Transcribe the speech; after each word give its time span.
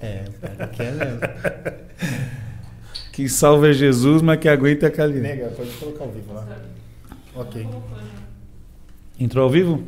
é, 0.00 0.24
para 0.40 0.66
que 0.68 0.82
é 0.82 0.90
mesmo. 0.90 1.20
Que 3.12 3.28
salve 3.28 3.70
é 3.70 3.72
Jesus, 3.72 4.22
mas 4.22 4.38
que 4.40 4.48
aguenta 4.48 4.88
a 4.88 4.90
Kaline. 4.90 5.20
Nega, 5.20 5.48
pode 5.56 5.70
colocar 5.72 6.04
ao 6.04 6.10
vivo 6.10 6.32
lá. 6.32 6.46
Ok. 7.34 7.66
Entrou 9.18 9.44
ao 9.44 9.50
vivo? 9.50 9.82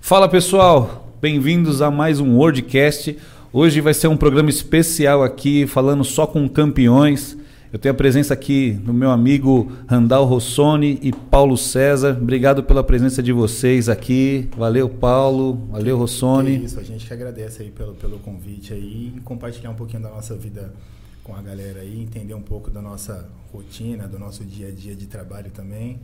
Fala 0.00 0.28
pessoal, 0.28 1.12
bem-vindos 1.20 1.80
a 1.80 1.90
mais 1.90 2.20
um 2.20 2.36
Wordcast. 2.36 3.16
Hoje 3.52 3.80
vai 3.80 3.94
ser 3.94 4.08
um 4.08 4.16
programa 4.16 4.50
especial 4.50 5.22
aqui, 5.22 5.66
falando 5.66 6.04
só 6.04 6.26
com 6.26 6.48
campeões. 6.48 7.37
Eu 7.70 7.78
tenho 7.78 7.94
a 7.94 7.96
presença 7.96 8.32
aqui 8.32 8.72
do 8.72 8.94
meu 8.94 9.10
amigo 9.10 9.70
Randall 9.86 10.24
Rossoni 10.24 10.98
e 11.02 11.12
Paulo 11.12 11.54
César. 11.54 12.16
Obrigado 12.18 12.62
pela 12.62 12.82
presença 12.82 13.22
de 13.22 13.30
vocês 13.30 13.90
aqui. 13.90 14.48
Valeu, 14.56 14.88
Paulo. 14.88 15.66
Valeu, 15.70 15.98
Rossoni. 15.98 16.60
Que 16.60 16.64
isso, 16.64 16.80
a 16.80 16.82
gente 16.82 17.06
que 17.06 17.12
agradece 17.12 17.62
aí 17.62 17.70
pelo, 17.70 17.94
pelo 17.94 18.18
convite 18.20 18.72
aí 18.72 19.12
e 19.14 19.20
compartilhar 19.20 19.68
um 19.68 19.74
pouquinho 19.74 20.02
da 20.02 20.08
nossa 20.08 20.34
vida 20.34 20.72
com 21.22 21.36
a 21.36 21.42
galera 21.42 21.80
aí, 21.80 22.00
entender 22.00 22.32
um 22.32 22.40
pouco 22.40 22.70
da 22.70 22.80
nossa 22.80 23.28
rotina, 23.52 24.08
do 24.08 24.18
nosso 24.18 24.44
dia 24.44 24.68
a 24.68 24.70
dia 24.70 24.94
de 24.94 25.06
trabalho 25.06 25.50
também. 25.50 26.00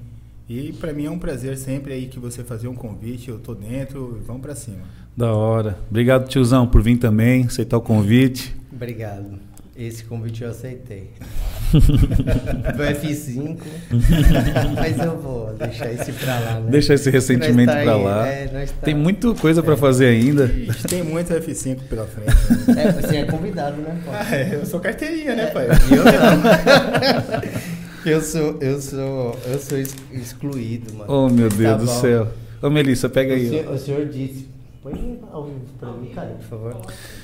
E 0.47 0.71
para 0.75 0.93
mim 0.93 1.07
é 1.07 1.11
um 1.11 1.19
prazer 1.19 1.57
sempre 1.57 1.95
aí 1.95 2.09
que 2.09 2.19
você 2.19 2.45
fazer 2.45 2.69
um 2.69 2.75
convite, 2.75 3.31
eu 3.31 3.39
tô 3.39 3.55
dentro, 3.55 4.21
vamos 4.27 4.43
para 4.43 4.55
cima. 4.55 4.83
Da 5.17 5.33
hora. 5.33 5.79
Obrigado, 5.89 6.29
tiozão, 6.29 6.67
por 6.67 6.83
vir 6.83 6.99
também, 6.99 7.45
aceitar 7.45 7.79
o 7.79 7.81
convite. 7.81 8.55
Obrigado. 8.71 9.54
Esse 9.77 10.05
convite 10.05 10.45
eu 10.45 10.51
aceitei. 10.51 11.11
Do 11.75 11.81
F5. 11.81 13.59
Mas 14.79 14.99
eu 15.01 15.19
vou 15.21 15.53
deixar 15.55 15.93
esse 15.93 16.13
pra 16.13 16.39
lá, 16.39 16.61
né? 16.61 16.71
Deixa 16.71 16.95
esse 16.95 17.11
ressentimento 17.11 17.73
tá 17.73 17.83
pra 17.83 17.95
aí, 17.97 18.03
lá. 18.05 18.29
é, 18.29 18.47
tá- 18.47 18.73
Tem 18.85 18.95
muita 18.95 19.35
coisa 19.35 19.63
pra 19.65 19.77
fazer 19.77 20.07
ainda. 20.07 20.45
A 20.45 20.47
gente 20.47 20.85
tem 20.85 21.03
muito 21.03 21.33
F5 21.35 21.81
pela 21.89 22.07
frente. 22.07 22.73
Né? 22.73 22.85
É, 22.85 22.93
você 22.93 23.17
é 23.17 23.25
convidado, 23.25 23.83
né, 23.83 24.01
Paulo? 24.05 24.21
Ah, 24.23 24.37
é, 24.37 24.55
eu 24.55 24.65
sou 24.67 24.79
carteirinha, 24.79 25.35
né, 25.35 25.47
pai? 25.47 25.67
Eu 25.67 26.05
não. 26.05 27.65
Eu 28.05 28.21
sou, 28.21 28.59
eu 28.61 28.79
sou, 28.83 29.41
eu 29.47 29.59
sou 29.59 29.79
ex- 29.79 29.97
excluído, 30.13 30.93
mano. 30.93 31.11
Oh, 31.11 31.27
meu 31.31 31.49
Tá 31.49 31.57
Deus 31.57 31.79
do 31.81 31.87
bom. 31.87 32.01
céu. 32.03 32.29
Ô, 32.61 32.69
Melissa, 32.69 33.09
pega 33.09 33.33
O 33.33 33.35
aí. 33.35 33.49
senhor, 33.49 33.73
o 33.73 33.79
senhor 33.79 34.05
disse. 34.07 34.47
Põe 34.85 35.19
ao 35.33 35.45
vivo 35.47 35.61
pra 35.81 35.93
mim, 35.93 36.11
cara, 36.15 36.37
por 36.39 36.45
favor. 36.45 36.77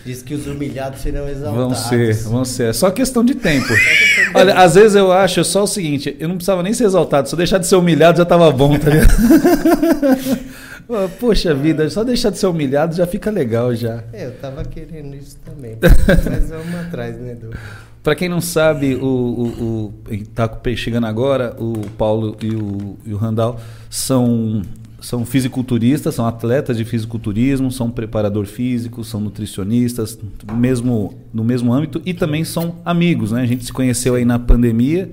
Disse 0.03 0.25
que 0.25 0.33
os 0.33 0.47
humilhados 0.47 1.03
serão 1.03 1.28
exaltados. 1.28 1.58
Vão 1.58 1.75
ser, 1.75 2.14
vão 2.25 2.42
ser. 2.42 2.70
É 2.70 2.72
só 2.72 2.91
questão 2.91 3.22
de 3.22 3.34
tempo. 3.34 3.69
Olha, 4.34 4.55
às 4.55 4.77
vezes 4.77 4.94
eu 4.94 5.12
acho 5.12 5.44
só 5.44 5.64
o 5.64 5.67
seguinte: 5.67 6.17
eu 6.19 6.27
não 6.27 6.36
precisava 6.36 6.62
nem 6.62 6.72
ser 6.72 6.84
exaltado, 6.84 7.28
só 7.28 7.36
deixar 7.36 7.58
de 7.58 7.67
ser 7.67 7.77
humilhado 7.77 8.17
já 8.17 8.25
tava 8.25 8.50
bom, 8.50 8.78
tá 8.78 8.89
ligado? 8.89 9.11
Poxa 11.20 11.55
vida, 11.55 11.89
só 11.91 12.02
deixar 12.02 12.30
de 12.30 12.39
ser 12.39 12.47
humilhado 12.47 12.97
já 12.97 13.06
fica 13.06 13.30
legal 13.30 13.74
já. 13.74 14.05
É, 14.11 14.24
eu 14.24 14.33
tava 14.39 14.64
querendo 14.64 15.14
isso 15.14 15.36
também. 15.45 15.77
Mas 16.30 16.48
vamos 16.48 16.74
atrás, 16.74 17.19
né, 17.19 17.33
Edu? 17.33 17.50
Pra 18.02 18.14
quem 18.14 18.30
não 18.30 18.41
sabe, 18.41 18.95
o, 18.95 19.05
o, 19.05 19.95
o 20.08 20.24
tá 20.34 20.50
chegando 20.74 21.06
agora, 21.06 21.55
o 21.58 21.74
Paulo 21.98 22.34
e 22.41 22.55
o, 22.55 22.97
e 23.05 23.12
o 23.12 23.19
Randall 23.19 23.61
são, 23.91 24.62
são 25.01 25.25
fisiculturistas, 25.25 26.15
são 26.15 26.27
atletas 26.27 26.77
de 26.77 26.84
fisiculturismo, 26.84 27.70
são 27.73 27.91
preparador 27.91 28.47
físico, 28.47 29.03
são 29.03 29.20
nutricionistas, 29.20 30.19
mesmo, 30.55 31.15
no 31.33 31.42
mesmo 31.42 31.73
âmbito, 31.73 32.01
e 32.05 32.12
também 32.15 32.45
são 32.45 32.77
amigos, 32.84 33.33
né? 33.33 33.42
A 33.42 33.47
gente 33.47 33.65
se 33.65 33.73
conheceu 33.73 34.15
aí 34.15 34.25
na 34.25 34.39
pandemia, 34.39 35.11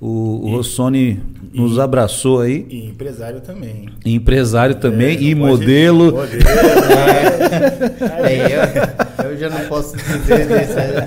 o, 0.00 0.46
o 0.46 0.48
E- 0.48 0.52
Rossoni 0.52 1.20
nos 1.52 1.76
e- 1.76 1.80
abraçou 1.80 2.40
aí, 2.40 2.66
E 2.70 2.86
empresário 2.86 3.40
também. 3.40 3.88
e 4.04 4.14
empresário 4.14 4.74
também, 4.76 5.16
É, 5.18 5.22
e 5.22 5.34
modelo. 5.34 6.12
Modelo. 6.12 6.40
É, 8.22 9.24
eu, 9.24 9.30
eu 9.30 9.36
já 9.38 9.48
não 9.50 9.60
posso 9.66 9.96
dizer 9.96 10.46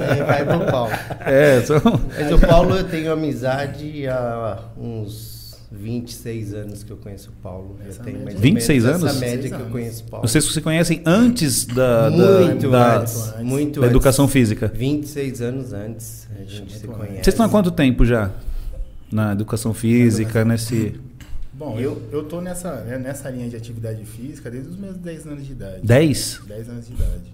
aí 0.10 0.24
vai 0.24 0.46
pro 0.46 0.60
Paulo. 0.72 0.92
É, 1.26 1.62
são... 1.62 1.82
Mas 2.18 2.32
o 2.32 2.40
Paulo 2.40 2.76
eu 2.76 2.84
tenho 2.84 3.12
amizade 3.12 4.08
há 4.08 4.60
uns 4.78 5.33
26 5.76 6.54
anos 6.54 6.84
que 6.84 6.92
eu 6.92 6.98
conheço 6.98 7.30
o 7.30 7.34
Paulo. 7.42 7.76
Já 7.84 7.90
Essa 7.90 8.04
tem 8.04 8.14
média. 8.14 8.26
mais 8.26 8.36
ou 8.38 8.42
26 8.42 8.84
menos 8.84 9.02
anos? 9.02 9.12
Essa 9.12 9.20
média 9.20 9.36
26 9.36 9.48
que 9.50 9.54
eu 9.54 9.60
anos. 9.62 9.72
conheço 9.72 10.04
o 10.04 10.08
Paulo. 10.10 10.28
Vocês 10.28 10.44
se 10.46 10.62
conhecem 10.62 11.02
antes 11.06 11.66
da, 11.66 12.10
da, 12.10 12.42
muito 12.42 12.70
da- 12.70 13.00
antes, 13.02 13.34
muito 13.42 13.80
da 13.80 13.86
antes. 13.88 13.92
educação 13.96 14.28
física? 14.28 14.72
26 14.74 15.42
anos 15.42 15.74
antes 15.74 16.28
a 16.40 16.44
gente 16.44 16.78
se 16.78 16.88
conhece. 16.88 17.14
Vocês 17.16 17.28
estão 17.28 17.46
há 17.46 17.50
quanto 17.50 17.72
tempo 17.72 18.06
já? 18.06 18.32
Na 19.12 19.32
educação 19.34 19.74
física, 19.74 20.44
nesse. 20.46 21.00
Bom, 21.54 21.80
eu, 21.80 22.02
eu 22.12 22.24
tô 22.24 22.42
nessa, 22.42 22.82
né, 22.82 22.98
nessa 22.98 23.30
linha 23.30 23.48
de 23.48 23.56
atividade 23.56 24.04
física 24.06 24.50
desde 24.50 24.70
os 24.70 24.76
meus 24.78 24.98
10 24.98 25.28
anos 25.28 25.46
de 25.46 25.52
idade. 25.52 25.82
10? 25.86 26.42
10 26.48 26.70
anos 26.70 26.88
de 26.88 26.94
idade. 26.94 27.34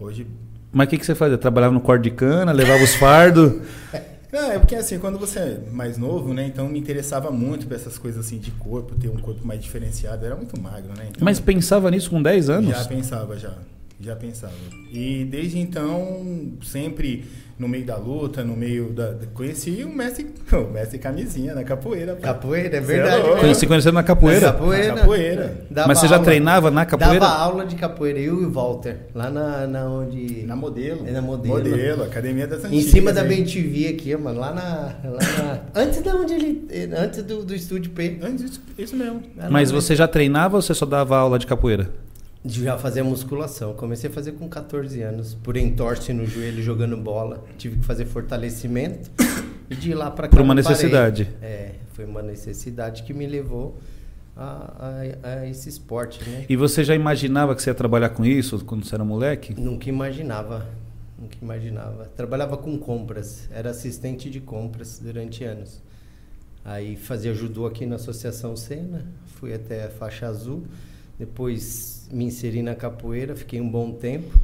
Hoje. 0.00 0.26
Mas 0.72 0.86
o 0.86 0.90
que, 0.90 0.98
que 0.98 1.06
você 1.06 1.14
fazia? 1.14 1.38
Trabalhava 1.38 1.72
no 1.72 1.80
corte 1.80 2.02
de 2.04 2.10
cana, 2.10 2.50
levava 2.50 2.82
os 2.82 2.94
fardos? 2.96 3.52
Não, 4.34 4.50
é 4.50 4.58
porque 4.58 4.74
assim, 4.74 4.98
quando 4.98 5.16
você 5.16 5.38
é 5.38 5.60
mais 5.70 5.96
novo, 5.96 6.34
né? 6.34 6.44
Então 6.44 6.68
me 6.68 6.76
interessava 6.76 7.30
muito 7.30 7.68
por 7.68 7.76
essas 7.76 7.96
coisas 7.96 8.26
assim 8.26 8.36
de 8.36 8.50
corpo, 8.50 8.92
ter 8.96 9.08
um 9.08 9.16
corpo 9.16 9.46
mais 9.46 9.62
diferenciado. 9.62 10.24
Eu 10.24 10.26
era 10.26 10.34
muito 10.36 10.60
magro, 10.60 10.88
né? 10.88 11.06
Então, 11.08 11.24
Mas 11.24 11.38
pensava 11.38 11.88
nisso 11.88 12.10
com 12.10 12.20
10 12.20 12.50
anos? 12.50 12.70
Já 12.70 12.84
pensava, 12.84 13.38
já. 13.38 13.54
Já 14.00 14.16
pensava. 14.16 14.52
E 14.90 15.24
desde 15.24 15.60
então, 15.60 16.52
sempre 16.64 17.24
no 17.58 17.68
meio 17.68 17.84
da 17.84 17.96
luta, 17.96 18.42
no 18.42 18.56
meio 18.56 18.90
da. 18.92 19.14
Conheci 19.32 19.84
o 19.84 19.88
mestre, 19.88 20.26
o 20.52 20.72
mestre 20.72 20.98
camisinha 20.98 21.54
na 21.54 21.62
capoeira. 21.64 22.14
pô. 22.14 22.22
Capoeira, 22.22 22.76
é 22.76 22.80
Você 22.80 22.92
é 22.92 22.96
verdade. 22.96 23.22
louco. 23.22 23.40
Conheci 23.40 23.66
conhecendo 23.66 23.94
na 23.94 24.02
capoeira? 24.02 24.46
Na 24.48 24.52
capoeira. 24.52 24.88
Na 24.88 25.00
capoeira. 25.00 25.56
Dava 25.70 25.88
Mas 25.88 25.98
você 25.98 26.08
já 26.08 26.16
aula- 26.16 26.24
treinava 26.24 26.70
na 26.70 26.84
capoeira? 26.84 27.20
Dava 27.20 27.32
aula 27.40 27.64
de 27.66 27.76
capoeira, 27.76 28.18
eu 28.18 28.42
e 28.42 28.44
o 28.46 28.50
Walter, 28.50 28.96
lá 29.14 29.30
na, 29.30 29.66
na 29.66 29.84
onde... 29.88 30.42
Na 30.44 30.56
modelo. 30.56 31.06
É 31.06 31.10
na 31.12 31.22
modelo. 31.22 31.54
Modelo, 31.54 32.02
Academia 32.04 32.46
das 32.46 32.64
Em 32.64 32.66
Antigas. 32.66 32.84
cima 32.90 33.12
da. 33.12 33.22
BenTV 33.24 33.88
aqui, 33.88 34.16
mano, 34.16 34.40
lá 34.40 34.52
na, 34.52 35.10
lá 35.10 35.18
na- 35.20 35.60
Antes 35.80 36.02
da 36.02 36.14
onde 36.14 36.34
ele. 36.34 36.68
Antes 36.96 37.22
do, 37.22 37.44
do 37.44 37.54
estúdio 37.54 37.90
P. 37.92 38.18
Antes 38.22 38.44
disso, 38.50 38.62
isso 38.76 38.96
mesmo. 38.96 39.22
Lá 39.36 39.48
Mas 39.50 39.70
você 39.70 39.94
já 39.96 40.06
treinava 40.08 40.56
ou 40.56 40.62
você 40.62 40.74
só 40.74 40.84
dava 40.86 41.16
aula 41.16 41.38
de 41.38 41.46
capoeira? 41.46 41.88
Já 42.44 42.76
fazia 42.76 43.02
musculação. 43.02 43.72
Comecei 43.74 44.10
a 44.10 44.12
fazer 44.12 44.32
com 44.32 44.48
14 44.48 45.00
anos. 45.02 45.34
Por 45.34 45.56
entorse 45.56 46.12
no 46.12 46.26
joelho 46.26 46.62
jogando 46.62 46.96
bola. 46.96 47.42
Tive 47.56 47.78
que 47.78 47.84
fazer 47.84 48.06
fortalecimento. 48.06 49.10
E 49.70 49.74
de 49.74 49.94
lá 49.94 50.10
pra 50.10 50.28
cá. 50.28 50.36
Por 50.36 50.42
uma 50.42 50.54
necessidade. 50.54 51.26
É, 51.40 51.76
foi 51.94 52.04
uma 52.04 52.20
necessidade 52.20 53.02
que 53.02 53.14
me 53.14 53.26
levou 53.26 53.78
a, 54.36 54.74
a- 55.24 55.28
a 55.40 55.48
esse 55.48 55.70
esporte, 55.70 56.22
né? 56.28 56.44
E 56.50 56.54
você 56.54 56.84
já 56.84 56.94
imaginava 56.94 57.54
que 57.54 57.62
você 57.62 57.70
ia 57.70 57.74
trabalhar 57.74 58.10
com 58.10 58.26
isso 58.26 58.62
quando 58.62 58.84
você 58.84 58.94
era 58.94 59.02
moleque? 59.06 59.58
Nunca 59.58 59.88
imaginava. 59.88 60.66
Nunca 61.18 61.38
imaginava. 61.40 62.04
Trabalhava 62.14 62.58
com 62.58 62.76
compras. 62.78 63.48
Era 63.50 63.70
assistente 63.70 64.28
de 64.28 64.38
compras 64.38 65.00
durante 65.02 65.42
anos. 65.44 65.80
Aí 66.62 66.94
fazia 66.94 67.32
judô 67.32 67.64
aqui 67.64 67.86
na 67.86 67.96
Associação 67.96 68.54
Sena. 68.58 69.06
Fui 69.40 69.54
até 69.54 69.84
a 69.84 69.88
faixa 69.88 70.26
azul. 70.26 70.64
Depois 71.18 71.93
me 72.10 72.24
inseri 72.24 72.62
na 72.62 72.74
capoeira. 72.74 73.34
Fiquei 73.34 73.60
um 73.60 73.68
bom 73.68 73.92
tempo. 73.92 74.34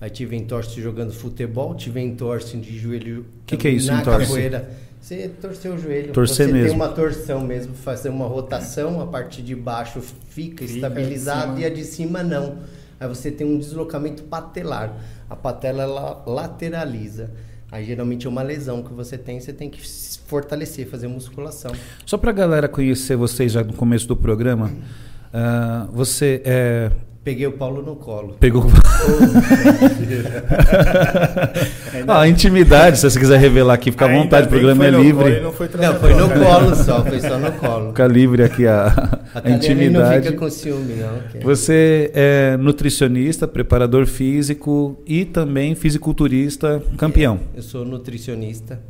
Aí 0.00 0.10
tive 0.10 0.36
entorse 0.36 0.80
jogando 0.80 1.12
futebol. 1.12 1.74
Tive 1.74 2.00
entorse 2.00 2.56
de 2.56 2.78
joelho 2.78 3.24
Que 3.46 3.56
que 3.56 3.68
é 3.68 3.70
isso, 3.70 3.90
na 3.90 4.00
entorse? 4.00 4.26
capoeira. 4.26 4.70
Você 5.00 5.28
torceu 5.40 5.74
o 5.74 5.78
joelho. 5.78 6.12
Torcer 6.12 6.46
Você 6.46 6.52
mesmo. 6.52 6.68
tem 6.68 6.76
uma 6.76 6.88
torção 6.88 7.40
mesmo. 7.40 7.74
Fazer 7.74 8.08
uma 8.08 8.26
rotação. 8.26 9.00
A 9.00 9.06
parte 9.06 9.40
de 9.40 9.54
baixo 9.54 10.00
fica, 10.00 10.16
Fica 10.28 10.64
estabilizada 10.64 11.60
e 11.60 11.64
a 11.64 11.70
de 11.70 11.84
cima 11.84 12.22
não. 12.22 12.58
Aí 12.98 13.06
você 13.08 13.30
tem 13.30 13.46
um 13.46 13.58
deslocamento 13.58 14.22
patelar. 14.24 14.96
A 15.30 15.36
patela 15.36 15.82
ela 15.82 16.24
lateraliza. 16.26 17.30
Aí 17.70 17.84
geralmente 17.84 18.26
é 18.26 18.30
uma 18.30 18.42
lesão 18.42 18.82
que 18.82 18.92
você 18.92 19.18
tem, 19.18 19.40
você 19.40 19.52
tem 19.52 19.68
que 19.68 19.86
se 19.86 20.18
fortalecer, 20.26 20.88
fazer 20.88 21.08
musculação. 21.08 21.72
Só 22.04 22.16
pra 22.16 22.32
galera 22.32 22.68
conhecer 22.68 23.16
vocês 23.16 23.52
já 23.52 23.62
no 23.62 23.72
começo 23.72 24.06
do 24.06 24.16
programa, 24.16 24.72
ah, 25.38 25.86
você 25.92 26.40
é, 26.44 26.90
Peguei 27.22 27.46
o 27.46 27.52
Paulo 27.52 27.82
no 27.82 27.96
colo. 27.96 28.36
pegou. 28.38 28.64
ah, 32.06 32.20
a 32.20 32.28
intimidade, 32.28 32.98
se 32.98 33.10
você 33.10 33.18
quiser 33.18 33.38
revelar 33.40 33.74
aqui, 33.74 33.90
fica 33.90 34.04
à 34.04 34.08
Ainda 34.08 34.22
vontade, 34.22 34.46
o 34.46 34.50
programa 34.50 34.86
é 34.86 34.90
livre. 34.90 35.32
colo 35.32 35.42
Não, 35.42 35.52
foi, 35.52 35.68
Não, 35.76 35.94
foi 35.98 36.14
no 36.14 36.28
colo 36.30 36.74
só, 36.76 37.04
foi 37.04 37.20
só 37.20 37.36
no 37.38 37.50
colo. 37.52 37.88
Fica 37.88 38.06
livre 38.06 38.42
aqui 38.44 38.66
a, 38.66 38.86
A 38.86 38.88
a 38.90 39.40
Tatiana 39.40 39.48
não 39.50 39.56
intimidade. 39.56 40.26
fica 40.26 40.38
com 40.38 40.48
ciúme, 40.50 40.94
não. 40.94 41.18
que- 41.30 41.38
Você 41.40 42.10
é 42.14 42.56
nutricionista, 42.58 43.48
preparador 43.48 44.06
físico 44.06 44.96
e 45.06 45.24
também 45.24 45.74
fisiculturista 45.74 46.80
campeão. 46.96 47.40
Eu 47.56 47.62
sou 47.62 47.84
nutricionista, 47.84 48.80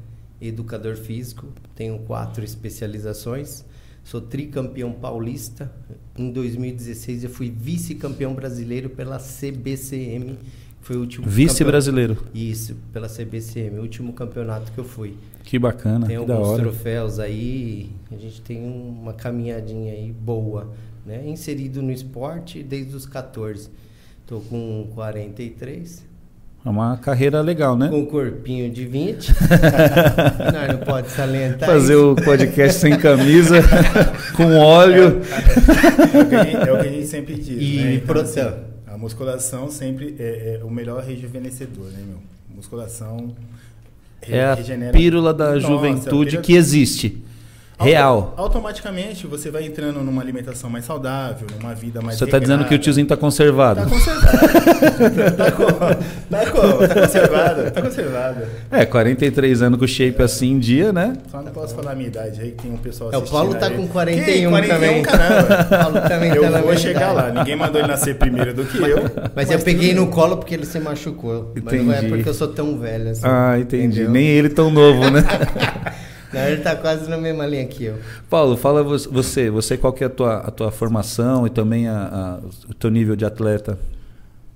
educador 0.40 0.96
físico, 0.96 1.46
tenho 1.74 1.98
quatro 2.00 2.44
especializações. 2.44 3.64
Sou 4.06 4.20
tricampeão 4.20 4.92
paulista. 4.92 5.68
Em 6.16 6.30
2016 6.30 7.24
eu 7.24 7.30
fui 7.30 7.50
vice-campeão 7.50 8.34
brasileiro 8.34 8.88
pela 8.88 9.18
CBCM. 9.18 10.38
Foi 10.80 10.96
o 10.96 11.00
último 11.00 11.26
Vice 11.28 11.54
campeão- 11.54 11.66
brasileiro. 11.72 12.16
Isso, 12.32 12.76
pela 12.92 13.08
CBCM, 13.08 13.80
o 13.80 13.82
último 13.82 14.12
campeonato 14.12 14.70
que 14.70 14.78
eu 14.78 14.84
fui. 14.84 15.16
Que 15.42 15.58
bacana, 15.58 16.06
tem 16.06 16.24
que 16.24 16.30
alguns 16.32 16.56
troféus 16.56 17.18
aí, 17.18 17.90
a 18.12 18.14
gente 18.16 18.40
tem 18.42 18.64
uma 18.64 19.12
caminhadinha 19.12 19.92
aí 19.92 20.12
boa, 20.12 20.70
né? 21.04 21.28
Inserido 21.28 21.82
no 21.82 21.90
esporte 21.90 22.62
desde 22.62 22.94
os 22.94 23.06
14. 23.06 23.70
Tô 24.24 24.38
com 24.38 24.88
43. 24.94 26.05
É 26.66 26.68
uma 26.68 26.96
carreira 26.96 27.40
legal, 27.40 27.78
né? 27.78 27.88
Com 27.88 28.00
um 28.00 28.06
corpinho 28.06 28.68
de 28.68 28.84
20. 28.84 29.28
não, 30.52 30.78
não 30.78 30.84
pode 30.84 31.08
salientar 31.10 31.68
Fazer 31.68 31.92
isso. 31.94 32.10
o 32.12 32.16
podcast 32.16 32.80
sem 32.80 32.98
camisa, 32.98 33.56
com 34.36 34.52
óleo. 34.58 35.20
É 36.12 36.20
o 36.20 36.26
que 36.28 36.34
a 36.34 36.44
gente, 36.44 36.56
é 36.68 36.72
o 36.72 36.78
que 36.80 36.86
a 36.88 36.90
gente 36.90 37.06
sempre 37.06 37.34
diz. 37.36 37.56
E 37.60 37.76
né? 37.82 37.94
Então, 37.94 38.06
proteção. 38.06 38.48
assim, 38.48 38.56
a 38.88 38.98
musculação 38.98 39.70
sempre 39.70 40.16
é, 40.18 40.58
é 40.60 40.64
o 40.64 40.70
melhor 40.70 41.04
rejuvenescedor, 41.04 41.84
né, 41.86 41.98
meu? 42.04 42.18
Musculação 42.54 43.32
re- 44.22 44.36
É 44.36 44.44
a 44.46 44.54
regenera- 44.54 44.92
pílula 44.92 45.32
da 45.32 45.52
Nossa, 45.54 45.60
juventude 45.60 46.30
pílula- 46.30 46.42
que 46.42 46.54
existe. 46.54 47.22
Real. 47.78 48.32
Automaticamente 48.38 49.26
você 49.26 49.50
vai 49.50 49.64
entrando 49.66 50.00
numa 50.00 50.22
alimentação 50.22 50.70
mais 50.70 50.86
saudável, 50.86 51.46
numa 51.60 51.74
vida 51.74 52.00
mais 52.00 52.18
Você 52.18 52.26
tá 52.26 52.38
dizendo 52.38 52.64
que 52.64 52.74
o 52.74 52.78
tiozinho 52.78 53.06
tá 53.06 53.16
conservado. 53.18 53.82
Tá 53.82 53.86
conservado. 53.86 55.36
tá 55.36 55.52
como? 55.52 55.70
Tá 56.30 56.50
como? 56.50 56.88
Tá 56.88 56.94
conservado. 57.02 57.70
Tá 57.70 57.82
conservado. 57.82 58.40
É, 58.70 58.86
43 58.86 59.60
anos 59.62 59.78
com 59.78 59.86
shape 59.86 60.22
assim 60.22 60.52
em 60.52 60.58
dia, 60.58 60.90
né? 60.90 61.12
Só 61.30 61.42
não 61.42 61.52
posso 61.52 61.74
falar 61.74 61.92
a 61.92 61.94
minha 61.94 62.08
idade 62.08 62.40
aí, 62.40 62.52
que 62.52 62.62
tem 62.62 62.72
um 62.72 62.78
pessoal 62.78 63.10
É, 63.12 63.14
o 63.14 63.18
assistindo 63.18 63.38
Paulo 63.38 63.54
tá 63.56 63.66
aí. 63.66 63.76
com 63.76 63.82
Que? 63.86 63.92
41 63.92 64.50
41 64.50 64.74
também. 64.74 65.02
caramba. 65.02 65.64
Paulo 65.76 66.00
também 66.08 66.30
tá 66.30 66.36
Eu 66.36 66.50
na 66.50 66.60
vou 66.62 66.76
chegar 66.78 67.12
idade. 67.12 67.14
lá. 67.34 67.40
Ninguém 67.42 67.56
mandou 67.56 67.80
ele 67.80 67.88
nascer 67.88 68.14
primeiro 68.16 68.54
do 68.54 68.64
que 68.64 68.78
eu. 68.78 69.04
Mas, 69.34 69.50
eu 69.50 69.58
peguei 69.58 69.92
no 69.92 70.06
colo 70.06 70.38
porque 70.38 70.54
ele 70.54 70.64
se 70.64 70.80
machucou. 70.80 71.52
Mas 71.62 71.74
não 71.82 71.92
é 71.92 71.98
Entendi. 71.98 72.08
porque 72.14 72.28
eu 72.28 72.34
sou 72.34 72.48
tão 72.48 72.78
velho 72.78 73.10
assim. 73.10 73.20
Ah, 73.24 73.56
entendi. 73.58 73.86
entendeu? 74.00 74.10
Nem 74.10 74.26
ele 74.26 74.48
tão 74.48 74.70
novo, 74.70 75.10
né? 75.10 75.22
Não, 76.36 76.48
ele 76.48 76.62
tá 76.62 76.76
quase 76.76 77.08
na 77.08 77.16
mesma 77.16 77.46
linha 77.46 77.66
que 77.66 77.84
eu. 77.84 77.98
Paulo, 78.28 78.56
fala 78.56 78.82
vo- 78.82 78.98
você, 79.10 79.50
você 79.50 79.76
qual 79.76 79.92
que 79.92 80.04
é 80.04 80.06
a 80.06 80.10
tua, 80.10 80.36
a 80.38 80.50
tua 80.50 80.70
formação 80.70 81.46
e 81.46 81.50
também 81.50 81.88
a- 81.88 82.40
a- 82.42 82.46
o 82.70 82.74
teu 82.74 82.90
nível 82.90 83.16
de 83.16 83.24
atleta? 83.24 83.78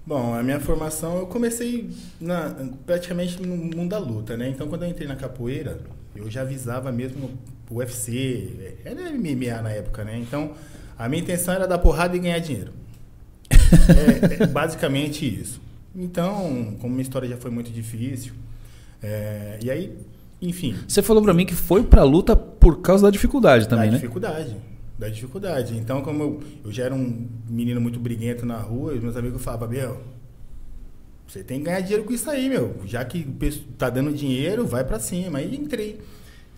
Bom, 0.06 0.34
a 0.34 0.42
minha 0.42 0.58
formação, 0.60 1.18
eu 1.18 1.26
comecei 1.26 1.88
na- 2.20 2.54
praticamente 2.84 3.40
no 3.40 3.56
mundo 3.56 3.88
da 3.90 3.98
luta, 3.98 4.36
né? 4.36 4.48
Então, 4.48 4.66
quando 4.68 4.82
eu 4.84 4.88
entrei 4.88 5.06
na 5.06 5.14
capoeira, 5.16 5.78
eu 6.16 6.28
já 6.30 6.42
visava 6.44 6.90
mesmo 6.90 7.30
o 7.70 7.76
UFC, 7.76 8.78
era 8.84 9.00
MMA 9.12 9.62
na 9.62 9.70
época, 9.70 10.02
né? 10.04 10.18
Então, 10.18 10.52
a 10.98 11.08
minha 11.08 11.22
intenção 11.22 11.54
era 11.54 11.66
dar 11.68 11.78
porrada 11.78 12.16
e 12.16 12.18
ganhar 12.20 12.38
dinheiro. 12.40 12.72
É, 14.40 14.42
é 14.42 14.46
basicamente 14.46 15.24
isso. 15.24 15.60
Então, 15.94 16.76
como 16.80 16.90
minha 16.94 17.02
história 17.02 17.28
já 17.28 17.36
foi 17.36 17.50
muito 17.50 17.70
difícil, 17.70 18.32
é, 19.02 19.58
e 19.62 19.70
aí, 19.70 19.96
enfim, 20.40 20.74
Você 20.88 21.02
falou 21.02 21.22
pra 21.22 21.34
mim 21.34 21.44
que 21.46 21.54
foi 21.54 21.82
pra 21.82 22.02
luta 22.02 22.34
por 22.34 22.80
causa 22.80 23.04
da 23.04 23.10
dificuldade 23.10 23.68
também, 23.68 23.86
da 23.86 23.92
né? 23.92 23.98
dificuldade. 23.98 24.56
Da 24.98 25.08
dificuldade. 25.08 25.76
Então, 25.76 26.02
como 26.02 26.22
eu, 26.22 26.42
eu 26.64 26.72
já 26.72 26.84
era 26.84 26.94
um 26.94 27.26
menino 27.48 27.80
muito 27.80 27.98
briguento 27.98 28.44
na 28.46 28.58
rua, 28.58 28.92
os 28.94 29.02
meus 29.02 29.16
amigos 29.16 29.42
falavam, 29.42 29.68
meu, 29.68 30.00
você 31.26 31.42
tem 31.44 31.58
que 31.58 31.64
ganhar 31.66 31.80
dinheiro 31.80 32.04
com 32.04 32.12
isso 32.12 32.28
aí, 32.30 32.48
meu. 32.48 32.76
Já 32.86 33.04
que 33.04 33.22
tá 33.78 33.88
dando 33.88 34.12
dinheiro, 34.12 34.66
vai 34.66 34.84
pra 34.84 34.98
cima. 34.98 35.38
Aí 35.38 35.54
entrei 35.54 36.00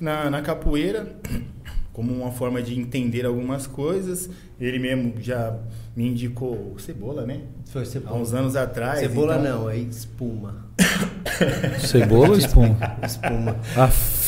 na, 0.00 0.30
na 0.30 0.42
capoeira 0.42 1.14
como 1.92 2.12
uma 2.12 2.30
forma 2.32 2.62
de 2.62 2.78
entender 2.78 3.26
algumas 3.26 3.66
coisas. 3.66 4.28
Ele 4.60 4.78
mesmo 4.78 5.14
já 5.20 5.56
me 5.96 6.08
indicou 6.08 6.74
cebola, 6.78 7.26
né? 7.26 7.40
Foi 7.66 7.82
Há 7.82 7.84
cebola. 7.86 8.16
uns 8.20 8.32
anos 8.32 8.56
atrás. 8.56 9.00
Cebola 9.00 9.38
então- 9.38 9.60
não, 9.62 9.70
é 9.70 9.76
espuma. 9.76 10.62
Cebola 11.80 12.30
ou 12.30 12.38
espuma? 12.38 12.76
Espuma. 13.02 13.56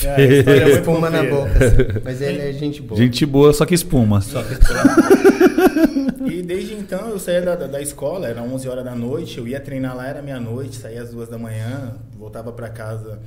É, 0.05 0.09
a 0.11 0.21
é 0.67 0.71
espuma 0.79 1.09
na 1.11 1.23
boca. 1.23 1.51
assim. 1.65 2.01
Mas 2.05 2.21
ele 2.21 2.41
é 2.41 2.53
gente 2.53 2.83
boa. 2.83 2.99
Gente 3.01 3.25
boa, 3.27 3.53
só 3.53 3.65
que 3.65 3.75
espuma. 3.75 4.21
Só 4.21 4.43
que 4.43 4.53
espuma. 4.55 6.31
E 6.31 6.43
desde 6.43 6.75
então 6.75 7.09
eu 7.09 7.19
saía 7.19 7.43
da, 7.43 7.55
da, 7.57 7.67
da 7.67 7.81
escola, 7.81 8.27
era 8.29 8.43
11 8.43 8.69
horas 8.69 8.85
da 8.85 8.95
noite, 8.95 9.39
eu 9.39 9.47
ia 9.47 9.61
treinar 9.61 9.97
lá, 9.97 10.07
era 10.07 10.23
meia-noite, 10.23 10.77
saía 10.77 11.03
às 11.03 11.11
duas 11.11 11.29
da 11.29 11.39
manhã, 11.39 11.93
voltava 12.17 12.51
para 12.53 12.69
casa, 12.69 13.19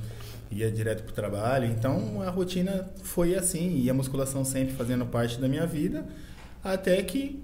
ia 0.50 0.70
direto 0.70 1.02
pro 1.02 1.12
trabalho. 1.12 1.66
Então 1.66 2.22
a 2.22 2.30
rotina 2.30 2.88
foi 3.02 3.34
assim, 3.34 3.80
e 3.80 3.90
a 3.90 3.94
musculação 3.94 4.44
sempre 4.44 4.74
fazendo 4.74 5.06
parte 5.06 5.40
da 5.40 5.48
minha 5.48 5.66
vida, 5.66 6.04
até 6.62 7.02
que 7.02 7.42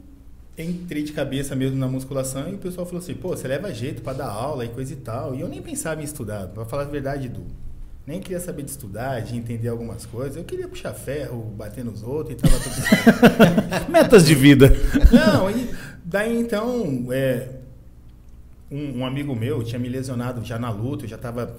entrei 0.57 1.03
de 1.03 1.13
cabeça 1.13 1.57
mesmo 1.57 1.77
na 1.77 1.89
musculação 1.89 2.49
e 2.49 2.55
o 2.55 2.59
pessoal 2.59 2.87
falou 2.87 3.03
assim: 3.03 3.15
pô, 3.15 3.29
você 3.29 3.49
leva 3.49 3.73
jeito 3.73 4.03
para 4.03 4.19
dar 4.19 4.29
aula 4.29 4.65
e 4.65 4.69
coisa 4.69 4.93
e 4.93 4.97
tal. 4.97 5.35
E 5.35 5.41
eu 5.41 5.49
nem 5.49 5.61
pensava 5.63 6.01
em 6.01 6.05
estudar, 6.05 6.49
pra 6.49 6.65
falar 6.65 6.83
a 6.83 6.87
verdade, 6.87 7.27
Edu. 7.27 7.45
Nem 8.07 8.21
queria 8.21 8.39
saber 8.39 8.63
de 8.65 8.71
estudar, 8.71 9.21
de 9.21 9.35
entender 9.35 9.69
algumas 9.69 10.05
coisas. 10.05 10.37
Eu 10.37 10.45
queria 10.45 10.69
puxar 10.69 10.93
ferro, 10.93 11.41
bater 11.57 11.83
nos 11.83 12.03
outros 12.03 12.37
e 12.37 12.37
tava 12.37 12.55
tudo. 12.61 13.89
Metas 13.91 14.27
de 14.27 14.35
vida. 14.35 14.71
Não, 15.11 15.51
e 15.51 15.71
daí 16.05 16.39
então, 16.39 17.07
é, 17.11 17.49
um, 18.71 18.99
um 18.99 19.07
amigo 19.07 19.35
meu 19.35 19.65
tinha 19.65 19.79
me 19.79 19.89
lesionado 19.89 20.45
já 20.45 20.59
na 20.59 20.69
luta, 20.69 21.05
eu 21.05 21.09
já 21.09 21.17
tava, 21.17 21.57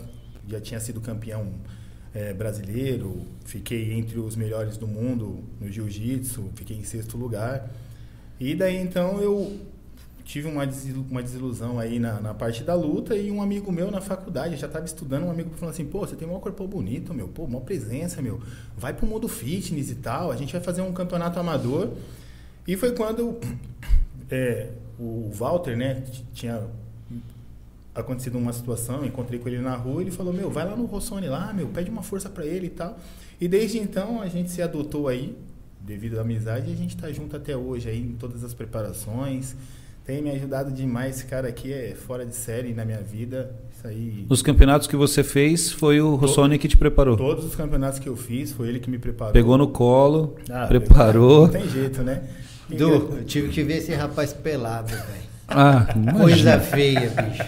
já 0.47 0.59
tinha 0.59 0.79
sido 0.79 1.01
campeão 1.01 1.53
é, 2.13 2.33
brasileiro, 2.33 3.25
fiquei 3.45 3.93
entre 3.93 4.19
os 4.19 4.35
melhores 4.35 4.77
do 4.77 4.87
mundo 4.87 5.43
no 5.59 5.69
jiu-jitsu, 5.69 6.49
fiquei 6.55 6.77
em 6.77 6.83
sexto 6.83 7.17
lugar. 7.17 7.69
E 8.39 8.55
daí 8.55 8.77
então 8.77 9.21
eu 9.21 9.59
tive 10.25 10.47
uma, 10.47 10.67
uma 11.09 11.21
desilusão 11.21 11.79
aí 11.79 11.99
na, 11.99 12.19
na 12.19 12.33
parte 12.33 12.63
da 12.63 12.73
luta 12.73 13.15
e 13.15 13.29
um 13.29 13.41
amigo 13.41 13.71
meu 13.71 13.91
na 13.91 14.01
faculdade, 14.01 14.57
já 14.57 14.65
estava 14.65 14.83
estudando, 14.83 15.25
um 15.25 15.31
amigo 15.31 15.51
falou 15.51 15.69
assim, 15.69 15.85
pô, 15.85 15.99
você 15.99 16.15
tem 16.15 16.27
um 16.27 16.39
corpo 16.39 16.67
bonito, 16.67 17.13
meu, 17.13 17.27
pô, 17.27 17.43
uma 17.43 17.61
presença, 17.61 18.21
meu, 18.21 18.41
vai 18.75 18.91
pro 18.91 19.05
mundo 19.05 19.27
fitness 19.27 19.91
e 19.91 19.95
tal, 19.95 20.31
a 20.31 20.35
gente 20.35 20.51
vai 20.51 20.61
fazer 20.61 20.81
um 20.81 20.91
campeonato 20.91 21.39
amador. 21.39 21.91
E 22.67 22.75
foi 22.75 22.93
quando 22.93 23.39
é, 24.31 24.69
o 24.97 25.29
Walter, 25.31 25.77
né, 25.77 26.03
tinha 26.33 26.63
acontecido 27.95 28.37
uma 28.37 28.51
situação, 28.51 29.05
encontrei 29.05 29.39
com 29.39 29.47
ele 29.47 29.59
na 29.59 29.75
rua, 29.75 30.01
ele 30.01 30.11
falou, 30.11 30.33
meu, 30.33 30.49
vai 30.51 30.65
lá 30.65 30.75
no 30.75 30.85
Rossoni 30.85 31.27
lá, 31.27 31.53
meu, 31.53 31.67
pede 31.67 31.89
uma 31.89 32.03
força 32.03 32.29
para 32.29 32.45
ele 32.45 32.67
e 32.67 32.69
tal. 32.69 32.99
E 33.39 33.47
desde 33.47 33.77
então 33.79 34.21
a 34.21 34.27
gente 34.27 34.51
se 34.51 34.61
adotou 34.61 35.07
aí, 35.07 35.35
devido 35.79 36.17
à 36.17 36.21
amizade, 36.21 36.69
e 36.69 36.73
a 36.73 36.75
gente 36.75 36.97
tá 36.97 37.11
junto 37.11 37.35
até 37.35 37.55
hoje 37.55 37.87
aí 37.89 38.01
em 38.01 38.13
todas 38.13 38.43
as 38.43 38.53
preparações. 38.53 39.55
Tem 40.05 40.21
me 40.21 40.29
ajudado 40.29 40.71
demais, 40.71 41.15
esse 41.15 41.25
cara 41.25 41.47
aqui 41.47 41.73
é 41.73 41.95
fora 41.95 42.25
de 42.25 42.35
série 42.35 42.73
na 42.75 42.85
minha 42.85 43.01
vida. 43.01 43.55
Isso 43.75 43.87
aí. 43.87 44.25
Nos 44.29 44.43
campeonatos 44.43 44.87
que 44.87 44.95
você 44.95 45.23
fez, 45.23 45.71
foi 45.71 45.99
o 45.99 46.13
Rossoni 46.15 46.59
que 46.59 46.67
te 46.67 46.77
preparou. 46.77 47.17
Todos 47.17 47.43
os 47.43 47.55
campeonatos 47.55 47.97
que 47.97 48.07
eu 48.07 48.15
fiz, 48.15 48.51
foi 48.51 48.67
ele 48.69 48.79
que 48.79 48.89
me 48.89 48.99
preparou. 48.99 49.33
Pegou 49.33 49.57
no 49.57 49.67
colo, 49.67 50.35
Ah, 50.47 50.67
preparou. 50.67 51.43
Não 51.47 51.53
tem 51.53 51.67
jeito, 51.67 52.03
né? 52.03 52.23
Du, 52.69 52.89
eu 52.89 53.25
tive 53.25 53.49
que 53.49 53.63
ver 53.63 53.77
esse 53.77 53.93
rapaz 53.93 54.31
pelado, 54.31 54.89
velho. 54.89 55.24
Ah, 55.47 55.85
Coisa 56.17 56.59
feia, 56.59 57.01
bicho. 57.01 57.43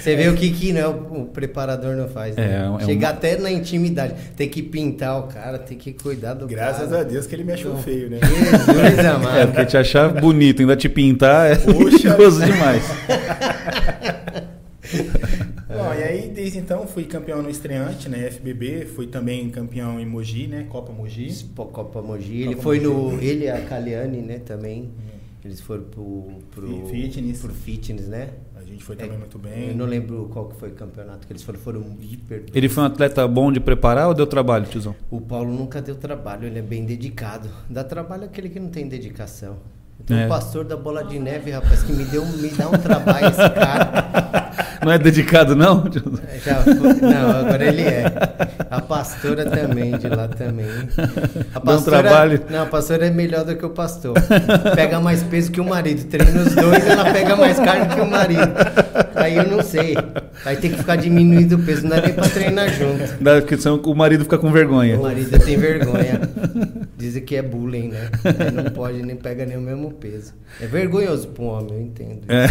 Você 0.00 0.16
vê 0.16 0.28
o 0.28 0.34
que, 0.34 0.50
que 0.50 0.72
né, 0.72 0.86
o, 0.86 1.26
preparador 1.26 1.94
não 1.94 2.08
faz, 2.08 2.34
né? 2.36 2.62
É, 2.62 2.64
é 2.64 2.70
um- 2.70 2.80
Chega 2.80 3.10
até 3.10 3.36
na 3.36 3.50
intimidade. 3.52 4.14
Tem 4.34 4.48
que 4.48 4.62
pintar 4.62 5.18
o 5.20 5.24
cara, 5.24 5.58
tem 5.58 5.76
que 5.76 5.92
cuidar 5.92 6.32
do 6.34 6.46
Graças 6.46 6.88
cara. 6.88 7.02
a 7.02 7.04
Deus 7.04 7.26
que 7.26 7.34
ele 7.34 7.44
me 7.44 7.52
achou 7.52 7.74
Não. 7.74 7.82
feio, 7.82 8.08
né? 8.08 8.18
Jesus 8.22 8.98
É, 8.98 9.06
amado. 9.08 9.46
porque 9.48 9.66
te 9.66 9.76
achar 9.76 10.08
bonito, 10.08 10.60
ainda 10.60 10.74
te 10.74 10.88
pintar 10.88 11.50
é 11.52 11.56
perigoso 11.60 12.42
demais. 12.44 12.82
Bom, 15.68 15.92
e 15.98 16.02
aí 16.02 16.30
desde 16.34 16.58
então 16.58 16.86
fui 16.86 17.04
campeão 17.04 17.42
no 17.42 17.50
estreante, 17.50 18.08
né? 18.08 18.30
FBB, 18.30 18.86
fui 18.94 19.06
também 19.06 19.48
campeão 19.50 19.98
em 19.98 20.06
Mogi, 20.06 20.46
né? 20.46 20.66
Copa 20.68 20.92
Mogi. 20.92 21.44
Copa 21.54 22.00
Mogi. 22.00 22.42
Ele 22.42 22.50
Copa 22.50 22.62
foi 22.62 22.80
Mogi. 22.80 23.16
no. 23.16 23.22
Ele 23.22 23.44
e 23.46 23.50
a 23.50 23.60
Caliane, 23.62 24.18
né, 24.22 24.38
também. 24.44 24.90
Eles 25.44 25.60
foram 25.60 25.82
pro. 25.84 26.38
pro 26.50 26.86
Fitness. 26.86 27.40
Pro 27.42 27.52
fitness, 27.52 28.08
né? 28.08 28.30
A 28.56 28.64
gente 28.64 28.82
foi 28.82 28.96
também 28.96 29.16
É, 29.16 29.18
muito 29.18 29.38
bem. 29.38 29.68
Eu 29.68 29.76
não 29.76 29.84
lembro 29.84 30.28
qual 30.32 30.48
que 30.48 30.56
foi 30.56 30.70
o 30.70 30.72
campeonato 30.74 31.26
que 31.26 31.32
eles 31.32 31.42
foram. 31.42 31.58
Foram 31.58 31.84
hiper. 32.00 32.44
Ele 32.54 32.68
foi 32.68 32.82
um 32.82 32.86
atleta 32.86 33.28
bom 33.28 33.52
de 33.52 33.60
preparar 33.60 34.08
ou 34.08 34.14
deu 34.14 34.26
trabalho, 34.26 34.64
tiozão? 34.64 34.94
O 35.10 35.20
Paulo 35.20 35.52
nunca 35.52 35.82
deu 35.82 35.96
trabalho, 35.96 36.46
ele 36.46 36.58
é 36.58 36.62
bem 36.62 36.84
dedicado. 36.86 37.48
Dá 37.68 37.84
trabalho 37.84 38.24
aquele 38.24 38.48
que 38.48 38.58
não 38.58 38.70
tem 38.70 38.88
dedicação. 38.88 39.58
Então, 40.00 40.16
É. 40.16 40.26
o 40.26 40.28
pastor 40.28 40.64
da 40.64 40.76
bola 40.76 41.04
de 41.04 41.18
neve, 41.18 41.50
rapaz, 41.50 41.82
que 41.82 41.92
me 41.92 42.04
deu 42.04 42.24
me 42.26 42.48
dá 42.48 42.68
um 42.68 42.78
trabalho 42.78 43.26
esse 43.28 43.50
cara. 43.50 44.50
Não 44.84 44.92
é 44.92 44.98
dedicado, 44.98 45.56
não? 45.56 45.82
tiozão? 45.88 46.20
Já 46.44 46.56
foi- 46.56 46.74
não, 47.00 47.30
agora 47.30 47.64
ele 47.66 47.82
é. 47.82 48.04
A 48.70 48.80
pastora 48.80 49.44
também, 49.44 49.96
de 49.96 50.08
lá 50.08 50.28
também. 50.28 50.66
A 51.54 51.58
Dá 51.58 51.76
um 51.76 51.82
trabalho. 51.82 52.40
Não, 52.50 52.62
a 52.62 52.66
pastora 52.66 53.06
é 53.06 53.10
melhor 53.10 53.44
do 53.44 53.56
que 53.56 53.64
o 53.64 53.70
pastor. 53.70 54.14
Pega 54.74 55.00
mais 55.00 55.22
peso 55.22 55.50
que 55.50 55.60
o 55.60 55.64
marido. 55.64 56.04
Treina 56.04 56.42
os 56.42 56.54
dois, 56.54 56.86
ela 56.86 57.04
pega 57.12 57.36
mais 57.36 57.58
carne 57.58 57.94
que 57.94 58.00
o 58.00 58.06
marido. 58.10 58.52
Aí 59.14 59.36
eu 59.36 59.46
não 59.48 59.62
sei. 59.62 59.94
Aí 60.44 60.56
tem 60.56 60.70
que 60.70 60.78
ficar 60.78 60.96
diminuindo 60.96 61.56
o 61.56 61.58
peso, 61.62 61.82
não 61.82 61.90
dá 61.90 62.00
nem 62.02 62.12
pra 62.12 62.28
treinar 62.28 62.68
junto. 62.70 63.14
Dá, 63.22 63.40
porque 63.40 63.56
senão 63.56 63.76
o 63.76 63.94
marido 63.94 64.24
fica 64.24 64.38
com 64.38 64.50
vergonha. 64.52 64.98
O 64.98 65.02
marido 65.02 65.38
tem 65.38 65.56
vergonha. 65.56 66.20
Dizem 66.96 67.22
que 67.22 67.36
é 67.36 67.42
bullying, 67.42 67.88
né? 67.88 68.08
Aí 68.24 68.50
não 68.50 68.64
pode 68.64 69.02
nem 69.02 69.16
pega 69.16 69.46
nem 69.46 69.56
o 69.56 69.60
mesmo 69.60 69.92
peso. 69.92 70.32
É 70.60 70.66
vergonhoso 70.66 71.28
pra 71.28 71.44
um 71.44 71.48
homem, 71.48 71.74
eu 71.74 71.80
entendo. 71.82 72.20
É. 72.28 72.46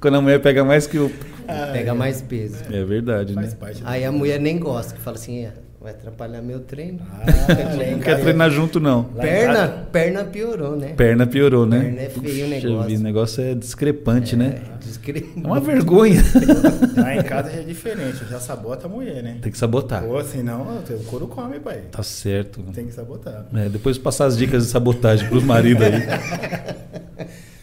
Quando 0.00 0.16
a 0.16 0.20
mulher 0.20 0.40
pega 0.40 0.64
mais 0.64 0.86
que 0.86 0.98
o. 0.98 1.10
Ah, 1.46 1.70
Pega 1.72 1.90
é. 1.90 1.94
mais 1.94 2.22
peso. 2.22 2.56
É 2.70 2.84
verdade, 2.84 3.34
né? 3.34 3.48
Faz 3.60 3.82
Aí 3.84 4.04
a 4.04 4.10
mulher 4.10 4.40
nem 4.40 4.58
gosta, 4.58 4.94
que 4.94 5.00
fala 5.00 5.16
assim, 5.16 5.44
é, 5.44 5.52
Vai 5.84 5.92
atrapalhar 5.92 6.40
meu 6.40 6.60
treino. 6.60 7.00
Ah, 7.12 7.24
Não 7.92 7.98
quer 7.98 8.18
treinar 8.18 8.50
junto, 8.50 8.80
não. 8.80 9.04
Perna, 9.04 9.68
perna 9.92 10.24
piorou, 10.24 10.76
né? 10.76 10.94
Perna 10.96 11.26
piorou, 11.26 11.66
né? 11.66 11.78
Perna 11.78 12.00
é 12.00 12.08
feio 12.08 12.46
o 12.46 12.48
negócio. 12.48 12.96
O 12.96 13.02
negócio 13.02 13.44
é 13.44 13.54
discrepante, 13.54 14.34
né? 14.34 14.62
Descre- 14.82 15.28
É 15.36 15.46
uma 15.46 15.60
vergonha. 15.60 16.22
Lá 16.96 17.14
em 17.14 17.22
casa 17.22 17.50
já 17.50 17.58
é 17.58 17.62
diferente, 17.64 18.24
já 18.30 18.40
sabota 18.40 18.86
a 18.86 18.88
mulher, 18.88 19.22
né? 19.22 19.36
Tem 19.42 19.52
que 19.52 19.58
sabotar. 19.58 20.02
Pô, 20.02 20.24
senão 20.24 20.66
ó, 20.66 20.94
o 20.94 21.04
couro 21.04 21.28
come, 21.28 21.60
pai. 21.60 21.82
Tá 21.92 22.02
certo. 22.02 22.62
Tem 22.74 22.86
que 22.86 22.94
sabotar. 22.94 23.44
É, 23.54 23.68
depois 23.68 23.98
passar 23.98 24.24
as 24.24 24.38
dicas 24.38 24.64
de 24.64 24.70
sabotagem 24.70 25.28
pros 25.28 25.44
maridos 25.44 25.82
aí. 25.84 25.92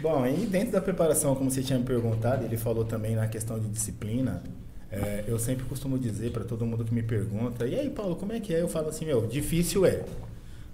Bom, 0.00 0.26
e 0.26 0.46
dentro 0.46 0.72
da 0.72 0.80
preparação, 0.80 1.34
como 1.34 1.50
você 1.50 1.62
tinha 1.62 1.78
me 1.78 1.84
perguntado, 1.84 2.44
ele 2.44 2.56
falou 2.56 2.84
também 2.84 3.14
na 3.14 3.26
questão 3.28 3.58
de 3.58 3.68
disciplina. 3.68 4.42
é, 4.90 5.24
eu 5.28 5.38
sempre 5.38 5.64
costumo 5.66 5.98
dizer 5.98 6.32
para 6.32 6.42
todo 6.44 6.64
mundo 6.66 6.84
que 6.84 6.92
me 6.92 7.02
pergunta: 7.02 7.66
e 7.66 7.74
aí, 7.78 7.88
Paulo, 7.90 8.16
como 8.16 8.32
é 8.32 8.40
que 8.40 8.52
é? 8.54 8.60
Eu 8.62 8.68
falo 8.68 8.88
assim: 8.88 9.04
meu, 9.04 9.26
difícil 9.26 9.84
é. 9.86 10.02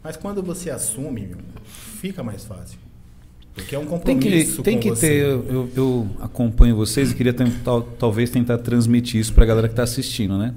Mas 0.02 0.16
quando 0.16 0.42
você 0.42 0.70
assume, 0.70 1.22
meu, 1.26 1.38
fica 1.64 2.22
mais 2.22 2.44
fácil. 2.44 2.78
Porque 3.54 3.74
é 3.74 3.78
um 3.78 3.86
Tem 3.86 4.18
que, 4.18 4.24
compromisso 4.28 4.62
tem 4.62 4.78
que 4.78 4.92
ter, 4.94 5.22
eu, 5.22 5.44
eu- 5.48 5.70
eu 5.74 6.08
acompanho 6.20 6.76
vocês 6.76 7.10
e 7.10 7.14
queria 7.14 7.32
tentar- 7.32 7.80
talvez 7.98 8.28
tentar 8.30 8.58
transmitir 8.58 9.18
isso 9.20 9.32
para 9.32 9.44
a 9.44 9.46
galera 9.46 9.66
que 9.66 9.72
está 9.72 9.82
assistindo, 9.82 10.36
né? 10.38 10.54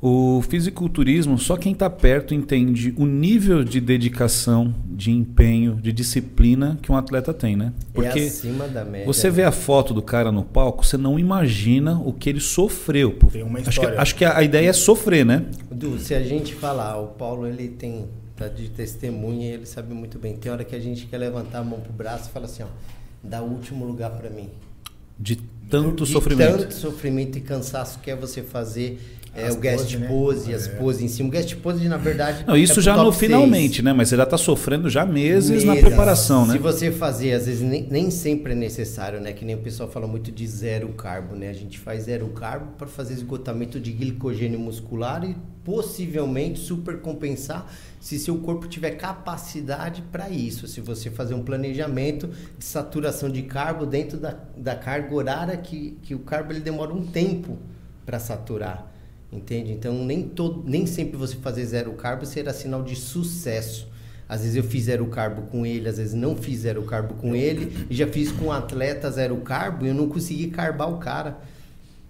O 0.00 0.40
fisiculturismo, 0.42 1.36
só 1.38 1.56
quem 1.56 1.72
está 1.72 1.90
perto 1.90 2.32
entende 2.32 2.94
o 2.96 3.04
nível 3.04 3.64
de 3.64 3.80
dedicação, 3.80 4.72
de 4.86 5.10
empenho, 5.10 5.74
de 5.74 5.92
disciplina 5.92 6.78
que 6.80 6.92
um 6.92 6.96
atleta 6.96 7.34
tem, 7.34 7.56
né? 7.56 7.72
Porque 7.92 8.20
é 8.20 8.26
acima 8.26 8.68
da 8.68 8.84
média. 8.84 9.06
você 9.06 9.26
né? 9.26 9.32
vê 9.32 9.42
a 9.42 9.50
foto 9.50 9.92
do 9.92 10.00
cara 10.00 10.30
no 10.30 10.44
palco, 10.44 10.86
você 10.86 10.96
não 10.96 11.18
imagina 11.18 12.00
o 12.00 12.12
que 12.12 12.30
ele 12.30 12.38
sofreu. 12.38 13.18
Tem 13.32 13.42
uma 13.42 13.58
acho, 13.58 13.64
que, 13.64 13.70
história. 13.70 14.00
acho 14.00 14.14
que 14.14 14.24
a, 14.24 14.38
a 14.38 14.42
ideia 14.44 14.70
é 14.70 14.72
sofrer, 14.72 15.26
né? 15.26 15.46
Du, 15.68 15.98
se 15.98 16.14
a 16.14 16.22
gente 16.22 16.54
falar, 16.54 16.96
o 16.98 17.08
Paulo 17.08 17.44
ele 17.44 17.68
tem 17.68 18.06
tá 18.36 18.46
de 18.46 18.68
testemunha, 18.68 19.52
ele 19.52 19.66
sabe 19.66 19.92
muito 19.92 20.16
bem. 20.16 20.36
Tem 20.36 20.50
hora 20.52 20.62
que 20.62 20.76
a 20.76 20.80
gente 20.80 21.06
quer 21.06 21.18
levantar 21.18 21.58
a 21.58 21.64
mão 21.64 21.80
pro 21.80 21.92
braço 21.92 22.28
e 22.28 22.32
fala 22.32 22.44
assim, 22.44 22.62
ó, 22.62 22.68
dá 23.20 23.42
o 23.42 23.46
último 23.46 23.84
lugar 23.84 24.12
para 24.12 24.30
mim. 24.30 24.48
De 25.18 25.34
tanto 25.68 26.04
de 26.04 26.12
sofrimento. 26.12 26.58
Tanto 26.58 26.74
sofrimento 26.74 27.36
e 27.36 27.40
cansaço 27.40 27.98
que 27.98 28.10
é 28.10 28.14
você 28.14 28.42
fazer 28.42 29.17
é, 29.38 29.46
As 29.46 29.54
o 29.54 29.58
guest 29.58 29.78
pose, 29.84 29.96
né? 29.98 30.08
pose, 30.08 30.54
as 30.54 30.66
É. 30.66 30.70
poses 30.72 31.02
em 31.02 31.08
cima. 31.08 31.28
O 31.28 31.32
guest 31.32 31.54
pose, 31.56 31.88
na 31.88 31.96
verdade. 31.96 32.44
Não, 32.46 32.56
isso 32.56 32.80
é 32.80 32.82
já 32.82 32.96
no 32.96 33.04
top 33.04 33.16
seis. 33.16 33.30
finalmente, 33.30 33.82
né? 33.82 33.92
Mas 33.92 34.08
você 34.08 34.16
já 34.16 34.24
está 34.24 34.36
sofrendo 34.36 34.90
já 34.90 35.06
meses, 35.06 35.64
na 35.64 35.72
Meses. 35.74 35.86
preparação, 35.88 36.46
né? 36.46 36.52
Se 36.54 36.58
você 36.58 36.90
fazer, 36.90 37.32
às 37.32 37.46
vezes 37.46 37.62
nem, 37.62 37.86
nem 37.90 38.10
sempre 38.10 38.52
é 38.52 38.56
necessário, 38.56 39.20
né? 39.20 39.32
Que 39.32 39.44
nem 39.44 39.54
o 39.54 39.58
pessoal 39.58 39.88
fala 39.88 40.06
muito 40.06 40.32
de 40.32 40.46
zero 40.46 40.88
carbo, 40.90 41.34
né? 41.36 41.48
A 41.48 41.52
gente 41.52 41.78
faz 41.78 42.04
zero 42.04 42.26
carbo 42.28 42.72
para 42.76 42.86
fazer 42.86 43.14
esgotamento 43.14 43.78
de 43.78 43.92
glicogênio 43.92 44.58
muscular 44.58 45.22
e 45.24 45.36
possivelmente 45.64 46.58
supercompensar 46.60 47.66
se 48.00 48.18
seu 48.18 48.38
corpo 48.38 48.66
tiver 48.66 48.92
capacidade 48.92 50.02
para 50.10 50.30
isso. 50.30 50.66
Se 50.66 50.80
você 50.80 51.10
fazer 51.10 51.34
um 51.34 51.42
planejamento 51.42 52.28
de 52.58 52.64
saturação 52.64 53.28
de 53.30 53.42
carbo 53.42 53.84
dentro 53.86 54.18
da, 54.18 54.34
da 54.56 54.74
carga 54.74 55.14
horária 55.14 55.56
que, 55.56 55.98
que 56.02 56.14
o 56.14 56.20
carbo 56.20 56.52
ele 56.52 56.60
demora 56.60 56.92
um 56.92 57.04
tempo 57.06 57.58
para 58.06 58.18
saturar. 58.18 58.87
Entende? 59.30 59.72
Então 59.72 60.04
nem, 60.04 60.30
nem 60.64 60.86
sempre 60.86 61.16
você 61.16 61.36
fazer 61.36 61.64
zero 61.66 61.92
carbo 61.92 62.24
será 62.24 62.52
sinal 62.52 62.82
de 62.82 62.96
sucesso. 62.96 63.86
Às 64.28 64.42
vezes 64.42 64.56
eu 64.56 64.62
fiz 64.62 64.84
zero 64.84 65.06
carbo 65.06 65.42
com 65.42 65.64
ele, 65.64 65.88
às 65.88 65.96
vezes 65.96 66.14
não 66.14 66.36
fiz 66.36 66.60
zero 66.60 66.82
carbo 66.82 67.14
com 67.14 67.34
ele, 67.34 67.86
e 67.88 67.94
já 67.94 68.06
fiz 68.06 68.30
com 68.30 68.46
um 68.46 68.52
atleta 68.52 69.10
zero 69.10 69.36
carbo 69.38 69.86
e 69.86 69.88
eu 69.88 69.94
não 69.94 70.08
consegui 70.08 70.48
carbar 70.48 70.90
o 70.92 70.98
cara. 70.98 71.38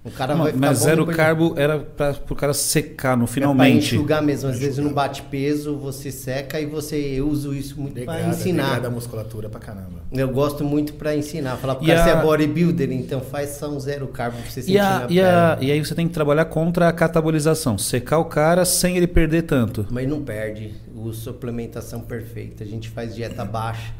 O 0.09 0.13
cara 0.13 0.35
vai 0.35 0.53
Mas, 0.53 0.79
zero 0.79 0.99
depois 1.03 1.17
de- 1.17 1.23
carbo 1.23 1.55
era 1.57 1.79
para 1.79 2.17
o 2.31 2.35
cara 2.35 2.53
secar 2.55 3.17
no 3.17 3.25
É 3.25 3.27
finalmente. 3.27 3.95
enxugar 3.95 4.23
mesmo. 4.23 4.51
Às 4.51 4.59
vezes 4.59 4.79
no 4.79 4.91
bate 4.91 5.23
peso 5.23 5.77
você 5.77 6.11
seca 6.11 6.61
e 6.61 6.67
você 6.67 6.97
eu 6.97 7.29
uso 7.29 7.55
isso 7.55 7.81
muito 7.81 8.05
para 8.05 8.23
ensinar. 8.29 8.65
degrada 8.65 8.89
a 8.89 8.91
musculatura 8.91 9.49
pra 9.49 9.61
caramba. 9.61 9.99
Eu 10.13 10.29
gosto 10.29 10.65
muito 10.65 10.95
para 10.95 11.15
ensinar. 11.15 11.57
Falar 11.57 11.75
pro 11.77 11.85
E 11.85 11.89
cara, 11.89 12.01
a- 12.01 12.05
você 12.05 12.11
é 12.11 12.23
bodybuilder, 12.23 12.91
então 12.93 13.21
faz 13.21 13.51
só 13.51 13.69
um 13.69 13.79
zero 13.79 14.07
carbo 14.09 14.39
pra 14.39 14.51
você 14.51 14.63
sentir 14.63 14.75
E, 14.75 14.79
a- 14.79 14.99
na 15.01 15.07
e, 15.11 15.21
a- 15.21 15.25
perna. 15.57 15.59
e 15.61 15.73
aí 15.73 15.85
você 15.85 15.95
tem 15.95 16.09
que 16.09 16.15
trabalhar 16.15 16.47
contra 16.47 16.89
a 16.89 16.93
catabolização. 16.93 17.77
Secar 17.77 18.19
o 18.19 18.25
cara 18.25 18.65
sem 18.65 18.97
ele 18.97 19.07
perder 19.07 19.43
tanto. 19.43 19.87
Mas 19.91 20.09
não 20.09 20.23
perde. 20.23 20.75
O 20.95 21.13
suplementação 21.13 22.01
perfeita. 22.01 22.65
A 22.65 22.67
gente 22.67 22.89
faz 22.89 23.15
dieta 23.15 23.45
baixa. 23.45 23.93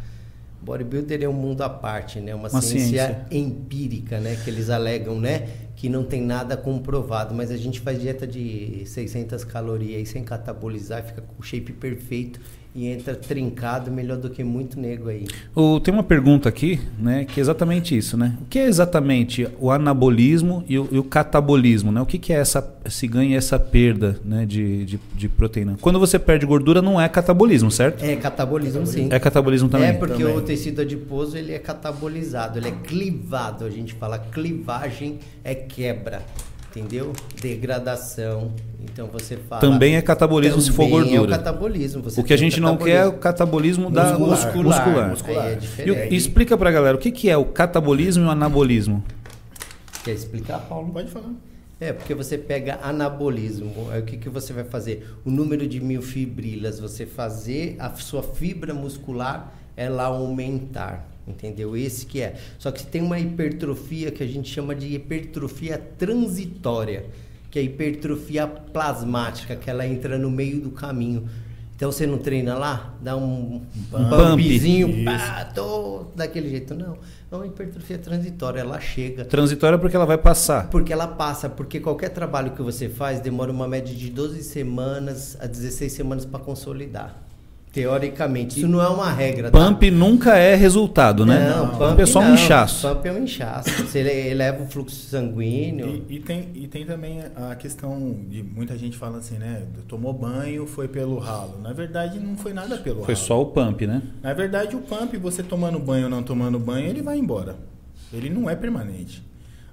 Bodybuilder 0.61 1.23
é 1.23 1.29
um 1.29 1.33
mundo 1.33 1.63
à 1.63 1.69
parte, 1.69 2.21
né? 2.21 2.35
Uma, 2.35 2.49
Uma 2.49 2.61
ciência, 2.61 3.07
ciência. 3.07 3.27
empírica, 3.31 4.21
né? 4.21 4.37
Que 4.43 4.51
eles 4.51 4.71
alegam, 4.71 5.21
né? 5.21 5.49
Que 5.77 5.89
não 5.89 6.05
tem 6.05 6.23
nada 6.23 6.57
comprovado. 6.57 7.35
Mas 7.35 7.51
a 7.51 7.57
gente 7.57 7.81
faz 7.81 8.01
dieta 8.01 8.27
de 8.27 8.83
600 8.87 9.45
calorias 9.45 9.99
aí 9.99 10.07
sem 10.07 10.25
catabolizar, 10.25 11.05
fica 11.05 11.23
com 11.23 11.41
o 11.41 11.43
shape 11.43 11.73
perfeito 11.73 12.41
e 12.79 12.87
entra 12.87 13.15
trincado 13.17 13.91
melhor 13.91 14.17
do 14.19 14.31
que 14.31 14.45
muito 14.45 14.79
nego 14.79 15.09
aí. 15.09 15.27
O- 15.55 15.81
tem 15.81 15.93
uma 15.93 16.03
pergunta 16.05 16.49
aqui, 16.49 16.79
né, 16.99 17.25
que 17.25 17.41
é 17.41 17.43
exatamente 17.43 17.97
isso, 17.97 18.17
né? 18.17 18.37
O 18.41 18.45
que 18.45 18.59
é 18.59 18.67
exatamente 18.67 19.49
o 19.59 19.71
anabolismo 19.71 20.63
e 20.69 20.79
o, 20.79 20.89
e 20.93 20.99
o 20.99 21.03
catabolismo, 21.05 21.91
né? 21.91 22.01
O 22.01 22.07
que, 22.07 22.19
que 22.19 22.33
é 22.33 22.37
essa 22.37 22.77
esse 22.85 23.07
ganho 23.07 23.31
e 23.33 23.35
essa 23.35 23.59
perda, 23.59 24.19
né, 24.25 24.47
de, 24.47 24.85
de, 24.85 25.01
de 25.15 25.29
proteína? 25.29 25.77
Quando 25.81 25.99
você 25.99 26.19
perde 26.19 26.47
gordura, 26.47 26.81
não 26.81 27.01
é 27.01 27.09
catabolismo, 27.09 27.71
certo? 27.71 28.03
É 28.05 28.17
catabolismo, 28.17 28.87
sim. 28.87 29.09
É 29.11 29.19
catabolismo 29.19 29.69
também. 29.69 29.89
É 29.89 29.93
porque 29.93 30.23
Também. 30.23 30.37
o 30.37 30.41
tecido 30.41 30.81
adiposo 30.83 31.37
ele 31.37 31.53
é 31.53 31.59
catabolizado, 31.59 32.59
ele 32.59 32.69
é 32.69 32.73
clivado. 32.73 33.65
A 33.65 33.71
gente 33.71 33.93
fala 33.95 34.19
clivagem 34.19 35.19
é 35.45 35.55
quebra, 35.55 36.23
entendeu? 36.79 37.13
Degradação. 37.41 38.53
Então 38.81 39.07
você 39.09 39.37
fala. 39.37 39.61
Também 39.61 39.97
é 39.97 40.03
catabolismo 40.03 40.61
se 40.61 40.71
for 40.71 40.85
Também 40.85 40.99
É 40.99 41.03
o 41.03 41.19
gordura. 41.21 41.39
catabolismo. 41.39 42.03
Você 42.03 42.21
o 42.21 42.25
que 42.25 42.33
a 42.33 42.37
gente 42.37 42.61
não 42.61 42.77
quer 42.77 43.03
é 43.03 43.07
o 43.07 43.13
catabolismo 43.15 43.91
da 43.91 44.17
Muscular. 44.19 44.65
muscular. 44.65 45.09
Muscular. 45.11 45.47
É 45.47 45.59
E, 45.87 46.15
e 46.15 46.17
explica 46.17 46.57
pra 46.57 46.71
galera 46.71 46.97
o 46.97 47.01
que, 47.01 47.11
que 47.11 47.29
é 47.29 47.37
o 47.37 47.45
catabolismo 47.45 48.25
e 48.25 48.27
o 48.27 48.31
anabolismo. 48.31 49.03
Quer 50.05 50.13
explicar, 50.13 50.59
Paulo? 50.61 50.91
Pode 50.93 51.11
falar. 51.11 51.31
É, 51.81 51.93
porque 51.93 52.13
você 52.15 52.37
pega 52.37 52.79
anabolismo. 52.83 53.73
Aí 53.93 54.01
o 54.01 54.05
que, 54.05 54.17
que 54.17 54.29
você 54.29 54.53
vai 54.53 54.65
fazer? 54.65 55.07
O 55.25 55.31
número 55.31 55.67
de 55.67 55.81
mil 55.81 56.03
fibrilas, 56.03 56.81
você 56.81 57.07
fazer 57.07 57.77
a 57.79 57.91
sua 57.95 58.23
fibra 58.23 58.75
muscular 58.75 59.53
ela 59.77 60.05
aumentar. 60.07 61.07
Entendeu? 61.29 61.77
Esse 61.77 62.07
que 62.07 62.21
é. 62.21 62.35
Só 62.59 62.71
que 62.71 62.87
tem 62.87 63.03
uma 63.03 63.19
hipertrofia 63.19 64.11
que 64.11 64.23
a 64.23 64.27
gente 64.27 64.49
chama 64.49 64.75
de 64.75 64.95
hipertrofia 64.95 65.79
transitória, 65.99 67.07
que 67.51 67.59
é 67.59 67.63
a 67.63 67.65
hipertrofia 67.65 68.47
plasmática, 68.47 69.57
que 69.57 69.69
ela 69.69 69.87
entra 69.87 70.19
no 70.19 70.31
meio 70.31 70.61
do 70.61 70.71
caminho. 70.71 71.29
Então 71.79 71.93
você 71.93 72.09
não 72.09 72.19
treina 72.19 72.59
lá, 72.59 72.93
dá 73.01 73.17
um, 73.17 73.63
um 73.93 74.09
Bump. 74.09 74.43
bumpzinho, 74.43 75.05
pá, 75.05 75.45
tô 75.55 76.07
daquele 76.17 76.51
jeito. 76.51 76.75
Não, 76.75 76.99
é 77.31 77.37
uma 77.37 77.47
hipertrofia 77.47 77.97
transitória, 77.99 78.59
ela 78.59 78.81
chega. 78.81 79.25
Transitória 79.25 79.79
porque 79.79 79.95
ela 79.95 80.05
vai 80.05 80.19
passar. 80.19 80.69
Porque 80.71 80.93
ela 80.93 81.07
passa, 81.07 81.49
porque 81.49 81.79
qualquer 81.79 82.09
trabalho 82.09 82.51
que 82.51 82.63
você 82.63 82.89
faz 82.89 83.21
demora 83.21 83.53
uma 83.53 83.69
média 83.69 83.95
de 83.95 84.11
12 84.11 84.43
semanas 84.43 85.37
a 85.41 85.47
16 85.47 85.93
semanas 85.93 86.25
para 86.25 86.41
consolidar. 86.41 87.28
Teoricamente. 87.73 88.59
Isso 88.59 88.67
não 88.69 88.81
é 88.83 88.89
uma 88.89 89.13
regra, 89.13 89.51
tá? 89.51 89.59
Pump 89.59 89.91
nunca 89.91 90.37
é 90.37 90.55
resultado, 90.55 91.25
né? 91.27 91.51
Não, 91.51 91.67
o 91.67 91.79
pump 91.79 91.97
pessoal 91.97 92.25
é 92.25 92.29
um 92.29 92.31
não. 92.31 92.37
inchaço. 92.37 92.89
Pump 92.89 93.07
é 93.07 93.13
um 93.13 93.23
inchaço. 93.25 93.71
Você 93.85 93.99
ele- 93.99 94.31
eleva 94.31 94.63
o 94.63 94.67
fluxo 94.67 94.97
sanguíneo. 94.97 96.05
E, 96.09 96.17
e 96.17 96.21
tem, 96.21 96.49
e 96.55 96.67
tem 96.67 96.85
também 96.87 97.21
a 97.37 97.55
questão 97.55 98.17
de 98.29 98.43
muita 98.43 98.77
gente 98.77 98.97
fala 98.97 99.19
assim, 99.19 99.37
né? 99.37 99.63
Tomou 99.87 100.13
banho, 100.13 100.67
foi 100.67 100.89
pelo 100.89 101.19
ralo. 101.19 101.61
Na 101.63 101.73
verdade, 101.73 102.19
não 102.19 102.37
foi 102.37 102.53
nada 102.53 102.77
pelo 102.79 103.05
Foi 103.05 103.15
ralo. 103.15 103.27
só 103.27 103.41
o 103.43 103.47
pump, 103.47 103.87
né? 103.87 104.03
Na 104.23 104.33
verdade, 104.33 104.75
o 104.75 104.81
pump, 104.81 105.17
você 105.19 105.43
tomando 105.43 105.79
banho 105.79 106.05
ou 106.05 106.11
não 106.11 106.23
tomando 106.23 106.59
banho, 106.59 106.89
ele 106.89 107.03
vai 107.03 107.19
embora. 107.19 107.57
Ele 108.13 108.31
não 108.31 108.49
é 108.49 108.57
permanente. 108.57 109.23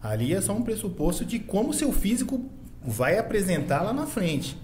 Ali 0.03 0.33
é 0.33 0.41
só 0.41 0.53
um 0.53 0.61
pressuposto 0.61 1.25
de 1.25 1.39
como 1.39 1.73
seu 1.73 1.91
físico 1.91 2.45
vai 2.85 3.17
apresentar 3.17 3.81
lá 3.81 3.91
na 3.91 4.05
frente, 4.05 4.55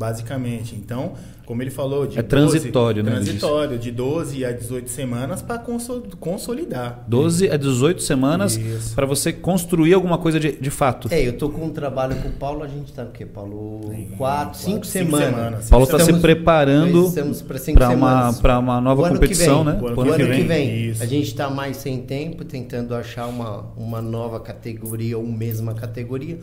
basicamente. 0.00 0.74
Então, 0.74 1.12
como 1.44 1.60
ele 1.62 1.70
falou, 1.70 2.06
de 2.06 2.18
É 2.18 2.22
transitório, 2.22 3.02
né, 3.02 3.10
Transitório, 3.10 3.78
de 3.78 3.90
12 3.90 4.46
a 4.46 4.50
18 4.50 4.88
semanas 4.88 5.42
para 5.42 5.58
consolidar. 6.18 7.04
12 7.06 7.50
a 7.50 7.56
18 7.58 8.00
semanas 8.00 8.58
para 8.94 9.04
você 9.04 9.30
construir 9.30 9.92
alguma 9.92 10.16
coisa 10.16 10.40
de, 10.40 10.52
de 10.52 10.70
fato. 10.70 11.08
É, 11.10 11.20
eu 11.20 11.36
tô 11.36 11.50
com 11.50 11.66
um 11.66 11.70
trabalho 11.70 12.16
com 12.16 12.28
o 12.28 12.32
Paulo, 12.32 12.62
a 12.62 12.66
gente 12.66 12.90
tá 12.94 13.02
o 13.02 13.10
quê, 13.10 13.26
Paulo? 13.26 13.80
Quatro, 13.90 14.16
quatro, 14.16 14.58
cinco 14.58 14.86
cinco 14.86 15.10
semanas. 15.10 15.34
semanas. 15.34 15.68
Paulo 15.68 15.84
está 15.84 15.98
se 15.98 16.12
preparando 16.14 17.12
para 17.46 17.58
cinco 17.58 17.78
para 17.78 17.90
uma, 17.90 18.30
uma 18.58 18.80
nova 18.80 19.06
competição, 19.06 19.64
que 19.64 19.70
vem. 19.70 19.74
né? 19.74 19.82
O 19.82 19.86
ano 19.88 19.96
O 19.98 20.14
ano 20.14 20.34
que 20.34 20.42
vem. 20.44 20.86
Isso. 20.86 21.02
A 21.02 21.06
gente 21.06 21.26
está 21.26 21.50
mais 21.50 21.76
sem 21.76 22.00
tempo, 22.00 22.42
tentando 22.42 22.94
achar 22.94 23.26
uma, 23.26 23.66
uma 23.76 24.00
nova 24.00 24.40
categoria 24.40 25.18
ou 25.18 25.26
mesma 25.26 25.74
categoria, 25.74 26.38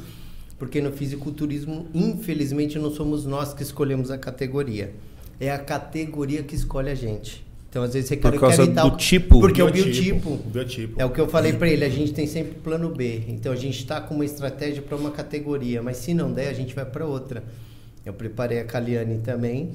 porque 0.57 0.81
no 0.81 0.91
fisiculturismo, 0.91 1.87
infelizmente, 1.93 2.79
não 2.79 2.91
somos 2.91 3.25
nós 3.25 3.53
que 3.53 3.61
escolhemos 3.61 4.09
a 4.09 4.17
categoria. 4.17 4.93
É 5.39 5.51
a 5.51 5.59
categoria 5.59 6.41
que 6.41 6.55
escolhe 6.55 6.89
a 6.89 6.95
gente. 6.95 7.45
Então, 7.69 7.83
às 7.83 7.93
vezes, 7.93 8.09
você 8.09 8.17
Por 8.17 8.31
quer, 8.31 8.39
causa 8.39 8.57
quer 8.57 8.63
evitar 8.63 8.89
do 8.89 8.97
tipo. 8.97 9.39
Porque 9.39 9.61
o 9.61 9.69
Biotipo, 9.71 9.91
biotipo. 9.91 10.29
o 10.33 10.49
biotipo. 10.49 11.01
É 11.01 11.05
o 11.05 11.11
que 11.11 11.21
eu 11.21 11.27
falei 11.27 11.53
para 11.53 11.67
ele, 11.67 11.85
a 11.85 11.89
gente 11.89 12.13
tem 12.13 12.25
sempre 12.25 12.55
plano 12.55 12.89
B. 12.89 13.23
Então, 13.27 13.51
a 13.51 13.55
gente 13.55 13.77
está 13.77 14.01
com 14.01 14.15
uma 14.15 14.25
estratégia 14.25 14.81
para 14.81 14.95
uma 14.95 15.11
categoria, 15.11 15.81
mas 15.83 15.97
se 15.97 16.13
não 16.13 16.31
der, 16.31 16.47
a 16.47 16.53
gente 16.53 16.73
vai 16.73 16.85
para 16.85 17.05
outra. 17.05 17.43
Eu 18.03 18.13
preparei 18.13 18.59
a 18.59 18.63
Caliane 18.63 19.19
também, 19.19 19.73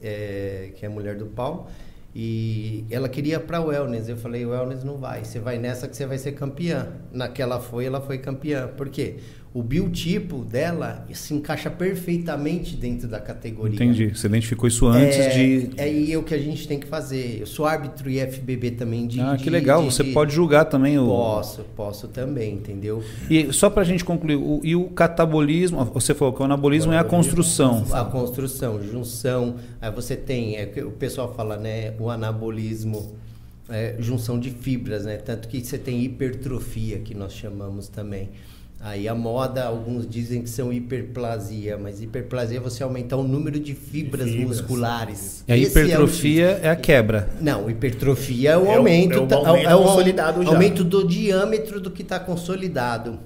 é, 0.00 0.70
que 0.76 0.84
é 0.86 0.88
a 0.88 0.90
mulher 0.90 1.16
do 1.16 1.26
Paulo. 1.26 1.66
E 2.14 2.84
ela 2.90 3.08
queria 3.08 3.38
para 3.38 3.60
o 3.60 3.66
wellness. 3.66 4.08
Eu 4.08 4.16
falei, 4.16 4.44
o 4.44 4.50
wellness 4.50 4.82
não 4.82 4.96
vai. 4.96 5.24
Você 5.24 5.38
vai 5.38 5.58
nessa 5.58 5.86
que 5.86 5.96
você 5.96 6.06
vai 6.06 6.16
ser 6.16 6.32
campeã. 6.32 6.88
Naquela 7.12 7.60
foi, 7.60 7.84
ela 7.84 8.00
foi 8.00 8.18
campeã. 8.18 8.68
Por 8.68 8.88
quê? 8.88 9.16
O 9.52 9.64
biotipo 9.64 10.44
dela 10.44 11.04
se 11.12 11.34
encaixa 11.34 11.68
perfeitamente 11.68 12.76
dentro 12.76 13.08
da 13.08 13.18
categoria. 13.18 13.74
Entendi. 13.74 14.08
Você 14.14 14.28
identificou 14.28 14.68
isso 14.68 14.86
antes 14.86 15.18
é, 15.18 15.28
de. 15.30 15.70
É 15.76 15.82
aí 15.84 16.16
o 16.16 16.22
que 16.22 16.32
a 16.32 16.38
gente 16.38 16.68
tem 16.68 16.78
que 16.78 16.86
fazer. 16.86 17.38
Eu 17.40 17.46
sou 17.46 17.66
árbitro 17.66 18.08
e 18.08 18.20
FBB 18.20 18.72
também 18.72 19.08
de. 19.08 19.20
Ah, 19.20 19.34
de, 19.34 19.42
que 19.42 19.50
legal. 19.50 19.80
De, 19.82 19.92
você 19.92 20.04
de... 20.04 20.12
pode 20.12 20.32
julgar 20.32 20.66
também 20.66 20.96
o. 21.00 21.06
Posso, 21.06 21.64
posso 21.74 22.06
também, 22.06 22.54
entendeu? 22.54 23.02
E 23.28 23.52
só 23.52 23.68
para 23.68 23.82
a 23.82 23.84
gente 23.84 24.04
concluir, 24.04 24.36
o, 24.36 24.60
e 24.62 24.76
o 24.76 24.84
catabolismo, 24.90 25.84
você 25.86 26.14
falou 26.14 26.32
que 26.32 26.40
o 26.40 26.44
anabolismo, 26.44 26.92
o 26.92 26.94
anabolismo 26.94 26.94
é 26.94 26.98
a 26.98 27.04
construção. 27.04 27.84
A 27.92 28.04
construção, 28.04 28.80
junção. 28.84 29.56
Aí 29.80 29.90
você 29.90 30.14
tem, 30.14 30.58
é, 30.58 30.72
o 30.84 30.92
pessoal 30.92 31.34
fala, 31.34 31.56
né? 31.56 31.92
O 31.98 32.08
anabolismo. 32.08 33.18
É, 33.68 33.96
junção 34.00 34.38
de 34.38 34.50
fibras, 34.50 35.04
né? 35.04 35.16
Tanto 35.16 35.48
que 35.48 35.64
você 35.64 35.78
tem 35.78 36.02
hipertrofia, 36.02 36.98
que 36.98 37.14
nós 37.14 37.32
chamamos 37.32 37.88
também. 37.88 38.28
Aí 38.82 39.06
a 39.06 39.14
moda, 39.14 39.64
alguns 39.64 40.08
dizem 40.08 40.40
que 40.40 40.48
são 40.48 40.72
hiperplasia, 40.72 41.76
mas 41.76 42.00
hiperplasia 42.00 42.56
é 42.56 42.60
você 42.60 42.82
aumentar 42.82 43.18
o 43.18 43.22
número 43.22 43.60
de 43.60 43.74
fibras, 43.74 44.24
de 44.24 44.38
fibras. 44.38 44.60
musculares. 44.60 45.44
E 45.46 45.52
a 45.52 45.56
Esse 45.56 45.70
hipertrofia 45.70 46.46
é, 46.46 46.60
o... 46.62 46.64
é, 46.64 46.70
a 46.70 46.76
quebra. 46.76 47.28
Não, 47.42 47.68
hipertrofia 47.68 48.52
é 48.52 48.56
o 48.56 48.70
aumento, 48.70 49.18
é 49.18 49.18
o, 49.18 49.28
é 49.28 49.36
o 49.36 49.46
aumento, 49.46 49.68
é 49.68 49.74
o 49.74 49.82
consolidado 49.82 50.42
já. 50.42 50.48
aumento 50.48 50.82
do 50.82 51.06
diâmetro 51.06 51.78
do 51.78 51.90
que 51.90 52.00
está 52.00 52.18
consolidado. 52.18 53.18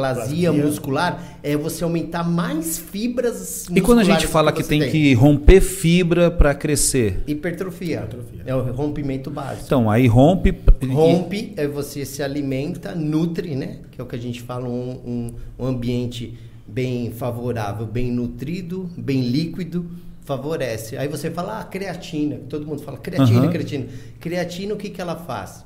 Hiperplasia 0.00 0.52
muscular 0.52 1.38
é 1.42 1.56
você 1.56 1.84
aumentar 1.84 2.24
mais 2.24 2.78
fibras 2.78 3.66
E 3.68 3.80
quando 3.80 4.00
a 4.00 4.04
gente 4.04 4.26
fala 4.26 4.52
que, 4.52 4.62
que 4.62 4.68
tem, 4.68 4.80
tem, 4.80 4.90
que 4.90 5.14
romper 5.14 5.60
fibra 5.60 6.30
para 6.30 6.54
crescer? 6.54 7.22
Hipertrofia. 7.26 7.98
Hipertrofia. 8.00 8.42
É 8.46 8.54
o 8.54 8.72
rompimento 8.72 9.30
básico. 9.30 9.66
Então, 9.66 9.90
aí 9.90 10.06
rompe. 10.06 10.54
Rompe, 10.90 11.52
é 11.56 11.66
você 11.66 12.04
se 12.04 12.22
alimenta, 12.22 12.94
nutre, 12.94 13.54
né? 13.54 13.78
Que 13.90 14.00
é 14.00 14.04
o 14.04 14.06
que 14.06 14.16
a 14.16 14.18
gente 14.18 14.42
fala, 14.42 14.68
um, 14.68 14.90
um, 15.04 15.34
um 15.58 15.66
ambiente 15.66 16.38
bem 16.66 17.10
favorável, 17.10 17.86
bem 17.86 18.10
nutrido, 18.10 18.88
bem 18.96 19.22
líquido 19.22 19.90
favorece. 20.30 20.96
Aí 20.96 21.08
você 21.08 21.30
fala, 21.30 21.60
ah, 21.60 21.64
creatina. 21.64 22.36
Todo 22.48 22.66
mundo 22.66 22.82
fala 22.82 22.98
creatina, 22.98 23.42
uhum. 23.42 23.50
creatina. 23.50 23.86
Creatina, 24.20 24.74
o 24.74 24.76
que, 24.76 24.90
que 24.90 25.00
ela 25.00 25.16
faz? 25.16 25.64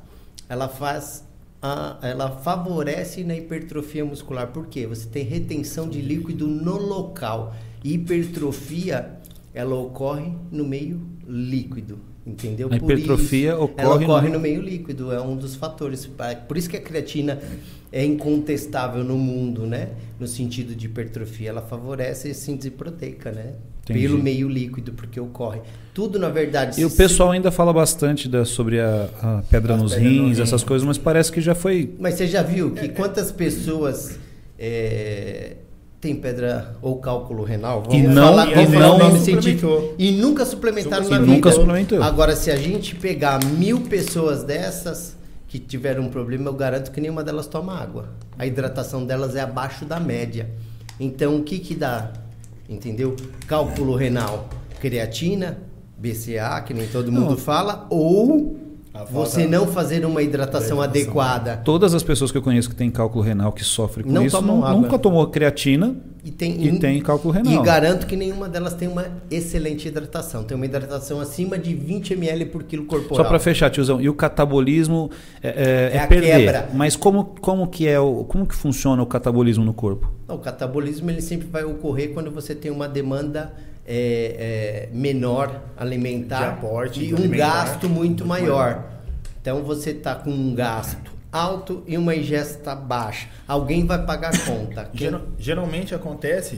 Ela 0.49 0.69
faz 0.69 1.25
a, 1.65 1.97
ela 2.03 2.31
favorece 2.31 3.25
na 3.25 3.35
hipertrofia 3.35 4.05
muscular. 4.05 4.49
Por 4.49 4.67
quê? 4.67 4.87
Você 4.87 5.09
tem 5.09 5.25
retenção 5.25 5.89
de 5.89 6.03
líquido 6.03 6.47
no 6.47 6.77
local. 6.77 7.57
Hipertrofia, 7.83 9.19
ela 9.55 9.75
ocorre 9.75 10.31
no 10.53 10.63
meio 10.63 11.01
líquido. 11.27 11.99
Entendeu? 12.27 12.69
A 12.71 12.77
hipertrofia 12.77 13.53
isso, 13.53 13.63
ocorre, 13.63 13.83
ela 13.83 13.95
ocorre 13.95 14.29
no... 14.29 14.35
no... 14.35 14.41
meio 14.41 14.61
líquido, 14.61 15.11
é 15.11 15.21
um 15.21 15.37
dos 15.37 15.55
fatores. 15.55 16.09
Por 16.47 16.59
isso 16.59 16.69
que 16.69 16.77
a 16.77 16.81
creatina 16.81 17.41
é 17.91 18.05
incontestável 18.05 19.03
no 19.03 19.17
mundo, 19.17 19.67
né? 19.67 19.91
No 20.21 20.27
sentido 20.27 20.75
de 20.75 20.85
hipertrofia, 20.85 21.49
ela 21.49 21.63
favorece 21.63 22.31
a 22.31 22.35
síntese 22.35 22.71
proteica, 22.71 23.33
né? 23.33 23.55
Entendi. 23.85 24.01
Pelo 24.01 24.23
meio 24.23 24.49
líquido, 24.49 24.93
porque 24.93 25.21
ocorre. 25.21 25.61
Tudo, 25.93 26.19
na 26.19 26.31
verdade. 26.31 26.81
E 26.81 26.85
o 26.85 26.91
pessoal 26.91 27.31
ainda 27.31 27.51
fala 27.51 27.73
bastante 27.73 28.29
da, 28.29 28.45
sobre 28.45 28.81
a, 28.81 29.09
a 29.23 29.43
pedra 29.49 29.77
nos 29.77 29.95
rins, 29.95 30.39
essas 30.39 30.65
coisas, 30.65 30.87
mas 30.87 30.97
parece 30.97 31.31
que 31.31 31.41
já 31.41 31.55
foi. 31.55 31.95
Mas 31.99 32.15
você 32.15 32.27
já 32.27 32.43
viu 32.43 32.73
que 32.73 32.89
quantas 32.89 33.31
pessoas 33.31 34.19
é, 34.59 35.57
tem 36.01 36.17
pedra 36.17 36.77
ou 36.81 36.97
cálculo 36.97 37.45
renal? 37.45 37.83
Vamos 37.83 37.95
e 37.95 38.03
não, 38.03 38.25
falar, 38.25 38.49
e 38.51 38.67
não 38.69 39.21
científico. 39.21 39.95
E 39.99 40.13
nunca 40.13 40.47
suplementaram 40.47 41.09
na 41.09 41.19
vida. 41.19 41.33
Nunca 41.33 41.53
suplementou. 41.53 42.03
Agora, 42.03 42.35
se 42.35 42.51
a 42.51 42.57
gente 42.57 42.95
pegar 42.95 43.45
mil 43.45 43.83
pessoas 43.83 44.43
dessas 44.43 45.15
que 45.47 45.59
tiveram 45.59 46.05
um 46.05 46.09
problema, 46.09 46.49
eu 46.49 46.55
garanto 46.55 46.91
que 46.91 47.01
nenhuma 47.01 47.23
delas 47.23 47.47
toma 47.47 47.79
água. 47.79 48.09
A 48.39 48.47
hidratação 48.47 49.05
delas 49.05 49.37
é 49.37 49.41
abaixo 49.41 49.85
da 49.85 50.01
média. 50.01 50.49
Então, 50.99 51.37
o 51.37 51.43
que 51.43 51.59
que 51.59 51.75
dá? 51.75 52.13
Entendeu? 52.69 53.15
Cálculo 53.47 53.95
renal, 53.95 54.49
creatina, 54.81 55.59
BCA, 55.97 56.61
que 56.63 56.75
nem 56.75 56.87
todo 56.89 57.13
mundo 57.13 57.31
não. 57.31 57.37
fala, 57.37 57.87
ou 57.91 58.64
você 59.11 59.47
não 59.47 59.67
fazer 59.67 60.05
uma 60.07 60.23
hidratação 60.23 60.81
adequada. 60.81 61.57
Todas 61.57 61.95
as 61.95 62.03
pessoas 62.03 62.31
que 62.31 62.39
eu 62.39 62.43
conheço 62.43 62.71
que 62.71 62.77
têm 62.77 62.91
cálculo 62.91 63.25
renal, 63.25 63.53
que 63.53 63.65
sofrem 63.65 64.07
com 64.07 64.13
não 64.13 64.25
isso, 64.25 64.41
não, 64.41 64.81
nunca 64.81 64.97
tomou 64.99 65.27
creatina 65.27 65.97
e 66.25 66.31
tem, 66.31 66.65
e 66.65 66.79
tem 66.79 67.01
cálculo 67.03 67.35
renal. 67.35 67.53
E 67.53 67.67
garanto 67.67 68.07
que 68.07 68.15
nenhuma 68.17 68.49
delas 68.49 68.73
tem 68.73 68.87
uma 68.87 69.07
excelente 69.29 69.89
hidratação. 69.89 70.45
Tem 70.45 70.55
uma 70.55 70.65
hidratação 70.65 71.21
acima 71.21 71.59
de 71.59 71.75
20 71.75 72.13
ml 72.13 72.47
por 72.47 72.63
quilo 72.63 72.85
corporal. 72.85 73.17
Só 73.17 73.29
para 73.29 73.41
fechar, 73.41 73.69
tiozão, 73.69 74.01
e 74.01 74.09
o 74.09 74.15
catabolismo 74.15 75.11
é, 75.43 75.49
é, 75.49 75.97
é, 75.97 75.97
é 75.97 76.07
perder. 76.07 76.39
Quebra. 76.39 76.69
Mas 76.73 76.95
como, 76.95 77.25
como, 77.41 77.67
que 77.67 77.89
é 77.89 77.99
o, 77.99 78.25
como 78.25 78.47
que 78.47 78.55
funciona 78.55 79.03
o 79.03 79.07
catabolismo 79.07 79.65
no 79.65 79.75
corpo? 79.75 80.09
Não, 80.29 80.37
o 80.37 80.39
catabolismo 80.39 81.11
ele 81.11 81.21
sempre 81.21 81.49
vai 81.49 81.65
ocorrer 81.65 82.15
quando 82.15 82.31
você 82.31 82.55
tem 82.55 82.71
uma 82.71 82.89
demanda 82.89 83.53
é, 83.87 84.89
é, 84.89 84.97
menor 84.97 85.63
alimentar 85.77 86.49
aporte, 86.51 87.05
e 87.05 87.13
um 87.13 87.17
alimentar, 87.17 87.65
gasto 87.65 87.89
muito 87.89 88.27
maior. 88.27 88.75
maior. 88.75 88.91
Então 89.41 89.63
você 89.63 89.91
está 89.91 90.15
com 90.15 90.31
um 90.31 90.55
gasto 90.55 91.13
alto 91.31 91.83
e 91.87 91.99
uma 91.99 92.15
ingesta 92.15 92.75
baixa. 92.75 93.29
Alguém 93.47 93.85
vai 93.85 94.05
pagar 94.07 94.33
a 94.35 94.39
conta. 94.39 94.85
Quem... 94.95 95.11
Geralmente 95.37 95.95
acontece, 95.95 96.57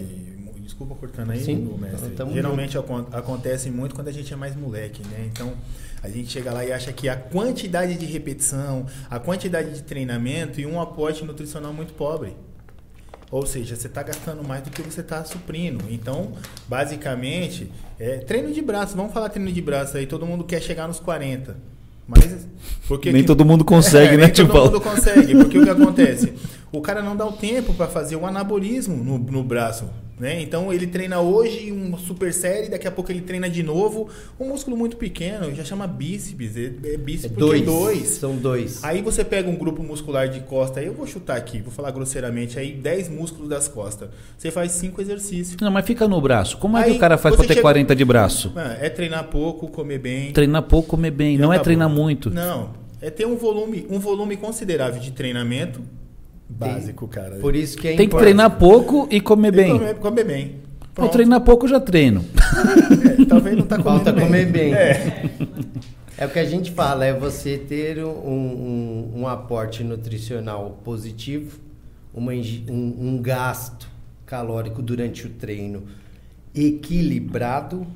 desculpa 0.63 0.95
cortando 0.95 1.31
aí, 1.31 1.43
Sim, 1.43 1.77
mestre. 1.81 2.15
Geralmente 2.33 2.77
acontece 2.79 3.71
muito 3.71 3.95
quando 3.95 4.09
a 4.09 4.13
gente 4.13 4.33
é 4.33 4.37
mais 4.37 4.55
moleque, 4.55 5.03
né? 5.09 5.29
Então 5.33 5.55
a 6.03 6.09
gente 6.09 6.31
chega 6.31 6.53
lá 6.53 6.65
e 6.65 6.73
acha 6.73 6.93
que 6.93 7.09
a 7.09 7.17
quantidade 7.17 7.97
de 7.97 8.05
repetição, 8.05 8.87
a 9.11 9.19
quantidade 9.19 9.73
de 9.73 9.83
treinamento 9.83 10.61
e 10.61 10.67
um 10.67 10.81
aporte 10.81 11.25
nutricional 11.25 11.73
muito 11.73 11.95
pobre. 11.95 12.37
Ou 13.31 13.45
seja, 13.45 13.75
você 13.75 13.89
está 13.89 14.03
gastando 14.03 14.43
mais 14.45 14.63
do 14.63 14.71
que 14.71 14.83
você 14.83 15.01
está 15.01 15.25
suprindo. 15.25 15.85
Então, 15.91 16.33
basicamente, 16.69 17.71
é 17.99 18.19
treino 18.19 18.53
de 18.53 18.63
braço. 18.63 18.97
Vamos 18.97 19.13
falar 19.13 19.29
treino 19.29 19.51
de 19.51 19.61
braço 19.61 19.97
aí. 19.97 20.07
Todo 20.07 20.25
mundo 20.25 20.45
quer 20.45 20.63
chegar 20.63 20.87
nos 20.87 21.01
40. 21.01 21.57
Mas 22.07 22.47
porque 22.87 23.11
nem 23.13 23.23
que, 23.23 23.27
todo 23.27 23.45
mundo 23.45 23.65
consegue, 23.65 24.15
é, 24.15 24.17
né, 24.17 24.29
Tio 24.29 24.47
Todo 24.47 24.67
mundo 24.67 24.81
consegue, 24.81 25.35
porque 25.35 25.59
o 25.59 25.65
que 25.65 25.71
acontece? 25.71 26.35
O 26.71 26.81
cara 26.81 27.03
não 27.03 27.17
dá 27.17 27.27
o 27.27 27.33
tempo 27.33 27.75
para 27.75 27.89
fazer 27.89 28.15
o 28.15 28.25
anabolismo 28.25 29.03
no, 29.03 29.19
no 29.19 29.43
braço. 29.43 29.89
Né? 30.19 30.41
Então 30.41 30.73
ele 30.73 30.87
treina 30.87 31.21
hoje 31.21 31.71
uma 31.71 31.99
super 31.99 32.33
série, 32.33 32.71
daqui 32.71 32.89
a 32.89 32.91
pouco 32.91 33.13
ele 33.13 33.21
treina 33.21 33.51
de 33.51 33.63
novo. 33.63 34.09
Um 34.41 34.49
músculo 34.49 34.75
muito 34.75 34.97
pequeno, 34.97 35.55
já 35.55 35.63
chama 35.63 35.87
bíceps. 35.87 36.57
É, 36.57 36.95
é 36.95 36.97
bíceps 36.97 37.37
é 37.37 37.39
dois, 37.39 37.63
dois. 37.63 38.09
São 38.09 38.35
dois. 38.35 38.83
Aí 38.83 39.03
você 39.03 39.23
pega 39.23 39.51
um 39.51 39.57
grupo 39.57 39.83
muscular 39.83 40.27
de 40.27 40.41
costa, 40.41 40.81
aí 40.81 40.87
eu 40.87 40.95
vou 40.95 41.07
chutar 41.07 41.37
aqui, 41.37 41.61
vou 41.61 41.71
falar 41.71 41.91
grosseiramente, 41.91 42.59
aí 42.59 42.73
10 42.73 43.11
músculos 43.11 43.51
das 43.51 43.69
costas. 43.69 44.09
Você 44.39 44.51
faz 44.51 44.73
cinco 44.73 45.03
exercícios. 45.03 45.59
Não, 45.61 45.71
mas 45.71 45.85
fica 45.85 46.09
no 46.09 46.19
braço. 46.19 46.57
Como 46.57 46.79
é 46.79 46.85
aí 46.85 46.93
que 46.93 46.97
o 46.97 47.01
cara 47.01 47.19
faz 47.19 47.37
para 47.37 47.45
ter 47.45 47.55
chega... 47.55 47.63
40 47.63 47.95
de 47.95 48.05
braço? 48.05 48.53
É 48.81 48.89
treinar 48.89 49.25
pouco, 49.25 49.69
comer 49.69 49.99
bem. 49.99 50.33
Treinar 50.33 50.63
pouco, 50.63 50.89
comer 50.89 51.11
bem. 51.11 51.37
Não 51.37 51.53
é 51.53 51.59
treinar 51.59 51.91
muito. 51.91 52.31
Não. 52.31 52.71
É 53.03 53.11
ter 53.11 53.27
um 53.27 53.37
volume, 53.37 53.87
um 53.91 53.99
volume 53.99 54.37
considerável 54.39 54.99
de 54.99 55.11
treinamento 55.11 55.83
Básico, 56.49 57.09
cara. 57.09 57.37
Por 57.37 57.55
isso 57.55 57.77
que 57.77 57.89
é 57.89 57.97
Tem 57.97 58.09
que 58.09 58.17
treinar 58.17 58.59
pouco 58.59 59.09
e 59.11 59.21
comer 59.21 59.53
bem. 59.53 59.73
Comer, 59.73 59.95
comer 59.97 60.25
bem. 60.25 60.67
Pronto. 60.95 61.13
treinar 61.13 61.43
pouco 61.43 61.67
eu 61.67 61.71
já 61.71 61.81
treino. 61.81 62.25
É, 63.21 63.25
talvez 63.27 63.57
não 63.57 63.67
tá 63.67 63.77
comendo 63.77 64.05
Falta 64.05 64.13
bem. 64.13 64.25
comer 64.25 64.47
bem. 64.47 64.73
É. 64.73 65.31
é 66.17 66.27
o 66.27 66.31
que 66.31 66.39
a 66.39 66.45
gente 66.45 66.71
fala, 66.71 67.05
é 67.05 67.13
você 67.13 67.59
ter 67.59 68.03
um, 68.03 68.09
um, 68.09 69.13
um 69.17 69.29
aporte 69.29 69.85
nutricional 69.85 70.81
positivo, 70.83 71.59
uma, 72.15 72.33
um, 72.33 72.97
um 72.99 73.21
gasto 73.21 73.89
calórico 74.25 74.81
durante 74.81 75.27
o 75.27 75.31
treino 75.31 75.85
equilibrado 76.55 77.87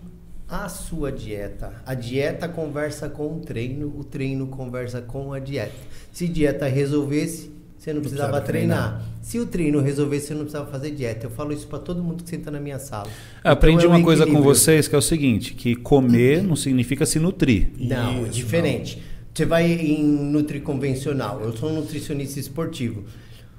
a 0.47 0.69
sua 0.69 1.11
dieta. 1.11 1.73
A 1.87 1.95
dieta 1.95 2.49
conversa 2.49 3.09
com 3.09 3.37
o 3.37 3.41
treino, 3.41 3.95
o 3.99 4.05
treino 4.05 4.49
conversa 4.49 5.01
com 5.01 5.33
a 5.33 5.39
dieta. 5.39 5.73
Se 6.13 6.29
dieta 6.29 6.67
resolvesse, 6.67 7.51
você 7.81 7.95
não 7.95 8.03
precisava, 8.03 8.33
precisava 8.33 8.47
treinar. 8.47 8.88
treinar. 8.88 9.09
Se 9.23 9.38
o 9.38 9.47
treino 9.47 9.81
resolvesse, 9.81 10.27
você 10.27 10.35
não 10.35 10.43
precisava 10.43 10.71
fazer 10.71 10.90
dieta. 10.90 11.25
Eu 11.25 11.31
falo 11.31 11.51
isso 11.51 11.66
para 11.66 11.79
todo 11.79 12.05
mundo 12.05 12.23
que 12.23 12.29
senta 12.29 12.51
na 12.51 12.61
minha 12.61 12.79
sala. 12.79 13.09
Eu 13.43 13.53
aprendi 13.53 13.85
então, 13.85 13.95
é 13.95 13.97
uma 13.97 14.05
coisa 14.05 14.27
com 14.27 14.43
vocês 14.43 14.87
que 14.87 14.95
é 14.95 14.99
o 14.99 15.03
seguinte, 15.03 15.55
que 15.55 15.75
comer 15.75 16.43
não 16.43 16.55
significa 16.55 17.07
se 17.07 17.19
nutrir. 17.19 17.71
Não, 17.79 18.25
isso, 18.25 18.33
diferente. 18.33 18.97
Não. 18.97 19.03
Você 19.35 19.47
vai 19.47 19.73
em 19.73 20.05
nutri 20.05 20.61
convencional. 20.61 21.40
Eu 21.40 21.57
sou 21.57 21.71
um 21.71 21.77
nutricionista 21.77 22.38
esportivo. 22.38 23.05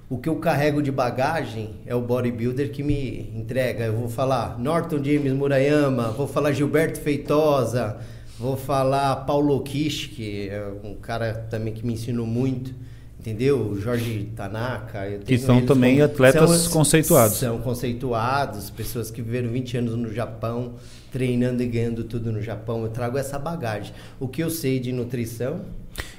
O 0.07 0.19
que 0.19 0.29
eu 0.29 0.35
carrego 0.35 0.83
de 0.83 0.91
bagagem 0.91 1.71
é 1.87 1.95
o 1.95 2.01
bodybuilder 2.01 2.71
que 2.71 2.83
me 2.83 3.31
entrega. 3.35 3.85
Eu 3.85 3.97
vou 3.97 4.07
falar 4.07 4.59
Norton 4.59 5.03
James 5.03 5.33
Murayama, 5.33 6.11
vou 6.11 6.27
falar 6.27 6.51
Gilberto 6.51 6.99
Feitosa, 6.99 7.97
vou 8.37 8.55
falar 8.55 9.15
Paulo 9.25 9.59
Kish, 9.61 10.07
que 10.07 10.49
é 10.49 10.63
um 10.83 10.93
cara 10.93 11.33
também 11.49 11.73
que 11.73 11.83
me 11.83 11.93
ensinou 11.93 12.27
muito 12.27 12.81
Entendeu? 13.21 13.59
O 13.59 13.79
Jorge 13.79 14.29
Tanaka. 14.35 15.07
eu 15.07 15.19
Que 15.19 15.37
são 15.37 15.63
também 15.63 15.93
como- 15.99 16.05
atletas 16.05 16.67
conceituados. 16.67 17.37
São 17.37 17.59
conceituados, 17.59 18.71
pessoas 18.71 19.11
que 19.11 19.21
viveram 19.21 19.49
20 19.49 19.77
anos 19.77 19.95
no 19.95 20.11
Japão, 20.11 20.73
treinando 21.11 21.61
e 21.61 21.67
ganhando 21.67 22.03
tudo 22.03 22.31
no 22.31 22.41
Japão. 22.41 22.81
Eu 22.81 22.89
trago 22.89 23.19
essa 23.19 23.37
bagagem. 23.37 23.93
O 24.19 24.27
que 24.27 24.41
eu 24.43 24.49
sei 24.49 24.79
de 24.79 24.91
nutrição. 24.91 25.61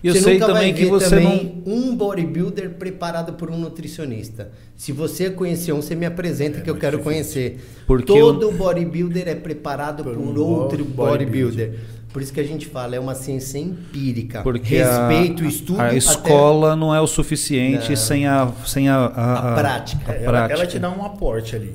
Eu 0.05 0.12
você 0.12 0.21
sei 0.21 0.35
nunca 0.35 0.47
também 0.47 0.62
vai 0.65 0.73
que 0.75 0.85
ver 0.85 0.91
você 0.91 1.09
também 1.11 1.62
um 1.67 1.97
bodybuilder 1.97 2.71
preparado 2.75 3.33
por 3.33 3.51
um 3.51 3.59
nutricionista. 3.59 4.51
Se 4.77 4.93
você 4.93 5.31
conhecer 5.31 5.73
um, 5.73 5.81
você 5.83 5.95
me 5.97 6.05
apresenta 6.07 6.61
que 6.61 6.69
eu 6.71 6.77
quero 6.77 6.99
difícil. 6.99 7.12
conhecer. 7.12 7.61
Porque 7.87 8.12
Todo 8.12 8.53
bodybuilder 8.53 9.27
é 9.29 9.35
preparado 9.35 10.05
por, 10.05 10.15
Por 10.15 10.23
um 10.23 10.41
outro 10.45 10.85
bodybuilder. 10.85 11.71
bodybuilder. 11.71 11.81
Por 12.12 12.20
isso 12.20 12.33
que 12.33 12.40
a 12.40 12.44
gente 12.44 12.66
fala, 12.66 12.94
é 12.94 13.01
uma 13.01 13.14
ciência 13.14 13.59
empírica. 13.59 14.42
Porque 14.42 14.77
Respeito, 14.77 15.44
a, 15.44 15.46
estudo. 15.46 15.81
a 15.81 15.87
até- 15.87 15.96
escola 15.96 16.77
não 16.77 16.94
é 16.94 17.01
o 17.01 17.07
suficiente 17.07 17.88
Não. 17.90 17.96
sem 17.96 18.27
a, 18.27 18.53
sem 18.66 18.88
a, 18.88 18.96
a, 18.96 19.53
A 19.53 19.55
prática. 19.57 20.12
a 20.12 20.14
ela, 20.14 20.25
ela 20.38 20.46
prática. 20.48 20.66
te 20.66 20.79
dá 20.79 20.90
um 20.90 21.05
aporte 21.05 21.57
ali, 21.57 21.75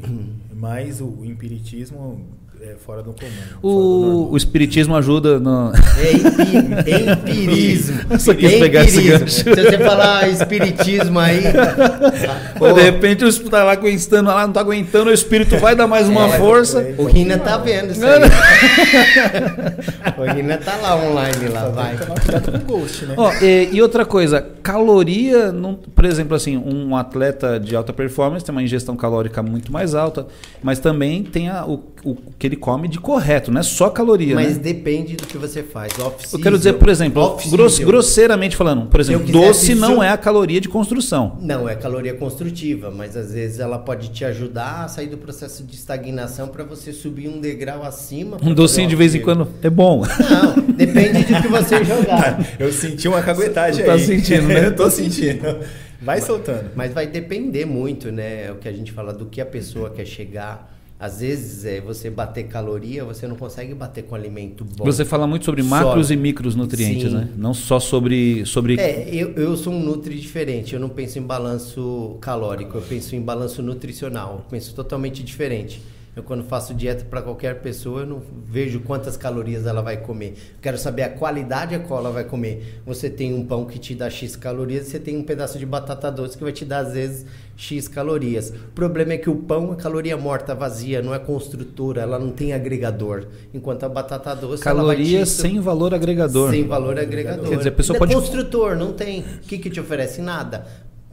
mas 0.53 1.01
o, 1.01 1.05
o 1.07 1.25
empiritismo 1.25 2.23
é 2.71 2.75
fora 2.85 3.01
do 3.03 3.13
comum. 3.13 3.29
fora 3.31 3.59
do 3.61 3.67
O, 3.67 4.31
o 4.33 4.37
espiritismo 4.37 4.95
ajuda 4.95 5.39
no. 5.39 5.71
É 5.99 6.11
empi- 6.13 7.11
empirismo. 7.11 7.99
Eu 8.09 8.19
só 8.19 8.33
quis 8.33 8.53
É 8.53 8.59
pegar 8.59 8.83
esse 8.83 8.97
empirismo. 8.99 9.19
gancho. 9.19 9.33
Se 9.35 9.43
você 9.43 9.77
falar 9.77 10.29
espiritismo 10.29 11.19
aí. 11.19 11.41
De 12.77 12.81
repente 12.81 13.23
o 13.23 13.27
espírito 13.27 13.51
tá 13.51 13.63
lá 13.63 13.71
aguentando 13.73 14.29
lá, 14.29 14.45
não 14.45 14.53
tá 14.53 14.59
aguentando, 14.59 15.09
o 15.09 15.13
espírito 15.13 15.57
vai 15.57 15.75
dar 15.75 15.87
mais 15.87 16.07
uma 16.09 16.27
É, 16.27 16.37
força. 16.37 16.85
o 16.97 17.05
Rina 17.05 17.37
tá 17.37 17.57
vendo 17.57 17.91
isso 17.91 18.05
aí. 18.05 18.21
o 20.17 20.23
Rina 20.33 20.57
tá 20.57 20.75
lá 20.77 20.95
online 20.95 21.47
lá, 21.51 21.69
vai. 21.69 21.95
O 21.95 22.59
ghost, 22.65 23.05
né? 23.05 23.13
Ó, 23.17 23.31
e, 23.41 23.69
e 23.73 23.81
outra 23.81 24.05
coisa, 24.05 24.45
caloria, 24.63 25.51
não, 25.51 25.75
por 25.75 26.05
exemplo, 26.05 26.35
assim, 26.35 26.57
um 26.57 26.95
atleta 26.95 27.59
de 27.59 27.75
alta 27.75 27.93
performance 27.93 28.43
tem 28.45 28.53
uma 28.53 28.63
ingestão 28.63 28.95
calórica 28.95 29.41
muito 29.43 29.71
mais 29.71 29.95
alta, 29.95 30.27
mas 30.61 30.79
também 30.79 31.23
tem 31.23 31.49
a- 31.49 31.65
o, 31.65 31.83
o 32.11 32.17
que 32.37 32.47
ele 32.47 32.55
come 32.55 32.87
de 32.87 32.99
correto, 32.99 33.51
não 33.51 33.59
é 33.59 33.63
só 33.63 33.89
caloria, 33.89 34.35
Mas 34.35 34.53
né? 34.57 34.63
depende 34.63 35.15
do 35.15 35.25
que 35.25 35.37
você 35.37 35.63
faz. 35.63 35.93
Eu 36.31 36.39
quero 36.39 36.57
dizer, 36.57 36.73
por 36.73 36.89
exemplo, 36.89 37.37
gross- 37.49 37.79
grosseiramente 37.79 38.55
falando, 38.55 38.85
por 38.87 38.99
exemplo, 38.99 39.31
doce 39.31 39.75
não 39.75 40.01
é 40.01 40.09
a 40.09 40.17
caloria 40.17 40.61
de 40.61 40.69
construção. 40.69 41.37
Não, 41.41 41.67
é 41.67 41.75
caloria 41.75 42.13
construtiva, 42.13 42.91
mas 42.91 43.15
às 43.17 43.33
vezes 43.33 43.59
ela 43.59 43.77
pode 43.79 44.09
te 44.09 44.23
ajudar 44.25 44.85
a 44.85 44.87
sair 44.87 45.07
do 45.07 45.17
processo 45.17 45.63
de 45.63 45.75
estagnação 45.75 46.47
para 46.47 46.63
você 46.63 46.91
subir 46.93 47.27
um 47.27 47.39
degrau 47.39 47.83
acima. 47.83 48.37
Um 48.43 48.53
docinho 48.53 48.87
de 48.87 48.95
vez 48.95 49.13
em 49.15 49.21
quando 49.21 49.47
é 49.61 49.69
bom. 49.69 50.03
Não, 50.29 50.63
depende 50.73 51.23
do 51.23 51.41
que 51.41 51.47
você 51.47 51.83
jogar. 51.83 52.45
Eu 52.59 52.71
senti 52.71 53.07
uma 53.07 53.21
caguetagem 53.21 53.85
tá 53.85 53.93
aí. 53.93 53.99
sentindo, 54.05 54.47
né? 54.47 54.65
Eu 54.67 54.75
tô 54.75 54.89
sentindo. 54.89 55.59
Vai 56.01 56.21
soltando. 56.21 56.69
Mas 56.75 56.93
vai 56.93 57.07
depender 57.07 57.65
muito, 57.65 58.11
né? 58.11 58.45
É 58.45 58.51
o 58.51 58.55
que 58.55 58.67
a 58.67 58.71
gente 58.71 58.91
fala 58.91 59.11
do 59.11 59.25
que 59.25 59.41
a 59.41 59.45
pessoa 59.45 59.89
quer 59.89 60.05
chegar. 60.05 60.76
Às 60.99 61.19
vezes, 61.19 61.63
é, 61.63 61.79
você 61.79 62.09
bater 62.09 62.47
caloria, 62.47 63.05
você 63.05 63.27
não 63.27 63.35
consegue 63.35 63.71
bater 63.75 64.03
com 64.05 64.15
alimento 64.15 64.65
bom. 64.65 64.83
Você 64.83 65.05
fala 65.05 65.27
muito 65.27 65.45
sobre 65.45 65.61
Só. 65.61 65.69
macros 65.69 66.09
e 66.09 66.15
micros 66.15 66.55
nutrientes, 66.55 67.11
Sim. 67.11 67.17
né? 67.17 67.29
Não 67.37 67.53
só 67.53 67.79
sobre 67.79 68.43
sobre 68.47 68.79
É, 68.79 69.07
eu, 69.13 69.29
eu 69.33 69.55
sou 69.55 69.71
um 69.71 69.79
nutri 69.79 70.19
diferente. 70.19 70.73
Eu 70.73 70.79
não 70.79 70.89
penso 70.89 71.19
em 71.19 71.21
balanço 71.21 72.17
calórico, 72.19 72.77
eu 72.77 72.81
penso 72.81 73.15
em 73.15 73.21
balanço 73.21 73.61
nutricional. 73.61 74.37
Eu 74.39 74.49
penso 74.49 74.73
totalmente 74.73 75.23
diferente. 75.23 75.81
Eu, 76.17 76.23
quando 76.23 76.43
faço 76.43 76.73
dieta 76.73 77.05
para 77.05 77.21
qualquer 77.21 77.61
pessoa, 77.61 77.99
eu 78.01 78.07
não 78.07 78.19
vejo 78.43 78.79
quantas 78.79 79.15
calorias 79.15 79.67
ela 79.67 79.83
vai 79.83 79.97
comer. 79.97 80.29
Eu 80.29 80.59
quero 80.63 80.75
saber 80.75 81.03
a 81.03 81.09
qualidade 81.09 81.75
a 81.75 81.79
qual 81.79 81.99
ela 81.99 82.09
vai 82.09 82.23
comer. 82.23 82.81
Você 82.87 83.07
tem 83.07 83.35
um 83.35 83.45
pão 83.45 83.65
que 83.65 83.77
te 83.77 83.93
dá 83.93 84.09
X 84.09 84.35
calorias, 84.35 84.87
você 84.87 84.97
tem 84.99 85.15
um 85.15 85.21
pedaço 85.21 85.59
de 85.59 85.65
batata 85.67 86.11
doce 86.11 86.35
que 86.35 86.43
vai 86.43 86.51
te 86.51 86.65
dar, 86.65 86.79
às 86.79 86.93
vezes, 86.93 87.23
X 87.55 87.87
calorias. 87.87 88.49
O 88.49 88.71
problema 88.73 89.13
é 89.13 89.17
que 89.19 89.29
o 89.29 89.35
pão 89.35 89.71
é 89.73 89.75
caloria 89.75 90.17
morta, 90.17 90.55
vazia, 90.55 91.03
não 91.03 91.13
é 91.13 91.19
construtora, 91.19 92.01
ela 92.01 92.17
não 92.17 92.31
tem 92.31 92.51
agregador. 92.51 93.27
Enquanto 93.53 93.83
a 93.83 93.89
batata 93.89 94.33
doce. 94.35 94.63
vai 94.63 94.73
te- 94.73 94.77
calorias 94.77 95.29
sem 95.29 95.59
valor 95.59 95.93
agregador. 95.93 96.49
sem 96.49 96.65
valor 96.65 96.97
agregador. 96.97 97.47
Quer 97.47 97.57
dizer, 97.57 97.69
a 97.69 97.73
pessoa 97.73 97.95
é 97.95 97.99
pode- 97.99 98.15
Construtor, 98.15 98.75
não 98.75 98.91
tem. 98.93 99.19
O 99.19 99.39
que, 99.47 99.59
que 99.59 99.69
te 99.69 99.79
oferece? 99.79 100.19
Nada. 100.19 100.65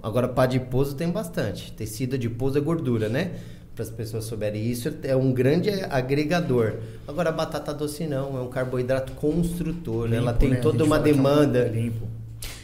Agora, 0.03 0.29
pá 0.29 0.47
de 0.47 0.61
pouso 0.61 0.95
tem 0.95 1.11
bastante. 1.11 1.73
Tecido 1.73 2.17
de 2.17 2.29
pouso 2.31 2.57
é 2.57 2.61
gordura, 2.61 3.09
né? 3.11 3.33
Para 3.75 3.83
as 3.83 3.91
pessoas 3.91 4.25
souberem 4.25 4.65
isso, 4.65 4.93
é 5.03 5.17
um 5.17 5.33
grande 5.33 5.69
agregador. 5.91 6.75
Agora, 7.09 7.31
a 7.31 7.33
batata 7.33 7.75
doce 7.75 8.07
não, 8.07 8.39
é 8.39 8.41
um 8.41 8.49
carboidrato 8.49 9.13
construtor. 9.15 10.13
ela 10.13 10.31
Limpo, 10.31 10.39
tem 10.39 10.51
né? 10.51 10.57
Toda 10.57 10.85
uma 10.85 10.97
fala 10.97 11.03
que 11.03 11.11
é 11.11 11.13
um 11.13 11.17
demanda. 11.17 11.65
Limpo. 11.65 12.09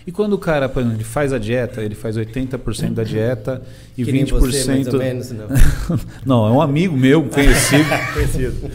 E 0.07 0.13
quando 0.13 0.35
o 0.35 0.39
cara, 0.39 0.69
por 0.69 0.81
exemplo, 0.81 0.97
ele 0.97 1.05
faz 1.05 1.33
a 1.33 1.39
dieta, 1.39 1.83
ele 1.83 1.95
faz 1.95 2.17
80% 2.17 2.95
da 2.95 3.03
dieta 3.03 3.63
e 3.99 4.05
Que 4.05 4.13
nem 4.13 4.25
20%. 4.25 4.39
você, 4.39 4.71
mais 4.71 4.87
ou 4.87 4.99
menos, 4.99 5.31
não. 5.33 5.47
não, 6.25 6.47
é 6.47 6.51
um 6.51 6.61
amigo 6.61 6.97
meu, 6.97 7.25
conhecido. 7.29 7.89
Preciso. 8.15 8.71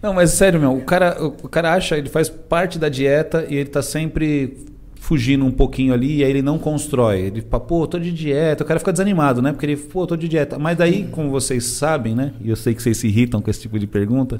Não, 0.00 0.12
mas 0.12 0.30
sério, 0.30 0.58
meu, 0.58 0.76
o 0.76 0.82
cara, 0.82 1.22
o 1.24 1.48
cara 1.48 1.74
acha, 1.74 1.96
ele 1.96 2.08
faz 2.08 2.28
parte 2.28 2.78
da 2.78 2.88
dieta 2.88 3.46
e 3.48 3.56
ele 3.56 3.68
tá 3.68 3.82
sempre 3.82 4.71
fugindo 5.12 5.44
um 5.44 5.50
pouquinho 5.50 5.92
ali 5.92 6.16
e 6.16 6.24
aí 6.24 6.30
ele 6.30 6.40
não 6.40 6.58
constrói. 6.58 7.20
Ele 7.20 7.42
fala, 7.42 7.62
pô, 7.62 7.86
tô 7.86 7.98
de 7.98 8.10
dieta, 8.10 8.64
o 8.64 8.66
cara 8.66 8.80
fica 8.80 8.90
desanimado, 8.90 9.42
né? 9.42 9.52
Porque 9.52 9.66
ele, 9.66 9.76
pô, 9.76 10.06
tô 10.06 10.16
de 10.16 10.26
dieta. 10.26 10.58
Mas 10.58 10.78
daí, 10.78 11.06
como 11.12 11.28
vocês 11.28 11.64
sabem, 11.64 12.14
né? 12.14 12.32
E 12.40 12.48
eu 12.48 12.56
sei 12.56 12.74
que 12.74 12.82
vocês 12.82 12.96
se 12.96 13.08
irritam 13.08 13.42
com 13.42 13.50
esse 13.50 13.60
tipo 13.60 13.78
de 13.78 13.86
pergunta. 13.86 14.38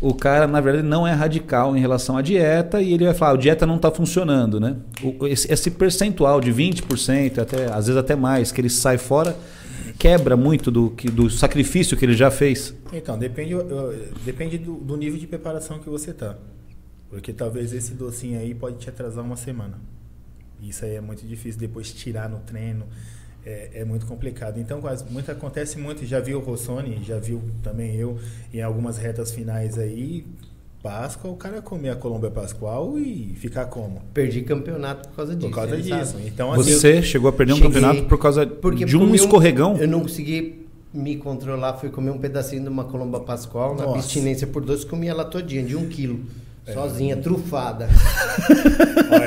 O 0.00 0.14
cara, 0.14 0.46
na 0.46 0.58
verdade, 0.58 0.88
não 0.88 1.06
é 1.06 1.12
radical 1.12 1.76
em 1.76 1.80
relação 1.80 2.16
à 2.16 2.22
dieta 2.22 2.80
e 2.80 2.94
ele 2.94 3.04
vai 3.04 3.12
falar, 3.12 3.34
a 3.34 3.36
dieta 3.36 3.66
não 3.66 3.76
está 3.76 3.90
funcionando, 3.90 4.58
né? 4.58 4.76
Esse, 5.28 5.52
esse 5.52 5.70
percentual 5.70 6.40
de 6.40 6.50
20%, 6.50 7.38
até, 7.38 7.66
às 7.66 7.86
vezes 7.86 7.96
até 7.98 8.16
mais, 8.16 8.50
que 8.50 8.58
ele 8.58 8.70
sai 8.70 8.96
fora, 8.96 9.36
quebra 9.98 10.34
muito 10.34 10.70
do, 10.70 10.88
que, 10.88 11.10
do 11.10 11.28
sacrifício 11.28 11.94
que 11.94 12.06
ele 12.06 12.14
já 12.14 12.30
fez. 12.30 12.74
Então, 12.90 13.18
depende, 13.18 13.54
depende 14.24 14.56
do, 14.56 14.76
do 14.76 14.96
nível 14.96 15.18
de 15.18 15.26
preparação 15.26 15.78
que 15.78 15.90
você 15.90 16.14
tá. 16.14 16.38
Porque 17.10 17.32
talvez 17.32 17.72
esse 17.72 17.92
docinho 17.92 18.38
aí 18.38 18.54
pode 18.54 18.78
te 18.78 18.88
atrasar 18.88 19.24
uma 19.24 19.36
semana. 19.36 19.78
Isso 20.62 20.84
aí 20.84 20.94
é 20.94 21.00
muito 21.00 21.26
difícil 21.26 21.60
depois 21.60 21.92
tirar 21.92 22.28
no 22.28 22.38
treino. 22.38 22.86
É, 23.44 23.70
é 23.80 23.84
muito 23.84 24.06
complicado. 24.06 24.60
Então, 24.60 24.80
quase, 24.80 25.04
muito, 25.10 25.30
acontece 25.30 25.78
muito. 25.78 26.06
Já 26.06 26.20
viu 26.20 26.38
o 26.38 26.42
Rossoni, 26.42 27.02
já 27.02 27.18
viu 27.18 27.42
também 27.62 27.96
eu, 27.96 28.18
em 28.52 28.62
algumas 28.62 28.96
retas 28.96 29.32
finais 29.32 29.76
aí. 29.78 30.24
Páscoa, 30.82 31.30
o 31.30 31.36
cara 31.36 31.60
comer 31.60 31.90
a 31.90 31.96
Colômbia 31.96 32.30
Pascual 32.30 32.98
e 32.98 33.34
ficar 33.36 33.66
como? 33.66 34.00
Perdi 34.14 34.40
campeonato 34.42 35.10
por 35.10 35.16
causa 35.16 35.34
disso. 35.34 35.48
Por 35.48 35.54
causa 35.54 35.76
disso. 35.76 36.12
sabe. 36.12 36.26
Então, 36.26 36.52
assim, 36.52 36.72
Você 36.72 37.02
chegou 37.02 37.28
a 37.28 37.32
perder 37.32 37.52
um 37.52 37.56
Cheguei, 37.56 37.70
campeonato 37.70 38.04
por 38.04 38.18
causa 38.18 38.46
Porque 38.46 38.86
de 38.86 38.96
um 38.96 39.14
escorregão? 39.14 39.76
Eu 39.76 39.86
não 39.86 40.00
consegui 40.00 40.66
me 40.92 41.16
controlar, 41.16 41.74
fui 41.74 41.90
comer 41.90 42.10
um 42.10 42.18
pedacinho 42.18 42.62
de 42.62 42.68
uma 42.68 42.84
colomba 42.84 43.20
pascual 43.20 43.74
na 43.76 43.84
Nossa. 43.84 43.98
abstinência 43.98 44.46
por 44.46 44.64
doce, 44.64 44.86
comi 44.86 45.06
ela 45.06 45.24
todinha, 45.24 45.62
de 45.62 45.76
um 45.76 45.86
quilo. 45.86 46.24
É. 46.70 46.74
Sozinha, 46.74 47.16
trufada. 47.16 47.88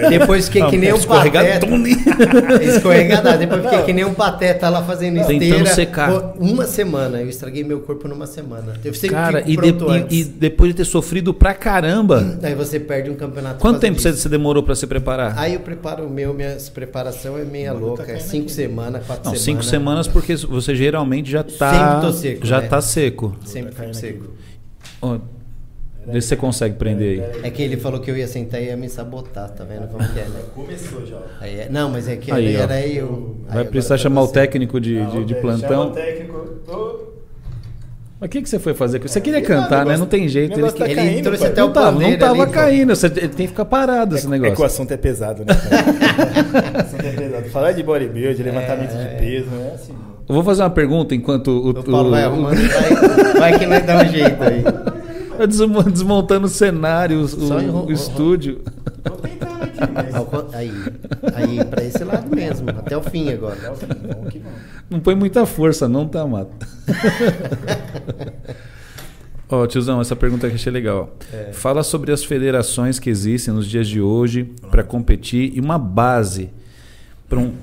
Depois 0.10 0.46
fiquei 0.48 0.66
que 0.70 0.78
nem 0.78 0.94
um 0.94 1.00
pateta. 1.02 1.66
Escorregadão. 1.66 2.62
Escorregada. 2.62 3.38
Depois 3.38 3.64
fiquei 3.64 3.82
que 3.84 3.94
nem 3.94 4.06
um 4.06 4.14
pateta 4.14 4.70
lá 4.70 4.84
fazendo 4.84 5.16
Tentando 5.26 5.44
esteira. 5.44 5.66
secar. 5.68 6.34
Uma 6.40 6.66
semana. 6.66 7.22
Eu 7.22 7.30
estraguei 7.30 7.64
meu 7.64 7.80
corpo 7.82 8.08
numa 8.08 8.26
semana. 8.28 8.74
Eu 8.84 8.94
sempre 8.94 9.16
Cara, 9.16 9.42
e, 9.46 9.56
de- 9.58 10.16
e- 10.16 10.20
e 10.22 10.24
depois 10.24 10.72
de 10.72 10.78
ter 10.78 10.86
sofrido 10.86 11.34
pra 11.34 11.54
caramba, 11.54 12.40
Aí 12.42 12.56
você 12.56 12.80
perde 12.80 13.10
um 13.10 13.16
campeonato. 13.16 13.60
quanto 13.60 13.80
tempo 13.80 14.00
você, 14.00 14.10
disso. 14.12 14.24
você 14.24 14.30
demorou 14.30 14.64
pra 14.64 14.76
se 14.76 14.88
preparar? 14.88 15.38
Aí 15.38 15.54
eu 15.54 15.60
preparo 15.60 16.06
o 16.06 16.10
meu, 16.10 16.34
minha 16.34 16.58
preparação 16.74 17.38
é 17.38 17.44
meia 17.44 17.74
Mano, 17.74 17.88
louca. 17.88 18.04
tá 18.04 18.12
é 18.14 18.20
cinco 18.20 18.50
semanas, 18.50 19.06
quatro 19.06 19.26
Não, 19.26 19.32
semanas. 19.36 19.42
cinco 19.44 19.64
semanas 19.64 20.08
porque 20.08 20.36
você 20.36 20.76
geralmente 20.76 21.30
já 21.30 21.44
tá, 21.44 21.72
Sempre 21.72 22.02
tô 22.08 22.14
seco, 22.14 22.46
já 22.46 22.62
né? 22.62 22.68
tá 22.68 22.82
seco. 22.82 23.36
Sempre 23.46 23.74
Tá 23.76 23.84
fico 23.94 24.24
aqui. 25.02 25.24
Vê 26.08 26.22
se 26.22 26.28
você 26.30 26.36
consegue 26.36 26.76
prender 26.76 27.22
aí. 27.24 27.40
É 27.44 27.50
que 27.50 27.62
ele 27.62 27.78
falou 27.78 28.00
que 28.00 28.10
eu 28.12 28.18
ia 28.18 28.28
sentar 28.28 28.62
e 28.62 28.66
ia 28.66 28.78
me 28.78 28.90
sabotar, 28.90 29.50
tá 29.50 29.64
vendo 29.64 29.88
como 29.88 30.08
que 30.12 30.20
é, 30.20 30.24
né? 30.24 30.40
Começou 30.56 31.06
já. 31.06 31.18
Aí 31.42 31.60
é- 31.62 31.68
não, 31.70 31.90
mas 31.90 32.08
é 32.08 32.16
que 32.16 32.32
Aí, 32.32 32.56
era 32.56 32.86
eu. 32.86 33.36
Aí 33.42 33.44
Vai 33.46 33.52
agora 33.52 33.66
precisar 33.66 33.96
tá 33.96 34.02
chamar 34.04 34.22
o 34.24 34.28
técnico 34.28 34.80
de, 34.80 35.06
de- 35.06 35.26
de 35.26 35.36
plantão. 35.36 35.92
técnico. 35.92 36.44
Mas 38.20 38.28
o 38.28 38.32
que, 38.32 38.42
que 38.42 38.48
você 38.50 38.58
foi 38.58 38.74
fazer? 38.74 39.00
Você 39.02 39.20
queria 39.20 39.42
cantar, 39.42 39.86
né? 39.86 39.98
Não 39.98 40.06
tem 40.06 40.30
jeito. 40.30 40.52
Ele, 40.54 40.58
negócio 40.58 40.78
tá 40.80 40.86
Ele 40.86 40.96
caindo, 40.96 41.24
trouxe 41.24 41.42
pai. 41.44 41.52
até 41.52 41.62
o 41.64 41.68
não 41.68 41.74
tava, 41.74 42.00
não 42.00 42.18
tava 42.18 42.44
ali, 42.44 42.52
caindo. 42.54 42.96
Você, 42.96 43.08
ele 43.08 43.28
tem 43.28 43.30
que 43.30 43.48
ficar 43.48 43.66
parado 43.66 44.16
esse 44.16 44.26
É 44.26 44.30
que 44.30 44.36
o 44.38 44.40
negócio. 44.42 44.64
assunto 44.66 44.92
é 44.92 44.98
pesado, 44.98 45.44
né? 45.44 45.54
o 45.54 46.78
assunto 46.80 47.06
é 47.06 47.12
pesado. 47.12 47.50
Falar 47.50 47.74
de 47.74 47.84
bodybuilding, 47.84 48.44
levantamento 48.44 48.92
de 48.92 49.16
peso, 49.20 49.48
não 49.52 49.62
é 49.66 49.72
assim. 49.74 49.94
Eu 50.30 50.36
vou 50.36 50.44
fazer 50.44 50.62
uma 50.64 50.70
pergunta 50.70 51.14
enquanto 51.14 51.48
o, 51.50 51.70
O 51.72 51.84
Paulo 51.84 52.12
vai 52.12 52.24
o- 52.24 52.28
arrumando 52.28 52.58
e 52.62 52.68
vai, 52.70 53.34
vai 53.40 53.60
que 53.60 53.66
nós 53.66 53.86
dá 53.86 53.98
um 53.98 54.08
jeito 54.08 54.42
aí. 54.42 54.64
Desmo- 55.48 55.84
desmontando 55.84 56.46
o 56.46 56.50
cenário, 56.50 57.22
o, 57.22 57.26
o- 57.26 57.86
o 57.88 57.92
estúdio. 57.92 58.62
Tô 59.04 59.12
tentando 59.12 59.64
aqui, 59.64 59.80
mas. 59.94 60.54
Aí, 60.56 60.72
aí 61.36 61.66
pra 61.66 61.84
esse 61.84 62.04
lado 62.04 62.34
mesmo, 62.36 62.70
até 62.70 62.96
o 62.98 63.02
fim 63.02 63.30
agora. 63.32 63.58
É 63.64 63.70
o 63.72 63.76
fim, 63.76 63.88
vamos 63.88 64.32
que 64.34 64.40
vamos. 64.40 64.58
Não 64.90 65.00
põe 65.00 65.16
muita 65.16 65.46
força, 65.46 65.88
não, 65.90 66.08
tá, 66.08 66.26
Mato? 66.26 66.52
Ó, 69.50 69.68
tiozão, 69.68 70.02
essa 70.02 70.16
pergunta 70.16 70.48
que 70.50 70.56
achei 70.56 70.72
legal. 70.72 71.16
É. 71.32 71.52
Fala 71.54 71.84
sobre 71.84 72.12
as 72.12 72.24
federações 72.24 72.98
que 72.98 73.10
existem 73.10 73.54
nos 73.54 73.68
dias 73.68 73.88
de 73.88 74.02
hoje 74.02 74.52
para 74.72 74.84
competir 74.84 75.52
e 75.56 75.60
uma 75.60 75.78
base 75.78 76.50
para 77.34 77.40
um 77.40 77.54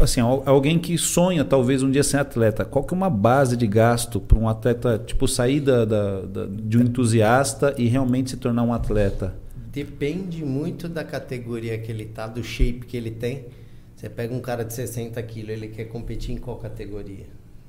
assim 0.00 0.20
alguém 0.20 0.78
que 0.78 0.96
sonha 0.96 1.44
talvez 1.44 1.82
um 1.82 1.90
dia 1.90 2.04
ser 2.04 2.18
atleta 2.18 2.64
qual 2.64 2.84
que 2.84 2.94
é 2.94 2.96
uma 2.96 3.10
base 3.10 3.56
de 3.56 3.66
gasto 3.66 4.20
para 4.20 4.38
um 4.38 4.48
atleta 4.48 5.02
tipo 5.04 5.26
sair 5.26 5.60
da, 5.60 5.84
da, 5.84 6.20
da, 6.20 6.46
de 6.46 6.78
um 6.78 6.82
entusiasta 6.82 7.74
e 7.76 7.88
realmente 7.88 8.30
se 8.30 8.36
tornar 8.36 8.62
um 8.62 8.72
atleta? 8.72 9.34
Depende 9.72 10.44
muito 10.44 10.88
da 10.88 11.04
categoria 11.04 11.76
que 11.76 11.90
ele 11.90 12.06
tá 12.06 12.26
do 12.26 12.42
shape 12.42 12.86
que 12.86 12.96
ele 12.96 13.10
tem. 13.10 13.46
Você 13.94 14.08
pega 14.08 14.34
um 14.34 14.40
cara 14.40 14.64
de 14.64 14.72
60 14.72 15.20
quilos 15.24 15.50
ele 15.50 15.68
quer 15.68 15.84
competir 15.86 16.34
em 16.34 16.38
qual 16.38 16.56
categoria? 16.56 17.26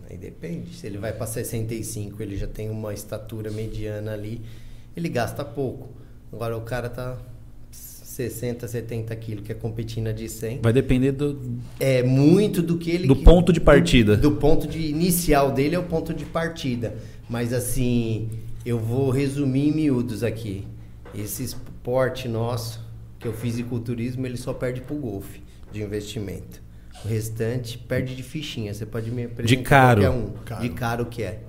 Aí 0.10 0.18
depende. 0.18 0.74
Se 0.76 0.88
ele 0.88 0.98
vai 0.98 1.12
para 1.12 1.26
65 1.26 2.22
ele 2.22 2.38
já 2.38 2.48
tem 2.48 2.70
uma 2.70 2.94
estatura 2.94 3.50
mediana 3.52 4.14
ali 4.14 4.42
ele 4.96 5.10
gasta 5.10 5.44
pouco. 5.44 5.90
Agora 6.32 6.56
o 6.56 6.62
cara 6.62 6.90
tá 6.90 7.18
60, 8.18 8.68
70 8.68 9.16
quilos, 9.16 9.44
que 9.44 9.52
é 9.52 9.56
competir 9.56 10.02
na 10.02 10.12
de 10.12 10.28
100. 10.28 10.62
Vai 10.62 10.74
depender 10.74 11.12
do... 11.12 11.40
É 11.80 12.02
muito 12.02 12.64
do 12.64 12.76
que 12.76 12.90
ele... 12.90 13.08
Do 13.08 13.16
ponto 13.16 13.54
de 13.54 13.62
partida. 13.62 14.18
Do, 14.18 14.32
do 14.32 14.36
ponto 14.38 14.68
de 14.68 14.80
inicial 14.80 15.52
dele 15.52 15.76
é 15.76 15.80
o 15.80 15.84
ponto 15.84 16.16
de 16.16 16.26
partida. 16.26 16.96
Mas 17.30 17.54
assim, 17.54 18.28
eu 18.66 18.80
vou 18.80 19.12
resumir 19.12 19.70
em 19.70 19.72
miúdos 19.72 20.24
aqui. 20.24 20.66
Esse 21.14 21.44
esporte 21.44 22.28
nosso, 22.28 22.84
que 23.20 23.28
é 23.28 23.30
o 23.30 23.34
fisiculturismo, 23.34 24.26
ele 24.26 24.38
só 24.38 24.52
perde 24.52 24.82
pro 24.82 24.96
golfe 24.96 25.40
de 25.72 25.84
investimento. 25.84 26.60
O 27.06 27.08
restante 27.08 27.78
perde 27.78 28.16
de 28.16 28.24
fichinha. 28.24 28.74
Você 28.74 28.88
pode 28.88 29.12
me 29.12 29.26
apresentar 29.26 29.62
de 29.62 29.64
caro. 29.64 30.02
qualquer 30.02 30.18
um. 30.18 30.32
Caro. 30.44 30.62
De 30.64 30.70
caro 30.70 31.06
que 31.06 31.22
é. 31.22 31.40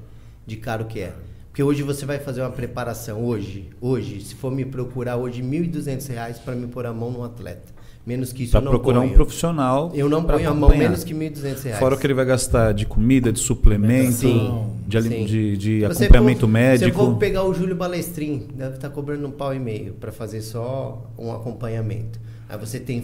De 0.46 0.56
caro 0.56 0.84
que 0.84 1.00
é. 1.00 1.14
Porque 1.58 1.64
hoje 1.64 1.82
você 1.82 2.06
vai 2.06 2.20
fazer 2.20 2.40
uma 2.40 2.50
preparação, 2.50 3.20
hoje, 3.20 3.68
hoje, 3.80 4.20
se 4.20 4.36
for 4.36 4.48
me 4.48 4.64
procurar 4.64 5.16
hoje, 5.16 5.42
R$ 5.42 5.66
1.200 5.66 6.38
para 6.44 6.54
me 6.54 6.68
pôr 6.68 6.86
a 6.86 6.92
mão 6.92 7.10
no 7.10 7.24
atleta. 7.24 7.74
Menos 8.06 8.32
que 8.32 8.44
isso 8.44 8.52
pra 8.52 8.60
eu 8.60 8.64
não 8.66 8.70
procurar 8.70 9.00
ponho. 9.00 9.10
um 9.10 9.14
profissional. 9.14 9.90
Eu 9.92 10.08
não 10.08 10.22
ponho 10.22 10.48
a 10.48 10.54
mão 10.54 10.70
menos 10.70 11.02
que 11.02 11.12
R$ 11.12 11.30
1.200. 11.30 11.80
Fora 11.80 11.96
o 11.96 11.98
que 11.98 12.06
ele 12.06 12.14
vai 12.14 12.24
gastar 12.24 12.72
de 12.72 12.86
comida, 12.86 13.32
de 13.32 13.40
suplemento, 13.40 14.12
sim, 14.12 14.70
de, 14.86 15.02
sim. 15.02 15.24
de, 15.24 15.56
de 15.56 15.84
acompanhamento 15.84 16.42
for, 16.42 16.46
médico. 16.46 16.96
Se 16.96 16.96
eu 16.96 17.06
for 17.06 17.16
pegar 17.16 17.42
o 17.42 17.52
Júlio 17.52 17.74
Balestrin, 17.74 18.46
deve 18.54 18.76
estar 18.76 18.90
cobrando 18.90 19.26
um 19.26 19.32
pau 19.32 19.52
e 19.52 19.58
meio 19.58 19.94
para 19.94 20.12
fazer 20.12 20.42
só 20.42 21.10
um 21.18 21.32
acompanhamento. 21.32 22.20
Aí 22.48 22.56
você 22.56 22.78
tem 22.78 23.02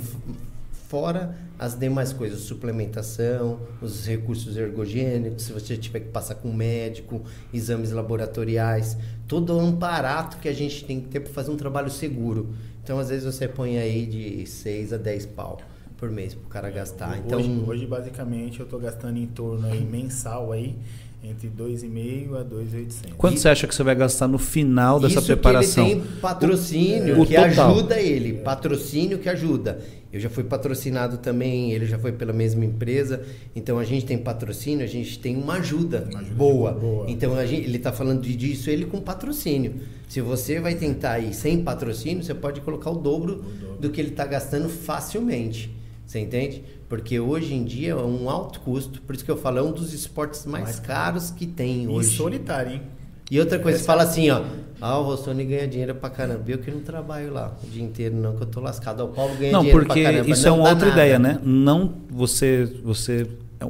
fora 0.88 1.34
as 1.58 1.78
demais 1.78 2.12
coisas, 2.12 2.40
suplementação, 2.40 3.60
os 3.80 4.06
recursos 4.06 4.56
ergogênicos, 4.56 5.44
se 5.44 5.52
você 5.52 5.76
tiver 5.76 6.00
que 6.00 6.08
passar 6.08 6.34
com 6.36 6.52
médico, 6.52 7.22
exames 7.52 7.90
laboratoriais, 7.90 8.96
todo 9.26 9.56
um 9.56 9.70
aparato 9.70 10.38
que 10.38 10.48
a 10.48 10.52
gente 10.52 10.84
tem 10.84 11.00
que 11.00 11.08
ter 11.08 11.20
para 11.20 11.32
fazer 11.32 11.50
um 11.50 11.56
trabalho 11.56 11.90
seguro. 11.90 12.50
Então, 12.82 12.98
às 12.98 13.08
vezes, 13.08 13.24
você 13.24 13.48
põe 13.48 13.78
aí 13.78 14.04
de 14.04 14.46
6 14.46 14.92
a 14.92 14.96
10 14.96 15.26
pau 15.26 15.58
por 15.96 16.10
mês 16.10 16.34
para 16.34 16.44
o 16.44 16.48
cara 16.48 16.70
gastar. 16.70 17.18
Então, 17.18 17.38
hoje, 17.38 17.64
hoje 17.66 17.86
basicamente, 17.86 18.60
eu 18.60 18.64
estou 18.64 18.78
gastando 18.78 19.18
em 19.18 19.26
torno 19.26 19.66
aí, 19.66 19.82
mensal 19.84 20.52
aí, 20.52 20.76
entre 21.22 21.48
2,5 21.48 22.38
a 22.38 22.42
2,800. 22.42 23.16
Quanto 23.16 23.36
e 23.36 23.38
você 23.38 23.48
acha 23.48 23.66
que 23.66 23.74
você 23.74 23.82
vai 23.82 23.94
gastar 23.94 24.28
no 24.28 24.38
final 24.38 25.00
dessa 25.00 25.22
preparação? 25.22 25.86
Que 25.86 25.92
ele 25.92 26.00
tem 26.02 26.10
patrocínio 26.20 27.22
o, 27.22 27.26
que 27.26 27.36
ajuda 27.36 27.98
ele, 27.98 28.34
patrocínio 28.34 29.18
que 29.18 29.28
ajuda. 29.28 29.80
Eu 30.14 30.20
já 30.20 30.30
fui 30.30 30.44
patrocinado 30.44 31.18
também, 31.18 31.72
ele 31.72 31.86
já 31.86 31.98
foi 31.98 32.12
pela 32.12 32.32
mesma 32.32 32.64
empresa. 32.64 33.26
Então 33.54 33.80
a 33.80 33.84
gente 33.84 34.06
tem 34.06 34.16
patrocínio, 34.16 34.84
a 34.84 34.88
gente 34.88 35.18
tem 35.18 35.36
uma 35.36 35.54
ajuda, 35.54 36.06
uma 36.08 36.20
ajuda 36.20 36.34
boa. 36.36 36.70
boa. 36.70 37.10
Então 37.10 37.36
gente, 37.44 37.64
ele 37.64 37.78
está 37.78 37.92
falando 37.92 38.22
disso 38.22 38.70
ele 38.70 38.86
com 38.86 39.00
patrocínio. 39.00 39.80
Se 40.06 40.20
você 40.20 40.60
vai 40.60 40.76
tentar 40.76 41.18
ir 41.18 41.34
sem 41.34 41.64
patrocínio, 41.64 42.22
você 42.22 42.32
pode 42.32 42.60
colocar 42.60 42.90
o 42.90 42.94
dobro, 42.94 43.32
o 43.32 43.36
dobro. 43.38 43.78
do 43.80 43.90
que 43.90 44.00
ele 44.00 44.10
está 44.10 44.24
gastando 44.24 44.68
facilmente. 44.68 45.74
Você 46.06 46.20
entende? 46.20 46.62
Porque 46.88 47.18
hoje 47.18 47.52
em 47.52 47.64
dia 47.64 47.90
é 47.90 47.96
um 47.96 48.30
alto 48.30 48.60
custo, 48.60 49.02
por 49.02 49.16
isso 49.16 49.24
que 49.24 49.30
eu 49.32 49.36
falo, 49.36 49.58
é 49.58 49.62
um 49.62 49.72
dos 49.72 49.92
esportes 49.92 50.46
mais, 50.46 50.64
mais 50.64 50.78
caros 50.78 51.32
que 51.32 51.44
tem 51.44 51.88
hoje. 51.88 52.10
E 52.10 52.16
solitário, 52.16 52.74
hein? 52.74 52.82
E 53.30 53.40
outra 53.40 53.58
coisa, 53.58 53.78
você 53.78 53.84
fala 53.84 54.02
assim, 54.02 54.30
ó. 54.30 54.42
Ah, 54.80 54.98
o 54.98 55.04
Rossoni 55.04 55.44
ganha 55.44 55.66
dinheiro 55.66 55.94
pra 55.94 56.10
caramba. 56.10 56.42
Eu 56.46 56.58
que 56.58 56.70
não 56.70 56.80
trabalho 56.80 57.32
lá 57.32 57.56
o 57.62 57.66
dia 57.66 57.82
inteiro, 57.82 58.14
não, 58.16 58.36
que 58.36 58.42
eu 58.42 58.46
tô 58.46 58.60
lascado. 58.60 59.02
O 59.02 59.08
Paulo 59.08 59.34
ganha 59.36 59.52
não, 59.52 59.60
dinheiro 59.60 59.86
pra 59.86 59.94
caramba. 59.94 60.12
Não, 60.12 60.18
porque 60.18 60.32
isso 60.32 60.48
é 60.48 60.50
uma 60.50 60.68
outra 60.68 60.88
nada. 60.88 61.00
ideia, 61.00 61.18
né? 61.18 61.40
Não 61.42 61.94
você. 62.10 62.68
você 62.84 63.26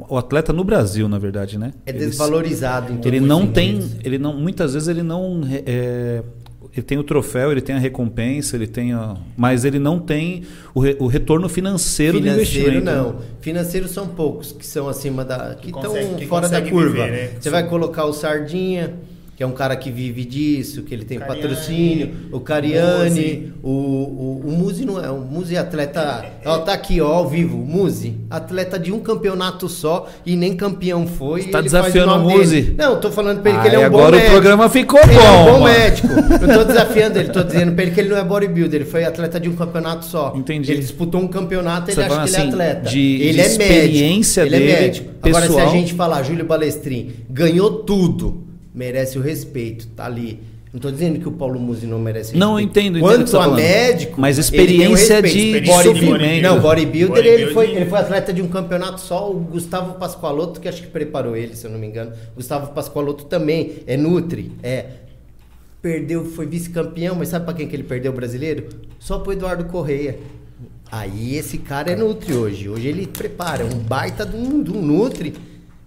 o 0.09 0.19
atleta 0.19 0.53
no 0.53 0.65
Brasil, 0.65 1.09
na 1.09 1.19
verdade, 1.19 1.57
né? 1.57 1.73
É 1.87 1.93
desvalorizado. 1.93 2.93
Ele, 2.95 3.19
ele 3.19 3.21
não 3.21 3.47
tem, 3.47 3.81
ele 4.03 4.19
não, 4.19 4.35
muitas 4.35 4.75
vezes 4.75 4.89
ele 4.89 5.05
não 5.05 5.43
é, 5.65 6.21
ele 6.73 6.83
tem 6.83 6.99
o 6.99 7.05
troféu, 7.05 7.53
ele 7.53 7.61
tem 7.61 7.77
a 7.77 7.79
recompensa, 7.79 8.57
ele 8.57 8.67
tem 8.67 8.93
a, 8.93 9.17
mas 9.37 9.65
ele 9.65 9.79
não 9.79 10.01
tem 10.01 10.43
o, 10.75 10.81
re, 10.81 10.97
o 10.99 11.07
retorno 11.07 11.49
financeiro, 11.49 12.19
financeiro 12.19 12.73
do 12.73 12.79
investimento. 12.79 12.85
não. 12.85 13.17
Financeiros 13.41 13.93
são 13.93 14.09
poucos 14.09 14.51
que 14.51 14.67
são 14.67 14.89
acima 14.89 15.25
da 15.25 15.55
que, 15.55 15.69
estão 15.69 15.95
fora 16.29 16.49
da 16.49 16.61
curva. 16.61 17.05
Viver, 17.05 17.11
né? 17.13 17.31
Você 17.39 17.51
vai 17.51 17.69
colocar 17.69 18.05
o 18.07 18.13
sardinha 18.13 18.95
que 19.37 19.43
é 19.43 19.47
um 19.47 19.53
cara 19.53 19.75
que 19.75 19.91
vive 19.91 20.25
disso, 20.25 20.83
que 20.83 20.95
ele 20.95 21.05
tem 21.05 21.19
Cariani, 21.19 21.43
patrocínio, 21.43 22.15
o 22.31 22.41
Cariani, 22.41 23.53
o, 23.63 23.69
o, 23.69 24.43
o 24.47 24.53
Muzi 24.53 24.85
não 24.85 25.05
é, 25.05 25.11
o 25.11 25.21
Muzi 25.21 25.57
é 25.57 25.59
atleta, 25.59 26.25
é, 26.43 26.47
é, 26.47 26.49
ó, 26.49 26.59
tá 26.59 26.73
aqui 26.73 27.01
ó, 27.01 27.07
ao 27.07 27.29
vivo, 27.29 27.61
o 27.61 27.67
Muzi, 27.67 28.17
atleta 28.31 28.79
de 28.79 28.93
um 28.93 29.01
campeonato 29.01 29.69
só 29.69 30.09
e 30.25 30.37
nem 30.37 30.55
campeão 30.55 31.07
foi. 31.07 31.43
Você 31.43 31.49
tá 31.49 31.61
desafiando 31.61 32.13
o, 32.13 32.17
o 32.17 32.31
Muzi? 32.31 32.63
Dele. 32.63 32.75
Não, 32.79 33.01
tô 33.01 33.11
falando 33.11 33.43
pra 33.43 33.51
ele 33.51 33.61
que 33.61 33.67
ele 33.69 33.77
é 33.77 33.79
um 33.81 33.85
agora 33.87 34.05
bom 34.05 34.13
médico. 34.13 34.29
o 34.29 34.33
programa 34.33 34.69
ficou 34.69 35.01
ele 35.01 35.15
bom. 35.15 35.21
é 35.21 35.31
um 35.31 35.45
bom 35.45 35.61
mano. 35.61 35.65
médico. 35.65 36.09
Eu 36.09 36.59
tô 36.59 36.65
desafiando 36.65 37.19
ele, 37.19 37.29
tô 37.31 37.43
dizendo 37.43 37.73
pra 37.73 37.83
ele 37.83 37.93
que 37.93 38.01
ele 38.01 38.09
não 38.11 38.17
é 38.17 38.25
bodybuilder, 38.25 38.81
ele 38.83 38.91
foi 38.91 39.05
atleta 39.05 39.41
de 39.41 39.49
um 39.49 39.57
campeonato 39.57 40.05
só. 40.05 40.33
Entendi. 40.37 40.71
Ele 40.71 40.81
disputou 40.81 41.21
um 41.21 41.29
campeonato, 41.29 41.91
ele 41.91 42.03
acha 42.03 42.15
que 42.15 42.23
assim, 42.23 42.37
ele 42.37 42.45
é 42.45 42.49
atleta. 42.49 42.91
De, 42.91 43.23
ele 43.23 43.33
de 43.33 43.41
é 43.41 43.47
experiência 43.47 44.45
médico. 44.45 44.59
dele, 44.61 44.73
ele 44.73 44.79
é 44.79 44.81
médico. 44.83 45.15
Pessoal. 45.15 45.45
Agora 45.45 45.63
se 45.63 45.69
a 45.69 45.73
gente 45.73 45.95
falar 45.95 46.23
Júlio 46.23 46.45
Balestrin 46.45 47.13
ganhou 47.31 47.83
tudo 47.83 48.44
merece 48.75 49.19
o 49.19 49.23
respeito, 49.23 49.87
tá 49.89 50.07
ali. 50.07 50.41
Não 50.73 50.79
estou 50.79 50.91
dizendo 50.91 51.21
que 51.21 51.29
o 51.29 51.31
Paulo 51.31 51.61
Musi 51.61 51.87
não 51.87 52.01
merece 52.01 52.33
respeito. 52.33 52.41
Não, 52.41 52.59
eu 52.59 52.65
entendo. 52.65 52.99
Quanto 52.99 53.23
entendo 53.23 53.39
a 53.39 53.49
médico, 53.55 54.21
mas 54.21 54.39
experiência 54.39 55.23
de 55.23 55.61
bodybuilder. 55.61 56.43
Não, 56.43 56.61
bodybuilder, 56.61 57.09
bodybuilder, 57.09 57.27
ele 57.27 57.53
foi, 57.53 57.71
ele 57.71 57.87
foi 57.87 57.99
atleta 58.01 58.33
de 58.33 58.43
um 58.43 58.49
campeonato 58.49 59.01
só. 59.01 59.31
O 59.31 59.39
Gustavo 59.39 59.95
Pascoaloto, 59.95 60.59
que 60.59 60.69
acho 60.69 60.83
que 60.83 60.89
preparou 60.89 61.37
ele, 61.37 61.55
se 61.55 61.65
eu 61.65 61.71
não 61.71 61.79
me 61.79 61.87
engano. 61.87 62.13
Gustavo 62.35 62.73
Pascoaloto 62.73 63.27
também 63.27 63.75
é 63.87 63.97
Nutri, 63.97 64.51
é 64.65 64.87
perdeu, 65.81 66.25
foi 66.25 66.47
vice-campeão, 66.47 67.15
mas 67.15 67.29
sabe 67.29 67.45
para 67.45 67.55
quem 67.55 67.69
que 67.69 67.77
ele 67.77 67.83
perdeu 67.85 68.11
o 68.11 68.15
brasileiro? 68.15 68.69
Só 68.99 69.21
pro 69.21 69.33
Eduardo 69.33 69.67
Correia. 69.67 70.19
Aí 70.91 71.37
esse 71.37 71.59
cara 71.59 71.93
é 71.93 71.97
Nutri 71.97 72.33
hoje. 72.35 72.69
Hoje 72.69 72.89
ele 72.89 73.07
prepara, 73.07 73.63
é 73.63 73.67
um 73.67 73.79
baita 73.79 74.27
de 74.27 74.35
um, 74.35 74.63
de 74.63 74.73
um 74.73 74.83
Nutri 74.83 75.35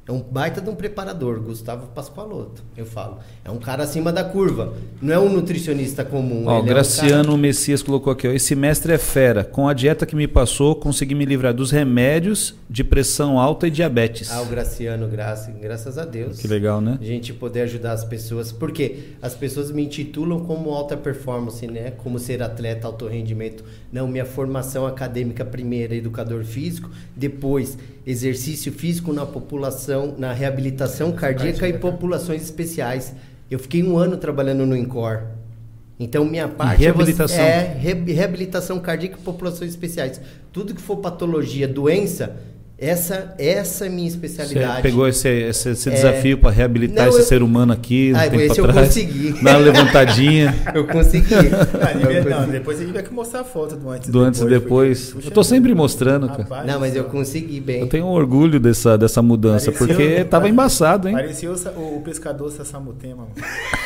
é 0.08 0.12
um 0.12 0.22
baita 0.22 0.62
de 0.62 0.70
um 0.70 0.76
preparador, 0.76 1.42
Gustavo 1.42 1.88
Pascoaloto, 1.88 2.64
eu 2.78 2.86
falo. 2.86 3.18
É 3.44 3.52
um 3.52 3.58
cara 3.58 3.84
acima 3.84 4.10
da 4.14 4.24
curva. 4.24 4.74
Não 5.02 5.14
é 5.14 5.20
um 5.20 5.28
nutricionista 5.28 6.06
comum. 6.06 6.46
Ó, 6.48 6.60
o 6.60 6.64
Graciano 6.64 7.32
é 7.32 7.36
um. 7.36 7.38
Messias 7.38 7.84
colocou 7.84 8.14
aqui, 8.14 8.26
ó, 8.26 8.32
esse 8.32 8.56
mestre 8.56 8.94
é 8.94 8.98
fera. 8.98 9.44
Com 9.44 9.68
a 9.68 9.74
dieta 9.74 10.06
que 10.06 10.16
me 10.16 10.26
passou, 10.26 10.76
consegui 10.76 11.14
me 11.14 11.26
livrar 11.26 11.54
dos 11.54 11.72
remédios 11.72 12.56
de 12.70 12.86
pressão 12.86 13.38
alta 13.38 13.68
e 13.68 13.70
diabetes. 13.70 14.32
Ah, 14.32 14.42
o 14.42 14.46
Graciano, 14.46 15.10
graça, 15.10 15.52
graças 15.52 15.98
a 15.98 16.06
Deus. 16.06 16.40
Que 16.40 16.48
legal, 16.48 16.80
né? 16.80 16.98
A 17.02 17.04
gente 17.04 17.34
poder 17.34 17.62
ajudar 17.64 17.92
as 17.92 18.06
pessoas. 18.06 18.50
Porque 18.50 19.10
as 19.22 19.36
pessoas 19.36 19.72
me 19.72 19.84
intitulam 19.84 20.40
como 20.40 20.70
alta 20.72 20.96
performance, 20.96 21.68
né? 21.68 21.92
Como 21.92 22.18
ser 22.18 22.42
atleta, 22.42 22.88
alto 22.88 23.08
rendimento. 23.08 23.64
Não, 23.92 24.08
minha 24.08 24.26
formação 24.26 24.86
acadêmica 24.86 25.44
primeira, 25.44 25.96
educador 25.96 26.46
físico. 26.46 26.90
Depois, 27.14 27.78
exercício 28.08 28.72
físico 28.72 29.12
na 29.12 29.26
população, 29.26 30.16
na 30.18 30.32
reabilitação 30.32 31.12
cardíaca 31.12 31.68
e 31.68 31.78
populações 31.78 32.42
especiais. 32.42 33.14
Eu 33.52 33.60
fiquei 33.60 33.84
um 33.84 33.98
ano 33.98 34.16
trabalhando 34.16 34.66
no 34.66 34.78
INCOR. 34.78 35.24
Então, 36.00 36.24
minha 36.24 36.48
parte 36.48 36.80
e 36.80 36.84
reabilitação. 36.86 37.44
é, 37.44 37.82
é 37.84 38.14
reabilitação 38.14 38.80
cardíaca 38.80 39.18
e 39.20 39.22
populações 39.22 39.72
especiais. 39.72 40.22
Tudo 40.54 40.74
que 40.74 40.82
for 40.82 40.98
patologia, 40.98 41.68
doença, 41.68 42.38
essa, 42.80 43.34
essa 43.40 43.88
é 43.88 43.90
minha 43.90 44.08
especialidade. 44.08 44.76
Você 44.76 44.82
pegou 44.84 45.08
esse, 45.08 45.28
esse, 45.28 45.70
esse 45.70 45.90
é... 45.90 45.94
desafio 45.94 46.38
para 46.38 46.52
reabilitar 46.52 47.06
não, 47.06 47.10
esse 47.10 47.22
eu... 47.22 47.26
ser 47.26 47.42
humano 47.42 47.74
aqui? 47.74 48.14
Ah, 48.16 48.30
tempo 48.30 48.40
esse 48.42 48.62
atrás, 48.62 48.78
eu 48.78 48.84
consegui. 48.84 49.44
Dar 49.44 49.58
uma 49.58 49.66
levantadinha. 49.66 50.56
eu 50.76 50.86
consegui. 50.86 51.34
Ah, 51.34 52.40
não, 52.40 52.48
depois 52.50 52.80
a 52.80 52.84
gente 52.84 52.94
vai 52.94 53.02
que 53.02 53.12
mostrar 53.12 53.42
a 53.42 53.44
foto 53.44 53.76
do 53.76 53.90
antes 53.90 54.10
do 54.10 54.20
antes 54.20 54.42
e 54.42 54.46
depois. 54.46 55.12
Porque, 55.12 55.28
eu 55.28 55.32
tô 55.32 55.44
sempre 55.44 55.74
mostrando, 55.74 56.28
cara. 56.28 56.44
Rapaz, 56.44 56.68
não, 56.68 56.80
mas 56.80 56.96
eu 56.96 57.06
consegui 57.06 57.60
bem. 57.60 57.80
Eu 57.80 57.88
tenho 57.88 58.06
orgulho 58.06 58.60
dessa, 58.60 58.96
dessa 58.96 59.24
mudança, 59.24 59.72
parecia, 59.72 59.96
porque 59.96 60.24
tava 60.26 60.48
embaçado, 60.48 61.08
hein? 61.08 61.16
Parecia 61.16 61.52
o, 61.52 61.98
o 61.98 62.02
pescador 62.02 62.52
Sassamutema. 62.52 63.28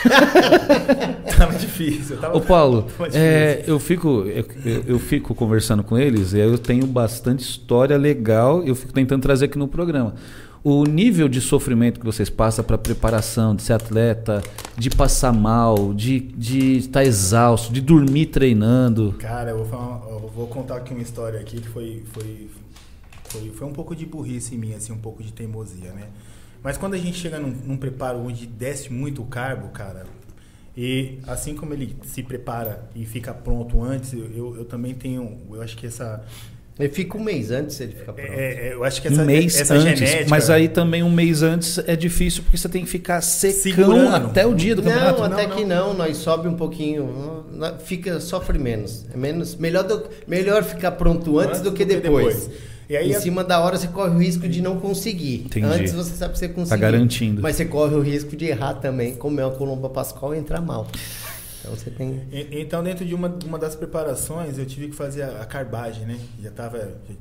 tava 1.38 1.54
difícil. 1.54 2.18
Tava, 2.18 2.38
Ô, 2.38 2.42
Paulo, 2.42 2.88
é, 3.14 3.64
eu, 3.66 3.80
fico, 3.80 4.26
eu, 4.28 4.84
eu, 4.86 5.00
fico 5.00 5.34
conversando 5.34 5.82
com 5.82 5.98
eles 5.98 6.34
e 6.34 6.40
eu 6.40 6.58
tenho 6.58 6.86
bastante 6.86 7.42
história 7.42 7.98
legal. 7.98 8.62
Eu 8.64 8.81
fico 8.82 8.94
tentando 8.94 9.22
trazer 9.22 9.46
aqui 9.46 9.58
no 9.58 9.68
programa. 9.68 10.14
O 10.64 10.84
nível 10.84 11.28
de 11.28 11.42
sofrimento 11.42 12.00
que 12.00 12.06
vocês 12.06 12.30
passam 12.30 12.64
para 12.64 12.78
preparação, 12.78 13.56
de 13.56 13.64
ser 13.64 13.74
atleta, 13.74 14.44
de 14.78 14.90
passar 14.90 15.34
mal, 15.34 15.94
de, 15.94 16.20
de 16.20 16.78
estar 16.78 17.04
exausto, 17.04 17.74
de 17.74 17.82
dormir 17.82 18.28
treinando. 18.28 19.16
Cara, 19.18 19.52
eu 19.52 19.58
vou, 19.58 19.66
falar, 19.66 20.08
eu 20.08 20.32
vou 20.36 20.48
contar 20.48 20.78
aqui 20.78 20.94
uma 20.94 21.02
história 21.02 21.40
aqui 21.40 21.60
que 21.60 21.68
foi, 21.68 22.04
foi, 22.14 22.50
Foi, 23.24 23.50
foi 23.50 23.68
um 23.68 23.74
pouco 23.74 23.96
de 23.96 24.06
burrice 24.06 24.54
em 24.56 24.58
mim, 24.58 24.74
assim, 24.74 24.92
um 24.92 24.98
pouco 25.00 25.24
de 25.24 25.32
teimosia, 25.32 25.94
né? 25.94 26.08
Mas 26.64 26.78
quando 26.78 26.94
a 26.94 26.98
gente 26.98 27.18
chega 27.18 27.40
num, 27.40 27.50
num 27.50 27.78
preparo 27.78 28.20
onde 28.20 28.46
desce 28.46 28.94
muito 28.94 29.22
o 29.22 29.26
carbo, 29.26 29.70
cara, 29.70 30.06
e 30.78 31.18
assim 31.28 31.56
como 31.56 31.74
ele 31.74 31.96
se 32.04 32.24
prepara 32.24 32.90
e 32.96 33.06
fica 33.06 33.34
pronto 33.34 33.82
antes, 33.82 34.14
eu, 34.14 34.56
eu 34.56 34.66
também 34.66 34.94
tenho, 34.94 35.40
eu 35.50 35.62
acho 35.62 35.76
que 35.76 35.88
essa 35.88 36.24
ele 36.80 36.90
fica 36.90 37.18
um 37.18 37.24
mês 37.24 37.52
antes, 37.52 37.80
ele 37.80 37.92
fica 37.94 38.12
pronto. 38.14 38.32
É, 38.32 38.70
é, 38.70 38.74
eu 38.74 38.84
acho 38.84 39.02
que 39.02 39.08
essa, 39.08 39.22
um 39.22 39.26
mês 39.26 39.60
essa 39.60 39.74
antes, 39.76 40.00
genética... 40.00 40.30
mas 40.30 40.50
aí 40.50 40.68
também 40.68 41.04
um 41.04 41.12
mês 41.12 41.44
antes 41.44 41.78
é 41.80 41.96
difícil 41.96 42.44
porque 42.44 42.58
você 42.58 42.70
tem 42.70 42.84
que 42.84 42.90
ficar 42.90 43.22
secão 43.22 43.62
Segurando. 43.62 44.16
até 44.28 44.46
o 44.46 44.54
dia 44.54 44.76
do 44.76 44.82
campeonato. 44.82 45.20
Não, 45.20 45.26
até 45.26 45.48
Não, 45.48 45.56
que 45.56 45.66
não, 45.66 45.94
nós 45.94 46.18
sobe 46.18 46.48
um 46.48 46.56
pouquinho, 46.56 47.46
fica 47.84 48.20
sofre 48.20 48.58
menos. 48.58 49.06
É 49.14 49.18
menos 49.18 49.56
melhor, 49.56 49.84
do, 49.84 50.04
melhor 50.28 50.64
ficar 50.64 50.92
pronto 50.92 51.38
antes, 51.40 51.62
do 51.62 51.72
que 51.72 51.86
depois. 51.86 52.50
E 52.90 52.98
aí 52.98 53.12
em 53.12 53.16
a- 53.16 53.22
cima 53.22 53.44
da 53.44 53.60
hora 53.62 53.78
você 53.78 53.88
corre 53.88 54.16
o 54.16 54.20
risco 54.20 54.50
de 54.50 54.62
não 54.62 54.78
conseguir. 54.80 55.44
Entendi. 55.46 55.66
Antes 55.66 55.94
você 55.94 56.14
sabe 56.14 56.34
que 56.34 56.40
você 56.40 56.50
conseguir. 56.50 56.70
Tá 56.72 56.76
garantindo. 56.78 57.42
Mas 57.42 57.56
você 57.56 57.64
corre 57.64 57.96
o 57.96 58.02
risco 58.02 58.36
de 58.36 58.46
errar 58.46 58.74
também, 58.76 59.16
comer 59.16 59.44
uma 59.44 59.52
colomba 59.52 59.90
pascal 59.90 60.36
e 60.36 60.38
entrar 60.38 60.60
mal. 60.62 60.88
Então 61.62 61.76
você 61.76 61.90
tem. 61.90 62.22
E- 62.32 62.62
Então, 62.62 62.84
dentro 62.84 63.06
de 63.06 63.14
uma, 63.16 63.34
uma 63.46 63.58
das 63.58 63.76
preparações, 63.76 64.58
eu 64.58 64.66
tive 64.66 64.90
que 64.90 64.96
fazer 64.96 65.22
a, 65.24 65.42
a 65.42 65.46
carbagem, 65.46 66.06
né? 66.06 66.18
Já 66.42 66.52
tava. 66.52 66.78
já- 66.80 67.16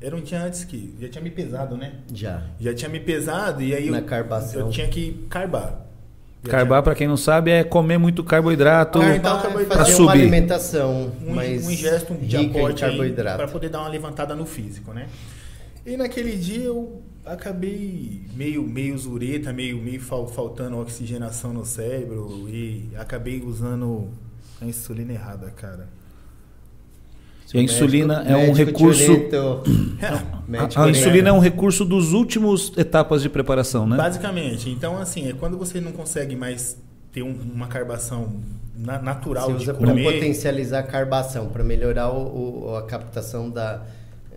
era 0.00 0.16
um 0.16 0.20
dia 0.20 0.42
antes 0.42 0.64
que. 0.64 0.94
Já 1.00 1.08
tinha 1.08 1.22
me 1.22 1.30
pesado, 1.30 1.76
né? 1.76 1.92
Já. 2.12 2.42
Já 2.60 2.74
tinha 2.74 2.88
me 2.88 2.98
pesado 2.98 3.62
e 3.62 3.74
aí 3.74 3.88
Na 3.90 3.98
eu, 3.98 4.04
carbação. 4.04 4.60
eu 4.62 4.70
tinha 4.70 4.88
que 4.88 5.24
carbar. 5.30 5.80
Carbar, 6.44 6.82
pra 6.82 6.92
quem 6.96 7.06
não 7.06 7.16
sabe, 7.16 7.52
é 7.52 7.62
comer 7.62 7.98
muito 7.98 8.24
carboidrato. 8.24 9.00
Ah, 9.00 9.14
então, 9.14 9.38
fazer 9.40 9.64
Pra 9.66 9.76
uma 9.76 9.84
subir. 9.84 10.10
alimentação 10.22 11.12
um, 11.24 11.34
mais 11.34 11.64
um 11.64 11.70
gesto 11.70 12.14
de 12.14 12.36
aporte 12.36 12.80
carboidrato. 12.80 13.36
para 13.36 13.46
poder 13.46 13.68
dar 13.68 13.78
uma 13.78 13.88
levantada 13.88 14.34
no 14.34 14.44
físico, 14.44 14.92
né? 14.92 15.06
E 15.86 15.96
naquele 15.96 16.36
dia 16.36 16.64
eu 16.64 17.00
acabei 17.24 18.22
meio 18.34 18.62
meio 18.62 18.96
zureta, 18.98 19.52
meio 19.52 19.78
meio 19.78 20.00
fal- 20.00 20.26
faltando 20.28 20.78
oxigenação 20.78 21.52
no 21.52 21.64
cérebro 21.64 22.46
e 22.48 22.88
acabei 22.96 23.42
usando 23.42 24.08
a 24.60 24.64
insulina 24.64 25.12
errada, 25.12 25.50
cara. 25.50 25.88
E 27.54 27.58
a 27.58 27.62
insulina 27.62 28.22
é 28.26 28.34
um 28.34 28.54
Médico 28.54 28.64
recurso. 28.64 29.12
A, 29.12 30.42
Médico 30.48 30.80
a 30.80 30.88
insulina 30.90 31.28
é 31.28 31.32
um 31.32 31.38
recurso 31.38 31.84
dos 31.84 32.12
últimos 32.14 32.72
etapas 32.78 33.20
de 33.20 33.28
preparação, 33.28 33.86
né? 33.86 33.96
Basicamente, 33.96 34.70
então 34.70 34.96
assim, 34.98 35.28
é 35.28 35.32
quando 35.34 35.58
você 35.58 35.78
não 35.80 35.92
consegue 35.92 36.34
mais 36.34 36.78
ter 37.12 37.22
um- 37.22 37.36
uma 37.54 37.66
carbação 37.66 38.40
na- 38.74 39.02
natural 39.02 39.48
Você 39.48 39.52
de 39.58 39.62
usa 39.64 39.74
para 39.74 39.92
potencializar 39.94 40.78
a 40.78 40.82
carbação, 40.82 41.48
para 41.48 41.62
melhorar 41.62 42.10
o, 42.10 42.70
o- 42.70 42.76
a 42.76 42.82
captação 42.86 43.50
da, 43.50 43.82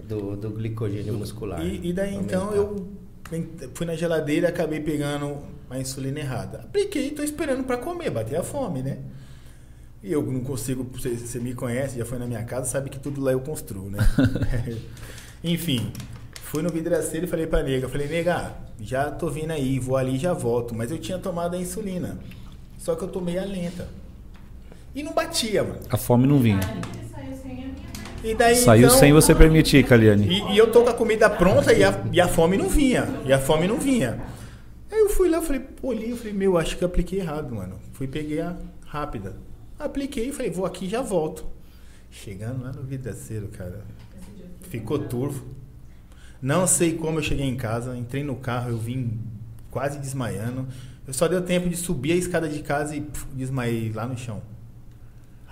do, 0.07 0.35
do 0.35 0.49
glicogênio 0.51 1.13
muscular. 1.13 1.61
E, 1.65 1.89
e 1.89 1.93
daí 1.93 2.15
então 2.15 2.49
Aumentar. 2.49 2.57
eu 2.57 2.87
ent- 3.33 3.69
fui 3.73 3.85
na 3.85 3.95
geladeira 3.95 4.47
e 4.47 4.49
acabei 4.49 4.79
pegando 4.79 5.37
a 5.69 5.79
insulina 5.79 6.19
errada. 6.19 6.59
Apliquei 6.59 7.07
e 7.07 7.11
tô 7.11 7.23
esperando 7.23 7.63
para 7.63 7.77
comer, 7.77 8.09
bater 8.09 8.37
a 8.37 8.43
fome, 8.43 8.81
né? 8.83 8.99
E 10.03 10.11
eu 10.11 10.21
não 10.21 10.41
consigo, 10.41 10.83
você, 10.93 11.09
você 11.15 11.39
me 11.39 11.53
conhece, 11.55 11.97
já 11.97 12.05
foi 12.05 12.19
na 12.19 12.27
minha 12.27 12.43
casa, 12.43 12.67
sabe 12.67 12.89
que 12.91 12.99
tudo 12.99 13.19
lá 13.21 13.31
eu 13.31 13.39
construo, 13.39 13.89
né? 13.89 13.97
Enfim, 15.43 15.91
fui 16.41 16.61
no 16.61 16.69
vidraceiro 16.69 17.25
e 17.25 17.29
falei 17.29 17.47
pra 17.47 17.63
nega, 17.63 17.89
falei, 17.89 18.07
nega, 18.07 18.53
já 18.79 19.09
tô 19.09 19.29
vindo 19.29 19.51
aí, 19.51 19.79
vou 19.79 19.97
ali 19.97 20.15
e 20.15 20.19
já 20.19 20.33
volto. 20.33 20.75
Mas 20.75 20.91
eu 20.91 20.97
tinha 20.99 21.17
tomado 21.17 21.55
a 21.55 21.59
insulina. 21.59 22.17
Só 22.77 22.95
que 22.95 23.03
eu 23.03 23.07
tomei 23.07 23.37
a 23.39 23.45
lenta. 23.45 23.87
E 24.93 25.01
não 25.03 25.13
batia, 25.13 25.63
mano. 25.63 25.79
A 25.89 25.97
fome 25.97 26.27
não 26.27 26.39
vinha. 26.39 26.59
Saiu 27.11 27.35
sem 27.35 27.51
a 27.51 27.55
minha 27.55 27.67
E 27.67 28.14
daí, 28.33 28.55
Saiu 28.55 28.87
então, 28.87 28.97
sem 28.97 29.13
você 29.13 29.35
permitir, 29.35 29.85
Caliane. 29.85 30.27
E, 30.27 30.53
e 30.53 30.57
eu 30.57 30.71
tô 30.71 30.83
com 30.83 30.89
a 30.89 30.93
comida 30.93 31.29
pronta 31.29 31.73
e 31.73 31.83
a, 31.83 32.03
e 32.11 32.19
a 32.19 32.27
fome 32.27 32.57
não 32.57 32.69
vinha. 32.69 33.07
E 33.25 33.31
a 33.31 33.37
fome 33.39 33.67
não 33.67 33.77
vinha. 33.77 34.19
Aí 34.91 34.99
eu 34.99 35.09
fui 35.09 35.29
lá, 35.29 35.37
eu 35.37 35.43
falei, 35.43 35.61
olhei, 35.83 36.11
eu 36.11 36.17
falei, 36.17 36.33
meu, 36.33 36.57
acho 36.57 36.77
que 36.77 36.83
eu 36.83 36.87
apliquei 36.87 37.19
errado, 37.19 37.53
mano. 37.53 37.77
Fui, 37.93 38.07
peguei 38.07 38.41
a 38.41 38.55
rápida. 38.85 39.35
Apliquei 39.77 40.29
e 40.29 40.31
falei, 40.31 40.49
vou 40.49 40.65
aqui 40.65 40.85
e 40.85 40.89
já 40.89 41.01
volto. 41.01 41.45
Chegando 42.09 42.63
lá 42.63 42.71
no 42.71 42.81
vidraceiro, 42.83 43.49
cara, 43.49 43.81
ficou 44.69 44.97
turvo. 44.97 45.45
Não 46.41 46.65
sei 46.65 46.93
como 46.93 47.19
eu 47.19 47.23
cheguei 47.23 47.45
em 47.45 47.57
casa, 47.57 47.97
entrei 47.97 48.23
no 48.23 48.35
carro, 48.35 48.69
eu 48.69 48.77
vim 48.77 49.19
quase 49.69 49.99
desmaiando. 49.99 50.65
Eu 51.05 51.13
só 51.13 51.27
deu 51.27 51.41
tempo 51.41 51.67
de 51.67 51.75
subir 51.75 52.13
a 52.13 52.15
escada 52.15 52.47
de 52.47 52.63
casa 52.63 52.95
e 52.95 53.01
puf, 53.01 53.27
desmaiei 53.33 53.91
lá 53.91 54.07
no 54.07 54.17
chão. 54.17 54.41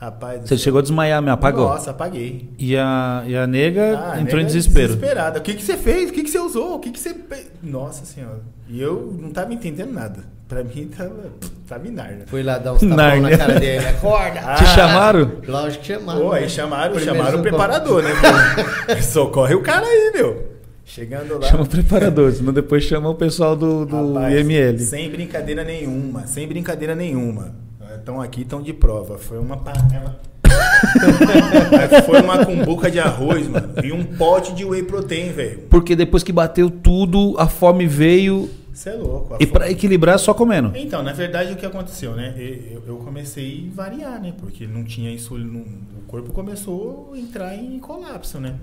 Rapaz. 0.03 0.41
Você 0.41 0.57
chegou 0.57 0.79
a 0.79 0.81
desmaiar, 0.81 1.21
me 1.21 1.29
apagou. 1.29 1.69
Nossa, 1.69 1.91
apaguei. 1.91 2.49
E 2.59 2.75
a, 2.75 3.23
e 3.25 3.37
a 3.37 3.47
nega 3.47 3.97
Ah, 3.97 4.19
entrou 4.19 4.41
em 4.41 4.43
nega 4.43 4.47
desespero. 4.47 4.95
Desesperada. 4.95 5.39
O 5.39 5.41
que, 5.41 5.53
que 5.53 5.63
você 5.63 5.77
fez? 5.77 6.09
O 6.09 6.13
que, 6.13 6.23
que 6.23 6.29
você 6.29 6.39
usou? 6.39 6.75
O 6.75 6.79
que, 6.79 6.91
que 6.91 6.99
você. 6.99 7.15
Nossa 7.61 8.03
senhora. 8.03 8.41
E 8.67 8.81
eu 8.81 9.17
não 9.17 9.29
tava 9.29 9.53
entendendo 9.53 9.93
nada. 9.93 10.19
Pra 10.45 10.61
mim 10.61 10.89
tava. 10.95 11.31
Tava 11.65 11.87
em 11.87 11.91
Nárnia. 11.91 12.25
Fui 12.27 12.43
lá 12.43 12.57
dar 12.57 12.73
uns 12.73 12.81
tapão 12.81 13.21
na 13.21 13.37
cara 13.37 13.57
dele. 13.57 13.87
Acorda! 13.87 14.41
Te 14.59 14.65
chamaram? 14.65 15.31
Lógico 15.47 15.83
que 15.83 15.93
chamaram. 15.93 16.21
Pô, 16.21 16.31
aí 16.33 16.41
né? 16.41 16.49
chamaram, 16.49 16.93
Primeiro 16.93 17.17
chamaram 17.17 17.39
o 17.39 17.41
preparador, 17.41 18.03
né? 18.03 18.11
Socorre 19.01 19.55
o 19.55 19.61
cara 19.61 19.85
aí, 19.85 20.11
meu. 20.13 20.51
Chegando 20.83 21.39
lá. 21.39 21.47
Chama 21.47 21.63
o 21.63 21.67
preparador, 21.67 22.33
senão 22.33 22.51
depois 22.51 22.83
chama 22.83 23.09
o 23.09 23.15
pessoal 23.15 23.55
do, 23.55 23.85
do 23.85 24.13
rapaz, 24.13 24.37
IML. 24.37 24.79
Sem 24.79 25.09
brincadeira 25.09 25.63
nenhuma. 25.63 26.27
Sem 26.27 26.45
brincadeira 26.45 26.93
nenhuma. 26.93 27.62
Estão 28.03 28.19
aqui, 28.19 28.41
estão 28.41 28.61
de 28.61 28.73
prova. 28.73 29.17
Foi 29.17 29.39
uma 29.39 29.55
panela. 29.55 30.19
Foi 32.05 32.21
uma 32.21 32.45
cumbuca 32.45 32.91
de 32.91 32.99
arroz, 32.99 33.47
mano. 33.47 33.75
E 33.81 33.93
um 33.93 34.03
pote 34.03 34.53
de 34.53 34.65
whey 34.65 34.83
protein, 34.83 35.31
velho. 35.31 35.59
Porque 35.69 35.95
depois 35.95 36.21
que 36.21 36.33
bateu 36.33 36.69
tudo, 36.69 37.33
a 37.39 37.47
fome 37.47 37.87
veio. 37.87 38.49
Você 38.73 38.89
é 38.89 38.93
louco. 38.95 39.37
E 39.39 39.47
pra 39.47 39.71
equilibrar, 39.71 40.19
só 40.19 40.33
comendo. 40.33 40.73
Então, 40.75 41.01
na 41.01 41.13
verdade, 41.13 41.53
o 41.53 41.55
que 41.55 41.65
aconteceu, 41.65 42.13
né? 42.13 42.33
Eu, 42.37 42.83
eu 42.87 42.97
comecei 42.97 43.69
a 43.71 43.75
variar, 43.75 44.21
né? 44.21 44.33
Porque 44.37 44.67
não 44.67 44.83
tinha 44.83 45.09
insulina. 45.09 45.59
O 45.59 46.01
corpo 46.05 46.33
começou 46.33 47.11
a 47.13 47.17
entrar 47.17 47.55
em 47.55 47.79
colapso, 47.79 48.37
né? 48.37 48.55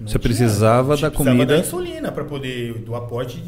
Não 0.00 0.08
Você 0.08 0.18
precisava 0.18 0.96
da 0.96 1.10
precisava 1.10 1.30
comida. 1.30 1.52
da 1.54 1.60
insulina 1.60 2.10
para 2.10 2.24
poder 2.24 2.78
do 2.78 2.94
aporte 2.94 3.42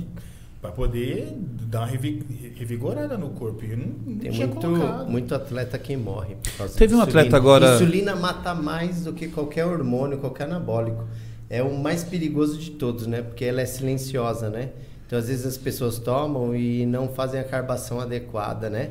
para 0.60 0.70
poder 0.72 1.28
dar 1.36 1.80
uma 1.80 1.86
revi- 1.86 2.52
revigorada 2.56 3.16
no 3.16 3.30
corpo. 3.30 3.64
E 3.64 3.70
eu 3.70 3.76
não, 3.76 3.86
não 3.86 4.18
Tem 4.18 4.30
tinha 4.32 4.46
muito, 4.46 4.60
colocado. 4.60 5.08
muito 5.10 5.34
atleta 5.34 5.78
que 5.78 5.96
morre. 5.96 6.34
por 6.42 6.52
causa 6.58 6.76
Teve 6.76 6.94
um 6.94 7.00
atleta 7.00 7.36
agora- 7.36 7.76
Insulina 7.76 8.16
mata 8.16 8.54
mais 8.54 9.04
do 9.04 9.12
que 9.12 9.28
qualquer 9.28 9.64
hormônio, 9.66 10.18
qualquer 10.18 10.44
anabólico. 10.44 11.04
É 11.48 11.62
o 11.62 11.72
mais 11.78 12.02
perigoso 12.04 12.58
de 12.58 12.72
todos, 12.72 13.06
né? 13.06 13.22
Porque 13.22 13.44
ela 13.44 13.60
é 13.60 13.66
silenciosa, 13.66 14.50
né? 14.50 14.70
Então, 15.06 15.18
às 15.18 15.28
vezes 15.28 15.46
as 15.46 15.56
pessoas 15.56 15.98
tomam 15.98 16.54
e 16.54 16.84
não 16.84 17.08
fazem 17.08 17.40
a 17.40 17.44
carbação 17.44 17.98
adequada, 18.00 18.68
né? 18.68 18.90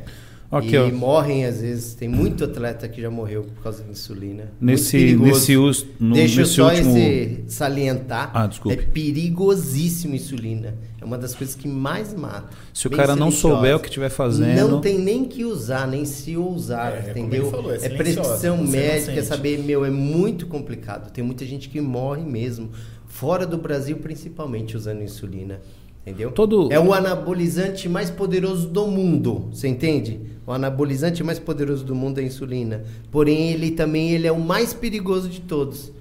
Aqui, 0.50 0.76
e 0.76 0.78
ó. 0.78 0.90
morrem, 0.90 1.46
às 1.46 1.60
vezes. 1.60 1.94
Tem 1.94 2.08
muito 2.08 2.44
atleta 2.46 2.88
que 2.88 3.02
já 3.02 3.10
morreu 3.12 3.44
por 3.44 3.62
causa 3.64 3.84
da 3.84 3.92
insulina. 3.92 4.52
Nesse, 4.62 4.92
perigoso. 4.98 5.26
nesse, 5.32 5.58
us- 5.58 5.86
no, 6.00 6.16
Deixa 6.16 6.36
eu 6.36 6.44
nesse 6.44 6.54
só 6.56 6.70
último. 6.70 6.98
esse 6.98 7.44
salientar. 7.50 8.32
Ah, 8.34 8.48
desculpe. 8.48 8.78
É 8.78 8.82
perigosíssimo 8.82 10.16
insulina. 10.16 10.76
É 11.02 11.06
uma 11.06 11.18
das 11.18 11.36
coisas 11.36 11.56
que 11.56 11.68
mais 11.68 12.14
mata. 12.14 12.50
Se 12.74 12.88
o 12.88 12.90
cara 12.92 13.16
não 13.16 13.30
souber 13.30 13.76
o 13.76 13.80
que 13.80 13.88
estiver 13.88 14.10
fazendo. 14.10 14.70
Não 14.70 14.82
tem 14.82 14.98
nem 14.98 15.26
que 15.26 15.44
usar, 15.46 15.88
nem 15.88 16.06
se 16.06 16.36
ousar, 16.38 16.94
É, 16.94 17.12
entendeu? 17.12 17.52
falou, 17.52 17.74
é 17.74 17.78
é 17.86 17.90
prescrição 17.90 18.58
médica, 18.66 19.22
saber, 19.24 19.60
meu, 19.60 19.84
é 19.86 19.90
muito 19.92 20.48
complicado. 20.48 21.12
Tem 21.12 21.24
muita 21.24 21.46
gente 21.46 21.70
que 21.70 21.80
morre 21.82 22.24
mesmo, 22.24 22.70
fora 23.06 23.46
do 23.46 23.58
Brasil 23.58 23.98
principalmente, 23.98 24.76
usando 24.76 25.02
insulina. 25.04 25.60
Entendeu? 26.08 26.32
Todo- 26.32 26.72
É 26.72 26.80
o 26.80 26.94
anabolizante 26.94 27.90
mais 27.90 28.10
poderoso 28.10 28.66
do 28.70 28.88
mundo, 28.88 29.50
você 29.52 29.68
entende? 29.68 30.22
O 30.46 30.54
anabolizante 30.54 31.22
mais 31.22 31.38
poderoso 31.38 31.84
do 31.84 31.94
mundo 31.94 32.20
é 32.20 32.24
a 32.24 32.26
insulina. 32.26 32.84
Porém, 33.12 33.52
ele 33.52 33.72
também 33.72 34.12
ele 34.12 34.26
é 34.26 34.32
o 34.32 34.40
mais 34.40 34.74
perigoso 34.74 35.28
de 35.28 35.42
todos. 35.42 35.92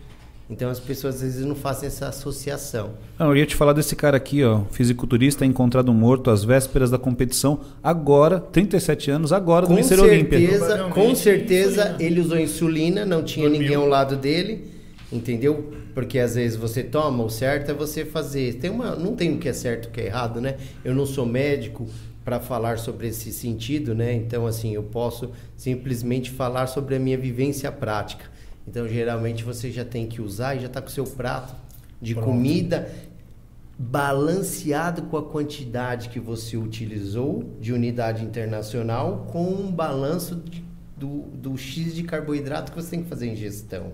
Então 0.48 0.70
as 0.70 0.78
pessoas 0.78 1.16
às 1.16 1.22
vezes 1.22 1.44
não 1.44 1.56
fazem 1.56 1.88
essa 1.88 2.06
associação. 2.06 2.90
Não, 3.18 3.30
eu 3.30 3.38
ia 3.38 3.46
te 3.46 3.56
falar 3.56 3.72
desse 3.72 3.96
cara 3.96 4.16
aqui, 4.16 4.44
ó. 4.44 4.60
Fisiculturista 4.70 5.44
encontrado 5.44 5.92
morto 5.92 6.30
às 6.30 6.44
vésperas 6.44 6.88
da 6.88 6.98
competição. 6.98 7.58
Agora, 7.82 8.38
37 8.38 9.10
anos, 9.10 9.32
agora 9.32 9.62
do 9.66 9.70
Com 9.70 9.74
Mister 9.74 9.98
Olímpia. 9.98 10.38
certeza, 10.38 10.58
Provavelmente 10.66 10.94
com 10.94 11.14
certeza 11.16 11.96
ele 11.98 12.20
usou 12.20 12.38
insulina, 12.38 13.04
não 13.04 13.24
tinha 13.24 13.46
Dormiu. 13.48 13.60
ninguém 13.62 13.76
ao 13.76 13.88
lado 13.88 14.14
dele, 14.14 14.75
entendeu? 15.10 15.72
Porque 15.94 16.18
às 16.18 16.34
vezes 16.34 16.56
você 16.56 16.82
toma, 16.82 17.24
o 17.24 17.30
certo 17.30 17.70
é 17.70 17.74
você 17.74 18.04
fazer. 18.04 18.54
Tem 18.54 18.70
uma, 18.70 18.96
não 18.96 19.14
tem 19.14 19.34
o 19.34 19.38
que 19.38 19.48
é 19.48 19.52
certo 19.52 19.86
e 19.86 19.88
o 19.88 19.90
que 19.92 20.00
é 20.00 20.06
errado, 20.06 20.40
né? 20.40 20.56
Eu 20.84 20.94
não 20.94 21.06
sou 21.06 21.26
médico 21.26 21.88
para 22.24 22.40
falar 22.40 22.78
sobre 22.78 23.08
esse 23.08 23.32
sentido, 23.32 23.94
né? 23.94 24.12
Então 24.12 24.46
assim, 24.46 24.74
eu 24.74 24.82
posso 24.82 25.30
simplesmente 25.56 26.30
falar 26.30 26.66
sobre 26.66 26.96
a 26.96 26.98
minha 26.98 27.16
vivência 27.16 27.70
prática. 27.70 28.24
Então 28.66 28.88
geralmente 28.88 29.44
você 29.44 29.70
já 29.70 29.84
tem 29.84 30.06
que 30.06 30.20
usar 30.20 30.56
e 30.56 30.60
já 30.60 30.66
está 30.66 30.82
com 30.82 30.88
o 30.88 30.92
seu 30.92 31.04
prato 31.04 31.54
de 32.02 32.14
Pronto. 32.14 32.26
comida 32.26 32.90
balanceado 33.78 35.02
com 35.02 35.16
a 35.18 35.22
quantidade 35.22 36.08
que 36.08 36.18
você 36.18 36.56
utilizou 36.56 37.44
de 37.60 37.72
unidade 37.72 38.24
internacional 38.24 39.26
com 39.30 39.44
um 39.44 39.70
balanço 39.70 40.42
do, 40.96 41.22
do 41.34 41.56
X 41.58 41.94
de 41.94 42.02
carboidrato 42.02 42.72
que 42.72 42.80
você 42.80 42.90
tem 42.90 43.02
que 43.02 43.08
fazer 43.08 43.30
ingestão. 43.30 43.92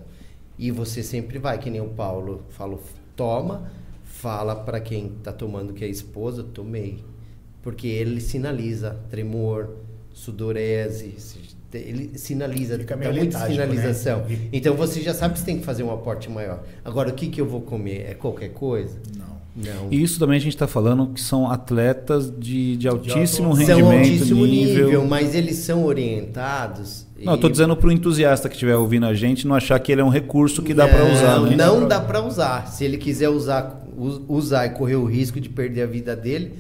E 0.63 0.71
você 0.71 1.03
sempre 1.03 1.41
vai, 1.41 1.59
que 1.59 1.69
nem 1.69 1.81
o 1.81 1.89
Paulo 1.89 2.45
falou, 2.51 2.81
toma, 3.17 3.69
fala 4.05 4.55
para 4.55 4.79
quem 4.79 5.07
está 5.19 5.33
tomando 5.33 5.73
que 5.73 5.83
é 5.83 5.89
a 5.89 5.91
esposa, 5.91 6.45
tomei. 6.45 7.03
Porque 7.61 7.89
ele 7.89 8.21
sinaliza 8.21 8.97
tremor, 9.11 9.71
sudorese, 10.13 11.17
ele 11.75 12.17
sinaliza, 12.17 12.79
Fica 12.79 12.95
meio 12.95 13.13
muita 13.13 13.41
letárgico, 13.41 13.61
sinalização. 13.61 14.21
né? 14.21 14.39
Então 14.53 14.77
você 14.77 15.01
já 15.01 15.13
sabe 15.13 15.35
que 15.35 15.41
você 15.41 15.47
tem 15.47 15.59
que 15.59 15.65
fazer 15.65 15.83
um 15.83 15.91
aporte 15.91 16.31
maior. 16.31 16.63
Agora, 16.85 17.09
o 17.09 17.13
que, 17.13 17.27
que 17.27 17.41
eu 17.41 17.47
vou 17.49 17.63
comer? 17.63 18.07
É 18.09 18.15
qualquer 18.15 18.51
coisa? 18.51 19.01
Não. 19.19 19.33
Não. 19.55 19.89
E 19.91 20.03
isso 20.03 20.19
também 20.19 20.37
a 20.37 20.41
gente 20.41 20.55
está 20.55 20.67
falando 20.67 21.09
que 21.09 21.21
são 21.21 21.51
atletas 21.51 22.33
de, 22.39 22.77
de 22.77 22.89
altíssimo 22.89 23.55
são 23.55 23.67
rendimento, 23.67 23.99
altíssimo 23.99 24.47
nível. 24.47 24.87
nível. 24.87 25.07
mas 25.07 25.35
eles 25.35 25.57
são 25.57 25.85
orientados. 25.85 27.07
Não, 27.25 27.35
eu 27.35 27.39
tô 27.39 27.49
dizendo 27.49 27.77
para 27.77 27.89
o 27.89 27.93
entusiasta 27.93 28.49
que 28.49 28.55
estiver 28.55 28.77
ouvindo 28.77 29.07
a 29.07 29.15
gente 29.15 29.47
não 29.47 29.55
achar 29.55 29.79
que 29.79 29.93
ele 29.93 30.01
é 30.01 30.05
um 30.05 30.09
recurso 30.09 30.63
que 30.63 30.75
dá 30.75 30.89
para 30.89 31.05
usar. 31.05 31.37
Não, 31.39 31.47
né? 31.47 31.57
não 31.57 31.89
dá 31.89 32.01
para 32.01 32.23
usar. 32.23 32.67
Se 32.69 32.85
ele 32.85 32.97
quiser 32.97 33.29
usar, 33.29 33.85
usar 34.29 34.67
e 34.67 34.71
correr 34.71 34.97
o 34.97 35.05
risco 35.05 35.41
de 35.41 35.49
perder 35.49 35.83
a 35.83 35.87
vida 35.87 36.17
dele. 36.17 36.53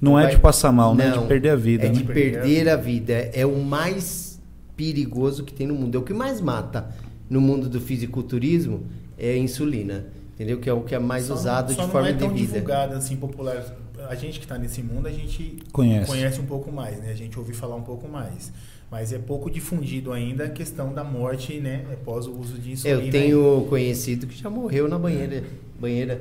Não 0.00 0.18
é 0.18 0.24
vai- 0.24 0.34
de 0.34 0.40
passar 0.40 0.72
mal, 0.72 0.94
né? 0.94 1.06
É 1.06 1.10
Não, 1.10 1.22
de 1.22 1.28
perder 1.28 1.50
a 1.50 1.56
vida. 1.56 1.86
É 1.86 1.88
né? 1.88 1.94
de 1.94 2.04
perder 2.04 2.68
a 2.68 2.76
vida. 2.76 3.12
É 3.32 3.46
o 3.46 3.58
mais 3.62 4.40
perigoso 4.76 5.44
que 5.44 5.52
tem 5.52 5.66
no 5.66 5.74
mundo. 5.74 5.96
É 5.96 5.98
o 5.98 6.02
que 6.02 6.12
mais 6.12 6.40
mata 6.40 6.88
no 7.28 7.40
mundo 7.40 7.68
do 7.68 7.80
fisiculturismo 7.80 8.82
é 9.18 9.32
a 9.32 9.38
insulina. 9.38 10.06
Entendeu? 10.34 10.58
Que 10.58 10.68
é 10.68 10.72
o 10.72 10.82
que 10.82 10.94
é 10.94 10.98
mais 10.98 11.24
Só 11.24 11.34
não- 11.34 11.40
usado 11.40 11.68
só 11.68 11.74
de 11.74 11.82
não 11.82 11.88
forma 11.90 12.08
é 12.08 12.12
tão 12.12 12.28
devida. 12.28 12.52
divulgado 12.52 12.94
assim 12.94 13.16
popular. 13.16 13.64
A 14.08 14.14
gente 14.14 14.38
que 14.38 14.44
está 14.44 14.58
nesse 14.58 14.82
mundo, 14.82 15.06
a 15.08 15.12
gente 15.12 15.58
Conhece. 15.72 16.40
um 16.40 16.46
pouco 16.46 16.70
mais, 16.70 16.98
né? 16.98 17.10
A 17.10 17.14
gente 17.14 17.38
ouve 17.38 17.54
falar 17.54 17.76
um 17.76 17.82
pouco 17.82 18.06
mais. 18.08 18.52
Mas 18.90 19.12
é 19.12 19.18
pouco 19.18 19.50
difundido 19.50 20.12
ainda 20.12 20.44
a 20.44 20.48
questão 20.50 20.92
da 20.92 21.02
morte, 21.02 21.58
né? 21.60 21.84
Após 21.92 22.26
o 22.26 22.32
uso 22.38 22.58
de 22.58 22.72
insulina. 22.72 23.00
Eu 23.02 23.10
tenho 23.10 23.66
conhecido 23.68 24.26
que 24.26 24.36
já 24.36 24.50
morreu 24.50 24.86
na 24.88 24.98
banheira, 24.98 25.42
banheira 25.80 26.20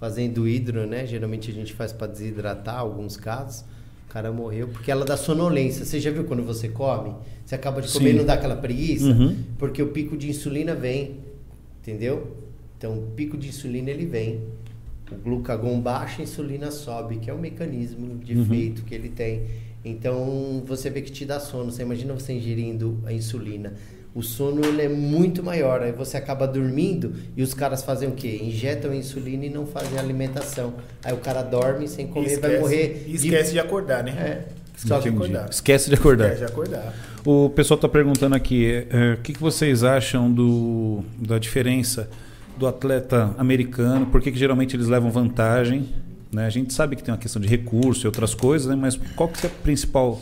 fazendo 0.00 0.48
hidro, 0.48 0.86
né? 0.86 1.06
Geralmente 1.06 1.50
a 1.50 1.54
gente 1.54 1.72
faz 1.72 1.92
para 1.92 2.08
desidratar 2.08 2.78
alguns 2.78 3.16
casos. 3.16 3.60
O 4.08 4.12
cara 4.12 4.32
morreu 4.32 4.68
porque 4.68 4.90
ela 4.90 5.04
dá 5.04 5.16
sonolência. 5.16 5.84
Você 5.84 6.00
já 6.00 6.10
viu 6.10 6.24
quando 6.24 6.42
você 6.42 6.68
come? 6.68 7.14
Você 7.46 7.54
acaba 7.54 7.80
de 7.80 7.90
comer 7.92 8.10
e 8.10 8.18
não 8.18 8.24
dá 8.24 8.34
aquela 8.34 8.56
preguiça? 8.56 9.06
Uhum. 9.06 9.36
Porque 9.58 9.82
o 9.82 9.88
pico 9.88 10.16
de 10.16 10.28
insulina 10.28 10.74
vem, 10.74 11.16
entendeu? 11.80 12.36
Então 12.82 12.94
o 12.98 13.02
pico 13.14 13.36
de 13.38 13.46
insulina 13.48 13.90
ele 13.90 14.04
vem. 14.06 14.40
O 15.08 15.14
glucagon 15.14 15.78
baixa, 15.80 16.20
a 16.20 16.24
insulina 16.24 16.72
sobe, 16.72 17.18
que 17.18 17.30
é 17.30 17.32
o 17.32 17.38
mecanismo 17.38 18.18
de 18.18 18.34
Uhum. 18.34 18.42
efeito 18.42 18.82
que 18.82 18.92
ele 18.92 19.08
tem. 19.08 19.42
Então 19.84 20.60
você 20.66 20.90
vê 20.90 21.00
que 21.00 21.12
te 21.12 21.24
dá 21.24 21.38
sono. 21.38 21.70
Você 21.70 21.82
imagina 21.82 22.12
você 22.12 22.32
ingerindo 22.32 22.98
a 23.06 23.12
insulina. 23.12 23.74
O 24.12 24.20
sono 24.20 24.64
ele 24.64 24.82
é 24.82 24.88
muito 24.88 25.44
maior. 25.44 25.80
Aí 25.80 25.92
você 25.92 26.16
acaba 26.16 26.44
dormindo 26.48 27.12
e 27.36 27.42
os 27.42 27.54
caras 27.54 27.84
fazem 27.84 28.08
o 28.08 28.12
quê? 28.12 28.40
Injetam 28.42 28.92
insulina 28.92 29.46
e 29.46 29.50
não 29.50 29.64
fazem 29.64 29.96
alimentação. 29.96 30.74
Aí 31.04 31.12
o 31.12 31.18
cara 31.18 31.42
dorme 31.42 31.86
sem 31.86 32.08
comer, 32.08 32.24
vai 32.40 32.50
esquece- 32.56 32.60
morrer. 32.60 33.04
E 33.06 33.10
de- 33.10 33.16
esquece 33.16 33.52
de 33.52 33.60
acordar, 33.60 34.02
né? 34.02 34.10
É. 34.12 34.48
Esquece 34.76 35.02
de 35.02 35.08
acordar. 35.08 35.48
Esquece 35.50 35.88
de 35.88 35.94
acordar. 35.94 36.24
Esquece 36.32 36.46
de 36.46 36.50
acordar. 36.52 36.94
O 37.24 37.48
pessoal 37.50 37.76
está 37.76 37.88
perguntando 37.88 38.34
aqui, 38.34 38.86
é, 38.90 39.14
o 39.14 39.18
que, 39.22 39.32
que 39.34 39.40
vocês 39.40 39.84
acham 39.84 40.32
do, 40.32 41.04
da 41.16 41.38
diferença 41.38 42.10
do 42.56 42.66
atleta 42.66 43.34
americano? 43.38 44.06
Por 44.06 44.20
que, 44.20 44.30
que 44.30 44.38
geralmente 44.38 44.76
eles 44.76 44.86
levam 44.88 45.10
vantagem? 45.10 45.88
Né? 46.32 46.46
A 46.46 46.50
gente 46.50 46.72
sabe 46.72 46.96
que 46.96 47.02
tem 47.02 47.12
uma 47.12 47.18
questão 47.20 47.40
de 47.40 47.48
recurso 47.48 48.04
e 48.04 48.06
outras 48.06 48.34
coisas, 48.34 48.66
né? 48.68 48.76
mas 48.76 48.96
qual 49.16 49.28
que 49.28 49.46
é 49.46 49.50
a 49.50 49.52
principal 49.52 50.20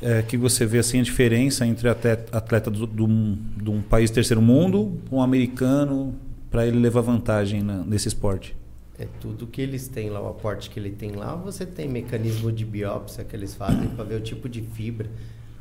é, 0.00 0.20
que 0.22 0.36
você 0.36 0.66
vê 0.66 0.78
assim 0.78 0.98
a 0.98 1.02
diferença 1.02 1.64
entre 1.66 1.88
atleta, 1.88 2.36
atleta 2.36 2.70
do- 2.70 2.86
do- 2.86 3.06
de 3.62 3.70
um 3.70 3.80
país 3.82 4.10
terceiro 4.10 4.42
mundo, 4.42 4.98
um 5.12 5.22
americano, 5.22 6.14
para 6.50 6.66
ele 6.66 6.78
levar 6.78 7.00
vantagem 7.02 7.62
na- 7.62 7.84
nesse 7.84 8.08
esporte? 8.08 8.54
É 8.98 9.06
tudo 9.20 9.46
que 9.46 9.60
eles 9.62 9.86
têm 9.88 10.10
lá, 10.10 10.20
o 10.20 10.28
aporte 10.28 10.68
que 10.70 10.78
ele 10.78 10.90
tem 10.90 11.12
lá, 11.12 11.34
você 11.36 11.64
tem 11.64 11.88
mecanismo 11.88 12.50
de 12.52 12.64
biópsia 12.64 13.22
que 13.24 13.34
eles 13.34 13.54
fazem 13.54 13.88
para 13.90 14.04
ver 14.04 14.16
o 14.16 14.20
tipo 14.20 14.48
de 14.48 14.60
fibra. 14.60 15.08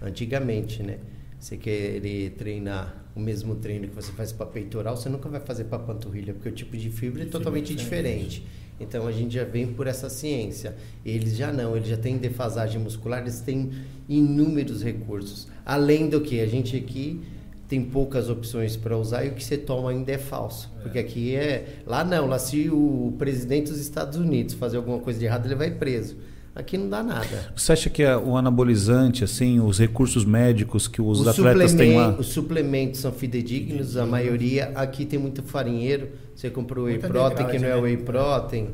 Antigamente, 0.01 0.81
né? 0.81 0.97
Você 1.41 1.57
querer 1.57 2.35
treinar 2.37 3.03
o 3.15 3.19
mesmo 3.19 3.55
treino 3.55 3.87
que 3.87 3.95
você 3.95 4.11
faz 4.11 4.31
para 4.31 4.45
peitoral, 4.45 4.95
você 4.95 5.09
nunca 5.09 5.27
vai 5.27 5.39
fazer 5.39 5.63
para 5.63 5.79
panturrilha, 5.79 6.35
porque 6.35 6.49
o 6.49 6.51
tipo 6.51 6.77
de 6.77 6.91
fibra 6.91 7.23
é 7.23 7.25
totalmente 7.25 7.73
diferente. 7.73 8.45
Então 8.79 9.07
a 9.07 9.11
gente 9.11 9.33
já 9.33 9.43
vem 9.43 9.65
por 9.65 9.87
essa 9.87 10.07
ciência. 10.07 10.75
Eles 11.03 11.35
já 11.35 11.51
não, 11.51 11.75
eles 11.75 11.89
já 11.89 11.97
têm 11.97 12.19
defasagem 12.19 12.79
muscular, 12.79 13.21
eles 13.21 13.39
têm 13.39 13.71
inúmeros 14.07 14.83
recursos. 14.83 15.47
Além 15.65 16.07
do 16.07 16.21
que 16.21 16.39
a 16.39 16.45
gente 16.45 16.77
aqui 16.77 17.19
tem 17.67 17.83
poucas 17.83 18.29
opções 18.29 18.77
para 18.77 18.95
usar 18.95 19.25
e 19.25 19.29
o 19.29 19.31
que 19.33 19.43
você 19.43 19.57
toma 19.57 19.89
ainda 19.89 20.11
é 20.11 20.19
falso. 20.19 20.71
Porque 20.83 20.99
aqui 20.99 21.35
é. 21.35 21.79
Lá 21.87 22.03
não, 22.03 22.27
lá 22.27 22.37
se 22.37 22.69
o 22.69 23.15
presidente 23.17 23.71
dos 23.71 23.79
Estados 23.79 24.15
Unidos 24.15 24.53
fazer 24.53 24.77
alguma 24.77 24.99
coisa 24.99 25.17
de 25.17 25.25
errado, 25.25 25.47
ele 25.47 25.55
vai 25.55 25.71
preso. 25.71 26.17
Aqui 26.53 26.77
não 26.77 26.89
dá 26.89 27.01
nada. 27.01 27.53
Você 27.55 27.71
acha 27.71 27.89
que 27.89 28.03
a- 28.03 28.19
o 28.19 28.35
anabolizante, 28.35 29.23
assim, 29.23 29.59
os 29.61 29.79
recursos 29.79 30.25
médicos 30.25 30.85
que 30.87 31.01
os 31.01 31.21
Os 31.21 31.27
atletas 31.27 31.73
têm 31.73 31.95
lá... 31.95 32.09
Os 32.09 32.27
suplementos 32.27 32.99
são 32.99 33.11
fidedignos, 33.11 33.95
a 33.95 34.05
maioria. 34.05 34.71
Aqui 34.75 35.05
tem 35.05 35.17
muito 35.17 35.41
farinheiro. 35.43 36.09
Você 36.35 36.49
comprou 36.49 36.85
whey 36.85 36.95
Muita 36.95 37.07
protein, 37.07 37.45
que 37.47 37.57
não 37.59 37.67
é 37.67 37.73
degradê, 37.75 37.81
whey 37.81 37.97
né? 37.97 38.03
protein. 38.03 38.67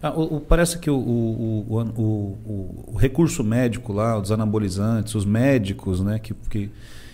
Ah, 0.00 0.12
o- 0.14 0.36
o- 0.36 0.40
parece 0.40 0.78
que 0.78 0.88
o, 0.88 0.94
o- 0.96 1.66
o- 1.68 1.80
o- 1.80 2.38
o- 2.46 2.84
o 2.92 2.96
recurso 2.96 3.42
médico 3.42 3.92
lá, 3.92 4.16
os 4.20 4.30
anabolizantes, 4.30 5.14
os 5.16 5.24
médicos 5.24 6.00
né, 6.00 6.20
que, 6.20 6.32
que, 6.48 6.70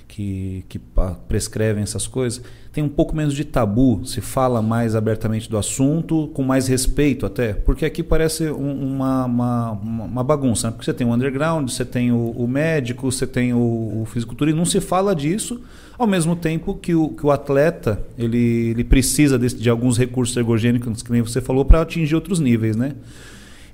que, 0.09 0.65
que 0.69 0.81
prescrevem 1.27 1.83
essas 1.85 2.07
coisas, 2.07 2.43
tem 2.73 2.83
um 2.83 2.89
pouco 2.89 3.14
menos 3.14 3.35
de 3.35 3.45
tabu, 3.45 4.01
se 4.05 4.20
fala 4.23 4.62
mais 4.62 4.97
abertamente 4.97 5.49
do 5.51 5.59
assunto, 5.59 6.31
com 6.33 6.43
mais 6.43 6.66
respeito 6.68 7.27
até, 7.27 7.53
porque 7.53 7.85
aqui 7.85 8.03
parece 8.03 8.49
um- 8.51 8.95
uma, 8.95 9.27
uma, 9.27 9.70
uma 9.73 10.25
bagunça, 10.25 10.68
né? 10.68 10.70
porque 10.73 10.85
você 10.87 10.95
tem 10.95 11.07
o 11.07 11.12
underground, 11.12 11.68
você 11.68 11.85
tem 11.85 12.11
o, 12.12 12.31
o 12.31 12.49
médico, 12.49 13.12
você 13.12 13.27
tem 13.27 13.53
o, 13.53 13.59
o 13.59 14.07
fisiculturismo, 14.11 14.59
não 14.59 14.64
se 14.64 14.81
fala 14.81 15.14
disso, 15.14 15.61
ao 15.99 16.07
mesmo 16.07 16.35
tempo 16.35 16.75
que 16.75 16.95
o, 16.95 17.11
que 17.11 17.27
o 17.27 17.31
atleta 17.31 18.01
ele, 18.18 18.70
ele 18.70 18.85
precisa 18.85 19.39
desse- 19.39 19.57
de 19.57 19.68
alguns 19.68 19.99
recursos 19.99 20.35
ergogênicos, 20.37 21.03
que 21.03 21.12
nem 21.12 21.20
você 21.20 21.43
falou, 21.43 21.66
para 21.66 21.83
atingir 21.83 22.14
outros 22.14 22.41
níveis, 22.41 22.75
né? 22.75 22.93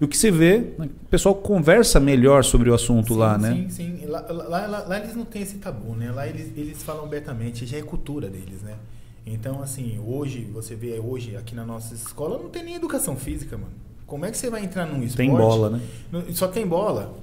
E 0.00 0.04
o 0.04 0.08
que 0.08 0.16
se 0.16 0.30
vê, 0.30 0.74
o 0.78 0.88
pessoal 1.10 1.34
conversa 1.34 1.98
melhor 1.98 2.44
sobre 2.44 2.70
o 2.70 2.74
assunto 2.74 3.14
Sim, 3.14 3.18
lá, 3.18 3.36
né? 3.36 3.52
Sim, 3.54 3.68
sim. 3.70 4.06
Lá, 4.06 4.20
lá, 4.30 4.66
lá- 4.66 4.84
lá 4.86 4.98
eles 4.98 5.16
não 5.16 5.24
têm 5.24 5.42
esse 5.42 5.56
tabu, 5.58 5.94
né? 5.94 6.10
Lá 6.12 6.26
eles, 6.26 6.52
eles 6.56 6.82
falam 6.82 7.04
abertamente, 7.04 7.66
já 7.66 7.78
é 7.78 7.82
cultura 7.82 8.28
deles, 8.28 8.62
né? 8.62 8.74
Então, 9.26 9.60
assim, 9.62 10.00
hoje, 10.06 10.48
você 10.52 10.74
vê 10.74 10.98
hoje 10.98 11.36
aqui 11.36 11.54
na 11.54 11.64
nossa 11.64 11.94
escola, 11.94 12.38
não 12.38 12.48
tem 12.48 12.64
nem 12.64 12.76
educação 12.76 13.16
física, 13.16 13.56
mano. 13.58 13.72
Como 14.06 14.24
é 14.24 14.30
que 14.30 14.38
você 14.38 14.48
vai 14.48 14.64
entrar 14.64 14.86
num 14.86 15.02
esporte? 15.02 15.16
Tem 15.16 15.30
bola, 15.30 15.68
né? 15.70 15.80
Só 16.32 16.48
tem 16.48 16.66
bola. 16.66 17.14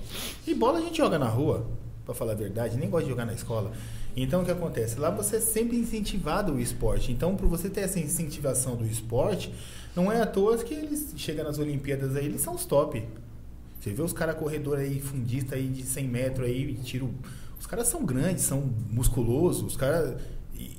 E 0.45 0.53
bola 0.53 0.77
a 0.77 0.81
gente 0.81 0.97
joga 0.97 1.17
na 1.17 1.27
rua, 1.27 1.65
pra 2.05 2.13
falar 2.13 2.33
a 2.33 2.35
verdade, 2.35 2.77
nem 2.77 2.89
gosta 2.89 3.05
de 3.05 3.09
jogar 3.09 3.25
na 3.25 3.33
escola. 3.33 3.71
Então 4.15 4.43
o 4.43 4.45
que 4.45 4.51
acontece? 4.51 4.99
Lá 4.99 5.09
você 5.09 5.37
é 5.37 5.39
sempre 5.39 5.77
incentivado 5.77 6.53
o 6.53 6.59
esporte. 6.59 7.11
Então, 7.11 7.35
por 7.35 7.49
você 7.49 7.69
ter 7.69 7.81
essa 7.81 7.99
incentivação 7.99 8.75
do 8.75 8.85
esporte, 8.85 9.51
não 9.95 10.11
é 10.11 10.21
à 10.21 10.25
toa 10.25 10.57
que 10.57 10.73
eles 10.73 11.13
chegam 11.15 11.45
nas 11.45 11.57
Olimpíadas 11.57 12.15
aí, 12.15 12.25
eles 12.25 12.41
são 12.41 12.53
os 12.53 12.65
top. 12.65 13.03
Você 13.79 13.91
vê 13.91 14.01
os 14.01 14.13
caras 14.13 14.35
corredor 14.35 14.79
aí, 14.79 14.99
fundista 14.99 15.55
aí 15.55 15.67
de 15.67 15.83
100 15.83 16.07
metros 16.07 16.47
aí, 16.47 16.73
tiro. 16.83 17.13
Os 17.59 17.67
caras 17.67 17.87
são 17.87 18.03
grandes, 18.03 18.43
são 18.43 18.69
musculosos, 18.89 19.63
os 19.63 19.77
caras. 19.77 20.19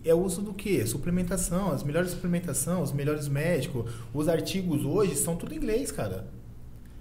É 0.04 0.14
uso 0.14 0.40
do 0.40 0.54
que? 0.54 0.84
Suplementação, 0.86 1.70
as 1.70 1.82
melhores 1.82 2.10
suplementação, 2.10 2.82
os 2.82 2.92
melhores 2.92 3.28
médicos. 3.28 3.90
Os 4.12 4.28
artigos 4.28 4.84
hoje 4.84 5.14
são 5.14 5.36
tudo 5.36 5.54
em 5.54 5.56
inglês, 5.56 5.92
cara. 5.92 6.26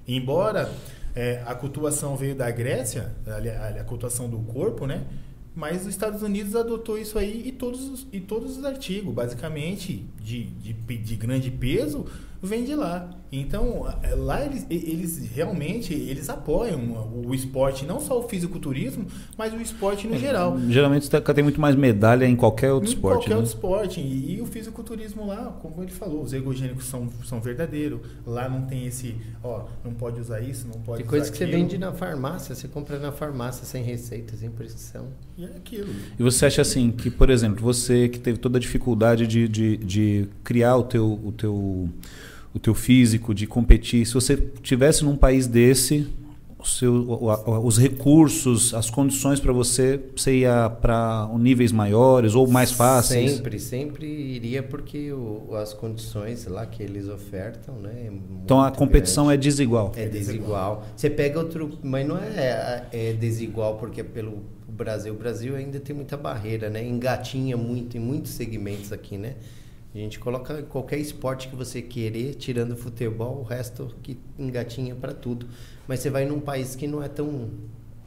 Embora 0.07 0.71
é, 1.15 1.41
a 1.45 1.55
cultuação 1.55 2.15
veio 2.15 2.35
da 2.35 2.51
Grécia, 2.51 3.15
a, 3.25 3.77
a, 3.77 3.81
a 3.81 3.83
cultuação 3.83 4.29
do 4.29 4.39
corpo, 4.39 4.85
né? 4.85 5.05
Mas 5.55 5.81
os 5.83 5.87
Estados 5.87 6.21
Unidos 6.21 6.55
adotou 6.55 6.97
isso 6.97 7.17
aí 7.17 7.43
e 7.47 7.51
todos, 7.51 7.81
os- 7.87 8.07
e 8.11 8.19
todos 8.19 8.57
os 8.57 8.65
artigos, 8.65 9.13
basicamente, 9.13 10.03
de, 10.21 10.43
de, 10.43 10.73
de 10.73 11.15
grande 11.15 11.49
peso, 11.49 12.05
vem 12.41 12.65
de 12.65 12.75
lá. 12.75 13.09
Então, 13.39 13.85
a- 13.85 14.15
lá 14.15 14.45
eles, 14.45 14.65
eles 14.69 15.29
realmente 15.33 15.93
eles 15.93 16.29
apoiam 16.29 16.79
o, 17.25 17.33
esporte, 17.33 17.85
não 17.85 17.99
só 17.99 18.19
o 18.19 18.27
fisiculturismo, 18.27 19.05
mas 19.37 19.53
o 19.53 19.57
esporte 19.61 20.07
no 20.07 20.17
geral. 20.17 20.57
Geralmente 20.69 21.05
você 21.05 21.21
tem 21.21 21.43
muito 21.43 21.59
mais 21.59 21.75
medalha 21.75 22.25
em 22.25 22.35
qualquer 22.35 22.71
outro 22.71 22.89
Em 22.89 22.93
esporte. 22.93 23.15
qualquer 23.17 23.29
né? 23.31 23.35
outro 23.37 23.51
esporte. 23.51 23.99
E, 23.99 24.35
e 24.37 24.41
o 24.41 24.45
fisiculturismo 24.45 25.27
lá, 25.27 25.57
como 25.61 25.81
ele 25.83 25.91
falou, 25.91 26.23
os 26.23 26.33
ergogênicos 26.33 26.85
são, 26.85 27.09
são 27.25 27.39
verdadeiros. 27.41 27.99
Lá 28.25 28.47
não 28.49 28.61
tem 28.63 28.85
esse, 28.85 29.15
ó, 29.43 29.65
não 29.83 29.93
pode 29.93 30.19
usar 30.19 30.41
isso, 30.41 30.67
não 30.67 30.79
pode 30.81 30.99
Tem 30.99 31.07
coisa 31.07 31.25
usar 31.25 31.31
que 31.33 31.37
você 31.37 31.45
vende 31.45 31.77
na 31.77 31.91
farmácia, 31.91 32.55
você 32.55 32.67
compra 32.67 32.99
na 32.99 33.11
farmácia 33.11 33.65
sem 33.65 33.83
receita, 33.83 34.35
sem 34.35 34.49
prescrição. 34.49 35.07
E 35.37 35.43
é 35.43 35.47
aquilo. 35.47 35.93
E 36.17 36.23
você 36.23 36.45
acha 36.45 36.61
assim 36.61 36.91
que, 36.91 37.09
por 37.09 37.29
exemplo, 37.29 37.61
você 37.63 38.07
que 38.07 38.19
teve 38.19 38.37
toda 38.37 38.57
a 38.57 38.61
dificuldade 38.61 39.27
de, 39.27 39.47
de, 39.47 39.77
de 39.77 40.27
criar 40.43 40.77
o 40.77 40.83
teu, 40.83 41.19
o, 41.23 41.31
teu, 41.31 41.89
o 42.55 42.59
teu 42.59 42.73
físico, 42.73 43.33
de 43.33 43.45
competir, 43.45 44.05
se 44.05 44.13
você 44.13 44.37
tivesse 44.63 45.03
num 45.03 45.17
país 45.17 45.45
desse, 45.45 46.07
seu, 46.63 47.05
os 47.63 47.77
recursos, 47.77 48.73
as 48.73 48.89
condições 48.89 49.41
para 49.41 49.51
você, 49.51 49.99
você 50.15 50.39
ia 50.39 50.69
para 50.69 51.29
níveis 51.37 51.73
maiores 51.73 52.33
ou 52.33 52.47
mais 52.47 52.71
fáceis? 52.71 53.33
Sempre, 53.33 53.59
sempre 53.59 54.07
iria 54.07 54.63
porque 54.63 55.11
o, 55.11 55.53
as 55.53 55.73
condições 55.73 56.47
lá 56.47 56.65
que 56.65 56.81
eles 56.81 57.09
ofertam, 57.09 57.75
né? 57.75 58.07
É 58.07 58.11
então 58.43 58.61
a 58.61 58.71
competição 58.71 59.25
grande. 59.25 59.47
é 59.47 59.49
desigual. 59.49 59.91
É 59.95 60.07
desigual. 60.07 60.85
Você 60.95 61.09
pega 61.09 61.39
outro, 61.39 61.77
mas 61.83 62.07
não 62.07 62.17
é, 62.17 62.87
é 62.91 63.13
desigual 63.13 63.75
porque 63.75 63.99
é 63.99 64.03
pelo 64.03 64.43
Brasil. 64.67 65.13
O 65.13 65.17
Brasil 65.17 65.55
ainda 65.55 65.79
tem 65.79 65.95
muita 65.95 66.17
barreira, 66.17 66.69
né? 66.69 66.83
Engatinha 66.83 67.57
muito 67.57 67.97
em 67.97 67.99
muitos 67.99 68.31
segmentos 68.31 68.91
aqui, 68.91 69.17
né? 69.17 69.35
A 69.95 69.97
gente 69.97 70.19
coloca 70.19 70.61
qualquer 70.63 70.97
esporte 70.97 71.47
que 71.47 71.55
você 71.55 71.81
querer, 71.81 72.33
tirando 72.35 72.75
futebol, 72.75 73.39
o 73.39 73.43
resto 73.43 73.95
que 74.03 74.19
engatinha 74.37 74.93
para 74.93 75.13
tudo. 75.13 75.47
Mas 75.87 76.01
você 76.01 76.09
vai 76.09 76.25
num 76.25 76.41
país 76.41 76.75
que 76.75 76.85
não 76.85 77.01
é 77.01 77.07
tão 77.07 77.47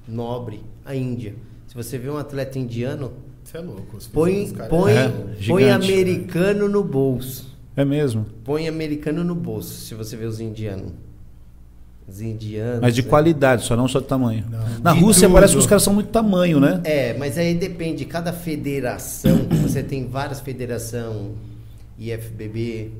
nobre, 0.06 0.60
a 0.84 0.94
Índia. 0.94 1.34
Se 1.66 1.74
você 1.74 1.96
vê 1.96 2.10
um 2.10 2.18
atleta 2.18 2.58
indiano, 2.58 3.12
você 3.42 3.56
é 3.56 3.60
louco. 3.62 3.96
Põe, 4.12 4.52
põe, 4.68 4.92
é, 4.92 5.08
põe 5.46 5.70
americano 5.70 6.68
no 6.68 6.84
bolso. 6.84 7.56
É 7.74 7.86
mesmo? 7.86 8.26
Põe 8.44 8.68
americano 8.68 9.24
no 9.24 9.34
bolso, 9.34 9.72
se 9.72 9.94
você 9.94 10.14
vê 10.14 10.26
os 10.26 10.40
indianos. 10.40 10.92
Os 12.06 12.20
indianos. 12.20 12.82
Mas 12.82 12.94
de 12.94 13.00
é. 13.00 13.04
qualidade, 13.04 13.64
só 13.64 13.74
não 13.74 13.88
só 13.88 14.00
de 14.00 14.06
tamanho. 14.06 14.44
Não. 14.50 14.80
Na 14.80 14.92
de 14.92 15.00
Rússia 15.00 15.26
tudo. 15.26 15.34
parece 15.34 15.54
que 15.54 15.58
os 15.58 15.66
caras 15.66 15.84
são 15.84 15.94
muito 15.94 16.10
tamanho, 16.10 16.60
né? 16.60 16.82
É, 16.84 17.14
mas 17.16 17.38
aí 17.38 17.54
depende. 17.54 18.04
Cada 18.04 18.30
federação, 18.30 19.46
você 19.62 19.82
tem 19.82 20.06
várias 20.06 20.40
federações 20.40 21.32
IFBB, 21.98 22.92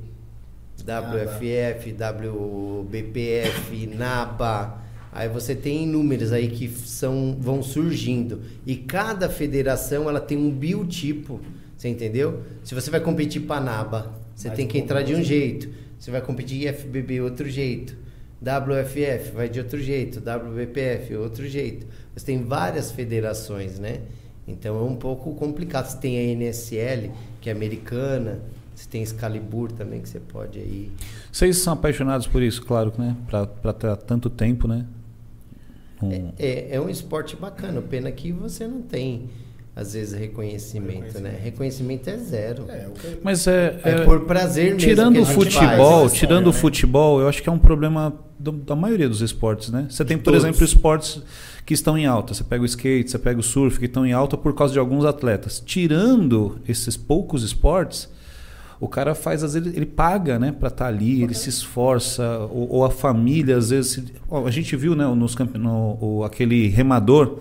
WFF, 0.83 1.93
WBPF, 1.93 3.87
NABA. 3.87 4.79
Aí 5.13 5.29
você 5.29 5.55
tem 5.55 5.85
inúmeros 5.85 6.33
aí 6.33 6.49
que 6.49 6.69
são, 6.69 7.37
vão 7.39 7.63
surgindo. 7.63 8.43
E 8.67 8.77
cada 8.77 9.29
federação 9.29 10.09
ela 10.09 10.21
tem 10.21 10.37
um 10.37 10.51
biotipo. 10.51 11.41
Você 11.77 11.89
entendeu? 11.89 12.43
Se 12.65 12.75
você 12.75 12.91
vai 12.91 13.01
competir 13.01 13.43
para 13.43 13.61
NABA, 13.61 14.13
você 14.35 14.49
Mas 14.49 14.57
tem 14.57 14.67
que 14.67 14.79
entrar 14.79 15.03
de 15.03 15.15
um 15.15 15.23
jeito. 15.23 15.69
Você 15.99 16.11
vai 16.11 16.21
competir 16.21 16.69
IFBB 16.69 17.21
outro 17.21 17.49
jeito. 17.49 17.97
WFF 18.41 19.33
vai 19.33 19.49
de 19.49 19.59
outro 19.59 19.81
jeito. 19.81 20.21
WBPF 20.21 21.17
outro 21.17 21.47
jeito. 21.47 21.87
Você 22.15 22.27
tem 22.27 22.43
várias 22.45 22.91
federações, 22.93 23.79
né? 23.79 24.01
Então 24.47 24.79
é 24.79 24.83
um 24.83 24.97
pouco 24.97 25.35
complicado. 25.35 25.87
Você 25.87 25.99
tem 25.99 26.19
a 26.19 26.35
NSL, 26.35 27.11
que 27.41 27.49
é 27.49 27.53
americana. 27.53 28.41
Você 28.79 28.89
tem 28.89 29.03
Excalibur 29.03 29.73
também 29.73 30.01
que 30.01 30.09
você 30.09 30.21
pode 30.21 30.61
aí. 30.61 30.93
Vocês 31.33 31.59
são 31.59 31.73
apaixonados 31.73 32.29
por 32.29 32.41
isso, 32.41 32.63
claro, 32.63 32.93
né? 32.97 33.17
Para 33.29 33.73
ter 33.73 33.97
tanto 33.97 34.31
tempo, 34.31 34.69
né? 34.69 34.87
Um... 36.01 36.13
É, 36.13 36.33
é, 36.39 36.69
é, 36.77 36.81
um 36.81 36.89
esporte 36.89 37.35
bacana. 37.35 37.83
Pena 37.83 38.13
que 38.13 38.31
você 38.31 38.69
não 38.69 38.81
tem 38.81 39.31
às 39.75 39.95
vezes 39.95 40.17
reconhecimento, 40.17 40.93
reconhecimento. 40.93 41.23
né? 41.25 41.41
Reconhecimento 41.43 42.09
é 42.09 42.17
zero. 42.19 42.67
É, 42.69 42.87
que... 42.95 43.19
Mas 43.21 43.49
é, 43.49 43.81
é, 43.83 43.91
é, 43.91 44.05
por 44.05 44.21
prazer 44.27 44.67
mesmo. 44.67 44.79
Tirando 44.79 45.21
o 45.23 45.27
futebol, 45.27 46.01
faz. 46.09 46.13
tirando 46.13 46.47
o 46.47 46.53
né? 46.53 46.57
futebol, 46.57 47.21
eu 47.21 47.29
acho 47.29 47.43
que 47.43 47.49
é 47.49 47.53
um 47.53 47.59
problema 47.59 48.15
do, 48.39 48.53
da 48.53 48.77
maioria 48.77 49.09
dos 49.09 49.23
esportes, 49.23 49.71
né? 49.71 49.89
Você 49.91 50.05
tem, 50.05 50.17
por 50.17 50.27
Todos. 50.27 50.45
exemplo, 50.45 50.65
esportes 50.65 51.21
que 51.67 51.75
estão 51.75 51.99
em 51.99 52.07
alta. 52.07 52.33
Você 52.33 52.45
pega 52.45 52.63
o 52.63 52.67
skate, 52.67 53.11
você 53.11 53.19
pega 53.19 53.41
o 53.41 53.43
surf, 53.43 53.77
que 53.77 53.87
estão 53.87 54.07
em 54.07 54.13
alta 54.13 54.37
por 54.37 54.55
causa 54.55 54.73
de 54.73 54.79
alguns 54.79 55.05
atletas. 55.05 55.61
Tirando 55.67 56.61
esses 56.69 56.97
poucos 56.97 57.43
esportes, 57.43 58.09
o 58.81 58.87
cara 58.87 59.15
faz, 59.15 59.43
às 59.43 59.55
vezes, 59.55 59.75
ele 59.75 59.87
paga 59.87 60.39
né, 60.39 60.53
para 60.53 60.69
estar 60.69 60.85
tá 60.85 60.89
ali, 60.89 61.23
ele 61.23 61.35
se 61.35 61.49
esforça, 61.49 62.39
ou, 62.51 62.75
ou, 62.75 62.85
a 62.85 62.91
família, 62.91 63.57
às 63.57 63.71
vezes. 63.71 63.93
Se, 63.93 64.05
ó, 64.29 64.47
a 64.47 64.51
gente 64.51 64.77
viu 64.77 64.95
né, 64.95 65.05
nos, 65.07 65.35
no, 65.37 65.99
o, 66.01 66.25
aquele 66.25 66.69
remador 66.69 67.41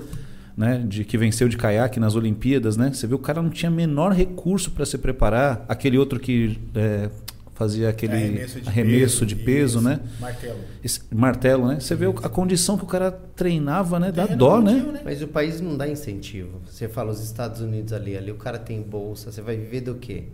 né, 0.56 0.84
de, 0.88 1.04
que 1.04 1.18
venceu 1.18 1.48
de 1.48 1.56
caiaque 1.56 2.00
nas 2.00 2.16
Olimpíadas, 2.16 2.76
né? 2.76 2.92
Você 2.92 3.06
viu 3.06 3.18
o 3.18 3.20
cara 3.20 3.42
não 3.42 3.52
tinha 3.52 3.70
menor 3.70 4.12
recurso 4.12 4.72
para 4.72 4.86
se 4.86 4.98
preparar, 4.98 5.64
aquele 5.68 5.98
outro 5.98 6.20
que. 6.20 6.58
É, 6.74 7.10
fazia 7.54 7.90
aquele 7.90 8.14
arremesso 8.14 8.62
de 8.62 8.70
arremesso 8.70 9.20
peso, 9.20 9.26
de 9.26 9.36
peso 9.36 9.82
né? 9.82 10.00
Martelo. 10.20 10.60
Esse, 10.84 11.02
martelo, 11.12 11.68
né? 11.68 11.80
Você 11.80 11.96
vê 11.96 12.06
a 12.06 12.30
condição 12.30 12.78
que 12.78 12.84
o 12.84 12.88
cara 12.88 13.12
treinava, 13.12 14.00
né? 14.00 14.12
Dá 14.12 14.28
dó, 14.28 14.62
né? 14.62 14.74
né? 14.74 15.02
Mas 15.04 15.24
o 15.24 15.28
país 15.28 15.60
não 15.60 15.76
dá 15.76 15.88
incentivo. 15.88 16.62
Você 16.70 16.88
fala 16.88 17.12
os 17.12 17.20
Estados 17.20 17.60
Unidos 17.60 17.94
ali, 17.94 18.16
ali 18.16 18.32
o 18.32 18.36
cara 18.36 18.60
tem 18.60 18.80
bolsa, 18.80 19.32
você 19.32 19.42
vai 19.42 19.58
viver 19.58 19.82
do 19.82 19.96
quê? 19.96 20.26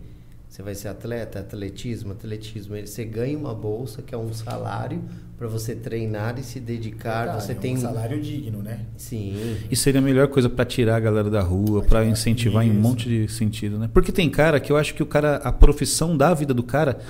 Você 0.54 0.62
vai 0.62 0.76
ser 0.76 0.86
atleta, 0.86 1.40
atletismo, 1.40 2.12
atletismo. 2.12 2.76
Você 2.76 3.04
ganha 3.04 3.36
uma 3.36 3.52
bolsa 3.52 4.00
que 4.02 4.14
é 4.14 4.16
um 4.16 4.32
salário 4.32 5.02
para 5.36 5.48
você 5.48 5.74
treinar 5.74 6.38
e 6.38 6.44
se 6.44 6.60
dedicar. 6.60 7.24
Verdade, 7.24 7.42
você 7.42 7.50
é 7.50 7.54
tem 7.56 7.74
um 7.74 7.80
salário 7.80 8.22
digno, 8.22 8.62
né? 8.62 8.86
Sim. 8.96 9.56
E 9.68 9.74
seria 9.74 10.00
a 10.00 10.04
melhor 10.04 10.28
coisa 10.28 10.48
para 10.48 10.64
tirar 10.64 10.94
a 10.94 11.00
galera 11.00 11.28
da 11.28 11.40
rua, 11.40 11.82
para 11.82 12.04
incentivar 12.04 12.64
isso. 12.64 12.72
em 12.72 12.78
um 12.78 12.80
monte 12.80 13.08
de 13.08 13.26
sentido, 13.26 13.80
né? 13.80 13.90
Porque 13.92 14.12
tem 14.12 14.30
cara 14.30 14.60
que 14.60 14.70
eu 14.70 14.76
acho 14.76 14.94
que 14.94 15.02
o 15.02 15.06
cara, 15.06 15.38
a 15.38 15.50
profissão 15.50 16.16
da 16.16 16.32
vida 16.32 16.54
do 16.54 16.62
cara 16.62 17.00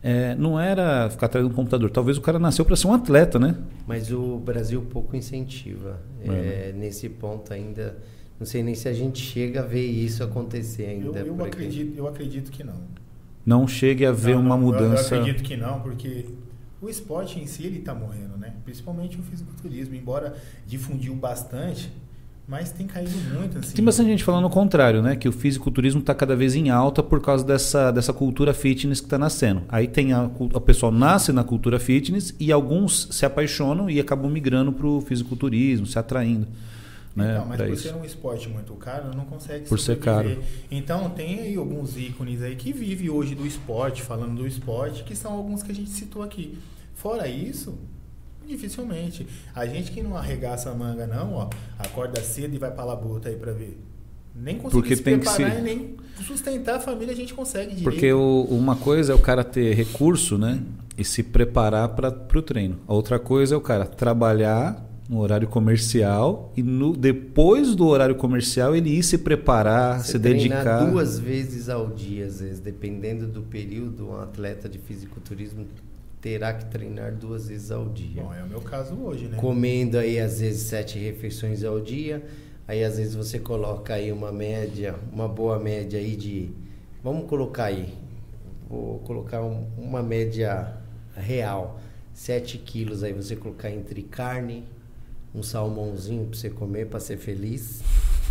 é, 0.00 0.36
não 0.36 0.60
era 0.60 1.10
ficar 1.10 1.26
atrás 1.26 1.44
de 1.44 1.52
um 1.52 1.54
computador. 1.56 1.90
Talvez 1.90 2.16
o 2.16 2.20
cara 2.20 2.38
nasceu 2.38 2.64
para 2.64 2.76
ser 2.76 2.86
um 2.86 2.92
atleta, 2.92 3.36
né? 3.36 3.56
Mas 3.84 4.12
o 4.12 4.38
Brasil 4.38 4.80
pouco 4.82 5.16
incentiva. 5.16 5.98
É, 6.24 6.28
é, 6.68 6.72
nesse 6.72 7.08
ponto 7.08 7.52
ainda 7.52 7.96
não 8.38 8.46
sei 8.46 8.62
nem 8.62 8.74
se 8.74 8.88
a 8.88 8.92
gente 8.92 9.20
chega 9.22 9.60
a 9.60 9.64
ver 9.64 9.86
isso 9.86 10.22
acontecer 10.22 10.86
ainda. 10.86 11.20
Eu, 11.20 11.36
eu 11.36 11.44
acredito, 11.44 11.98
eu 11.98 12.06
acredito 12.06 12.50
que 12.50 12.62
não. 12.62 12.80
Não 13.44 13.66
chegue 13.66 14.04
a 14.04 14.12
ver 14.12 14.34
não, 14.34 14.42
uma 14.42 14.56
mudança. 14.56 15.14
Eu, 15.14 15.18
eu 15.18 15.22
acredito 15.22 15.46
que 15.46 15.56
não, 15.56 15.80
porque 15.80 16.26
o 16.80 16.88
esporte 16.88 17.40
em 17.40 17.46
si 17.46 17.64
ele 17.64 17.78
está 17.78 17.94
morrendo, 17.94 18.36
né? 18.36 18.52
Principalmente 18.64 19.18
o 19.18 19.22
fisiculturismo, 19.22 19.94
embora 19.94 20.34
difundiu 20.66 21.14
bastante, 21.14 21.90
mas 22.46 22.70
tem 22.70 22.86
caído 22.86 23.16
muito. 23.32 23.58
Assim. 23.58 23.74
Tem 23.74 23.84
bastante 23.84 24.10
gente 24.10 24.22
falando 24.22 24.44
o 24.44 24.50
contrário, 24.50 25.00
né? 25.00 25.16
Que 25.16 25.28
o 25.28 25.32
fisiculturismo 25.32 26.00
está 26.00 26.14
cada 26.14 26.36
vez 26.36 26.54
em 26.54 26.68
alta 26.68 27.02
por 27.02 27.22
causa 27.22 27.42
dessa, 27.42 27.90
dessa 27.90 28.12
cultura 28.12 28.52
fitness 28.52 29.00
que 29.00 29.06
está 29.06 29.16
nascendo. 29.16 29.62
Aí 29.68 29.88
tem 29.88 30.12
a, 30.12 30.24
o 30.24 30.60
pessoal 30.60 30.92
nasce 30.92 31.32
na 31.32 31.42
cultura 31.42 31.78
fitness 31.80 32.34
e 32.38 32.52
alguns 32.52 33.08
se 33.10 33.24
apaixonam 33.24 33.88
e 33.88 33.98
acabam 33.98 34.30
migrando 34.30 34.72
para 34.72 34.86
o 34.86 35.00
fisiculturismo, 35.00 35.86
se 35.86 35.98
atraindo. 35.98 36.46
Né, 37.16 37.32
então, 37.32 37.46
mas 37.46 37.56
por 37.56 37.70
isso. 37.70 37.82
ser 37.84 37.94
um 37.94 38.04
esporte 38.04 38.46
muito 38.46 38.74
caro, 38.74 39.16
não 39.16 39.24
consegue 39.24 39.66
Por 39.66 39.80
ser 39.80 39.98
caro. 39.98 40.38
Então, 40.70 41.08
tem 41.08 41.40
aí 41.40 41.56
alguns 41.56 41.96
ícones 41.96 42.42
aí 42.42 42.54
que 42.54 42.74
vivem 42.74 43.08
hoje 43.08 43.34
do 43.34 43.46
esporte, 43.46 44.02
falando 44.02 44.36
do 44.36 44.46
esporte, 44.46 45.02
que 45.02 45.16
são 45.16 45.32
alguns 45.32 45.62
que 45.62 45.72
a 45.72 45.74
gente 45.74 45.88
citou 45.88 46.22
aqui. 46.22 46.58
Fora 46.94 47.26
isso, 47.26 47.78
dificilmente. 48.46 49.26
A 49.54 49.64
gente 49.64 49.92
que 49.92 50.02
não 50.02 50.14
arregaça 50.14 50.70
a 50.70 50.74
manga, 50.74 51.06
não, 51.06 51.32
ó, 51.32 51.50
acorda 51.78 52.20
cedo 52.20 52.54
e 52.54 52.58
vai 52.58 52.70
pra 52.70 52.84
labuta 52.84 53.30
aí 53.30 53.36
pra 53.36 53.52
ver. 53.52 53.80
Nem 54.34 54.58
conseguir 54.58 54.82
Porque 54.82 54.96
se 54.96 55.02
tem 55.02 55.18
preparar 55.18 55.50
que 55.50 55.56
se... 55.56 55.62
nem 55.62 55.96
sustentar 56.26 56.76
a 56.76 56.80
família 56.80 57.14
a 57.14 57.16
gente 57.16 57.32
consegue 57.32 57.74
direito. 57.74 57.84
Porque 57.84 58.12
o, 58.12 58.42
uma 58.50 58.76
coisa 58.76 59.14
é 59.14 59.16
o 59.16 59.18
cara 59.18 59.42
ter 59.42 59.74
recurso, 59.74 60.36
né? 60.36 60.62
E 60.98 61.04
se 61.04 61.22
preparar 61.22 61.88
para 61.90 62.08
o 62.10 62.42
treino. 62.42 62.78
A 62.86 62.92
outra 62.92 63.18
coisa 63.18 63.54
é 63.54 63.58
o 63.58 63.60
cara 63.60 63.86
trabalhar 63.86 64.85
no 65.08 65.20
horário 65.20 65.46
comercial 65.46 66.52
e 66.56 66.62
no, 66.62 66.96
depois 66.96 67.74
do 67.74 67.86
horário 67.86 68.16
comercial 68.16 68.74
ele 68.74 68.90
ir 68.90 69.02
se 69.02 69.18
preparar, 69.18 70.00
Você 70.00 70.12
se 70.12 70.18
dedicar. 70.18 70.84
duas 70.90 71.18
vezes 71.18 71.68
ao 71.68 71.88
dia, 71.90 72.26
às 72.26 72.40
vezes, 72.40 72.60
dependendo 72.60 73.26
do 73.26 73.42
período, 73.42 74.08
um 74.08 74.16
atleta 74.20 74.68
de 74.68 74.78
fisiculturismo 74.78 75.66
terá 76.20 76.52
que 76.54 76.64
treinar 76.66 77.14
duas 77.14 77.48
vezes 77.48 77.70
ao 77.70 77.88
dia. 77.88 78.22
Bom, 78.22 78.34
é 78.34 78.42
o 78.42 78.48
meu 78.48 78.60
caso 78.60 78.94
hoje, 78.96 79.28
né? 79.28 79.36
Comendo 79.36 79.96
aí 79.96 80.18
às 80.18 80.40
vezes 80.40 80.62
sete 80.62 80.98
refeições 80.98 81.62
ao 81.62 81.80
dia, 81.80 82.24
aí 82.66 82.82
às 82.82 82.96
vezes 82.96 83.14
você 83.14 83.38
coloca 83.38 83.94
aí 83.94 84.10
uma 84.10 84.32
média, 84.32 84.96
uma 85.12 85.28
boa 85.28 85.58
média 85.58 86.00
aí 86.00 86.16
de, 86.16 86.50
vamos 87.04 87.28
colocar 87.28 87.66
aí, 87.66 87.94
vou 88.68 88.98
colocar 89.00 89.40
um, 89.42 89.66
uma 89.78 90.02
média 90.02 90.72
real, 91.14 91.80
7 92.12 92.58
quilos 92.58 93.02
aí 93.02 93.12
você 93.12 93.36
colocar 93.36 93.70
entre 93.70 94.02
carne, 94.02 94.64
um 95.36 95.42
salmãozinho 95.42 96.26
para 96.26 96.38
você 96.38 96.50
comer, 96.50 96.86
para 96.86 96.98
ser 96.98 97.18
feliz. 97.18 97.82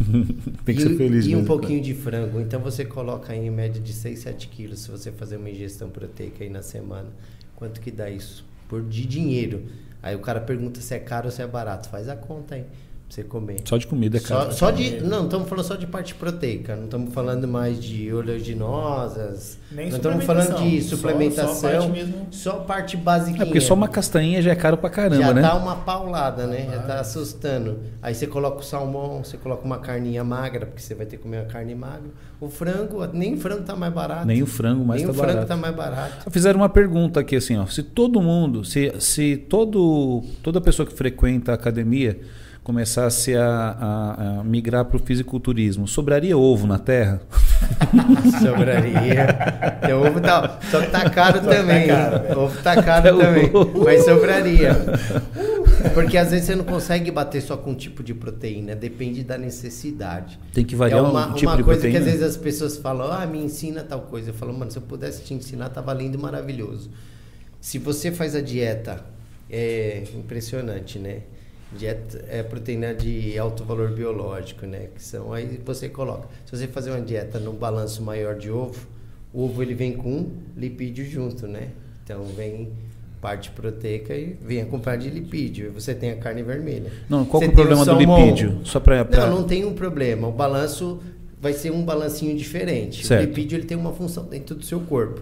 Tem 0.65 0.75
que 0.75 0.81
e, 0.81 0.83
ser 0.83 0.97
feliz. 0.97 1.25
E 1.25 1.29
mesmo, 1.29 1.43
um 1.43 1.45
pouquinho 1.45 1.81
de 1.81 1.93
frango. 1.93 2.41
Então 2.41 2.59
você 2.59 2.83
coloca 2.83 3.31
aí 3.31 3.45
em 3.45 3.51
média 3.51 3.81
de 3.81 3.93
6, 3.93 4.19
7 4.19 4.47
quilos 4.47 4.79
se 4.79 4.91
você 4.91 5.11
fazer 5.11 5.37
uma 5.37 5.49
ingestão 5.49 5.89
proteica 5.89 6.43
aí 6.43 6.49
na 6.49 6.61
semana. 6.61 7.09
Quanto 7.55 7.79
que 7.79 7.91
dá 7.91 8.09
isso? 8.09 8.43
Por 8.67 8.83
de 8.83 9.05
dinheiro. 9.05 9.63
Aí 10.01 10.15
o 10.15 10.19
cara 10.19 10.41
pergunta 10.41 10.81
se 10.81 10.93
é 10.93 10.99
caro 10.99 11.27
ou 11.27 11.31
se 11.31 11.41
é 11.41 11.47
barato. 11.47 11.89
Faz 11.89 12.09
a 12.09 12.15
conta 12.15 12.55
aí. 12.55 12.65
Você 13.07 13.23
comer. 13.23 13.61
Só 13.65 13.77
de 13.77 13.87
comida, 13.87 14.19
cara. 14.19 14.45
Só, 14.45 14.51
só 14.51 14.71
de, 14.71 14.99
não, 15.01 15.25
estamos 15.25 15.47
falando 15.47 15.65
só 15.65 15.75
de 15.75 15.87
parte 15.87 16.13
proteica, 16.15 16.75
não 16.75 16.85
estamos 16.85 17.13
falando 17.13 17.47
mais 17.47 17.81
de 17.81 18.11
oleaginosas, 18.11 19.57
Nem 19.71 19.89
não 19.89 19.95
estamos 19.97 20.25
falando 20.25 20.57
de 20.63 20.81
suplementação, 20.81 21.53
só- 21.55 21.61
só 21.61 21.69
parte 21.79 21.91
mesmo. 21.91 22.27
só 22.31 22.51
parte 22.59 22.97
basiquinha. 22.97 23.43
É 23.43 23.45
porque 23.45 23.61
só 23.61 23.73
uma 23.73 23.87
castanha 23.87 24.41
já 24.41 24.51
é 24.51 24.55
caro 24.55 24.77
pra 24.77 24.89
caramba, 24.89 25.21
já 25.21 25.33
né? 25.33 25.41
dá 25.41 25.55
uma 25.55 25.75
paulada, 25.77 26.45
né? 26.47 26.67
Já 26.69 26.79
tá 26.81 26.99
assustando. 26.99 27.79
Aí 28.01 28.13
você 28.13 28.27
coloca 28.27 28.59
o 28.59 28.63
salmão, 28.63 29.23
você 29.23 29.37
coloca 29.37 29.63
uma 29.65 29.77
carninha 29.79 30.23
magra, 30.23 30.65
porque 30.65 30.81
você 30.81 30.95
vai 30.95 31.05
ter 31.05 31.17
que 31.17 31.23
comer 31.23 31.37
uma 31.41 31.45
carne 31.45 31.75
magra. 31.75 32.09
O 32.39 32.49
frango, 32.49 33.05
nem 33.13 33.35
o 33.35 33.37
frango 33.37 33.63
tá 33.63 33.75
mais 33.75 33.93
barato. 33.93 34.25
Nem 34.27 34.43
o 34.43 34.45
frango 34.47 34.83
mais 34.83 35.01
Nem 35.01 35.07
tá 35.07 35.11
o 35.11 35.15
frango 35.15 35.33
barato. 35.33 35.47
tá 35.47 35.55
mais 35.57 35.75
barato. 35.75 36.29
Fizeram 36.31 36.59
uma 36.59 36.69
pergunta 36.69 37.19
aqui 37.21 37.35
assim, 37.35 37.57
ó. 37.57 37.65
Se 37.65 37.81
todo 37.81 38.21
mundo, 38.21 38.65
se, 38.65 38.93
se 38.99 39.37
todo, 39.37 40.21
toda 40.43 40.59
pessoa 40.59 40.85
que 40.85 40.93
frequenta 40.93 41.51
a 41.51 41.55
academia 41.55 42.19
começasse 42.65 43.35
a, 43.35 43.45
a- 43.47 44.39
a 44.39 44.43
migrar 44.43 44.83
para 44.85 44.97
o 44.97 44.99
fisiculturismo, 44.99 45.87
sobraria 45.87 46.35
ovo 46.35 46.65
na 46.65 46.79
Terra? 46.79 47.21
Sobraria. 48.41 49.27
E 49.87 49.93
o 49.93 50.05
ovo 50.07 50.19
tá, 50.19 50.59
só 50.71 50.81
que 50.81 50.87
tá 50.91 51.09
caro 51.09 51.37
Só 51.39 51.43
tá 51.45 51.55
também. 51.55 51.87
caro, 51.87 52.15
hein? 52.15 52.21
velho. 52.23 52.37
o 52.39 52.43
ovo 52.43 52.61
tá 52.63 52.83
caro 52.83 53.07
É 53.07 53.13
o 53.13 53.17
também. 53.19 53.51
Mas 53.83 54.03
sobraria. 54.05 54.75
Porque 55.93 56.17
às 56.17 56.31
vezes 56.31 56.47
você 56.47 56.55
não 56.55 56.63
consegue 56.65 57.11
bater 57.11 57.39
só 57.41 57.55
com 57.55 57.69
um 57.71 57.75
tipo 57.75 58.01
de 58.03 58.13
proteína, 58.15 58.75
depende 58.75 59.23
da 59.23 59.37
necessidade. 59.37 60.39
Tem 60.51 60.65
que 60.65 60.75
variar 60.75 60.99
é 60.99 61.01
uma, 61.03 61.27
um 61.27 61.33
tipo 61.33 61.51
uma 61.51 61.57
de 61.57 61.63
coisa 61.63 61.81
proteína? 61.81 62.03
que 62.03 62.09
às 62.09 62.11
vezes 62.11 62.27
as 62.35 62.37
pessoas 62.37 62.77
falam, 62.77 63.11
ah, 63.11 63.25
me 63.27 63.37
ensina 63.37 63.83
tal 63.83 64.01
coisa. 64.01 64.31
Eu 64.31 64.33
falo, 64.33 64.51
mano, 64.57 64.71
se 64.71 64.77
eu 64.77 64.81
pudesse 64.81 65.21
te 65.23 65.33
ensinar, 65.35 65.69
tava 65.69 65.93
lindo 65.93 66.17
e 66.17 66.21
maravilhoso. 66.21 66.89
Se 67.61 67.77
você 67.77 68.11
faz 68.11 68.35
a 68.35 68.41
dieta, 68.41 69.05
é 69.49 70.03
impressionante, 70.15 70.97
né? 70.97 71.19
Dieta 71.77 72.23
é 72.29 72.41
proteína 72.43 72.93
de 72.93 73.37
alto 73.37 73.63
valor 73.63 73.91
biológico, 73.91 74.65
né? 74.65 74.87
Que 74.95 75.01
são 75.03 75.33
aí 75.33 75.59
você 75.65 75.89
coloca. 75.89 76.27
Se 76.45 76.55
você 76.57 76.67
fazer 76.67 76.91
uma 76.91 77.01
dieta 77.01 77.39
no 77.39 77.51
balanço 77.53 78.01
maior 78.01 78.35
de 78.35 78.49
ovo, 78.49 78.87
o 79.33 79.43
ovo 79.45 79.61
ele 79.61 79.73
vem 79.73 79.93
com 79.93 80.29
lipídio 80.55 81.05
junto, 81.05 81.47
né? 81.47 81.69
Então 82.03 82.23
vem 82.35 82.69
parte 83.21 83.49
proteica 83.51 84.13
e 84.15 84.35
vem 84.41 84.61
acompanhado 84.61 85.03
de 85.03 85.09
lipídio. 85.09 85.67
E 85.67 85.69
você 85.69 85.93
tem 85.95 86.11
a 86.11 86.15
carne 86.17 86.43
vermelha. 86.43 86.91
Não, 87.09 87.25
qual 87.25 87.41
é 87.41 87.47
o 87.47 87.51
problema 87.51 87.81
do 87.81 87.85
salmão. 87.85 88.25
lipídio? 88.25 88.59
Só 88.63 88.79
pra, 88.79 89.03
pra- 89.03 89.27
Não, 89.27 89.37
não 89.41 89.43
tem 89.47 89.65
um 89.65 89.73
problema. 89.73 90.27
O 90.27 90.31
balanço 90.31 90.99
vai 91.41 91.53
ser 91.53 91.71
um 91.71 91.83
balancinho 91.83 92.35
diferente. 92.37 93.05
Certo. 93.05 93.23
O 93.23 93.25
lipídio 93.27 93.57
ele 93.57 93.65
tem 93.65 93.75
uma 93.77 93.91
função 93.93 94.25
dentro 94.25 94.55
do 94.55 94.63
seu 94.63 94.79
corpo. 94.79 95.21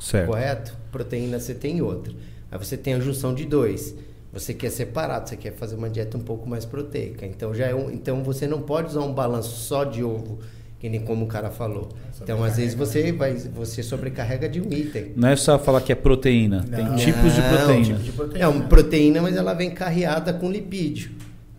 Certo. 0.00 0.26
Correto? 0.28 0.74
Proteína 0.92 1.38
você 1.40 1.52
tem 1.54 1.82
outra. 1.82 2.12
Aí 2.50 2.58
você 2.58 2.76
tem 2.76 2.94
a 2.94 3.00
junção 3.00 3.34
de 3.34 3.44
dois. 3.44 3.94
Você 4.32 4.54
quer 4.54 4.70
separado, 4.70 5.28
você 5.28 5.36
quer 5.36 5.52
fazer 5.52 5.74
uma 5.74 5.90
dieta 5.90 6.16
um 6.16 6.20
pouco 6.20 6.48
mais 6.48 6.64
proteica. 6.64 7.26
Então 7.26 7.52
já 7.52 7.66
é 7.66 7.74
um, 7.74 7.90
então 7.90 8.22
você 8.22 8.46
não 8.46 8.62
pode 8.62 8.88
usar 8.90 9.00
um 9.00 9.12
balanço 9.12 9.50
só 9.60 9.82
de 9.82 10.04
ovo, 10.04 10.38
que 10.78 10.88
nem 10.88 11.00
como 11.00 11.24
o 11.24 11.28
cara 11.28 11.50
falou. 11.50 11.88
Então 12.22 12.44
às 12.44 12.56
vezes 12.56 12.74
você 12.74 13.10
vai 13.10 13.34
você 13.34 13.82
sobrecarrega 13.82 14.48
de 14.48 14.60
um 14.60 14.72
item. 14.72 15.12
Não 15.16 15.28
é 15.28 15.36
só 15.36 15.58
falar 15.58 15.80
que 15.80 15.90
é 15.90 15.96
proteína. 15.96 16.62
Tem 16.62 16.84
Não. 16.84 16.96
tipos 16.96 17.34
de 17.34 17.40
Não, 17.40 17.48
proteína. 17.48 17.84
tipo 17.84 18.02
de 18.02 18.12
proteína. 18.12 18.44
É 18.44 18.48
uma 18.48 18.64
proteína, 18.66 19.22
mas 19.22 19.36
ela 19.36 19.52
vem 19.52 19.70
carreada 19.70 20.32
com 20.32 20.48
lipídio. 20.50 21.10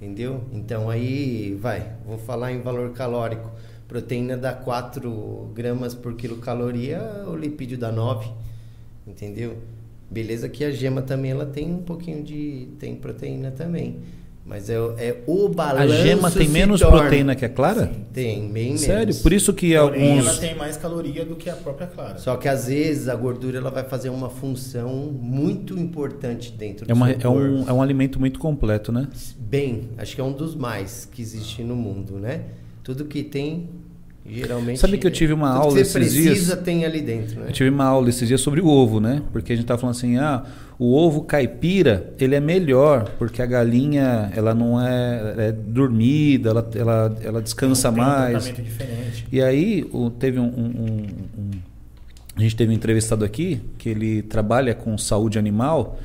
Entendeu? 0.01 0.41
Então 0.51 0.89
aí 0.89 1.55
vai, 1.61 1.91
vou 2.07 2.17
falar 2.17 2.51
em 2.53 2.61
valor 2.61 2.91
calórico. 2.91 3.51
Proteína 3.87 4.37
dá 4.37 4.53
4 4.53 5.51
gramas 5.53 5.93
por 5.93 6.15
quilocaloria, 6.15 7.01
o 7.27 7.35
lipídio 7.35 7.77
dá 7.77 7.91
9. 7.91 8.31
Entendeu? 9.05 9.57
Beleza 10.11 10.49
que 10.49 10.63
a 10.65 10.71
gema 10.71 11.01
também 11.01 11.31
ela 11.31 11.45
tem 11.45 11.71
um 11.73 11.81
pouquinho 11.81 12.21
de. 12.21 12.67
tem 12.77 12.95
proteína 12.95 13.49
também. 13.51 13.97
Mas 14.43 14.69
é, 14.71 14.77
o- 14.79 14.95
é 14.97 15.15
o 15.27 15.45
A 15.45 15.49
balanço. 15.49 15.93
gema 16.03 16.29
tem 16.29 16.49
menos 16.49 16.81
torna. 16.81 16.99
proteína 16.99 17.35
que 17.35 17.45
a 17.45 17.49
clara? 17.49 17.85
Sim. 17.85 18.05
Tem, 18.11 18.49
bem 18.51 18.75
Sério? 18.75 18.99
menos. 19.01 19.19
Por 19.19 19.31
isso 19.31 19.53
que 19.53 19.77
Porém, 19.77 20.09
alguns. 20.11 20.27
ela 20.27 20.37
tem 20.39 20.55
mais 20.55 20.75
caloria 20.75 21.23
do 21.23 21.35
que 21.35 21.49
a 21.49 21.55
própria 21.55 21.87
clara. 21.87 22.17
Só 22.17 22.35
que 22.35 22.49
às 22.49 22.67
vezes 22.67 23.07
a 23.07 23.15
gordura 23.15 23.59
ela 23.59 23.69
vai 23.69 23.83
fazer 23.85 24.09
uma 24.09 24.29
função 24.29 24.89
muito 25.13 25.77
importante 25.79 26.51
dentro 26.51 26.85
do 26.85 26.91
É, 26.91 26.93
uma- 26.93 27.05
seu 27.07 27.15
é 27.15 27.19
corpo. 27.21 27.39
um, 27.39 27.69
é 27.69 27.71
um 27.71 27.81
alimento 27.81 28.19
muito 28.19 28.39
completo, 28.39 28.91
né? 28.91 29.07
Bem, 29.37 29.89
acho 29.97 30.15
que 30.15 30.19
é 30.19 30.23
um 30.23 30.33
dos 30.33 30.55
mais 30.55 31.05
que 31.09 31.21
existe 31.21 31.63
no 31.63 31.75
mundo, 31.75 32.17
né? 32.19 32.45
Tudo 32.83 33.05
que 33.05 33.23
tem, 33.23 33.69
geralmente. 34.29 34.79
Sabe 34.79 34.97
que 34.97 35.05
eu 35.07 35.11
tive 35.11 35.33
uma 35.33 35.49
aula 35.49 35.67
que 35.77 35.83
você 35.85 35.99
esses 35.99 36.13
precisa 36.13 36.53
dias? 36.55 36.63
tem 36.63 36.85
ali 36.85 37.01
dentro, 37.01 37.39
né? 37.39 37.47
Eu 37.49 37.51
tive 37.53 37.69
uma 37.69 37.85
aula 37.85 38.09
esses 38.09 38.27
dias 38.27 38.39
sobre 38.41 38.61
o 38.61 38.67
ovo, 38.67 38.99
né? 38.99 39.21
Porque 39.31 39.53
a 39.53 39.55
gente 39.55 39.65
tava 39.65 39.79
falando 39.79 39.95
assim, 39.95 40.17
ah, 40.17 40.43
o 40.79 40.95
ovo 40.95 41.21
caipira, 41.23 42.13
ele 42.19 42.35
é 42.35 42.39
melhor, 42.39 43.09
porque 43.19 43.41
a 43.41 43.45
galinha, 43.45 44.31
ela 44.35 44.53
não 44.53 44.81
é, 44.81 45.35
é 45.37 45.51
dormida, 45.51 46.49
ela, 46.51 46.69
ela, 46.75 47.17
ela 47.23 47.41
descansa 47.41 47.91
Tem 47.91 48.01
um 48.01 48.05
mais. 48.05 48.43
tratamento 48.45 48.61
diferente. 48.63 49.27
E 49.31 49.41
aí 49.41 49.87
o- 49.91 50.09
teve 50.09 50.39
um, 50.39 50.43
um- 50.45 50.47
um- 50.47 51.07
um- 51.41 51.51
A 52.37 52.41
gente 52.41 52.55
teve 52.55 52.71
um 52.71 52.75
entrevistado 52.75 53.25
aqui 53.25 53.59
que 53.77 53.89
ele 53.89 54.21
trabalha 54.21 54.73
com 54.73 54.97
saúde 54.97 55.37
animal 55.37 55.99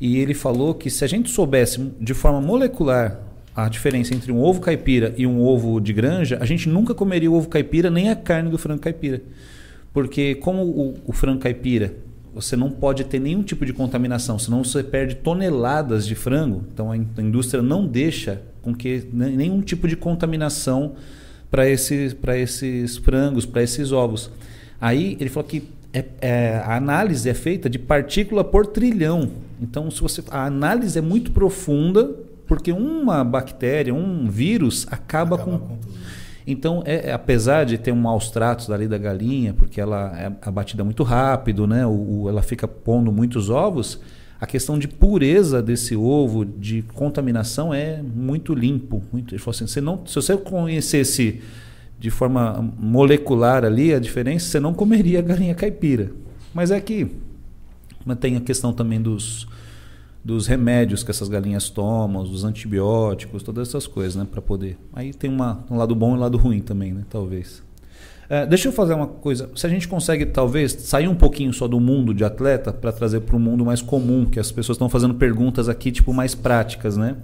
e 0.00 0.16
ele 0.18 0.32
falou 0.32 0.72
que 0.74 0.88
se 0.88 1.04
a 1.04 1.08
gente 1.08 1.28
soubesse 1.28 1.92
de 2.00 2.14
forma 2.14 2.40
molecular 2.40 3.18
a 3.54 3.68
diferença 3.68 4.14
entre 4.14 4.32
um 4.32 4.40
ovo 4.42 4.60
caipira 4.60 5.14
e 5.16 5.26
um 5.26 5.40
ovo 5.40 5.78
de 5.80 5.92
granja, 5.92 6.38
a 6.40 6.46
gente 6.46 6.68
nunca 6.68 6.94
comeria 6.94 7.30
o 7.30 7.34
ovo 7.34 7.48
caipira 7.48 7.90
nem 7.90 8.08
a 8.10 8.16
carne 8.16 8.50
do 8.50 8.56
frango 8.58 8.80
caipira. 8.80 9.20
Porque 9.92 10.34
como 10.36 10.62
o, 10.62 10.94
o 11.06 11.12
frango 11.12 11.40
caipira, 11.40 11.92
você 12.34 12.56
não 12.56 12.70
pode 12.70 13.04
ter 13.04 13.18
nenhum 13.18 13.42
tipo 13.42 13.66
de 13.66 13.74
contaminação, 13.74 14.38
senão 14.38 14.64
você 14.64 14.82
perde 14.82 15.16
toneladas 15.16 16.06
de 16.06 16.14
frango. 16.14 16.64
Então 16.72 16.90
a 16.90 16.96
in- 16.96 17.06
a 17.16 17.20
indústria 17.20 17.62
não 17.62 17.86
deixa 17.86 18.40
com 18.62 18.74
que 18.74 19.04
ne- 19.12 19.36
nenhum 19.36 19.60
tipo 19.60 19.86
de 19.86 19.96
contaminação 19.96 20.92
para 21.50 21.68
esses, 21.68 22.16
esses 22.36 22.96
frangos, 22.96 23.44
para 23.44 23.62
esses 23.62 23.92
ovos. 23.92 24.30
Aí 24.80 25.16
ele 25.20 25.28
falou 25.28 25.46
que 25.46 25.64
é- 25.92 26.04
é, 26.22 26.62
a 26.64 26.74
análise 26.76 27.28
é 27.28 27.34
feita 27.34 27.68
de 27.68 27.78
partícula 27.78 28.42
por 28.42 28.64
trilhão. 28.66 29.28
Então, 29.60 29.90
se 29.90 30.00
você 30.00 30.22
a 30.30 30.46
análise 30.46 30.98
é 30.98 31.02
muito 31.02 31.30
profunda, 31.32 32.10
porque 32.54 32.70
uma 32.70 33.24
bactéria, 33.24 33.94
um 33.94 34.28
vírus 34.28 34.86
acaba, 34.90 35.36
Acaba 35.36 35.58
com, 35.58 35.58
com 35.58 35.78
então, 36.46 36.82
é, 36.84 37.08
é, 37.08 37.12
apesar 37.12 37.64
de 37.64 37.78
ter 37.78 37.92
um 37.92 37.96
maus 37.96 38.30
tratos 38.30 38.68
ali 38.70 38.86
da 38.86 38.98
galinha, 38.98 39.54
porque 39.54 39.80
ela 39.80 40.12
é 40.20 40.30
abatida 40.42 40.84
muito 40.84 41.02
rápido, 41.02 41.66
né? 41.66 41.86
O, 41.86 42.22
o- 42.24 42.28
ela 42.28 42.42
fica 42.42 42.68
pondo 42.68 43.10
muitos 43.10 43.48
ovos, 43.48 44.00
a 44.38 44.46
questão 44.46 44.78
de 44.78 44.86
pureza 44.86 45.62
desse 45.62 45.96
ovo, 45.96 46.44
de 46.44 46.82
contaminação, 46.94 47.72
é 47.72 48.02
muito 48.02 48.54
limpo. 48.54 49.02
Muito, 49.10 49.34
ele 49.34 49.42
assim, 49.46 49.66
você 49.66 49.80
não, 49.80 50.04
se 50.06 50.14
você 50.14 50.36
conhecesse 50.36 51.40
de 51.98 52.10
forma 52.10 52.70
molecular 52.78 53.64
ali 53.64 53.94
a 53.94 53.98
diferença, 53.98 54.46
você 54.46 54.60
não 54.60 54.74
comeria 54.74 55.20
a 55.20 55.22
galinha 55.22 55.54
caipira. 55.54 56.10
Mas 56.52 56.70
é 56.70 56.78
que 56.80 57.06
mas 58.04 58.18
tem 58.18 58.36
a 58.36 58.40
questão 58.40 58.72
também 58.74 59.00
dos, 59.00 59.46
dos 60.24 60.46
remédios 60.46 61.02
que 61.02 61.10
essas 61.10 61.28
galinhas 61.28 61.68
tomam, 61.68 62.22
dos 62.22 62.44
antibióticos, 62.44 63.42
todas 63.42 63.68
essas 63.68 63.86
coisas, 63.86 64.14
né, 64.14 64.26
para 64.30 64.40
poder. 64.40 64.78
Aí 64.92 65.12
tem 65.12 65.28
uma, 65.28 65.64
um 65.70 65.76
lado 65.76 65.94
bom 65.94 66.14
e 66.14 66.18
um 66.18 66.20
lado 66.20 66.38
ruim 66.38 66.60
também, 66.60 66.92
né, 66.92 67.04
talvez. 67.10 67.62
É, 68.28 68.46
deixa 68.46 68.68
eu 68.68 68.72
fazer 68.72 68.94
uma 68.94 69.06
coisa. 69.06 69.50
Se 69.54 69.66
a 69.66 69.68
gente 69.68 69.86
consegue, 69.86 70.24
talvez, 70.24 70.72
sair 70.72 71.08
um 71.08 71.14
pouquinho 71.14 71.52
só 71.52 71.68
do 71.68 71.78
mundo 71.78 72.14
de 72.14 72.24
atleta 72.24 72.72
para 72.72 72.90
trazer 72.92 73.20
para 73.20 73.36
um 73.36 73.40
mundo 73.40 73.64
mais 73.64 73.82
comum, 73.82 74.24
que 74.24 74.40
as 74.40 74.50
pessoas 74.50 74.76
estão 74.76 74.88
fazendo 74.88 75.14
perguntas 75.14 75.68
aqui, 75.68 75.90
tipo, 75.92 76.14
mais 76.14 76.34
práticas, 76.34 76.96
né? 76.96 77.16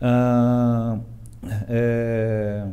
Ah, 0.00 0.98
é, 1.68 2.66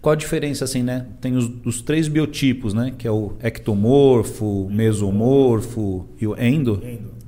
qual 0.00 0.14
a 0.14 0.16
diferença, 0.16 0.64
assim, 0.64 0.82
né? 0.82 1.06
Tem 1.20 1.36
os, 1.36 1.50
os 1.64 1.82
três 1.82 2.08
biotipos, 2.08 2.72
né? 2.72 2.92
Que 2.96 3.06
é 3.06 3.10
o 3.10 3.34
ectomorfo, 3.42 4.66
mesomorfo 4.70 6.06
e 6.20 6.26
o 6.26 6.36
endo 6.40 6.80
Endo. 6.82 7.19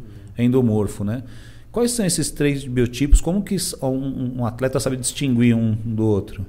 Endomorfo, 0.43 1.05
né? 1.05 1.23
Quais 1.71 1.93
são 1.93 2.05
esses 2.05 2.31
três 2.31 2.65
biotipos? 2.67 3.21
Como 3.21 3.43
que 3.43 3.57
um, 3.83 4.41
um 4.41 4.47
atleta 4.47 4.79
sabe 4.79 4.97
distinguir 4.97 5.57
um 5.57 5.73
do 5.73 6.05
outro? 6.05 6.45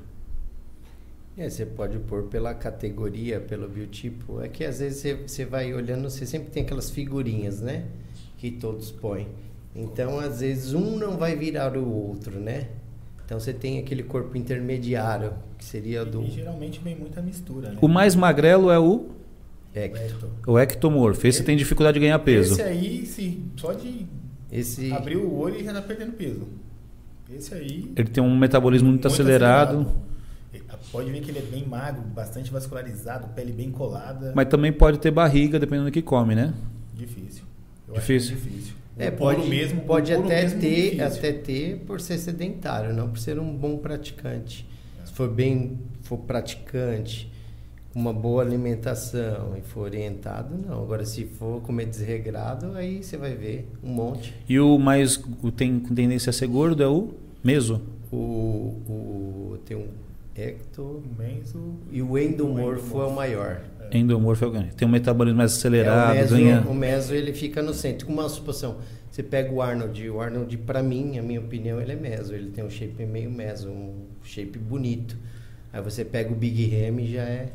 É, 1.38 1.50
você 1.50 1.66
pode 1.66 1.98
pôr 1.98 2.24
pela 2.24 2.54
categoria, 2.54 3.40
pelo 3.40 3.68
biotipo. 3.68 4.42
É 4.42 4.48
que 4.48 4.64
às 4.64 4.80
vezes 4.80 5.00
você, 5.00 5.16
você 5.16 5.46
vai 5.46 5.74
olhando, 5.74 6.10
você 6.10 6.26
sempre 6.26 6.50
tem 6.52 6.64
aquelas 6.64 6.92
figurinhas, 6.92 7.62
né? 7.62 7.86
Que 8.38 8.52
todos 8.52 8.92
põem. 8.92 9.28
Então, 9.76 10.20
às 10.20 10.42
vezes, 10.42 10.74
um 10.74 10.98
não 10.98 11.18
vai 11.18 11.36
virar 11.36 11.76
o 11.76 11.90
outro, 11.90 12.40
né? 12.40 12.68
Então, 13.26 13.40
você 13.40 13.52
tem 13.52 13.80
aquele 13.80 14.04
corpo 14.04 14.38
intermediário, 14.38 15.34
que 15.58 15.66
seria 15.66 16.06
do 16.06 16.22
E 16.22 16.30
geralmente 16.30 16.80
vem 16.84 16.96
muita 16.96 17.22
mistura, 17.22 17.70
né? 17.70 17.78
O 17.82 17.88
mais 17.88 18.14
magrelo 18.16 18.70
é 18.70 18.78
o, 18.78 19.10
ecto. 19.74 20.30
O 20.46 20.60
ectomorfo. 20.60 21.26
Esse 21.28 21.44
tem 21.44 21.58
dificuldade 21.58 21.96
de 21.96 22.02
ganhar 22.02 22.20
peso. 22.20 22.54
Esse 22.54 22.62
aí, 22.62 23.06
se, 23.06 23.44
só 23.56 23.74
de 23.74 24.06
Esse, 24.52 24.92
abrir 24.92 25.18
o 25.18 25.34
olho, 25.34 25.56
ele 25.56 25.64
já 25.64 25.74
tá 25.74 25.82
perdendo 25.82 26.14
peso. 26.14 26.48
Esse 27.34 27.54
aí... 27.54 27.92
Ele 27.96 28.10
tem 28.10 28.24
um 28.24 28.38
metabolismo 28.38 28.90
muito, 28.90 29.08
acelerado, 29.08 29.92
Pode 30.94 31.10
ver 31.10 31.22
que 31.22 31.32
ele 31.32 31.40
é 31.40 31.42
bem 31.42 31.66
magro, 31.66 32.04
bastante 32.04 32.52
vascularizado, 32.52 33.28
pele 33.30 33.52
bem 33.52 33.72
colada. 33.72 34.32
mas 34.36 34.48
também 34.48 34.72
pode 34.72 35.00
ter 35.00 35.10
barriga, 35.10 35.58
dependendo 35.58 35.86
do 35.90 35.92
que 35.92 36.04
come, 36.04 36.36
né? 36.36 36.54
Difícil. 36.94 37.44
Eu 37.88 37.96
Difícil. 37.96 38.34
É 38.34 38.36
difícil. 38.36 38.74
É, 38.96 39.10
pode, 39.10 39.50
mesmo, 39.50 39.82
pode 39.82 40.14
até 40.14 40.44
mesmo 40.44 40.60
é 40.60 40.62
ter, 40.62 40.82
difícil. 40.92 41.06
até 41.06 41.34
ter 41.34 41.78
por 41.88 42.00
ser 42.00 42.20
sedentário, 42.20 42.94
não 42.94 43.10
por 43.10 43.18
ser 43.18 43.40
um 43.40 43.56
bom 43.56 43.78
praticante. 43.78 44.68
Se 45.04 45.14
for 45.14 45.28
bem, 45.28 45.80
for 46.04 46.20
praticante, 46.20 47.32
uma 47.96 48.12
boa 48.12 48.42
alimentação 48.42 49.56
e 49.58 49.62
for 49.62 49.82
orientado, 49.82 50.56
não. 50.58 50.82
Agora, 50.82 51.06
se 51.06 51.26
for 51.26 51.62
comer 51.62 51.86
desregrado, 51.86 52.76
aí 52.76 53.04
você 53.04 53.18
vai 53.18 53.36
ver 53.36 53.68
um 53.84 53.90
monte. 53.90 54.34
E 54.50 54.60
o 54.60 54.78
mais 54.80 55.22
o 55.42 55.52
tem 55.52 55.80
com 55.80 55.94
tendência 55.94 56.30
a 56.30 56.34
ser 56.34 56.48
gordo 56.48 56.82
é 56.82 56.88
o 56.88 57.10
meso. 57.44 57.82
O, 58.12 58.16
o 58.88 59.58
tem 59.66 59.78
um 59.78 59.88
ecto 60.36 60.82
O 60.82 61.04
Menzo, 61.18 61.60
e 61.92 62.02
o 62.02 62.18
endomorfo 62.18 63.02
é 63.02 63.06
o 63.06 63.12
maior. 63.16 63.62
Endomorfo 63.92 64.44
é 64.46 64.48
o 64.48 64.52
ganho. 64.52 64.70
Tem 64.76 64.88
um 64.88 64.92
metabolismo 64.92 65.38
mais 65.38 65.54
acelerado, 65.54 66.12
É, 66.12 66.14
o, 66.14 66.16
meso, 66.22 66.36
ganha. 66.36 66.62
o 66.62 66.74
meso 66.74 67.14
ele 67.14 67.34
fica 67.34 67.62
no 67.62 67.74
centro. 67.74 68.08
Com 68.08 68.14
uma 68.14 68.28
suposição, 68.28 68.78
você 69.12 69.22
pega 69.22 69.54
o 69.54 69.62
Arnold, 69.62 70.10
o 70.10 70.20
Arnold 70.20 70.58
para 70.60 70.82
mim, 70.82 71.20
a 71.20 71.22
minha 71.22 71.40
opinião, 71.40 71.80
ele 71.80 71.92
é 71.92 71.96
meso. 71.96 72.34
Ele 72.34 72.50
tem 72.50 72.64
um 72.64 72.70
shape 72.72 73.06
meio 73.06 73.30
meso, 73.30 73.70
um 73.70 73.94
shape 74.24 74.58
bonito. 74.58 75.16
Aí 75.72 75.82
você 75.82 76.04
pega 76.04 76.32
o 76.32 76.36
Big 76.36 76.74
Ham 76.76 77.00
e 77.02 77.14
já 77.14 77.22
é 77.24 77.50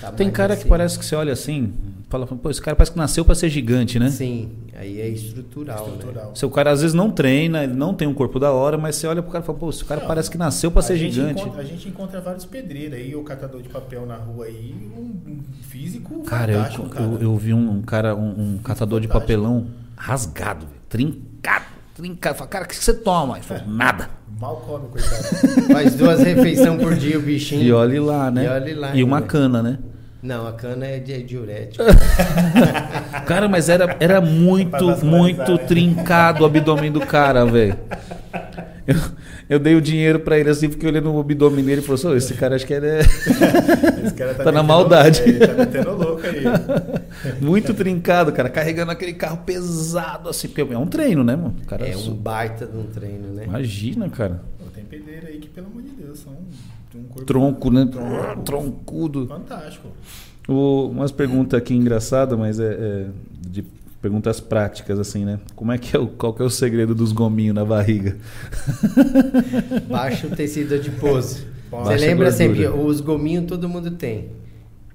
tá 0.00 0.12
Tem 0.12 0.30
cara 0.30 0.54
que 0.54 0.60
assim. 0.62 0.68
parece 0.68 0.98
que 0.98 1.04
você 1.04 1.14
olha 1.14 1.32
assim, 1.32 1.72
fala, 2.08 2.26
pô, 2.26 2.50
esse 2.50 2.60
cara 2.60 2.74
parece 2.76 2.90
que 2.92 2.98
nasceu 2.98 3.24
pra 3.24 3.34
ser 3.34 3.48
gigante, 3.48 3.98
né? 3.98 4.10
Sim, 4.10 4.50
aí 4.76 5.00
é 5.00 5.08
estrutural, 5.08 5.86
né? 5.86 5.92
estrutural. 5.94 6.36
Seu 6.36 6.50
cara 6.50 6.70
às 6.70 6.80
vezes 6.80 6.94
não 6.94 7.10
treina, 7.10 7.64
ele 7.64 7.74
não 7.74 7.94
tem 7.94 8.08
um 8.08 8.14
corpo 8.14 8.38
da 8.38 8.50
hora, 8.52 8.76
mas 8.78 8.96
você 8.96 9.06
olha 9.06 9.22
pro 9.22 9.30
cara 9.30 9.42
e 9.44 9.46
fala, 9.46 9.58
pô, 9.58 9.70
esse 9.70 9.84
cara 9.84 10.00
Não, 10.00 10.08
parece 10.08 10.30
que 10.30 10.38
nasceu 10.38 10.70
pra 10.70 10.80
a 10.80 10.82
ser 10.82 10.96
gigante. 10.96 11.42
Encontra, 11.42 11.60
a 11.60 11.64
gente 11.64 11.88
encontra 11.88 12.20
vários 12.20 12.44
pedreiros 12.44 12.98
aí, 12.98 13.14
o 13.14 13.22
catador 13.22 13.62
de 13.62 13.68
papel 13.68 14.06
na 14.06 14.16
rua 14.16 14.46
aí, 14.46 14.74
um, 14.96 15.30
um 15.30 15.40
físico 15.62 16.22
Cara, 16.24 16.52
eu, 16.52 16.84
cara. 16.88 17.04
eu, 17.04 17.18
eu 17.20 17.36
vi 17.36 17.52
um, 17.54 17.70
um 17.70 17.82
cara, 17.82 18.14
um, 18.16 18.54
um 18.54 18.58
catador 18.58 19.00
de 19.00 19.06
fantástico. 19.06 19.32
papelão 19.32 19.66
rasgado, 19.96 20.66
trincado, 20.88 21.64
trincado. 21.94 22.36
Fala, 22.38 22.48
cara, 22.50 22.64
o 22.64 22.68
que 22.68 22.76
você 22.76 22.94
toma? 22.94 23.36
Ele 23.36 23.44
falou, 23.44 23.66
nada. 23.66 24.17
Mal 24.40 24.56
come, 24.66 24.88
coitado. 24.88 25.62
Faz 25.72 25.94
duas 25.94 26.20
refeições 26.22 26.80
por 26.80 26.94
dia 26.94 27.18
o 27.18 27.22
bichinho. 27.22 27.62
E 27.62 27.72
olhe 27.72 27.98
lá, 27.98 28.30
né? 28.30 28.44
E 28.44 28.48
olhe 28.48 28.74
lá 28.74 28.94
E 28.94 29.02
uma 29.02 29.16
ainda. 29.16 29.28
cana, 29.28 29.62
né? 29.62 29.78
Não, 30.22 30.46
a 30.48 30.52
cana 30.52 30.84
é 30.86 30.98
de 30.98 31.12
é 31.12 31.18
diurético. 31.18 31.84
Cara, 33.26 33.48
mas 33.48 33.68
era, 33.68 33.96
era 34.00 34.20
muito, 34.20 34.84
muito 35.04 35.52
né? 35.52 35.58
trincado 35.58 36.42
o 36.42 36.46
abdômen 36.46 36.90
do 36.90 37.00
cara, 37.00 37.44
velho. 37.44 37.76
Eu, 38.88 38.96
eu 39.50 39.58
dei 39.58 39.74
o 39.74 39.80
dinheiro 39.82 40.18
pra 40.20 40.38
ele 40.38 40.48
assim, 40.48 40.68
porque 40.68 40.86
eu 40.86 40.88
olhei 40.90 41.00
no 41.02 41.20
abdômen 41.20 41.62
dele 41.64 41.82
e 41.82 41.84
falou 41.84 41.96
assim, 41.96 42.06
"Ô, 42.08 42.14
esse 42.16 42.32
cara 42.34 42.56
acho 42.56 42.66
que 42.66 42.72
ele 42.72 42.86
é 42.86 43.00
Esse 44.02 44.14
cara 44.14 44.32
Tá 44.42 44.44
na 44.44 44.62
metendo- 44.62 44.64
maldade. 44.64 45.20
é, 45.20 45.28
ele 45.28 45.46
tá 45.46 45.52
metendo 45.54 45.90
louco 45.94 46.22
aí. 46.26 46.42
muito 47.40 47.74
trincado, 47.74 48.32
cara, 48.32 48.48
carregando 48.48 48.90
aquele 48.90 49.12
carro 49.12 49.38
pesado 49.44 50.30
assim, 50.30 50.48
porque 50.48 50.62
é 50.72 50.78
um 50.78 50.86
treino, 50.86 51.22
né, 51.22 51.36
mano? 51.36 51.54
O 51.62 51.66
Cara, 51.66 51.86
É 51.86 51.96
um 51.96 52.14
baita 52.14 52.66
de 52.66 52.76
um 52.76 52.84
treino, 52.84 53.28
né? 53.34 53.44
Imagina, 53.44 54.08
cara. 54.08 54.42
Tem 54.74 54.84
pedreiro 54.84 55.26
aí 55.26 55.38
que, 55.38 55.48
pelo 55.48 55.66
amor 55.66 55.82
de 55.82 55.90
Deus, 55.90 56.20
são 56.20 56.32
um 56.94 57.02
corpo 57.04 57.24
Tronco, 57.24 57.70
né? 57.70 57.86
Tronco. 57.92 58.42
Troncudo. 58.44 59.26
fantástico. 59.26 59.88
O, 60.48 60.88
umas 60.88 61.12
perguntas 61.12 61.58
aqui 61.58 61.74
engraçadas, 61.74 62.38
mas 62.38 62.58
é, 62.58 62.72
é 62.72 63.06
de 63.50 63.62
perguntas 64.00 64.40
práticas, 64.40 64.98
assim, 64.98 65.24
né? 65.24 65.38
Como 65.56 65.72
é 65.72 65.78
que 65.78 65.96
é 65.96 65.98
o, 65.98 66.06
qual 66.06 66.32
que 66.32 66.42
é 66.42 66.44
o 66.44 66.50
segredo 66.50 66.94
dos 66.94 67.12
gominhos 67.12 67.54
na 67.54 67.64
barriga? 67.64 68.16
Baixa 69.88 70.26
o 70.26 70.30
tecido 70.30 70.74
adiposo. 70.74 71.44
Você 71.70 71.96
lembra 71.96 72.32
sempre, 72.32 72.66
os 72.66 73.00
gominhos 73.00 73.44
todo 73.46 73.68
mundo 73.68 73.90
tem. 73.90 74.36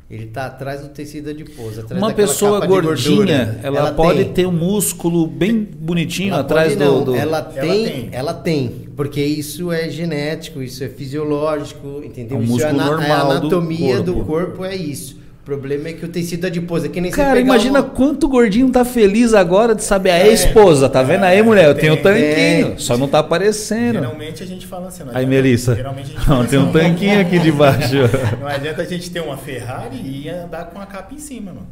Ele 0.10 0.28
tá 0.28 0.46
atrás 0.46 0.82
do 0.82 0.90
tecido 0.90 1.30
adiposo. 1.32 1.80
Atrás 1.82 2.02
Uma 2.02 2.14
pessoa 2.14 2.60
capa 2.62 2.68
de 2.68 2.82
gordinha, 2.82 3.16
gordura. 3.46 3.60
ela, 3.64 3.92
pode 3.94 4.26
tem. 4.26 4.34
ter 4.34 4.46
um 4.46 4.52
músculo 4.52 5.26
bem 5.26 5.64
bonitinho 5.64 6.34
Ela 6.34 6.42
atrás 6.42 6.76
pode 6.76 6.84
do, 6.86 7.06
do- 7.06 7.16
Ela, 7.16 7.38
Ela 7.38 7.42
tem, 7.68 7.84
tem. 7.86 8.10
ela 8.12 8.34
tem, 8.34 8.70
porque 8.96 9.24
isso 9.24 9.72
é 9.72 9.90
genético, 9.90 10.62
isso 10.62 10.84
é 10.84 10.90
fisiológico, 10.90 12.02
entendeu? 12.06 12.38
É 12.38 12.40
um 12.42 12.44
isso 12.44 12.62
é, 12.62 12.72
músculo 12.72 12.82
é 12.82 12.86
normal 12.86 13.32
a 13.32 13.40
do 13.40 13.48
anatomia 13.48 14.02
do 14.04 14.14
corpo. 14.14 14.28
corpo. 14.28 14.66
é 14.66 14.76
isso. 14.76 15.18
O 15.44 15.46
problema 15.46 15.90
é 15.90 15.94
que 15.94 16.06
o 16.06 16.08
tecido 16.08 16.48
adiposo 16.48 16.86
é 16.86 16.90
que 16.90 17.02
nem 17.02 17.12
Cara, 17.12 17.38
imagina 17.38 17.82
uma- 17.82 17.90
quanto 17.90 18.30
gordinho 18.30 18.70
tá 18.70 18.86
feliz 18.86 19.34
agora 19.34 19.76
de 19.76 19.84
saber 19.84 20.12
a 20.12 20.20
É, 20.20 20.32
esposa, 20.32 20.88
tá 20.88 21.04
vendo 21.04 21.26
aí, 21.26 21.40
é, 21.40 21.44
mulher? 21.44 21.66
Eu 21.66 21.74
tem, 21.74 21.82
tenho 21.82 21.94
um 21.96 22.02
tanquinho, 22.02 22.68
tem. 22.70 22.78
só 22.78 22.98
não 22.98 23.10
tá 23.10 23.20
aparecendo. 23.20 23.96
Geralmente 23.96 24.42
a 24.42 24.46
gente 24.46 24.66
fala 24.66 24.88
assim. 24.88 25.02
não 25.04 25.10
Aí, 25.10 25.16
adianta- 25.26 25.30
Melissa. 25.36 25.76
Geralmente 25.76 26.06
a 26.06 26.08
gente 26.08 26.18
Não, 26.30 26.36
fala 26.38 26.46
tem 26.48 26.60
um 26.60 26.64
assim, 26.64 26.72
tanquinho 26.72 27.20
aqui 27.20 27.40
debaixo. 27.40 27.96
Não 28.40 28.48
adianta 28.48 28.82
a 28.84 28.86
gente 28.86 29.12
ter 29.12 29.20
uma 29.20 29.36
Ferrari 29.36 29.98
e 30.02 30.30
andar 30.30 30.64
com 30.68 30.80
a 30.80 30.86
capa 30.86 31.14
em 31.14 31.20
cima, 31.20 31.52
mano. 31.52 31.68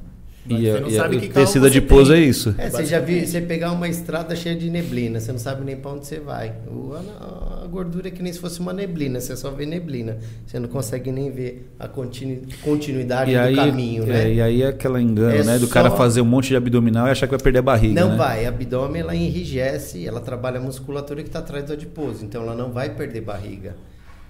E, 0.50 0.54
Você 0.66 0.70
a- 0.72 0.80
não 0.82 0.90
e 0.90 0.96
a- 0.98 1.02
sabe 1.02 1.18
o 1.18 1.20
que 1.20 1.28
carro 1.30 1.46
tecido 1.46 1.62
você 1.62 1.68
adiposo 1.78 2.14
é 2.14 2.20
isso. 2.20 2.56
É, 2.58 2.68
você 2.70 2.86
já 2.86 3.00
viu, 3.00 3.26
você 3.26 3.40
pegar 3.42 3.72
uma 3.72 3.88
estrada 3.88 4.36
cheia 4.36 4.56
de 4.56 4.70
neblina, 4.72 5.20
você 5.20 5.32
não 5.32 5.38
sabe 5.40 5.64
nem 5.64 5.76
pra 5.78 5.92
onde 5.92 6.08
você 6.08 6.20
vai. 6.20 6.54
O- 6.68 6.94
a, 6.96 7.64
a 7.64 7.68
gordura 7.68 8.08
é 8.08 8.12
que 8.12 8.24
nem 8.24 8.34
se 8.34 8.40
fosse 8.40 8.60
uma 8.60 8.74
neblina, 8.74 9.20
você 9.20 9.38
só 9.38 9.52
vê 9.52 9.68
neblina. 9.68 10.18
Você 10.48 10.58
não 10.60 10.68
consegue 10.68 11.12
nem 11.12 11.30
ver 11.32 11.70
a 11.80 11.88
continu- 11.88 12.42
continuidade 12.64 13.30
E 13.30 13.34
do 13.36 13.40
aí, 13.40 13.56
caminho, 13.56 14.04
é, 14.04 14.08
né? 14.08 14.34
e 14.34 14.42
aí 14.42 14.62
é 14.64 14.68
aquela 14.70 15.00
engano, 15.00 15.36
É 15.36 15.44
né? 15.44 15.60
Do 15.60 15.68
só- 15.68 15.74
cara 15.74 15.92
fazer 15.92 16.22
um 16.22 16.26
monte 16.26 16.48
de 16.50 16.56
abdominal 16.56 17.08
e 17.08 17.12
achar 17.12 17.28
que 17.28 17.32
vai 17.32 17.40
perder 17.40 17.60
a 17.60 17.62
barriga. 17.64 17.94
Não 18.02 18.10
né? 18.12 18.18
vai, 18.18 18.46
a 18.46 18.50
abdômen 18.50 19.02
ela 19.02 19.16
enrijece, 19.16 20.08
ela 20.08 20.20
trabalha 20.20 20.58
a 20.58 20.62
musculatura 20.62 21.22
que 21.22 21.30
está 21.30 21.38
atrás 21.40 21.64
do 21.66 21.74
adiposo, 21.74 22.26
então 22.26 22.42
ela 22.42 22.56
não 22.56 22.72
vai 22.72 22.90
perder 22.90 23.22
barriga. 23.22 23.76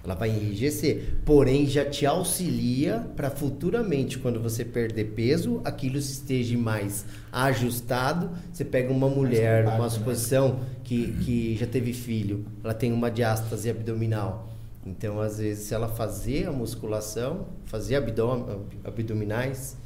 Ela 0.04 0.14
vai 0.14 0.30
enrijecer, 0.30 1.14
porém 1.24 1.64
já 1.66 1.84
te 1.84 2.04
auxilia 2.04 3.06
para 3.14 3.30
futuramente, 3.30 4.18
quando 4.18 4.40
você 4.40 4.64
perder 4.64 5.12
peso, 5.14 5.60
aquilo 5.64 5.96
esteja 5.96 6.58
mais 6.58 7.04
ajustado. 7.30 8.30
Você 8.52 8.64
pega 8.64 8.92
uma 8.92 9.08
mulher, 9.08 9.64
uma 9.64 9.78
né? 9.84 9.88
suposição 9.88 10.58
que, 10.82 11.12
que 11.24 11.56
já 11.56 11.66
teve 11.66 11.92
filho, 11.92 12.44
ela 12.64 12.74
tem 12.74 12.92
uma 12.92 13.10
diástase 13.10 13.70
abdominal. 13.70 14.48
Então, 14.84 15.20
às 15.20 15.38
vezes, 15.38 15.68
se 15.68 15.74
ela 15.74 15.86
fazer 15.86 16.48
a 16.48 16.52
musculação, 16.52 17.46
fazer 17.66 17.94
abdom- 17.94 18.64
abdominais 18.82 19.76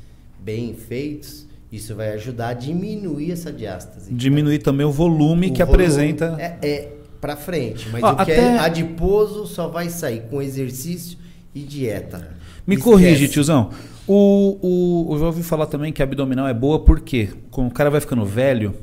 bem 0.41 0.73
feitos, 0.73 1.47
isso 1.71 1.95
vai 1.95 2.13
ajudar 2.15 2.49
a 2.49 2.55
diminuir 2.55 3.33
essa 3.33 3.53
diástase. 3.53 4.13
Diminuir 4.15 4.61
também 4.61 4.87
o 4.87 4.93
volume 4.93 5.49
O 5.49 5.53
que 5.53 5.63
volume 5.63 5.85
apresenta. 5.85 6.37
É, 6.39 6.59
é 6.67 6.96
para 7.21 7.37
frente, 7.37 7.89
mas 7.91 8.03
Ó, 8.03 8.13
o 8.13 8.17
que 8.17 8.23
até- 8.23 8.37
é 8.37 8.59
adiposo 8.59 9.47
só 9.47 9.69
vai 9.69 9.89
sair 9.89 10.23
com 10.31 10.41
exercício 10.43 11.19
e 11.55 11.61
dieta. 11.61 12.31
Me 12.67 12.75
Esquece. 12.75 12.91
corrige, 12.91 13.29
tiozão. 13.29 13.71
O, 14.07 14.59
o, 15.09 15.15
eu 15.15 15.19
já 15.21 15.27
ouvi 15.27 15.43
falar 15.43 15.67
também 15.67 15.93
que 15.93 16.03
a 16.03 16.05
abdominal 16.05 16.47
é 16.47 16.55
boa 16.55 16.81
porque 16.81 17.29
quando 17.51 17.69
o 17.69 17.73
cara 17.73 17.91
vai 17.91 18.01
ficando 18.01 18.25
velho, 18.25 18.75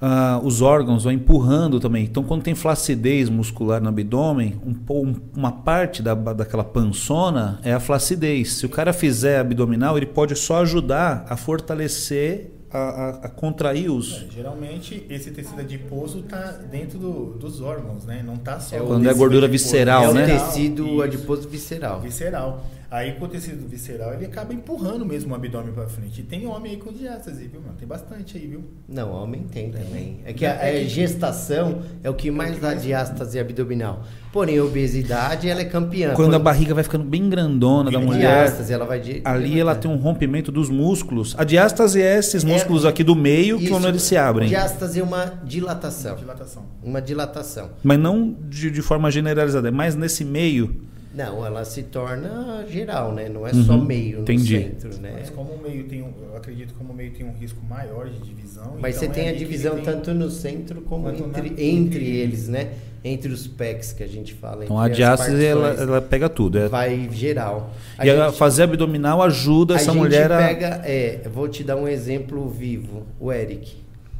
ah, 0.00 0.40
os 0.42 0.60
órgãos 0.60 1.04
vão 1.04 1.12
empurrando 1.12 1.78
também. 1.80 2.04
Então, 2.04 2.22
quando 2.24 2.42
tem 2.42 2.54
flacidez 2.54 3.28
muscular 3.28 3.80
no 3.80 3.88
abdômen, 3.88 4.56
um- 4.66 5.14
uma 5.36 5.52
parte 5.52 6.02
da, 6.02 6.14
daquela 6.14 6.64
pançona 6.64 7.58
é 7.62 7.72
a 7.72 7.80
flacidez. 7.80 8.54
Se 8.54 8.66
o 8.66 8.68
cara 8.68 8.92
fizer 8.92 9.38
abdominal, 9.38 9.96
ele 9.96 10.06
pode 10.06 10.34
só 10.36 10.62
ajudar 10.62 11.24
a 11.28 11.36
fortalecer, 11.36 12.50
a, 12.74 12.78
a- 12.78 13.10
a 13.24 13.28
contrair 13.28 13.88
os. 13.90 14.12
É, 14.12 14.26
geralmente 14.30 15.06
esse 15.08 15.30
tecido 15.30 15.60
adiposo 15.60 16.22
tá 16.22 16.58
dentro 16.70 16.98
do- 16.98 17.38
dos 17.38 17.60
órgãos, 17.60 18.04
né? 18.04 18.22
Não 18.26 18.36
tá 18.36 18.58
só 18.58 18.76
É 18.76 18.80
Quando 18.80 19.08
é 19.08 19.14
gordura 19.14 19.46
adiposo. 19.46 19.64
visceral, 19.64 20.04
é 20.04 20.08
o 20.08 20.14
né? 20.14 20.26
tecido 20.26 20.86
Isso. 20.86 21.02
adiposo 21.02 21.48
visceral. 21.48 22.00
Visceral. 22.00 22.64
Aí 22.94 23.10
com 23.14 23.24
o 23.24 23.28
tecido 23.28 23.66
visceral 23.68 24.14
ele 24.14 24.24
acaba 24.26 24.54
empurrando 24.54 25.04
mesmo 25.04 25.32
o 25.32 25.34
abdômen 25.34 25.72
pra 25.72 25.88
frente. 25.88 26.20
E 26.20 26.22
tem 26.22 26.46
homem 26.46 26.72
aí 26.72 26.78
com 26.78 26.92
diástase, 26.92 27.48
viu, 27.48 27.60
mano? 27.60 27.74
Tem 27.76 27.88
bastante 27.88 28.38
aí, 28.38 28.46
viu? 28.46 28.62
Não, 28.88 29.10
homem 29.10 29.42
tem 29.52 29.68
também. 29.72 30.20
É 30.24 30.32
que 30.32 30.44
É 30.44 30.50
a, 30.50 30.54
a 30.54 30.70
que- 30.80 30.88
gestação 30.88 31.82
é 32.04 32.08
o 32.08 32.14
que 32.14 32.30
mais 32.30 32.60
dá 32.60 32.72
diástase 32.72 33.36
abdominal. 33.36 34.04
Porém, 34.32 34.58
a 34.58 34.64
obesidade 34.64 35.48
ela 35.48 35.62
é 35.62 35.64
campeã. 35.64 36.14
Quando 36.14 36.34
a 36.36 36.38
barriga 36.38 36.72
vai 36.72 36.84
ficando 36.84 37.02
bem 37.04 37.28
grandona 37.28 37.90
da 37.90 37.98
mulher. 37.98 38.20
diástase, 38.20 38.72
ela 38.72 38.84
vai 38.84 39.00
di- 39.00 39.20
Ali 39.24 39.58
ela 39.58 39.74
tem 39.74 39.90
um 39.90 39.96
rompimento 39.96 40.52
dos 40.52 40.70
músculos. 40.70 41.34
A 41.36 41.42
diástase 41.42 42.00
é 42.00 42.16
esses 42.16 42.44
É- 42.44 42.46
músculos 42.46 42.84
aqui 42.86 43.02
do 43.02 43.16
meio 43.16 43.58
que 43.58 43.64
Isso, 43.64 43.72
quando 43.72 43.88
eles 43.88 44.02
se 44.02 44.16
abrem. 44.16 44.48
Diástase 44.48 45.00
é 45.00 45.02
uma 45.02 45.24
dilatação. 45.44 46.14
Dilatação. 46.14 46.62
Uma 46.80 47.02
dilatação. 47.02 47.70
Mas 47.82 47.98
não 47.98 48.36
de, 48.48 48.70
de 48.70 48.82
forma 48.82 49.10
generalizada, 49.10 49.66
é 49.66 49.72
mais 49.72 49.96
nesse 49.96 50.24
meio. 50.24 50.76
Não, 51.14 51.46
ela 51.46 51.64
se 51.64 51.84
torna 51.84 52.64
geral, 52.68 53.12
né? 53.12 53.28
Não 53.28 53.46
é 53.46 53.52
só 53.54 53.74
Uhum, 53.74 53.84
meio 53.84 54.16
no 54.16 54.22
entendi. 54.22 54.58
centro, 54.58 55.00
né? 55.00 55.12
Mas 55.20 55.30
como 55.30 55.52
o 55.52 55.62
meio 55.62 55.84
tem 55.84 56.02
um, 56.02 56.12
eu 56.30 56.36
acredito 56.36 56.72
que 56.72 56.74
como 56.74 56.92
o 56.92 56.96
meio 56.96 57.12
tem 57.12 57.24
um 57.24 57.32
risco 57.32 57.64
maior 57.64 58.08
de 58.08 58.18
divisão. 58.18 58.76
Mas 58.80 58.96
então 58.96 59.08
você 59.08 59.14
tem 59.20 59.28
é 59.28 59.30
a 59.30 59.34
divisão 59.36 59.76
tem- 59.76 59.84
tanto 59.84 60.12
no 60.12 60.28
centro 60.30 60.80
como 60.82 61.04
Quanto 61.04 61.20
na- 61.22 61.28
entre, 61.38 61.48
entre 61.50 61.66
entre 61.68 62.16
eles. 62.16 62.48
né? 62.48 62.70
Entre 63.04 63.30
os 63.30 63.46
pecs 63.46 63.92
que 63.92 64.02
a 64.02 64.06
gente 64.08 64.32
fala. 64.34 64.64
Então 64.64 64.76
entre 64.76 65.04
a 65.04 65.12
as 65.12 65.18
diástase 65.18 65.44
ela, 65.44 65.68
ela 65.74 66.00
pega 66.02 66.28
tudo. 66.28 66.58
É. 66.58 66.68
vai 66.68 67.08
geral. 67.12 67.70
A 67.98 68.04
E 68.04 68.10
gente- 68.10 68.36
fazer 68.36 68.62
abdominal 68.64 69.22
ajuda 69.22 69.74
essa 69.76 69.92
mulher 69.94 70.32
a. 70.32 70.38
pega, 70.38 70.66
é, 70.84 71.20
vou 71.32 71.46
te 71.46 71.62
dar 71.62 71.76
um 71.76 71.86
exemplo 71.86 72.48
vivo, 72.48 73.06
o 73.20 73.30
Eric, 73.30 73.76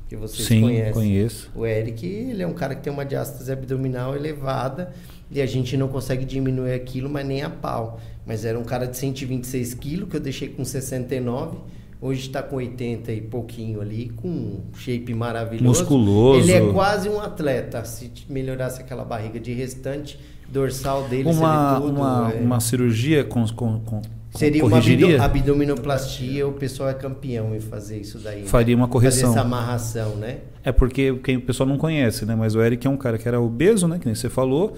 que 0.09 0.15
vocês 0.15 0.47
Sim, 0.47 0.61
conhecem. 0.61 0.93
conheço. 0.93 1.51
O 1.57 1.67
Eric, 1.67 2.07
ele 2.07 2.43
é 2.43 2.47
um 2.47 2.53
cara 2.53 2.75
que 2.75 2.83
tem 2.83 2.93
uma 2.93 3.05
diástase 3.07 3.51
abdominal 3.51 4.15
elevada 4.15 4.93
e 5.35 5.43
a 5.43 5.47
gente 5.47 5.77
não 5.77 5.89
consegue 5.89 6.25
diminuir 6.25 6.73
aquilo, 6.73 7.11
mas 7.11 7.27
nem 7.27 7.43
a 7.43 7.51
pau. 7.51 8.01
Mas 8.25 8.45
era 8.45 8.59
um 8.59 8.65
cara 8.65 8.87
de 8.87 8.97
126 8.97 9.75
quilos 9.75 10.09
que 10.09 10.17
eu 10.17 10.21
deixei 10.21 10.49
com 10.49 10.65
69. 10.65 11.59
Hoje 12.01 12.21
está 12.27 12.43
com 12.43 12.57
80 12.57 13.13
e 13.13 13.21
pouquinho 13.21 13.81
ali, 13.81 14.11
com 14.17 14.29
um 14.29 14.61
shape 14.77 15.13
maravilhoso. 15.15 15.81
Musculoso. 15.81 16.41
Ele 16.41 16.53
é 16.53 16.73
quase 16.73 17.09
um 17.09 17.21
atleta. 17.21 17.85
Se 17.85 18.11
melhorasse 18.29 18.81
aquela 18.81 19.05
barriga 19.05 19.41
de 19.41 19.53
restante, 19.53 20.19
dorsal 20.49 21.09
dele 21.09 21.25
Uma, 21.31 21.33
seria 21.35 21.81
tudo, 21.81 21.97
uma, 22.01 22.33
é. 22.35 22.41
uma 22.41 22.61
cirurgia 22.61 23.25
com, 23.25 23.47
com, 23.49 23.81
com 23.81 24.03
Seria 24.35 24.63
uma 24.65 24.71
corrigiria? 24.71 25.23
abdo- 25.23 25.39
abdominoplastia, 25.39 26.47
o 26.47 26.53
pessoal 26.53 26.91
é 26.91 26.95
campeão 26.95 27.55
em 27.55 27.61
fazer 27.61 27.99
isso 28.01 28.19
daí. 28.19 28.43
né? 28.43 28.47
Faria 28.49 28.77
uma 28.77 28.89
correção. 28.89 29.29
Fazer 29.29 29.39
essa 29.39 29.47
amarração, 29.47 30.17
né? 30.17 30.39
É 30.63 30.73
porque 30.73 31.15
quem 31.23 31.37
o 31.37 31.41
pessoal 31.41 31.69
não 31.69 31.79
conhece, 31.79 32.25
né? 32.27 32.35
Mas 32.35 32.55
o 32.55 32.63
Eric 32.63 32.87
é 32.87 32.91
um 32.91 32.97
cara 32.97 33.17
que 33.19 33.27
era 33.27 33.41
obeso, 33.41 33.89
né? 33.89 33.99
Que 33.99 34.07
nem 34.07 34.15
você 34.15 34.29
falou. 34.29 34.75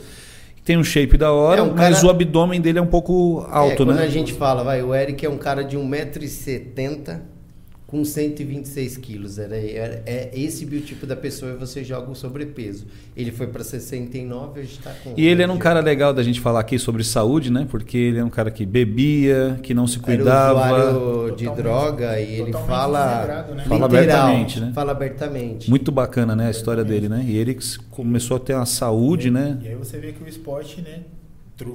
Tem 0.67 0.77
um 0.77 0.83
shape 0.85 1.17
da 1.17 1.31
hora, 1.33 1.61
É 1.61 1.63
um 1.63 1.73
mas 1.75 1.95
cara- 1.99 2.07
o 2.09 2.11
abdômen 2.11 2.61
dele 2.61 2.79
é 2.81 2.83
um 2.83 2.87
pouco 2.89 3.47
é, 3.49 3.57
alto, 3.57 3.77
quando 3.87 3.95
né? 3.95 4.03
a 4.03 4.09
gente 4.09 4.33
fala, 4.35 4.65
vai, 4.65 4.83
o 4.83 4.93
Eric 4.93 5.25
é 5.25 5.31
um 5.31 5.39
cara 5.39 5.63
de 5.63 5.79
1,70m 5.79 7.21
com 7.87 8.05
126 8.05 8.97
quilos. 8.97 9.39
Era, 9.39 9.57
era- 9.57 10.03
é 10.07 10.31
esse 10.35 10.67
biotipo 10.67 11.07
da 11.07 11.15
pessoa 11.15 11.53
e 11.53 11.55
você 11.57 11.85
joga 11.85 12.11
o 12.11 12.15
sobrepeso. 12.17 12.85
Ele 13.17 13.31
foi 13.31 13.47
para 13.47 13.63
69, 13.63 14.61
hoje 14.61 14.73
está 14.73 14.91
com. 15.05 15.15
E 15.17 15.25
ele 15.27 15.43
era 15.43 15.53
um 15.53 15.59
cara 15.59 15.79
legal 15.81 16.13
da 16.13 16.23
gente 16.23 16.41
falar 16.41 16.61
aqui 16.61 16.79
sobre 16.79 17.05
saúde, 17.05 17.51
né? 17.51 17.67
Porque 17.71 17.97
ele 17.97 18.19
é 18.19 18.25
um 18.25 18.29
cara 18.31 18.51
que 18.51 18.67
bebia, 18.67 19.59
que 19.63 19.73
não 19.73 19.87
se 19.87 19.99
Era 19.99 20.05
cuidava. 20.05 20.53
usuário 20.65 21.37
de 21.37 21.45
Totalmente- 21.45 21.63
droga 21.63 22.21
e 22.21 22.41
ele 22.41 22.53
fala. 22.53 23.45
né? 23.55 23.65
Fala 23.69 23.87
literal, 23.87 23.87
abertamente, 23.87 24.61
né? 24.61 24.73
Fala 24.75 24.93
abertamente. 24.93 25.71
Muito 25.71 25.93
bacana, 25.93 26.35
né? 26.35 26.49
A 26.49 26.51
história 26.51 26.83
dele, 26.85 27.09
né? 27.09 27.25
E 27.27 27.37
ele 27.37 27.57
começou 27.91 28.37
a 28.37 28.41
ter 28.41 28.55
uma 28.55 28.67
saúde, 28.67 29.29
e, 29.29 29.31
né? 29.31 29.59
E 29.63 29.69
aí 29.69 29.75
você 29.77 29.99
vê 29.99 30.13
que 30.13 30.23
o 30.25 30.29
esporte, 30.29 30.81
né? 30.83 31.01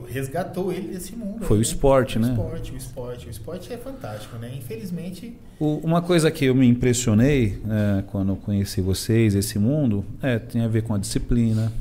Resgatou 0.10 0.72
ele 0.72 0.90
desse 0.90 1.16
mundo. 1.16 1.44
Foi 1.46 1.58
aí, 1.58 1.62
o 1.62 1.64
esporte, 1.64 2.18
o 2.18 2.22
né? 2.22 2.30
esporte, 2.30 2.72
o 2.72 2.78
esporte. 2.78 3.28
O 3.28 3.30
esporte 3.32 3.74
é 3.74 3.78
fantástico, 3.78 4.38
né? 4.38 4.52
Infelizmente, 4.56 5.34
O- 5.60 5.78
uma 5.84 6.02
coisa 6.04 6.30
que 6.30 6.46
eu 6.46 6.54
me 6.54 6.68
impressionei 6.68 7.60
é, 7.68 8.04
quando 8.04 8.30
eu 8.34 8.36
conheci 8.36 8.80
vocês, 8.80 9.34
esse 9.34 9.58
mundo, 9.58 10.06
é, 10.22 10.38
tem 10.38 10.62
a 10.62 10.68
ver 10.68 10.84
com 10.84 10.94
a 10.94 11.00
disciplina, 11.00 11.72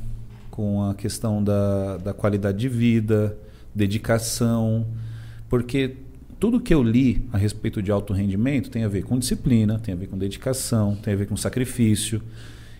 com 0.49 0.83
a 0.83 0.95
questão 0.95 1.43
da, 1.43 1.97
da 1.97 2.13
qualidade 2.13 2.57
de 2.57 2.67
vida, 2.69 3.37
dedicação, 3.73 4.85
porque 5.47 5.95
tudo 6.39 6.59
que 6.59 6.73
eu 6.73 6.81
li 6.81 7.27
a 7.31 7.37
respeito 7.37 7.83
de 7.83 7.91
alto 7.91 8.13
rendimento 8.13 8.69
tem 8.71 8.83
a 8.83 8.87
ver 8.87 9.03
com 9.03 9.19
disciplina, 9.19 9.77
tem 9.77 9.93
a 9.93 9.97
ver 9.97 10.07
com 10.07 10.17
dedicação, 10.17 10.95
tem 10.95 11.13
a 11.13 11.17
ver 11.17 11.27
com 11.27 11.37
sacrifício. 11.37 12.19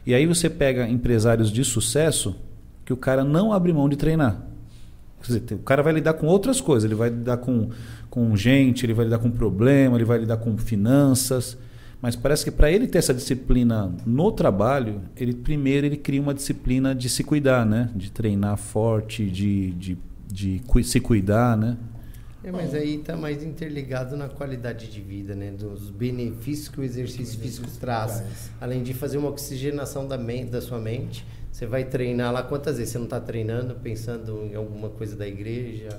E 0.06 0.16
aí 0.16 0.26
você 0.26 0.50
pega 0.50 0.88
empresários 0.90 1.52
de 1.52 1.64
sucesso 1.64 2.36
que 2.84 2.92
o 2.92 2.98
cara 2.98 3.24
não 3.24 3.54
abre 3.54 3.72
mão 3.72 3.88
de 3.88 3.96
treinar. 3.96 4.48
Quer 5.22 5.40
dizer, 5.40 5.54
o 5.56 5.60
cara 5.60 5.82
vai 5.84 5.94
lidar 5.94 6.14
com 6.14 6.26
outras 6.28 6.60
coisas, 6.60 6.86
ele 6.86 6.96
vai 6.96 7.10
lidar 7.10 7.38
com, 7.38 7.70
com 8.10 8.36
gente, 8.36 8.86
ele 8.86 8.94
vai 8.94 9.06
lidar 9.06 9.20
com 9.20 9.30
problema, 9.30 9.96
ele 9.98 10.06
vai 10.06 10.20
lidar 10.20 10.38
com 10.38 10.58
finanças. 10.58 11.58
Mas 12.02 12.16
parece 12.16 12.44
que 12.44 12.50
para 12.52 12.72
ele 12.72 12.88
ter 12.88 12.98
essa 12.98 13.14
disciplina 13.14 13.94
no 14.06 14.32
trabalho, 14.32 15.02
ele 15.16 15.34
primeiro 15.36 15.86
ele 15.86 15.98
cria 15.98 16.20
uma 16.22 16.34
disciplina 16.34 16.96
de 16.96 17.08
se 17.08 17.24
cuidar, 17.24 17.64
né? 17.66 17.92
De 17.96 18.12
treinar 18.12 18.58
forte, 18.58 19.30
de, 19.30 19.72
de, 19.74 19.98
de 20.28 20.62
cui- 20.66 20.84
se 20.84 21.00
cuidar, 21.00 21.56
né? 21.56 21.78
É, 22.44 22.52
mas 22.52 22.74
aí 22.74 22.96
está 22.96 23.16
mais 23.16 23.44
interligado 23.44 24.18
na 24.18 24.28
qualidade 24.28 24.90
de 24.90 25.00
vida, 25.00 25.36
né? 25.36 25.52
Dos 25.52 25.92
benefícios 25.92 26.70
que 26.70 26.80
o 26.82 26.84
exercício 26.84 27.40
físico 27.40 27.68
traz. 27.80 28.14
traz. 28.20 28.52
Além 28.60 28.82
de 28.82 28.96
fazer 28.96 29.20
uma 29.20 29.30
oxigenação 29.30 30.08
da, 30.08 30.18
mente, 30.18 30.50
da 30.50 30.60
sua 30.60 30.80
mente, 30.80 31.24
você 31.62 31.68
vai 31.68 31.84
treinar 31.84 32.34
lá. 32.34 32.42
Quantas 32.42 32.78
vezes 32.80 32.92
você 32.92 32.98
não 32.98 33.06
está 33.06 33.20
treinando, 33.20 33.76
pensando 33.76 34.50
em 34.52 34.56
alguma 34.56 34.90
coisa 34.90 35.16
da 35.16 35.28
igreja, 35.28 35.90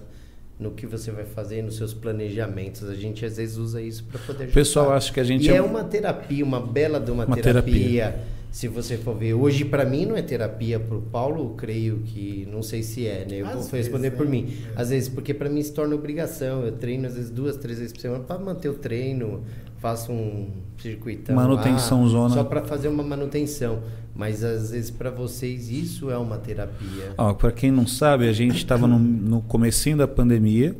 no 0.58 0.72
que 0.72 0.86
você 0.86 1.12
vai 1.12 1.24
fazer, 1.24 1.62
nos 1.62 1.76
seus 1.76 1.94
planejamentos? 1.94 2.82
A 2.88 2.96
gente 2.96 3.24
às 3.24 3.36
vezes 3.36 3.56
usa 3.58 3.80
isso 3.80 4.02
para 4.10 4.18
poder 4.18 4.48
O 4.48 4.52
pessoal 4.52 4.90
acha 4.92 5.12
que 5.12 5.20
a 5.20 5.24
gente 5.24 5.46
E 5.46 5.50
é 5.50 5.56
é 5.58 5.62
um- 5.62 5.66
uma 5.66 5.84
terapia, 5.84 6.44
uma 6.44 6.60
bela 6.60 6.98
de 6.98 7.12
uma, 7.12 7.24
Uma 7.26 7.36
terapia. 7.36 8.18
Se 8.50 8.66
você 8.66 8.96
for 8.98 9.16
ver, 9.16 9.34
hoje 9.34 9.64
para 9.64 9.84
mim 9.84 10.04
não 10.04 10.16
é 10.16 10.20
terapia, 10.20 10.80
para 10.80 10.96
o 10.96 11.00
Paulo, 11.00 11.54
creio 11.54 12.00
que, 12.04 12.46
não 12.50 12.60
sei 12.62 12.82
se 12.82 13.06
é, 13.06 13.24
né? 13.24 13.36
Eu 13.40 13.46
Às 13.46 13.52
vou 13.52 13.62
vezes, 13.62 13.72
responder 13.86 14.10
né? 14.10 14.16
por 14.16 14.26
mim. 14.28 14.52
É. 14.76 14.80
Às 14.82 14.90
vezes, 14.90 15.08
porque 15.08 15.32
para 15.32 15.48
mim 15.48 15.62
se 15.62 15.72
torna 15.72 15.94
obrigação. 15.94 16.62
Eu 16.66 16.72
treino 16.72 17.06
às 17.06 17.14
vezes 17.14 17.30
duas, 17.30 17.56
três 17.56 17.78
vezes 17.78 17.92
por 17.94 18.00
semana 18.00 18.24
para 18.24 18.36
manter 18.38 18.68
o 18.68 18.74
treino, 18.74 19.42
faço 19.82 20.12
um 20.12 20.48
circuitão. 20.80 21.34
Manutenção 21.34 22.04
lá, 22.04 22.08
zona. 22.08 22.34
Só 22.36 22.44
para 22.44 22.62
fazer 22.62 22.86
uma 22.86 23.02
manutenção. 23.02 23.80
Mas 24.14 24.44
às 24.44 24.70
vezes 24.70 24.90
para 24.90 25.10
vocês 25.10 25.70
isso 25.70 26.10
é 26.10 26.16
uma 26.16 26.38
terapia. 26.38 27.14
para 27.38 27.50
quem 27.50 27.70
não 27.70 27.86
sabe, 27.86 28.28
a 28.28 28.32
gente 28.32 28.56
estava 28.56 28.86
no, 28.86 28.98
no 28.98 29.42
comecinho 29.42 29.96
da 29.96 30.06
pandemia. 30.06 30.76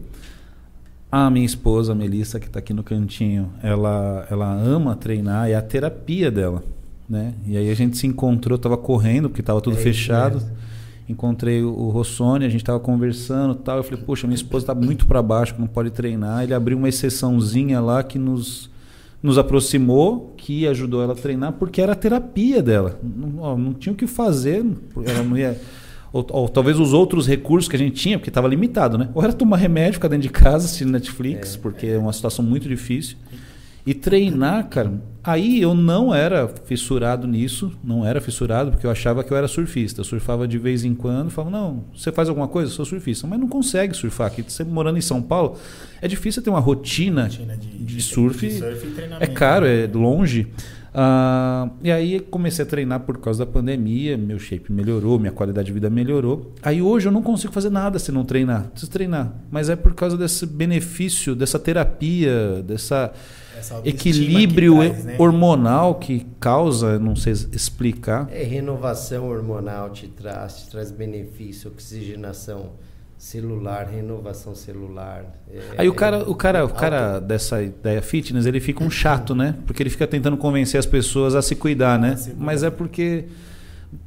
A 1.10 1.28
minha 1.28 1.44
esposa, 1.44 1.92
a 1.92 1.94
Melissa, 1.94 2.38
que 2.38 2.46
está 2.46 2.60
aqui 2.60 2.72
no 2.72 2.82
cantinho, 2.82 3.52
ela, 3.62 4.26
ela 4.30 4.50
ama 4.54 4.94
treinar, 4.94 5.50
é 5.50 5.54
a 5.54 5.60
terapia 5.60 6.30
dela. 6.30 6.62
Né? 7.08 7.34
E 7.46 7.56
aí 7.56 7.70
a 7.70 7.74
gente 7.74 7.98
se 7.98 8.06
encontrou, 8.06 8.56
estava 8.56 8.76
correndo, 8.78 9.28
porque 9.28 9.42
estava 9.42 9.60
tudo 9.60 9.76
É 9.76 9.80
fechado. 9.80 10.42
Encontrei 11.08 11.62
o, 11.62 11.90
Rossoni, 11.90 12.46
a 12.46 12.48
gente 12.48 12.62
estava 12.62 12.80
conversando 12.80 13.54
e 13.54 13.58
tal. 13.58 13.78
Eu 13.78 13.82
falei, 13.82 14.02
poxa, 14.02 14.26
minha 14.26 14.36
esposa 14.36 14.62
está 14.62 14.74
muito 14.74 15.06
para 15.06 15.20
baixo, 15.20 15.54
não 15.58 15.66
pode 15.66 15.90
treinar. 15.90 16.44
Ele 16.44 16.54
abriu 16.54 16.78
uma 16.78 16.88
exceçãozinha 16.88 17.80
lá 17.80 18.02
que 18.02 18.18
nos, 18.18 18.70
nos 19.22 19.38
aproximou, 19.38 20.34
que 20.36 20.66
ajudou 20.66 21.02
ela 21.02 21.12
a 21.12 21.16
treinar, 21.16 21.52
porque 21.52 21.80
era 21.80 21.92
a 21.92 21.94
terapia 21.94 22.62
dela. 22.62 22.98
Não, 23.02 23.56
não 23.56 23.72
tinha 23.72 23.92
o 23.92 23.96
que 23.96 24.06
fazer, 24.06 24.64
ela 25.06 25.22
não 25.22 25.38
ia. 25.38 25.60
Ou, 26.12 26.26
ou 26.30 26.48
talvez 26.48 26.78
os 26.78 26.92
outros 26.92 27.26
recursos 27.26 27.68
que 27.68 27.76
a 27.76 27.78
gente 27.78 27.94
tinha, 27.94 28.18
porque 28.18 28.30
estava 28.30 28.48
limitado, 28.48 28.98
né? 28.98 29.08
Ou 29.14 29.22
era 29.22 29.32
tomar 29.32 29.56
remédio, 29.56 29.94
ficar 29.94 30.08
dentro 30.08 30.24
de 30.24 30.28
casa, 30.28 30.66
assistir 30.66 30.84
Netflix, 30.84 31.54
É, 31.54 31.58
porque 31.58 31.86
é 31.86 31.98
uma 31.98 32.12
situação 32.12 32.44
muito 32.44 32.68
difícil. 32.68 33.16
E 33.84 33.92
treinar, 33.94 34.68
cara, 34.68 34.92
aí 35.24 35.60
eu 35.60 35.74
não 35.74 36.14
era 36.14 36.46
fissurado 36.46 37.26
nisso, 37.26 37.72
não 37.82 38.06
era 38.06 38.20
fissurado, 38.20 38.70
porque 38.70 38.86
eu 38.86 38.90
achava 38.90 39.24
que 39.24 39.32
eu 39.32 39.36
era 39.36 39.48
surfista. 39.48 40.00
Eu 40.00 40.04
surfava 40.04 40.46
de 40.46 40.56
vez 40.56 40.84
em 40.84 40.94
quando, 40.94 41.30
falava, 41.30 41.50
não, 41.50 41.84
você 41.92 42.12
faz 42.12 42.28
alguma 42.28 42.46
coisa? 42.46 42.70
Eu 42.70 42.74
sou 42.76 42.84
surfista. 42.84 43.26
Mas 43.26 43.40
não 43.40 43.48
consegue 43.48 43.94
surfar 43.94 44.28
aqui. 44.28 44.42
Você 44.42 44.62
morando 44.62 44.98
em 44.98 45.02
São 45.02 45.20
Paulo, 45.20 45.58
é 46.00 46.06
difícil 46.06 46.42
ter 46.42 46.50
uma 46.50 46.60
rotina, 46.60 47.24
rotina 47.24 47.56
de, 47.56 47.68
de 47.68 48.00
surf. 48.00 48.46
de 48.46 48.58
surf 48.58 48.86
é 49.18 49.26
caro, 49.26 49.66
é 49.66 49.88
longe. 49.92 50.48
Ah, 50.94 51.70
e 51.82 51.90
aí 51.90 52.20
comecei 52.20 52.64
a 52.64 52.68
treinar 52.68 53.00
por 53.00 53.16
causa 53.18 53.44
da 53.44 53.50
pandemia, 53.50 54.16
meu 54.16 54.38
shape 54.38 54.70
melhorou, 54.70 55.18
minha 55.18 55.32
qualidade 55.32 55.66
de 55.66 55.72
vida 55.72 55.88
melhorou. 55.88 56.52
Aí 56.62 56.82
hoje 56.82 57.08
eu 57.08 57.12
não 57.12 57.22
consigo 57.22 57.52
fazer 57.52 57.70
nada 57.70 57.98
se 57.98 58.12
não 58.12 58.24
treinar. 58.24 58.68
Preciso 58.68 58.92
treinar. 58.92 59.32
Mas 59.50 59.68
é 59.68 59.76
por 59.76 59.94
causa 59.94 60.16
desse 60.16 60.46
benefício, 60.46 61.34
dessa 61.34 61.58
terapia, 61.58 62.62
dessa 62.62 63.12
equilíbrio 63.84 64.78
que 64.80 64.88
traz, 64.90 65.04
né? 65.04 65.16
hormonal 65.18 65.94
que 65.96 66.26
causa, 66.40 66.98
não 66.98 67.14
sei 67.16 67.32
explicar. 67.32 68.28
É 68.30 68.42
renovação 68.42 69.28
hormonal 69.28 69.90
te 69.90 70.08
traz, 70.08 70.62
te 70.64 70.70
traz 70.70 70.90
benefício, 70.90 71.70
oxigenação 71.70 72.70
celular, 73.16 73.86
renovação 73.86 74.54
celular. 74.54 75.24
É- 75.48 75.60
Aí 75.78 75.88
o 75.88 75.94
cara, 75.94 76.28
o 76.28 76.34
cara, 76.34 76.58
o 76.60 76.62
Auto- 76.62 76.74
cara 76.74 77.20
dessa 77.20 77.62
ideia 77.62 78.02
fitness, 78.02 78.46
ele 78.46 78.58
fica 78.58 78.82
um 78.82 78.90
chato, 78.90 79.32
né? 79.34 79.54
Porque 79.66 79.80
ele 79.82 79.90
fica 79.90 80.06
tentando 80.08 80.36
convencer 80.36 80.78
as 80.80 80.86
pessoas 80.86 81.34
a 81.36 81.42
se 81.42 81.54
cuidar, 81.54 81.98
né? 82.00 82.12
A 82.12 82.16
se 82.16 82.30
cuidar. 82.30 82.44
Mas 82.44 82.62
é 82.64 82.70
porque 82.70 83.26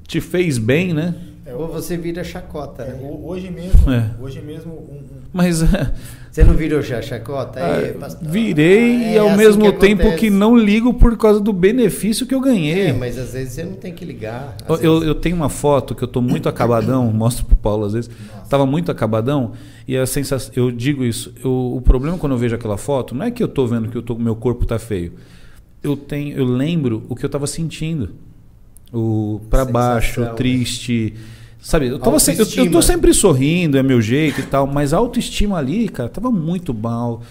te 0.05 0.19
fez 0.19 0.57
bem, 0.57 0.93
né? 0.93 1.15
É, 1.45 1.53
Ou 1.53 1.67
você 1.67 1.95
vira 1.95 2.23
chacota, 2.23 2.83
é, 2.83 2.87
né? 2.91 2.99
hoje 3.23 3.49
mesmo, 3.51 3.89
É. 3.89 4.09
hoje 4.19 4.41
mesmo 4.41 4.73
um, 4.73 4.95
um- 4.95 5.03
Mas 5.31 5.61
Você 6.35 6.43
não 6.43 6.53
virou 6.53 6.81
já 6.81 7.01
chacota? 7.01 7.63
Aí, 7.65 7.91
ah, 7.91 7.97
pastor? 7.97 8.27
virei 8.29 8.77
Ah, 9.05 9.11
e 9.13 9.15
é 9.15 9.19
ao 9.19 9.27
assim 9.29 9.37
mesmo 9.37 9.63
que 9.63 9.71
tempo 9.79 10.01
acontece. 10.01 10.19
que 10.19 10.29
não 10.29 10.57
ligo 10.57 10.93
por 10.93 11.15
causa 11.17 11.39
do 11.39 11.53
benefício 11.53 12.27
que 12.27 12.35
eu 12.35 12.41
ganhei. 12.41 12.87
É, 12.87 12.91
mas 12.91 13.17
às 13.17 13.31
vezes 13.31 13.53
você 13.53 13.63
não 13.63 13.75
tem 13.75 13.93
que 13.93 14.03
ligar. 14.03 14.53
Eu, 14.67 14.75
vezes- 14.75 15.03
eu 15.07 15.15
tenho 15.15 15.33
uma 15.37 15.47
foto 15.47 15.95
que 15.95 16.03
eu 16.03 16.07
tô 16.09 16.21
muito 16.21 16.49
acabadão, 16.49 17.05
mostro 17.13 17.45
pro 17.45 17.55
Paulo 17.55 17.85
às 17.85 17.93
vezes. 17.93 18.09
Tava 18.49 18.65
muito 18.65 18.91
acabadão 18.91 19.53
e 19.87 19.95
a 19.95 20.05
sensação, 20.05 20.51
eu 20.57 20.71
digo 20.71 21.05
isso, 21.05 21.33
eu- 21.41 21.73
o 21.77 21.79
problema 21.81 22.17
quando 22.17 22.33
eu 22.33 22.37
vejo 22.37 22.53
aquela 22.53 22.75
foto 22.75 23.15
não 23.15 23.23
é 23.25 23.31
que 23.31 23.41
eu 23.41 23.47
tô 23.47 23.65
vendo 23.65 23.87
que 23.87 23.97
eu 23.97 24.01
tô, 24.01 24.13
meu 24.15 24.35
corpo 24.35 24.65
tá 24.65 24.77
feio. 24.77 25.13
Eu 25.81 25.95
tenho, 25.95 26.37
eu 26.37 26.43
lembro 26.43 27.03
o 27.07 27.15
que 27.15 27.23
eu 27.25 27.29
tava 27.29 27.47
sentindo. 27.47 28.09
O 28.91 29.39
para 29.49 29.63
baixo, 29.63 30.19
né? 30.19 30.33
Sabe, 31.65 31.87
eu, 31.87 31.97
tava 31.97 32.17
eu, 32.17 32.63
eu 32.65 32.71
tô 32.71 32.79
sempre 32.79 33.11
sorrindo, 33.11 33.75
é 33.75 33.81
meu 33.81 33.99
jeito 33.99 34.39
e 34.39 34.43
tal, 34.43 34.67
mas 34.67 34.93
a 34.93 34.97
autoestima 34.97 35.57
ali, 35.57 35.89
cara, 35.89 36.07
tava 36.07 36.29
muito 36.29 36.75
mal, 36.75 37.23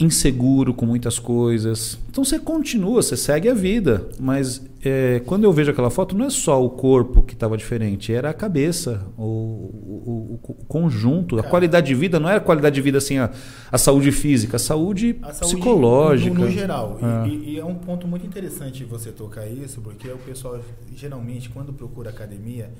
inseguro 0.00 0.72
com 0.72 0.86
muitas 0.86 1.18
coisas. 1.18 1.98
Então 2.10 2.24
você 2.24 2.38
continua, 2.38 3.02
você 3.02 3.18
segue 3.18 3.50
a 3.50 3.54
vida. 3.54 4.08
Mas 4.18 4.62
é, 4.82 5.20
quando 5.26 5.44
eu 5.44 5.52
vejo 5.52 5.70
aquela 5.70 5.90
foto, 5.90 6.16
não 6.16 6.24
é 6.24 6.30
só 6.30 6.64
o 6.64 6.70
corpo 6.70 7.20
que 7.22 7.34
estava 7.34 7.54
diferente, 7.54 8.10
era 8.14 8.30
a 8.30 8.32
cabeça, 8.34 9.06
o, 9.16 9.22
o- 9.22 10.38
o- 10.42 10.50
o 10.52 10.54
conjunto. 10.66 11.34
A 11.36 11.40
Cara. 11.40 11.50
qualidade 11.50 11.86
de 11.88 11.94
vida 11.94 12.18
não 12.18 12.30
era 12.30 12.40
qualidade 12.40 12.74
de 12.74 12.80
vida 12.80 12.96
assim, 12.96 13.18
a, 13.18 13.30
a 13.70 13.76
saúde 13.76 14.10
física, 14.10 14.56
a 14.56 14.58
saúde, 14.58 15.16
a 15.22 15.34
saúde 15.34 15.54
psicológica. 15.56 16.34
No, 16.38 16.46
no 16.46 16.50
geral. 16.50 16.98
E- 16.98 17.04
É. 17.04 17.28
E, 17.28 17.50
e 17.54 17.58
é 17.58 17.64
um 17.64 17.74
ponto 17.74 18.08
muito 18.08 18.26
interessante 18.26 18.84
você 18.84 19.10
tocar 19.10 19.46
isso, 19.46 19.82
porque 19.82 20.08
o 20.08 20.16
pessoal, 20.16 20.58
geralmente, 20.96 21.50
quando 21.50 21.74
procura 21.74 22.08
academia, 22.08 22.70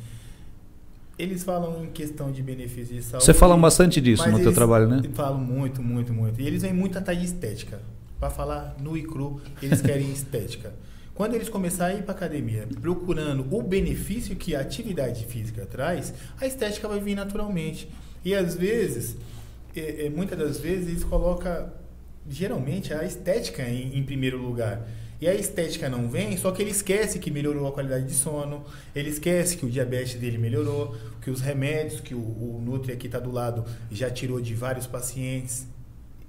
eles 1.18 1.44
falam 1.44 1.84
em 1.84 1.90
questão 1.90 2.32
de 2.32 2.42
benefício 2.42 2.94
de 2.94 3.02
saúde. 3.02 3.24
Você 3.24 3.34
fala 3.34 3.56
bastante 3.56 4.00
disso 4.00 4.28
no 4.30 4.38
teu 4.38 4.52
trabalho, 4.52 4.88
né? 4.88 5.02
Falam 5.14 5.38
muito, 5.38 5.82
muito, 5.82 6.12
muito. 6.12 6.40
E 6.40 6.46
eles 6.46 6.62
vêm 6.62 6.72
muito 6.72 6.98
atrás 6.98 7.18
de 7.18 7.26
estética. 7.26 7.80
para 8.18 8.30
falar 8.30 8.76
nu 8.80 8.96
e 8.96 9.02
cru, 9.02 9.40
eles 9.60 9.80
querem 9.80 10.10
estética. 10.12 10.72
Quando 11.14 11.34
eles 11.34 11.48
começarem 11.48 11.96
a 11.96 11.98
ir 11.98 12.02
para 12.02 12.14
academia 12.14 12.66
procurando 12.80 13.46
o 13.54 13.62
benefício 13.62 14.34
que 14.34 14.54
a 14.56 14.60
atividade 14.60 15.26
física 15.26 15.66
traz, 15.66 16.14
a 16.40 16.46
estética 16.46 16.88
vai 16.88 17.00
vir 17.00 17.14
naturalmente. 17.14 17.88
E 18.24 18.34
às 18.34 18.54
vezes, 18.54 19.16
é, 19.76 20.06
é, 20.06 20.10
muitas 20.10 20.38
das 20.38 20.58
vezes, 20.58 20.88
eles 20.88 21.04
colocam 21.04 21.70
geralmente 22.28 22.94
a 22.94 23.04
estética 23.04 23.62
em, 23.62 23.98
em 23.98 24.02
primeiro 24.02 24.38
lugar. 24.38 24.86
E 25.22 25.28
a 25.28 25.34
estética 25.36 25.88
não 25.88 26.08
vem, 26.08 26.36
só 26.36 26.50
que 26.50 26.60
ele 26.60 26.72
esquece 26.72 27.20
que 27.20 27.30
melhorou 27.30 27.68
a 27.68 27.70
qualidade 27.70 28.04
de 28.06 28.12
sono, 28.12 28.64
ele 28.92 29.08
esquece 29.08 29.56
que 29.56 29.64
o 29.64 29.70
diabetes 29.70 30.16
dele 30.16 30.36
melhorou, 30.36 30.96
que 31.20 31.30
os 31.30 31.40
remédios 31.40 32.00
que 32.00 32.12
o, 32.12 32.18
o 32.18 32.60
Nutri 32.60 32.92
aqui 32.92 33.06
está 33.06 33.20
do 33.20 33.30
lado 33.30 33.64
já 33.88 34.10
tirou 34.10 34.40
de 34.40 34.52
vários 34.52 34.88
pacientes. 34.88 35.64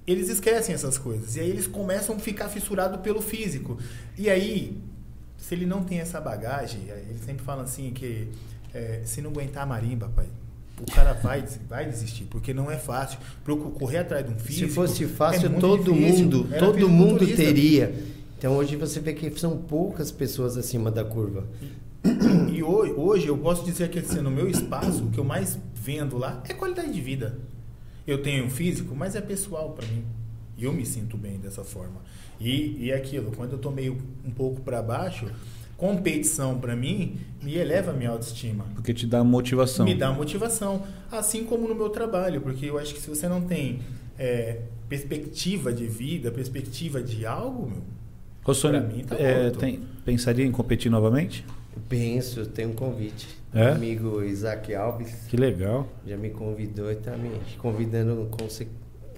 Eles 0.05 0.29
esquecem 0.29 0.75
essas 0.75 0.99
coisas. 0.99 1.35
E 1.35 1.39
aí 1.39 1.49
eles 1.49 1.65
começam 1.65 2.15
a 2.17 2.19
ficar 2.19 2.49
fissurados 2.49 3.01
pelo 3.01 3.19
físico. 3.19 3.79
E 4.15 4.29
aí, 4.29 4.77
se 5.39 5.55
ele 5.55 5.65
não 5.65 5.83
tem 5.83 5.99
essa 5.99 6.21
bagagem, 6.21 6.81
ele 7.09 7.17
sempre 7.25 7.43
fala 7.43 7.63
assim 7.63 7.89
que 7.93 8.27
é, 8.75 9.01
se 9.05 9.23
não 9.23 9.31
aguentar 9.31 9.63
a 9.63 9.65
marimba, 9.65 10.11
pai, 10.15 10.27
o 10.79 10.91
cara 10.91 11.13
vai, 11.13 11.43
vai 11.67 11.87
desistir, 11.87 12.25
porque 12.25 12.53
não 12.53 12.69
é 12.69 12.77
fácil. 12.77 13.17
Correr 13.43 13.97
atrás 13.97 14.23
de 14.23 14.31
um 14.31 14.37
físico. 14.37 14.67
Se 14.67 14.75
fosse 14.75 15.07
fácil, 15.07 15.47
é 15.47 15.59
todo 15.59 15.91
difícil. 15.91 16.25
mundo, 16.25 16.47
Era 16.51 16.59
todo 16.63 16.87
mundo 16.87 17.25
teria. 17.35 18.13
Então 18.43 18.57
hoje 18.57 18.75
você 18.75 18.99
vê 18.99 19.13
que 19.13 19.39
são 19.39 19.57
poucas 19.57 20.11
pessoas 20.11 20.57
acima 20.57 20.91
da 20.91 21.01
curva. 21.01 21.47
E, 22.51 22.61
hoje, 22.61 22.91
hoje, 22.91 23.27
eu 23.27 23.37
posso 23.37 23.63
dizer 23.63 23.89
que 23.89 23.99
assim, 23.99 24.19
no 24.19 24.29
meu 24.29 24.49
espaço, 24.49 25.05
o 25.05 25.09
que 25.09 25.17
eu 25.17 25.23
mais 25.23 25.57
vendo 25.73 26.17
lá 26.17 26.43
é 26.49 26.53
qualidade 26.53 26.91
de 26.91 26.99
vida. 26.99 27.39
Eu 28.05 28.21
tenho 28.21 28.43
um 28.43 28.49
físico, 28.49 28.93
mas 28.93 29.15
é 29.15 29.21
pessoal 29.21 29.71
para 29.71 29.87
mim. 29.87 30.03
E 30.57 30.65
eu 30.65 30.73
me 30.73 30.85
sinto 30.85 31.15
bem 31.15 31.39
dessa 31.39 31.63
forma. 31.63 32.01
E, 32.37 32.87
e 32.87 32.91
aquilo, 32.91 33.31
quando 33.31 33.53
eu 33.53 33.59
tô 33.59 33.71
meio 33.71 33.97
um 34.25 34.31
pouco 34.31 34.59
para 34.59 34.81
baixo, 34.81 35.25
competição 35.77 36.59
para 36.59 36.75
mim 36.75 37.19
me 37.41 37.55
eleva 37.55 37.91
a 37.91 37.93
minha 37.93 38.09
autoestima. 38.09 38.65
Porque 38.75 38.93
te 38.93 39.07
dá 39.07 39.23
motivação. 39.23 39.85
Me 39.85 39.95
dá 39.95 40.11
motivação. 40.11 40.83
Assim 41.09 41.45
como 41.45 41.65
no 41.65 41.73
meu 41.73 41.87
trabalho, 41.87 42.41
porque 42.41 42.65
eu 42.65 42.77
acho 42.77 42.93
que 42.93 42.99
se 42.99 43.07
você 43.07 43.25
não 43.29 43.39
tem 43.39 43.79
é, 44.19 44.63
perspectiva 44.89 45.71
de 45.71 45.87
vida, 45.87 46.29
perspectiva 46.29 47.01
de 47.01 47.25
algo, 47.25 47.69
meu. 47.69 48.02
Para 48.43 48.81
mim 48.81 49.03
tá 49.03 49.15
é, 49.17 49.49
tem, 49.51 49.79
pensaria 50.03 50.45
em 50.45 50.51
competir 50.51 50.91
novamente? 50.91 51.45
Penso, 51.87 52.45
tenho 52.45 52.69
um 52.69 52.73
convite. 52.73 53.27
É? 53.53 53.65
Meu 53.65 53.73
amigo 53.73 54.23
Isaac 54.23 54.73
Alves. 54.73 55.13
Que 55.29 55.37
legal. 55.37 55.87
Já 56.05 56.17
me 56.17 56.29
convidou 56.29 56.89
e 56.89 56.93
está 56.93 57.15
me 57.15 57.31
convidando 57.57 58.27
com 58.31 58.47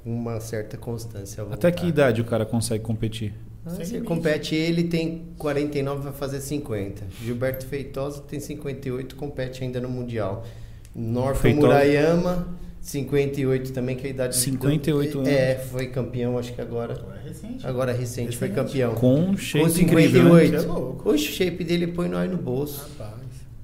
uma 0.05 0.39
certa 0.39 0.77
constância. 0.77 1.43
Até 1.49 1.71
que 1.71 1.87
idade 1.87 2.21
o 2.21 2.25
cara 2.25 2.45
consegue 2.45 2.83
competir? 2.83 3.33
Ah, 3.65 3.71
você 3.71 3.99
compete, 3.99 4.53
ele 4.53 4.83
tem 4.83 5.23
49, 5.39 6.03
vai 6.03 6.13
fazer 6.13 6.39
50. 6.39 7.03
Gilberto 7.23 7.65
Feitosa 7.65 8.21
tem 8.21 8.39
58, 8.39 9.15
compete 9.15 9.63
ainda 9.63 9.81
no 9.81 9.89
Mundial. 9.89 10.45
Norton 10.93 11.55
Murayama, 11.55 12.47
58 12.85 13.73
também, 13.73 13.95
que 13.95 14.05
é 14.05 14.07
a 14.07 14.13
idade 14.13 14.37
58 14.37 15.11
do, 15.11 15.19
anos. 15.21 15.29
É, 15.31 15.55
foi 15.55 15.87
campeão, 15.87 16.37
acho 16.37 16.53
que 16.53 16.61
agora. 16.61 16.93
Agora 16.93 17.19
é 17.19 17.27
recente. 17.27 17.67
Agora 17.67 17.91
é 17.91 17.95
recente, 17.95 18.25
recente. 18.27 18.37
foi 18.37 18.49
campeão. 18.49 18.93
Com 18.93 19.35
shape 19.35 19.65
Com 19.65 19.71
58. 19.71 20.51
Né? 20.51 20.57
É 20.59 21.09
o 21.09 21.17
shape 21.17 21.63
dele 21.63 21.87
põe 21.87 22.07
nós 22.07 22.29
no 22.29 22.37
bolso. 22.37 22.87
Rapaz. 22.99 23.15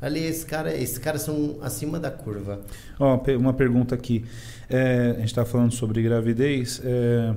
Ali, 0.02 0.26
esse 0.26 0.44
cara, 0.44 0.76
esses 0.76 0.98
caras 0.98 1.22
são 1.22 1.60
acima 1.62 2.00
da 2.00 2.10
curva. 2.10 2.62
Ó, 3.00 3.22
uma 3.38 3.54
pergunta 3.54 3.94
aqui. 3.94 4.26
É, 4.68 5.12
a 5.12 5.20
gente 5.20 5.26
está 5.26 5.46
falando 5.46 5.72
sobre 5.72 6.02
gravidez. 6.02 6.82
É, 6.84 7.36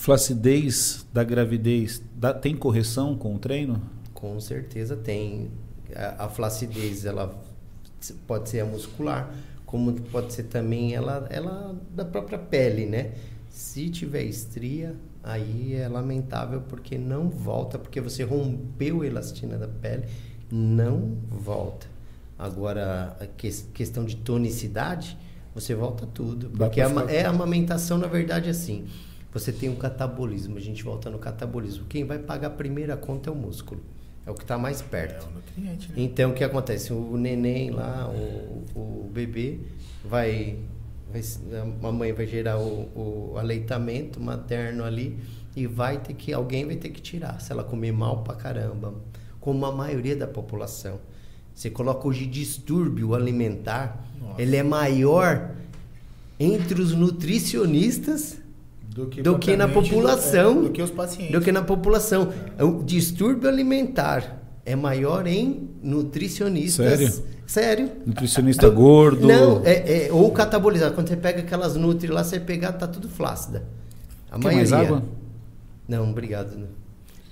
flacidez 0.00 1.06
da 1.12 1.22
gravidez 1.22 2.02
dá, 2.16 2.34
tem 2.34 2.56
correção 2.56 3.16
com 3.16 3.36
o 3.36 3.38
treino? 3.38 3.80
Com 4.12 4.40
certeza 4.40 4.96
tem. 4.96 5.52
A, 5.94 6.24
a 6.24 6.28
flacidez 6.28 7.04
ela 7.04 7.40
pode 8.26 8.48
ser 8.48 8.58
a 8.60 8.64
muscular, 8.64 9.32
como 9.66 9.92
pode 9.92 10.32
ser 10.32 10.44
também 10.44 10.94
ela, 10.94 11.26
ela 11.28 11.74
da 11.94 12.04
própria 12.04 12.38
pele, 12.38 12.86
né? 12.86 13.12
Se 13.50 13.90
tiver 13.90 14.22
estria, 14.22 14.94
aí 15.22 15.74
é 15.74 15.88
lamentável 15.88 16.62
porque 16.62 16.96
não 16.96 17.28
volta, 17.28 17.78
porque 17.78 18.00
você 18.00 18.22
rompeu 18.22 19.02
a 19.02 19.06
elastina 19.06 19.58
da 19.58 19.66
pele, 19.66 20.04
não 20.50 21.16
volta. 21.28 21.86
Agora, 22.38 23.16
a 23.20 23.26
que, 23.26 23.50
questão 23.74 24.04
de 24.04 24.16
tonicidade, 24.16 25.18
você 25.54 25.74
volta 25.74 26.06
tudo. 26.06 26.50
Porque 26.50 26.80
a, 26.80 26.88
é 27.08 27.24
a 27.24 27.30
amamentação, 27.30 27.98
na 27.98 28.06
verdade, 28.06 28.48
assim. 28.48 28.86
Você 29.32 29.52
tem 29.52 29.68
um 29.68 29.76
catabolismo, 29.76 30.56
a 30.56 30.60
gente 30.60 30.82
volta 30.82 31.10
no 31.10 31.18
catabolismo. 31.18 31.86
Quem 31.86 32.04
vai 32.04 32.18
pagar 32.18 32.48
a 32.48 32.50
primeira 32.50 32.96
conta 32.96 33.28
é 33.28 33.32
o 33.32 33.36
músculo. 33.36 33.82
É 34.26 34.30
o 34.30 34.34
que 34.34 34.42
está 34.42 34.58
mais 34.58 34.82
perto. 34.82 35.24
É 35.24 35.60
o 35.60 35.62
né? 35.62 35.78
Então, 35.96 36.32
o 36.32 36.34
que 36.34 36.42
acontece? 36.42 36.92
O 36.92 37.16
neném 37.16 37.70
lá, 37.70 38.10
o, 38.10 38.64
o 38.74 39.10
bebê, 39.12 39.60
vai, 40.04 40.58
vai. 41.12 41.22
A 41.82 41.92
mãe 41.92 42.12
vai 42.12 42.26
gerar 42.26 42.58
o, 42.58 43.32
o 43.32 43.38
aleitamento 43.38 44.20
materno 44.20 44.84
ali 44.84 45.16
e 45.54 45.66
vai 45.66 45.98
ter 45.98 46.14
que. 46.14 46.32
Alguém 46.32 46.66
vai 46.66 46.74
ter 46.74 46.90
que 46.90 47.00
tirar. 47.00 47.40
Se 47.40 47.52
ela 47.52 47.62
comer 47.62 47.92
mal 47.92 48.24
pra 48.24 48.34
caramba. 48.34 48.94
Como 49.40 49.64
a 49.64 49.70
maioria 49.70 50.16
da 50.16 50.26
população. 50.26 50.98
Você 51.54 51.70
coloca 51.70 52.06
hoje 52.06 52.26
distúrbio 52.26 53.14
alimentar, 53.14 54.04
Nossa. 54.20 54.42
ele 54.42 54.56
é 54.56 54.62
maior 54.62 55.54
entre 56.38 56.82
os 56.82 56.92
nutricionistas 56.92 58.38
do 58.96 59.06
que, 59.08 59.22
do 59.22 59.38
que 59.38 59.56
na 59.56 59.68
população. 59.68 60.54
Do, 60.54 60.60
é, 60.60 60.62
do, 60.64 60.70
que 60.70 60.82
os 60.82 60.90
pacientes. 60.90 61.32
Do 61.32 61.40
que 61.42 61.52
na 61.52 61.62
população. 61.62 62.32
É. 62.56 62.64
O 62.64 62.82
distúrbio 62.82 63.46
alimentar 63.46 64.42
é 64.64 64.74
maior 64.74 65.26
em 65.26 65.68
nutricionistas. 65.82 66.98
Sério? 66.98 67.22
Sério. 67.46 67.90
Nutricionista 68.06 68.68
gordo. 68.70 69.26
Não, 69.26 69.62
é, 69.64 70.06
é, 70.06 70.12
ou 70.12 70.30
catabolizado. 70.32 70.94
Quando 70.94 71.08
você 71.08 71.16
pega 71.16 71.40
aquelas 71.40 71.76
nutri 71.76 72.08
lá, 72.08 72.24
você 72.24 72.40
pegar, 72.40 72.72
tá 72.72 72.86
tudo 72.86 73.06
flácida. 73.08 73.64
A 74.30 74.38
Quer 74.38 74.44
maioria. 74.44 74.70
mais 74.70 74.72
água? 74.72 75.02
Não, 75.86 76.10
obrigado. 76.10 76.66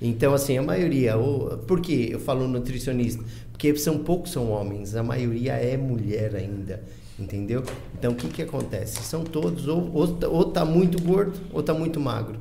Então, 0.03 0.35
assim, 0.35 0.59
a 0.59 0.62
maioria. 0.62 1.17
Ou, 1.17 1.57
por 1.59 1.81
que 1.81 2.11
eu 2.12 2.21
falo 2.21 2.47
nutricionista? 2.47 3.25
Porque 3.51 3.75
são 3.77 3.99
poucos 3.99 4.33
são 4.33 4.51
homens, 4.51 4.95
a 4.95 5.03
maioria 5.03 5.55
é 5.55 5.77
mulher 5.77 6.37
ainda. 6.37 6.83
Entendeu? 7.19 7.62
Então 7.97 8.12
o 8.12 8.15
que, 8.15 8.29
que 8.29 8.43
acontece? 8.43 9.03
São 9.03 9.23
todos, 9.23 9.69
ou, 9.69 9.91
ou, 9.95 10.19
ou 10.31 10.45
tá 10.47 10.65
muito 10.65 11.01
gordo, 11.01 11.39
ou 11.53 11.62
tá 11.62 11.73
muito 11.73 12.01
magro. 12.01 12.39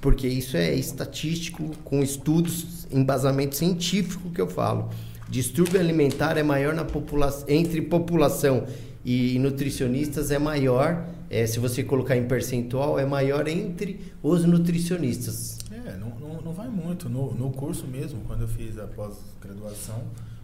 Porque 0.00 0.26
isso 0.26 0.56
é 0.56 0.74
estatístico, 0.74 1.70
com 1.84 2.02
estudos, 2.02 2.86
embasamento 2.90 3.56
científico 3.56 4.30
que 4.30 4.40
eu 4.40 4.48
falo. 4.48 4.90
Distúrbio 5.28 5.78
alimentar 5.78 6.36
é 6.36 6.42
maior 6.42 6.74
na 6.74 6.84
população, 6.84 7.44
entre 7.48 7.80
população 7.82 8.66
e 9.04 9.38
nutricionistas 9.38 10.30
é 10.30 10.38
maior, 10.38 11.06
é, 11.30 11.46
se 11.46 11.60
você 11.60 11.82
colocar 11.84 12.16
em 12.16 12.26
percentual, 12.26 12.98
é 12.98 13.06
maior 13.06 13.46
entre 13.46 14.12
os 14.22 14.44
nutricionistas. 14.44 15.58
É, 15.70 15.96
não, 15.96 16.10
não, 16.18 16.42
não 16.42 16.52
vai 16.52 16.68
muito. 16.68 17.08
No, 17.08 17.32
no 17.32 17.50
curso 17.50 17.86
mesmo, 17.86 18.20
quando 18.26 18.42
eu 18.42 18.48
fiz 18.48 18.76
a 18.76 18.86
pós-graduação, 18.88 20.02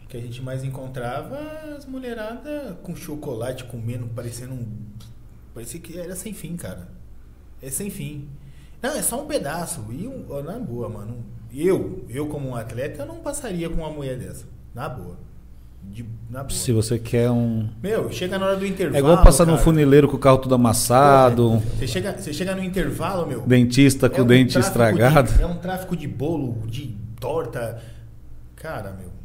que 0.08 0.16
a 0.16 0.20
gente 0.20 0.42
mais 0.42 0.62
encontrava 0.62 1.38
as 1.76 1.84
mulheradas 1.84 2.74
com 2.82 2.94
chocolate 2.94 3.64
comendo, 3.64 4.06
parecendo 4.14 4.54
um. 4.54 4.66
Parecia 5.52 5.80
que 5.80 5.98
era 5.98 6.14
sem 6.14 6.32
fim, 6.32 6.56
cara. 6.56 6.88
É 7.60 7.70
sem 7.70 7.90
fim. 7.90 8.28
Não, 8.80 8.90
é 8.90 9.02
só 9.02 9.22
um 9.22 9.26
pedaço. 9.26 9.84
E 9.90 10.06
um, 10.06 10.42
na 10.42 10.58
boa, 10.58 10.88
mano. 10.88 11.24
Eu, 11.52 12.04
eu 12.08 12.26
como 12.26 12.50
um 12.50 12.54
atleta, 12.54 13.02
eu 13.02 13.06
não 13.06 13.16
passaria 13.16 13.68
com 13.68 13.76
uma 13.76 13.90
mulher 13.90 14.18
dessa. 14.18 14.44
Na 14.74 14.88
boa. 14.88 15.16
De. 15.82 16.04
Se 16.50 16.72
você 16.72 16.98
quer 16.98 17.30
um. 17.30 17.68
Meu, 17.82 18.10
chega 18.12 18.38
na 18.38 18.46
hora 18.46 18.56
do 18.56 18.66
intervalo. 18.66 18.96
É 18.96 18.98
igual 18.98 19.22
passar 19.22 19.44
cara. 19.44 19.56
no 19.56 19.62
funileiro 19.62 20.08
com 20.08 20.16
o 20.16 20.18
carro 20.18 20.38
todo 20.38 20.54
amassado. 20.54 21.58
você, 21.78 21.86
chega, 21.86 22.12
você 22.12 22.32
chega 22.32 22.54
no 22.54 22.62
intervalo, 22.62 23.26
meu. 23.26 23.40
Dentista 23.42 24.10
com 24.10 24.18
é 24.18 24.20
o 24.20 24.24
dente 24.24 24.58
estragado. 24.58 25.32
De, 25.32 25.42
é 25.42 25.46
um 25.46 25.56
tráfico 25.56 25.96
de 25.96 26.06
bolo, 26.06 26.66
de 26.66 26.96
torta. 27.18 27.80
Cara, 28.56 28.92
meu 28.92 29.15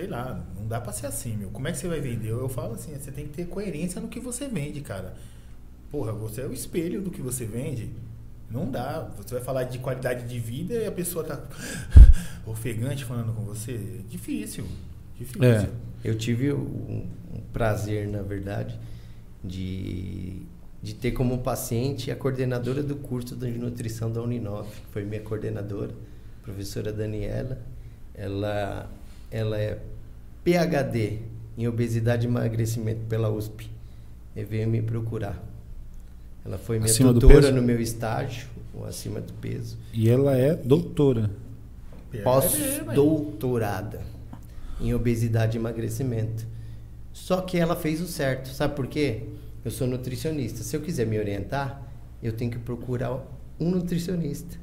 sei 0.00 0.08
lá, 0.08 0.42
não 0.56 0.66
dá 0.66 0.80
pra 0.80 0.92
ser 0.92 1.06
assim, 1.06 1.36
meu. 1.36 1.50
Como 1.50 1.68
é 1.68 1.72
que 1.72 1.78
você 1.78 1.86
vai 1.86 2.00
vender? 2.00 2.30
Eu, 2.30 2.40
eu 2.40 2.48
falo 2.48 2.72
assim, 2.72 2.94
você 2.94 3.10
tem 3.10 3.26
que 3.26 3.34
ter 3.34 3.46
coerência 3.46 4.00
no 4.00 4.08
que 4.08 4.18
você 4.18 4.48
vende, 4.48 4.80
cara. 4.80 5.14
Porra, 5.90 6.12
você 6.12 6.40
é 6.40 6.46
o 6.46 6.52
espelho 6.52 7.02
do 7.02 7.10
que 7.10 7.20
você 7.20 7.44
vende. 7.44 7.90
Não 8.50 8.70
dá. 8.70 9.10
Você 9.18 9.34
vai 9.34 9.44
falar 9.44 9.64
de 9.64 9.78
qualidade 9.78 10.26
de 10.26 10.38
vida 10.38 10.74
e 10.74 10.86
a 10.86 10.92
pessoa 10.92 11.22
tá 11.22 11.38
ofegante 12.46 13.04
falando 13.04 13.34
com 13.34 13.42
você. 13.42 13.76
Difícil. 14.08 14.64
Difícil. 15.18 15.44
É. 15.44 15.68
Eu 16.02 16.16
tive 16.16 16.50
um, 16.52 17.06
um 17.34 17.40
prazer, 17.52 18.08
na 18.08 18.22
verdade, 18.22 18.78
de, 19.44 20.40
de 20.82 20.94
ter 20.94 21.10
como 21.12 21.38
paciente 21.38 22.10
a 22.10 22.16
coordenadora 22.16 22.82
do 22.82 22.96
curso 22.96 23.36
de 23.36 23.50
nutrição 23.50 24.10
da 24.10 24.22
Uninove, 24.22 24.70
que 24.70 24.92
foi 24.92 25.04
minha 25.04 25.20
coordenadora, 25.20 25.92
professora 26.42 26.90
Daniela. 26.90 27.58
Ela 28.14 28.90
ela 29.30 29.58
é 29.58 29.78
PhD 30.44 31.18
em 31.56 31.68
obesidade 31.68 32.26
e 32.26 32.28
emagrecimento 32.30 33.04
pela 33.06 33.28
USP. 33.30 33.70
E 34.34 34.44
veio 34.44 34.68
me 34.68 34.80
procurar. 34.80 35.42
Ela 36.44 36.56
foi 36.56 36.78
minha 36.78 36.90
Acima 36.90 37.12
tutora 37.12 37.50
no 37.50 37.60
meu 37.62 37.80
estágio. 37.80 38.48
ou 38.74 38.86
acima 38.86 39.20
do 39.20 39.32
peso. 39.34 39.76
E 39.92 40.08
ela 40.08 40.36
é 40.36 40.54
doutora. 40.54 41.30
Pós-doutorada 42.24 44.00
em 44.80 44.94
obesidade 44.94 45.56
e 45.56 45.60
emagrecimento. 45.60 46.46
Só 47.12 47.40
que 47.42 47.58
ela 47.58 47.76
fez 47.76 48.00
o 48.00 48.06
certo. 48.06 48.48
Sabe 48.48 48.74
por 48.74 48.86
quê? 48.86 49.24
Eu 49.64 49.70
sou 49.70 49.86
nutricionista. 49.86 50.62
Se 50.62 50.74
eu 50.76 50.80
quiser 50.80 51.06
me 51.06 51.18
orientar, 51.18 51.82
eu 52.22 52.32
tenho 52.32 52.50
que 52.50 52.58
procurar 52.58 53.22
um 53.58 53.70
nutricionista. 53.70 54.56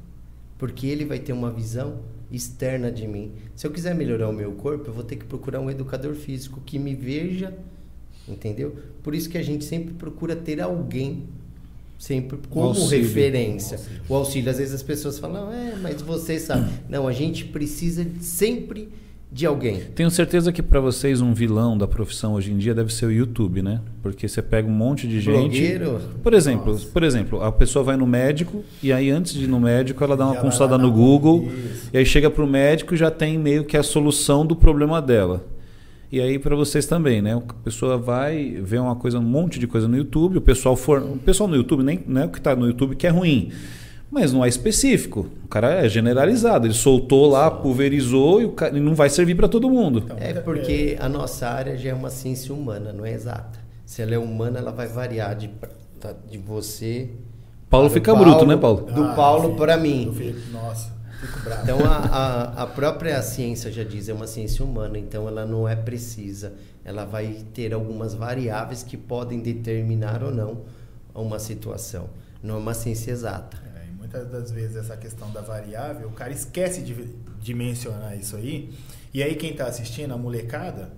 Porque 0.58 0.86
ele 0.86 1.04
vai 1.04 1.18
ter 1.20 1.32
uma 1.32 1.50
visão 1.52 2.00
externa 2.30 2.90
de 2.90 3.06
mim. 3.06 3.32
Se 3.56 3.66
eu 3.66 3.70
quiser 3.70 3.94
melhorar 3.94 4.28
o 4.28 4.32
meu 4.32 4.52
corpo, 4.52 4.88
eu 4.88 4.92
vou 4.92 5.04
ter 5.04 5.16
que 5.16 5.24
procurar 5.24 5.60
um 5.60 5.70
educador 5.70 6.14
físico 6.14 6.60
que 6.64 6.78
me 6.78 6.94
veja, 6.94 7.56
entendeu? 8.28 8.76
Por 9.02 9.14
isso 9.14 9.28
que 9.28 9.38
a 9.38 9.42
gente 9.42 9.64
sempre 9.64 9.94
procura 9.94 10.36
ter 10.36 10.60
alguém 10.60 11.24
sempre 11.98 12.38
como 12.48 12.66
auxílio. 12.66 13.06
referência. 13.06 13.76
O 13.76 13.80
auxílio. 13.80 14.02
O 14.08 14.14
auxílio, 14.14 14.50
às 14.50 14.58
vezes 14.58 14.74
as 14.74 14.82
pessoas 14.82 15.18
falam, 15.18 15.52
é, 15.52 15.74
mas 15.76 16.00
você 16.00 16.38
sabe. 16.38 16.70
Não, 16.88 17.08
a 17.08 17.12
gente 17.12 17.44
precisa 17.44 18.06
sempre 18.20 18.88
de 19.30 19.44
alguém. 19.44 19.80
Tenho 19.94 20.10
certeza 20.10 20.50
que 20.50 20.62
para 20.62 20.80
vocês 20.80 21.20
um 21.20 21.34
vilão 21.34 21.76
da 21.76 21.86
profissão 21.86 22.32
hoje 22.32 22.50
em 22.50 22.56
dia 22.56 22.74
deve 22.74 22.92
ser 22.92 23.06
o 23.06 23.12
YouTube, 23.12 23.60
né? 23.60 23.80
Porque 24.02 24.26
você 24.26 24.40
pega 24.40 24.66
um 24.66 24.72
monte 24.72 25.06
de 25.06 25.20
gente. 25.20 25.38
Blogueiro. 25.38 26.00
Por 26.22 26.32
exemplo, 26.32 26.72
Nossa. 26.72 26.86
por 26.86 27.02
exemplo, 27.02 27.42
a 27.42 27.52
pessoa 27.52 27.84
vai 27.84 27.96
no 27.96 28.06
médico 28.06 28.64
e 28.82 28.90
aí 28.90 29.10
antes 29.10 29.34
de 29.34 29.44
ir 29.44 29.48
no 29.48 29.60
médico 29.60 30.02
ela 30.02 30.16
dá 30.16 30.26
uma 30.26 30.36
consultada 30.36 30.78
no 30.78 30.90
Google 30.90 31.46
Isso. 31.46 31.90
e 31.92 31.98
aí 31.98 32.06
chega 32.06 32.30
pro 32.30 32.46
médico 32.46 32.94
e 32.94 32.96
já 32.96 33.10
tem 33.10 33.38
meio 33.38 33.64
que 33.64 33.76
a 33.76 33.82
solução 33.82 34.46
do 34.46 34.56
problema 34.56 35.02
dela. 35.02 35.44
E 36.10 36.22
aí 36.22 36.38
para 36.38 36.56
vocês 36.56 36.86
também, 36.86 37.20
né? 37.20 37.34
A 37.34 37.54
pessoa 37.62 37.98
vai 37.98 38.56
ver 38.62 38.80
uma 38.80 38.96
coisa, 38.96 39.18
um 39.18 39.22
monte 39.22 39.58
de 39.58 39.66
coisa 39.66 39.86
no 39.86 39.96
YouTube, 39.96 40.38
o 40.38 40.40
pessoal 40.40 40.74
for, 40.74 41.02
o 41.02 41.18
pessoal 41.18 41.46
no 41.46 41.54
YouTube 41.54 41.82
nem 41.82 42.02
não 42.06 42.22
é 42.22 42.24
o 42.24 42.30
que 42.30 42.38
está 42.38 42.56
no 42.56 42.66
YouTube 42.66 42.96
que 42.96 43.06
é 43.06 43.10
ruim, 43.10 43.50
mas 44.10 44.32
não 44.32 44.44
é 44.44 44.48
específico. 44.48 45.26
O 45.44 45.48
cara 45.48 45.84
é 45.84 45.88
generalizado, 45.88 46.66
ele 46.66 46.74
soltou 46.74 47.28
lá, 47.28 47.50
pulverizou 47.50 48.40
e, 48.40 48.44
o 48.44 48.52
cara, 48.52 48.72
não 48.78 48.94
vai 48.94 49.08
servir 49.10 49.34
para 49.34 49.48
todo 49.48 49.68
mundo. 49.70 50.02
Então, 50.04 50.16
É 50.18 50.32
porque 50.34 50.96
a 51.00 51.08
nossa 51.08 51.48
área 51.48 51.76
já 51.76 51.90
é 51.90 51.94
uma 51.94 52.10
ciência 52.10 52.54
humana, 52.54 52.92
não 52.92 53.04
é 53.04 53.12
exata. 53.12 53.58
Se 53.84 54.02
ela 54.02 54.14
é 54.14 54.18
humana, 54.18 54.58
ela 54.58 54.70
vai 54.72 54.86
variar 54.86 55.34
de, 55.34 55.48
tá- 56.00 56.14
de 56.30 56.38
você. 56.38 57.10
Paulo 57.70 57.88
fica 57.90 58.14
bruto, 58.14 58.46
né, 58.46 58.56
Paulo? 58.56 58.82
Do 58.92 59.04
Ah, 59.04 59.14
Paulo 59.14 59.54
para 59.56 59.76
mim. 59.76 60.14
Nossa, 60.52 60.92
fico 61.20 61.40
bravo. 61.44 61.62
Então 61.62 61.78
a, 61.84 61.96
a, 61.96 62.62
a 62.62 62.66
própria 62.66 63.20
ciência 63.22 63.70
já 63.72 63.84
diz, 63.84 64.08
é 64.08 64.12
uma 64.14 64.26
ciência 64.26 64.64
humana, 64.64 64.98
então 64.98 65.26
ela 65.28 65.44
não 65.46 65.68
é 65.68 65.76
precisa. 65.76 66.52
Ela 66.84 67.04
vai 67.04 67.44
ter 67.52 67.74
algumas 67.74 68.14
variáveis 68.14 68.82
que 68.82 68.96
podem 68.96 69.40
determinar 69.40 70.22
ou 70.22 70.30
não 70.32 70.58
uma 71.14 71.38
situação. 71.38 72.08
Não 72.42 72.54
é 72.54 72.58
uma 72.58 72.72
ciência 72.74 73.10
exata. 73.10 73.58
Muitas 74.10 74.30
das 74.30 74.50
vezes 74.50 74.76
essa 74.76 74.96
questão 74.96 75.30
da 75.32 75.42
variável, 75.42 76.08
o 76.08 76.12
cara 76.12 76.32
esquece 76.32 76.80
de, 76.80 76.94
de 77.42 77.52
mencionar 77.52 78.16
isso 78.16 78.36
aí. 78.36 78.72
E 79.12 79.22
aí 79.22 79.34
quem 79.36 79.54
tá 79.54 79.66
assistindo, 79.66 80.14
a 80.14 80.16
molecada, 80.16 80.90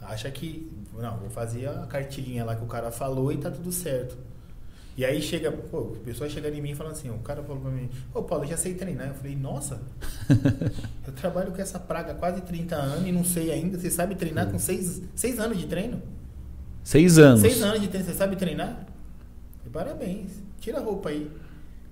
acha 0.00 0.30
que, 0.30 0.70
não, 0.96 1.18
vou 1.18 1.28
fazer 1.28 1.68
a 1.68 1.86
cartilhinha 1.86 2.44
lá 2.44 2.54
que 2.54 2.62
o 2.62 2.68
cara 2.68 2.92
falou 2.92 3.32
e 3.32 3.36
tá 3.36 3.50
tudo 3.50 3.72
certo. 3.72 4.16
E 4.96 5.04
aí 5.04 5.20
chega, 5.20 5.50
pô, 5.50 5.96
a 6.00 6.04
pessoa 6.04 6.30
chega 6.30 6.48
em 6.50 6.60
mim 6.60 6.72
falando 6.76 6.92
assim, 6.92 7.10
o 7.10 7.18
cara 7.18 7.42
falou 7.42 7.60
pra 7.60 7.70
mim, 7.72 7.90
ô 8.14 8.22
Paulo, 8.22 8.44
eu 8.44 8.50
já 8.50 8.56
sei 8.56 8.74
treinar. 8.74 9.08
Eu 9.08 9.14
falei, 9.14 9.34
nossa, 9.34 9.80
eu 11.04 11.12
trabalho 11.14 11.50
com 11.50 11.60
essa 11.60 11.80
praga 11.80 12.12
há 12.12 12.14
quase 12.14 12.42
30 12.42 12.76
anos 12.76 13.08
e 13.08 13.10
não 13.10 13.24
sei 13.24 13.50
ainda. 13.50 13.76
Você 13.76 13.90
sabe 13.90 14.14
treinar 14.14 14.48
com 14.48 14.58
6 14.58 15.02
seis 15.16 15.40
anos 15.40 15.58
de 15.58 15.66
treino? 15.66 16.00
Seis 16.84 17.18
anos. 17.18 17.40
Seis 17.40 17.60
anos 17.60 17.80
de 17.80 17.88
treino, 17.88 18.06
você 18.06 18.14
sabe 18.14 18.36
treinar? 18.36 18.86
E 19.66 19.68
parabéns, 19.68 20.30
tira 20.60 20.78
a 20.78 20.80
roupa 20.80 21.08
aí. 21.08 21.28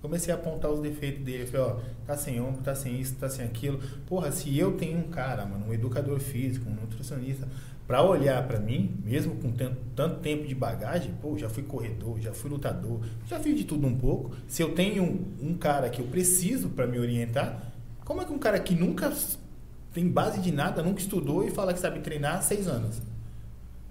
Comecei 0.00 0.32
a 0.32 0.36
apontar 0.36 0.70
os 0.70 0.80
defeitos 0.80 1.22
dele. 1.22 1.46
Falei, 1.46 1.66
ó, 1.66 1.76
tá 2.06 2.16
sem 2.16 2.40
ombro, 2.40 2.62
tá 2.62 2.74
sem 2.74 2.98
isso, 2.98 3.16
tá 3.16 3.28
sem 3.28 3.44
aquilo. 3.44 3.80
Porra, 4.06 4.32
se 4.32 4.58
eu 4.58 4.72
tenho 4.72 4.98
um 4.98 5.08
cara, 5.08 5.44
mano, 5.44 5.66
um 5.68 5.74
educador 5.74 6.18
físico, 6.18 6.68
um 6.70 6.74
nutricionista, 6.74 7.46
pra 7.86 8.02
olhar 8.02 8.46
pra 8.46 8.60
mim, 8.60 8.96
mesmo 9.04 9.34
com 9.34 9.50
tanto, 9.50 9.76
tanto 9.96 10.20
tempo 10.20 10.46
de 10.46 10.54
bagagem, 10.54 11.12
pô, 11.20 11.36
já 11.36 11.48
fui 11.48 11.64
corredor, 11.64 12.20
já 12.20 12.32
fui 12.32 12.48
lutador, 12.48 13.00
já 13.26 13.40
fiz 13.40 13.56
de 13.56 13.64
tudo 13.64 13.86
um 13.86 13.96
pouco. 13.96 14.30
Se 14.46 14.62
eu 14.62 14.74
tenho 14.74 15.02
um, 15.02 15.50
um 15.50 15.54
cara 15.54 15.90
que 15.90 16.00
eu 16.00 16.06
preciso 16.06 16.68
pra 16.68 16.86
me 16.86 16.98
orientar, 16.98 17.72
como 18.04 18.22
é 18.22 18.24
que 18.24 18.32
um 18.32 18.38
cara 18.38 18.60
que 18.60 18.74
nunca 18.74 19.12
tem 19.92 20.08
base 20.08 20.40
de 20.40 20.52
nada, 20.52 20.82
nunca 20.82 21.00
estudou 21.00 21.44
e 21.44 21.50
fala 21.50 21.74
que 21.74 21.80
sabe 21.80 21.98
treinar 21.98 22.36
há 22.36 22.40
seis 22.40 22.68
anos? 22.68 23.02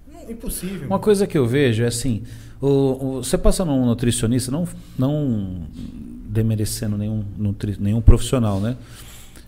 Não, 0.08 0.32
impossível. 0.32 0.88
Uma 0.88 1.00
coisa 1.00 1.28
que 1.28 1.38
eu 1.38 1.46
vejo 1.46 1.84
é 1.84 1.88
assim, 1.88 2.24
o, 2.62 2.68
o- 2.68 3.24
você 3.24 3.38
passa 3.38 3.64
num 3.66 3.86
nutricionista, 3.86 4.52
não, 4.52 4.68
não 4.98 5.62
demerecendo 6.28 6.98
nenhum, 6.98 7.24
nutri, 7.38 7.76
nenhum 7.80 8.02
profissional, 8.02 8.60
né? 8.60 8.76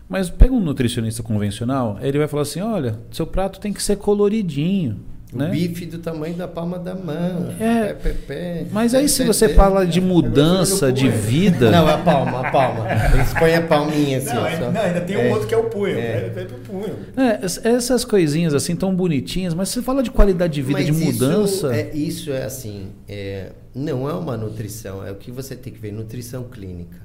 Mas 0.09 0.29
pega 0.29 0.53
um 0.53 0.59
nutricionista 0.59 1.23
convencional, 1.23 1.97
ele 2.01 2.17
vai 2.17 2.27
falar 2.27 2.41
assim, 2.43 2.59
olha, 2.59 2.99
seu 3.11 3.25
prato 3.25 3.59
tem 3.59 3.71
que 3.71 3.81
ser 3.81 3.95
coloridinho, 3.97 4.97
O 5.33 5.37
né? 5.37 5.49
bife 5.49 5.85
do 5.85 5.97
tamanho 5.99 6.33
da 6.35 6.45
palma 6.45 6.77
da 6.77 6.93
mão. 6.93 7.53
É. 7.57 7.93
Pé, 7.93 7.93
pé, 7.93 8.13
pé. 8.27 8.65
Mas 8.69 8.93
aí 8.93 9.03
Pé, 9.03 9.07
se 9.07 9.23
você 9.23 9.47
pé. 9.47 9.53
fala 9.55 9.85
de 9.85 10.01
mudança 10.01 10.91
de 10.91 11.07
vida, 11.07 11.71
Não, 11.71 11.87
a 11.87 11.97
palma, 11.99 12.45
a 12.47 12.51
palma. 12.51 12.85
Eles 13.13 13.33
põem 13.33 13.55
a 13.55 13.61
palminha 13.61 14.17
assim. 14.17 14.33
Não, 14.35 14.51
só. 14.65 14.71
não, 14.71 14.81
ainda 14.81 14.99
tem 15.01 15.15
É. 15.15 15.27
um 15.27 15.31
outro 15.31 15.47
que 15.47 15.53
é 15.53 15.57
o 15.57 15.63
punho. 15.69 15.97
É. 15.97 16.31
É, 16.35 16.47
punho. 16.67 16.95
é, 17.15 17.45
es- 17.45 17.65
essas 17.65 18.03
coisinhas 18.03 18.53
assim 18.53 18.75
tão 18.75 18.93
bonitinhas, 18.93 19.53
mas 19.53 19.69
você 19.69 19.81
fala 19.81 20.03
de 20.03 20.11
qualidade 20.11 20.53
de 20.53 20.61
vida, 20.61 20.73
Mas 20.79 20.85
de 20.87 20.91
mudança, 20.91 21.67
Isso 21.67 21.67
é, 21.71 21.89
isso 21.95 22.31
é 22.33 22.43
assim, 22.43 22.87
é, 23.07 23.51
não 23.73 24.09
é 24.09 24.13
uma 24.13 24.35
nutrição, 24.35 25.05
é 25.07 25.11
o 25.11 25.15
que 25.15 25.31
você 25.31 25.55
tem 25.55 25.71
que 25.71 25.79
ver, 25.79 25.93
nutrição 25.93 26.43
clínica. 26.43 26.97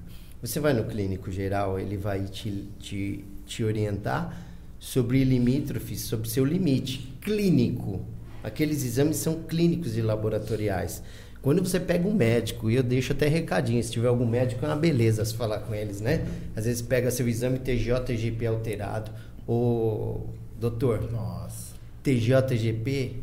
Você 0.43 0.59
vai 0.59 0.72
no 0.72 0.83
clínico 0.83 1.31
geral, 1.31 1.79
ele 1.79 1.97
vai 1.97 2.22
te, 2.24 2.64
te, 2.81 3.24
te 3.47 3.62
orientar 3.62 4.37
sobre 4.81 5.22
limítrofes, 5.22 6.01
sobre 6.01 6.29
seu 6.29 6.45
limite 6.45 7.12
clínico. 7.20 8.01
Aqueles 8.47 8.84
exames 8.84 9.16
são 9.16 9.42
clínicos 9.42 9.97
e 9.97 10.01
laboratoriais. 10.01 11.03
Quando 11.42 11.64
você 11.64 11.80
pega 11.80 12.07
um 12.07 12.14
médico, 12.14 12.70
e 12.70 12.76
eu 12.76 12.82
deixo 12.84 13.12
até 13.12 13.26
recadinho, 13.26 13.82
se 13.82 13.90
tiver 13.90 14.07
algum 14.07 14.24
médico 14.24 14.64
é 14.64 14.68
uma 14.68 14.76
beleza 14.76 15.24
se 15.24 15.34
falar 15.34 15.59
com 15.59 15.74
eles, 15.74 16.01
né? 16.01 16.24
Às 16.55 16.64
vezes 16.64 16.80
pega 16.80 17.11
seu 17.11 17.26
exame 17.26 17.59
TJ, 17.59 18.05
TGP 18.05 18.47
alterado. 18.47 19.11
Ô, 19.49 20.20
doutor, 20.61 21.11
Nossa. 21.11 21.74
TJGP, 22.05 23.16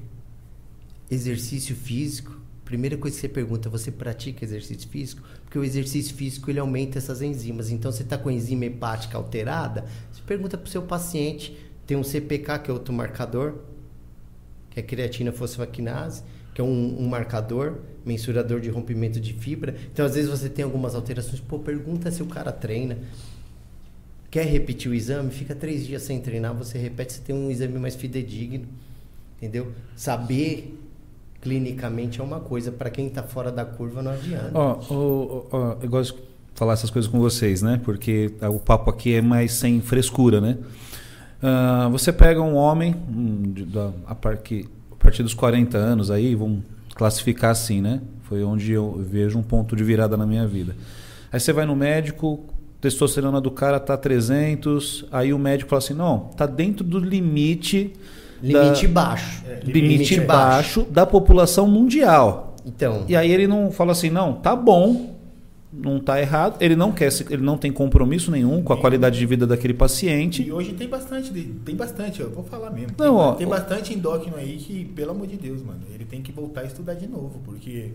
exercício 1.10 1.74
físico. 1.74 2.38
Primeira 2.66 2.98
coisa 2.98 3.16
que 3.16 3.22
você 3.22 3.30
pergunta, 3.30 3.70
você 3.70 3.92
pratica 3.92 4.44
exercício 4.44 4.90
físico? 4.90 5.22
Porque 5.46 5.58
o 5.58 5.64
exercício 5.64 6.14
físico 6.14 6.52
ele 6.52 6.60
aumenta 6.60 6.98
essas 6.98 7.22
enzimas. 7.22 7.70
Então, 7.70 7.94
você 7.94 8.04
está 8.04 8.18
com 8.18 8.28
a 8.28 8.34
enzima 8.34 8.66
hepática 8.66 9.18
alterada, 9.18 9.86
você 10.12 10.22
pergunta 10.26 10.58
para 10.58 10.68
o 10.68 10.70
seu 10.70 10.82
paciente. 10.82 11.58
Tem 11.88 11.96
um 11.96 12.04
CPK, 12.04 12.60
que 12.60 12.70
é 12.70 12.74
outro 12.74 12.94
marcador, 12.94 13.56
que 14.74 14.80
é 14.80 14.84
creatina 14.84 15.32
fosfaquinase, 15.32 16.24
que 16.54 16.60
é 16.60 16.64
um, 16.64 16.98
um 17.00 17.08
marcador, 17.08 17.76
mensurador 18.04 18.60
de 18.60 18.70
rompimento 18.70 19.20
de 19.20 19.34
fibra. 19.34 19.76
Então, 19.92 20.06
às 20.06 20.16
vezes, 20.16 20.30
você 20.30 20.50
tem 20.50 20.66
algumas 20.66 20.96
alterações. 20.96 21.40
Pô, 21.40 21.60
pergunta 21.60 22.12
se 22.12 22.24
o 22.24 22.26
cara 22.26 22.52
treina. 22.52 22.98
Quer 24.32 24.46
repetir 24.46 24.90
o 24.90 24.96
exame? 24.96 25.30
Fica 25.30 25.54
três 25.54 25.86
dias 25.86 26.02
sem 26.02 26.20
treinar, 26.20 26.56
você 26.56 26.78
repete, 26.80 27.14
você 27.14 27.22
tem 27.22 27.36
um 27.36 27.52
exame 27.52 27.78
mais 27.78 27.96
fidedigno. 27.96 28.66
Entendeu? 29.38 29.72
Saber 29.96 30.80
clinicamente 31.40 32.20
é 32.20 32.24
uma 32.24 32.40
coisa, 32.40 32.72
para 32.72 32.90
quem 32.90 33.08
está 33.08 33.22
fora 33.22 33.52
da 33.52 33.66
curva 33.66 34.02
não 34.02 34.12
adianta. 34.12 34.52
Ó, 34.54 34.80
ó, 34.90 35.44
ó, 35.52 35.78
eu 35.82 35.90
gosto 35.90 36.16
de 36.16 36.24
falar 36.56 36.74
essas 36.74 36.90
coisas 36.90 37.12
com 37.12 37.20
vocês, 37.20 37.62
né? 37.62 37.80
Porque 37.84 38.34
o 38.42 38.60
papo 38.60 38.90
aqui 38.90 39.14
é 39.14 39.22
mais 39.22 39.52
sem 39.54 39.82
frescura, 39.82 40.40
né? 40.40 40.58
Ah, 41.44 41.90
você 41.92 42.12
pega 42.14 42.42
um 42.42 42.56
homem 42.56 42.96
um, 43.14 43.52
de- 43.52 43.66
da- 43.66 43.92
a, 44.08 44.16
par- 44.16 44.38
que- 44.38 44.66
a 44.92 44.96
partir 44.96 45.22
dos 45.24 45.34
40 45.34 45.78
anos 45.78 46.10
aí, 46.10 46.34
vamos 46.36 46.60
classificar 46.96 47.52
assim, 47.52 47.82
né? 47.82 48.00
Foi 48.24 48.44
onde 48.44 48.72
eu 48.72 48.98
vejo 49.06 49.38
um 49.38 49.44
ponto 49.44 49.76
de 49.76 49.84
virada 49.84 50.16
na 50.16 50.26
minha 50.26 50.48
vida. 50.48 50.76
Aí 51.32 51.40
você 51.40 51.52
vai 51.52 51.66
no 51.66 51.76
médico, 51.76 52.40
testosterona 52.80 53.42
do 53.42 53.52
cara 53.52 53.80
tá 53.80 53.98
300, 53.98 55.06
aí 55.12 55.34
o 55.34 55.38
médico 55.40 55.70
fala 55.70 55.80
assim: 55.80 55.94
"Não, 55.94 56.20
tá 56.38 56.46
dentro 56.46 56.84
do 56.84 56.98
limite 57.00 57.92
Limite 58.42 58.88
da- 58.88 58.94
baixo. 58.94 59.44
É, 59.48 59.60
limite 59.66 60.20
baixo 60.22 60.84
da 60.90 61.06
população 61.06 61.68
mundial". 61.68 62.56
Então, 62.66 63.04
E 63.10 63.16
aí 63.16 63.30
ele 63.30 63.46
não 63.48 63.70
fala 63.72 63.92
assim, 63.92 64.10
não, 64.10 64.34
tá 64.36 64.56
bom, 64.56 65.13
não 65.76 66.00
tá 66.00 66.22
errado. 66.22 66.58
Ele 66.62 66.76
não 66.76 66.92
quer, 66.92 67.10
ele 67.30 67.42
não 67.42 67.58
tem 67.58 67.72
compromisso 67.72 68.30
nenhum 68.32 68.62
com 68.62 68.72
a 68.74 68.78
qualidade 68.80 69.18
de 69.18 69.26
vida 69.26 69.48
daquele 69.48 69.74
E 69.74 69.78
paciente. 69.78 70.52
hoje 70.52 70.74
tem 70.74 70.88
bastante, 70.88 71.32
tem 71.66 71.76
bastante, 71.76 72.22
eu 72.22 72.30
vou 72.30 72.44
falar 72.44 72.70
mesmo. 72.70 72.90
Não, 72.90 72.96
tem, 72.98 73.08
ó, 73.10 73.34
tem 73.34 73.48
bastante 73.48 73.94
endócrino 73.94 74.38
aí 74.38 74.58
que, 74.58 74.86
pelo 74.86 75.12
amor 75.12 75.28
de 75.28 75.38
Deus, 75.38 75.62
mano, 75.64 75.82
ele 75.94 76.06
tem 76.06 76.22
que 76.22 76.32
voltar 76.32 76.62
a 76.62 76.66
estudar 76.66 76.94
de 76.94 77.08
novo, 77.08 77.42
porque 77.44 77.92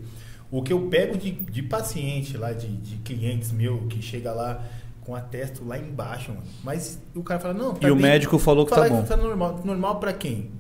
o 0.51 0.63
que 0.63 0.73
eu 0.73 0.81
pego 0.89 1.17
de, 1.17 1.31
de 1.31 1.63
paciente 1.63 2.37
lá, 2.37 2.53
de, 2.53 2.67
de 2.69 2.97
clientes 2.97 3.53
meu, 3.53 3.79
que 3.89 4.03
chega 4.03 4.33
lá 4.33 4.65
com 5.03 5.15
a 5.15 5.21
testo 5.21 5.65
lá 5.65 5.79
embaixo, 5.79 6.31
mano, 6.33 6.43
mas 6.65 6.99
o 7.15 7.23
cara 7.23 7.41
fala, 7.41 7.55
não, 7.55 7.75
tá 7.75 7.87
E 7.87 7.91
o 7.91 7.95
bem. 7.95 8.03
médico 8.03 8.39
falou 8.39 8.67
que 8.67 8.75
tá 8.75 8.89
bom. 8.89 9.03
tá 9.05 9.17
normal. 9.17 9.61
Normal 9.65 10.01
pra 10.01 10.13
quem? 10.13 10.51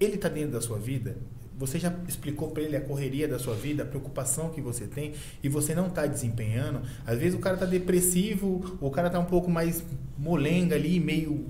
Ele 0.00 0.16
tá 0.18 0.28
dentro 0.28 0.50
da 0.52 0.60
sua 0.60 0.78
vida? 0.78 1.16
Você 1.62 1.78
já 1.78 1.94
explicou 2.08 2.48
para 2.50 2.60
ele 2.64 2.76
a 2.76 2.80
correria 2.80 3.28
da 3.28 3.38
sua 3.38 3.54
vida, 3.54 3.84
a 3.84 3.86
preocupação 3.86 4.48
que 4.50 4.60
você 4.60 4.84
tem 4.88 5.12
e 5.44 5.48
você 5.48 5.76
não 5.76 5.86
está 5.86 6.06
desempenhando. 6.06 6.80
Às 7.06 7.20
vezes 7.20 7.38
o 7.38 7.38
cara 7.38 7.54
está 7.54 7.64
depressivo, 7.66 8.76
o 8.80 8.90
cara 8.90 9.06
está 9.06 9.20
um 9.20 9.24
pouco 9.26 9.48
mais 9.48 9.84
molenga 10.18 10.74
ali, 10.74 10.98
meio 10.98 11.46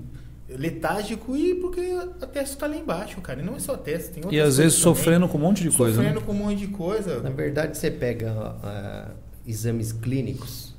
letárgico 0.47 1.35
e 1.35 1.55
porque 1.55 1.81
a 2.21 2.27
testa 2.27 2.53
está 2.53 2.67
lá 2.67 2.77
embaixo, 2.77 3.19
cara. 3.21 3.41
E 3.41 3.43
não 3.43 3.55
é 3.55 3.59
só 3.59 3.73
a 3.73 3.77
testa, 3.77 4.13
tem 4.13 4.31
E 4.31 4.39
às 4.39 4.57
vezes 4.57 4.79
também. 4.79 4.95
sofrendo 4.95 5.27
com 5.27 5.37
um 5.39 5.41
monte 5.41 5.63
de 5.63 5.75
coisa. 5.75 5.95
Sofrendo 5.95 6.19
Né? 6.19 6.25
com 6.27 6.31
um 6.31 6.35
monte 6.35 6.59
de 6.59 6.67
coisa. 6.67 7.19
Na 7.19 7.31
verdade, 7.31 7.75
você 7.75 7.89
pega 7.89 8.31
uh, 8.31 9.11
exames 9.47 9.91
clínicos, 9.91 10.75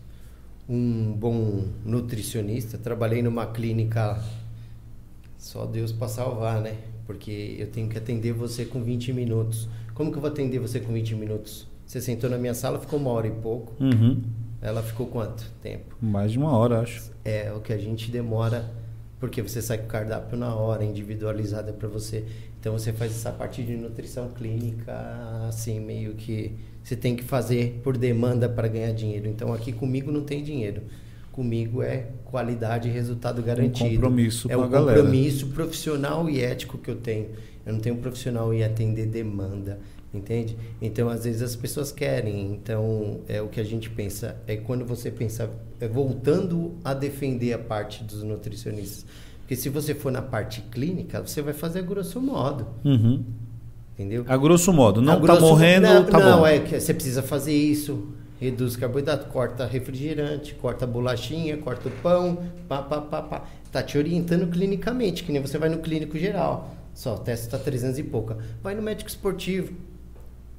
um 0.69 1.13
bom 1.13 1.65
nutricionista. 1.85 2.79
Trabalhei 2.79 3.21
numa 3.21 3.47
clínica, 3.47 4.23
só 5.37 5.67
Deus 5.67 5.91
para 5.91 6.07
salvar, 6.07 6.61
né? 6.61 6.77
Porque 7.07 7.57
eu 7.59 7.67
tenho 7.69 7.89
que 7.89 7.99
atender 7.99 8.33
você 8.33 8.65
com 8.65 8.83
20 8.83 9.13
minutos. 9.13 9.69
Como 9.95 10.11
que 10.11 10.17
eu 10.17 10.21
vou 10.21 10.31
atender 10.31 10.59
você 10.59 10.81
com 10.81 10.93
20 10.93 11.15
minutos? 11.15 11.69
Você 11.87 12.01
sentou 12.01 12.31
na 12.31 12.39
minha 12.39 12.55
sala, 12.55 12.81
ficou 12.81 12.99
uma 12.99 13.11
hora 13.11 13.27
e 13.27 13.31
pouco. 13.31 13.73
Uhum. 13.83 14.23
Ela 14.61 14.83
ficou 14.83 15.07
quanto 15.07 15.51
tempo? 15.63 15.97
Mais 16.01 16.33
de 16.33 16.39
uma 16.39 16.57
hora, 16.57 16.81
acho. 16.81 17.11
É 17.25 17.53
o 17.53 17.61
que 17.61 17.73
a 17.73 17.79
gente 17.79 18.11
demora, 18.11 18.73
porque 19.21 19.43
você 19.43 19.61
sai 19.61 19.79
com 19.79 19.85
o 19.85 19.89
cardápio 19.89 20.39
na 20.39 20.55
hora, 20.55 20.83
individualizada 20.85 21.73
para 21.73 21.87
você. 21.87 22.25
Então 22.59 22.73
você 22.73 22.93
faz 22.93 23.13
essa 23.13 23.31
parte 23.31 23.63
de 23.63 23.77
nutrição 23.77 24.31
clínica, 24.31 24.95
assim, 25.47 25.79
meio 25.79 26.15
que 26.15 26.57
você 26.83 26.97
tem 26.97 27.15
que 27.15 27.23
fazer 27.23 27.81
por 27.85 27.97
demanda 27.97 28.49
para 28.49 28.67
ganhar 28.67 28.93
dinheiro. 28.93 29.29
Então 29.29 29.53
aqui 29.53 29.71
comigo 29.71 30.11
não 30.11 30.25
tem 30.25 30.43
dinheiro. 30.43 30.83
Comigo 31.39 31.83
é 31.83 32.07
qualidade 32.27 32.89
e 32.89 32.93
resultado 32.93 33.43
garantido. 33.43 33.89
Um 33.91 33.95
compromisso 33.95 34.49
é 34.49 34.55
com 34.55 34.61
um 34.61 34.65
a 34.65 34.69
galera. 34.69 34.99
compromisso 35.03 35.49
profissional 35.49 36.31
e 36.31 36.41
ético 36.41 36.79
que 36.79 36.89
eu 36.89 36.95
tenho. 36.95 37.27
Eu 37.67 37.73
não 37.73 37.81
tenho 37.81 37.97
um 37.97 37.99
profissional 37.99 38.55
em 38.55 38.63
atender 38.63 39.07
demanda, 39.07 39.81
entende? 40.13 40.57
Então 40.81 41.09
às 41.09 41.25
vezes 41.25 41.43
as 41.43 41.57
pessoas 41.57 41.91
querem. 41.91 42.53
Então 42.53 43.19
é 43.29 43.43
o 43.43 43.49
que 43.49 43.59
a 43.59 43.65
gente 43.65 43.91
pensa 43.91 44.37
é 44.47 44.55
quando 44.55 44.85
você 44.85 45.11
pensa 45.11 45.51
é 45.81 45.89
voltando 45.89 46.75
a 46.85 46.95
defender 46.95 47.53
a 47.53 47.59
parte 47.59 48.05
dos 48.05 48.23
nutricionistas. 48.23 49.05
Porque 49.41 49.57
se 49.57 49.69
você 49.69 49.93
for 49.93 50.13
na 50.13 50.23
parte 50.23 50.61
clínica, 50.71 51.21
você 51.21 51.43
vai 51.43 51.53
fazer 51.53 51.81
a 51.81 51.83
grosso 51.83 52.21
modo. 52.21 52.65
Uhum. 52.85 53.25
Entendeu? 53.95 54.25
A 54.29 54.37
grosso 54.37 54.73
modo, 54.73 55.03
não 55.03 55.15
tá 55.15 55.21
grosso- 55.21 55.41
morrendo, 55.43 55.87
não, 55.89 56.05
tá 56.05 56.19
não, 56.19 56.39
bom. 56.41 56.47
é 56.47 56.61
que 56.61 56.79
você 56.81 56.95
precisa 56.95 57.23
fazer 57.25 57.53
isso. 57.53 58.07
Reduz 58.41 58.77
carboidrato, 58.77 59.27
corta 59.31 59.65
refrigerante, 59.65 60.55
corta 60.55 60.87
bolachinha, 60.87 61.57
corta 61.57 61.89
o 61.89 61.93
pão, 62.03 62.45
pá, 62.69 62.83
pá, 62.83 63.01
pá, 63.01 63.23
pá. 63.23 63.45
Tá 63.71 63.83
te 63.83 63.97
orientando 63.97 64.51
clinicamente, 64.51 65.23
que 65.23 65.33
nem 65.33 65.41
você 65.41 65.57
vai 65.57 65.69
no 65.69 65.79
clínico 65.79 66.19
geral. 66.19 66.75
Só, 66.93 67.15
o 67.15 67.19
teste 67.19 67.49
tá 67.49 67.59
300 67.59 67.99
e 67.99 68.03
pouca. 68.03 68.39
Vai 68.63 68.75
no 68.75 68.83
médico 68.83 69.09
esportivo. 69.09 69.73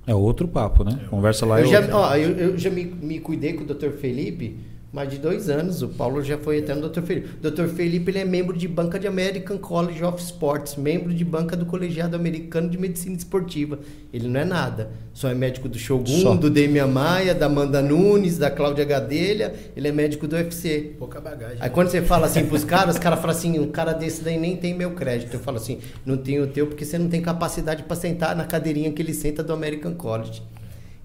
É 0.07 0.14
outro 0.14 0.47
papo, 0.47 0.84
né? 0.84 0.99
Conversa 1.10 1.45
lá 1.45 1.60
eu, 1.60 1.65
é 1.65 1.69
já, 1.69 1.97
ó, 1.97 2.15
eu, 2.15 2.31
eu 2.38 2.57
já 2.57 2.69
me, 2.69 2.85
me 2.85 3.19
cuidei 3.19 3.53
com 3.53 3.64
o 3.64 3.65
Dr. 3.65 3.91
Felipe 3.91 4.57
mais 4.96 5.10
de 5.10 5.18
dois 5.18 5.50
anos. 5.50 5.82
O 5.82 5.90
Paulo 5.90 6.24
já 6.24 6.38
foi 6.38 6.60
até 6.60 6.74
no 6.74 6.88
Dr. 6.88 7.02
Felipe. 7.02 7.30
O 7.46 7.52
Dr. 7.52 7.68
Felipe 7.68 8.12
ele 8.12 8.20
é 8.20 8.24
membro 8.24 8.58
de 8.58 8.66
banca 8.66 8.98
de 8.98 9.06
American 9.06 9.58
College 9.58 10.02
of 10.06 10.24
Sports, 10.24 10.78
membro 10.78 11.14
de 11.14 11.26
banca 11.26 11.58
do 11.58 11.66
Colegiado 11.66 12.16
Americano 12.16 12.70
de 12.70 12.78
Medicina 12.78 13.14
Esportiva. 13.14 13.78
Ele 14.14 14.30
não 14.30 14.40
é 14.40 14.46
nada. 14.46 14.92
Só 15.14 15.28
é 15.30 15.34
médico 15.34 15.68
do 15.68 15.78
Shogun, 15.78 16.22
Só. 16.22 16.34
do 16.34 16.50
Demian 16.50 16.88
Maia, 16.88 17.36
da 17.36 17.48
Amanda 17.48 17.82
Nunes, 17.82 18.38
da 18.38 18.50
Cláudia 18.50 18.86
Gadelha. 18.86 19.54
Ele 19.76 19.86
é 19.86 19.92
médico 19.92 20.30
do 20.30 20.38
UFC. 20.38 20.96
Pouca 20.98 21.20
bagagem. 21.20 21.58
Aí 21.60 21.70
quando 21.70 21.90
você 21.90 22.02
fala 22.02 22.28
assim 22.28 22.46
pros 22.46 22.64
caras, 22.64 22.96
os 22.96 23.00
caras 23.00 23.20
falam 23.20 23.36
assim, 23.36 23.60
um 23.60 23.70
cara 23.70 23.92
desse 23.92 24.24
daí 24.24 24.40
nem 24.40 24.56
tem 24.56 24.74
meu 24.74 24.92
crédito. 24.92 25.34
Eu 25.34 25.42
falo 25.42 25.58
assim, 25.58 25.80
não 26.06 26.16
tem 26.16 26.40
o 26.40 26.48
teu 26.48 26.68
porque 26.68 26.86
você 26.86 26.98
não 26.98 27.10
tem 27.10 27.22
capacidade 27.22 27.84
para 27.84 27.98
sentar 27.98 28.34
na 28.34 28.46
cadeirinha 28.46 28.90
que 28.94 29.02
ele 29.02 29.14
senta 29.14 29.44
do 29.44 29.52
American 29.52 29.94
College. 29.94 30.42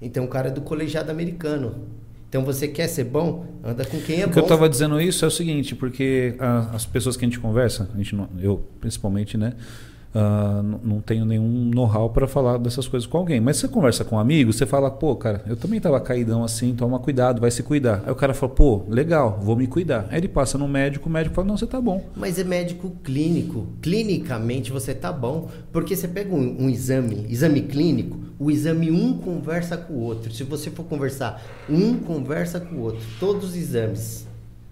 Então 0.01 0.25
o 0.25 0.29
cara 0.29 0.47
é 0.47 0.53
do 0.53 0.61
colegiado 0.61 1.11
americano. 1.11 1.89
Então 2.31 2.45
você 2.45 2.69
quer 2.69 2.87
ser 2.87 3.03
bom, 3.05 3.45
anda 3.63 3.85
com 3.85 4.01
quem 4.01 4.21
é 4.21 4.25
O 4.25 4.29
bom. 4.29 4.33
que 4.33 4.39
eu 4.39 4.45
estava 4.45 4.69
dizendo 4.69 5.01
isso 5.01 5.25
é 5.25 5.29
o 5.29 5.31
seguinte, 5.33 5.75
porque 5.75 6.37
a- 6.39 6.71
as 6.73 6.87
pessoas 6.87 7.17
que 7.17 7.25
a 7.25 7.29
gente 7.29 7.41
conversa, 7.41 7.89
a 7.93 7.97
gente 7.97 8.15
não- 8.15 8.29
eu 8.41 8.63
principalmente, 8.81 9.37
né, 9.37 9.55
ah, 10.15 10.61
n- 10.63 10.79
não 10.85 11.01
tenho 11.01 11.25
nenhum 11.25 11.71
know-how 11.75 12.09
para 12.11 12.29
falar 12.29 12.57
dessas 12.59 12.87
coisas 12.87 13.05
com 13.05 13.19
alguém. 13.19 13.41
Mas 13.41 13.57
você 13.57 13.67
conversa 13.67 14.05
com 14.05 14.15
um 14.15 14.19
amigo, 14.21 14.53
você 14.53 14.65
fala, 14.65 14.89
pô, 14.93 15.17
cara, 15.17 15.43
eu 15.49 15.57
também 15.57 15.81
tava 15.81 16.01
caidão 16.01 16.45
assim, 16.45 16.73
toma 16.73 17.01
cuidado, 17.01 17.41
vai 17.41 17.51
se 17.51 17.65
cuidar. 17.65 18.01
Aí 18.07 18.13
o 18.13 18.17
cara 18.17 18.33
fala, 18.33 18.53
pô, 18.53 18.83
legal, 18.89 19.41
vou 19.43 19.57
me 19.57 19.67
cuidar. 19.67 20.07
Aí 20.09 20.19
ele 20.19 20.29
passa 20.29 20.57
no 20.57 20.69
médico, 20.69 21.09
o 21.09 21.13
médico 21.13 21.35
fala, 21.35 21.49
não, 21.49 21.57
você 21.57 21.67
tá 21.67 21.81
bom. 21.81 22.05
Mas 22.17 22.39
é 22.39 22.45
médico 22.45 22.91
clínico. 23.03 23.67
Clinicamente 23.83 24.71
você 24.71 24.95
tá 24.95 25.13
bom. 25.13 25.49
Porque 25.73 25.97
você 25.97 26.07
pega 26.07 26.33
um, 26.35 26.65
um 26.65 26.71
exame, 26.71 27.27
exame 27.29 27.63
clínico, 27.63 28.19
o 28.41 28.51
exame 28.51 28.91
um 28.91 29.13
conversa 29.19 29.77
com 29.77 29.93
o 29.93 30.01
outro. 30.01 30.33
Se 30.33 30.43
você 30.43 30.71
for 30.71 30.83
conversar, 30.85 31.41
um 31.69 31.99
conversa 31.99 32.59
com 32.59 32.75
o 32.77 32.81
outro. 32.81 33.03
Todos 33.21 33.51
os 33.51 33.57
exames. 33.57 34.27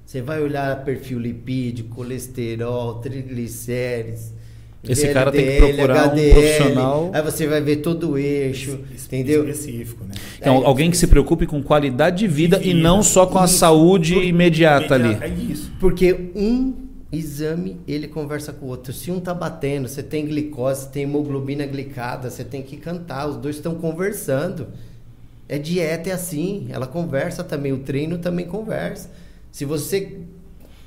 Você 0.06 0.22
vai 0.22 0.40
olhar 0.40 0.84
perfil 0.84 1.18
lipídico, 1.20 1.94
colesterol, 1.94 2.94
triglicérides. 2.94 4.32
Esse 4.88 5.08
cara 5.12 5.30
tem 5.32 5.44
que 5.44 5.56
procurar 5.58 6.06
um 6.06 6.10
HDL, 6.12 6.32
profissional- 6.34 7.10
Aí 7.12 7.20
você 7.22 7.46
vai 7.46 7.60
ver 7.60 7.76
todo 7.76 8.12
o 8.12 8.18
eixo, 8.18 8.78
Es- 8.94 9.04
entendeu? 9.06 9.46
Específico, 9.46 10.04
né? 10.04 10.14
Então, 10.40 10.62
É, 10.62 10.66
alguém 10.66 10.90
que 10.90 10.96
se 10.96 11.06
preocupe 11.08 11.46
com 11.46 11.60
qualidade 11.62 12.18
de 12.18 12.28
vida 12.28 12.58
De 12.58 12.70
e 12.70 12.72
vida. 12.72 12.82
não 12.82 13.02
só 13.02 13.26
com 13.26 13.38
a 13.38 13.46
saúde 13.48 14.14
Por- 14.14 14.24
imediata 14.24 14.94
ali. 14.94 15.18
É 15.20 15.28
isso. 15.28 15.70
Porque 15.80 16.30
um 16.34 16.72
exame 17.10 17.80
ele 17.86 18.06
conversa 18.06 18.52
com 18.52 18.66
o 18.66 18.68
outro. 18.68 18.92
Se 18.92 19.10
um 19.10 19.18
tá 19.18 19.32
batendo, 19.32 19.88
você 19.88 20.02
tem 20.02 20.26
glicose, 20.26 20.88
tem 20.88 21.04
hemoglobina 21.04 21.66
glicada, 21.66 22.30
você 22.30 22.44
tem 22.44 22.62
que 22.62 22.76
cantar. 22.76 23.28
Os 23.28 23.36
dois 23.36 23.56
estão 23.56 23.74
conversando. 23.74 24.68
É 25.48 25.58
dieta, 25.58 26.10
é 26.10 26.12
assim. 26.12 26.68
Ela 26.70 26.86
conversa 26.86 27.42
também. 27.42 27.72
O 27.72 27.78
treino 27.78 28.18
também 28.18 28.46
conversa. 28.46 29.10
Se 29.50 29.64
você 29.64 30.20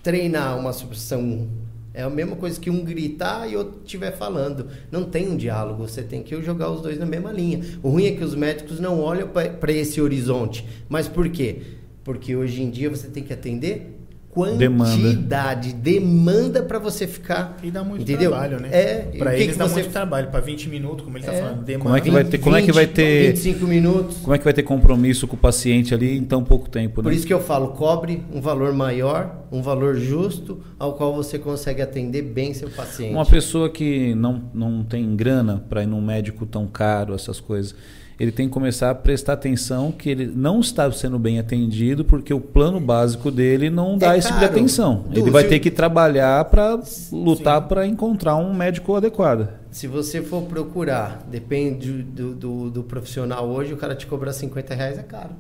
treinar 0.04 0.58
uma 0.58 0.72
supressão, 0.72 1.48
é 1.94 2.04
a 2.04 2.10
mesma 2.10 2.36
coisa 2.36 2.60
que 2.60 2.70
um 2.70 2.86
gritar 2.86 3.50
e 3.50 3.58
outro 3.58 3.82
estiver 3.84 4.16
falando. 4.16 4.68
Não 4.92 5.04
tem 5.04 5.28
um 5.28 5.36
diálogo. 5.36 5.88
Você 5.88 6.04
tem 6.04 6.22
que 6.22 6.40
jogar 6.44 6.70
os 6.70 6.82
dois 6.82 7.00
na 7.00 7.06
mesma 7.06 7.32
linha. 7.32 7.62
O 7.82 7.90
ruim 7.90 8.06
é 8.06 8.12
que 8.12 8.24
os 8.24 8.36
médicos 8.36 8.80
não 8.80 9.00
olham 9.00 9.28
para 9.28 9.72
esse 9.72 10.00
horizonte. 10.00 10.68
Mas 10.88 11.08
por 11.08 11.28
quê? 11.30 11.64
Porque 12.04 12.36
hoje 12.36 12.62
em 12.62 12.70
dia 12.70 12.90
você 12.90 13.08
tem 13.08 13.24
que 13.24 13.34
atender. 13.34 14.01
Quantidade, 14.32 15.74
demanda 15.74 16.64
para 16.64 16.80
você 16.80 17.06
ficar. 17.08 17.58
E 17.62 17.70
dá 17.70 17.84
muito 17.84 18.02
entendeu? 18.04 18.32
trabalho, 18.32 18.60
né? 18.60 18.70
É, 18.72 19.08
que 19.12 19.18
eles 19.24 19.54
que 19.54 19.58
dá 19.58 19.68
você 19.68 19.82
muito 19.82 19.92
trabalho. 19.92 20.28
Pra 20.30 20.40
20 20.40 20.70
minutos, 20.70 21.04
como 21.06 21.18
ele 21.18 21.26
tá 21.26 21.34
É. 21.34 21.42
falando. 21.42 21.64
Demanda. 21.64 21.84
Como 21.84 21.96
é 21.98 22.02
que 22.02 22.12
vai 22.12 22.24
ter- 22.24 22.38
como 22.38 22.56
é 22.56 22.62
que 22.62 22.72
vai 22.72 22.88
ter- 22.88 23.28
25 23.34 23.66
minutos. 23.66 24.18
Como 24.18 24.34
é 24.34 24.38
que 24.38 24.44
vai 24.44 24.54
ter 24.54 24.64
compromisso 24.64 25.28
com 25.28 25.36
o 25.36 25.40
paciente 25.40 25.94
ali 25.94 26.18
em 26.18 26.24
tão 26.24 26.44
pouco 26.44 26.70
tempo, 26.70 27.02
né? 27.02 27.04
Por 27.04 27.14
isso 27.14 27.28
que 27.28 27.34
eu 27.34 27.42
falo, 27.42 27.70
cobre 27.70 28.24
um 28.34 28.42
valor 28.42 28.74
maior, 28.74 29.44
um 29.52 29.62
valor 29.62 29.96
justo, 29.98 30.62
ao 30.80 30.94
qual 30.94 31.14
você 31.14 31.38
consegue 31.38 31.82
atender 31.82 32.22
bem 32.22 32.54
seu 32.54 32.70
paciente. 32.70 33.14
Uma 33.14 33.26
pessoa 33.26 33.70
que 33.70 34.16
não, 34.16 34.44
não 34.54 34.84
tem 34.84 35.16
grana 35.16 35.64
para 35.70 35.84
ir 35.84 35.88
num 35.88 36.02
médico 36.02 36.46
tão 36.46 36.68
caro, 36.68 37.14
essas 37.14 37.40
coisas, 37.40 37.76
ele 38.20 38.32
tem 38.32 38.48
que 38.48 38.54
começar 38.54 38.92
a 38.92 38.96
prestar 38.96 39.34
atenção 39.34 39.92
que 39.92 40.10
ele 40.10 40.28
não 40.28 40.60
está 40.60 40.92
sendo 40.92 41.18
bem 41.18 41.40
atendido 41.40 42.06
porque 42.06 42.34
o 42.34 42.40
plano 42.40 42.80
básico 42.80 43.32
dele 43.32 43.70
não 43.70 43.98
dá 43.98 44.16
É 44.16 44.20
esse 44.20 44.28
tipo 44.28 44.40
de 44.40 44.46
atenção. 44.46 45.06
Du, 45.10 45.20
ele 45.20 45.32
vai 45.32 45.44
ter 45.46 45.60
que 45.60 45.72
trabalhar 45.72 46.46
para 46.46 46.80
lutar 47.12 47.68
para 47.68 47.86
encontrar 47.88 48.36
um 48.36 48.54
médico 48.54 48.96
adequado. 48.96 49.48
Se 49.72 49.88
você 49.88 50.22
for 50.22 50.44
procurar, 50.44 51.26
depende 51.30 52.04
do, 52.04 52.36
do, 52.36 52.70
do 52.70 52.84
profissional 52.84 53.48
hoje, 53.48 53.74
o 53.74 53.78
cara 53.78 53.96
te 53.96 54.06
cobrar 54.06 54.34
50 54.34 54.76
reais 54.76 54.98
é 55.00 55.04
caro. 55.04 55.32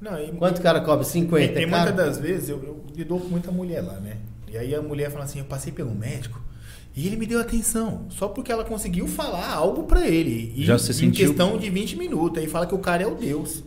Não, 0.00 0.18
e- 0.18 0.32
Quanto 0.32 0.58
o 0.58 0.62
cara 0.62 0.80
cobra? 0.80 1.04
50 1.04 1.46
Tem, 1.46 1.54
tem 1.54 1.64
é 1.64 1.68
caro? 1.68 1.82
muitas 1.92 2.06
das 2.06 2.18
vezes, 2.18 2.48
eu, 2.48 2.56
eu 2.64 2.84
lido 2.96 3.16
com 3.16 3.28
muita 3.28 3.50
mulher 3.52 3.82
lá, 3.82 3.94
né? 4.00 4.16
E 4.50 4.56
aí 4.56 4.74
a 4.74 4.82
mulher 4.82 5.10
fala 5.10 5.24
assim, 5.24 5.38
eu 5.38 5.44
passei 5.44 5.72
pelo 5.72 5.94
médico 5.94 6.40
e 6.96 7.06
ele 7.06 7.16
me 7.16 7.26
deu 7.26 7.40
atenção, 7.40 8.06
só 8.10 8.28
porque 8.28 8.52
ela 8.52 8.64
conseguiu 8.64 9.06
falar 9.08 9.52
algo 9.52 9.82
pra 9.84 10.06
ele. 10.06 10.52
E 10.56 10.64
Já 10.64 10.78
se 10.78 10.90
em 10.90 10.94
sentiu- 10.94 11.26
questão 11.28 11.58
de 11.58 11.68
20 11.70 11.96
minutos. 11.96 12.38
Aí 12.38 12.46
fala 12.48 12.66
que 12.66 12.74
o 12.74 12.78
cara 12.78 13.02
é 13.02 13.06
o 13.06 13.14
Deus. 13.14 13.64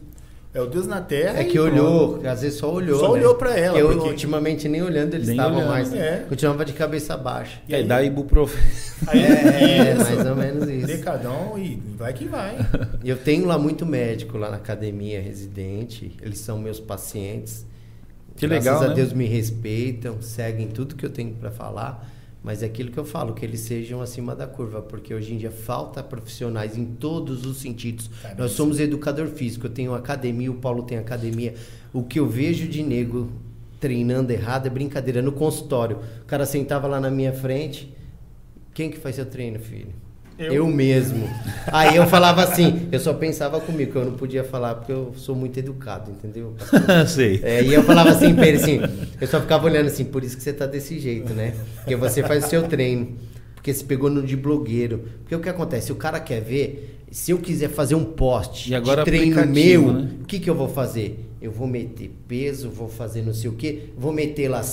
É 0.54 0.62
o 0.62 0.66
Deus 0.66 0.88
na 0.88 1.02
terra. 1.02 1.40
É 1.40 1.44
que 1.44 1.60
olhou, 1.60 2.18
que 2.20 2.26
às 2.26 2.42
vezes 2.42 2.58
só 2.58 2.72
olhou. 2.74 2.98
Só 3.00 3.08
né? 3.14 3.20
olhou 3.20 3.36
pra 3.36 3.56
ela, 3.56 3.78
eu, 3.78 3.90
porque- 3.90 4.08
ultimamente 4.10 4.68
nem 4.68 4.82
olhando 4.82 5.14
eles 5.14 5.28
Nem 5.28 5.36
estavam 5.38 5.58
olhando, 5.58 5.70
mais. 5.70 5.94
é. 5.94 6.26
Continuava 6.28 6.66
de 6.66 6.74
cabeça 6.74 7.16
baixa. 7.18 7.60
E 7.68 7.76
aí 7.76 7.84
dá 7.84 8.02
ibuprofeno. 8.02 8.64
Aí, 9.08 9.20
É, 9.22 9.94
isso. 9.94 10.04
mais 10.16 10.26
ou 10.28 10.36
menos 10.36 10.68
isso. 10.70 10.88
Decadão 10.88 11.60
e 11.60 11.76
vai 11.98 12.14
que 12.14 12.26
vai. 12.26 12.56
E 13.04 13.10
Eu 13.12 13.18
tenho 13.18 13.46
lá 13.46 13.58
muito 13.60 13.86
médico 13.86 14.38
lá 14.38 14.50
na 14.50 14.56
academia 14.58 15.22
residente, 15.22 16.16
eles 16.24 16.40
são 16.40 16.58
meus 16.58 16.80
pacientes. 16.80 17.66
Que 18.36 18.48
Graças 18.48 18.66
legal, 18.66 18.84
a 18.84 18.88
né? 18.88 18.94
Deus 18.96 19.14
me 19.14 19.26
respeitam, 19.26 20.22
seguem 20.22 20.70
tudo 20.70 20.96
que 20.96 21.06
eu 21.06 21.10
tenho 21.10 21.34
para 21.34 21.52
falar, 21.52 22.08
mas 22.44 22.64
é 22.64 22.66
aquilo 22.66 22.92
que 22.92 22.98
eu 22.98 23.06
falo, 23.06 23.34
que 23.34 23.46
eles 23.46 23.62
sejam 23.62 24.02
acima 24.02 24.36
da 24.36 24.48
curva, 24.48 24.82
porque 24.82 25.14
hoje 25.14 25.34
em 25.34 25.38
dia 25.38 25.52
falta 25.52 26.02
profissionais 26.04 26.78
em 26.78 26.86
todos 26.86 27.46
os 27.46 27.58
sentidos. 27.58 28.10
Caramba. 28.22 28.44
Nós 28.44 28.52
somos 28.52 28.80
educador 28.80 29.28
físico, 29.28 29.68
eu 29.68 29.72
tenho 29.72 29.94
academia, 29.94 30.52
o 30.52 30.56
Paulo 30.56 30.84
tem 30.84 30.98
academia. 30.98 31.56
O 31.92 32.04
que 32.04 32.20
eu 32.20 32.28
vejo 32.28 32.68
de 32.68 32.84
nego 32.84 33.30
treinando 33.80 34.32
errado 34.32 34.68
é 34.68 34.70
brincadeira 34.70 35.22
no 35.22 35.32
consultório. 35.32 35.98
O 36.22 36.26
cara 36.26 36.46
sentava 36.46 36.88
lá 36.88 37.00
na 37.00 37.12
minha 37.12 37.34
frente, 37.34 37.94
quem 38.74 38.90
que 38.90 38.98
faz 38.98 39.16
seu 39.16 39.26
treino, 39.26 39.60
filho? 39.60 40.07
Eu. 40.38 40.54
eu. 40.54 40.68
mesmo. 40.68 41.28
Aí 41.68 41.96
eu 41.96 42.06
falava 42.08 42.44
assim, 42.44 42.88
eu 42.92 43.00
só 43.00 43.14
pensava 43.14 43.60
comigo, 43.60 43.92
que 43.92 43.98
eu 43.98 44.06
não 44.06 44.14
podia 44.14 44.44
falar 44.44 44.76
porque 44.76 44.92
eu 44.92 45.14
sou 45.16 45.36
muito 45.36 45.58
educado, 45.58 46.12
entendeu? 46.12 46.56
Sei. 47.08 47.40
É, 47.44 47.64
e 47.64 47.74
eu 47.74 47.84
falava 47.84 48.12
assim 48.12 48.36
pra 48.36 48.48
ele 48.48 48.58
assim, 48.58 48.80
eu 49.20 49.28
só 49.28 49.42
ficava 49.42 49.66
olhando 49.66 49.88
assim, 49.88 50.06
por 50.06 50.24
isso 50.24 50.38
que 50.38 50.44
você 50.44 50.54
tá 50.54 50.66
desse 50.66 51.00
jeito, 51.00 51.34
né? 51.34 51.54
Porque 51.78 51.96
você 51.96 52.22
faz 52.24 52.46
o 52.46 52.50
seu 52.50 52.64
treino. 52.64 53.16
Porque 53.56 53.74
você 53.74 53.84
pegou 53.84 54.10
no 54.10 54.24
de 54.24 54.38
blogueiro. 54.38 55.06
Porque 55.20 55.36
o 55.36 55.40
que 55.40 55.50
acontece? 55.50 55.92
O 55.92 55.96
cara 55.96 56.20
quer 56.20 56.42
ver, 56.42 57.04
se 57.12 57.32
eu 57.32 57.40
quiser 57.40 57.70
fazer 57.70 57.96
um 57.96 58.06
post 58.06 58.70
de 58.70 59.04
treino 59.04 59.46
meu, 59.48 59.92
né? 59.92 60.10
o 60.22 60.26
que, 60.26 60.40
que 60.40 60.50
eu 60.50 60.56
vou 60.56 60.70
fazer? 60.70 61.26
Eu 61.42 61.52
vou 61.52 61.68
meter 61.68 62.12
peso, 62.28 62.70
vou 62.70 62.88
fazer 62.88 63.22
não 63.22 63.34
sei 63.34 63.50
o 63.50 63.54
quê, 63.54 63.90
vou 63.98 64.14
meter 64.14 64.48
lá 64.48 64.64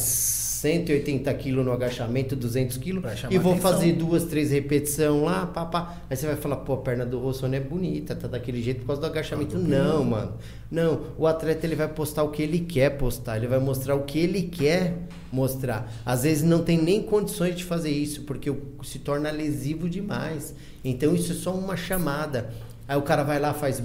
180 0.65 1.35
quilos 1.35 1.62
no 1.62 1.73
agachamento, 1.73 2.35
200 2.35 2.78
quilos, 2.78 3.05
e 3.31 3.36
vou 3.36 3.53
atenção. 3.53 3.70
fazer 3.70 3.93
duas, 3.93 4.24
três 4.24 4.51
repetições 4.51 5.23
lá, 5.23 5.45
pá, 5.45 5.66
pá. 5.66 5.99
Aí 6.09 6.16
você 6.16 6.27
vai 6.27 6.36
falar, 6.36 6.57
pô, 6.57 6.73
a 6.73 6.77
perna 6.78 7.05
do 7.05 7.19
Rossoni 7.19 7.57
é 7.57 7.61
bonita, 7.61 8.16
tá 8.16 8.27
daquele 8.27 8.62
jeito 8.62 8.81
por 8.81 8.86
causa 8.86 9.03
do 9.03 9.07
agachamento. 9.07 9.59
Não, 9.59 10.03
mano. 10.03 10.32
Não, 10.70 11.03
o 11.19 11.27
atleta 11.27 11.66
ele 11.66 11.77
vai 11.77 11.86
postar 11.86 12.23
o 12.23 12.31
que 12.31 12.43
ele 12.43 12.61
quer 12.61 12.97
postar, 12.97 13.36
ele 13.36 13.47
vai 13.47 13.59
mostrar 13.59 13.95
o 13.95 14.05
que 14.05 14.19
ele 14.19 14.41
quer 14.41 14.97
mostrar. 15.31 15.93
Às 16.05 16.23
vezes 16.23 16.43
não 16.43 16.62
tem 16.62 16.81
nem 16.81 17.03
condições 17.03 17.55
de 17.55 17.62
fazer 17.62 17.91
isso, 17.91 18.23
porque 18.23 18.51
se 18.82 18.99
torna 19.01 19.31
lesivo 19.31 19.86
demais. 19.86 20.55
Então 20.82 21.15
isso 21.15 21.32
é 21.32 21.35
só 21.35 21.55
uma 21.55 21.77
chamada. 21.77 22.49
Aí 22.89 22.97
o 22.97 23.03
cara 23.03 23.23
vai 23.23 23.39
lá, 23.39 23.53
faz 23.53 23.82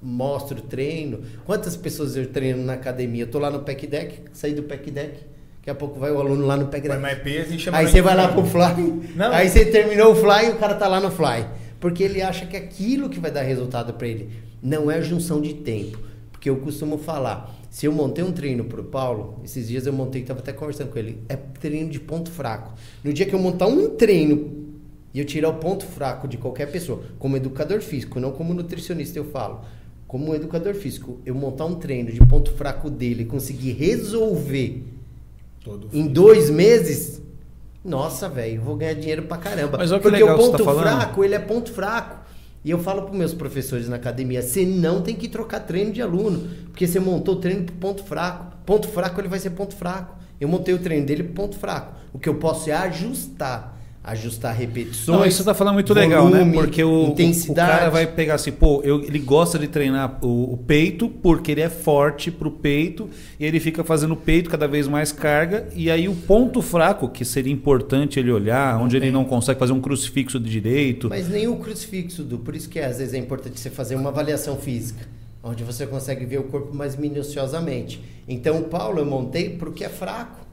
mostra 0.00 0.56
o 0.56 0.62
treino. 0.62 1.20
Quantas 1.44 1.76
pessoas 1.76 2.16
eu 2.16 2.26
treino 2.26 2.64
na 2.64 2.72
academia? 2.72 3.24
Eu 3.24 3.30
tô 3.30 3.38
lá 3.38 3.50
no 3.50 3.60
pack 3.60 3.86
deck, 3.86 4.22
saí 4.32 4.54
do 4.54 4.62
pack 4.62 4.90
deck 4.90 5.35
Daqui 5.66 5.78
a 5.78 5.80
pouco 5.80 5.98
vai 5.98 6.12
o 6.12 6.20
aluno 6.20 6.46
lá 6.46 6.56
no 6.56 6.68
pé 6.68 6.80
Vai 6.80 7.00
mais 7.00 7.18
peso 7.18 7.52
e 7.52 7.58
chama 7.58 7.78
Aí 7.78 7.88
você 7.88 8.00
vai 8.00 8.14
lá 8.14 8.28
pro 8.28 8.44
fly. 8.44 9.10
Não. 9.16 9.32
Aí 9.32 9.48
você 9.48 9.64
terminou 9.64 10.12
o 10.12 10.14
fly 10.14 10.46
e 10.46 10.50
o 10.50 10.58
cara 10.58 10.76
tá 10.76 10.86
lá 10.86 11.00
no 11.00 11.10
fly. 11.10 11.44
Porque 11.80 12.04
ele 12.04 12.22
acha 12.22 12.46
que 12.46 12.54
é 12.54 12.60
aquilo 12.60 13.08
que 13.08 13.18
vai 13.18 13.32
dar 13.32 13.42
resultado 13.42 13.92
para 13.94 14.06
ele. 14.06 14.30
Não 14.62 14.88
é 14.88 15.02
junção 15.02 15.40
de 15.40 15.54
tempo. 15.54 15.98
Porque 16.30 16.48
eu 16.48 16.58
costumo 16.58 16.98
falar, 16.98 17.52
se 17.68 17.84
eu 17.84 17.90
montei 17.90 18.22
um 18.22 18.30
treino 18.30 18.62
pro 18.62 18.84
Paulo, 18.84 19.40
esses 19.44 19.66
dias 19.66 19.88
eu 19.88 19.92
montei, 19.92 20.22
tava 20.22 20.38
até 20.38 20.52
conversando 20.52 20.92
com 20.92 21.00
ele, 21.00 21.20
é 21.28 21.34
treino 21.34 21.90
de 21.90 21.98
ponto 21.98 22.30
fraco. 22.30 22.72
No 23.02 23.12
dia 23.12 23.26
que 23.26 23.34
eu 23.34 23.38
montar 23.40 23.66
um 23.66 23.88
treino 23.96 24.68
e 25.12 25.18
eu 25.18 25.24
tirar 25.24 25.48
o 25.48 25.54
ponto 25.54 25.84
fraco 25.84 26.28
de 26.28 26.36
qualquer 26.36 26.70
pessoa, 26.70 27.02
como 27.18 27.36
educador 27.36 27.80
físico, 27.80 28.20
não 28.20 28.30
como 28.30 28.54
nutricionista 28.54 29.18
eu 29.18 29.24
falo, 29.24 29.62
como 30.06 30.32
educador 30.32 30.74
físico, 30.74 31.18
eu 31.26 31.34
montar 31.34 31.64
um 31.64 31.74
treino 31.74 32.12
de 32.12 32.24
ponto 32.24 32.52
fraco 32.52 32.88
dele, 32.88 33.24
conseguir 33.24 33.72
resolver 33.72 34.95
Todo 35.66 35.88
em 35.92 36.06
dois 36.06 36.48
meses, 36.48 37.20
nossa, 37.84 38.28
velho, 38.28 38.62
vou 38.62 38.76
ganhar 38.76 38.94
dinheiro 38.94 39.22
pra 39.22 39.36
caramba. 39.36 39.76
Mas 39.78 39.90
olha 39.90 39.98
que 39.98 40.08
Porque 40.08 40.22
legal 40.22 40.38
o 40.38 40.40
ponto 40.40 40.64
tá 40.64 40.74
fraco, 40.74 41.24
ele 41.24 41.34
é 41.34 41.40
ponto 41.40 41.72
fraco. 41.72 42.24
E 42.64 42.70
eu 42.70 42.78
falo 42.78 43.02
para 43.02 43.12
meus 43.12 43.34
professores 43.34 43.88
na 43.88 43.96
academia, 43.96 44.42
você 44.42 44.64
não 44.64 45.02
tem 45.02 45.16
que 45.16 45.26
trocar 45.26 45.58
treino 45.60 45.90
de 45.90 46.00
aluno, 46.00 46.48
porque 46.66 46.86
você 46.86 47.00
montou 47.00 47.34
o 47.34 47.38
treino 47.38 47.64
pro 47.64 47.74
ponto 47.74 48.04
fraco. 48.04 48.56
Ponto 48.64 48.86
fraco 48.86 49.20
ele 49.20 49.26
vai 49.26 49.40
ser 49.40 49.50
ponto 49.50 49.74
fraco. 49.74 50.16
Eu 50.40 50.48
montei 50.48 50.72
o 50.72 50.78
treino 50.78 51.04
dele 51.04 51.24
pro 51.24 51.34
ponto 51.34 51.56
fraco. 51.56 51.96
O 52.12 52.18
que 52.20 52.28
eu 52.28 52.36
posso 52.36 52.70
é 52.70 52.72
ajustar 52.72 53.75
ajustar 54.06 54.54
repetições. 54.54 55.18
Não, 55.18 55.26
isso 55.26 55.42
tá 55.42 55.52
falando 55.52 55.74
muito 55.74 55.92
volume, 55.92 56.06
legal, 56.06 56.30
né? 56.30 56.52
Porque 56.52 56.82
o, 56.84 57.10
o, 57.10 57.54
cara 57.54 57.90
vai 57.90 58.06
pegar 58.06 58.34
assim, 58.34 58.52
pô, 58.52 58.80
eu, 58.84 59.02
ele 59.02 59.18
gosta 59.18 59.58
de 59.58 59.66
treinar 59.66 60.24
o, 60.24 60.52
o, 60.52 60.56
peito 60.56 61.08
porque 61.08 61.50
ele 61.50 61.60
é 61.60 61.68
forte 61.68 62.30
pro 62.30 62.48
peito 62.48 63.10
e 63.40 63.44
ele 63.44 63.58
fica 63.58 63.82
fazendo 63.82 64.12
o 64.12 64.16
peito 64.16 64.48
cada 64.48 64.68
vez 64.68 64.86
mais 64.86 65.10
carga 65.10 65.66
e 65.74 65.90
aí 65.90 66.08
o 66.08 66.14
ponto 66.14 66.62
fraco 66.62 67.08
que 67.08 67.24
seria 67.24 67.52
importante 67.52 68.20
ele 68.20 68.30
olhar, 68.30 68.80
onde 68.80 68.96
ele 68.96 69.10
não 69.10 69.24
consegue 69.24 69.58
fazer 69.58 69.72
um 69.72 69.80
crucifixo 69.80 70.38
de 70.38 70.48
direito. 70.48 71.08
Mas 71.08 71.28
nem 71.28 71.48
o 71.48 71.56
crucifixo, 71.56 72.22
do, 72.22 72.38
por 72.38 72.54
isso 72.54 72.68
que 72.68 72.78
às 72.78 72.98
vezes 72.98 73.12
é 73.12 73.18
importante 73.18 73.58
você 73.58 73.70
fazer 73.70 73.96
uma 73.96 74.10
avaliação 74.10 74.56
física, 74.56 75.04
onde 75.42 75.64
você 75.64 75.84
consegue 75.84 76.24
ver 76.24 76.38
o 76.38 76.44
corpo 76.44 76.72
mais 76.72 76.94
minuciosamente. 76.94 78.00
Então 78.28 78.60
o 78.60 78.64
Paulo 78.64 79.00
eu 79.00 79.06
montei 79.06 79.50
porque 79.50 79.82
é 79.82 79.88
fraco. 79.88 80.45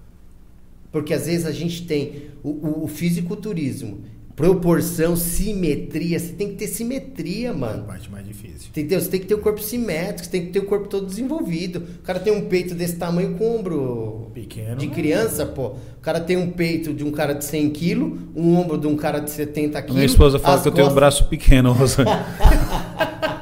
Porque 0.93 1.11
às 1.11 1.25
vezes 1.25 1.47
a 1.47 1.51
gente 1.51 1.87
tem 1.87 2.27
o, 2.43 2.49
o, 2.49 2.83
o 2.83 2.87
fisiculturismo, 2.87 4.01
proporção, 4.35 5.15
simetria. 5.15 6.19
Você 6.19 6.33
tem 6.33 6.49
que 6.49 6.55
ter 6.55 6.67
simetria, 6.67 7.51
mano. 7.51 7.79
É 7.79 7.81
a 7.81 7.83
parte 7.83 8.11
mais 8.11 8.27
difícil. 8.27 8.69
Entendeu? 8.69 9.01
Você 9.01 9.09
tem 9.09 9.19
que 9.19 9.25
ter 9.25 9.33
o 9.33 9.39
corpo 9.39 9.59
simétrico, 9.59 10.23
você 10.23 10.29
tem 10.29 10.45
que 10.45 10.51
ter 10.51 10.59
o 10.59 10.65
corpo 10.65 10.87
todo 10.87 11.07
desenvolvido. 11.07 11.83
O 11.99 12.03
cara 12.03 12.19
tem 12.19 12.31
um 12.31 12.47
peito 12.47 12.75
desse 12.75 12.95
tamanho 12.95 13.33
com 13.33 13.57
ombro 13.57 14.29
pequeno 14.35 14.77
de 14.77 14.87
criança, 14.87 15.47
pô. 15.47 15.69
O 15.97 16.01
cara 16.01 16.19
tem 16.19 16.37
um 16.37 16.51
peito 16.51 16.93
de 16.93 17.03
um 17.03 17.11
cara 17.11 17.33
de 17.33 17.43
100 17.43 17.71
quilos, 17.71 18.19
um 18.35 18.55
ombro 18.55 18.77
de 18.77 18.85
um 18.85 18.95
cara 18.95 19.17
de 19.17 19.31
70 19.31 19.81
quilos. 19.81 19.95
Minha 19.95 20.05
esposa 20.05 20.37
fala 20.37 20.61
que 20.61 20.67
eu 20.67 20.71
tenho 20.71 20.91
um 20.91 20.93
braço 20.93 21.27
pequeno, 21.27 21.71
Rosane. 21.73 22.11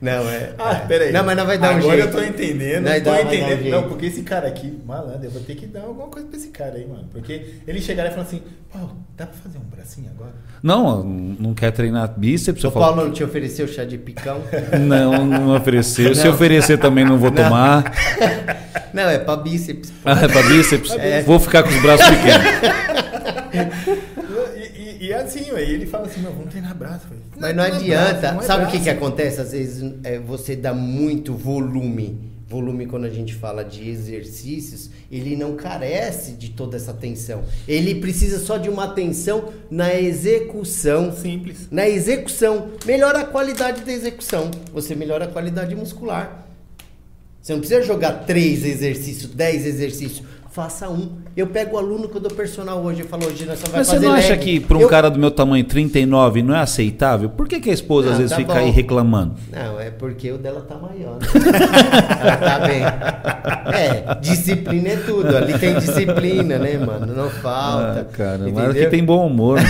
Não, 0.00 0.28
é. 0.28 0.52
Ah, 0.58 0.72
é. 0.82 0.86
peraí. 0.86 1.12
Não, 1.12 1.24
mas 1.24 1.36
não 1.36 1.46
vai 1.46 1.58
dar 1.58 1.70
Agora 1.70 1.86
um 1.86 1.90
jeito. 1.90 2.08
Agora 2.08 2.24
eu 2.24 2.28
tô 2.28 2.34
entendendo. 2.34 2.84
Não, 2.84 3.00
tô 3.00 3.14
entendendo. 3.14 3.66
Um 3.66 3.70
não, 3.70 3.88
porque 3.88 4.06
esse 4.06 4.22
cara 4.22 4.48
aqui, 4.48 4.78
malandro, 4.86 5.24
eu 5.24 5.30
vou 5.30 5.42
ter 5.42 5.54
que 5.54 5.66
dar 5.66 5.82
alguma 5.82 6.08
coisa 6.08 6.26
pra 6.26 6.38
esse 6.38 6.48
cara 6.48 6.76
aí, 6.76 6.86
mano. 6.86 7.08
Porque 7.12 7.44
ele 7.66 7.80
chegaria 7.80 8.10
e 8.10 8.14
falar 8.14 8.26
assim: 8.26 8.42
Paulo, 8.72 8.96
dá 9.16 9.26
pra 9.26 9.36
fazer 9.42 9.58
um 9.58 9.68
bracinho 9.70 10.10
agora? 10.14 10.32
Não, 10.62 11.02
não 11.02 11.54
quer 11.54 11.70
treinar 11.70 12.12
bíceps. 12.16 12.64
O 12.64 12.70
Paulo 12.70 13.04
não 13.04 13.12
te 13.12 13.22
ofereceu 13.24 13.66
chá 13.68 13.84
de 13.84 13.98
picão? 13.98 14.40
Não, 14.78 15.24
não 15.24 15.56
ofereceu. 15.56 16.08
Não. 16.08 16.14
Se 16.14 16.28
oferecer 16.28 16.78
também 16.78 17.04
não 17.04 17.18
vou 17.18 17.30
não. 17.30 17.42
tomar. 17.42 17.84
Não, 18.92 19.08
é 19.08 19.18
pra 19.18 19.36
bíceps. 19.36 19.92
Ah, 20.04 20.20
é 20.24 20.28
pra 20.28 20.42
bíceps? 20.42 20.90
É. 20.98 21.22
Vou 21.22 21.38
ficar 21.38 21.62
com 21.62 21.68
os 21.68 21.80
braços 21.80 22.06
pequenos. 22.08 24.00
Assim, 25.30 25.50
aí 25.52 25.70
ele 25.72 25.86
fala 25.86 26.06
assim, 26.06 26.20
não, 26.20 26.32
vamos 26.32 26.50
treinar 26.50 26.74
braço. 26.74 27.06
Véio. 27.08 27.22
Mas 27.36 27.54
não, 27.54 27.68
não 27.68 27.76
adianta. 27.76 28.20
Braço, 28.20 28.34
não 28.34 28.42
é 28.42 28.46
Sabe 28.46 28.64
o 28.64 28.68
que, 28.68 28.80
que 28.80 28.90
acontece? 28.90 29.40
Às 29.40 29.52
vezes 29.52 29.94
é, 30.02 30.18
você 30.18 30.56
dá 30.56 30.74
muito 30.74 31.34
volume. 31.34 32.30
Volume, 32.48 32.86
quando 32.86 33.04
a 33.04 33.10
gente 33.10 33.32
fala 33.32 33.64
de 33.64 33.88
exercícios, 33.88 34.90
ele 35.08 35.36
não 35.36 35.54
carece 35.54 36.32
de 36.32 36.50
toda 36.50 36.76
essa 36.76 36.90
atenção. 36.90 37.44
Ele 37.68 37.94
precisa 37.94 38.40
só 38.40 38.56
de 38.58 38.68
uma 38.68 38.86
atenção 38.86 39.52
na 39.70 39.94
execução. 39.94 41.14
Simples. 41.14 41.68
Na 41.70 41.88
execução. 41.88 42.70
Melhora 42.84 43.20
a 43.20 43.24
qualidade 43.24 43.82
da 43.82 43.92
execução. 43.92 44.50
Você 44.72 44.96
melhora 44.96 45.26
a 45.26 45.28
qualidade 45.28 45.76
muscular. 45.76 46.48
Você 47.40 47.52
não 47.52 47.60
precisa 47.60 47.82
jogar 47.82 48.24
três 48.26 48.64
exercícios, 48.64 49.32
dez 49.32 49.64
exercícios 49.64 50.24
faça 50.50 50.88
um. 50.88 51.18
Eu 51.36 51.46
pego 51.46 51.76
o 51.76 51.78
aluno 51.78 52.08
que 52.08 52.16
eu 52.16 52.20
dou 52.20 52.30
personal 52.30 52.82
hoje 52.82 53.02
e 53.02 53.04
falo, 53.04 53.24
hoje 53.26 53.46
nós 53.46 53.60
só 53.60 53.68
vai 53.68 53.80
Mas 53.80 53.88
fazer 53.88 54.00
você 54.00 54.06
não 54.06 54.14
leg. 54.14 54.24
acha 54.24 54.36
que 54.36 54.58
para 54.58 54.76
um 54.76 54.80
eu... 54.80 54.88
cara 54.88 55.08
do 55.08 55.18
meu 55.18 55.30
tamanho 55.30 55.64
39 55.64 56.42
não 56.42 56.54
é 56.54 56.58
aceitável? 56.58 57.30
Por 57.30 57.46
que, 57.46 57.60
que 57.60 57.70
a 57.70 57.72
esposa 57.72 58.06
não, 58.06 58.12
às 58.12 58.18
vezes 58.18 58.32
tá 58.32 58.36
fica 58.36 58.54
bom. 58.54 58.58
aí 58.58 58.70
reclamando? 58.70 59.34
Não, 59.52 59.80
é 59.80 59.90
porque 59.90 60.32
o 60.32 60.38
dela 60.38 60.60
tá 60.62 60.74
maior. 60.74 61.18
Né? 61.20 61.26
Ela 62.20 62.36
tá 62.36 62.58
bem. 62.66 62.82
É, 63.72 64.14
disciplina 64.20 64.88
é 64.88 64.96
tudo. 64.96 65.36
Ali 65.36 65.56
tem 65.56 65.78
disciplina, 65.78 66.58
né, 66.58 66.76
mano? 66.78 67.14
Não 67.14 67.30
falta. 67.30 68.00
Ah, 68.00 68.16
cara, 68.16 68.34
entendeu? 68.36 68.54
mas 68.54 68.70
aqui 68.70 68.86
tem 68.86 69.04
bom 69.04 69.26
humor. 69.26 69.60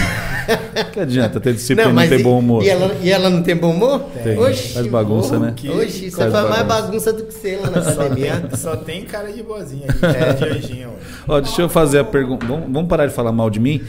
que 0.93 1.01
adianta 1.01 1.39
ter 1.41 1.53
disciplina 1.53 1.93
não, 1.93 2.03
e 2.03 2.09
não 2.09 2.17
ter 2.17 2.23
bom 2.23 2.39
humor? 2.39 2.65
E 2.65 2.69
ela, 2.71 2.97
e 3.03 3.11
ela 3.11 3.31
não 3.31 3.43
tem 3.43 3.55
bom 3.55 3.73
humor? 3.73 4.01
Tem. 4.23 4.39
Oxi, 4.39 4.73
faz 4.73 4.87
bagunça, 4.87 5.39
né? 5.39 5.53
Que... 5.55 5.69
Oxi, 5.69 6.11
você 6.11 6.31
faz 6.31 6.49
mais 6.49 6.67
bagunça 6.67 7.13
do 7.13 7.25
que 7.25 7.35
você 7.35 7.57
lá 7.57 7.71
na 7.71 7.81
academia. 7.81 8.43
Só 8.55 8.77
tem 8.77 9.05
cara 9.05 9.31
de 9.31 9.43
boazinha 9.43 9.87
aqui. 9.89 10.83
É. 10.83 10.89
Ó, 11.29 11.41
deixa 11.51 11.63
eu 11.63 11.69
fazer 11.69 11.99
a 11.99 12.05
pergunta. 12.05 12.47
Vamos, 12.47 12.73
vamos, 12.73 12.89
parar 12.89 13.07
de 13.07 13.13
falar 13.13 13.33
mal 13.33 13.51
de 13.51 13.61
mim? 13.61 13.83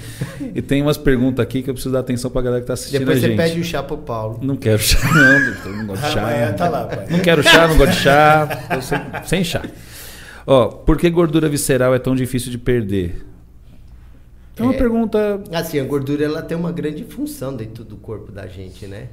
E 0.54 0.62
tem 0.62 0.82
umas 0.82 0.98
perguntas 0.98 1.44
aqui 1.44 1.62
que 1.62 1.70
eu 1.70 1.74
preciso 1.74 1.94
dar 1.94 2.00
atenção 2.00 2.30
pra 2.30 2.42
galera 2.42 2.62
que 2.62 2.68
tá 2.68 2.74
assistindo 2.74 3.00
Depois 3.00 3.18
a 3.18 3.22
gente. 3.22 3.32
Depois 3.32 3.50
você 3.50 3.56
pede 3.56 3.68
o 3.68 3.70
chá 3.70 3.84
pro 3.84 3.98
Paulo. 3.98 4.40
Não 4.42 4.56
quero 4.56 4.80
chá, 4.80 5.00
não. 5.14 5.72
Não 5.78 5.88
gosto 5.88 6.04
de 6.04 6.10
chá. 6.12 6.20
Amanhã 6.22 6.54
tá 6.54 6.70
lá, 6.70 6.86
pai. 6.86 7.06
Não 7.10 7.20
quero 7.20 7.44
chá, 7.44 7.68
não 7.68 7.78
gosto 7.78 7.92
de 7.92 7.98
chá. 7.98 8.82
Sem, 8.82 9.00
sem 9.26 9.44
chá. 9.44 9.62
Ó, 10.46 10.68
por 10.68 10.98
que 10.98 11.10
gordura 11.10 11.48
visceral 11.48 11.94
é 11.96 12.00
tão 12.00 12.16
difícil 12.16 12.52
de 12.52 12.58
perder? 12.58 13.26
É 14.58 14.64
uma 14.64 14.74
é, 14.74 14.78
pergunta. 14.78 15.42
Assim, 15.54 15.80
a 15.80 15.84
gordura 15.84 16.26
ela 16.26 16.42
tem 16.42 16.58
uma 16.58 16.72
grande 16.72 17.04
função 17.04 17.56
dentro 17.56 17.84
do 17.84 17.96
corpo 17.96 18.32
da 18.32 18.48
gente, 18.48 18.86
né? 18.88 19.08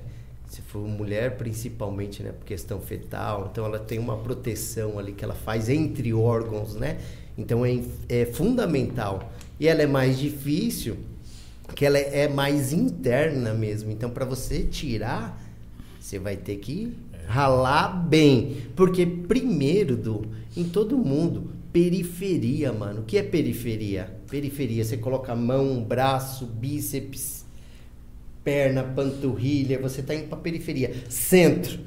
se 0.49 0.63
for 0.63 0.81
mulher 0.81 1.37
principalmente, 1.37 2.23
né, 2.23 2.33
por 2.33 2.45
questão 2.47 2.81
fetal, 2.81 3.51
então 3.53 3.67
ela 3.67 3.79
tem 3.79 3.99
uma 3.99 4.17
proteção 4.17 4.99
ali 4.99 5.13
que 5.13 5.23
ela 5.23 5.35
faz 5.35 5.69
entre 5.69 6.13
órgãos, 6.15 6.75
né? 6.75 6.99
Então 7.39 7.65
é, 7.65 7.81
é 8.09 8.27
fundamental. 8.27 9.33
E 9.61 9.69
ela 9.69 9.83
é 9.83 9.87
mais 9.87 10.19
difícil, 10.19 10.97
que 11.75 11.87
ela 11.87 11.97
é, 11.97 12.25
é 12.25 12.29
mais 12.29 12.73
interna 12.73 13.55
mesmo. 13.55 13.91
Então 13.93 14.11
para 14.11 14.25
você 14.25 14.65
tirar, 14.65 15.41
você 16.01 16.19
vai 16.19 16.37
ter 16.37 16.57
que 16.57 16.93
ralar 17.29 17.89
bem, 17.89 18.57
porque 18.75 19.07
primeiro 19.07 19.97
do 19.97 20.27
em 20.57 20.65
todo 20.65 20.99
mundo 20.99 21.53
periferia, 21.73 22.73
mano. 22.73 23.03
O 23.03 23.05
que 23.05 23.19
é 23.19 23.23
periferia? 23.23 24.13
Periferia, 24.29 24.83
você 24.83 24.97
coloca 24.97 25.35
mão, 25.37 25.83
braço, 25.83 26.47
bíceps, 26.47 27.45
perna, 28.43 28.83
panturrilha, 28.83 29.79
você 29.79 30.01
está 30.01 30.15
indo 30.15 30.29
para 30.29 30.39
periferia. 30.39 30.93
Centro, 31.09 31.79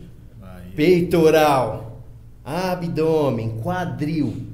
peitoral, 0.75 2.03
abdômen, 2.45 3.57
quadril. 3.61 4.50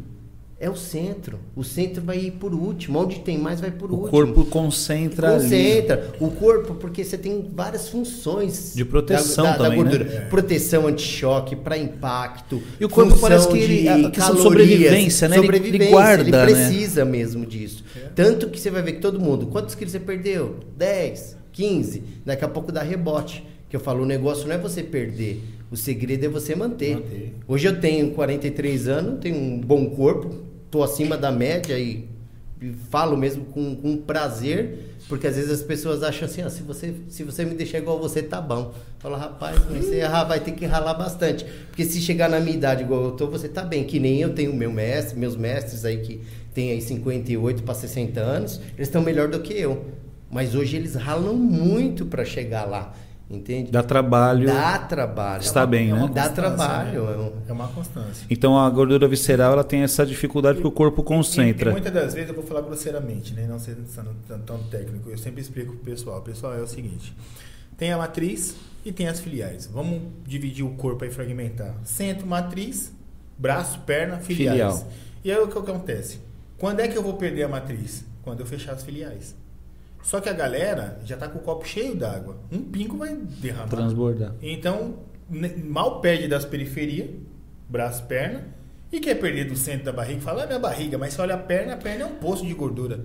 É 0.60 0.68
o 0.70 0.76
centro. 0.76 1.40
O 1.56 1.64
centro 1.64 2.02
vai 2.02 2.18
ir 2.18 2.32
por 2.32 2.54
último. 2.54 3.00
Onde 3.00 3.20
tem 3.20 3.38
mais, 3.38 3.62
vai 3.62 3.70
por 3.70 3.92
o 3.92 3.94
último. 3.94 4.10
corpo 4.10 4.46
concentra, 4.46 5.34
concentra. 5.34 6.16
O 6.20 6.32
corpo, 6.32 6.74
porque 6.76 7.04
você 7.04 7.16
tem 7.16 7.48
várias 7.54 7.90
funções 7.90 8.74
de 8.76 8.84
proteção 8.84 9.46
da, 9.46 9.52
da, 9.52 9.58
também, 9.70 9.84
da 9.84 10.00
né? 10.00 10.22
Proteção 10.30 10.88
anti-choque, 10.88 11.56
para 11.56 11.78
impacto. 11.78 12.62
E 12.80 12.86
o 12.86 12.90
corpo 12.90 13.20
parece 13.20 13.48
que 13.48 13.58
ele 13.58 13.88
a 13.88 14.10
questão 14.10 14.36
de 14.36 14.42
sobrevivência, 14.42 15.28
né? 15.28 15.36
Sobrevivência, 15.36 15.84
ele, 15.84 15.92
guarda, 15.92 16.24
ele 16.24 16.32
né? 16.32 16.46
precisa 16.46 17.06
né? 17.06 17.12
mesmo 17.12 17.46
disso. 17.46 17.84
É. 17.96 18.10
Tanto 18.16 18.50
que 18.50 18.60
você 18.60 18.72
vai 18.72 18.82
ver 18.82 18.94
que 18.94 19.02
todo 19.02 19.20
mundo, 19.20 19.48
quantos 19.48 19.76
quilos 19.76 19.92
você 19.92 20.00
perdeu? 20.00 20.56
10, 20.76 21.38
15, 21.52 22.04
daqui 22.26 22.44
a 22.44 22.48
pouco 22.48 22.72
dá 22.72 22.82
rebote. 22.82 23.46
Que 23.70 23.76
eu 23.76 23.82
falo, 23.82 24.04
o 24.04 24.06
negócio 24.06 24.48
não 24.48 24.56
é 24.56 24.58
você 24.58 24.82
perder, 24.82 25.44
o 25.70 25.76
segredo 25.76 26.26
é 26.26 26.30
você 26.30 26.56
manter. 26.56 26.96
manter. 26.96 27.34
Hoje 27.46 27.68
eu 27.68 27.78
tenho 27.82 28.12
43 28.12 28.88
anos, 28.88 29.20
tenho 29.20 29.36
um 29.36 29.60
bom 29.60 29.90
corpo, 29.90 30.47
estou 30.68 30.84
acima 30.84 31.18
da 31.18 31.32
média 31.32 31.80
e, 31.80 32.08
falo 32.90 33.16
mesmo 33.16 33.46
com, 33.46 33.76
com, 33.76 33.98
prazer, 33.98 34.96
porque 35.08 35.28
às 35.28 35.36
vezes 35.36 35.52
as 35.52 35.62
pessoas 35.62 36.02
acham 36.04 36.28
assim, 36.28 36.42
ah, 36.42 36.50
se, 36.50 36.64
você, 36.64 36.94
se 37.08 37.24
você 37.24 37.46
me 37.46 37.56
deixar 37.56 37.78
igual 37.78 38.00
você, 38.00 38.22
tá 38.22 38.42
bom. 38.42 38.74
Fala, 39.00 39.18
rapaz, 39.18 39.60
você 39.66 40.02
vai 40.28 40.40
ter 40.40 40.52
que 40.52 40.66
ralar 40.66 40.96
bastante. 40.96 41.46
Porque 41.68 41.86
se 41.86 42.02
chegar 42.02 42.30
na 42.30 42.40
minha 42.40 42.56
idade 42.56 42.84
igual 42.84 43.04
eu 43.06 43.12
tô, 43.12 43.28
você 43.28 43.48
tá 43.48 43.64
bem, 43.64 43.84
que 43.84 44.00
nem 44.00 44.22
eu 44.22 44.34
tenho 44.34 44.54
meu 44.54 44.72
mestre, 44.72 45.18
meus 45.18 45.36
mestres 45.36 45.86
aí 45.86 46.00
que 46.00 46.22
tem 46.54 46.72
aí 46.72 46.82
58 46.82 47.62
para 47.62 47.76
60 47.76 48.20
anos, 48.20 48.60
eles 48.76 48.88
estão 48.88 49.02
melhor 49.02 49.28
do 49.28 49.40
que 49.40 49.54
eu. 49.54 49.86
Mas 50.30 50.56
hoje 50.56 50.76
eles 50.76 50.96
ralam 50.96 51.36
muito 51.36 52.06
para 52.06 52.26
chegar 52.26 52.66
lá. 52.66 52.94
Entende? 53.30 53.72
Dá 53.72 53.84
trabalho. 53.84 54.48
Dá 54.48 54.80
trabalho. 54.80 55.42
Está 55.42 55.64
é 55.64 55.68
bem, 55.68 55.92
é 55.92 55.94
né? 55.94 56.10
Dá 56.14 56.30
trabalho. 56.30 57.04
Né? 57.04 57.32
É 57.50 57.52
uma 57.52 57.68
constância. 57.68 58.26
Então 58.30 58.58
a 58.58 58.70
gordura 58.70 59.06
visceral 59.06 59.52
ela 59.52 59.66
tem 59.66 59.82
essa 59.82 60.06
dificuldade 60.06 60.60
e, 60.60 60.62
que 60.62 60.68
o 60.68 60.72
corpo 60.72 61.04
concentra. 61.04 61.70
E, 61.70 61.72
e, 61.72 61.74
muitas 61.74 61.94
das 61.94 62.14
vezes 62.14 62.30
eu 62.30 62.36
vou 62.36 62.46
falar 62.46 62.62
grosseiramente, 62.62 63.34
né? 63.34 63.46
não 63.46 63.60
sendo 63.60 63.86
tão, 64.28 64.40
tão 64.40 64.64
técnico. 64.70 65.10
Eu 65.10 65.18
sempre 65.18 65.42
explico 65.42 65.74
para 65.74 65.82
o 65.82 65.84
pessoal. 65.84 66.22
Pessoal, 66.22 66.54
é 66.54 66.62
o 66.62 66.68
seguinte: 66.68 67.14
tem 67.78 67.92
a 67.92 67.98
matriz 67.98 68.56
e 68.86 68.94
tem 68.94 69.10
as 69.10 69.20
filiais. 69.20 69.68
Vamos 69.68 70.02
dividir 70.26 70.64
o 70.64 70.70
corpo 70.76 71.04
e 71.04 71.12
fragmentar. 71.12 71.76
Centro, 71.84 72.26
matriz, 72.26 72.94
braço, 73.38 73.80
perna, 73.82 74.20
filiais. 74.20 74.80
Filial. 74.80 74.92
E 75.26 75.32
aí 75.32 75.38
o 75.38 75.50
que 75.50 75.58
acontece? 75.58 76.22
Quando 76.58 76.80
é 76.80 76.88
que 76.88 76.98
eu 76.98 77.04
vou 77.04 77.16
perder 77.16 77.44
a 77.44 77.50
matriz? 77.50 78.06
Quando 78.24 78.40
eu 78.40 78.46
fechar 78.46 78.72
as 78.72 78.84
filiais. 78.84 79.36
Só 80.02 80.22
que 80.22 80.30
a 80.30 80.34
galera 80.34 81.00
já 81.04 81.16
está 81.16 81.28
com 81.28 81.40
o 81.40 81.42
copo 81.42 81.68
cheio 81.68 81.96
d'água. 81.96 82.38
Um 82.52 82.60
pingo 82.60 82.98
vai 82.98 83.16
derramar. 83.16 83.68
Transbordar. 83.68 84.34
Então, 84.42 84.96
mal 85.66 86.00
perde 86.00 86.28
das 86.28 86.46
periferias, 86.46 87.10
braço, 87.70 88.04
perna, 88.04 88.46
e 88.92 89.00
quer 89.00 89.16
perder 89.16 89.46
do 89.46 89.56
centro 89.56 89.86
da 89.86 89.92
barriga. 89.92 90.22
Fala, 90.22 90.44
é 90.44 90.48
minha 90.48 90.60
barriga, 90.60 90.98
mas 90.98 91.14
se 91.14 91.22
olha 91.22 91.36
a 91.36 91.38
perna, 91.38 91.74
a 91.74 91.78
perna 91.78 92.04
é 92.04 92.06
um 92.06 92.16
poço 92.16 92.46
de 92.46 92.54
gordura. 92.54 93.04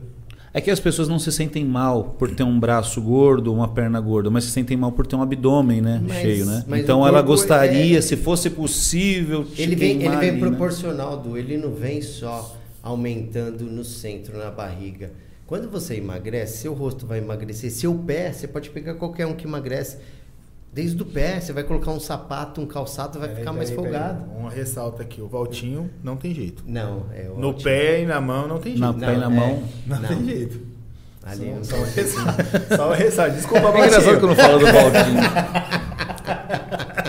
É 0.54 0.60
que 0.60 0.70
as 0.70 0.78
pessoas 0.78 1.08
não 1.08 1.18
se 1.18 1.32
sentem 1.32 1.64
mal 1.64 2.14
por 2.18 2.34
ter 2.34 2.42
um 2.42 2.60
braço 2.60 3.00
gordo, 3.00 3.52
uma 3.52 3.68
perna 3.68 3.98
gorda, 3.98 4.30
mas 4.30 4.44
se 4.44 4.50
sentem 4.50 4.76
mal 4.76 4.92
por 4.92 5.06
ter 5.06 5.16
um 5.16 5.22
abdômen, 5.22 5.80
né, 5.80 6.00
mas, 6.06 6.18
cheio, 6.18 6.44
né? 6.44 6.62
Então 6.74 7.06
ela 7.06 7.22
gostaria, 7.22 7.98
é... 7.98 8.02
se 8.02 8.18
fosse 8.18 8.50
possível, 8.50 9.46
ele 9.56 9.74
vem, 9.74 10.02
ele 10.02 10.16
vem 10.16 10.30
ali, 10.30 10.32
né? 10.32 10.38
proporcional 10.38 11.16
né? 11.16 11.22
do, 11.22 11.38
ele 11.38 11.56
não 11.56 11.72
vem 11.72 12.02
só 12.02 12.54
aumentando 12.82 13.64
no 13.64 13.82
centro, 13.82 14.36
na 14.36 14.50
barriga. 14.50 15.10
Quando 15.52 15.68
você 15.68 15.96
emagrece, 15.96 16.62
seu 16.62 16.72
rosto 16.72 17.06
vai 17.06 17.18
emagrecer. 17.18 17.70
Seu 17.70 17.94
pé, 17.94 18.32
você 18.32 18.48
pode 18.48 18.70
pegar 18.70 18.94
qualquer 18.94 19.26
um 19.26 19.34
que 19.34 19.46
emagrece. 19.46 19.98
Desde 20.72 21.02
o 21.02 21.04
pé, 21.04 21.38
você 21.38 21.52
vai 21.52 21.62
colocar 21.62 21.90
um 21.90 22.00
sapato, 22.00 22.58
um 22.58 22.64
calçado, 22.64 23.18
vai 23.18 23.34
ficar 23.34 23.52
mais 23.52 23.70
folgado. 23.70 24.24
Uma 24.30 24.48
ressalta 24.48 25.02
aqui, 25.02 25.20
o 25.20 25.28
Valtinho 25.28 25.90
não 26.02 26.16
tem 26.16 26.32
jeito. 26.32 26.64
Não, 26.66 27.04
é 27.12 27.28
o 27.28 27.38
No 27.38 27.52
pé 27.52 28.00
e 28.00 28.06
na 28.06 28.18
mão 28.18 28.48
não 28.48 28.58
tem 28.58 28.78
jeito. 28.78 28.94
No 28.94 28.98
pé 28.98 29.12
e 29.12 29.16
na 29.18 29.28
mão 29.28 29.62
não, 29.86 30.00
não, 30.00 30.08
tem 30.08 30.24
jeito. 30.24 30.58
Ali 31.22 31.54
só, 31.62 31.76
só, 31.76 31.84
ressalta, 31.84 32.74
só 32.74 32.92
ressalta. 32.94 33.32
Desculpa, 33.32 33.66
É 33.78 33.86
engraçado 33.86 34.18
que 34.18 34.24
eu 34.24 34.28
não 34.28 34.36
falo 34.36 34.58
do 34.58 34.64
Valtinho. 34.64 35.20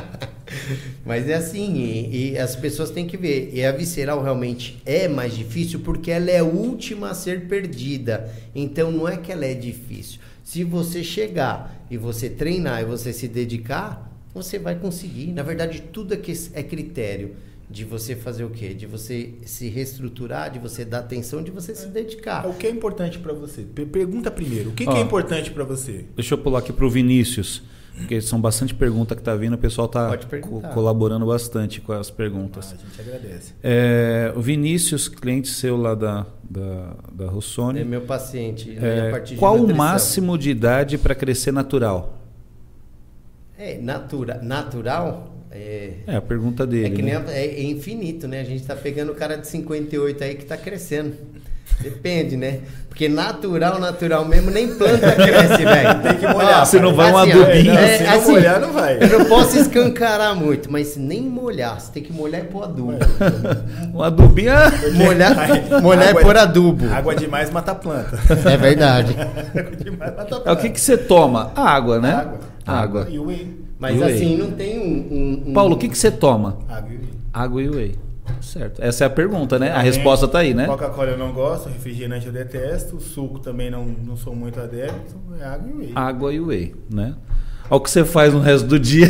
Mas 1.05 1.27
é 1.27 1.33
assim, 1.33 1.75
e, 1.75 2.31
e, 2.31 2.37
as 2.37 2.55
pessoas 2.55 2.89
têm 2.89 3.05
que 3.05 3.17
ver. 3.17 3.51
E 3.53 3.63
a 3.63 3.71
visceral 3.71 4.23
realmente 4.23 4.81
é 4.85 5.07
mais 5.07 5.35
difícil 5.35 5.81
porque 5.81 6.09
ela 6.09 6.31
é 6.31 6.39
a 6.39 6.43
última 6.43 7.09
a 7.09 7.13
ser 7.13 7.47
perdida. 7.47 8.31
Então 8.55 8.91
não 8.91 9.07
é 9.07 9.17
que 9.17 9.31
ela 9.31 9.45
é 9.45 9.53
difícil. 9.53 10.19
Se 10.43 10.63
você 10.63 11.03
chegar 11.03 11.85
e 11.91 11.97
você 11.97 12.29
treinar 12.29 12.81
e 12.81 12.85
você 12.85 13.11
se 13.11 13.27
dedicar, 13.27 14.11
você 14.33 14.57
vai 14.57 14.75
conseguir. 14.75 15.27
Na 15.33 15.43
verdade, 15.43 15.81
tudo 15.91 16.13
aqui 16.13 16.33
é 16.53 16.63
critério 16.63 17.35
de 17.69 17.83
você 17.83 18.15
fazer 18.15 18.43
o 18.43 18.49
quê? 18.49 18.73
De 18.73 18.85
você 18.85 19.33
se 19.45 19.67
reestruturar, 19.67 20.51
de 20.51 20.59
você 20.59 20.85
dar 20.85 20.99
atenção, 20.99 21.41
de 21.41 21.51
você 21.51 21.73
se 21.73 21.87
dedicar. 21.87 22.45
É, 22.45 22.47
o 22.47 22.53
que 22.53 22.67
é 22.67 22.69
importante 22.69 23.19
para 23.19 23.33
você? 23.33 23.63
Pergunta 23.63 24.29
primeiro. 24.29 24.69
O 24.69 24.73
que, 24.73 24.85
que 24.85 24.91
é 24.91 25.01
importante 25.01 25.51
para 25.51 25.63
você? 25.63 26.05
Deixa 26.15 26.33
eu 26.33 26.37
pular 26.37 26.59
aqui 26.59 26.71
para 26.71 26.85
o 26.85 26.89
Vinícius. 26.89 27.63
Porque 27.95 28.19
são 28.21 28.41
bastante 28.41 28.73
perguntas 28.73 29.15
que 29.17 29.23
tá 29.23 29.35
vindo, 29.35 29.53
o 29.53 29.57
pessoal 29.57 29.85
está 29.85 30.17
co 30.41 30.61
colaborando 30.73 31.25
bastante 31.25 31.79
com 31.79 31.93
as 31.93 32.09
perguntas. 32.09 32.71
Ah, 32.73 32.75
a 32.75 32.89
gente 32.89 33.01
agradece. 33.01 33.53
É, 33.63 34.33
o 34.35 34.41
Vinícius, 34.41 35.07
cliente 35.07 35.47
seu 35.49 35.77
lá 35.77 35.93
da, 35.93 36.25
da, 36.43 36.95
da 37.11 37.27
Rossoni. 37.27 37.81
É 37.81 37.83
meu 37.83 38.01
paciente. 38.01 38.71
Né, 38.71 39.11
é, 39.11 39.35
qual 39.35 39.57
o 39.57 39.75
máximo 39.75 40.37
de 40.37 40.49
idade 40.49 40.97
para 40.97 41.13
crescer 41.13 41.51
natural? 41.51 42.17
É, 43.57 43.77
natura, 43.77 44.39
natural? 44.41 45.31
É, 45.51 45.93
é 46.07 46.15
a 46.15 46.21
pergunta 46.21 46.65
dele. 46.65 46.87
É 46.87 46.89
que 46.89 47.01
né? 47.03 47.19
nem 47.19 47.33
é, 47.33 47.45
é 47.45 47.63
infinito, 47.63 48.27
né? 48.27 48.41
A 48.41 48.43
gente 48.43 48.61
está 48.61 48.75
pegando 48.75 49.11
o 49.11 49.15
cara 49.15 49.37
de 49.37 49.47
58 49.47 50.23
aí 50.23 50.35
que 50.35 50.43
está 50.43 50.57
crescendo. 50.57 51.15
Depende, 51.81 52.37
né? 52.37 52.59
Porque 52.93 53.09
natural, 53.09 53.79
natural 53.79 54.23
mesmo, 54.23 54.51
nem 54.51 54.67
planta 54.75 55.13
cresce, 55.13 55.65
velho. 55.65 56.01
Tem 56.03 56.17
que 56.17 56.27
molhar. 56.27 56.61
Ah, 56.61 56.65
se 56.65 56.79
não 56.79 56.93
vai 56.93 57.07
assim, 57.07 57.15
um 57.15 57.41
adubinho. 57.41 57.73
É, 57.73 57.97
se 57.97 58.03
assim, 58.03 58.27
não 58.27 58.31
molhar, 58.31 58.59
não 58.61 58.71
vai. 58.71 58.97
Eu 59.01 59.19
não 59.19 59.25
posso 59.25 59.57
escancarar 59.57 60.35
muito, 60.35 60.71
mas 60.71 60.95
nem 60.95 61.23
molhar. 61.23 61.81
Você 61.81 61.91
tem 61.91 62.03
que 62.03 62.13
molhar 62.13 62.41
e 62.41 62.43
pôr 62.43 62.65
adubo. 62.65 62.93
um 63.91 64.03
adubinho. 64.03 64.51
É 64.51 64.91
molhar, 64.91 65.35
molhar 65.81 66.15
e 66.15 66.21
pôr 66.21 66.37
adubo. 66.37 66.93
Água 66.93 67.15
demais 67.15 67.49
mata 67.49 67.71
a 67.71 67.75
planta. 67.75 68.19
É 68.47 68.57
verdade. 68.57 69.15
água 69.57 69.75
demais 69.75 70.15
mata 70.15 70.21
a 70.21 70.25
planta. 70.25 70.49
É, 70.49 70.53
o 70.53 70.57
que, 70.57 70.69
que 70.69 70.79
você 70.79 70.95
toma? 70.95 71.51
Água, 71.55 71.99
né? 71.99 72.13
Água. 72.13 72.39
Água. 72.65 73.07
E 73.09 73.17
whey. 73.17 73.63
Mas 73.79 73.99
e 73.99 74.03
assim, 74.03 74.37
não 74.37 74.51
tem 74.51 74.79
um, 74.79 75.49
um, 75.49 75.53
Paulo, 75.53 75.75
o 75.75 75.77
que, 75.79 75.89
que 75.89 75.97
você 75.97 76.11
toma? 76.11 76.59
Água 76.69 76.93
e 76.93 76.97
whey. 76.97 77.09
Água 77.33 77.61
e 77.63 77.69
whey. 77.69 77.95
Certo. 78.41 78.81
Essa 78.81 79.05
é 79.05 79.07
a 79.07 79.09
pergunta, 79.09 79.57
né? 79.57 79.71
A 79.71 79.79
resposta 79.79 80.25
está 80.25 80.39
aí, 80.39 80.53
né? 80.53 80.65
Coca-Cola 80.65 81.11
eu 81.11 81.17
não 81.17 81.31
gosto, 81.31 81.69
refrigerante 81.69 82.27
eu 82.27 82.33
detesto, 82.33 82.99
suco 82.99 83.39
também 83.39 83.71
não, 83.71 83.85
não 83.85 84.15
sou 84.15 84.35
muito 84.35 84.59
adepto, 84.59 85.15
é 85.39 85.45
água 85.45 85.69
e 85.69 85.73
whey. 85.73 85.91
Água 85.95 86.33
e 86.33 86.39
whey, 86.39 86.75
né? 86.89 87.15
Olha 87.69 87.77
o 87.77 87.81
que 87.81 87.89
você 87.89 88.03
faz 88.03 88.33
no 88.33 88.39
resto 88.39 88.67
do 88.67 88.77
dia. 88.77 89.07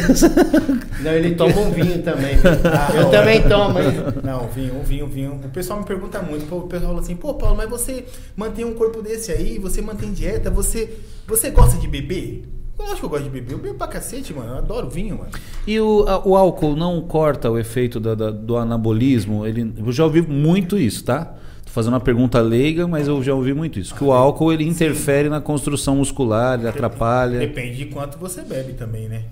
Não, 1.01 1.11
ele 1.11 1.35
toma 1.35 1.59
um 1.59 1.71
vinho 1.71 2.01
também. 2.03 2.35
Ah, 2.63 2.95
eu 2.95 3.09
também 3.09 3.41
tomo. 3.41 3.79
Hein? 3.79 3.91
Não, 4.23 4.47
vinho, 4.47 4.81
vinho, 4.83 5.07
vinho. 5.07 5.41
O 5.43 5.49
pessoal 5.49 5.79
me 5.79 5.85
pergunta 5.85 6.21
muito, 6.21 6.55
o 6.55 6.67
pessoal 6.67 6.91
fala 6.91 7.01
assim, 7.01 7.15
pô, 7.15 7.33
Paulo, 7.33 7.57
mas 7.57 7.69
você 7.69 8.05
mantém 8.35 8.63
um 8.63 8.73
corpo 8.73 9.01
desse 9.01 9.31
aí, 9.31 9.57
você 9.57 9.81
mantém 9.81 10.13
dieta, 10.13 10.49
você, 10.49 10.97
você 11.27 11.49
gosta 11.49 11.77
de 11.79 11.87
beber? 11.87 12.43
Eu 12.77 12.85
acho 12.85 12.95
que 12.97 13.05
eu 13.05 13.09
gosto 13.09 13.23
de 13.23 13.29
beber. 13.29 13.53
Eu 13.53 13.59
bebo 13.59 13.75
pra 13.75 13.87
cacete, 13.87 14.33
mano. 14.33 14.51
Eu 14.51 14.57
adoro 14.57 14.89
vinho, 14.89 15.19
mano. 15.19 15.31
E 15.65 15.79
o, 15.79 16.05
a, 16.07 16.27
o 16.27 16.35
álcool 16.35 16.75
não 16.75 17.01
corta 17.01 17.49
o 17.49 17.57
efeito 17.57 17.99
da, 17.99 18.15
da, 18.15 18.31
do 18.31 18.57
anabolismo? 18.57 19.45
Ele, 19.45 19.73
eu 19.77 19.91
já 19.91 20.03
ouvi 20.03 20.21
muito 20.21 20.77
isso, 20.77 21.03
tá? 21.03 21.35
Tô 21.65 21.71
fazendo 21.71 21.93
uma 21.93 21.99
pergunta 21.99 22.41
leiga, 22.41 22.87
mas 22.87 23.07
eu 23.07 23.21
já 23.21 23.33
ouvi 23.33 23.53
muito 23.53 23.79
isso. 23.79 23.93
Que 23.93 24.03
o 24.03 24.11
ah, 24.11 24.17
álcool 24.17 24.51
ele 24.51 24.63
interfere 24.67 25.25
Sim. 25.25 25.29
na 25.29 25.39
construção 25.39 25.97
muscular, 25.97 26.59
ele 26.59 26.67
atrapalha. 26.67 27.39
Depende 27.39 27.77
de 27.77 27.85
quanto 27.85 28.17
você 28.17 28.41
bebe 28.41 28.73
também, 28.73 29.07
né? 29.07 29.23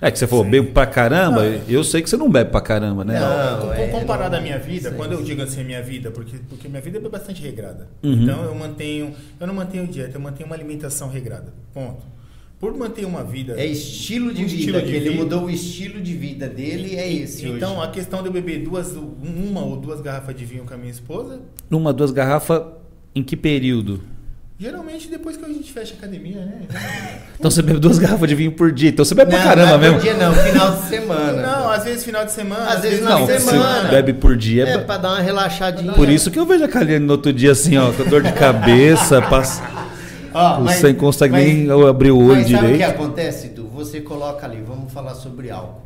É 0.00 0.10
que 0.10 0.18
você 0.18 0.26
falou, 0.26 0.44
Sim. 0.44 0.50
bebo 0.50 0.72
pra 0.72 0.84
caramba, 0.84 1.42
não, 1.42 1.62
eu 1.68 1.82
sei 1.82 2.02
que 2.02 2.10
você 2.10 2.16
não 2.16 2.28
bebe 2.28 2.50
pra 2.50 2.60
caramba, 2.60 3.04
né? 3.04 3.18
Não, 3.18 3.72
é, 3.72 3.86
comparado 3.86 4.36
à 4.36 4.40
minha 4.40 4.58
vida, 4.58 4.90
quando 4.90 5.12
eu 5.12 5.22
digo 5.22 5.40
assim 5.40 5.64
minha 5.64 5.80
vida, 5.80 6.10
porque, 6.10 6.36
porque 6.48 6.68
minha 6.68 6.82
vida 6.82 6.98
é 6.98 7.08
bastante 7.08 7.40
regrada. 7.40 7.88
Uhum. 8.02 8.12
Então 8.12 8.42
eu 8.44 8.54
mantenho, 8.54 9.14
eu 9.40 9.46
não 9.46 9.54
mantenho 9.54 9.86
dieta, 9.86 10.18
eu 10.18 10.20
mantenho 10.20 10.46
uma 10.46 10.56
alimentação 10.56 11.08
regrada. 11.08 11.54
Ponto 11.72 12.14
por 12.64 12.74
manter 12.78 13.04
uma 13.04 13.22
vida. 13.22 13.54
É 13.58 13.66
estilo 13.66 14.32
de 14.32 14.42
um 14.42 14.46
vida, 14.46 14.58
estilo 14.58 14.80
de 14.80 14.86
que 14.86 14.92
vida. 14.92 15.06
ele 15.10 15.18
mudou 15.18 15.44
o 15.44 15.50
estilo 15.50 16.00
de 16.00 16.14
vida 16.14 16.48
dele, 16.48 16.96
é 16.96 17.12
esse. 17.12 17.46
Então, 17.46 17.76
hoje. 17.76 17.88
a 17.88 17.90
questão 17.90 18.22
de 18.22 18.28
eu 18.28 18.32
beber 18.32 18.60
duas, 18.60 18.96
uma 18.96 19.62
ou 19.62 19.76
duas 19.76 20.00
garrafas 20.00 20.34
de 20.34 20.46
vinho 20.46 20.64
com 20.64 20.72
a 20.72 20.76
minha 20.78 20.90
esposa. 20.90 21.42
Uma, 21.70 21.92
duas 21.92 22.10
garrafas 22.10 22.62
em 23.14 23.22
que 23.22 23.36
período? 23.36 24.00
Geralmente 24.58 25.08
depois 25.08 25.36
que 25.36 25.44
a 25.44 25.48
gente 25.48 25.70
fecha 25.70 25.92
a 25.94 25.98
academia, 25.98 26.36
né? 26.36 26.62
Então 27.38 27.50
você 27.50 27.60
bebe 27.60 27.78
duas 27.78 27.98
garrafas 27.98 28.26
de 28.26 28.34
vinho 28.34 28.52
por 28.52 28.72
dia. 28.72 28.88
Então 28.88 29.04
você 29.04 29.14
bebe 29.14 29.32
não, 29.32 29.38
pra 29.38 29.48
caramba 29.48 29.72
não 29.72 29.74
é 29.74 29.78
mesmo. 29.78 29.96
Por 29.96 30.02
dia 30.02 30.14
não, 30.14 30.32
final 30.32 30.70
de 30.76 30.88
semana. 30.88 31.42
Não, 31.42 31.70
às 31.70 31.84
vezes 31.84 32.04
final 32.04 32.24
de 32.24 32.32
semana. 32.32 32.64
Às, 32.64 32.76
às 32.76 32.82
vezes 32.82 33.00
não, 33.02 33.26
semana. 33.26 33.82
Você 33.82 33.88
bebe 33.88 34.14
por 34.14 34.36
dia. 34.36 34.66
É, 34.66 34.78
pra 34.78 34.96
dar 34.96 35.10
uma 35.10 35.20
relaxadinha. 35.20 35.92
Por 35.92 36.08
isso 36.08 36.30
que 36.30 36.38
eu 36.38 36.46
vejo 36.46 36.64
a 36.64 36.68
Kaliane 36.68 37.04
no 37.04 37.12
outro 37.12 37.30
dia 37.30 37.52
assim, 37.52 37.76
ó, 37.76 37.92
com 37.92 38.08
dor 38.08 38.22
de 38.22 38.32
cabeça, 38.32 39.20
passa. 39.20 39.73
Você 40.62 40.88
não 40.88 40.94
consegue 40.96 41.32
mas, 41.32 41.44
nem 41.44 41.70
abrir 41.88 42.10
o 42.10 42.18
olho 42.18 42.36
mas 42.36 42.46
direito. 42.46 42.62
Sabe 42.62 42.74
o 42.74 42.76
que 42.76 42.82
acontece, 42.82 43.48
Du? 43.48 43.68
Você 43.68 44.00
coloca 44.00 44.44
ali, 44.44 44.60
vamos 44.60 44.92
falar 44.92 45.14
sobre 45.14 45.50
álcool. 45.50 45.82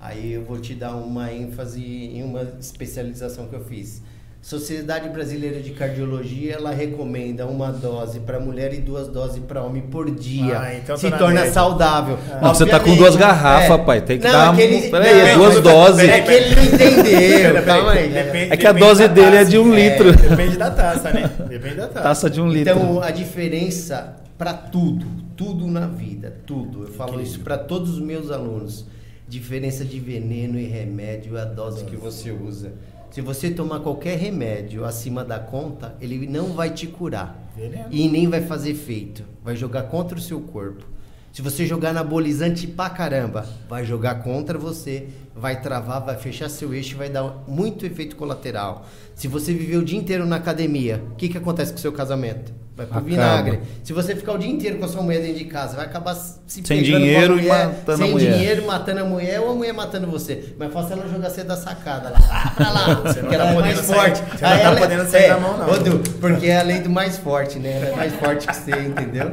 Aí 0.00 0.32
eu 0.32 0.44
vou 0.44 0.58
te 0.60 0.74
dar 0.74 0.94
uma 0.94 1.32
ênfase 1.32 1.82
em 1.82 2.22
uma 2.22 2.42
especialização 2.60 3.48
que 3.48 3.54
eu 3.54 3.64
fiz. 3.64 4.00
Sociedade 4.40 5.08
Brasileira 5.10 5.60
de 5.60 5.72
Cardiologia, 5.72 6.54
ela 6.54 6.70
recomenda 6.70 7.44
uma 7.46 7.70
dose 7.72 8.20
para 8.20 8.38
mulher 8.38 8.72
e 8.72 8.78
duas 8.78 9.08
doses 9.08 9.40
para 9.40 9.62
homem 9.62 9.82
por 9.82 10.08
dia. 10.10 10.60
Ah, 10.60 10.74
então 10.74 10.96
se 10.96 11.02
tá 11.06 11.10
na 11.10 11.18
torna 11.18 11.40
média. 11.40 11.52
saudável. 11.52 12.18
Não, 12.40 12.54
você 12.54 12.64
tá 12.64 12.78
com 12.80 12.94
duas 12.96 13.16
garrafas, 13.16 13.78
é. 13.78 13.84
pai. 13.84 14.00
Tem 14.00 14.16
que 14.18 14.24
Não, 14.24 14.32
dar. 14.32 14.54
é 14.54 14.56
que 14.56 14.62
ele- 14.62 14.88
Peraí, 14.90 15.12
não, 15.14 15.20
é 15.26 15.30
é 15.32 15.34
duas 15.34 15.60
doses. 15.60 16.08
É 16.08 16.20
que 16.20 16.30
ele 16.32 16.54
não 16.54 16.64
entendeu. 16.64 17.62
Calma 17.64 17.90
aí. 17.92 18.08
Depende- 18.08 18.52
É 18.52 18.56
que 18.56 18.66
a 18.66 18.72
dose 18.72 19.08
da 19.08 19.12
dele 19.14 19.26
é 19.36 19.38
taça. 19.40 19.50
de 19.50 19.58
um 19.58 19.74
litro. 19.74 20.16
Depende 20.16 20.56
da 20.56 20.70
taça, 20.70 21.10
né? 21.12 21.30
Depende 21.48 21.74
da 21.74 21.88
taça. 21.88 22.02
Taça 22.02 22.30
de 22.30 22.40
um 22.40 22.48
litro. 22.48 22.72
Então, 22.74 23.02
a 23.02 23.10
diferença 23.10 24.16
para 24.38 24.54
tudo, 24.54 25.04
tudo 25.36 25.66
na 25.66 25.86
vida, 25.88 26.32
tudo. 26.46 26.84
Eu 26.84 26.92
falo 26.94 27.20
isso 27.20 27.40
para 27.40 27.58
todos 27.58 27.90
os 27.94 28.00
meus 28.00 28.30
alunos. 28.30 28.86
Diferença 29.28 29.84
de 29.84 29.98
veneno 30.00 30.58
e 30.58 30.64
remédio 30.66 31.36
é 31.36 31.42
a 31.42 31.44
dose 31.44 31.84
que 31.84 31.96
você 31.96 32.30
usa. 32.30 32.72
Se 33.10 33.20
você 33.20 33.50
tomar 33.50 33.80
qualquer 33.80 34.18
remédio 34.18 34.84
acima 34.84 35.24
da 35.24 35.38
conta, 35.38 35.96
ele 36.00 36.26
não 36.26 36.52
vai 36.52 36.70
te 36.70 36.86
curar. 36.86 37.50
Veneno. 37.56 37.86
E 37.90 38.08
nem 38.08 38.28
vai 38.28 38.42
fazer 38.42 38.70
efeito. 38.70 39.24
Vai 39.42 39.56
jogar 39.56 39.84
contra 39.84 40.18
o 40.18 40.20
seu 40.20 40.40
corpo. 40.40 40.84
Se 41.32 41.42
você 41.42 41.66
jogar 41.66 41.90
anabolizante 41.90 42.66
pra 42.66 42.90
caramba, 42.90 43.46
vai 43.68 43.84
jogar 43.84 44.22
contra 44.22 44.58
você, 44.58 45.08
vai 45.40 45.60
travar, 45.60 46.00
vai 46.04 46.16
fechar 46.16 46.48
seu 46.48 46.72
eixo, 46.74 46.96
vai 46.96 47.08
dar 47.08 47.44
muito 47.46 47.84
efeito 47.86 48.16
colateral. 48.16 48.86
Se 49.14 49.26
você 49.28 49.52
viver 49.52 49.76
o 49.76 49.84
dia 49.84 49.98
inteiro 49.98 50.24
na 50.26 50.36
academia, 50.36 51.02
o 51.12 51.14
que, 51.16 51.28
que 51.28 51.38
acontece 51.38 51.72
com 51.72 51.78
o 51.78 51.80
seu 51.80 51.92
casamento? 51.92 52.52
Vai 52.76 52.86
pro 52.86 52.98
Acaba. 52.98 53.10
vinagre. 53.10 53.60
Se 53.82 53.92
você 53.92 54.14
ficar 54.14 54.34
o 54.34 54.38
dia 54.38 54.48
inteiro 54.48 54.78
com 54.78 54.84
a 54.84 54.88
sua 54.88 55.02
mulher 55.02 55.20
dentro 55.20 55.38
de 55.38 55.46
casa, 55.46 55.74
vai 55.74 55.84
acabar 55.86 56.14
se 56.14 56.38
Sem 56.46 56.62
pegando 56.62 56.84
dinheiro 56.84 57.34
com 57.34 57.40
a 57.40 57.42
e 57.42 57.46
mulher, 57.48 57.66
matando 57.66 57.92
a 57.92 57.96
sem 57.96 58.10
mulher. 58.12 58.32
dinheiro, 58.32 58.66
matando 58.66 59.00
a 59.00 59.04
mulher 59.04 59.40
ou 59.40 59.50
a 59.50 59.54
mulher 59.54 59.72
matando 59.74 60.06
você. 60.06 60.54
Mas 60.56 60.72
faça 60.72 60.92
ela 60.92 61.08
jogar 61.08 61.28
você 61.28 61.42
da 61.42 61.56
sacada 61.56 62.10
lá. 62.10 62.52
Pra 62.54 62.70
lá. 62.70 62.94
Você 63.02 63.20
não 63.22 63.28
tá 63.30 63.34
ela 63.34 63.50
é 63.50 63.54
mais 63.60 63.78
sair- 63.80 63.96
forte. 63.96 64.18
você 64.18 64.30
não 64.30 64.38
tá 64.38 64.58
ela- 64.60 64.80
podendo 64.80 65.10
sair 65.10 65.22
é, 65.24 65.28
na 65.30 65.40
mão, 65.40 65.58
não. 65.58 65.70
ô, 65.72 65.76
Du, 65.78 65.98
porque 66.20 66.46
é 66.46 66.60
a 66.60 66.62
lei 66.62 66.78
do 66.80 66.88
mais 66.90 67.16
forte, 67.18 67.58
né? 67.58 67.72
Ela 67.78 67.86
é 67.86 67.96
mais 67.96 68.12
forte 68.14 68.46
que 68.46 68.54
você, 68.54 68.70
entendeu? 68.70 69.32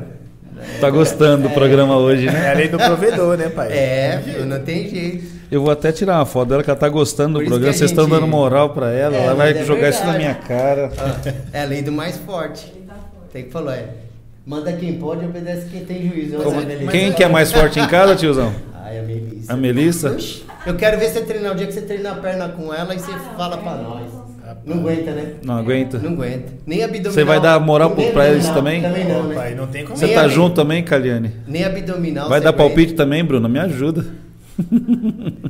Tá 0.82 0.90
gostando 0.90 1.44
do 1.48 1.54
programa 1.54 1.98
hoje, 1.98 2.26
né? 2.26 2.48
É 2.48 2.52
a 2.52 2.54
lei 2.56 2.68
do 2.68 2.78
provedor, 2.78 3.38
né, 3.38 3.50
pai? 3.50 3.72
É, 3.72 4.44
não 4.48 4.60
tem 4.62 4.90
jeito. 4.90 5.35
Eu 5.52 5.62
vou 5.62 5.72
até 5.72 5.92
tirar 5.92 6.18
uma 6.18 6.26
foto 6.26 6.50
dela 6.50 6.64
que 6.64 6.70
ela 6.70 6.80
tá 6.80 6.90
gostando 6.90 7.40
do 7.40 7.46
programa. 7.46 7.74
Vocês 7.74 7.92
estão 7.92 8.06
gente- 8.06 8.14
dando 8.14 8.28
moral 8.28 8.70
pra 8.72 8.92
ela. 8.92 9.16
É, 9.16 9.24
ela 9.26 9.36
vai 9.36 9.52
é 9.58 9.64
jogar 9.64 9.90
isso 9.90 10.04
na 10.06 10.14
verdade. 10.14 10.24
minha 10.24 10.36
cara. 10.36 10.92
Ah, 10.98 11.34
é 11.54 11.62
a 11.62 11.66
lei 11.66 11.82
do 11.82 11.92
mais 11.92 12.18
forte. 12.18 12.74
Tem 13.32 13.44
que 13.44 13.52
falar, 13.52 13.76
é. 13.76 13.90
Manda 14.46 14.72
quem 14.74 14.94
pode, 14.94 15.26
obedece 15.26 15.68
quem 15.72 15.84
tem 15.86 16.08
juízo. 16.10 16.38
Como- 16.38 16.60
ele- 16.62 16.88
Quem 16.88 17.12
que 17.14 17.24
é 17.24 17.28
mais 17.28 17.52
forte 17.52 17.80
em 17.80 17.88
casa, 17.88 18.16
tiozão? 18.16 18.54
Ai, 18.84 19.00
a 19.00 19.02
Melissa. 19.04 19.54
A 19.54 19.58
Melissa? 19.58 20.18
Eu 20.66 20.76
quero 20.76 20.98
ver 21.00 21.10
você 21.10 21.22
treinar 21.22 21.52
o 21.54 21.56
dia 21.56 21.68
que 21.68 21.74
você 21.74 21.82
treinar 21.82 22.14
a 22.14 22.22
perna 22.22 22.50
com 22.50 22.74
ela 22.74 22.94
e 22.94 23.00
você 23.00 23.12
fala 23.36 23.58
pra 23.58 23.76
nós. 23.76 24.04
Não 24.64 24.78
aguenta, 24.80 25.12
né? 25.12 25.34
Não 25.44 25.58
aguenta? 25.58 25.98
Não 26.00 26.12
aguenta. 26.14 26.54
Nem 26.66 26.84
abdominal. 26.84 27.14
Você 27.14 27.24
vai 27.24 27.40
dar 27.42 27.60
moral 27.60 27.94
nem 27.96 28.12
pra 28.12 28.30
eles 28.30 28.48
também? 28.50 28.82
Também 28.82 29.06
não, 29.08 29.24
né? 29.24 29.36
pai, 29.36 29.56
não 29.56 29.68
tem 29.68 29.84
como. 29.84 29.98
Você 29.98 30.08
tá 30.08 30.28
junto 30.28 30.56
também, 30.56 30.84
Caliane? 30.84 31.32
Nem 31.48 31.64
abdominal. 31.64 32.30
Vai 32.30 32.40
dar 32.42 32.50
aguenta. 32.50 32.64
palpite 32.64 32.94
também, 32.94 33.24
Bruno? 33.24 33.50
Me 33.50 33.60
ajuda. 33.60 34.06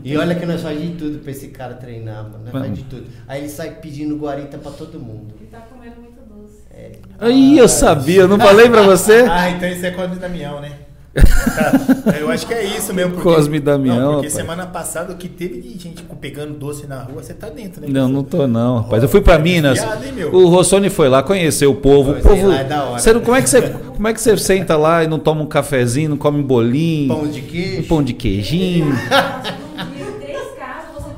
E 0.04 0.18
olha 0.18 0.36
que 0.36 0.46
nós 0.46 0.62
faz 0.62 0.82
de 0.82 0.90
tudo 0.96 1.20
pra 1.20 1.32
esse 1.32 1.50
cara 1.50 1.74
treinar, 1.76 2.24
mano. 2.24 2.46
Nós 2.46 2.52
faz 2.52 2.74
de 2.74 2.84
tudo. 2.84 3.06
Aí 3.28 3.42
ele 3.42 3.50
sai 3.50 3.76
pedindo 3.76 4.18
guarita 4.18 4.58
pra 4.58 4.72
todo 4.72 5.00
mundo. 5.00 5.34
Ele 5.40 5.50
tá 5.50 5.60
comendo 5.62 5.96
muito 6.02 6.20
doce. 6.22 6.64
É. 6.72 6.92
Aí 7.20 7.58
eu 7.58 7.68
sabia, 7.68 8.22
eu 8.22 8.28
não 8.28 8.40
falei 8.40 8.70
pra 8.70 8.82
você? 8.82 9.26
Ah, 9.30 9.50
então 9.50 9.70
isso 9.70 9.86
é 9.86 9.92
Cosme 9.92 10.16
e 10.16 10.20
Damião, 10.20 10.62
né? 10.62 10.85
Tá. 11.16 11.72
Eu 12.20 12.30
acho 12.30 12.46
que 12.46 12.54
é 12.54 12.64
isso 12.66 12.94
mesmo. 12.94 13.14
Porque, 13.14 13.24
Cosme 13.30 13.58
e 13.58 13.60
Damião, 13.62 13.96
Não, 13.96 14.04
porque 14.16 14.28
rapaz. 14.28 14.34
semana 14.34 14.66
passada 14.68 15.14
o 15.14 15.16
que 15.16 15.30
teve 15.30 15.62
de 15.62 15.70
gente 15.82 16.04
pegando 16.20 16.54
doce 16.54 16.86
na 16.88 17.02
rua, 17.04 17.24
você 17.24 17.34
tá 17.34 17.48
dentro, 17.50 17.80
né? 17.82 17.88
Não, 17.90 18.10
não 18.10 18.24
tô 18.24 18.46
não, 18.48 18.80
rapaz. 18.82 19.02
Eu 19.02 19.08
fui 19.08 19.22
pra 19.22 19.36
Ó, 19.36 19.40
Minas. 19.40 19.80
O 20.34 20.48
Rossoni 20.48 20.90
foi 20.90 21.08
lá, 21.08 21.24
conheceu 21.24 21.72
o 21.72 21.76
povo. 21.76 22.12
O 22.12 22.16
Pô, 22.16 22.22
sei 22.22 22.32
povo. 22.32 22.48
lá, 22.50 22.60
é 22.60 22.64
da 22.66 22.84
hora. 22.84 23.00
Você 23.00 23.14
não- 23.14 23.22
como, 23.22 23.38
é 23.38 23.42
que 23.42 23.50
você, 23.50 23.62
como 23.62 24.08
é 24.08 24.14
que 24.14 24.20
você 24.22 24.38
senta 24.38 24.76
lá 24.76 25.04
e 25.04 25.08
não 25.08 25.18
toma 25.20 25.42
um 25.42 25.46
cafezinho, 25.48 26.10
não 26.10 26.18
come 26.18 26.40
um 26.40 26.44
bolinho, 26.44 27.08
Pão 27.16 27.28
de 27.28 27.40
um 27.40 27.44
queijo. 27.44 27.88
pão 27.88 28.04
de 28.04 28.14
queijinho? 28.14 28.88
Um 28.88 28.96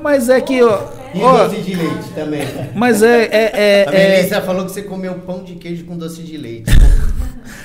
Mas 0.03 0.29
é 0.29 0.39
que, 0.39 0.61
ó, 0.63 0.79
E 1.17 1.21
ó, 1.23 1.47
doce 1.47 1.61
de 1.61 1.75
leite 1.75 2.09
também. 2.15 2.41
mas 2.75 3.01
é, 3.03 3.25
é, 3.25 3.85
A 3.87 3.93
é, 3.93 4.03
é- 4.03 4.15
Melissa 4.17 4.41
falou 4.41 4.65
que 4.65 4.71
você 4.71 4.81
comeu 4.83 5.13
pão 5.15 5.43
de 5.43 5.55
queijo 5.55 5.85
com 5.85 5.97
doce 5.97 6.21
de 6.23 6.37
leite. 6.37 6.71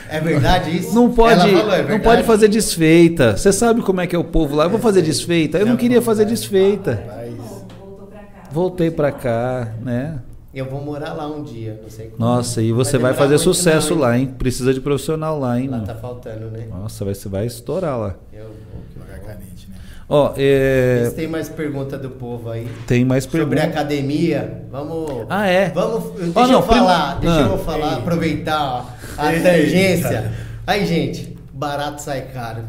É 0.09 0.21
verdade 0.21 0.77
isso? 0.77 0.95
não 0.95 1.11
pode, 1.11 1.41
Ela 1.41 1.59
falou, 1.61 1.75
é 1.75 1.83
não 1.89 2.01
pode 2.01 2.23
fazer 2.25 2.49
desfeita. 2.49 3.35
Você 3.37 3.51
sabe 3.51 3.81
como 3.81 4.01
é 4.01 4.07
que 4.07 4.15
é 4.15 4.19
o 4.19 4.25
povo 4.25 4.55
lá? 4.55 4.65
Eu 4.65 4.71
vou 4.71 4.79
fazer 4.79 5.01
desfeita. 5.01 5.59
Eu 5.59 5.67
não 5.67 5.77
queria 5.77 6.03
fazer 6.03 6.27
desfeita. 6.27 7.03
Mas, 7.07 7.35
voltou 7.79 8.07
pra 8.07 8.21
cá. 8.21 8.49
Voltei 8.53 8.91
pra 8.91 9.11
cá, 9.13 9.73
né? 9.81 10.19
Eu 10.55 10.67
vou 10.67 10.83
morar 10.85 11.15
lá 11.15 11.27
um 11.27 11.43
dia, 11.43 11.81
não 11.83 11.89
sei 11.89 12.09
como. 12.09 12.19
Nossa, 12.23 12.61
e 12.61 12.73
você 12.73 12.99
vai 12.99 13.13
demorar 13.13 13.15
fazer 13.15 13.39
sucesso 13.39 13.95
não, 13.95 14.03
lá, 14.03 14.19
hein? 14.19 14.27
Precisa 14.27 14.75
de 14.75 14.83
profissional 14.83 15.39
lá, 15.41 15.59
hein? 15.59 15.67
Lá 15.67 15.79
mano? 15.79 15.87
tá 15.87 15.95
faltando, 15.95 16.51
né? 16.51 16.67
Nossa, 16.69 17.07
vai, 17.07 17.15
você 17.15 17.29
vai 17.31 17.47
estourar 17.47 17.99
lá. 17.99 18.15
Eu 18.31 18.45
vou. 18.45 18.83
devagar 18.93 19.21
canete, 19.21 19.67
né? 19.71 19.72
Ó, 20.09 20.35
é, 20.37 21.11
tem 21.17 21.27
mais 21.27 21.49
pergunta 21.49 21.97
do 21.97 22.11
povo 22.11 22.51
aí. 22.51 22.67
tem 22.87 23.05
mais 23.05 23.25
Sobre 23.25 23.43
a 23.43 23.47
perguntas. 23.47 23.71
academia, 23.71 24.65
vamos. 24.71 25.27
Ah, 25.31 25.47
é? 25.47 25.71
Vamos. 25.71 26.13
Deixa 26.19 26.33
Ah, 26.41 26.47
não, 26.47 26.53
eu 26.55 26.63
falar, 26.63 27.17
prim- 27.19 27.29
deixa 27.31 27.45
Ah. 27.47 27.49
eu 27.51 27.59
falar, 27.59 27.93
Ei. 27.93 27.99
aproveitar 27.99 28.99
a 29.17 29.33
Eita. 29.35 29.49
tangência. 29.51 30.33
Aí, 30.67 30.87
gente, 30.87 31.37
barato 31.53 32.03
sai 32.03 32.23
caro. 32.33 32.65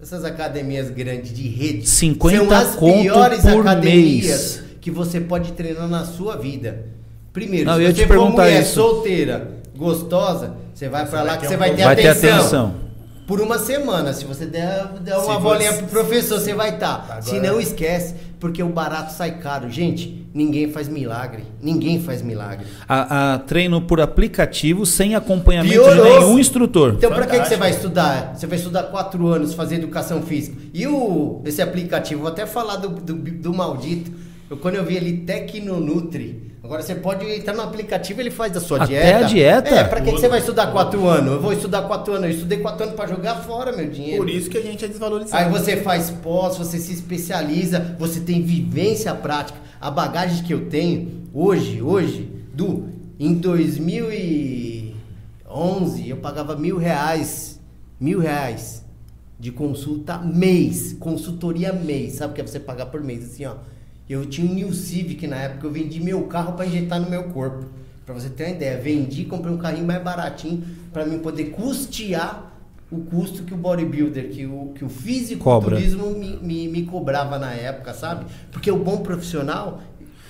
Essas 0.00 0.24
academias 0.24 0.90
grandes 0.90 1.32
de 1.34 1.48
rede 1.48 1.88
50 1.88 2.46
são 2.46 2.56
as 2.56 2.74
conto 2.76 3.00
piores 3.02 3.40
por 3.42 3.60
academias 3.60 4.26
mês. 4.26 4.62
que 4.80 4.90
você 4.90 5.20
pode 5.20 5.52
treinar 5.52 5.88
na 5.88 6.04
sua 6.04 6.36
vida. 6.36 6.86
Primeiro, 7.32 7.66
Não, 7.66 7.76
se 7.78 7.92
você 7.92 8.06
for 8.06 8.30
mulher 8.30 8.62
isso. 8.62 8.74
solteira, 8.74 9.48
gostosa, 9.76 10.52
você 10.74 10.88
vai 10.88 11.06
pra 11.06 11.18
Você 11.20 11.24
lá 11.24 11.30
vai 11.32 11.38
que 11.38 11.46
você 11.48 11.56
vai 11.56 11.74
ter 11.74 11.84
Vai 11.84 11.96
ter 11.96 12.08
atenção. 12.08 12.74
Por 13.26 13.40
uma 13.40 13.58
semana, 13.58 14.12
se 14.12 14.24
você 14.26 14.44
der, 14.44 14.86
der 15.00 15.16
uma 15.16 15.36
Se 15.36 15.40
bolinha 15.40 15.72
você- 15.72 15.78
pro 15.78 15.86
professor, 15.88 16.38
você 16.38 16.52
vai 16.52 16.74
estar. 16.74 17.04
Agora- 17.04 17.22
Se 17.22 17.40
não, 17.40 17.58
esquece, 17.58 18.14
porque 18.38 18.62
o 18.62 18.68
barato 18.68 19.14
sai 19.14 19.38
caro. 19.38 19.70
Gente, 19.70 20.28
ninguém 20.34 20.70
faz 20.70 20.88
milagre. 20.88 21.42
Ninguém 21.62 21.98
faz 22.02 22.20
milagre. 22.20 22.66
A, 22.86 23.32
a 23.34 23.38
treino 23.38 23.80
por 23.80 23.98
aplicativo 23.98 24.84
sem 24.84 25.14
acompanhamento 25.14 25.72
de 25.74 25.80
Piorou. 25.80 26.04
nenhum 26.20 26.38
instrutor. 26.38 26.94
Então, 26.98 27.10
pra 27.10 27.26
que, 27.26 27.40
que 27.40 27.48
você 27.48 27.56
vai 27.56 27.70
estudar? 27.70 28.34
Você 28.36 28.46
vai 28.46 28.58
estudar 28.58 28.82
quatro 28.84 29.26
anos 29.28 29.54
fazer 29.54 29.76
educação 29.76 30.20
física. 30.20 30.56
E 30.74 30.86
o, 30.86 31.40
esse 31.46 31.62
aplicativo, 31.62 32.20
vou 32.22 32.30
até 32.30 32.44
falar 32.44 32.76
do, 32.76 32.90
do, 32.90 33.14
do 33.14 33.54
maldito. 33.54 34.10
Eu, 34.50 34.58
quando 34.58 34.74
eu 34.74 34.84
vi 34.84 34.98
ali 34.98 35.16
Tecnonutri, 35.18 36.52
agora 36.64 36.82
você 36.82 36.94
pode 36.94 37.26
entrar 37.26 37.52
no 37.52 37.60
aplicativo 37.60 38.22
ele 38.22 38.30
faz 38.30 38.56
a 38.56 38.60
sua 38.60 38.82
Até 38.82 38.86
dieta. 38.86 39.18
a 39.18 39.22
dieta? 39.28 39.68
É, 39.68 39.84
pra 39.84 40.00
que, 40.00 40.12
que 40.12 40.18
você 40.18 40.28
vai 40.28 40.38
estudar 40.38 40.72
quatro 40.72 41.06
anos? 41.06 41.34
Eu 41.34 41.42
vou 41.42 41.52
estudar 41.52 41.82
quatro 41.82 42.14
anos. 42.14 42.24
Eu 42.24 42.30
estudei 42.34 42.58
quatro 42.58 42.84
anos 42.84 42.96
pra 42.96 43.06
jogar 43.06 43.34
fora 43.42 43.70
meu 43.70 43.90
dinheiro. 43.90 44.16
Por 44.16 44.30
isso 44.30 44.48
que 44.48 44.56
a 44.56 44.62
gente 44.62 44.82
é 44.82 44.88
desvalorizado. 44.88 45.44
Aí 45.44 45.50
você 45.50 45.76
faz 45.76 46.08
pós, 46.10 46.56
você 46.56 46.78
se 46.78 46.94
especializa, 46.94 47.94
você 47.98 48.20
tem 48.20 48.42
vivência 48.42 49.14
prática. 49.14 49.58
A 49.78 49.90
bagagem 49.90 50.42
que 50.42 50.54
eu 50.54 50.70
tenho 50.70 51.28
hoje, 51.34 51.82
hoje, 51.82 52.30
do 52.54 52.88
em 53.20 53.34
2011 53.34 56.08
eu 56.08 56.16
pagava 56.16 56.56
mil 56.56 56.78
reais, 56.78 57.60
mil 58.00 58.18
reais 58.18 58.82
de 59.38 59.52
consulta 59.52 60.16
mês, 60.18 60.96
consultoria 60.98 61.74
mês. 61.74 62.14
Sabe 62.14 62.32
o 62.32 62.34
que 62.34 62.40
é 62.40 62.46
você 62.46 62.58
pagar 62.58 62.86
por 62.86 63.02
mês? 63.02 63.22
Assim, 63.24 63.44
ó. 63.44 63.56
Eu 64.08 64.26
tinha 64.26 64.50
um 64.50 64.54
New 64.54 64.72
Civic 64.72 65.26
na 65.26 65.36
época, 65.36 65.66
eu 65.66 65.70
vendi 65.70 66.00
meu 66.00 66.22
carro 66.24 66.52
para 66.52 66.66
injetar 66.66 67.00
no 67.00 67.08
meu 67.08 67.24
corpo. 67.24 67.64
Pra 68.04 68.14
você 68.14 68.28
ter 68.28 68.44
uma 68.44 68.50
ideia, 68.50 68.78
vendi, 68.78 69.24
comprei 69.24 69.52
um 69.52 69.56
carrinho 69.56 69.86
mais 69.86 70.02
baratinho 70.02 70.62
para 70.92 71.06
mim 71.06 71.18
poder 71.18 71.44
custear 71.46 72.52
o 72.90 72.98
custo 72.98 73.44
que 73.44 73.54
o 73.54 73.56
bodybuilder, 73.56 74.28
que 74.30 74.46
o, 74.46 74.72
que 74.74 74.84
o 74.84 74.88
fisiculturismo 74.90 76.10
me, 76.10 76.36
me, 76.36 76.68
me 76.68 76.82
cobrava 76.82 77.38
na 77.38 77.52
época, 77.52 77.94
sabe? 77.94 78.26
Porque 78.52 78.70
o 78.70 78.78
bom 78.78 78.98
profissional. 78.98 79.80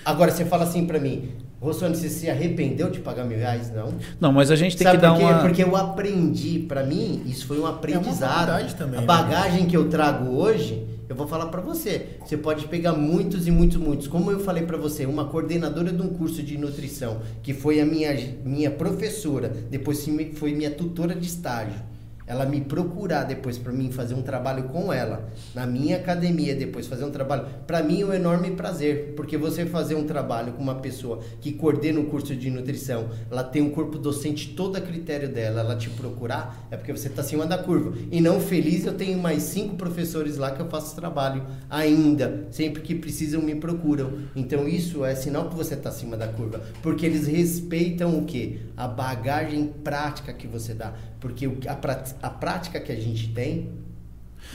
Agora 0.05 0.31
você 0.31 0.45
fala 0.45 0.65
assim 0.65 0.87
pra 0.87 1.01
mim, 1.01 1.31
Rossoni, 1.61 1.97
você 1.97 2.09
se 2.09 2.29
arrependeu 2.29 2.91
de 2.91 3.01
pagar 3.01 3.25
mil 3.25 3.39
reais? 3.39 3.73
Não. 3.73 3.95
Não, 4.21 4.33
mas 4.33 4.51
a 4.51 4.57
gente 4.57 4.77
tem 4.77 4.85
Sabe 4.85 4.99
que 4.99 5.03
dar 5.03 5.15
uma. 5.15 5.41
Porque 5.41 5.63
eu 5.65 5.75
aprendi, 5.75 6.61
pra 6.61 6.85
mim, 6.85 7.23
isso 7.27 7.47
foi 7.47 7.59
um 7.59 7.67
aprendizado. 7.67 8.49
faculdade 8.49 8.75
também, 8.77 8.99
a 8.99 9.01
né? 9.01 9.07
bagagem 9.07 9.67
que 9.67 9.77
eu 9.77 9.89
trago 9.89 10.31
hoje, 10.31 10.87
eu 11.09 11.15
vou 11.15 11.27
falar 11.27 11.47
pra 11.47 11.61
você. 11.61 12.19
Você 12.25 12.37
pode 12.37 12.67
pegar 12.69 12.93
muitos 12.93 13.47
e 13.47 13.51
muitos, 13.51 13.77
muitos. 13.77 14.09
Como 14.09 14.31
eu 14.31 14.41
falei 14.41 14.65
pra 14.65 14.77
você, 14.77 15.07
uma 15.07 15.27
coordenadora 15.27 15.93
de 15.93 16.03
um 16.03 16.09
curso 16.09 16.43
de 16.43 16.57
nutrição, 16.57 17.21
que 17.43 17.53
foi 17.53 17.81
a 17.81 17.87
minha, 17.87 18.13
minha 18.45 18.71
professora, 18.71 19.49
depois 19.49 20.07
foi 20.35 20.55
minha 20.55 20.71
tutora 20.71 21.15
de 21.15 21.27
estágio. 21.27 21.94
Ela 22.27 22.47
me 22.47 22.61
procurar 22.61 23.25
depois 23.25 23.59
para 23.59 23.73
mim 23.73 23.93
fazer 23.93 24.15
um 24.15 24.23
trabalho 24.23 24.65
com 24.65 24.93
ela, 24.93 25.29
na 25.55 25.67
minha 25.67 25.97
academia, 25.97 26.55
depois 26.55 26.87
fazer 26.87 27.05
um 27.05 27.11
trabalho, 27.11 27.47
para 27.67 27.83
mim 27.83 28.03
é 28.03 28.07
um 28.07 28.13
enorme 28.13 28.53
prazer, 28.53 29.13
porque 29.15 29.37
você 29.37 29.67
fazer 29.67 29.95
um 29.95 30.05
trabalho 30.05 30.53
com 30.53 30.63
uma 30.63 30.77
pessoa 30.77 31.21
que 31.41 31.53
coordena 31.53 32.01
o 32.01 32.07
curso 32.07 32.35
de 32.35 32.51
nutrição, 32.51 33.11
ela 33.31 33.45
tem 33.45 33.63
um 33.63 33.71
corpo 33.71 33.99
docente 33.99 34.55
todo 34.55 34.77
a 34.77 34.81
critério 34.81 35.29
dela, 35.29 35.61
ela 35.61 35.77
te 35.77 35.91
procurar, 35.91 36.67
é 36.71 36.77
porque 36.77 36.93
você 36.93 37.09
está 37.09 37.23
acima 37.23 37.47
da 37.47 37.59
curva. 37.59 37.97
E 38.11 38.21
não 38.21 38.41
feliz, 38.41 38.87
eu 38.87 38.95
tenho 38.95 39.19
mais 39.19 39.43
cinco 39.43 39.77
professores 39.77 40.37
lá 40.37 40.51
que 40.51 40.61
eu 40.61 40.69
faço 40.69 40.97
trabalho 40.97 41.45
ainda, 41.69 42.47
sempre 42.51 42.83
que 42.83 42.95
precisam 42.95 43.43
me 43.43 43.55
procuram. 43.55 44.13
Então 44.35 44.67
isso 44.67 45.05
é 45.05 45.15
sinal 45.15 45.49
que 45.49 45.57
você 45.57 45.75
está 45.75 45.91
acima 45.91 46.17
da 46.17 46.29
curva, 46.29 46.63
porque 46.83 47.05
eles 47.05 47.27
respeitam 47.27 48.19
o 48.19 48.25
que? 48.25 48.61
A 48.77 48.89
bagagem 48.89 49.73
prática 49.83 50.33
que 50.33 50.47
você 50.47 50.75
dá, 50.75 50.95
porque 51.25 51.49
a, 51.67 51.79
a 52.27 52.29
prática 52.31 52.79
que 52.79 52.93
a 52.93 52.97
gente 52.97 53.29
tem, 53.29 53.71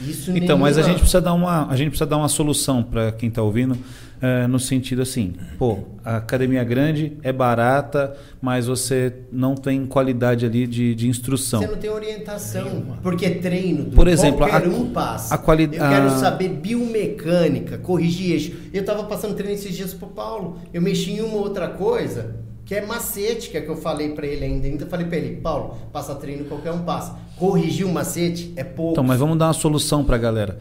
isso 0.00 0.30
Então, 0.30 0.56
mas 0.56 0.76
a 0.78 0.82
nenhuma- 0.82 0.92
gente 0.92 1.00
precisa 1.00 1.20
dar 1.20 1.34
uma, 1.34 1.68
a 1.68 1.74
gente 1.74 1.88
precisa 1.88 2.06
dar 2.08 2.16
uma 2.16 2.28
solução 2.28 2.80
para 2.80 3.10
quem 3.10 3.28
está 3.28 3.42
ouvindo, 3.42 3.76
eh, 4.22 4.46
no 4.46 4.60
sentido 4.60 5.02
assim, 5.02 5.32
pô, 5.58 5.80
a 6.04 6.18
academia 6.18 6.60
é 6.60 6.64
grande, 6.64 7.16
é 7.24 7.32
barata, 7.32 8.16
mas 8.40 8.66
você 8.68 9.12
não 9.32 9.56
tem 9.56 9.84
qualidade 9.86 10.46
ali 10.46 10.64
de, 10.68 10.94
de 10.94 11.08
instrução. 11.08 11.60
Você 11.60 11.66
não 11.66 11.76
tem 11.76 11.90
orientação. 11.90 12.84
Porque 13.02 13.28
treino, 13.30 13.86
Por 13.90 14.06
exemplo, 14.06 14.46
qualquer 14.46 14.64
a- 14.64 14.70
um 14.70 14.90
passa. 14.92 15.34
a 15.34 15.38
quali- 15.38 15.64
Eu 15.64 15.70
quero 15.70 16.06
a- 16.06 16.18
saber 16.18 16.50
biomecânica, 16.50 17.76
corrigir 17.78 18.30
eixo. 18.32 18.52
Eu 18.72 18.84
tava 18.84 19.02
passando 19.04 19.34
treino 19.34 19.54
esses 19.54 19.74
dias 19.76 19.92
pro 19.92 20.06
Paulo. 20.06 20.58
Eu 20.72 20.80
mexi 20.80 21.10
em 21.14 21.20
uma 21.20 21.36
outra 21.38 21.66
coisa, 21.68 22.36
que 22.70 22.74
é 22.76 22.86
macete, 22.86 23.50
que 23.50 23.56
é 23.56 23.60
que 23.62 23.68
eu 23.68 23.74
falei 23.74 24.10
pra 24.10 24.24
ele 24.24 24.44
ainda. 24.44 24.64
Ainda 24.68 24.86
falei 24.86 25.04
pra 25.04 25.16
ele, 25.16 25.34
Paulo, 25.40 25.76
passa 25.92 26.14
treino, 26.14 26.44
qualquer 26.44 26.70
um 26.70 26.84
passa. 26.84 27.18
Corrigir 27.36 27.84
um 27.84 27.90
macete 27.90 28.52
é 28.54 28.62
pouco. 28.62 28.92
Então, 28.92 29.02
mas 29.02 29.18
vamos 29.18 29.36
dar 29.36 29.48
uma 29.48 29.52
solução 29.52 30.04
para 30.04 30.14
a 30.14 30.18
galera. 30.20 30.56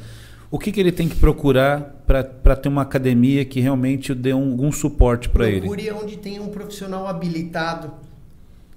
O 0.49 0.57
que, 0.57 0.71
que 0.71 0.79
ele 0.79 0.91
tem 0.91 1.07
que 1.07 1.15
procurar 1.15 2.01
para 2.07 2.55
ter 2.55 2.67
uma 2.67 2.81
academia 2.81 3.45
que 3.45 3.59
realmente 3.59 4.15
dê 4.15 4.33
um- 4.33 4.49
algum 4.53 4.71
suporte 4.71 5.29
para 5.29 5.47
ele? 5.47 5.59
Procure 5.67 5.91
onde 5.91 6.17
tem 6.17 6.39
um 6.39 6.47
profissional 6.47 7.07
habilitado 7.07 7.91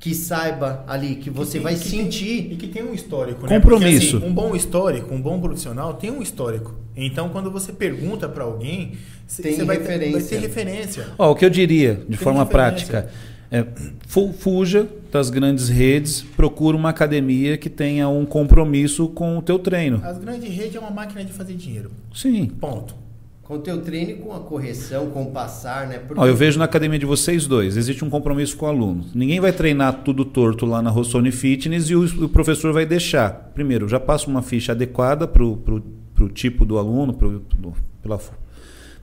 que 0.02 0.16
saiba 0.16 0.84
ali, 0.88 1.14
que 1.14 1.30
você 1.30 1.52
tem- 1.52 1.60
vai 1.62 1.74
que 1.76 1.88
tem- 1.88 2.02
sentir. 2.02 2.52
e 2.52 2.56
que 2.56 2.66
tem 2.66 2.82
um 2.82 2.92
histórico, 2.92 3.46
né? 3.46 3.54
Compromisso. 3.60 4.10
Porque, 4.10 4.16
assim, 4.16 4.26
um 4.26 4.34
bom 4.34 4.56
histórico, 4.56 5.14
um 5.14 5.20
bom 5.22 5.40
profissional 5.40 5.94
tem 5.94 6.10
um 6.10 6.20
histórico. 6.20 6.74
Então, 6.96 7.28
quando 7.28 7.52
você 7.52 7.72
pergunta 7.72 8.28
para 8.28 8.42
alguém, 8.42 8.94
Tem 9.40 9.54
você 9.54 9.64
vai 9.64 9.76
ter, 9.78 9.84
vai 9.86 9.96
referência. 9.98 10.28
ter 10.28 10.38
referência. 10.40 11.06
Ó, 11.16 11.30
o 11.30 11.34
que 11.36 11.44
eu 11.44 11.50
diria, 11.50 11.94
de 11.94 12.04
Tem 12.06 12.16
forma 12.16 12.42
referência. 12.42 12.86
prática, 12.88 13.10
é 13.48 13.64
fu- 14.08 14.32
fuja 14.32 14.88
das 15.12 15.30
grandes 15.30 15.68
redes, 15.68 16.20
procura 16.36 16.76
uma 16.76 16.88
academia 16.88 17.56
que 17.56 17.70
tenha 17.70 18.08
um 18.08 18.26
compromisso 18.26 19.06
com 19.08 19.38
o 19.38 19.42
teu 19.42 19.56
treino. 19.58 20.00
As 20.04 20.18
grandes 20.18 20.52
redes 20.52 20.74
é 20.74 20.80
uma 20.80 20.90
máquina 20.90 21.24
de 21.24 21.32
fazer 21.32 21.54
dinheiro. 21.54 21.92
Sim. 22.12 22.46
Ponto. 22.60 22.96
Com 23.42 23.54
o 23.54 23.58
teu 23.58 23.82
treino 23.82 24.12
e 24.12 24.14
com 24.14 24.32
a 24.32 24.40
correção, 24.40 25.10
com 25.10 25.24
o 25.24 25.30
passar, 25.32 25.88
né? 25.88 25.98
Porque 25.98 26.20
Ó, 26.20 26.26
eu 26.26 26.34
vejo 26.36 26.58
na 26.60 26.64
academia 26.64 26.98
de 26.98 27.04
vocês 27.04 27.44
dois, 27.46 27.76
existe 27.76 28.04
um 28.04 28.08
compromisso 28.08 28.56
com 28.56 28.66
o 28.66 28.68
aluno. 28.68 29.04
Ninguém 29.14 29.40
vai 29.40 29.52
treinar 29.52 30.02
tudo 30.04 30.24
torto 30.24 30.64
lá 30.64 30.80
na 30.80 30.90
Rossoni 30.90 31.32
Fitness 31.32 31.90
e 31.90 31.96
o, 31.96 32.24
o 32.24 32.28
professor 32.28 32.72
vai 32.72 32.86
deixar. 32.86 33.30
Primeiro, 33.52 33.88
já 33.88 33.98
passa 33.98 34.28
uma 34.28 34.42
ficha 34.42 34.72
adequada 34.72 35.26
para 35.26 35.42
o 35.44 36.28
tipo 36.32 36.64
do 36.64 36.78
aluno, 36.78 37.12
pro, 37.14 37.40
do- 37.40 37.74
pela, 38.00 38.20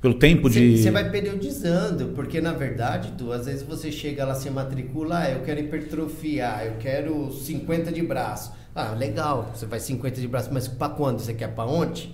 pelo 0.01 0.13
tempo 0.13 0.49
de. 0.49 0.77
Você 0.77 0.89
vai 0.89 1.09
periodizando, 1.11 2.07
porque 2.15 2.39
na 2.39 2.53
verdade, 2.53 3.11
Du, 3.11 3.33
às 3.33 3.45
vezes 3.45 3.63
você 3.63 3.91
chega 3.91 4.23
lá, 4.25 4.33
se 4.35 4.49
matricula, 4.49 5.19
ah, 5.19 5.31
eu 5.31 5.41
quero 5.41 5.59
hipertrofiar, 5.59 6.65
eu 6.65 6.73
quero 6.79 7.29
50 7.33 7.91
de 7.91 8.01
braço. 8.01 8.53
Ah, 8.73 8.91
legal, 8.97 9.51
você 9.53 9.65
vai 9.65 9.81
50 9.81 10.21
de 10.21 10.27
braço, 10.29 10.49
mas 10.53 10.65
pra 10.65 10.87
quando? 10.87 11.19
Você 11.19 11.33
quer 11.33 11.49
pra 11.53 11.65
ontem? 11.65 12.09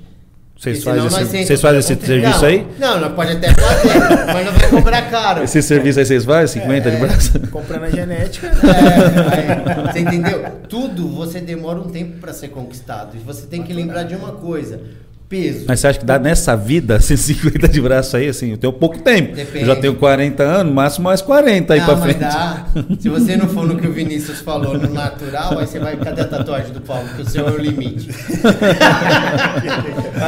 Vocês 0.58 0.84
fazem 0.84 1.06
esse, 1.06 1.58
fazem 1.58 1.80
esse 1.80 1.94
Não, 1.96 2.02
serviço 2.02 2.46
aí? 2.46 2.66
Não, 2.80 3.00
nós 3.00 3.14
pode 3.14 3.34
até 3.34 3.54
fazer, 3.54 4.00
mas 4.34 4.46
não 4.46 4.54
vai 4.54 4.70
cobrar 4.70 5.02
caro. 5.12 5.44
Esse 5.44 5.62
serviço 5.62 6.00
aí 6.00 6.06
vocês 6.06 6.24
fazem? 6.26 6.62
50 6.64 6.90
de 6.92 6.96
É. 6.96 7.00
braço? 7.00 7.40
Comprando 7.52 7.84
a 7.84 7.90
genética. 7.90 8.52
É, 8.66 9.72
aí, 9.72 9.92
você 9.92 10.00
entendeu? 10.00 10.46
Tudo 10.70 11.10
você 11.10 11.40
demora 11.42 11.80
um 11.80 11.90
tempo 11.90 12.20
pra 12.20 12.32
ser 12.34 12.48
conquistado. 12.50 13.16
E 13.16 13.20
você 13.20 13.46
tem 13.48 13.64
que 13.64 13.74
lembrar 13.74 14.04
de 14.04 14.16
uma 14.16 14.32
coisa: 14.32 14.80
peso. 15.36 15.66
Mas 15.68 15.80
você 15.80 15.88
acha 15.88 16.00
que 16.00 16.06
dá 16.06 16.18
nessa 16.20 16.56
vida, 16.56 16.96
assim, 16.98 17.16
50 17.18 17.68
de 17.68 17.82
braço 17.82 18.16
aí, 18.18 18.28
assim? 18.30 18.52
Eu 18.52 18.58
tenho 18.58 18.72
pouco 18.74 18.98
tempo. 19.00 19.36
Depende. 19.36 19.60
Eu 19.64 19.66
já 19.68 19.76
tenho 19.76 19.96
40 19.96 20.44
anos, 20.44 20.74
máximo 20.74 21.06
mais 21.06 21.22
40 21.22 21.74
aí 21.74 21.80
Não, 21.80 21.86
pra 21.88 21.96
mas 21.96 22.04
frente. 22.04 22.20
dá. 22.20 22.66
Se 23.00 23.10
você 23.10 23.36
não 23.38 23.48
for 23.48 23.66
no 23.68 23.76
que 23.78 23.88
o 23.88 23.92
Vinícius 23.92 24.40
falou, 24.40 24.78
no 24.78 24.94
natural, 24.94 25.58
aí 25.60 25.68
você 25.68 25.80
vai. 25.80 25.96
Cadê 25.98 26.22
a 26.22 26.26
tatuagem 26.28 26.72
do 26.74 26.82
Paulo? 26.82 27.08
Que 27.16 27.22
o 27.24 27.30
seu 27.30 27.48
é 27.48 27.52
o 27.52 27.58
limite. 27.58 28.10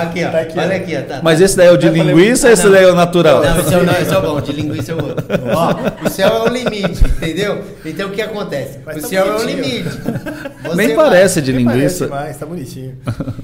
aqui, 0.02 0.24
ó. 0.26 0.32
Tá 0.32 0.40
aqui. 0.40 0.60
Olha 0.60 0.76
aqui, 0.76 0.98
ó. 0.98 1.02
Tá, 1.02 1.20
Mas 1.24 1.40
tá. 1.40 1.46
esse 1.46 1.58
daí 1.58 1.68
é 1.68 1.72
o 1.72 1.78
de 1.78 1.88
Eu 1.88 1.94
linguiça 1.94 2.48
Ah, 2.48 2.50
ou 2.50 2.54
esse 2.54 2.64
não. 2.66 2.72
daí 2.72 2.84
é 2.84 2.92
o 2.92 2.96
natural? 2.96 3.44
Não, 3.44 3.60
esse 3.60 3.74
é 3.74 3.78
o, 3.78 3.84
não, 3.84 3.94
esse 3.94 4.14
é 4.14 4.18
o 4.18 4.22
bom, 4.22 4.42
de 4.42 4.52
linguiça 4.52 4.92
é 4.92 4.96
o 4.96 5.04
outro. 5.04 5.26
Ó, 5.54 6.06
o 6.06 6.10
céu 6.10 6.30
é 6.30 6.50
o 6.50 6.54
limite, 6.54 7.04
entendeu? 7.06 7.64
Então 7.86 8.10
o 8.10 8.12
que 8.12 8.22
acontece? 8.22 8.80
Mas 8.86 8.98
o 8.98 9.02
tá 9.02 9.08
céu 9.08 9.26
é 9.34 9.42
o 9.42 9.46
limite. 9.46 9.84
Você 10.64 10.76
Nem 10.76 10.88
vai- 10.88 10.96
parece 10.96 11.42
de 11.42 11.54
Nem 11.54 11.66
parece 11.66 12.04
linguiça. 12.04 12.08
mais, 12.08 12.38
tá 12.38 12.46
bonitinho. 12.46 12.96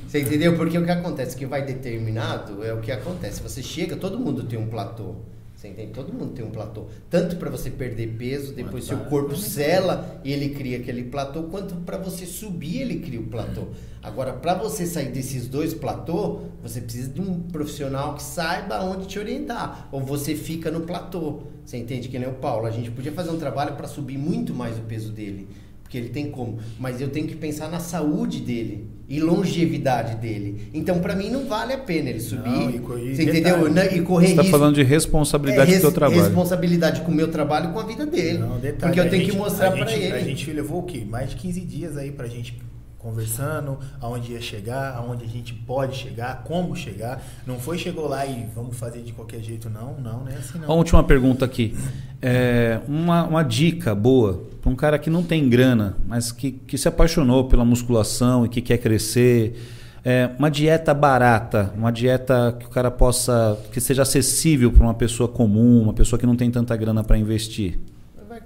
Você 0.07 0.19
entendeu? 0.22 0.53
Porque 0.56 0.77
o 0.77 0.84
que 0.85 0.91
acontece, 0.91 1.35
que 1.35 1.45
vai 1.53 1.63
determinado 1.63 2.63
é 2.63 2.73
o 2.73 2.81
que 2.81 2.91
acontece. 2.91 3.39
Você 3.43 3.61
chega, 3.61 3.95
todo 3.95 4.17
mundo 4.17 4.43
tem 4.43 4.57
um 4.57 4.65
platô. 4.65 5.17
Você 5.55 5.67
entende? 5.67 5.91
Todo 5.91 6.11
mundo 6.11 6.34
tem 6.34 6.43
um 6.43 6.49
platô. 6.49 6.88
Tanto 7.11 7.35
para 7.35 7.47
você 7.47 7.69
perder 7.69 8.15
peso, 8.17 8.53
depois 8.53 8.85
seu 8.85 8.97
corpo 9.05 9.35
sela 9.35 10.19
e 10.23 10.34
ele 10.34 10.49
cria 10.49 10.80
aquele 10.80 11.03
platô, 11.03 11.43
quanto 11.43 11.75
para 11.75 11.97
você 11.97 12.25
subir 12.25 12.81
ele 12.81 12.99
cria 13.01 13.19
o 13.19 13.27
platô. 13.27 13.67
Agora, 14.01 14.34
para 14.34 14.55
você 14.55 14.88
sair 14.88 15.11
desses 15.11 15.47
dois 15.47 15.75
platô, 15.75 16.39
você 16.61 16.81
precisa 16.81 17.09
de 17.09 17.21
um 17.21 17.41
profissional 17.41 18.15
que 18.15 18.23
saiba 18.23 18.84
onde 18.84 19.05
te 19.05 19.19
orientar. 19.19 19.88
Ou 19.91 20.01
você 20.01 20.35
fica 20.35 20.71
no 20.71 20.81
platô. 20.81 21.43
Você 21.63 21.77
entende 21.77 22.09
que 22.09 22.17
nem 22.17 22.27
o 22.27 22.34
Paulo? 22.34 22.65
A 22.65 22.71
gente 22.71 22.89
podia 22.89 23.11
fazer 23.11 23.30
um 23.30 23.38
trabalho 23.38 23.75
para 23.75 23.88
subir 23.88 24.17
muito 24.17 24.55
mais 24.55 24.80
o 24.80 24.81
peso 24.81 25.11
dele. 25.11 25.47
Porque 25.84 25.99
ele 25.99 26.09
tem 26.09 26.31
como. 26.31 26.57
Mas 26.80 26.99
eu 26.99 27.09
tenho 27.09 27.27
que 27.27 27.35
pensar 27.35 27.69
na 27.69 27.80
saúde 27.80 28.39
dele 28.39 28.89
e 29.15 29.19
longevidade 29.19 30.15
dele. 30.15 30.69
Então, 30.73 30.99
pra 30.99 31.15
mim, 31.15 31.30
não 31.30 31.45
vale 31.45 31.73
a 31.73 31.77
pena 31.77 32.10
ele 32.10 32.19
subir. 32.19 32.49
Não, 32.49 32.69
e 32.69 32.76
e 32.76 32.80
você 32.80 33.26
detalhe, 33.26 33.40
entendeu? 33.40 33.72
Na- 33.72 33.85
E 33.85 34.02
correr 34.02 34.27
Você 34.27 34.31
está 34.31 34.44
falando 34.45 34.76
de 34.76 34.84
responsabilidade 34.84 35.72
É, 35.72 35.76
do 35.76 35.80
teu 35.81 35.90
res- 35.90 35.94
trabalho. 35.95 36.22
Responsabilidade 36.23 37.02
com 37.02 37.11
o 37.11 37.15
meu 37.15 37.27
trabalho 37.27 37.69
e 37.69 37.73
com 37.73 37.80
a 37.80 37.84
vida 37.85 38.06
dele. 38.06 38.40
Não, 38.40 38.60
detalhe, 38.60 38.77
porque 38.80 38.99
eu 38.99 39.03
a 39.03 39.07
tenho 39.07 39.22
gente- 39.23 39.31
que 39.31 39.38
mostrar 39.38 39.68
a 39.68 39.72
pra 39.72 39.85
gente- 39.85 40.02
ele. 40.03 40.14
A 40.15 40.19
gente 40.19 40.52
levou 40.52 40.80
o 40.80 40.84
quê? 40.84 41.03
Mais 41.07 41.30
de 41.30 41.35
15 41.35 41.61
dias 41.61 41.95
aí 41.98 42.11
pra 42.11 42.27
gente 42.27 42.57
conversando, 43.03 43.77
aonde 43.99 44.31
ia 44.31 44.41
chegar, 44.41 44.95
aonde 44.95 45.25
a 45.25 45.27
gente 45.27 45.53
pode 45.53 45.97
chegar, 45.97 46.41
como 46.45 46.73
chegar. 46.73 47.21
Não 47.45 47.59
foi 47.59 47.77
chegou 47.77 48.07
lá 48.07 48.25
e 48.25 48.47
vamos 48.55 48.77
fazer 48.77 49.01
de 49.01 49.11
qualquer 49.11 49.41
jeito, 49.41 49.69
não. 49.69 49.95
Não, 49.99 50.21
não 50.21 50.30
é 50.30 50.35
assim 50.35 50.57
não. 50.57 50.71
A 50.71 50.73
última 50.73 51.03
pergunta 51.03 51.43
aqui. 51.43 51.75
É, 52.21 52.80
uma, 52.88 53.25
uma 53.25 53.43
dica 53.43 53.93
boa 53.93 54.45
para 54.61 54.71
um 54.71 54.75
cara 54.75 54.97
que 54.97 55.09
não 55.09 55.21
tem 55.21 55.49
grana, 55.49 55.97
mas 56.07 56.31
que, 56.31 56.51
que 56.51 56.77
se 56.77 56.88
apaixonou 56.88 57.49
pela 57.49 57.65
musculação 57.65 58.45
e 58.45 58.49
que 58.49 58.61
quer 58.61 58.77
crescer. 58.77 59.61
É, 60.05 60.30
uma 60.39 60.49
dieta 60.49 60.93
barata, 60.93 61.73
uma 61.77 61.91
dieta 61.91 62.55
que 62.57 62.65
o 62.65 62.69
cara 62.69 62.89
possa. 62.89 63.57
que 63.71 63.81
seja 63.81 64.01
acessível 64.03 64.71
para 64.71 64.84
uma 64.84 64.93
pessoa 64.93 65.27
comum, 65.27 65.81
uma 65.81 65.93
pessoa 65.93 66.17
que 66.17 66.25
não 66.25 66.35
tem 66.35 66.49
tanta 66.49 66.75
grana 66.77 67.03
para 67.03 67.17
investir. 67.17 67.80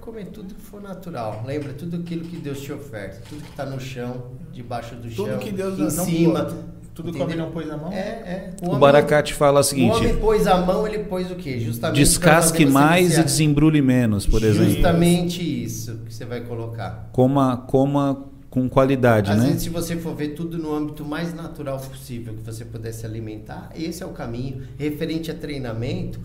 Comer 0.08 0.24
tudo 0.28 0.54
que 0.54 0.60
for 0.62 0.80
natural. 0.80 1.44
Lembra 1.46 1.74
tudo 1.74 1.96
aquilo 1.98 2.24
que 2.24 2.38
Deus 2.38 2.62
te 2.62 2.72
oferta. 2.72 3.20
Tudo 3.28 3.42
que 3.42 3.52
tá 3.52 3.66
no 3.66 3.78
chão, 3.78 4.28
debaixo 4.50 4.94
do 4.94 5.02
Tudo 5.10 5.28
chão, 5.28 5.38
que 5.38 5.52
Deus 5.52 5.78
em 5.78 5.82
não 5.82 6.04
cima. 6.06 6.48
Tudo 6.94 7.12
que 7.12 7.18
o 7.18 7.22
homem 7.22 7.36
não 7.36 7.50
pôs 7.50 7.66
na 7.66 7.76
mão? 7.76 7.92
É, 7.92 7.98
é. 7.98 8.50
O 8.62 8.68
homem- 8.68 8.80
Baracate 8.80 9.34
fala 9.34 9.58
o 9.58 9.60
O 9.60 9.64
seguinte: 9.64 9.96
homem 9.98 10.16
pôs 10.16 10.46
a 10.46 10.56
mão, 10.62 10.86
ele 10.86 11.00
pôs 11.00 11.30
o 11.30 11.34
quê? 11.34 11.60
Justamente 11.60 11.96
descasque 11.98 12.64
mais 12.64 13.18
e 13.18 13.22
desembrulhe 13.22 13.82
menos, 13.82 14.26
por 14.26 14.42
exemplo. 14.42 14.70
Justamente 14.70 15.42
isso 15.64 15.98
que 16.06 16.14
você 16.14 16.24
vai 16.24 16.40
colocar. 16.40 17.10
Coma, 17.12 17.58
coma 17.58 18.24
com 18.48 18.66
qualidade, 18.66 19.30
Às 19.30 19.38
né? 19.40 19.46
vezes, 19.48 19.64
se 19.64 19.68
você 19.68 19.94
for 19.96 20.14
ver 20.16 20.28
tudo 20.28 20.56
no 20.56 20.74
âmbito 20.74 21.04
mais 21.04 21.34
natural 21.34 21.78
possível 21.78 22.32
que 22.32 22.40
você 22.42 22.64
puder 22.64 22.92
se 22.92 23.04
alimentar, 23.04 23.68
esse 23.76 24.02
é 24.02 24.06
o 24.06 24.12
caminho. 24.12 24.62
Referente 24.78 25.30
a 25.30 25.34
treinamento, 25.34 26.18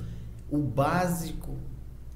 o 0.50 0.58
básico 0.60 1.54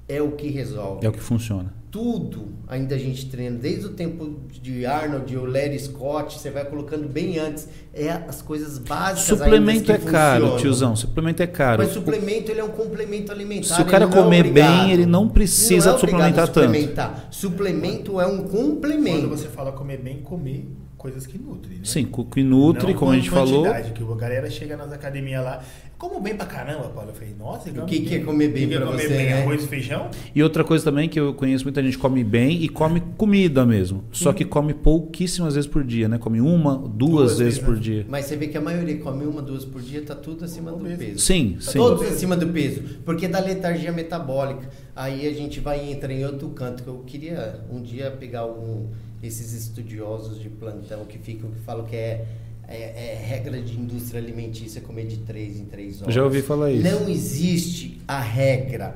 é 0.08 0.22
o 0.22 0.32
que 0.32 0.48
resolve. 0.48 1.04
É 1.04 1.08
o 1.08 1.12
que 1.12 1.20
funciona. 1.20 1.72
Tudo 1.90 2.48
ainda 2.66 2.96
a 2.96 2.98
gente 2.98 3.26
treina, 3.30 3.56
desde 3.58 3.86
o 3.86 3.88
tempo 3.90 4.40
de 4.60 4.84
Arnold, 4.84 5.24
de 5.24 5.36
Larry 5.38 5.78
Scott, 5.78 6.38
você 6.38 6.50
vai 6.50 6.64
colocando 6.66 7.08
bem 7.08 7.38
antes. 7.38 7.66
É 7.94 8.10
as 8.10 8.42
coisas 8.42 8.78
básicas. 8.78 9.38
Suplemento 9.38 9.90
é 9.90 9.94
ainda 9.94 10.04
que 10.06 10.10
caro, 10.12 10.40
funcionam. 10.42 10.60
tiozão. 10.62 10.96
Suplemento 10.96 11.42
é 11.42 11.46
caro. 11.46 11.82
Mas 11.82 11.92
suplemento 11.92 12.50
ele 12.50 12.60
é 12.60 12.64
um 12.64 12.68
complemento 12.68 13.32
alimentar. 13.32 13.74
Se 13.76 13.80
o 13.82 13.86
cara 13.86 14.04
é 14.04 14.08
comer 14.08 14.46
obrigado. 14.46 14.82
bem, 14.82 14.92
ele 14.92 15.06
não 15.06 15.28
precisa 15.28 15.90
Não 15.90 15.96
é 15.96 16.00
suplementar 16.00 16.44
a 16.44 16.46
tanto. 16.46 16.64
suplementar. 16.66 17.28
Suplemento 17.30 18.20
é 18.20 18.26
um 18.26 18.42
complemento. 18.42 19.20
Quando 19.28 19.30
você 19.38 19.48
fala 19.48 19.72
comer 19.72 19.96
bem, 19.98 20.18
comer 20.18 20.68
coisas 20.98 21.26
que 21.26 21.38
nutrem, 21.38 21.76
né? 21.78 21.84
Sim, 21.84 22.04
que 22.04 22.42
nutre, 22.42 22.92
Não 22.92 22.98
como 22.98 23.12
a 23.12 23.14
gente 23.16 23.30
falou. 23.30 23.62
quantidade, 23.64 23.92
Que 23.92 24.02
a 24.02 24.16
galera 24.16 24.50
chega 24.50 24.76
nas 24.76 24.92
academias 24.92 25.42
lá, 25.44 25.62
como 25.96 26.20
bem 26.20 26.36
pra 26.36 26.44
caramba, 26.46 26.88
Paulo. 26.88 27.10
Eu 27.10 27.14
falei, 27.14 27.34
nossa, 27.38 27.70
O 27.70 27.86
que 27.86 28.00
que 28.00 28.14
é 28.16 28.18
comer 28.20 28.48
bem 28.48 28.66
O 28.66 28.68
que 28.68 28.74
é 28.74 28.78
pra 28.78 28.86
comer 28.88 29.02
você, 29.02 29.08
bem? 29.08 29.26
né? 29.26 29.42
Arroz 29.42 29.64
e 29.64 29.68
feijão? 29.68 30.10
E 30.34 30.42
outra 30.42 30.62
coisa 30.64 30.84
também 30.84 31.08
que 31.08 31.18
eu 31.18 31.32
conheço 31.34 31.64
muita 31.64 31.82
gente 31.82 31.96
come 31.96 32.22
bem 32.22 32.62
e 32.62 32.68
come 32.68 33.00
comida 33.16 33.64
mesmo. 33.64 34.04
Só 34.12 34.32
que 34.32 34.44
come 34.44 34.74
pouquíssimas 34.74 35.54
vezes 35.54 35.70
por 35.70 35.82
dia, 35.84 36.08
né? 36.08 36.18
Come 36.18 36.40
uma, 36.40 36.76
duas, 36.76 36.88
Duas 36.88 37.28
vezes 37.38 37.38
vezes, 37.54 37.58
por 37.60 37.74
né? 37.76 37.80
dia. 37.80 38.06
Mas 38.08 38.24
você 38.26 38.36
vê 38.36 38.48
que 38.48 38.58
a 38.58 38.60
maioria 38.60 38.98
come 38.98 39.24
uma, 39.24 39.40
duas 39.40 39.64
por 39.64 39.80
dia, 39.80 40.02
tá 40.02 40.14
tudo 40.14 40.44
acima 40.44 40.70
do 40.72 40.84
peso. 40.84 41.18
Sim, 41.20 41.54
Tá 41.54 41.70
sim. 41.72 41.78
Todos 41.78 42.02
acima 42.06 42.36
do 42.36 42.46
peso. 42.48 42.82
Porque 43.04 43.26
da 43.28 43.38
letargia 43.40 43.92
metabólica. 43.92 44.68
Aí 44.94 45.26
a 45.28 45.32
gente 45.32 45.60
vai 45.60 45.90
entrar 45.92 46.12
em 46.12 46.24
outro 46.24 46.48
canto. 46.50 46.82
Que 46.82 46.88
eu 46.88 46.98
queria 47.06 47.60
um 47.70 47.80
dia 47.80 48.10
pegar 48.10 48.46
um, 48.46 48.88
esses 49.22 49.52
estudiosos 49.52 50.40
de 50.40 50.48
plantão 50.48 51.04
que 51.04 51.18
ficam, 51.18 51.50
que 51.50 51.58
falam 51.60 51.84
que 51.86 51.96
é, 51.96 52.26
é- 52.68 53.14
é 53.14 53.26
regra 53.26 53.60
de 53.60 53.78
indústria 53.78 54.20
alimentícia 54.20 54.80
comer 54.80 55.06
de 55.06 55.18
três 55.18 55.58
em 55.58 55.64
três 55.64 56.00
horas. 56.02 56.14
Já 56.14 56.22
ouvi 56.24 56.42
falar 56.42 56.70
isso. 56.70 56.84
Não 56.84 57.08
existe 57.08 58.00
a 58.06 58.20
regra. 58.20 58.94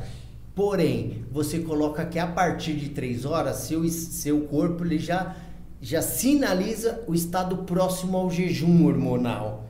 Porém, 0.55 1.25
você 1.33 1.61
coloca 1.61 2.05
que 2.05 2.19
a 2.19 2.27
partir 2.27 2.75
de 2.75 2.91
três 2.91 3.25
horas, 3.25 3.57
seu, 3.57 3.89
seu 3.89 4.43
corpo 4.43 4.85
ele 4.85 4.99
já, 4.99 5.35
já 5.81 6.03
sinaliza 6.03 7.03
o 7.07 7.15
estado 7.15 7.59
próximo 7.59 8.17
ao 8.19 8.31
jejum 8.31 8.85
hormonal. 8.87 9.67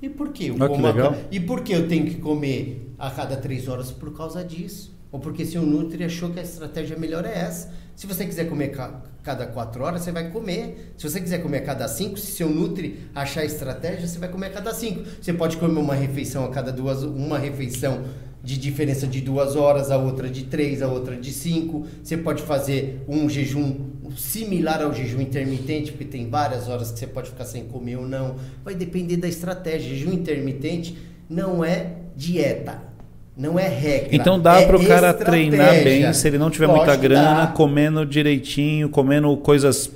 E 0.00 0.08
por 0.08 0.30
quê? 0.32 0.46
Eu 0.50 0.56
Olha 0.58 0.68
que 0.68 1.00
a 1.00 1.26
E 1.30 1.38
por 1.38 1.62
que 1.62 1.72
eu 1.72 1.86
tenho 1.86 2.06
que 2.06 2.16
comer 2.16 2.92
a 2.98 3.08
cada 3.10 3.36
três 3.36 3.68
horas? 3.68 3.92
Por 3.92 4.12
causa 4.12 4.44
disso. 4.44 4.92
Ou 5.12 5.20
porque 5.20 5.44
seu 5.46 5.62
Nutri 5.62 6.02
achou 6.02 6.30
que 6.30 6.40
a 6.40 6.42
estratégia 6.42 6.98
melhor 6.98 7.24
é 7.24 7.38
essa. 7.38 7.72
Se 7.94 8.06
você 8.06 8.26
quiser 8.26 8.48
comer 8.48 8.68
cada 9.22 9.46
quatro 9.46 9.84
horas, 9.84 10.02
você 10.02 10.12
vai 10.12 10.30
comer. 10.30 10.92
Se 10.96 11.08
você 11.08 11.20
quiser 11.20 11.38
comer 11.38 11.58
a 11.58 11.62
cada 11.62 11.88
cinco, 11.88 12.18
se 12.18 12.32
seu 12.32 12.48
Nutri 12.48 13.00
achar 13.14 13.44
estratégia, 13.44 14.06
você 14.06 14.18
vai 14.18 14.28
comer 14.28 14.46
a 14.46 14.50
cada 14.50 14.74
cinco. 14.74 15.04
Você 15.20 15.32
pode 15.32 15.56
comer 15.56 15.78
uma 15.78 15.94
refeição 15.94 16.44
a 16.44 16.48
cada 16.48 16.72
duas, 16.72 17.02
uma 17.02 17.38
refeição 17.38 18.02
de 18.42 18.58
diferença 18.58 19.06
de 19.06 19.20
duas 19.20 19.54
horas, 19.54 19.90
a 19.90 19.96
outra 19.96 20.28
de 20.28 20.44
três, 20.44 20.82
a 20.82 20.88
outra 20.88 21.16
de 21.16 21.32
cinco. 21.32 21.86
Você 22.02 22.16
pode 22.16 22.42
fazer 22.42 23.04
um 23.06 23.28
jejum 23.28 23.92
similar 24.16 24.82
ao 24.82 24.92
jejum 24.92 25.20
intermitente, 25.20 25.92
porque 25.92 26.04
tem 26.04 26.28
várias 26.28 26.68
horas 26.68 26.90
que 26.90 26.98
você 26.98 27.06
pode 27.06 27.30
ficar 27.30 27.44
sem 27.44 27.64
comer 27.64 27.96
ou 27.96 28.08
não. 28.08 28.36
Vai 28.64 28.74
depender 28.74 29.16
da 29.16 29.28
estratégia. 29.28 29.88
Jejum 29.88 30.12
intermitente 30.12 30.98
não 31.30 31.64
é 31.64 31.96
dieta, 32.16 32.82
não 33.36 33.58
é 33.58 33.68
regra. 33.68 34.08
Então 34.12 34.38
dá 34.38 34.60
é 34.60 34.66
para 34.66 34.76
o 34.76 34.86
cara 34.86 35.10
estratégia. 35.10 35.24
treinar 35.24 35.84
bem, 35.84 36.12
se 36.12 36.28
ele 36.28 36.38
não 36.38 36.50
tiver 36.50 36.66
muita 36.66 36.86
Lógico 36.86 37.02
que 37.02 37.08
grana, 37.08 37.46
dá. 37.46 37.46
comendo 37.48 38.04
direitinho, 38.04 38.88
comendo 38.88 39.34
coisas 39.38 39.90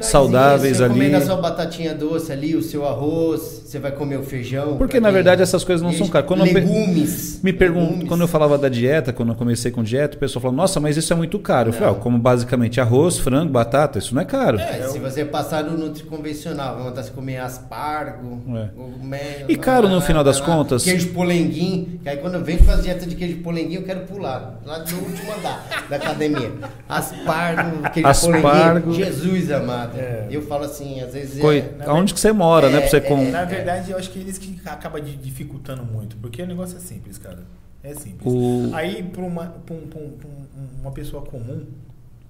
saudáveis 0.00 0.80
ali. 0.80 0.94
comendo 0.94 1.16
a 1.16 1.20
sua 1.20 1.36
batatinha 1.36 1.94
doce 1.94 2.32
ali, 2.32 2.54
o 2.54 2.62
seu 2.62 2.86
arroz, 2.86 3.63
você 3.74 3.78
vai 3.80 3.92
comer 3.92 4.16
o 4.18 4.22
feijão. 4.22 4.76
Porque, 4.76 5.00
na 5.00 5.10
verdade, 5.10 5.42
essas 5.42 5.64
coisas 5.64 5.82
não 5.84 5.92
são 5.92 6.06
caras. 6.08 6.28
Quando 6.28 6.46
eu 6.46 6.52
legumes. 6.52 7.40
Me 7.42 7.52
pergunto, 7.52 7.86
legumes. 7.90 8.08
quando 8.08 8.20
eu 8.20 8.28
falava 8.28 8.56
da 8.56 8.68
dieta, 8.68 9.12
quando 9.12 9.30
eu 9.30 9.34
comecei 9.34 9.70
com 9.70 9.82
dieta, 9.82 10.16
o 10.16 10.20
pessoal 10.20 10.40
falou: 10.42 10.56
"Nossa, 10.56 10.78
mas 10.80 10.96
isso 10.96 11.12
é 11.12 11.16
muito 11.16 11.38
caro". 11.38 11.70
Eu 11.70 11.72
falei. 11.72 11.90
"Ah, 11.90 11.94
como 11.94 12.16
basicamente 12.18 12.80
arroz, 12.80 13.18
frango, 13.18 13.50
batata, 13.52 13.98
isso 13.98 14.14
não 14.14 14.22
é 14.22 14.24
caro". 14.24 14.58
É, 14.58 14.86
se 14.88 14.98
você 14.98 15.24
passar 15.24 15.64
no 15.64 15.76
Nutri 15.76 16.04
convencional, 16.04 16.76
vai 16.76 16.84
mandar 16.84 17.02
você 17.02 17.10
comer 17.10 17.38
aspargo, 17.38 18.40
É. 18.56 18.68
cogumelo, 18.76 19.44
E 19.48 19.56
caro, 19.56 19.88
no 19.88 20.00
final 20.00 20.22
das 20.22 20.40
contas? 20.40 20.84
Queijo 20.84 21.08
polenguinho, 21.08 21.98
que 22.02 22.08
aí 22.08 22.16
quando 22.18 22.34
eu 22.34 22.44
venho 22.44 22.60
as 22.70 22.82
dietas 22.82 23.06
de 23.08 23.14
queijo 23.16 23.38
polenguinho, 23.38 23.80
eu 23.80 23.84
quero 23.84 24.00
pular. 24.00 24.60
Lá 24.64 24.78
do 24.78 24.94
último 24.96 25.32
andar 25.38 25.84
da 25.90 25.96
academia. 25.96 26.50
Aspargo, 26.88 27.90
queijo 27.90 28.08
Aspargo. 28.08 28.42
polenguinho. 28.82 28.94
Jesus 28.94 29.50
amado. 29.50 29.98
É. 29.98 30.26
Eu 30.30 30.42
falo 30.42 30.64
assim, 30.64 31.00
às 31.00 31.12
vezes. 31.12 31.40
Coi- 31.40 31.58
é- 31.58 31.84
Aonde 31.86 32.14
que 32.14 32.20
você 32.20 32.32
mora, 32.32 32.68
né? 32.68 32.78
É, 32.78 32.80
Pra 32.80 32.88
você 32.90 32.96
é, 32.98 33.00
com... 33.00 33.16
Na 33.64 33.72
verdade, 33.72 33.90
eu 33.92 33.98
acho 33.98 34.10
que 34.10 34.18
eles 34.18 34.38
que 34.38 34.60
acabam 34.66 35.02
de- 35.02 35.16
dificultando 35.16 35.84
muito, 35.84 36.16
porque 36.16 36.42
o 36.42 36.46
negócio 36.46 36.76
é 36.76 36.80
simples, 36.80 37.18
cara. 37.18 37.44
É 37.82 37.92
simples. 37.94 38.20
O- 38.24 38.70
Aí, 38.74 39.02
para 39.02 39.22
uma, 39.22 39.46
pra 39.46 39.74
um- 39.74 39.86
pra 39.86 40.00
um- 40.00 40.10
pra 40.12 40.28
um- 40.28 40.80
uma 40.80 40.90
pessoa 40.92 41.22
comum, 41.22 41.66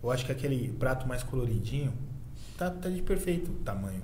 eu 0.03 0.11
acho 0.11 0.25
que 0.27 0.33
aquele 0.33 0.69
prato 0.79 1.07
mais 1.07 1.23
coloridinho 1.23 1.93
tá, 2.59 2.71
tá 2.71 2.89
de 2.89 3.01
perfeito 3.03 3.51
tamanho. 3.65 4.03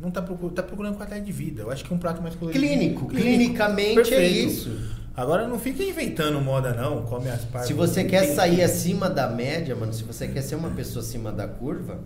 Não 0.00 0.10
tá 0.10 0.20
procurando, 0.20 0.54
tá 0.56 0.62
procurando 0.62 0.96
qualidade 0.96 1.24
de 1.24 1.32
vida. 1.32 1.62
Eu 1.62 1.70
acho 1.70 1.84
que 1.84 1.92
um 1.94 1.98
prato 1.98 2.20
mais 2.22 2.34
coloridinho. 2.34 2.68
Clínico, 2.68 3.06
clinicamente 3.14 4.14
é 4.14 4.26
isso. 4.26 4.76
Agora 5.16 5.46
não 5.46 5.58
fica 5.58 5.82
inventando 5.84 6.40
moda, 6.40 6.72
não. 6.74 7.02
Come 7.02 7.28
as 7.28 7.44
partes. 7.44 7.68
Se 7.68 7.74
você 7.74 8.02
quer 8.02 8.26
que- 8.26 8.34
sair 8.34 8.62
acima 8.62 9.08
da 9.08 9.28
média, 9.28 9.76
mano, 9.76 9.92
se 9.92 10.02
você 10.02 10.26
quer 10.26 10.42
ser 10.42 10.56
uma 10.56 10.70
pessoa 10.70 11.04
acima 11.04 11.30
da 11.30 11.46
curva, 11.46 12.00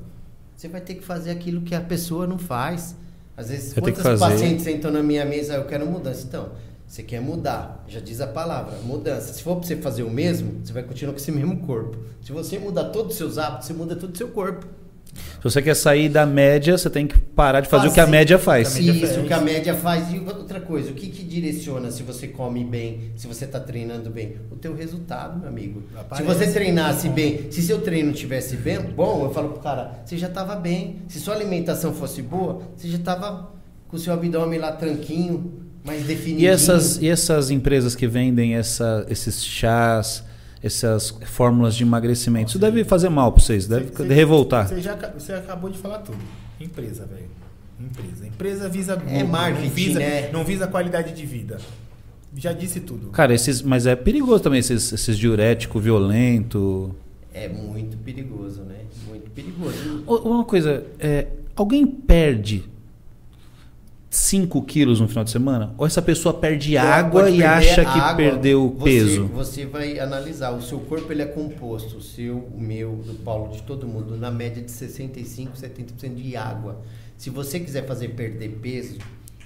você 0.54 0.68
vai 0.68 0.80
ter 0.82 0.94
que 0.96 1.02
fazer 1.04 1.30
aquilo 1.30 1.62
que 1.62 1.74
a 1.74 1.80
pessoa 1.80 2.26
não 2.26 2.38
faz. 2.38 2.94
Às 3.38 3.50
vezes, 3.50 3.72
que 3.72 3.80
quantos 3.80 4.18
pacientes 4.18 4.64
sentam 4.64 4.90
na 4.90 5.00
minha 5.00 5.24
mesa, 5.24 5.54
eu 5.54 5.64
quero 5.64 5.86
mudança. 5.86 6.26
Então, 6.26 6.48
você 6.84 7.04
quer 7.04 7.20
mudar, 7.20 7.84
já 7.86 8.00
diz 8.00 8.20
a 8.20 8.26
palavra, 8.26 8.76
mudança. 8.82 9.32
Se 9.32 9.44
for 9.44 9.56
pra 9.56 9.64
você 9.64 9.76
fazer 9.76 10.02
o 10.02 10.10
mesmo, 10.10 10.60
você 10.64 10.72
vai 10.72 10.82
continuar 10.82 11.12
com 11.12 11.20
esse 11.20 11.30
mesmo 11.30 11.58
corpo. 11.60 11.96
Se 12.20 12.32
você 12.32 12.58
mudar 12.58 12.86
todos 12.86 13.12
os 13.12 13.16
seus 13.16 13.38
hábitos, 13.38 13.68
você 13.68 13.72
muda 13.74 13.94
todo 13.94 14.12
o 14.12 14.18
seu 14.18 14.28
corpo. 14.28 14.66
Se 15.14 15.44
você 15.44 15.62
quer 15.62 15.74
sair 15.74 16.08
da 16.08 16.26
média, 16.26 16.76
você 16.76 16.90
tem 16.90 17.06
que 17.06 17.16
parar 17.16 17.60
de 17.60 17.68
fazer, 17.68 17.88
o 17.88 17.92
que 17.92 18.00
a 18.00 18.06
média 18.06 18.38
faz. 18.38 18.74
Também. 18.74 18.90
Isso, 18.90 19.06
faz. 19.06 19.18
o 19.18 19.22
que 19.24 19.32
a 19.32 19.40
média 19.40 19.74
faz. 19.74 20.12
E 20.12 20.18
outra 20.18 20.60
coisa, 20.60 20.90
o 20.90 20.94
que, 20.94 21.08
que 21.08 21.22
direciona 21.22 21.90
se 21.92 22.02
você 22.02 22.26
come 22.26 22.64
bem, 22.64 23.12
se 23.16 23.26
você 23.26 23.44
está 23.44 23.60
treinando 23.60 24.10
bem? 24.10 24.36
O 24.50 24.56
teu 24.56 24.74
resultado, 24.74 25.38
meu 25.38 25.48
amigo. 25.48 25.84
Aparece. 25.96 26.28
Se 26.28 26.36
você 26.36 26.52
treinasse 26.52 27.08
bem, 27.08 27.50
se 27.50 27.62
seu 27.62 27.80
treino 27.80 28.12
tivesse 28.12 28.56
bem, 28.56 28.80
bom, 28.80 29.24
eu 29.24 29.30
falo 29.30 29.50
pro 29.50 29.60
cara, 29.60 30.00
você 30.04 30.18
já 30.18 30.26
estava 30.26 30.56
bem. 30.56 31.02
Se 31.06 31.20
sua 31.20 31.34
alimentação 31.34 31.94
fosse 31.94 32.20
boa, 32.20 32.62
você 32.76 32.88
já 32.88 32.98
estava 32.98 33.52
com 33.86 33.96
o 33.96 33.98
seu 33.98 34.12
abdômen 34.12 34.58
lá 34.58 34.72
tranquinho, 34.72 35.52
mais 35.84 36.04
definido. 36.04 36.42
E 36.42 36.46
essas, 36.46 37.00
e 37.00 37.08
essas 37.08 37.50
empresas 37.50 37.94
que 37.94 38.06
vendem 38.06 38.56
essa, 38.56 39.06
esses 39.08 39.44
chás, 39.44 40.24
essas 40.62 41.10
fórmulas 41.26 41.74
de 41.74 41.82
emagrecimento, 41.84 42.50
isso 42.50 42.58
deve 42.58 42.84
fazer 42.84 43.08
mal 43.08 43.32
para 43.32 43.42
vocês, 43.42 43.66
deve 43.66 43.86
Você- 43.90 44.12
revoltar. 44.12 44.68
Você, 44.68 44.80
já, 44.80 44.94
você 45.16 45.32
acabou 45.32 45.70
de 45.70 45.78
falar 45.78 45.98
tudo. 45.98 46.18
Empresa, 46.60 47.06
velho. 47.06 47.28
Empresa. 47.80 48.26
Empresa 48.26 48.68
visa 48.68 49.00
É 49.06 49.22
marketing, 49.22 49.66
não 49.68 49.70
visa, 49.74 49.98
né? 50.00 50.30
não 50.32 50.44
visa 50.44 50.66
qualidade 50.66 51.12
de 51.14 51.24
vida. 51.24 51.58
Já 52.36 52.52
disse 52.52 52.80
tudo. 52.80 53.10
Cara, 53.10 53.32
esses, 53.32 53.62
mas 53.62 53.86
é 53.86 53.94
perigoso 53.96 54.42
também 54.42 54.60
esses, 54.60 54.92
esses 54.92 55.16
diurético 55.16 55.78
violento. 55.78 56.94
É 57.32 57.48
muito 57.48 57.96
perigoso, 57.98 58.62
né? 58.62 58.80
Muito 59.08 59.30
perigoso. 59.30 60.04
Uma 60.06 60.44
coisa, 60.44 60.84
é, 60.98 61.28
alguém 61.54 61.86
perde 61.86 62.64
5 64.10 64.62
quilos 64.62 65.00
no 65.00 65.08
final 65.08 65.22
de 65.24 65.30
semana? 65.30 65.74
Ou 65.76 65.86
essa 65.86 66.00
pessoa 66.00 66.32
perde 66.32 66.76
água 66.78 67.28
e 67.28 67.42
acha 67.42 67.82
que 67.84 67.98
água, 67.98 68.14
perdeu 68.16 68.74
você- 68.78 68.84
peso? 68.84 69.24
Você 69.26 69.66
vai 69.66 69.98
analisar, 69.98 70.50
o 70.52 70.62
seu 70.62 70.78
corpo 70.80 71.12
ele 71.12 71.22
é 71.22 71.26
composto, 71.26 71.98
o 71.98 72.02
seu, 72.02 72.38
o 72.38 72.60
meu, 72.60 72.96
do 73.06 73.14
Paulo, 73.22 73.52
de 73.52 73.62
todo 73.62 73.86
mundo, 73.86 74.16
na 74.16 74.30
média 74.30 74.62
de 74.62 74.70
65, 74.70 75.56
70% 75.56 76.14
de 76.14 76.36
água. 76.36 76.80
Se 77.18 77.28
você 77.28 77.60
quiser 77.60 77.86
fazer 77.86 78.08
perder 78.08 78.58
peso, 78.62 78.96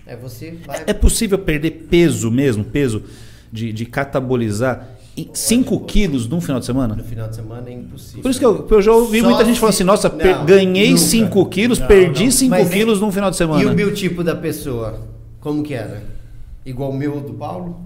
é 0.07 0.15
você 0.17 0.53
vai 0.65 0.85
É 0.87 0.93
possível 0.93 1.39
perder 1.39 1.87
peso 1.91 2.31
mesmo, 2.31 2.63
peso 2.65 3.03
de, 3.51 3.73
de 3.73 3.85
catabolizar 3.87 4.89
5 5.35 5.81
quilos 5.81 6.27
num 6.29 6.41
final 6.41 6.59
de 6.59 6.67
semana? 6.67 6.95
no 6.95 7.05
final 7.05 7.29
de 7.29 7.37
semana 7.37 7.69
é 7.69 7.73
impossível. 7.75 8.23
Por 8.23 8.31
isso 8.31 8.39
que 8.41 8.47
eu, 8.47 8.67
eu 8.71 8.83
já 8.83 8.93
ouvi 8.93 9.21
Só 9.21 9.29
muita 9.29 9.45
gente 9.45 9.61
falando 9.61 9.75
assim, 9.75 9.85
nossa, 9.85 10.09
Não, 10.09 10.17
per- 10.17 10.45
ganhei 10.45 10.91
nunca. 10.91 11.03
5 11.03 11.47
quilos, 11.47 11.79
Não, 11.79 11.87
perdi 11.87 12.25
não. 12.25 12.31
5 12.31 12.51
Mas 12.51 12.69
quilos 12.71 13.01
num 13.01 13.13
final 13.13 13.31
de 13.31 13.35
E 13.35 13.37
o 13.37 13.39
semana. 13.39 13.75
biotipo 13.75 14.25
da 14.25 14.35
pessoa, 14.35 14.99
como 15.41 15.63
que 15.63 15.75
era? 15.75 16.03
Igual 16.65 16.91
o 16.91 16.97
meu 16.97 17.21
do 17.21 17.35
Paulo? 17.35 17.81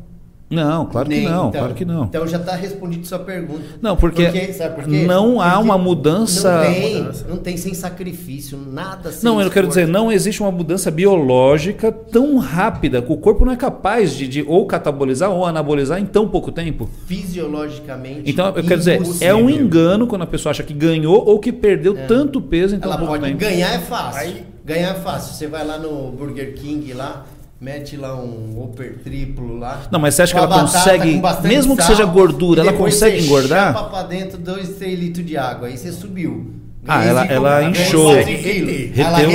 Não, 0.48 0.86
claro 0.86 1.08
que 1.08 1.14
Nem, 1.16 1.24
não, 1.24 1.48
então. 1.48 1.60
claro 1.60 1.74
que 1.74 1.84
não. 1.84 2.04
Então 2.04 2.26
já 2.26 2.36
está 2.36 2.54
respondido 2.54 3.04
sua 3.04 3.18
pergunta. 3.18 3.62
Não, 3.82 3.96
porque 3.96 4.52
sabe 4.52 4.76
por 4.76 4.84
quê? 4.84 5.04
não 5.04 5.40
há 5.40 5.50
Porque 5.52 5.64
uma 5.64 5.76
mudança- 5.76 6.62
Não 6.62 6.72
tem, 6.72 6.98
Mudança. 6.98 7.26
não 7.28 7.36
tem 7.38 7.56
sem 7.56 7.74
sacrifício, 7.74 8.56
nada 8.56 9.10
sem 9.10 9.24
Não, 9.28 9.40
eu 9.42 9.50
quero 9.50 9.66
dizer, 9.66 9.88
não 9.88 10.10
existe 10.12 10.40
uma 10.40 10.52
mudança 10.52 10.88
biológica 10.90 11.90
tão 11.90 12.38
rápida 12.38 13.02
que 13.02 13.12
o 13.12 13.16
corpo 13.16 13.44
não 13.44 13.52
é 13.52 13.56
capaz 13.56 14.14
de, 14.14 14.28
de 14.28 14.42
ou 14.46 14.66
catabolizar 14.66 15.30
ou 15.30 15.44
anabolizar 15.44 15.98
em 15.98 16.06
tão 16.06 16.28
pouco 16.28 16.52
tempo. 16.52 16.88
Fisiologicamente. 17.06 18.30
Então, 18.30 18.46
eu 18.46 18.62
quero 18.62 18.78
dizer, 18.78 19.00
é 19.20 19.34
um 19.34 19.50
engano 19.50 20.06
quando 20.06 20.22
a 20.22 20.26
pessoa 20.26 20.50
acha 20.50 20.62
que 20.62 20.72
ganhou 20.74 21.24
ou 21.26 21.38
que 21.38 21.52
perdeu 21.52 21.96
É. 21.96 22.06
tanto 22.06 22.40
peso 22.40 22.76
em 22.76 22.78
tão 22.78 22.90
Ela 22.90 22.98
pouco 22.98 23.14
pode 23.14 23.24
tempo. 23.24 23.38
ganhar 23.38 23.74
é 23.74 23.78
fácil. 23.78 24.20
Aí- 24.20 24.44
Ganhar 24.64 24.90
é 24.90 24.94
fácil. 24.94 25.32
Você 25.34 25.46
vai 25.46 25.64
lá 25.64 25.78
no 25.78 26.10
Burger 26.10 26.54
King 26.54 26.92
lá, 26.92 27.24
mete 27.60 27.96
lá 27.96 28.14
um 28.16 28.62
upper 28.64 28.98
triplo 29.02 29.58
lá. 29.58 29.86
Não, 29.90 29.98
mas 29.98 30.14
você 30.14 30.22
acha 30.22 30.32
que 30.34 30.38
ela 30.38 30.60
consegue- 30.60 31.20
mesmo 31.48 31.76
que 31.76 31.82
sal, 31.82 31.90
seja 31.92 32.04
gordura, 32.04 32.60
ela 32.62 32.72
consegue 32.72 33.18
você 33.20 33.26
engordar? 33.26 33.72
chapa 33.72 33.88
pra 33.88 34.02
dentro 34.02 34.38
2, 34.38 34.70
3 34.76 34.98
litros 34.98 35.24
de 35.24 35.36
água. 35.36 35.68
Aí 35.68 35.76
você 35.76 35.90
subiu. 35.92 36.52
Ah, 36.88 37.04
ela- 37.04 37.24
ela 37.26 37.62
inchou. 37.64 38.12
Ela 38.14 38.22
reteve. 38.24 38.92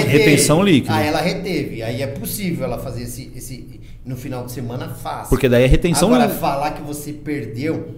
retenção 0.08 0.64
líquida. 0.64 0.94
Ah, 0.96 1.04
ela 1.04 1.20
reteve. 1.22 1.84
Aí 1.84 2.02
é 2.02 2.08
possível 2.08 2.66
ela 2.66 2.78
fazer 2.80 3.04
esse, 3.04 3.30
esse 3.36 3.82
no 4.06 4.16
final 4.16 4.46
de 4.46 4.52
semana 4.54 4.88
fácil. 4.90 5.30
Porque 5.30 5.50
daí 5.50 5.64
é 5.64 5.68
retenção 5.68 6.08
Agora, 6.10 6.26
líquida. 6.26 6.40
falar 6.40 6.72
que 6.72 6.82
você 6.82 7.12
perdeu 7.12 7.90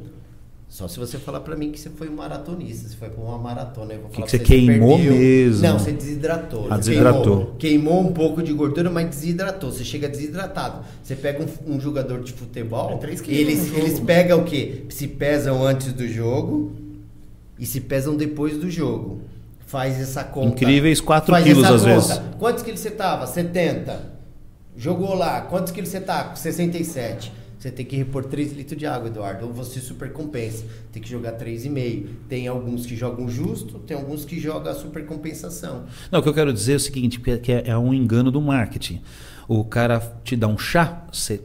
Só 0.73 0.87
se 0.87 0.97
você 0.97 1.19
falar 1.19 1.41
pra 1.41 1.55
mim 1.55 1.71
que 1.71 1.79
você 1.79 1.91
foi 1.91 2.09
um 2.09 2.15
maratonista, 2.15 2.89
você 2.89 2.95
foi 2.95 3.07
pra 3.07 3.23
uma 3.23 3.37
maratona. 3.37 3.93
Eu 3.93 3.99
vou 4.01 4.09
Que 4.09 4.15
falar 4.15 4.25
que 4.27 4.37
pra 4.39 4.47
você 4.47 4.51
queimou 4.55 4.97
perdeu. 4.97 5.13
mesmo. 5.13 5.61
Não, 5.61 5.77
você 5.77 5.91
desidratou. 5.91 6.65
Ah, 6.67 6.77
Você 6.77 6.89
desidratou. 6.89 7.35
Queimou, 7.35 7.55
queimou 7.59 7.99
um 8.01 8.11
pouco 8.11 8.41
de 8.41 8.51
gordura, 8.53 8.89
mas 8.89 9.07
desidratou. 9.07 9.71
Você 9.71 9.83
chega 9.83 10.09
desidratado. 10.09 10.83
Você 11.03 11.15
pega 11.15 11.43
um, 11.67 11.75
um 11.75 11.79
jogador 11.79 12.23
de 12.23 12.33
futebol, 12.33 12.99
É 13.03 13.31
eles, 13.31 13.71
eles 13.71 13.99
pegam 13.99 14.39
o 14.39 14.45
quê? 14.45 14.85
Se 14.89 15.07
pesam 15.07 15.63
antes 15.63 15.93
do 15.93 16.07
jogo 16.07 16.71
e 17.59 17.67
se 17.67 17.79
pesam 17.79 18.17
depois 18.17 18.57
do 18.57 18.67
jogo. 18.67 19.21
Faz 19.67 20.01
essa 20.01 20.23
conta. 20.23 20.47
Incríveis 20.63 20.99
4 20.99 21.31
Faz 21.33 21.43
quilos 21.45 21.65
essa 21.65 21.75
às 21.75 21.81
conta. 21.83 21.93
vezes. 21.93 22.21
Quantos 22.39 22.63
quilos 22.63 22.79
você 22.79 22.89
tava? 22.89 23.27
70. 23.27 24.11
Jogou 24.75 25.13
lá. 25.13 25.41
Quantos 25.41 25.71
quilos 25.71 25.91
você 25.91 25.99
tá? 26.01 26.33
67. 26.33 27.31
Você 27.63 27.71
tem 27.71 27.85
que 27.85 27.95
repor 27.95 28.25
3 28.25 28.51
litros 28.51 28.77
de 28.77 28.85
água, 28.85 29.07
Eduardo. 29.07 29.45
Ou 29.47 29.53
você 29.53 29.79
super 29.79 30.11
compensa. 30.11 30.65
Tem 30.91 31.01
que 31.01 31.09
jogar 31.09 31.31
3,5. 31.37 32.07
Tem 32.27 32.45
alguns 32.45 32.85
que 32.85 32.93
jogam 32.93 33.29
justo, 33.29 33.79
tem 33.79 33.95
alguns 33.95 34.25
que 34.25 34.37
jogam 34.37 34.69
a 34.69 34.75
super 34.75 35.05
compensação. 35.05 35.85
Não, 36.11 36.19
o 36.19 36.21
que 36.21 36.27
eu 36.27 36.33
quero 36.33 36.51
dizer 36.51 36.73
é 36.73 36.75
o 36.75 36.79
seguinte, 36.81 37.21
que 37.21 37.51
é- 37.53 37.63
é, 37.67 37.77
um 37.77 37.93
engano 37.93 38.29
do 38.29 38.41
marketing. 38.41 39.01
O 39.47 39.63
cara 39.63 40.01
te 40.25 40.35
dá 40.35 40.45
um 40.45 40.57
chá, 40.57 41.05
você 41.09 41.39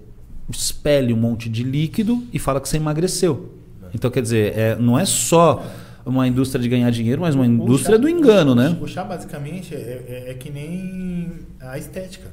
expele 0.51 1.13
um 1.13 1.17
monte 1.17 1.49
de 1.49 1.63
líquido 1.63 2.25
e 2.33 2.39
fala 2.41 2.61
que 2.61 2.69
você 2.69 2.79
emagreceu. 2.79 3.55
Então, 3.95 4.11
quer 4.11 4.21
dizer, 4.23 4.59
é, 4.59 4.75
não 4.75 4.99
é 4.99 5.05
só 5.05 5.65
uma 6.05 6.27
indústria 6.27 6.61
de 6.61 6.69
ganhar 6.69 6.91
dinheiro, 6.91 7.21
mas 7.23 7.37
uma 7.37 7.47
indústria 7.47 7.95
chá- 7.95 8.03
do 8.03 8.09
engano, 8.09 8.57
né? 8.57 8.77
O 8.83 8.89
chá, 8.89 9.05
basicamente, 9.05 9.73
é, 9.73 10.25
é- 10.27 10.31
é 10.33 10.35
que 10.35 10.51
nem 10.51 11.31
a 11.61 11.79
estética. 11.79 12.27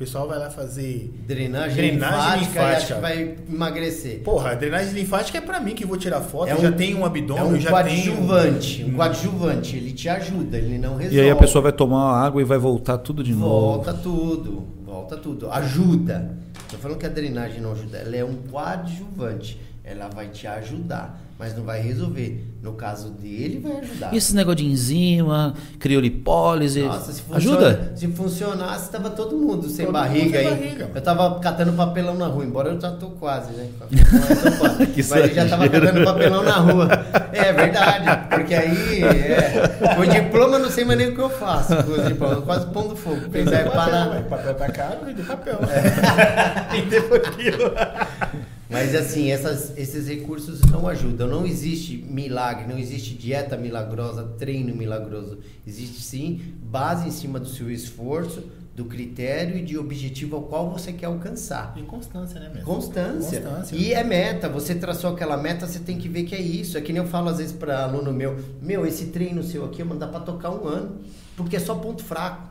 O 0.00 0.02
pessoal 0.02 0.26
vai 0.26 0.38
lá 0.38 0.48
fazer. 0.48 1.12
Drenagem, 1.26 1.76
Drenagem 1.76 2.38
linfática, 2.40 2.58
e 2.58 2.62
acha 2.62 2.76
linfática. 2.78 2.94
que 2.94 3.00
vai 3.02 3.36
emagrecer. 3.52 4.20
Porra, 4.20 4.52
a 4.52 4.54
drenagem 4.54 4.94
linfática 4.94 5.36
é 5.36 5.40
pra 5.42 5.60
mim 5.60 5.74
que 5.74 5.84
vou 5.84 5.98
tirar 5.98 6.22
foto. 6.22 6.48
É 6.48 6.52
eu 6.52 6.56
um- 6.56 6.62
já 6.62 6.72
tenho 6.72 7.00
um 7.00 7.04
abdômen, 7.04 7.42
é 7.42 7.46
um 7.46 7.54
eu 7.56 7.60
já 7.60 7.68
coadjuvante. 7.70 8.76
tenho. 8.78 8.88
Um 8.88 8.96
coadjuvante. 8.96 9.76
Ele 9.76 9.92
te 9.92 10.08
ajuda, 10.08 10.56
ele 10.56 10.78
não 10.78 10.96
resolve. 10.96 11.16
E 11.16 11.20
aí 11.20 11.28
a 11.30 11.36
pessoa 11.36 11.60
vai 11.60 11.72
tomar 11.72 12.18
água 12.24 12.40
e 12.40 12.44
vai 12.46 12.56
voltar 12.56 12.96
tudo 12.96 13.22
de 13.22 13.34
novo. 13.34 13.50
Volta 13.50 13.92
tudo, 13.92 14.66
volta 14.86 15.16
tudo. 15.18 15.50
Ajuda. 15.50 16.34
Tô 16.70 16.78
falando 16.78 16.96
que 16.96 17.04
a 17.04 17.10
drenagem 17.10 17.60
não 17.60 17.72
ajuda, 17.72 17.98
ela 17.98 18.16
é 18.16 18.24
um 18.24 18.36
coadjuvante. 18.50 19.60
Ela 19.84 20.08
vai 20.08 20.28
te 20.28 20.46
ajudar, 20.46 21.20
mas 21.40 21.56
não 21.56 21.64
vai 21.64 21.80
resolver. 21.80 22.46
No 22.62 22.74
caso 22.74 23.08
dele, 23.08 23.58
vai 23.60 23.78
ajudar. 23.80 24.12
E 24.12 24.18
esse 24.18 24.36
negócio 24.36 24.58
de 24.58 24.66
enzima, 24.66 25.54
criolipólise, 25.78 26.82
Nossa, 26.82 27.10
se, 27.10 27.22
funciona, 27.22 27.66
ajuda? 27.68 27.92
se 27.96 28.06
funcionasse, 28.08 28.90
tava 28.90 29.08
todo 29.08 29.34
mundo 29.34 29.66
sem 29.70 29.86
Todo 29.86 29.94
barriga 29.94 30.24
mundo 30.26 30.32
sem 30.32 30.46
aí. 30.46 30.50
barriga. 30.50 30.90
Eu 30.94 31.00
tava 31.00 31.40
catando 31.40 31.72
papelão 31.72 32.16
na 32.16 32.26
rua, 32.26 32.44
embora 32.44 32.68
eu 32.68 32.78
já 32.78 32.90
tô 32.90 33.06
quase, 33.12 33.52
né? 33.52 33.66
Mas 33.80 34.42
tô 34.42 34.58
quase. 34.58 34.86
Que 34.88 35.02
Mas 35.02 35.10
eu 35.30 35.34
já 35.34 35.48
tava 35.48 35.64
exagero. 35.64 35.86
catando 35.86 36.04
papelão 36.04 36.42
na 36.42 36.56
rua. 36.58 36.88
É 37.32 37.50
verdade, 37.54 38.28
porque 38.28 38.54
aí, 38.54 39.02
é, 39.02 39.94
com 39.96 40.04
diploma, 40.04 40.56
eu 40.56 40.62
não 40.62 40.70
sei 40.70 40.84
mais 40.84 40.98
nem 40.98 41.08
o 41.08 41.14
que 41.14 41.20
eu 41.22 41.30
faço. 41.30 41.74
Com 41.82 41.92
o 41.92 42.04
diploma, 42.06 42.34
eu 42.34 42.42
quase 42.42 42.66
pondo 42.66 42.94
fogo. 42.94 43.26
Pensar 43.30 43.64
papel, 43.64 43.72
para 43.72 44.10
ué. 44.10 44.20
papel 44.28 44.54
tá 44.54 44.68
caro, 44.70 44.98
vende 45.06 45.22
papel. 45.22 45.58
Vender 46.70 47.00
por 47.08 47.20
quilo. 47.20 47.72
Mas 48.70 48.94
assim, 48.94 49.30
essas- 49.30 49.76
esses 49.76 50.06
recursos 50.06 50.60
não 50.62 50.86
ajudam. 50.86 51.26
Não 51.26 51.44
existe 51.46 51.96
milagre, 52.08 52.66
não 52.68 52.78
existe 52.78 53.14
dieta 53.14 53.56
milagrosa, 53.56 54.22
treino 54.38 54.74
milagroso. 54.74 55.38
Existe 55.66 56.00
sim 56.00 56.40
base 56.62 57.08
em 57.08 57.10
cima 57.10 57.40
do 57.40 57.48
seu 57.48 57.70
esforço, 57.70 58.44
do 58.76 58.84
critério 58.84 59.58
e 59.58 59.62
de 59.62 59.76
objetivo 59.76 60.36
ao 60.36 60.42
qual 60.44 60.70
você 60.70 60.92
quer 60.92 61.06
alcançar. 61.06 61.74
E 61.76 61.82
constância, 61.82 62.38
né, 62.40 62.48
mesmo? 62.48 62.64
Constância. 62.64 63.40
Constância. 63.40 63.76
E 63.76 63.92
é 63.92 64.04
meta. 64.04 64.48
Você 64.48 64.74
traçou 64.76 65.10
aquela 65.12 65.36
meta, 65.36 65.66
você 65.66 65.80
tem 65.80 65.98
que 65.98 66.08
ver 66.08 66.22
que 66.22 66.34
é 66.34 66.40
isso. 66.40 66.78
É 66.78 66.80
que 66.80 66.92
nem 66.92 67.02
eu 67.02 67.08
falo 67.08 67.28
às 67.28 67.38
vezes 67.38 67.52
para 67.52 67.82
aluno 67.82 68.12
meu: 68.12 68.38
Meu, 68.62 68.86
esse 68.86 69.06
treino 69.06 69.42
seu 69.42 69.64
aqui 69.64 69.82
eu 69.82 69.86
mandar 69.86 70.06
para 70.06 70.20
tocar 70.20 70.50
um 70.50 70.66
ano, 70.66 71.00
porque 71.36 71.56
é 71.56 71.60
só 71.60 71.74
ponto 71.74 72.02
fraco. 72.04 72.48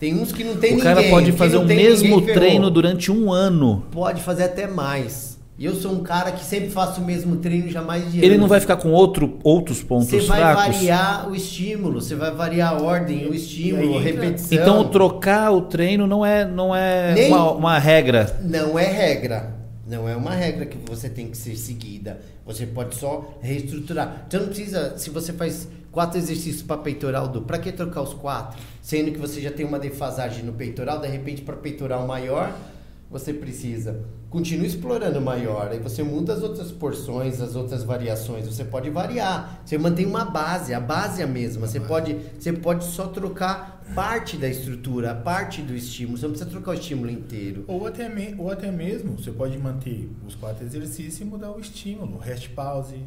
Tem 0.00 0.14
uns 0.14 0.32
que 0.32 0.42
não 0.42 0.56
tem 0.56 0.72
o 0.72 0.76
ninguém. 0.76 0.94
cara 0.94 1.08
pode 1.10 1.30
fazer 1.32 1.58
o 1.58 1.64
mesmo 1.64 2.08
ninguém, 2.08 2.24
ferrou 2.24 2.40
treino 2.40 2.70
durante 2.70 3.12
um 3.12 3.30
ano. 3.30 3.84
pode 3.92 4.22
fazer 4.22 4.44
até 4.44 4.66
mais. 4.66 5.38
E 5.58 5.66
eu 5.66 5.74
sou 5.74 5.92
um 5.92 6.02
cara 6.02 6.32
que 6.32 6.42
sempre 6.42 6.70
faço 6.70 7.02
o 7.02 7.04
mesmo 7.04 7.36
treino 7.36 7.68
já 7.68 7.80
há 7.80 7.84
mais 7.84 8.10
de 8.10 8.16
Ele 8.20 8.28
anos. 8.28 8.40
não 8.40 8.48
vai 8.48 8.60
ficar 8.60 8.76
com 8.78 8.92
outro, 8.92 9.38
outros 9.44 9.82
pontos 9.82 10.08
Você 10.08 10.20
vai 10.20 10.38
fracos. 10.40 10.76
variar 10.78 11.28
o 11.30 11.36
estímulo, 11.36 12.00
você 12.00 12.14
vai 12.14 12.30
variar 12.30 12.72
a 12.72 12.80
ordem, 12.82 13.26
o 13.28 13.34
estímulo, 13.34 13.98
a 13.98 14.00
repetição. 14.00 14.56
Então 14.58 14.88
trocar 14.88 15.52
o 15.52 15.60
treino 15.60 16.06
não 16.06 16.24
é, 16.24 16.46
não 16.46 16.74
é 16.74 17.12
Nem- 17.12 17.28
uma, 17.28 17.50
uma 17.52 17.78
regra. 17.78 18.40
Não 18.42 18.78
é 18.78 18.86
regra. 18.86 19.54
Não 19.86 20.08
é 20.08 20.16
uma 20.16 20.30
regra 20.30 20.64
que 20.64 20.78
você 20.88 21.10
tem 21.10 21.26
que 21.28 21.36
ser 21.36 21.54
seguida. 21.56 22.20
Você 22.46 22.64
pode 22.64 22.94
só 22.94 23.28
reestruturar. 23.42 24.24
Você 24.30 24.38
não 24.38 24.46
precisa, 24.46 24.94
se 24.96 25.10
você 25.10 25.32
faz 25.34 25.68
quatro 25.90 26.18
exercícios 26.18 26.62
para 26.62 26.78
peitoral 26.78 27.28
do, 27.28 27.42
para 27.42 27.58
que 27.58 27.72
trocar 27.72 28.02
os 28.02 28.14
quatro? 28.14 28.58
Sendo 28.82 29.10
que 29.12 29.18
você 29.18 29.40
já 29.40 29.50
tem 29.50 29.66
uma 29.66 29.78
defasagem 29.78 30.44
no 30.44 30.52
peitoral, 30.52 31.00
de 31.00 31.08
repente 31.08 31.42
para 31.42 31.56
peitoral 31.56 32.06
maior, 32.06 32.56
você 33.10 33.32
precisa 33.32 34.04
continua 34.30 34.64
explorando 34.64 35.20
maior, 35.20 35.68
aí 35.72 35.80
você 35.80 36.04
muda 36.04 36.32
as 36.32 36.42
outras 36.42 36.70
porções, 36.70 37.40
as 37.40 37.56
outras 37.56 37.82
variações, 37.82 38.46
você 38.46 38.64
pode 38.64 38.88
variar. 38.88 39.60
Você 39.66 39.76
mantém 39.76 40.06
uma 40.06 40.24
base, 40.24 40.72
a 40.72 40.78
base 40.78 41.20
é 41.20 41.24
a 41.24 41.26
mesma. 41.26 41.66
Você 41.66 41.80
pode, 41.80 42.16
você 42.38 42.52
pode 42.52 42.84
só 42.84 43.08
trocar 43.08 43.82
parte 43.92 44.36
da 44.36 44.48
estrutura, 44.48 45.12
parte 45.16 45.60
do 45.60 45.74
estímulo. 45.74 46.16
Você 46.16 46.26
não 46.26 46.30
precisa 46.30 46.48
trocar 46.48 46.70
o 46.70 46.74
estímulo 46.74 47.10
inteiro. 47.10 47.64
Ou 47.66 47.88
até, 47.88 48.08
me- 48.08 48.36
ou 48.38 48.52
até 48.52 48.70
mesmo, 48.70 49.18
você 49.18 49.32
pode 49.32 49.58
manter 49.58 50.08
os 50.24 50.36
quatro 50.36 50.64
exercícios 50.64 51.20
e 51.20 51.24
mudar 51.24 51.50
o 51.50 51.58
estímulo. 51.58 52.18
Rest 52.18 52.50
pause, 52.50 53.02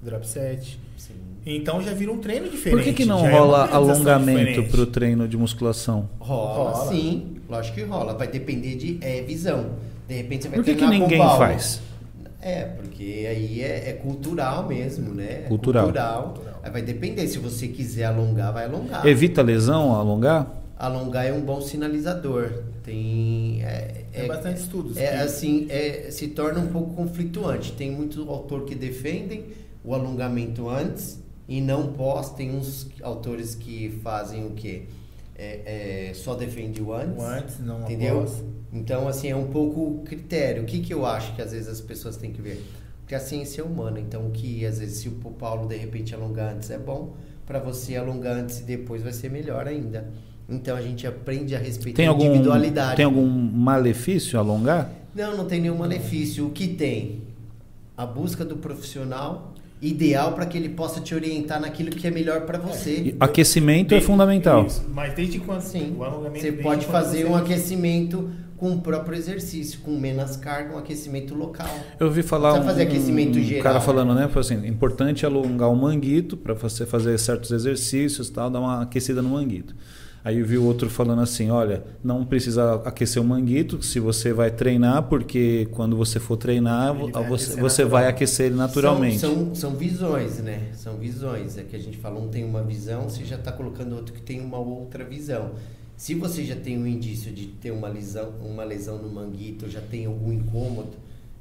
drop 0.00 0.24
set. 0.28 0.78
Sim. 0.96 1.14
Então 1.46 1.82
já 1.82 1.92
vira 1.94 2.12
um 2.12 2.18
treino 2.18 2.48
diferente. 2.48 2.76
Por 2.76 2.84
que, 2.84 2.92
que 2.92 3.04
não 3.04 3.20
já 3.20 3.28
é 3.28 3.38
rola 3.38 3.62
organização 3.64 3.92
alongamento 3.94 4.38
diferente. 4.50 4.70
pro 4.70 4.86
treino 4.86 5.26
de 5.28 5.36
musculação? 5.36 6.08
Rola, 6.18 6.72
Rola. 6.80 6.90
sim. 6.90 7.36
Lógico 7.48 7.76
que 7.76 7.82
rola. 7.84 8.14
Vai 8.14 8.28
depender 8.28 8.74
de 8.76 8.98
é, 9.00 9.22
visão. 9.22 9.70
De 10.06 10.14
repente 10.14 10.42
você 10.42 10.48
vai 10.48 10.58
Por 10.58 10.64
que, 10.64 10.74
que 10.74 10.86
ninguém 10.86 11.18
faz? 11.18 11.80
É, 12.40 12.62
porque 12.64 13.26
aí 13.28 13.62
é, 13.62 13.90
é 13.90 13.92
cultural 13.94 14.66
mesmo, 14.68 15.12
né? 15.14 15.42
É 15.44 15.48
Cultural. 15.48 15.84
cultural. 15.84 16.34
Aí 16.62 16.70
vai 16.70 16.82
depender. 16.82 17.26
Se 17.26 17.38
você 17.38 17.66
quiser 17.68 18.04
alongar, 18.04 18.52
vai 18.52 18.64
alongar. 18.66 19.04
Evita 19.06 19.42
lesão, 19.42 19.94
alongar? 19.94 20.46
Alongar 20.78 21.26
é 21.26 21.32
um 21.32 21.40
bom 21.40 21.60
sinalizador. 21.60 22.62
Tem. 22.84 23.62
É, 23.64 24.04
Tem 24.12 24.28
bastante 24.28 24.60
estudos 24.60 24.96
É 24.96 25.08
que- 25.08 25.16
assim, 25.22 25.66
é, 25.68 26.08
se 26.10 26.28
torna 26.28 26.60
um 26.60 26.68
pouco 26.68 26.94
conflituante. 26.94 27.72
Tem 27.72 27.90
muito 27.90 28.28
autor 28.30 28.64
que 28.64 28.74
defendem 28.74 29.44
o 29.84 29.94
alongamento 29.94 30.68
antes 30.68 31.18
e 31.48 31.60
não 31.60 31.92
pós. 31.94 32.30
Tem 32.30 32.54
uns 32.54 32.88
autores 33.02 33.54
que 33.54 33.98
fazem 34.02 34.46
o 34.46 34.50
quê? 34.50 34.82
É, 35.34 36.08
é, 36.10 36.14
só 36.14 36.34
defende 36.34 36.82
o 36.82 36.92
antes. 36.92 37.16
O 37.16 37.26
antes, 37.26 37.60
não 37.60 37.82
Entendeu? 37.82 38.18
após. 38.18 38.42
Então, 38.72 39.08
assim, 39.08 39.28
é 39.28 39.36
um 39.36 39.46
pouco 39.46 40.02
critério. 40.04 40.62
O 40.62 40.66
que, 40.66 40.80
que 40.80 40.92
eu 40.92 41.06
acho 41.06 41.34
que 41.34 41.40
às 41.40 41.52
vezes 41.52 41.68
as 41.68 41.80
pessoas 41.80 42.16
têm 42.16 42.32
que 42.32 42.42
ver? 42.42 42.62
Porque 43.00 43.14
a 43.14 43.20
ciência 43.20 43.62
é 43.62 43.64
humana. 43.64 43.98
Então, 43.98 44.26
o 44.26 44.30
que 44.30 44.66
às 44.66 44.78
vezes, 44.78 44.98
se 44.98 45.08
o 45.08 45.12
Paulo 45.12 45.66
de 45.66 45.76
repente 45.76 46.14
alongar 46.14 46.54
antes 46.54 46.70
é 46.70 46.76
bom, 46.78 47.14
para 47.46 47.58
você 47.58 47.96
alongar 47.96 48.36
antes 48.36 48.60
e 48.60 48.64
depois 48.64 49.02
vai 49.02 49.12
ser 49.12 49.30
melhor 49.30 49.66
ainda. 49.66 50.10
Então, 50.48 50.76
a 50.76 50.82
gente 50.82 51.06
aprende 51.06 51.54
a 51.54 51.58
respeitar 51.58 51.96
Tem 51.96 52.06
a 52.06 52.10
algum, 52.10 52.26
individualidade. 52.26 52.96
tem 52.96 53.04
algum 53.04 53.26
malefício 53.26 54.38
alongar? 54.38 54.90
Não, 55.14 55.36
não 55.36 55.46
tem 55.46 55.60
nenhum 55.60 55.76
malefício. 55.76 56.46
O 56.46 56.50
que 56.50 56.68
tem? 56.68 57.22
A 57.96 58.04
busca 58.04 58.44
do 58.44 58.56
profissional 58.56 59.54
ideal 59.80 60.32
para 60.32 60.44
que 60.46 60.58
ele 60.58 60.68
possa 60.70 61.00
te 61.00 61.14
orientar 61.14 61.60
naquilo 61.60 61.90
que 61.90 62.06
é 62.06 62.10
melhor 62.10 62.42
para 62.42 62.58
você. 62.58 62.90
E 62.96 63.16
Aquecimento 63.20 63.86
é 63.92 63.98
Desde- 63.98 64.06
fundamental. 64.06 64.66
Isso. 64.66 64.84
Mas 64.92 65.14
desde 65.14 65.38
quando 65.38 65.60
Sim. 65.60 65.96
Você 66.34 66.52
pode 66.52 66.86
fazer 66.86 67.18
você- 67.22 67.24
um 67.30 67.34
aquecimento 67.36 68.30
com 68.56 68.72
o 68.72 68.80
próprio 68.80 69.16
exercício, 69.16 69.78
com 69.80 69.92
menos 69.92 70.36
carga, 70.36 70.74
um 70.74 70.78
aquecimento 70.78 71.32
local. 71.32 71.68
Eu 72.00 72.08
ouvi 72.08 72.24
falar 72.24 72.54
um, 72.54 72.64
fazer 72.64 72.82
aquecimento 72.82 73.38
um 73.38 73.42
geral, 73.42 73.62
cara 73.62 73.78
né? 73.78 73.84
falando, 73.84 74.14
né? 74.16 74.28
Foi 74.28 74.40
assim, 74.40 74.66
importante 74.66 75.24
alongar 75.24 75.70
o 75.70 75.76
manguito 75.76 76.36
para 76.36 76.54
você 76.54 76.84
fazer 76.84 77.16
certos 77.18 77.52
exercícios, 77.52 78.28
tal, 78.30 78.50
dar 78.50 78.58
uma 78.58 78.82
aquecida 78.82 79.22
no 79.22 79.28
manguito. 79.28 79.76
Aí 80.28 80.40
eu 80.40 80.44
vi 80.44 80.58
o 80.58 80.64
outro 80.64 80.90
falando 80.90 81.22
assim, 81.22 81.48
olha, 81.48 81.82
não 82.04 82.22
precisa 82.22 82.74
aquecer 82.84 83.22
o 83.22 83.24
manguito 83.24 83.82
se 83.82 83.98
você 83.98 84.30
vai 84.30 84.50
treinar, 84.50 85.04
porque 85.04 85.66
quando 85.72 85.96
você 85.96 86.20
for 86.20 86.36
treinar, 86.36 86.92
vai 86.92 87.26
você, 87.26 87.58
você 87.58 87.82
vai 87.82 88.06
aquecer 88.06 88.44
ele 88.44 88.54
naturalmente. 88.54 89.18
São, 89.18 89.34
são, 89.34 89.54
são 89.54 89.70
visões, 89.74 90.38
né? 90.40 90.68
São 90.74 90.98
visões. 90.98 91.56
É 91.56 91.62
que 91.62 91.74
a 91.74 91.78
gente 91.78 91.96
fala, 91.96 92.20
um 92.20 92.28
tem 92.28 92.44
uma 92.44 92.62
visão, 92.62 93.08
você 93.08 93.24
já 93.24 93.36
está 93.36 93.50
colocando 93.50 93.94
outro 93.94 94.12
que 94.12 94.20
tem 94.20 94.38
uma 94.38 94.58
outra 94.58 95.02
visão. 95.02 95.52
Se 95.96 96.12
você 96.12 96.44
já 96.44 96.56
tem 96.56 96.76
um 96.76 96.86
indício 96.86 97.32
de 97.32 97.46
ter 97.46 97.70
uma 97.70 97.88
lesão, 97.88 98.34
uma 98.42 98.64
lesão 98.64 98.98
no 98.98 99.08
manguito, 99.08 99.66
já 99.66 99.80
tem 99.80 100.04
algum 100.04 100.30
incômodo, 100.30 100.92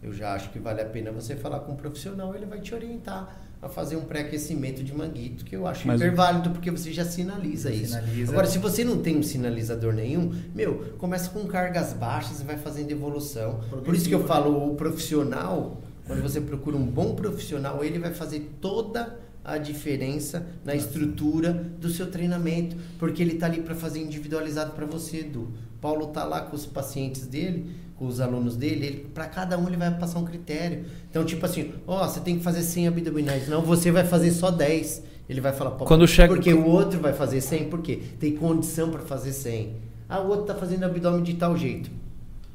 eu 0.01 0.14
já 0.14 0.34
acho 0.34 0.49
que 0.49 0.59
vale 0.59 0.80
a 0.80 0.85
pena 0.85 1.11
você 1.11 1.35
falar 1.35 1.59
com 1.59 1.73
um 1.73 1.76
profissional, 1.76 2.34
ele 2.34 2.45
vai 2.45 2.61
te 2.61 2.73
orientar 2.73 3.47
a 3.61 3.67
fazer 3.67 3.95
um 3.95 4.01
pré-aquecimento 4.01 4.84
de 4.84 4.93
manguito, 4.93 5.43
que 5.43 5.55
eu 5.55 5.65
acho 5.65 5.88
Mas- 5.88 5.99
hiper 5.99 6.15
válido, 6.15 6.51
porque 6.51 6.69
você 6.69 6.91
já 6.93 7.03
sinaliza 7.03 7.71
isso. 7.71 7.93
Sinaliza. 7.93 8.31
Agora, 8.31 8.47
se 8.47 8.59
você 8.59 8.84
não 8.84 8.99
tem 8.99 9.17
um 9.17 9.23
sinalizador 9.23 9.93
nenhum, 9.93 10.31
meu, 10.53 10.93
começa 10.97 11.29
com 11.29 11.45
cargas 11.47 11.93
baixas 11.93 12.41
e 12.41 12.43
vai 12.43 12.57
fazendo 12.57 12.91
evolução. 12.91 13.59
Por 13.84 13.95
isso 13.95 14.07
que 14.07 14.13
eu 14.13 14.19
Progressivo, 14.19 14.27
falo, 14.27 14.71
o 14.71 14.75
profissional 14.75 15.81
quando 16.07 16.21
você 16.21 16.39
procura 16.39 16.77
um 16.77 16.85
bom 16.85 17.13
profissional, 17.13 17.84
ele 17.84 17.99
vai 17.99 18.13
fazer 18.13 18.49
toda 18.61 19.19
a 19.43 19.57
diferença 19.57 20.47
na 20.63 20.73
estrutura 20.73 21.53
do 21.53 21.89
seu 21.89 22.09
treinamento, 22.09 22.77
porque 22.97 23.21
ele 23.21 23.34
está 23.34 23.45
ali 23.45 23.61
para 23.61 23.75
fazer 23.75 23.99
individualizado 23.99 24.71
para 24.71 24.85
você, 24.85 25.19
Edu. 25.19 25.49
Paulo 25.81 26.07
tá 26.07 26.23
lá 26.23 26.41
com 26.41 26.55
os 26.55 26.65
pacientes 26.65 27.27
dele, 27.27 27.75
com 27.98 28.06
os 28.07 28.19
alunos 28.22 28.56
dele, 28.56 29.07
para 29.14 29.26
cada 29.26 29.57
um 29.57 29.68
ele 29.68 29.78
vai 29.78 29.91
passar 29.98 30.19
um 30.19 30.26
critério. 30.26 30.86
Então, 31.10 31.26
tipo 31.26 31.45
assim, 31.45 31.72
ó, 31.88 32.07
você 32.07 32.19
tem 32.19 32.38
que 32.38 32.44
fazer 32.44 32.61
100 32.61 32.88
abdominais, 32.90 33.48
não, 33.49 33.61
você 33.61 33.91
vai 33.91 34.06
fazer 34.06 34.32
só 34.32 34.52
10. 34.52 35.03
Ele 35.30 35.41
vai 35.41 35.52
falar, 35.52 35.72
pô, 35.72 35.84
Quando 35.86 36.07
chega- 36.07 36.34
porque 36.34 36.53
o 36.53 36.65
outro 36.65 36.99
vai 37.02 37.11
fazer 37.11 37.41
100, 37.41 37.65
por 37.69 37.82
quê? 37.82 37.99
Tem 38.19 38.34
condição 38.36 38.90
para 38.90 39.02
fazer 39.02 39.34
100. 39.34 39.74
Ah, 40.07 40.22
o 40.22 40.30
outro 40.30 40.45
tá 40.45 40.56
fazendo 40.56 40.84
abdômen 40.86 41.22
de 41.24 41.34
tal 41.34 41.57
jeito. 41.57 41.90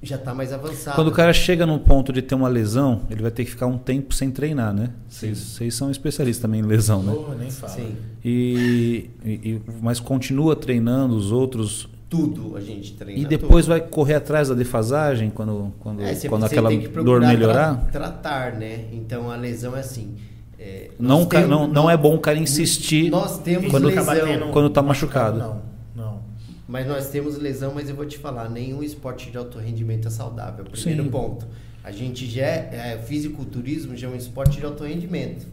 Já 0.05 0.17
tá 0.19 0.35
mais 0.35 0.53
avançado. 0.53 0.97
Quando 0.97 1.09
o 1.09 1.13
cara 1.13 1.33
chega 1.33 1.65
no 1.67 1.79
ponto 1.79 2.13
de 2.13 2.23
ter 2.23 2.35
uma 2.35 2.49
lesão, 2.49 3.03
ele 3.11 3.23
vai 3.23 3.31
ter 3.31 3.45
que 3.45 3.51
ficar 3.53 3.67
um 3.67 3.79
tempo 3.79 4.13
sem 4.15 4.31
treinar, 4.33 4.73
né? 4.75 4.91
Vocês 5.09 5.39
vocês 5.39 5.75
são 5.75 5.91
especialistas 5.91 6.43
também 6.43 6.61
em 6.61 6.65
lesão, 6.65 7.03
né? 7.05 7.13
Porra, 7.13 7.35
nem 7.37 7.51
fala. 7.51 7.73
Sim, 7.75 7.95
E, 8.25 9.11
e- 9.25 9.31
e- 9.31 9.61
mas 9.81 10.01
continua 10.01 10.57
treinando 10.57 11.15
os 11.15 11.31
outros 11.31 11.89
tudo 12.17 12.57
a 12.57 12.61
gente 12.61 12.93
treina. 12.93 13.21
e 13.21 13.25
depois 13.25 13.65
tudo. 13.65 13.79
vai 13.79 13.81
correr 13.81 14.15
atrás 14.15 14.49
da 14.49 14.55
defasagem 14.55 15.31
quando, 15.31 15.73
quando, 15.81 16.03
É, 16.03 16.15
você- 16.15 16.29
quando 16.29 16.43
você 16.43 16.47
aquela 16.55 16.69
tem 16.69 16.81
que 16.81 16.89
dor 16.89 16.93
procurar 17.05 17.27
melhorar. 17.29 17.75
tra- 17.91 17.91
tratar, 18.11 18.53
né? 18.55 18.85
Então 18.93 19.31
a 19.31 19.37
lesão 19.37 19.77
é 19.77 19.81
assim. 19.81 20.15
é, 20.59 20.91
Não, 20.99 21.25
temos- 21.27 21.49
não, 21.49 21.67
não 21.67 21.91
é 21.91 21.97
bom 21.97 22.15
o 22.15 22.21
cara 22.21 22.39
insistir. 22.39 23.11
Nós 23.11 23.39
temos 23.41 23.71
Quando- 23.71 23.89
lesão. 23.89 24.51
quando 24.53 24.71
tá 24.71 24.81
machucado. 24.83 25.39
Não, 25.39 25.63
não. 25.97 26.21
Mas 26.69 26.87
nós 26.87 27.09
temos 27.09 27.37
lesão, 27.39 27.73
mas 27.75 27.89
eu 27.89 27.97
vou 27.97 28.07
te 28.07 28.17
falar, 28.19 28.49
nenhum 28.49 28.81
esporte 28.83 29.31
de 29.31 29.37
alto 29.37 29.59
rendimento 29.59 30.07
é 30.07 30.11
saudável. 30.11 30.65
Primeiro 30.65 31.03
Sim. 31.05 31.11
ponto. 31.11 31.47
A 31.83 31.91
gente 31.91 32.27
já 32.31 32.43
é, 32.47 32.95
é, 32.95 32.99
fisiculturismo 33.05 33.97
já 33.97 34.07
é 34.07 34.11
um 34.11 34.15
esporte 34.15 34.59
de 34.61 34.65
alto 34.65 34.85
rendimento. 34.85 35.47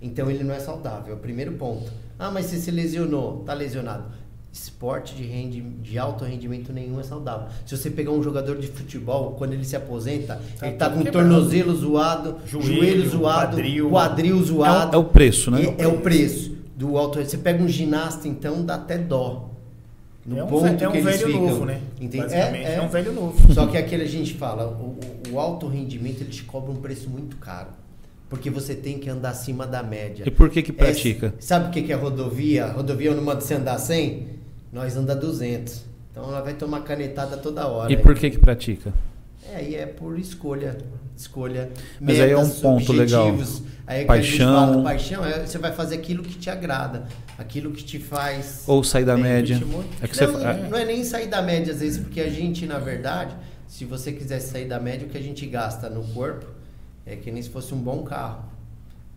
Então 0.00 0.30
ele 0.30 0.44
não 0.44 0.54
é 0.54 0.60
saudável. 0.60 1.16
Primeiro 1.16 1.52
ponto. 1.54 1.90
Ah, 2.16 2.30
mas 2.30 2.46
você 2.46 2.58
se 2.58 2.70
lesionou, 2.70 3.38
tá 3.44 3.54
lesionado. 3.54 4.04
Esporte 4.54 5.16
de, 5.16 5.24
rendi, 5.24 5.60
de 5.60 5.98
alto 5.98 6.24
rendimento 6.24 6.72
nenhum 6.72 7.00
é 7.00 7.02
saudável. 7.02 7.48
Se 7.66 7.76
você 7.76 7.90
pegar 7.90 8.12
um 8.12 8.22
jogador 8.22 8.56
de 8.56 8.68
futebol, 8.68 9.32
quando 9.32 9.52
ele 9.52 9.64
se 9.64 9.74
aposenta, 9.74 10.40
Tá 10.60 10.68
ele 10.68 10.76
tá 10.76 10.88
com 10.90 11.02
quebrado. 11.02 11.28
tornozelo 11.28 11.74
zoado, 11.74 12.36
Joelho, 12.46 12.74
joelho, 12.76 13.08
zoado, 13.10 13.56
quadril. 13.56 13.90
quadril, 13.90 14.36
É, 14.36 14.38
o- 14.40 14.44
zoado. 14.44 14.94
é 14.94 14.98
o 14.98 15.04
preço, 15.06 15.50
né? 15.50 15.74
E 15.76 15.82
é 15.82 15.88
o 15.88 15.98
preço 15.98 16.52
do 16.76 16.96
alto. 16.96 17.18
Você 17.20 17.36
pega 17.36 17.60
um 17.60 17.66
ginasta, 17.68 18.28
então 18.28 18.64
dá 18.64 18.76
até 18.76 18.96
dó. 18.96 19.50
No 20.24 20.38
é 20.38 20.44
um, 20.44 20.46
ponto 20.46 20.66
é 20.84 20.88
um 20.88 20.92
que 20.92 20.98
eles 20.98 21.04
velho 21.18 21.26
ficam. 21.26 21.46
novo, 21.48 21.64
né? 21.64 21.80
Entende? 22.00 22.32
É, 22.32 22.38
é, 22.38 22.74
é. 22.76 22.80
um 22.80 22.88
velho 22.88 23.12
novo. 23.12 23.52
Só 23.52 23.66
que 23.66 23.76
aquele 23.76 24.04
a 24.04 24.08
gente 24.08 24.34
fala, 24.34 24.68
o, 24.68 25.32
o- 25.32 25.40
alto 25.40 25.66
rendimento 25.66 26.20
ele 26.20 26.30
te 26.30 26.44
cobra 26.44 26.70
um 26.70 26.76
preço 26.76 27.10
muito 27.10 27.36
caro. 27.38 27.70
Porque 28.30 28.48
você 28.50 28.74
tem 28.74 28.98
que 28.98 29.10
andar 29.10 29.30
acima 29.30 29.66
da 29.66 29.82
média. 29.82 30.22
E 30.26 30.30
por 30.30 30.48
que 30.48 30.62
que 30.62 30.70
É, 30.70 30.74
pratica? 30.74 31.34
sabe 31.40 31.68
o 31.68 31.70
que 31.72 31.82
que 31.82 31.92
é 31.92 31.96
rodovia? 31.96 32.68
Rodovia 32.68 33.12
não 33.14 33.22
manda 33.22 33.40
você 33.40 33.54
andar 33.54 33.78
100? 33.78 34.33
Nós 34.74 34.96
anda 34.96 35.14
200. 35.14 35.84
Então 36.10 36.24
ela 36.24 36.40
vai 36.42 36.54
tomar 36.54 36.80
canetada 36.80 37.36
toda 37.36 37.66
hora. 37.68 37.92
E 37.92 37.96
por 37.96 38.14
que 38.16 38.28
que 38.30 38.38
pratica? 38.38 38.92
É, 39.52 39.56
aí 39.56 39.74
é 39.76 39.86
por 39.86 40.18
escolha. 40.18 40.76
Escolha. 41.16 41.70
Mas 42.00 42.18
aí 42.20 42.32
é 42.32 42.36
um 42.36 42.50
ponto 42.50 42.92
legal. 42.92 43.28
Aí 43.86 44.02
é 44.02 44.04
Paixão. 44.04 44.72
Fala, 44.72 44.82
paixão 44.82 45.24
é 45.24 45.46
você 45.46 45.58
vai 45.58 45.70
fazer 45.72 45.94
aquilo 45.94 46.24
que 46.24 46.36
te 46.36 46.50
agrada. 46.50 47.04
Aquilo 47.38 47.70
que 47.70 47.84
te 47.84 47.98
faz. 48.00 48.64
Ou 48.66 48.82
sair 48.82 49.04
da 49.04 49.16
média. 49.16 49.62
É 50.02 50.08
que 50.08 50.16
você 50.16 50.26
não, 50.26 50.40
fa- 50.40 50.54
não 50.54 50.76
é 50.78 50.84
nem 50.84 51.04
sair 51.04 51.28
da 51.28 51.40
média, 51.40 51.72
às 51.72 51.80
vezes, 51.80 51.98
porque 52.02 52.20
a 52.20 52.28
gente, 52.30 52.66
na 52.66 52.78
verdade, 52.78 53.34
se 53.68 53.84
você 53.84 54.10
quiser 54.12 54.40
sair 54.40 54.66
da 54.66 54.80
média, 54.80 55.06
o 55.06 55.10
que 55.10 55.18
a 55.18 55.22
gente 55.22 55.46
gasta 55.46 55.88
no 55.88 56.02
corpo 56.08 56.46
é 57.06 57.14
que 57.14 57.30
nem 57.30 57.40
se 57.42 57.48
fosse 57.50 57.72
um 57.74 57.78
bom 57.80 58.02
carro. 58.02 58.44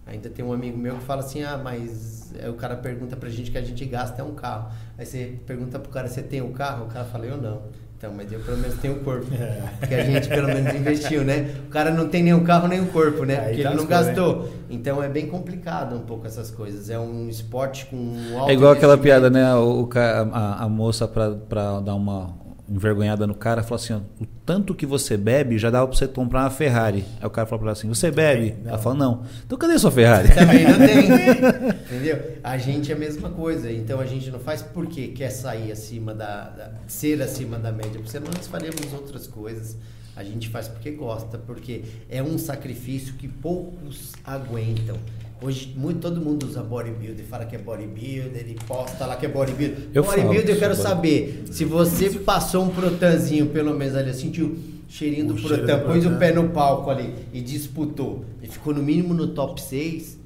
Ainda 0.08 0.30
tem 0.30 0.44
um 0.44 0.54
amigo 0.54 0.78
meu 0.78 0.96
que 0.96 1.04
fala 1.04 1.22
assim, 1.22 1.44
ah, 1.44 1.60
mas 1.62 2.34
aí 2.42 2.50
o 2.50 2.54
cara 2.54 2.76
pergunta 2.76 3.16
pra 3.16 3.30
gente 3.30 3.52
que 3.52 3.58
a 3.58 3.62
gente 3.62 3.84
gasta 3.86 4.22
é 4.22 4.26
um 4.26 4.34
carro. 4.34 4.72
Aí 4.98 5.06
você 5.06 5.38
pergunta 5.46 5.78
pro 5.78 5.92
cara, 5.92 6.08
você 6.08 6.22
tem 6.22 6.42
um 6.42 6.52
carro? 6.52 6.86
O 6.86 6.88
cara 6.88 7.06
fala, 7.06 7.26
eu 7.26 7.38
não. 7.38 7.62
Então, 7.98 8.14
mas 8.16 8.32
eu 8.32 8.40
pelo 8.42 8.58
menos 8.58 8.78
tenho 8.78 8.98
o 8.98 9.00
corpo. 9.00 9.26
É. 9.34 9.74
Porque 9.80 9.96
a 9.96 10.04
gente 10.04 10.30
pelo 10.30 10.48
menos 10.48 10.74
investiu, 10.76 11.24
né? 11.24 11.56
O 11.66 11.70
cara 11.70 11.90
não 11.90 12.08
tem 12.08 12.22
nem 12.22 12.34
o 12.34 12.44
carro 12.44 12.68
nem 12.68 12.80
o 12.80 12.86
corpo, 12.88 13.26
né? 13.26 13.40
Aí 13.40 13.56
Porque 13.56 13.62
ele 13.62 13.76
não 13.76 13.84
né? 13.86 13.90
gastou. 13.90 14.50
Então 14.70 15.02
é 15.02 15.10
bem 15.10 15.26
complicado 15.26 15.96
um 15.96 16.02
pouco 16.02 16.28
essas 16.28 16.52
coisas. 16.52 16.92
É 16.92 17.00
um 17.00 17.28
esporte 17.28 17.88
com 17.88 17.96
um 17.96 18.38
alto 18.38 18.52
É 18.52 18.54
igual 18.54 18.72
aquela 18.72 19.00
piada, 19.00 19.32
né? 19.32 19.52
O, 19.56 19.82
o 19.82 19.90
a, 19.96 20.64
a 20.64 20.70
moça, 20.70 21.08
pra, 21.08 21.32
pra 21.32 21.80
dar 21.80 21.96
uma 21.96 22.36
envergonhada 22.70 23.26
no 23.28 23.34
cara, 23.36 23.64
falou 23.64 23.76
assim: 23.82 23.94
ó, 23.94 23.98
o 24.22 24.26
tanto 24.46 24.74
que 24.76 24.86
você 24.86 25.16
bebe 25.18 25.58
já 25.58 25.70
dava 25.70 25.88
pra 25.88 25.98
você 25.98 26.08
comprar 26.08 26.42
uma 26.42 26.50
Ferrari. 26.50 27.06
Aí 27.20 27.26
o 27.28 27.30
cara 27.30 27.46
falou 27.48 27.60
pra 27.60 27.68
ela 27.70 27.78
assim: 27.78 27.88
Você 27.88 28.12
bebe? 28.12 28.56
Não. 28.64 28.70
Ela 28.70 28.78
falou: 28.78 28.98
Não. 28.98 29.24
Então 29.46 29.58
cadê 29.58 29.78
sua 29.80 29.92
Ferrari? 29.92 30.34
Também 30.34 30.64
não 30.66 30.78
tem. 30.78 31.08
Entendeu? 31.98 32.38
A 32.44 32.58
gente 32.58 32.92
é 32.92 32.96
a 32.96 32.98
mesma 32.98 33.30
coisa. 33.30 33.72
Então 33.72 34.00
a 34.00 34.06
gente 34.06 34.30
não 34.30 34.40
faz 34.40 34.62
porque 34.62 35.08
quer 35.10 35.30
sair 35.30 35.72
acima 35.72 36.14
da, 36.14 36.50
da- 36.50 36.72
ser 36.88 37.22
acima 37.22 37.58
da 37.58 37.72
média. 37.72 38.00
Porque 38.02 38.20
nós 38.20 38.48
faremos 38.48 38.94
outras 38.94 39.28
coisas. 39.28 39.78
A 40.16 40.24
gente 40.24 40.50
faz 40.50 40.68
porque 40.68 40.90
gosta, 40.92 41.38
porque 41.38 41.84
é 42.10 42.24
um 42.24 42.38
sacrifício 42.40 43.14
que 43.14 43.28
poucos 43.28 44.14
aguentam. 44.26 44.98
Hoje 45.40 45.72
muito, 45.78 46.00
todo 46.00 46.20
mundo 46.20 46.48
usa 46.48 46.64
bodybuilder, 46.64 47.24
fala 47.26 47.46
que 47.46 47.56
é 47.56 47.60
bodybuilder, 47.60 48.42
ele 48.42 48.58
posta 48.68 49.06
lá 49.06 49.16
que 49.16 49.26
é 49.28 49.30
bodybuilder. 49.30 49.78
Eu 49.94 50.04
bodybuilder, 50.04 50.56
eu 50.56 50.60
quero 50.60 50.76
saber 50.76 51.44
se 51.52 51.64
você 51.64 52.10
passou 52.10 52.64
um 52.64 52.70
protanzinho, 52.70 53.46
pelo 53.48 53.74
menos 53.76 53.96
ali, 53.96 54.12
sentiu 54.16 54.48
o 54.48 54.58
cheirinho 54.90 55.30
O 55.30 55.34
do 55.34 55.42
protan, 55.42 55.80
pôs 55.82 56.06
o 56.08 56.12
pé 56.18 56.32
no 56.32 56.50
palco 56.50 56.90
ali 56.90 57.14
e 57.32 57.40
disputou. 57.40 58.26
E 58.42 58.48
ficou 58.48 58.74
no 58.74 58.82
mínimo 58.82 59.14
no 59.14 59.28
top 59.28 59.62
6. 59.62 60.18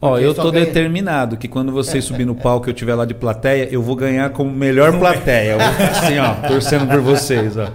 Ó, 0.00 0.18
eu 0.18 0.34
tô 0.34 0.50
ganha- 0.50 0.64
determinado 0.66 1.36
que 1.36 1.46
quando 1.46 1.70
vocês 1.70 2.04
subir 2.04 2.24
no 2.24 2.34
palco 2.34 2.68
e 2.68 2.70
eu 2.70 2.74
estiver 2.74 2.94
lá 2.96 3.04
de 3.04 3.14
plateia, 3.14 3.68
eu 3.70 3.80
vou 3.82 3.94
ganhar 3.94 4.30
como 4.30 4.50
melhor 4.50 4.98
plateia. 4.98 5.56
Ficar 5.58 5.88
assim, 5.90 6.18
ó, 6.18 6.34
torcendo 6.48 6.88
por 6.88 7.00
vocês, 7.00 7.56
ó. 7.56 7.68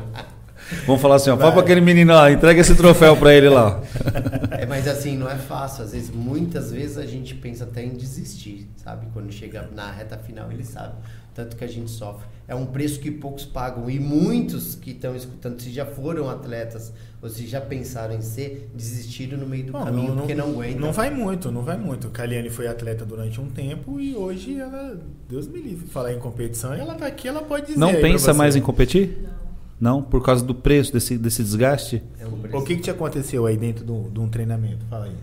Vamos 0.86 1.02
falar 1.02 1.16
assim, 1.16 1.30
ó, 1.30 1.38
fala 1.38 1.52
pra 1.52 1.62
aquele 1.62 1.82
menino 1.82 2.14
lá, 2.14 2.32
entrega 2.32 2.62
esse 2.62 2.76
troféu 2.76 3.16
pra 3.16 3.34
ele 3.34 3.50
lá. 3.50 3.80
ó. 3.80 4.44
É, 4.64 4.66
mas 4.66 4.88
assim, 4.88 5.18
não 5.18 5.30
é 5.30 5.36
fácil. 5.36 5.84
Às 5.84 5.92
vezes, 5.92 6.10
muitas 6.10 6.72
vezes 6.72 6.98
a 6.98 7.06
gente 7.06 7.36
pensa 7.36 7.66
até 7.66 7.84
em 7.84 7.90
desistir, 7.90 8.66
sabe? 8.78 9.08
Quando 9.14 9.30
chega 9.30 9.68
na 9.76 9.92
reta 9.92 10.18
final, 10.18 10.50
ele 10.52 10.64
sabe. 10.64 10.94
Tanto 11.36 11.58
que 11.58 11.64
a 11.66 11.68
gente 11.68 11.90
sofre. 11.92 12.26
É 12.48 12.54
um 12.54 12.66
preço 12.66 13.00
que 13.00 13.10
poucos 13.10 13.44
pagam. 13.44 13.90
E 13.90 14.00
muitos 14.00 14.76
que 14.76 14.92
estão 14.92 15.16
escutando, 15.16 15.60
se 15.60 15.72
já 15.72 15.86
foram 15.86 16.30
atletas 16.30 16.94
ou 17.22 17.28
se 17.28 17.48
já 17.48 17.60
pensaram 17.60 18.14
em 18.14 18.22
ser, 18.22 18.70
desistiram 18.74 19.38
no 19.38 19.48
meio 19.48 19.66
do 19.66 19.72
Bom, 19.72 19.84
caminho 19.84 20.16
porque 20.16 20.36
não 20.36 20.50
aguentam. 20.52 20.80
Não 20.80 20.94
vai 20.94 21.10
muito, 21.10 21.52
não 21.52 21.64
vai 21.64 21.76
muito. 21.78 22.10
Caliane 22.10 22.50
foi 22.50 22.68
atleta 22.68 23.04
durante 23.04 23.42
um 23.42 23.50
tempo 23.50 24.00
e 24.00 24.16
hoje 24.16 24.60
ela, 24.60 24.98
Deus 25.28 25.48
me 25.48 25.60
livre, 25.60 25.88
falar 25.88 26.14
em 26.14 26.20
competição, 26.20 26.74
ela 26.74 26.94
tá 26.96 27.08
aqui, 27.08 27.28
ela 27.28 27.42
pode 27.42 27.68
dizer. 27.68 27.80
Não 27.80 27.96
pensa 27.96 28.34
mais 28.34 28.56
em 28.56 28.62
competir? 28.62 29.18
Não. 29.24 29.43
Não? 29.84 30.02
Por 30.02 30.24
causa 30.24 30.46
do 30.46 30.56
preço, 30.56 30.94
desse, 30.94 31.18
desse 31.18 31.44
desgaste? 31.44 32.02
É 32.18 32.26
um 32.26 32.40
O 32.58 32.62
que, 32.64 32.76
que 32.78 32.82
te 32.84 32.90
aconteceu 32.90 33.46
aí 33.46 33.58
dentro 33.58 33.84
do- 33.84 34.10
de 34.10 34.20
um 34.20 34.30
treinamento? 34.30 34.86
Fala 34.90 35.06
aí. 35.08 35.18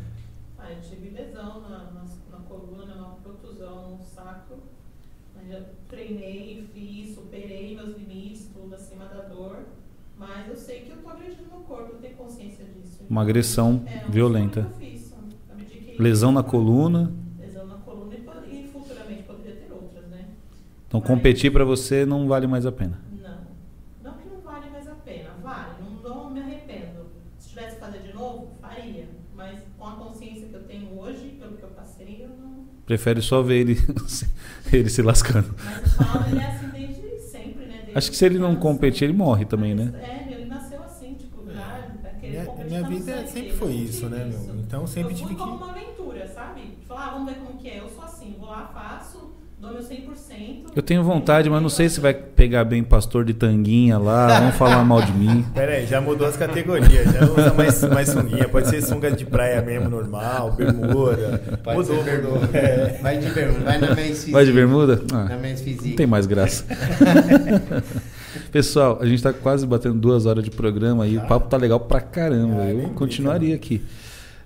Ah, 0.58 0.72
eu 0.76 0.82
tive 0.82 1.08
lesão 1.08 1.48
na, 1.62 1.90
na, 1.90 2.10
na 2.30 2.38
coluna, 2.46 2.92
uma 3.00 3.14
protusão 3.14 3.96
no 3.96 4.04
sacro. 4.14 4.56
Mas 5.34 5.48
já 5.48 5.60
treinei, 5.88 6.60
fiz, 6.74 7.14
superei 7.14 7.70
meus 7.70 7.88
limites, 7.96 8.50
tudo 8.52 8.74
acima 8.74 9.06
da 9.06 9.20
dor. 9.22 9.64
Mas 10.18 10.46
eu 10.46 10.56
sei 10.56 10.80
que 10.80 10.92
eu 10.92 10.96
tô 10.96 11.08
agredindo 11.08 11.48
meu 11.48 11.60
corpo, 11.60 11.94
eu 11.94 12.00
tenho 12.00 12.14
consciência 12.16 12.66
disso. 12.66 13.00
Uma 13.08 13.22
agressão 13.22 13.86
É, 14.04 14.10
violenta. 14.12 14.62
que 14.62 14.68
eu 14.68 14.72
fiz. 14.92 15.10
Eu 15.98 16.04
Lesão 16.04 16.32
na 16.32 16.42
coluna. 16.42 17.12
Lesão 17.40 17.66
na 17.66 17.76
coluna 17.76 18.14
e, 18.16 18.60
e 18.60 18.64
futuramente 18.64 19.22
poderia 19.22 19.54
ter 19.54 19.70
outras, 19.72 20.06
né? 20.08 20.26
Então 20.86 21.00
competir 21.00 21.52
pra 21.52 21.64
você 21.64 22.04
não 22.04 22.26
vale 22.28 22.46
mais 22.46 22.66
a 22.66 22.72
pena. 22.72 23.00
Não. 23.22 23.56
Não 24.02 24.18
que 24.18 24.28
não 24.28 24.42
vale 24.42 24.68
mais 24.70 24.88
a 24.88 24.94
pena, 24.94 25.30
vale, 25.42 25.82
não, 25.82 26.24
não 26.24 26.30
me 26.30 26.40
arrependo. 26.40 27.06
Se 27.38 27.50
tivesse 27.50 27.74
que 27.74 27.80
fazer 27.80 28.00
de 28.00 28.12
novo, 28.12 28.56
faria. 28.60 29.08
Mas 29.34 29.60
com 29.78 29.86
a 29.86 29.92
consciência 29.92 30.48
que 30.48 30.56
eu 30.56 30.64
tenho 30.64 30.88
hoje, 30.98 31.30
pelo 31.38 31.56
que 31.56 31.62
eu 31.64 31.70
passei, 31.70 32.24
eu 32.24 32.28
não. 32.30 32.66
Prefere 32.90 33.22
só 33.22 33.40
ver 33.40 33.60
ele, 33.60 33.78
ele 34.72 34.88
se 34.90 35.00
lascando. 35.00 35.54
Mas 35.64 35.94
o 35.94 35.96
Paulo 35.96 36.26
ele 36.28 36.40
é 36.40 36.44
assim 36.44 36.68
desde 36.70 37.20
sempre, 37.20 37.64
né? 37.66 37.74
Desde 37.84 37.96
Acho 37.98 38.10
que 38.10 38.16
se 38.16 38.24
ele 38.24 38.36
não 38.36 38.56
competir, 38.56 39.04
ele 39.04 39.12
morre 39.12 39.44
também, 39.44 39.76
né? 39.76 39.92
É, 40.02 40.32
ele 40.32 40.46
nasceu 40.46 40.82
assim, 40.82 41.14
tipo, 41.14 41.48
já, 41.52 41.86
Minha, 42.20 42.44
competir 42.46 42.66
minha 42.68 42.82
vida 42.82 43.16
sangue 43.18 43.28
sempre 43.28 43.52
foi 43.52 43.72
isso, 43.74 44.08
né, 44.08 44.28
isso. 44.28 44.40
meu? 44.40 44.56
Então 44.56 44.88
sempre 44.88 45.12
eu 45.12 45.16
tive 45.18 45.34
que. 45.36 45.40
como 45.40 45.54
uma 45.54 45.70
aventura, 45.70 46.26
sabe? 46.34 46.62
Falar, 46.88 47.06
ah, 47.06 47.10
vamos 47.12 47.32
ver 47.32 47.38
como 47.38 47.58
que 47.60 47.68
é. 47.68 47.78
Eu 47.78 47.88
sou 47.90 48.02
assim, 48.02 48.34
vou 48.40 48.48
lá, 48.48 48.66
faço, 48.74 49.19
dou 49.60 49.72
meu 49.72 49.82
100%. 49.82 49.90
Eu 50.74 50.82
tenho 50.82 51.02
vontade, 51.02 51.50
mas 51.50 51.60
não 51.60 51.68
sei 51.68 51.88
se 51.88 52.00
vai 52.00 52.14
pegar 52.14 52.64
bem 52.64 52.82
pastor 52.82 53.24
de 53.24 53.34
tanguinha 53.34 53.98
lá, 53.98 54.40
vão 54.40 54.52
falar 54.52 54.84
mal 54.84 55.02
de 55.02 55.12
mim. 55.12 55.44
Pera 55.52 55.72
aí, 55.72 55.86
já 55.86 56.00
mudou 56.00 56.26
as 56.26 56.36
categorias, 56.36 57.12
já 57.12 57.24
usa 57.26 57.52
mais, 57.54 57.82
mais 57.84 58.08
sunguinha, 58.08 58.48
pode 58.48 58.68
ser 58.68 58.80
sunga 58.82 59.10
de 59.10 59.24
praia 59.26 59.60
mesmo, 59.60 59.88
normal, 59.90 60.52
bermuda. 60.52 61.58
Pode 61.62 61.78
mudou, 61.78 61.96
ser 61.96 62.04
bermuda. 62.04 62.56
É. 62.56 62.98
Vai 63.02 63.18
de 63.18 63.30
bermuda, 63.30 63.64
vai 63.64 63.78
na 63.78 63.94
Men's. 63.94 64.28
Vai 64.30 64.44
de 64.44 64.52
bermuda? 64.52 65.02
Na 65.10 65.34
Ah, 65.34 65.38
Men's 65.38 65.60
Physique. 65.60 65.88
não 65.90 65.96
tem 65.96 66.06
mais 66.06 66.26
graça. 66.26 66.64
Pessoal, 68.52 68.98
a 69.00 69.06
gente 69.06 69.22
tá 69.22 69.32
quase 69.32 69.66
batendo 69.66 69.94
duas 69.98 70.26
horas 70.26 70.42
de 70.44 70.50
programa 70.50 71.06
e 71.06 71.16
o 71.18 71.20
papo 71.22 71.48
tá 71.48 71.56
legal 71.56 71.80
pra 71.80 72.00
caramba. 72.00 72.62
Ah, 72.62 72.70
Eu 72.72 72.90
continuaria 72.90 73.54
aqui. 73.54 73.82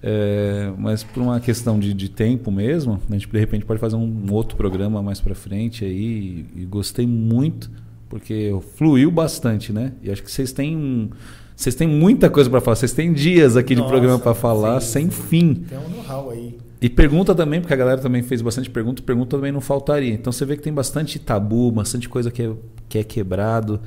É, 0.06 0.70
mas 0.76 1.02
por 1.02 1.22
uma 1.22 1.40
questão 1.40 1.78
de, 1.78 1.94
de 1.94 2.10
tempo 2.10 2.52
mesmo, 2.52 3.00
a 3.08 3.12
gente 3.14 3.26
de 3.26 3.38
repente 3.38 3.64
pode 3.64 3.80
fazer 3.80 3.96
um 3.96 4.30
outro 4.30 4.54
programa 4.54 5.02
mais 5.02 5.18
para 5.18 5.34
frente 5.34 5.82
aí. 5.82 6.46
E, 6.54 6.60
e 6.60 6.64
gostei 6.66 7.06
muito, 7.06 7.70
porque 8.06 8.54
fluiu 8.76 9.10
bastante, 9.10 9.72
né? 9.72 9.92
E 10.02 10.10
acho 10.10 10.22
que 10.22 10.30
vocês 10.30 10.52
têm. 10.52 11.08
Vocês 11.56 11.74
têm 11.74 11.88
muita 11.88 12.28
coisa 12.28 12.50
para 12.50 12.60
falar. 12.60 12.76
Vocês 12.76 12.92
têm 12.92 13.14
dias 13.14 13.56
aqui 13.56 13.74
de 13.74 13.80
Nossa, 13.80 13.92
programa 13.92 14.18
para 14.18 14.34
falar 14.34 14.78
sim, 14.82 14.92
sem 14.92 15.10
sim. 15.10 15.22
fim. 15.22 15.54
Tem 15.54 15.78
um 15.78 15.88
know-how 15.88 16.30
aí. 16.30 16.58
E 16.82 16.90
pergunta 16.90 17.34
também, 17.34 17.62
porque 17.62 17.72
a 17.72 17.76
galera 17.76 17.98
também 17.98 18.22
fez 18.22 18.42
bastante 18.42 18.68
pergunta, 18.68 19.02
pergunta 19.02 19.38
também 19.38 19.52
não 19.52 19.60
faltaria. 19.62 20.12
Então 20.12 20.30
você 20.30 20.44
vê 20.44 20.54
que 20.54 20.62
tem 20.62 20.72
bastante 20.72 21.18
tabu, 21.18 21.70
bastante 21.70 22.10
coisa 22.10 22.30
que 22.30 22.42
é, 22.42 22.52
que 22.90 22.98
é 22.98 23.04
quebrado. 23.04 23.80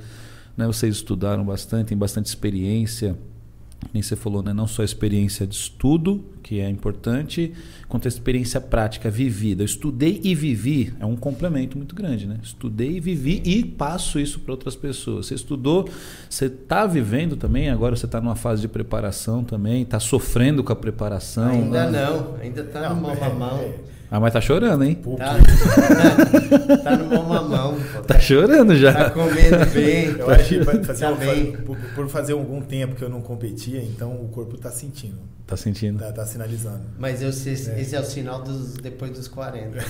Né? 0.56 0.65
Vocês 0.65 0.95
estudaram 0.95 1.45
bastante, 1.45 1.89
tem 1.89 1.98
bastante 1.98 2.26
experiência. 2.26 3.15
Nem 3.94 4.02
você 4.02 4.16
falou, 4.16 4.44
né? 4.44 4.54
não 4.54 4.68
só 4.68 4.82
a 4.82 4.86
experiência 4.86 5.48
de 5.48 5.56
estudo, 5.56 6.24
que 6.44 6.60
é 6.60 6.70
importante, 6.70 7.54
quanto 7.88 8.08
a 8.08 8.10
experiência 8.10 8.62
prática 8.62 9.10
vivida. 9.10 9.64
Eu 9.64 9.66
estudei 9.66 10.22
e 10.24 10.34
vivi 10.34 10.94
é 11.00 11.06
um 11.06 11.16
complemento 11.16 11.78
muito 11.78 11.96
grande. 11.96 12.26
Né? 12.26 12.38
Estudei 12.42 12.98
e 12.98 13.00
vivi 13.00 13.42
e 13.46 13.66
passo 13.66 14.20
isso 14.20 14.40
para 14.40 14.52
outras 14.52 14.76
pessoas. 14.76 15.28
Você 15.28 15.36
estudou, 15.36 15.90
você 16.30 16.46
está 16.46 16.86
vivendo 16.86 17.36
também, 17.36 17.70
agora 17.70 17.96
você 17.96 18.06
está 18.06 18.22
numa 18.22 18.36
fase 18.36 18.62
de 18.62 18.68
preparação 18.68 19.44
também, 19.44 19.82
está 19.82 20.00
sofrendo 20.00 20.64
com 20.64 20.72
a 20.72 20.76
preparação. 20.76 21.50
Ainda 21.50 21.90
né? 21.90 22.02
não, 22.02 22.36
ainda 22.42 22.64
tá 22.64 22.90
no 22.90 23.02
mão 23.02 23.12
é, 23.12 23.24
a 23.24 23.30
mão. 23.30 23.58
é, 23.58 23.97
Ah, 24.10 24.20
mas 24.22 24.32
tá 24.32 24.40
chorando, 24.40 24.84
hein? 24.86 24.96
pouco. 24.96 25.20
Tá, 25.20 25.36
tá 26.84 26.96
no 26.96 27.06
mão 27.24 27.34
a 27.34 27.42
mão. 27.42 27.78
pô. 27.94 28.02
Tá 28.04 28.18
chorando 28.20 28.70
Tá 28.70 28.76
já. 28.76 29.10
comendo 29.10 29.66
bem. 29.74 30.16
Eu 30.20 30.30
acho 30.32 30.48
que 30.48 30.60
vai 30.64 30.82
fazer 30.84 31.06
Tá 31.06 31.12
um- 31.12 31.16
bem. 31.18 31.52
por, 31.66 31.78
por 31.94 32.08
fazer 32.08 32.32
algum 32.34 32.62
tempo 32.62 32.96
que 32.96 33.04
eu 33.04 33.10
não 33.10 33.20
competia, 33.22 33.82
então 33.82 34.12
o 34.14 34.30
corpo 34.30 34.56
está 34.56 34.72
sentindo, 34.72 35.20
Tá 35.46 35.58
sentindo? 35.58 36.00
tá, 36.00 36.12
tá 36.12 36.26
sinalizando. 36.26 36.82
Mas 36.98 37.22
eu 37.22 37.34
sei, 37.34 37.54
É. 37.54 37.82
esse 37.82 37.96
é 37.96 38.00
o 38.00 38.04
sinal 38.04 38.42
dos 38.42 38.74
depois 38.76 39.12
dos 39.12 39.28
40. 39.28 39.78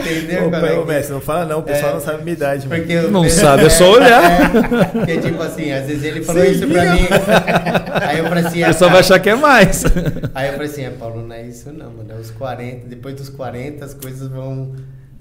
Entendeu? 0.00 0.48
Ô, 0.48 0.50
como 0.50 0.66
é 0.66 0.84
mestre, 0.84 1.14
não 1.14 1.20
fala 1.20 1.44
não, 1.46 1.60
o 1.60 1.62
pessoal 1.62 1.92
É. 1.92 1.94
não 1.94 2.00
sabe 2.00 2.20
a 2.20 2.24
minha 2.24 2.34
idade. 2.36 2.66
Porque 2.66 2.92
eu- 2.92 3.10
Não 3.10 3.28
sabe, 3.28 3.64
é 3.64 3.70
só 3.70 3.90
olhar. 3.92 4.54
É, 4.56 4.84
porque 4.84 5.18
tipo 5.20 5.42
assim, 5.42 5.72
às 5.72 5.86
vezes 5.86 6.02
ele 6.04 6.22
falou 6.24 6.42
Se 6.44 6.50
isso 6.52 6.66
pra 6.66 6.84
liga. 6.84 6.94
mim. 7.02 7.08
Aí 8.02 8.18
eu 8.18 8.24
falei 8.26 8.44
assim, 8.46 8.60
O 8.62 8.64
ah, 8.64 8.68
pessoal 8.68 8.90
vai 8.90 9.00
achar 9.00 9.18
que 9.18 9.30
é 9.30 9.34
mais. 9.34 9.84
Aí 10.34 10.48
eu 10.48 10.52
falei 10.54 10.68
assim, 10.68 10.84
é, 10.84 10.90
Paulo, 10.90 11.26
não 11.26 11.34
é 11.34 11.42
isso 11.46 11.72
não, 11.72 11.90
mano. 11.90 12.10
É 12.10 12.14
os 12.20 12.30
40, 12.30 12.65
depois 12.74 13.14
dos 13.14 13.28
40 13.28 13.84
as 13.84 13.94
coisas 13.94 14.28
vão. 14.28 14.74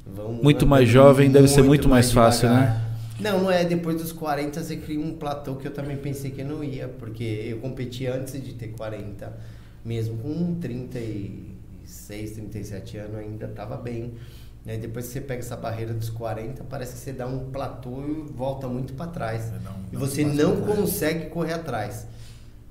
vão 0.05 0.33
Muito 0.33 0.65
mais 0.67 0.87
jovem 0.89 1.31
deve 1.31 1.47
ser 1.47 1.61
muito 1.63 1.87
mais 1.87 2.11
fácil, 2.11 2.49
devagar. 2.49 2.73
né? 2.75 2.81
Não, 3.19 3.43
não 3.43 3.51
é. 3.51 3.63
Depois 3.63 3.97
dos 4.01 4.11
40 4.11 4.61
você 4.63 4.75
cria 4.75 4.99
um 4.99 5.13
platô 5.15 5.55
que 5.55 5.67
eu 5.67 5.71
também 5.71 5.95
pensei 5.97 6.31
que 6.31 6.43
não 6.43 6.63
ia, 6.63 6.87
porque 6.87 7.23
eu 7.23 7.57
competi 7.59 8.05
antes 8.07 8.33
de 8.43 8.53
ter 8.53 8.69
40, 8.69 9.31
mesmo 9.85 10.17
com 10.17 10.55
36, 10.55 12.31
37 12.31 12.97
anos 12.97 13.15
ainda 13.17 13.47
tava 13.47 13.77
bem. 13.77 14.13
Né? 14.65 14.77
Depois 14.77 15.05
que 15.07 15.13
você 15.13 15.21
pega 15.21 15.39
essa 15.41 15.55
barreira 15.55 15.93
dos 15.93 16.09
40, 16.09 16.63
parece 16.63 16.93
que 16.93 16.99
você 16.99 17.13
dá 17.13 17.27
um 17.27 17.51
platô 17.51 18.01
e 18.03 18.31
volta 18.33 18.67
muito 18.67 18.93
para 18.93 19.07
trás. 19.11 19.51
Dá 19.63 19.69
um- 19.71 19.75
e 19.93 19.95
você 19.95 20.23
não 20.25 20.57
consegue 20.61 21.25
correr 21.27 21.53
atrás. 21.53 22.07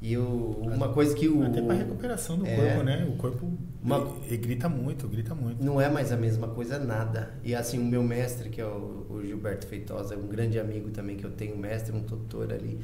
E 0.03 0.17
o, 0.19 0.59
uma 0.63 0.91
coisa 0.91 1.15
que 1.15 1.27
o. 1.29 1.43
Até 1.45 1.63
para 1.63 1.75
recuperação 1.75 2.37
do 2.37 2.47
É. 2.47 2.55
corpo, 2.57 2.83
né? 2.83 3.07
O 3.09 3.17
corpo 3.17 3.51
Uma- 3.83 4.15
ele, 4.27 4.37
grita 4.37 4.69
muito, 4.69 5.09
grita 5.09 5.35
muito. 5.35 5.65
Não 5.65 5.81
é 5.81 5.89
mais 5.89 6.13
a 6.13 6.17
mesma 6.17 6.49
coisa, 6.49 6.79
nada. 6.79 7.33
E 7.43 7.55
assim, 7.55 7.79
o 7.79 7.85
meu 7.85 8.03
mestre, 8.03 8.51
que 8.51 8.61
é 8.61 8.67
o, 8.67 9.07
o 9.09 9.23
Gilberto 9.25 9.67
Feitosa, 9.67 10.15
é 10.15 10.17
um 10.19 10.27
grande 10.27 10.59
amigo 10.59 10.91
também 10.91 11.17
que 11.17 11.25
eu 11.25 11.31
tenho, 11.31 11.57
mestre, 11.57 11.95
um 11.97 12.03
tutor 12.03 12.53
ali, 12.53 12.79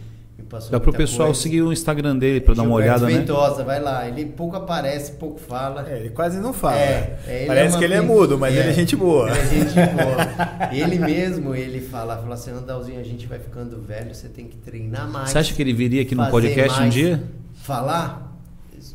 Dá 0.71 0.81
pro 0.81 0.91
muita 0.91 0.99
pessoal 0.99 1.29
coisa. 1.29 1.41
seguir 1.41 1.63
o 1.63 1.73
Instagram 1.73 2.17
dele 2.17 2.41
pra 2.41 2.55
dar 2.55 2.63
uma 2.63 2.75
olhada, 2.75 3.07
né? 3.07 3.15
Feitosa, 3.15 3.65
vai 3.65 3.81
lá. 3.81 4.07
Ele 4.09 4.27
pouco 4.27 4.57
aparece, 4.57 5.13
pouco 5.13 5.39
fala. 5.41 5.89
É, 5.89 5.99
ele 5.99 6.11
quase 6.11 6.39
não 6.39 6.53
fala. 6.53 6.77
É, 6.77 7.19
é, 7.27 7.45
Parece 7.47 7.75
uma 7.75 7.79
que 7.79 7.85
ele 7.85 7.95
é 7.95 8.01
mudo, 8.01 8.39
mas 8.39 8.55
ele 8.57 8.69
é 8.71 8.73
gente 8.73 8.97
boa. 8.97 9.31
Ele 9.31 9.39
é 9.39 9.47
gente 9.47 9.75
boa. 9.75 10.71
ele 10.73 10.99
mesmo, 10.99 11.55
ele 11.55 11.81
fala, 11.81 12.17
fala 12.17 12.35
assim, 12.35 12.51
Andalzinho, 12.51 13.01
a 13.01 13.05
gente 13.05 13.27
vai 13.27 13.39
ficando 13.39 13.81
velho, 13.81 14.15
você 14.15 14.29
tem 14.29 14.47
que 14.47 14.57
treinar 14.57 15.11
mais. 15.11 15.31
Você 15.31 15.39
acha 15.39 15.55
que 15.55 15.63
ele 15.63 15.73
viria 15.73 16.03
aqui 16.03 16.15
no 16.15 16.29
podcast 16.31 16.79
um 16.79 16.83
mais, 16.83 16.95
dia? 16.95 17.23
Falar? 17.63 18.29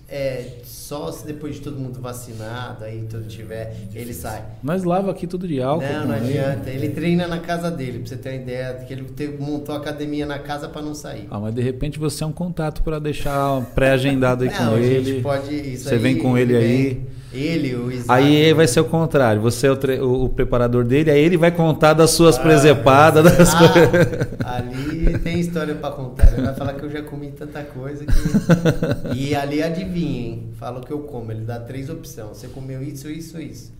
É, 0.08 0.60
só 0.86 1.12
se 1.12 1.26
depois 1.26 1.56
de 1.56 1.62
todo 1.62 1.80
mundo 1.80 2.00
vacinado, 2.00 2.84
aí 2.84 3.06
tudo 3.10 3.26
tiver, 3.28 3.76
ele 3.94 4.14
sai. 4.14 4.44
Nós 4.64 4.84
lava 4.84 5.10
aqui 5.10 5.26
tudo 5.26 5.48
de 5.48 5.60
álcool. 5.62 5.84
Não, 5.86 6.08
não 6.08 6.16
ele. 6.18 6.38
adianta. 6.38 6.70
Ele 6.70 6.90
treina 6.90 7.28
na 7.28 7.40
casa 7.40 7.72
dele, 7.72 8.00
pra 8.00 8.08
você 8.08 8.16
ter 8.18 8.30
uma 8.30 8.36
ideia, 8.36 8.74
que 8.88 8.94
ele 8.94 9.04
te- 9.06 9.28
montou 9.40 9.74
a 9.74 9.80
academia 9.80 10.26
na 10.26 10.38
casa 10.38 10.70
pra 10.70 10.82
não 10.82 10.94
sair. 10.94 11.28
Ah, 11.32 11.40
mas 11.40 11.56
de 11.56 11.62
repente 11.62 11.98
você 11.98 12.24
é 12.24 12.28
um 12.28 12.32
contato 12.32 12.84
pra 12.84 13.00
deixar 13.00 13.62
pré-agendado 13.74 14.44
aí 14.44 14.50
não, 14.52 14.70
com 14.70 14.76
a 14.76 14.80
ele. 14.80 15.22
pode. 15.22 15.56
Isso 15.56 15.90
Você 15.90 15.98
vem 15.98 16.16
aí, 16.16 16.22
com 16.22 16.38
ele 16.38 16.56
aí. 16.56 16.84
vem. 16.94 17.08
Ele, 17.38 17.76
o 17.76 17.92
Isaac. 17.92 18.12
Aí 18.12 18.54
vai 18.54 18.68
ser 18.68 18.80
o 18.80 18.86
contrário. 18.86 19.42
Você 19.42 19.68
é 19.68 19.72
o, 19.72 19.76
tre- 19.78 20.00
o- 20.00 20.30
preparador 20.30 20.84
dele, 20.84 21.12
aí 21.12 21.20
ele 21.20 21.38
vai 21.38 21.52
contar 21.52 21.94
das 21.94 22.12
suas 22.12 22.38
Ah, 22.38 22.42
presepadas, 22.42 23.24
das 23.24 23.54
coisas. 23.54 24.28
Ah, 24.44 24.56
ali 24.58 25.18
tem 25.20 25.40
história 25.40 25.76
pra 25.76 25.92
contar. 25.92 26.32
Ele 26.34 26.42
vai 26.44 26.56
falar 26.56 26.74
que 26.74 26.84
eu 26.84 26.90
já 26.90 27.02
comi 27.04 27.32
tanta 27.32 27.62
coisa 27.64 28.06
que. 28.06 28.14
E 29.16 29.36
ali 29.36 29.62
adivinha, 29.62 30.22
hein? 30.28 30.50
Fala 30.60 30.80
o 30.80 30.84
que 30.84 30.92
eu 30.92 31.00
como. 31.00 31.32
Ele 31.32 31.42
dá 31.46 31.60
três 31.60 31.90
opções. 31.90 32.38
Você 32.38 32.48
comeu 32.48 32.82
isso, 32.82 33.10
isso, 33.10 33.40
isso. 33.40 33.74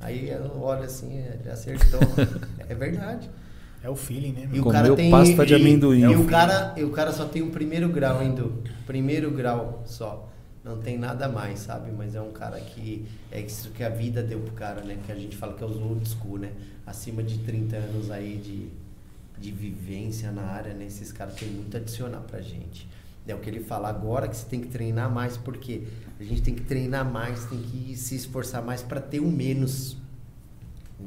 Aí 0.00 0.30
eu 0.30 0.60
olho 0.62 0.82
assim, 0.84 1.18
ele 1.42 1.50
acertou. 1.50 2.00
É 2.68 2.74
verdade. 2.74 3.28
É 3.82 3.88
o 3.88 3.94
feeling, 3.96 4.32
né? 4.32 4.42
E 4.44 4.46
meu? 4.54 4.60
o 4.60 4.64
Comeu 4.64 4.82
cara 4.82 4.94
tem 4.96 5.10
pasta 5.10 5.46
de 5.46 5.54
amendoim. 5.54 6.00
E, 6.00 6.04
É 6.04 6.08
o 6.08 6.22
o 6.22 6.24
cara, 6.24 6.74
e 6.76 6.82
o 6.84 6.90
cara 6.90 7.12
só 7.12 7.24
tem 7.24 7.42
o 7.42 7.50
primeiro 7.50 7.88
grau 7.88 8.18
ainda, 8.18 8.42
primeiro 8.86 9.30
grau 9.30 9.82
só. 9.86 10.28
Não 10.68 10.76
tem 10.76 10.98
nada 10.98 11.28
mais, 11.30 11.60
sabe? 11.60 11.90
Mas 11.96 12.14
é 12.14 12.20
um 12.20 12.30
cara 12.30 12.60
que 12.60 13.06
é 13.32 13.40
isso 13.40 13.70
que 13.70 13.82
a 13.82 13.88
vida 13.88 14.22
deu 14.22 14.38
pro 14.40 14.52
cara, 14.52 14.82
né? 14.82 14.98
Que 15.06 15.10
a 15.10 15.14
gente 15.14 15.34
fala 15.34 15.54
que 15.54 15.64
é 15.64 15.66
os 15.66 15.76
old 15.78 16.06
school, 16.06 16.38
né? 16.38 16.52
Acima 16.86 17.22
de 17.22 17.38
30 17.38 17.76
anos 17.76 18.10
aí 18.10 18.36
de, 18.36 18.68
de 19.40 19.50
vivência 19.50 20.30
na 20.30 20.42
área, 20.42 20.74
né? 20.74 20.84
Esses 20.84 21.10
caras 21.10 21.34
têm 21.36 21.48
muito 21.48 21.74
a 21.74 21.80
adicionar 21.80 22.20
pra 22.20 22.42
gente. 22.42 22.86
É 23.26 23.34
o 23.34 23.38
que 23.38 23.48
ele 23.48 23.60
fala 23.60 23.88
agora 23.88 24.28
que 24.28 24.36
você 24.36 24.46
tem 24.46 24.60
que 24.60 24.68
treinar 24.68 25.10
mais, 25.10 25.36
porque 25.38 25.82
a 26.20 26.22
gente 26.24 26.42
tem 26.42 26.54
que 26.54 26.62
treinar 26.62 27.04
mais, 27.10 27.44
tem 27.46 27.58
que 27.60 27.96
se 27.96 28.14
esforçar 28.14 28.62
mais 28.62 28.82
para 28.82 29.00
ter 29.00 29.20
o 29.20 29.30
menos. 29.30 29.96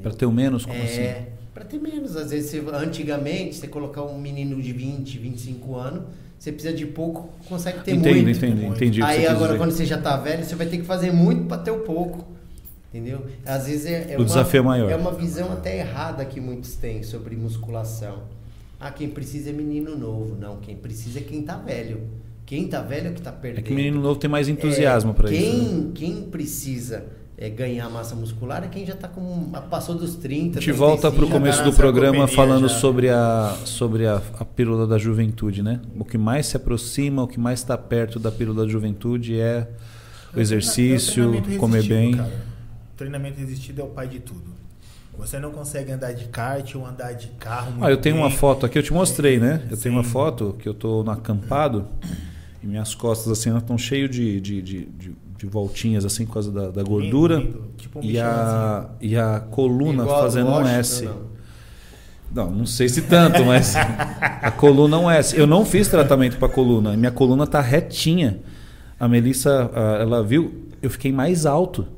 Pra 0.02 0.12
ter 0.12 0.26
o 0.26 0.32
menos, 0.32 0.64
como 0.64 0.76
é, 0.76 0.82
assim? 0.84 1.26
Pra 1.54 1.64
ter 1.64 1.80
menos. 1.80 2.16
Às 2.16 2.30
vezes, 2.30 2.50
você- 2.50 2.64
antigamente, 2.74 3.56
você 3.56 3.68
colocar 3.68 4.02
um 4.02 4.18
menino 4.18 4.60
de 4.60 4.72
20, 4.72 5.18
25 5.18 5.76
anos, 5.76 6.04
você 6.42 6.50
precisa 6.50 6.74
de 6.74 6.84
pouco, 6.86 7.28
consegue 7.48 7.84
ter 7.84 7.92
Entendo, 7.94 8.14
muito. 8.24 8.30
entendi, 8.36 8.66
entendi. 8.66 9.00
o 9.00 9.06
que 9.06 9.12
Aí 9.12 9.26
agora, 9.28 9.52
dizer. 9.52 9.58
quando 9.58 9.70
você 9.70 9.86
já 9.86 9.96
tá 9.96 10.16
velho, 10.16 10.44
você 10.44 10.56
vai 10.56 10.66
ter 10.66 10.78
que 10.78 10.82
fazer 10.82 11.12
muito 11.12 11.44
pra 11.46 11.56
ter 11.56 11.70
o 11.70 11.78
pouco. 11.82 12.26
Entendeu? 12.92 13.24
Às 13.46 13.68
vezes 13.68 13.86
é, 13.86 14.06
é 14.14 14.16
O 14.16 14.18
uma, 14.22 14.24
desafio 14.24 14.58
é 14.58 14.62
maior. 14.64 14.90
É 14.90 14.96
uma 14.96 15.12
visão 15.12 15.52
até 15.52 15.78
errada 15.78 16.24
que 16.24 16.40
muitos 16.40 16.74
têm 16.74 17.04
sobre 17.04 17.36
musculação. 17.36 18.24
Ah, 18.80 18.90
quem 18.90 19.08
precisa 19.08 19.50
é 19.50 19.52
menino 19.52 19.96
novo. 19.96 20.34
Não, 20.34 20.56
quem 20.56 20.74
precisa 20.74 21.20
é 21.20 21.22
quem 21.22 21.42
tá 21.42 21.56
velho. 21.56 22.00
Quem 22.44 22.66
tá 22.66 22.82
velho 22.82 23.06
é 23.06 23.10
o 23.10 23.14
que 23.14 23.22
tá 23.22 23.30
perdendo. 23.30 23.60
É 23.64 23.68
que 23.68 23.72
menino 23.72 24.00
novo 24.00 24.18
tem 24.18 24.28
mais 24.28 24.48
entusiasmo 24.48 25.14
É, 25.16 25.28
quem, 25.28 25.62
isso. 25.62 25.74
né? 25.76 25.90
Quem 25.94 26.22
precisa 26.22 27.04
é, 27.42 27.50
ganhar 27.50 27.90
massa 27.90 28.14
muscular 28.14 28.62
é 28.62 28.68
quem 28.68 28.86
já 28.86 28.94
tá 28.94 29.08
com. 29.08 29.50
passou 29.68 29.96
dos 29.96 30.14
30. 30.14 30.58
A 30.58 30.62
gente 30.62 30.72
volta 30.72 31.10
para 31.10 31.24
o 31.24 31.26
35. 31.26 31.32
começo 31.32 31.58
tá 31.58 31.64
do 31.64 31.72
programa 31.74 32.28
falando 32.28 32.68
já. 32.68 32.74
sobre, 32.76 33.08
a, 33.08 33.56
sobre 33.64 34.06
a, 34.06 34.22
a 34.38 34.44
pílula 34.44 34.86
da 34.86 34.96
juventude, 34.96 35.62
né? 35.62 35.80
O 35.98 36.04
que 36.04 36.16
mais 36.16 36.46
se 36.46 36.56
aproxima, 36.56 37.22
o 37.22 37.26
que 37.26 37.40
mais 37.40 37.58
está 37.58 37.76
perto 37.76 38.20
da 38.20 38.30
pílula 38.30 38.64
da 38.64 38.70
juventude 38.70 39.38
é 39.40 39.68
o 40.34 40.38
exercício, 40.38 41.34
É 41.34 41.56
comer 41.56 41.82
bem. 41.82 42.16
cara. 42.16 42.32
Treinamento 42.96 43.40
resistido 43.40 43.80
é 43.80 43.84
o 43.84 43.88
pai 43.88 44.06
de 44.06 44.20
tudo. 44.20 44.52
Você 45.18 45.38
não 45.38 45.50
consegue 45.50 45.90
andar 45.92 46.12
de 46.12 46.26
kart 46.26 46.74
ou 46.76 46.86
andar 46.86 47.12
de 47.12 47.26
carro 47.38 47.72
muito 47.72 47.84
Ah, 47.84 47.90
eu 47.90 47.96
tenho 47.96 48.16
uma 48.16 48.28
bem. 48.28 48.38
foto 48.38 48.64
aqui, 48.64 48.78
eu 48.78 48.82
te 48.82 48.92
mostrei, 48.92 49.38
né? 49.38 49.66
Eu 49.70 49.76
tenho 49.76 49.94
uma 49.96 50.04
Sim. 50.04 50.10
foto 50.10 50.56
que 50.58 50.68
eu 50.68 50.72
tô 50.74 51.02
no 51.02 51.10
acampado 51.10 51.86
e 52.62 52.66
minhas 52.66 52.94
costas 52.94 53.30
assim 53.32 53.50
elas 53.50 53.62
estão 53.62 53.76
cheias 53.76 54.08
de, 54.08 54.40
de, 54.40 54.62
de, 54.62 54.84
de, 54.86 55.16
de 55.42 55.46
voltinhas 55.48 56.04
assim 56.04 56.24
por 56.24 56.34
causa 56.34 56.52
da, 56.52 56.70
da 56.70 56.82
gordura 56.84 57.36
Lindo, 57.36 57.48
lindo. 57.48 57.64
Tipo 57.76 57.98
um 57.98 58.02
e, 58.04 58.16
a, 58.20 58.88
e 59.00 59.16
a 59.16 59.40
coluna 59.40 60.04
Igual 60.04 60.22
fazendo 60.22 60.50
um 60.50 60.66
S. 60.68 61.04
não? 61.04 61.32
Não, 62.32 62.50
não 62.50 62.64
sei 62.66 62.88
se 62.88 63.02
tanto, 63.02 63.44
mas 63.44 63.74
a 64.40 64.50
coluna 64.52 64.96
é 64.96 65.00
um 65.00 65.10
S. 65.10 65.36
Eu 65.36 65.46
não 65.46 65.64
fiz 65.66 65.88
tratamento 65.88 66.38
para 66.38 66.48
coluna, 66.48 66.96
minha 66.96 67.10
coluna 67.10 67.44
tá 67.46 67.60
retinha. 67.60 68.38
A 69.00 69.08
Melissa, 69.08 69.68
ela 70.00 70.22
viu, 70.22 70.68
eu 70.80 70.88
fiquei 70.88 71.10
mais 71.10 71.44
alto. 71.44 71.88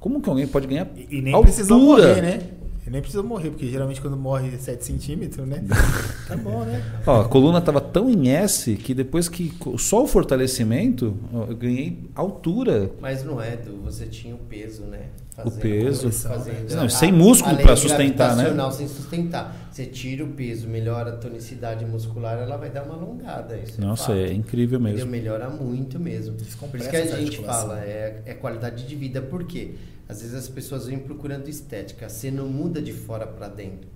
Como 0.00 0.20
que 0.20 0.28
alguém 0.28 0.46
pode 0.48 0.66
ganhar 0.66 0.88
E, 0.96 1.18
e 1.18 1.22
nem 1.22 1.32
altura? 1.32 2.08
morrer, 2.08 2.22
né? 2.22 2.40
E 2.86 2.90
nem 2.90 3.00
precisou 3.02 3.22
morrer, 3.22 3.50
porque 3.50 3.68
geralmente 3.68 4.00
quando 4.00 4.16
morre 4.16 4.56
7 4.56 4.82
centímetros, 4.84 5.46
né? 5.46 5.62
tá 6.26 6.36
bom, 6.36 6.64
né? 6.64 6.82
Ó, 7.06 7.20
a 7.20 7.28
coluna 7.28 7.60
tava 7.60 7.80
tão 7.80 8.08
em 8.08 8.30
S 8.30 8.74
que 8.76 8.94
depois 8.94 9.28
que 9.28 9.52
só 9.78 10.02
o 10.02 10.06
fortalecimento, 10.06 11.14
eu 11.32 11.54
ganhei 11.54 11.98
altura. 12.14 12.90
Mas 13.00 13.22
não 13.22 13.40
é, 13.40 13.56
Du, 13.56 13.76
você 13.84 14.06
tinha 14.06 14.34
o 14.34 14.38
peso, 14.38 14.82
né? 14.84 15.00
fazendo- 15.36 15.60
peso. 15.60 16.10
fazendo 16.12 16.74
Não, 16.74 16.84
a- 16.84 16.88
sem 16.88 17.12
músculo 17.12 17.52
a 17.54 17.56
lei 17.56 17.64
pra 17.66 17.76
sustentar, 17.76 18.36
né? 18.36 18.70
sem 18.72 18.88
sustentar. 18.88 19.68
Você 19.70 19.86
tira 19.86 20.24
o 20.24 20.28
peso, 20.28 20.68
melhora 20.68 21.10
a 21.10 21.16
tonicidade 21.16 21.84
muscular, 21.84 22.38
ela 22.38 22.56
vai 22.56 22.70
dar 22.70 22.82
uma 22.84 22.94
alongada. 22.94 23.56
Isso 23.58 23.80
Nossa, 23.80 24.12
é, 24.12 24.28
é 24.28 24.32
incrível 24.32 24.78
Entendeu? 24.80 24.96
mesmo. 25.06 25.10
Melhora 25.10 25.48
muito 25.48 25.98
mesmo. 25.98 26.34
Por 26.34 26.78
isso 26.80 26.90
que 26.90 26.96
a 26.96 27.04
gente 27.16 27.38
fala, 27.42 27.78
é, 27.80 28.22
é 28.26 28.34
qualidade 28.34 28.86
de 28.86 28.94
vida. 28.96 29.20
Por 29.22 29.44
quê? 29.44 29.74
Às 30.10 30.22
vezes 30.22 30.34
as 30.34 30.48
pessoas 30.48 30.86
vêm 30.86 30.98
procurando 30.98 31.48
estética. 31.48 32.08
Você 32.08 32.30
não 32.30 32.48
muda 32.48 32.82
de 32.82 32.92
fora 32.92 33.26
para 33.26 33.46
dentro. 33.48 33.88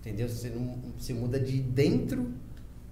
Entendeu? 0.00 0.28
Você, 0.28 0.50
não, 0.50 0.76
você 0.98 1.14
muda 1.14 1.40
de 1.40 1.58
dentro 1.60 2.28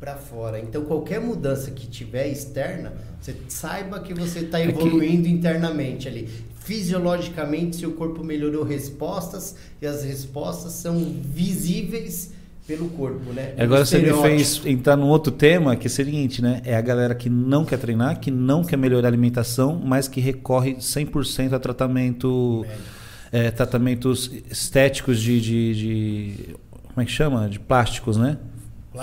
para 0.01 0.17
fora. 0.17 0.59
Então 0.59 0.85
qualquer 0.85 1.21
mudança 1.21 1.71
que 1.71 1.87
tiver 1.87 2.29
externa, 2.29 2.95
você 3.21 3.35
saiba 3.49 4.01
que 4.01 4.15
você 4.15 4.41
está 4.41 4.59
É 4.59 4.65
que- 4.65 4.69
evoluindo 4.73 5.29
internamente 5.29 6.09
ali. 6.09 6.29
Fisiologicamente, 6.61 7.77
seu 7.77 7.93
corpo 7.93 8.25
melhorou 8.25 8.65
respostas 8.65 9.55
e 9.81 9.87
as 9.87 10.03
respostas 10.03 10.73
são 10.73 10.99
visíveis 11.23 12.33
pelo 12.67 12.89
corpo, 12.89 13.33
né? 13.33 13.55
Agora 13.59 13.85
você 13.85 13.99
me 13.99 14.11
fez 14.23 14.61
entrar 14.67 14.97
num 14.97 15.07
outro 15.09 15.31
tema, 15.33 15.77
que 15.77 15.87
é 15.87 15.91
o 15.91 15.93
seguinte, 15.93 16.43
né? 16.43 16.61
É 16.65 16.77
a 16.77 16.81
galera 16.81 17.15
que 17.15 17.31
não 17.31 17.65
quer 17.65 17.79
treinar, 17.79 18.19
que 18.21 18.31
não 18.31 18.65
quer 18.65 18.77
melhorar 18.77 19.07
a 19.07 19.11
alimentação, 19.11 19.81
mas 19.85 20.09
que 20.09 20.21
recorre 20.21 20.75
100% 20.77 21.53
a 21.53 21.59
tratamento, 21.59 22.67
é, 23.31 23.51
tratamentos 23.51 24.31
estéticos 24.51 25.21
de, 25.21 25.41
de, 25.41 25.75
de- 25.75 26.57
Como 26.89 27.03
é 27.03 27.05
que 27.05 27.13
chama? 27.13 27.49
De 27.49 27.59
plásticos, 27.61 28.17
né? 28.17 28.37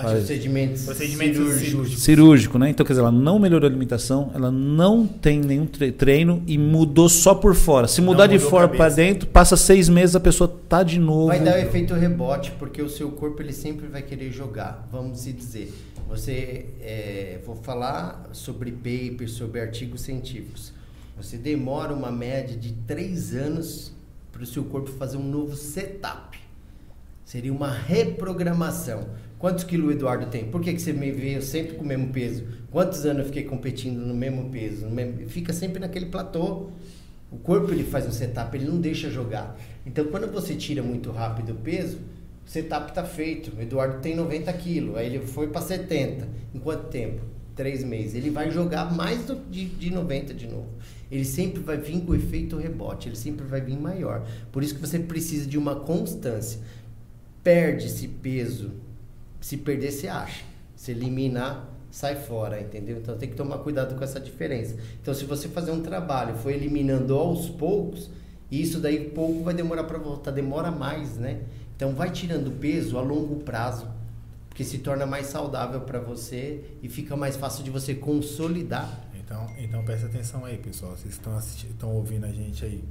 Procedimentos, 0.01 0.81
cirúrgicos. 0.81 1.59
cirúrgicos. 1.61 2.03
Cirúrgico, 2.03 2.57
né? 2.59 2.69
Então, 2.69 2.85
quer 2.85 2.93
dizer, 2.93 3.01
ela 3.01 3.11
não 3.11 3.37
melhorou 3.39 3.67
a 3.67 3.69
alimentação, 3.69 4.31
ela 4.33 4.51
não 4.51 5.05
tem 5.07 5.39
nenhum 5.39 5.65
tre- 5.65 5.91
treino 5.91 6.41
e 6.47 6.57
mudou 6.57 7.07
só 7.09 7.35
por 7.35 7.53
fora. 7.55 7.87
Se 7.87 8.01
mudar 8.01 8.27
de 8.27 8.39
fora 8.39 8.67
para 8.67 8.89
dentro, 8.93 9.27
passa 9.27 9.55
seis 9.57 9.87
meses, 9.89 10.15
a 10.15 10.19
pessoa 10.19 10.47
tá 10.67 10.83
de 10.83 10.99
novo. 10.99 11.27
Vai 11.27 11.39
dar 11.39 11.55
o 11.55 11.59
efeito 11.59 11.93
rebote, 11.93 12.51
porque 12.59 12.81
o 12.81 12.89
seu 12.89 13.11
corpo 13.11 13.41
ele 13.41 13.53
sempre 13.53 13.87
vai 13.87 14.01
querer 14.01 14.31
jogar. 14.31 14.87
Vamos 14.91 15.19
se 15.19 15.31
dizer. 15.33 15.73
Você, 16.09 16.65
é, 16.81 17.39
vou 17.45 17.55
falar 17.55 18.29
sobre 18.33 18.71
papers, 18.71 19.31
sobre 19.31 19.59
artigos 19.61 20.01
científicos. 20.01 20.73
Você 21.17 21.37
demora 21.37 21.93
uma 21.93 22.11
média 22.11 22.57
de 22.57 22.73
três 22.87 23.33
anos 23.35 23.91
para 24.31 24.43
o 24.43 24.45
seu 24.45 24.63
corpo 24.63 24.89
fazer 24.91 25.17
um 25.17 25.23
novo 25.27 25.55
setup. 25.55 26.37
Seria 27.23 27.53
uma 27.53 27.71
reprogramação. 27.71 29.07
Quantos 29.43 29.65
quilos 29.65 29.87
o 29.89 29.91
Eduardo 29.91 30.27
tem? 30.27 30.45
Por 30.45 30.61
que, 30.61 30.71
que 30.73 30.81
você 30.81 30.93
me 30.93 31.11
veio 31.11 31.41
sempre 31.41 31.75
com 31.75 31.83
o 31.83 31.85
mesmo 31.85 32.07
peso? 32.13 32.45
Quantos 32.71 33.05
anos 33.05 33.23
eu 33.23 33.25
fiquei 33.25 33.43
competindo 33.43 33.97
no 33.97 34.13
mesmo 34.13 34.49
peso? 34.49 34.85
No 34.85 34.91
mesmo- 34.91 35.27
Fica 35.27 35.51
sempre 35.51 35.81
naquele 35.81 36.05
platô. 36.05 36.69
O 37.29 37.35
corpo 37.39 37.69
ele 37.73 37.83
faz 37.83 38.07
um 38.07 38.11
setup, 38.13 38.55
ele 38.55 38.63
não 38.65 38.79
deixa 38.79 39.09
jogar. 39.09 39.59
Então 39.85 40.05
quando 40.05 40.31
você 40.31 40.55
tira 40.55 40.81
muito 40.81 41.11
rápido 41.11 41.51
o 41.51 41.55
peso, 41.55 41.97
o 42.47 42.49
setup 42.49 42.91
está 42.91 43.03
feito. 43.03 43.51
O 43.57 43.61
Eduardo 43.61 43.99
tem 43.99 44.15
90 44.15 44.53
quilos, 44.53 44.95
aí 44.95 45.07
ele 45.07 45.19
foi 45.19 45.47
para 45.47 45.59
70. 45.59 46.25
Em 46.55 46.59
quanto 46.59 46.85
tempo? 46.87 47.21
Três 47.53 47.83
meses. 47.83 48.15
Ele 48.15 48.29
vai 48.29 48.49
jogar 48.49 48.93
mais 48.95 49.25
do- 49.25 49.41
de, 49.51 49.65
de 49.65 49.89
90 49.91 50.33
de 50.33 50.47
novo. 50.47 50.69
Ele 51.11 51.25
sempre 51.25 51.61
vai 51.61 51.75
vir 51.75 51.99
com 51.99 52.13
o 52.13 52.15
efeito 52.15 52.55
rebote, 52.55 53.09
ele 53.09 53.17
sempre 53.17 53.45
vai 53.45 53.59
vir 53.59 53.77
maior. 53.77 54.25
Por 54.53 54.63
isso 54.63 54.73
que 54.73 54.79
você 54.79 54.99
precisa 54.99 55.45
de 55.45 55.57
uma 55.57 55.75
constância. 55.75 56.61
Perde 57.43 57.87
esse 57.87 58.07
peso. 58.07 58.71
Se 59.43 59.57
perder, 59.57 59.91
você 59.91 60.07
acha. 60.07 60.41
Se 60.73 60.91
eliminar, 60.91 61.69
sai 61.91 62.15
fora, 62.15 62.61
entendeu? 62.61 62.99
Então 62.99 63.17
tem 63.17 63.27
que 63.27 63.35
tomar 63.35 63.57
cuidado 63.57 63.93
com 63.93 64.01
essa 64.01 64.17
diferença. 64.17 64.77
Então, 65.01 65.13
se 65.13 65.25
você 65.25 65.49
fazer 65.49 65.71
um 65.71 65.81
trabalho, 65.81 66.33
for 66.35 66.49
eliminando 66.49 67.13
aos 67.13 67.49
poucos, 67.49 68.09
isso 68.49 68.79
daí 68.79 69.09
pouco 69.09 69.43
vai 69.43 69.53
demorar 69.53 69.83
para 69.83 69.97
voltar, 69.97 70.31
demora 70.31 70.71
mais, 70.71 71.17
né? 71.17 71.41
Então, 71.75 71.93
vai 71.93 72.09
tirando 72.09 72.57
peso 72.57 72.97
a 72.97 73.01
longo 73.01 73.43
prazo, 73.43 73.85
porque 74.47 74.63
se 74.63 74.77
torna 74.77 75.05
mais 75.05 75.25
saudável 75.25 75.81
para 75.81 75.99
você 75.99 76.63
e 76.81 76.87
fica 76.87 77.17
mais 77.17 77.35
fácil 77.35 77.65
de 77.65 77.69
você 77.69 77.93
consolidar. 77.93 79.09
Então, 79.13 79.45
então 79.57 79.83
presta 79.83 80.05
atenção 80.05 80.45
aí, 80.45 80.57
pessoal. 80.57 80.95
Vocês 80.95 81.15
estão 81.15 81.37
estão 81.37 81.93
ouvindo 81.93 82.25
a 82.25 82.31
gente 82.31 82.63
aí. 82.63 82.81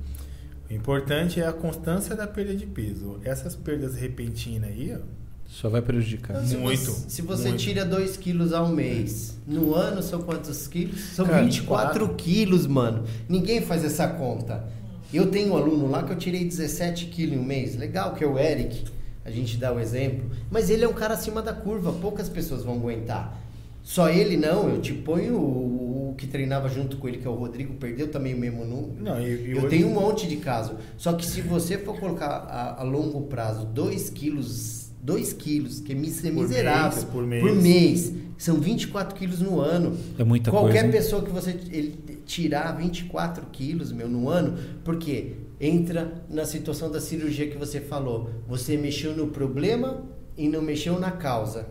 O 0.68 0.74
importante 0.74 1.40
é 1.40 1.46
a 1.46 1.52
constância 1.52 2.14
da 2.14 2.26
perda 2.26 2.54
de 2.54 2.66
peso. 2.66 3.18
Essas 3.24 3.56
perdas 3.56 3.94
repentinas 3.94 4.68
aí, 4.68 4.94
ó, 4.94 5.21
Só 5.52 5.68
vai 5.68 5.82
prejudicar. 5.82 6.42
Se 6.46 6.56
Muito, 6.56 6.90
você, 6.90 7.10
se 7.10 7.20
você 7.20 7.48
muito. 7.50 7.60
tira 7.60 7.84
2 7.84 8.16
quilos 8.16 8.54
ao 8.54 8.68
mês, 8.68 9.36
no 9.46 9.74
ano 9.74 10.02
são 10.02 10.22
quantos 10.22 10.66
quilos? 10.66 10.98
São 11.14 11.26
Cara, 11.26 11.42
24 11.44 12.08
quilos, 12.14 12.66
mano. 12.66 13.04
Ninguém 13.28 13.60
faz 13.60 13.84
essa 13.84 14.08
conta. 14.08 14.64
Eu 15.12 15.26
tenho 15.26 15.52
um 15.52 15.56
aluno 15.56 15.90
lá 15.90 16.02
que 16.04 16.12
eu 16.12 16.16
tirei 16.16 16.42
17 16.42 17.04
quilos 17.06 17.36
em 17.36 17.38
um 17.38 17.44
mês. 17.44 17.76
Legal, 17.76 18.14
que 18.14 18.24
é 18.24 18.26
o 18.26 18.38
Eric. 18.38 18.82
A 19.26 19.30
gente 19.30 19.58
dá 19.58 19.70
o 19.70 19.78
exemplo. 19.78 20.30
Mas 20.50 20.70
ele 20.70 20.84
é 20.84 20.88
um 20.88 20.94
cara 20.94 21.12
acima 21.14 21.42
da 21.42 21.52
curva. 21.52 21.92
Poucas 21.92 22.30
pessoas 22.30 22.64
vão 22.64 22.76
aguentar. 22.76 23.38
Só 23.82 24.08
ele 24.08 24.36
não. 24.36 24.68
Eu 24.68 24.80
te 24.80 24.92
ponho 24.92 25.36
o, 25.36 26.10
o 26.10 26.14
que 26.16 26.26
treinava 26.26 26.68
junto 26.68 26.96
com 26.98 27.08
ele, 27.08 27.18
que 27.18 27.26
é 27.26 27.30
o 27.30 27.34
Rodrigo, 27.34 27.74
perdeu 27.74 28.08
também 28.08 28.34
o 28.34 28.38
mesmo 28.38 28.64
número. 28.64 29.02
Não, 29.02 29.20
e- 29.20 29.48
e 29.48 29.50
eu 29.52 29.58
hoje- 29.58 29.68
tenho 29.68 29.88
um 29.88 29.94
monte 29.94 30.26
de 30.28 30.36
caso. 30.36 30.76
Só 30.96 31.12
que 31.14 31.26
se 31.26 31.40
você 31.40 31.76
for 31.78 31.98
colocar 31.98 32.26
a, 32.28 32.80
a 32.80 32.82
longo 32.84 33.22
prazo 33.22 33.66
2 33.66 34.08
quilos, 34.10 34.90
2 35.02 35.32
quilos, 35.32 35.80
que 35.80 35.92
é 35.92 35.96
é 35.96 35.98
Por 35.98 36.04
miserável, 36.42 36.90
mês, 36.98 37.04
por 37.04 37.26
mês. 37.26 37.42
por 37.42 37.54
mês, 37.56 38.12
são 38.38 38.56
24 38.60 39.16
quilos 39.16 39.40
no 39.40 39.60
ano. 39.60 39.96
É 40.18 40.22
muita 40.24 40.50
Qualquer 40.50 40.72
coisa, 40.82 40.86
hein? 40.86 40.92
pessoa 40.92 41.22
que 41.22 41.30
você 41.30 41.50
ele, 41.70 42.22
tirar 42.24 42.72
24 42.76 43.46
quilos, 43.50 43.90
meu, 43.90 44.08
no 44.08 44.28
ano, 44.28 44.56
porque 44.84 45.32
entra 45.60 46.22
na 46.30 46.44
situação 46.44 46.90
da 46.90 47.00
cirurgia 47.00 47.48
que 47.48 47.56
você 47.56 47.80
falou. 47.80 48.30
Você 48.48 48.76
mexeu 48.76 49.16
no 49.16 49.28
problema 49.28 50.02
e 50.36 50.48
não 50.48 50.62
mexeu 50.62 50.98
na 51.00 51.10
causa. 51.10 51.66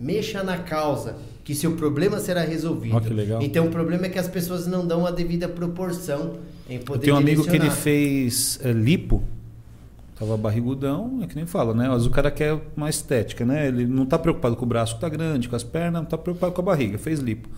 Mexa 0.00 0.42
na 0.42 0.56
causa, 0.56 1.16
que 1.44 1.54
seu 1.54 1.72
problema 1.72 2.18
será 2.18 2.40
resolvido. 2.40 2.96
Ó, 2.96 3.00
que 3.00 3.12
legal. 3.12 3.42
Então 3.42 3.66
o 3.66 3.70
problema 3.70 4.06
é 4.06 4.08
que 4.08 4.18
as 4.18 4.28
pessoas 4.28 4.66
não 4.66 4.86
dão 4.86 5.06
a 5.06 5.10
devida 5.10 5.46
proporção 5.46 6.38
em 6.68 6.78
poder 6.78 6.98
Eu 6.98 7.02
tenho 7.02 7.16
um 7.16 7.18
amigo 7.18 7.44
que 7.44 7.54
ele 7.54 7.70
fez 7.70 8.58
é, 8.64 8.72
lipo, 8.72 9.22
tava 10.18 10.36
barrigudão, 10.38 11.20
é 11.22 11.26
que 11.26 11.36
nem 11.36 11.44
fala, 11.44 11.74
né? 11.74 11.86
Mas 11.88 12.06
o 12.06 12.10
cara 12.10 12.30
quer 12.30 12.58
uma 12.74 12.88
estética, 12.88 13.44
né? 13.44 13.68
Ele 13.68 13.86
não 13.86 14.06
tá 14.06 14.18
preocupado 14.18 14.56
com 14.56 14.64
o 14.64 14.68
braço 14.68 14.94
que 14.94 15.00
tá 15.02 15.08
grande, 15.08 15.48
com 15.48 15.56
as 15.56 15.64
pernas, 15.64 16.00
não 16.02 16.08
tá 16.08 16.16
preocupado 16.16 16.52
com 16.52 16.60
a 16.62 16.64
barriga, 16.64 16.96
fez 16.96 17.20
lipo. 17.20 17.48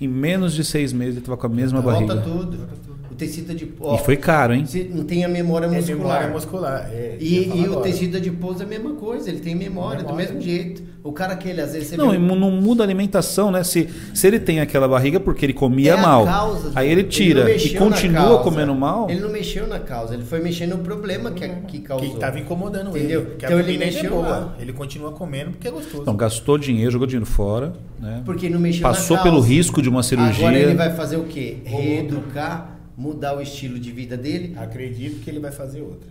Em 0.00 0.08
menos 0.08 0.52
de 0.52 0.64
seis 0.64 0.92
meses 0.92 1.16
ele 1.16 1.24
tava 1.24 1.38
com 1.38 1.46
a 1.46 1.50
mesma 1.50 1.80
Volta 1.80 2.14
barriga. 2.14 2.22
tudo. 2.22 2.58
O 2.88 2.95
tecido 3.16 3.54
de 3.54 3.64
E 3.64 3.98
foi 4.04 4.16
caro, 4.16 4.54
hein? 4.54 4.64
Não 4.90 5.04
tem 5.04 5.24
a 5.24 5.28
memória 5.28 5.66
é 5.66 5.70
muscular. 5.70 5.98
memória 5.98 6.28
muscular. 6.28 6.90
É, 6.92 7.16
E, 7.20 7.62
e 7.62 7.68
o 7.68 7.76
tecido 7.80 8.16
adiposo 8.16 8.62
é 8.62 8.64
a 8.64 8.68
mesma 8.68 8.92
coisa, 8.94 9.28
ele 9.28 9.40
tem 9.40 9.54
memória, 9.54 10.02
do 10.02 10.06
Memória. 10.14 10.26
mesmo 10.28 10.40
jeito. 10.40 10.82
O 11.02 11.12
cara 11.12 11.36
que 11.36 11.48
ele, 11.48 11.60
às 11.60 11.72
vezes, 11.72 11.88
você 11.88 11.96
Não, 11.96 12.10
vê 12.10 12.16
e 12.16 12.18
um- 12.18 12.34
não 12.34 12.50
muda 12.50 12.82
a 12.82 12.84
alimentação, 12.86 13.52
né? 13.52 13.62
Se, 13.62 13.88
se 14.12 14.26
ele 14.26 14.40
tem 14.40 14.58
aquela 14.58 14.88
barriga 14.88 15.20
porque 15.20 15.46
ele 15.46 15.52
comia 15.52 15.92
É 15.92 15.96
mal, 15.96 16.24
causa, 16.24 16.72
aí 16.74 16.90
ele 16.90 17.04
tira 17.04 17.42
e 17.42 17.44
mexeu 17.54 17.74
na 17.74 17.78
continua 17.92 18.22
causa. 18.24 18.42
comendo 18.42 18.74
mal, 18.74 19.08
Ele 19.08 19.20
não 19.20 19.30
mexeu 19.30 19.68
na 19.68 19.78
causa, 19.78 20.14
ele 20.14 20.24
foi 20.24 20.40
mexer 20.40 20.66
no 20.66 20.78
problema 20.78 21.30
que, 21.30 21.48
que 21.68 21.78
causou. 21.78 22.08
Que 22.08 22.14
estava 22.14 22.40
incomodando 22.40 22.90
Entendeu? 22.90 23.20
ele. 23.20 23.30
Que 23.38 23.46
Então 23.46 23.60
ele 23.60 23.74
é 23.76 23.78
mexeu 23.78 24.10
boa. 24.10 24.26
lá. 24.28 24.56
Ele 24.58 24.72
continua 24.72 25.12
comendo 25.12 25.52
porque 25.52 25.68
é 25.68 25.70
gostoso. 25.70 26.02
então 26.02 26.16
gastou 26.16 26.58
dinheiro, 26.58 26.90
jogou 26.90 27.06
dinheiro 27.06 27.26
fora, 27.26 27.72
né? 28.00 28.22
Porque 28.24 28.48
não 28.50 28.58
mexeu 28.58 28.82
Passou 28.82 29.16
na 29.16 29.22
pelo 29.22 29.36
causa. 29.36 29.48
risco 29.48 29.80
de 29.80 29.88
uma 29.88 30.02
cirurgia. 30.02 30.48
Agora 30.48 30.58
ele 30.60 30.74
vai 30.74 30.92
fazer 30.92 31.18
o 31.18 31.24
quê? 31.24 31.58
Reeducar, 31.64 32.75
mudar 32.96 33.36
o 33.36 33.40
estilo 33.40 33.78
de 33.78 33.92
vida 33.92 34.16
dele. 34.16 34.54
Acredito 34.58 35.20
que 35.22 35.30
ele 35.30 35.40
vai 35.40 35.52
fazer 35.52 35.80
outra. 35.82 36.08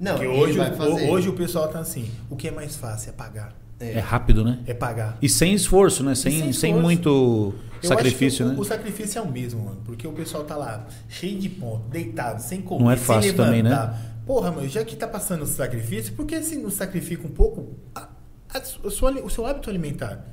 Não, 0.00 0.12
porque 0.16 0.26
ele 0.26 0.38
hoje, 0.42 0.58
vai 0.58 0.70
o- 0.72 0.76
fazer. 0.76 1.08
hoje 1.10 1.28
o 1.28 1.32
pessoal 1.34 1.68
tá 1.68 1.78
assim. 1.78 2.10
O 2.28 2.36
que 2.36 2.48
é 2.48 2.50
mais 2.50 2.76
fácil 2.76 3.10
é 3.10 3.12
pagar. 3.12 3.54
É 3.80 3.98
rápido, 3.98 4.44
né? 4.44 4.60
É 4.66 4.72
pagar. 4.72 5.18
E 5.20 5.28
sem 5.28 5.52
esforço, 5.52 6.02
né? 6.02 6.14
Sem, 6.14 6.32
sem 6.32 6.40
sem, 6.40 6.70
esforço. 6.70 6.80
muito 6.82 7.54
Eu 7.82 7.88
sacrifício, 7.88 8.44
acho 8.46 8.52
que 8.54 8.56
né? 8.56 8.58
o, 8.58 8.60
o 8.62 8.64
sacrifício 8.64 9.18
é 9.18 9.22
o 9.22 9.30
mesmo, 9.30 9.62
mano. 9.64 9.80
Porque 9.84 10.06
o 10.06 10.12
pessoal 10.12 10.44
tá 10.44 10.56
lá, 10.56 10.86
cheio 11.08 11.38
de 11.38 11.48
ponto, 11.48 11.88
deitado, 11.88 12.40
sem 12.40 12.62
comer, 12.62 12.82
Não 12.84 12.90
é 12.90 12.96
sem 12.96 13.04
fácil 13.04 13.34
também, 13.34 13.62
né? 13.62 13.70
levantar. 13.70 14.00
Porra, 14.26 14.50
mano, 14.52 14.68
já 14.68 14.82
que 14.84 14.96
tá 14.96 15.06
passando 15.06 15.42
o 15.42 15.46
sacrifício, 15.46 16.14
por 16.14 16.24
que 16.24 16.40
se 16.42 16.56
não 16.56 16.70
sacrifica 16.70 17.26
um 17.26 17.30
pouco 17.30 17.74
a- 17.94 18.08
a 18.54 18.62
sua- 18.90 19.10
o 19.22 19.28
seu 19.28 19.44
hábito 19.44 19.68
alimentar? 19.68 20.24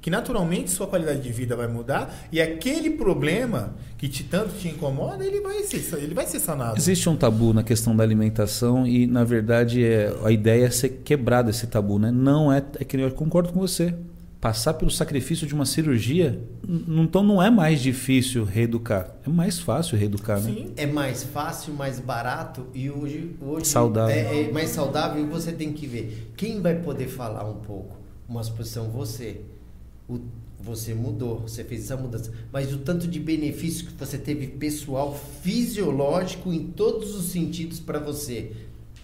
Que 0.00 0.10
naturalmente 0.10 0.70
sua 0.70 0.86
qualidade 0.86 1.20
de 1.20 1.32
vida 1.32 1.56
vai 1.56 1.66
mudar 1.66 2.28
e 2.30 2.40
aquele 2.40 2.90
problema 2.90 3.74
que 3.96 4.08
te, 4.08 4.22
tanto 4.22 4.54
te 4.54 4.68
incomoda, 4.68 5.24
ele 5.24 5.40
vai 5.40 5.60
ser, 5.64 5.82
ele 5.98 6.14
vai 6.14 6.24
ser 6.24 6.38
sanado. 6.38 6.78
Existe 6.78 7.08
um 7.08 7.16
tabu 7.16 7.52
na 7.52 7.64
questão 7.64 7.96
da 7.96 8.04
alimentação 8.04 8.86
e, 8.86 9.08
na 9.08 9.24
verdade, 9.24 9.84
é, 9.84 10.14
a 10.24 10.30
ideia 10.30 10.66
é 10.66 10.70
ser 10.70 11.00
quebrado 11.04 11.50
esse 11.50 11.66
tabu, 11.66 11.98
né? 11.98 12.12
Não 12.12 12.52
é, 12.52 12.62
é 12.78 12.84
que 12.84 12.96
eu 12.96 13.10
concordo 13.10 13.52
com 13.52 13.58
você. 13.58 13.92
Passar 14.40 14.74
pelo 14.74 14.88
sacrifício 14.88 15.48
de 15.48 15.52
uma 15.52 15.66
cirurgia, 15.66 16.40
então 16.86 17.24
não 17.24 17.42
é 17.42 17.50
mais 17.50 17.80
difícil 17.80 18.44
reeducar. 18.44 19.12
É 19.26 19.28
mais 19.28 19.58
fácil 19.58 19.98
reeducar, 19.98 20.40
né? 20.40 20.52
Sim. 20.52 20.72
É 20.76 20.86
mais 20.86 21.24
fácil, 21.24 21.74
mais 21.74 21.98
barato 21.98 22.68
e 22.72 22.88
hoje, 22.88 23.34
hoje 23.42 23.66
Saudável. 23.66 24.14
É, 24.14 24.42
é 24.42 24.52
mais 24.52 24.70
saudável 24.70 25.20
e 25.20 25.26
você 25.26 25.50
tem 25.50 25.72
que 25.72 25.88
ver. 25.88 26.32
Quem 26.36 26.62
vai 26.62 26.76
poder 26.76 27.08
falar 27.08 27.50
um 27.50 27.56
pouco? 27.56 27.96
Uma 28.28 28.40
exposição, 28.40 28.88
você. 28.90 29.40
O, 30.08 30.20
você 30.60 30.92
mudou, 30.92 31.40
você 31.40 31.62
fez 31.62 31.84
essa 31.84 31.96
mudança. 31.96 32.32
Mas 32.52 32.72
o 32.72 32.78
tanto 32.78 33.06
de 33.06 33.20
benefício 33.20 33.86
que 33.86 33.92
você 33.92 34.18
teve 34.18 34.46
pessoal, 34.48 35.18
fisiológico, 35.42 36.52
em 36.52 36.64
todos 36.64 37.14
os 37.14 37.26
sentidos 37.26 37.78
para 37.78 37.98
você. 37.98 38.52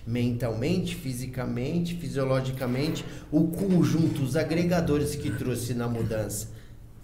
Mentalmente, 0.07 0.95
fisicamente, 0.95 1.95
fisiologicamente, 1.95 3.05
o 3.31 3.45
conjunto, 3.45 4.23
os 4.23 4.37
agregadores 4.37 5.15
que 5.15 5.31
trouxe 5.31 5.73
na 5.73 5.89
mudança. 5.89 6.49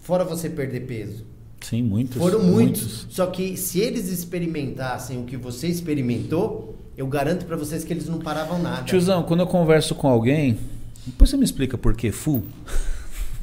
Fora 0.01 0.24
você 0.24 0.51
perder 0.51 0.81
peso. 0.81 1.24
Sim, 1.60 1.82
muitos. 1.82 2.16
Foram 2.16 2.43
muitos. 2.43 3.06
Só 3.10 3.27
que 3.27 3.56
se 3.56 3.81
eles 3.81 4.09
experimentassem 4.09 5.20
o 5.20 5.24
que 5.24 5.36
você 5.36 5.68
experimentou, 5.68 6.77
eu 6.97 7.06
garanto 7.06 7.47
pra 7.47 7.56
vocês 7.56 7.85
que 7.85 7.93
eles 7.93 8.06
não 8.06 8.18
paravam 8.18 8.60
nada. 8.60 8.82
Tiozão, 8.82 9.22
quando 9.22 9.40
eu 9.40 9.47
converso 9.47 9.94
com 9.94 10.09
alguém, 10.09 10.59
depois 11.06 11.31
você 11.31 11.36
me 11.36 11.44
explica 11.44 11.78
por 11.78 11.94
que 11.94 12.10
full. 12.10 12.43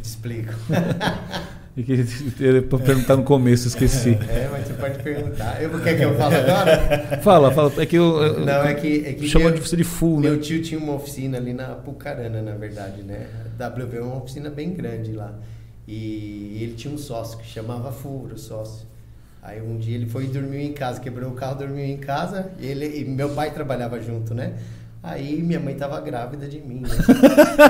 Explico. 0.07 0.53
E 1.77 1.83
que 1.83 2.43
Era 2.43 2.59
pra 2.63 2.79
perguntar 2.79 3.15
no 3.15 3.21
começo, 3.23 3.67
esqueci. 3.67 4.17
É, 4.27 4.49
mas 4.51 4.65
você 4.65 4.73
pode 4.73 4.97
perguntar. 5.03 5.61
Eu, 5.61 5.69
quer 5.79 5.95
que 5.95 6.01
eu 6.03 6.15
fale 6.15 6.35
agora? 6.37 7.19
Fala, 7.21 7.51
fala. 7.51 7.71
É 7.77 7.85
que 7.85 7.95
eu. 7.95 8.17
eu- 8.19 8.39
Não, 8.43 8.63
é 8.63 8.73
que. 8.73 9.05
É 9.05 9.13
que 9.13 9.27
Chama 9.27 9.45
meu, 9.45 9.53
de 9.53 9.59
você 9.61 9.77
de 9.77 9.83
full, 9.83 10.19
né? 10.19 10.31
meu 10.31 10.39
tio 10.39 10.59
tinha 10.63 10.79
uma 10.79 10.93
oficina 10.95 11.37
ali 11.37 11.53
na 11.53 11.75
Pucarana, 11.75 12.41
na 12.41 12.53
verdade, 12.55 13.03
né? 13.03 13.27
A 13.59 13.67
WB 13.67 13.95
é 13.95 14.01
uma 14.01 14.15
oficina 14.17 14.49
bem 14.49 14.73
grande 14.73 15.11
lá. 15.11 15.35
E 15.87 16.57
ele 16.63 16.73
tinha 16.75 16.91
um 16.91 16.97
sócio 16.97 17.37
que 17.37 17.45
chamava 17.45 17.91
Furo, 17.91 18.39
sócio. 18.39 18.87
Aí 19.43 19.61
um 19.61 19.77
dia 19.77 19.93
ele 19.93 20.07
foi 20.07 20.23
e 20.23 20.27
dormiu 20.29 20.59
em 20.59 20.73
casa, 20.73 20.99
quebrou 20.99 21.29
o 21.29 21.33
carro, 21.35 21.59
dormiu 21.59 21.85
em 21.85 21.97
casa. 21.97 22.49
E, 22.59 22.65
ele, 22.65 23.01
e 23.01 23.05
meu 23.05 23.29
pai 23.29 23.51
trabalhava 23.51 24.01
junto, 24.01 24.33
né? 24.33 24.53
Aí 25.09 25.41
minha 25.41 25.59
mãe 25.59 25.73
tava 25.73 26.01
grávida 26.01 26.47
de 26.47 26.59
mim, 26.59 26.81
né? 26.81 26.89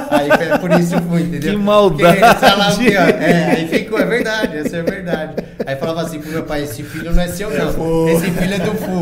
Aí 0.10 0.28
foi 0.28 0.58
por 0.58 0.72
isso 0.80 0.96
eu 0.96 1.02
fui, 1.04 1.22
entendeu? 1.22 1.52
Que 1.52 1.58
maldade! 1.58 2.20
Porque, 2.20 2.46
lá, 2.46 2.68
assim, 2.68 2.88
é, 2.88 3.52
aí 3.52 3.68
ficou, 3.68 4.00
é 4.00 4.06
verdade, 4.06 4.58
essa 4.58 4.78
é 4.78 4.82
verdade. 4.82 5.36
Aí 5.64 5.76
falava 5.76 6.02
assim 6.02 6.20
pro 6.20 6.32
meu 6.32 6.44
pai, 6.44 6.64
esse 6.64 6.82
filho 6.82 7.14
não 7.14 7.22
é 7.22 7.28
seu 7.28 7.52
não, 7.52 8.10
esse 8.10 8.32
filho 8.32 8.54
é 8.56 8.60
do 8.60 8.74
Fu, 8.74 9.02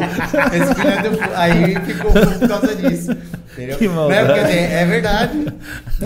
esse 0.53 0.75
filho 0.75 0.89
é 0.89 1.01
do 1.01 1.17
Fu. 1.17 1.29
Aí 1.33 1.75
ficou 1.85 2.11
Fu 2.11 2.39
por 2.39 2.47
causa 2.49 2.75
disso, 2.75 3.11
entendeu? 3.53 3.77
Que 3.77 3.87
Não 3.87 4.11
é, 4.11 4.21
maldade. 4.21 4.27
porque, 4.27 4.39
assim, 4.41 4.73
é 4.73 4.85
verdade. 4.85 5.47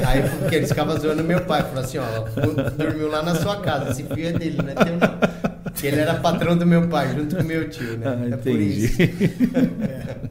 Aí 0.05 0.21
porque 0.39 0.55
eles 0.55 0.69
ficavam 0.69 0.99
zoando 0.99 1.23
meu 1.23 1.41
pai, 1.41 1.63
falou 1.63 1.79
assim, 1.83 1.97
ó, 1.97 2.25
Fu 2.27 2.53
dormiu 2.77 3.09
lá 3.09 3.23
na 3.23 3.33
sua 3.33 3.59
casa, 3.59 3.89
esse 3.89 4.03
filho 4.03 4.27
é 4.27 4.33
dele, 4.33 4.57
não 4.63 4.69
é 4.69 4.75
teu 4.75 4.97
não. 4.97 5.39
Porque 5.63 5.87
ele 5.87 5.99
era 5.99 6.13
patrão 6.13 6.55
do 6.55 6.65
meu 6.65 6.87
pai, 6.87 7.09
junto 7.15 7.35
com 7.35 7.43
meu 7.43 7.67
tio, 7.69 7.97
né? 7.97 8.05
Ah, 8.05 8.33
é 8.33 8.37
por 8.37 8.49
entendi. 8.49 8.85
isso. 8.85 8.97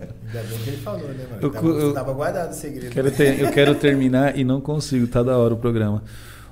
Ainda 0.28 0.42
bem 0.48 0.58
que 0.58 0.70
ele 0.70 0.76
falou, 0.78 1.08
né, 1.08 1.24
mano? 1.30 1.38
Eu 1.42 1.50
tava, 1.50 1.66
cu- 1.66 1.78
eu- 1.78 1.92
tava 1.92 2.12
guardado 2.12 2.50
o 2.50 2.54
segredo. 2.54 2.92
Quero 2.92 3.10
ter- 3.10 3.40
eu 3.40 3.50
quero 3.50 3.74
terminar 3.74 4.38
e 4.38 4.44
não 4.44 4.60
consigo, 4.60 5.06
tá 5.06 5.22
da 5.22 5.36
hora 5.36 5.54
o 5.54 5.56
programa. 5.56 6.02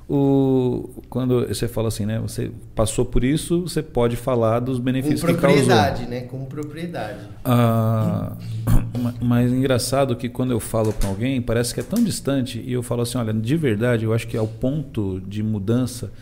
O, 0.08 1.02
quando 1.10 1.46
você 1.48 1.66
fala 1.66 1.88
assim, 1.88 2.06
né? 2.06 2.20
Você 2.20 2.52
passou 2.76 3.04
por 3.04 3.24
isso, 3.24 3.62
você 3.62 3.82
pode 3.82 4.14
falar 4.14 4.60
dos 4.60 4.78
Com 4.78 4.84
benefícios 4.84 5.20
que 5.20 5.34
causou. 5.36 5.48
propriedade, 5.64 6.06
né? 6.06 6.20
Com 6.20 6.44
propriedade. 6.44 7.18
Ah, 7.44 8.32
ma- 9.02 9.14
mas 9.20 9.52
engraçado 9.52 10.14
que 10.14 10.28
quando 10.28 10.52
eu 10.52 10.60
falo 10.60 10.92
para 10.92 11.08
alguém, 11.08 11.42
parece 11.42 11.74
que 11.74 11.80
é 11.80 11.82
tão 11.82 12.02
distante 12.04 12.62
e 12.64 12.72
eu 12.72 12.84
falo 12.84 13.02
assim, 13.02 13.18
olha, 13.18 13.32
de 13.34 13.56
verdade, 13.56 14.04
eu 14.04 14.12
acho 14.14 14.28
que 14.28 14.36
ao 14.36 14.46
ponto 14.46 15.20
de 15.26 15.42
mudança 15.42 16.12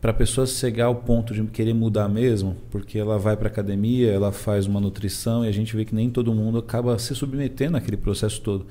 para 0.00 0.10
a 0.10 0.14
pessoa 0.14 0.46
chegar 0.46 0.86
ao 0.86 0.96
ponto 0.96 1.32
de 1.32 1.42
querer 1.44 1.74
mudar 1.74 2.08
mesmo, 2.08 2.56
porque 2.70 2.98
ela 2.98 3.18
vai 3.18 3.36
para 3.36 3.48
academia, 3.48 4.10
ela 4.12 4.30
faz 4.30 4.66
uma 4.66 4.80
nutrição 4.80 5.44
e 5.44 5.48
a 5.48 5.52
gente 5.52 5.74
vê 5.74 5.84
que 5.84 5.94
nem 5.94 6.10
todo 6.10 6.34
mundo 6.34 6.58
acaba 6.58 6.98
se 6.98 7.14
submetendo 7.14 7.76
àquele 7.76 7.96
processo 7.96 8.40
todo. 8.40 8.66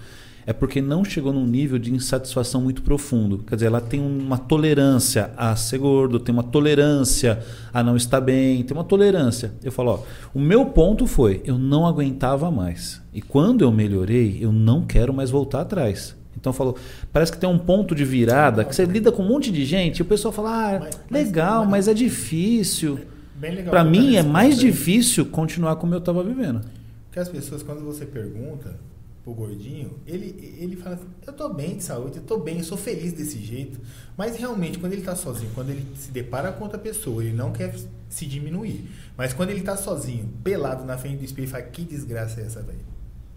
É 0.47 0.53
porque 0.53 0.80
não 0.80 1.03
chegou 1.03 1.34
num 1.34 1.45
nível 1.47 1.80
de 1.80 1.91
insatisfação 1.91 2.61
muito 2.61 2.84
profundo. 2.84 3.39
Quer 3.39 3.56
dizer, 3.56 3.65
ela 3.65 3.81
tem 3.81 3.99
uma 3.99 4.38
tolerância 4.38 5.31
a 5.35 5.56
ser 5.56 5.80
gordo, 5.80 6.19
tem 6.19 6.31
uma 6.31 6.43
tolerância 6.43 7.43
a 7.73 7.81
não 7.81 7.97
estar 7.97 8.22
bem, 8.22 8.61
tem 8.61 8.77
uma 8.77 8.84
tolerância. 8.84 9.53
Eu 9.64 9.72
falo, 9.72 9.91
ó, 9.91 9.99
o 10.35 10.39
meu 10.39 10.68
ponto 10.68 11.07
foi, 11.07 11.41
eu 11.45 11.57
não 11.57 11.88
aguentava 11.88 12.52
mais. 12.52 13.02
E 13.11 13.23
quando 13.23 13.64
eu 13.64 13.72
melhorei, 13.72 14.38
eu 14.39 14.52
não 14.52 14.85
quero 14.85 15.11
mais 15.11 15.31
voltar 15.31 15.61
atrás. 15.61 16.15
Então 16.45 16.53
falou, 16.53 16.77
parece 17.11 17.31
que 17.31 17.39
tem 17.39 17.49
um 17.49 17.57
ponto 17.57 17.95
de 17.95 18.05
virada, 18.05 18.63
que 18.63 18.76
você 18.76 18.85
lida 18.85 19.11
com 19.11 19.23
um 19.23 19.27
monte 19.27 19.51
de 19.51 19.65
gente, 19.65 19.97
e 19.97 20.01
o 20.03 20.05
pessoal 20.05 20.31
fala, 20.31 20.76
ah, 20.76 20.80
Mas- 20.80 20.99
legal, 21.09 21.61
mas- 21.61 21.72
mas 21.72 21.88
é 21.88 21.93
difícil. 21.95 22.99
Legal 23.41 23.72
Para 23.72 23.84
mim 23.84 24.15
é 24.15 24.22
mais 24.22 24.59
difícil 24.59 25.26
continuar 25.26 25.76
como 25.77 25.95
eu 25.95 25.97
estava 25.97 26.23
vivendo. 26.23 26.61
Porque 27.07 27.19
as 27.19 27.27
pessoas, 27.30 27.63
quando 27.63 27.84
você 27.84 28.05
pergunta 28.05 28.76
pro 29.23 29.34
gordinho, 29.34 29.93
ele, 30.05 30.55
ele 30.59 30.76
fala 30.76 30.95
assim, 30.95 31.05
eu 31.26 31.34
tô 31.34 31.49
bem 31.49 31.77
de 31.77 31.84
saúde, 31.84 32.17
eu 32.17 32.23
tô 32.23 32.38
bem, 32.38 32.59
eu 32.59 32.63
sou 32.63 32.77
feliz 32.77 33.11
desse 33.11 33.39
jeito. 33.39 33.80
Mas 34.15 34.38
realmente, 34.38 34.77
quando 34.77 34.93
ele 34.93 35.01
tá 35.01 35.15
sozinho, 35.15 35.49
quando 35.55 35.72
ele 35.72 35.84
se 35.95 36.11
depara 36.11 36.51
com 36.51 36.63
outra 36.63 36.77
pessoa, 36.77 37.23
ele 37.23 37.34
não 37.35 37.51
quer 37.51 37.73
se 38.07 38.27
diminuir. 38.27 38.88
Mas 39.17 39.34
quando 39.34 39.49
ele 39.49 39.61
tá 39.61 39.76
sozinho, 39.76 40.30
pelado 40.43 40.85
na 40.85 40.95
frente 40.95 41.17
do 41.17 41.26
espelho, 41.26 41.45
ele 41.45 41.51
fala, 41.51 41.63
que 41.63 41.81
desgraça 41.81 42.39
é 42.39 42.45
essa, 42.45 42.61
velho? 42.61 42.80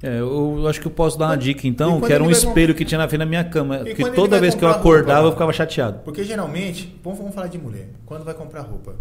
É, 0.00 0.20
eu 0.20 0.66
acho 0.68 0.80
que 0.80 0.86
eu 0.86 0.90
posso 0.92 1.18
dar 1.18 1.26
uma 1.26 1.36
dica 1.36 1.66
então, 1.66 2.00
que 2.00 2.12
era 2.12 2.22
um 2.22 2.30
espelho 2.30 2.68
comp- 2.68 2.78
que 2.78 2.84
tinha 2.84 2.98
na 2.98 3.08
frente 3.08 3.18
da 3.18 3.26
minha 3.26 3.42
cama. 3.44 3.82
E 3.88 3.94
Que 3.94 4.10
toda 4.12 4.38
vez 4.40 4.54
que 4.54 4.64
eu 4.64 4.68
acordava 4.68 5.20
roupa, 5.22 5.28
eu 5.28 5.32
ficava 5.32 5.52
chateado. 5.52 5.98
Porque 6.04 6.22
geralmente, 6.22 6.96
vamos, 7.02 7.34
falar 7.34 7.48
de 7.48 7.58
mulher. 7.58 7.88
Quando 8.06 8.24
vai 8.24 8.34
comprar 8.34 8.60
roupa, 8.62 8.94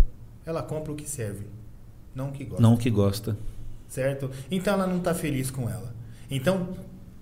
ela 0.46 0.64
compra 0.64 0.92
o 0.92 0.96
que 0.96 1.08
serve, 1.08 1.46
não 2.16 2.30
o 2.30 2.32
que 2.32 2.44
gosta. 2.46 2.62
Não 2.64 2.76
que 2.76 2.90
gosta. 2.90 3.38
certo? 3.88 4.32
Então 4.50 4.74
ela 4.74 4.88
não 4.88 4.98
está 4.98 5.14
feliz 5.14 5.52
com 5.52 5.70
ela. 5.70 5.94
Então 6.32 6.70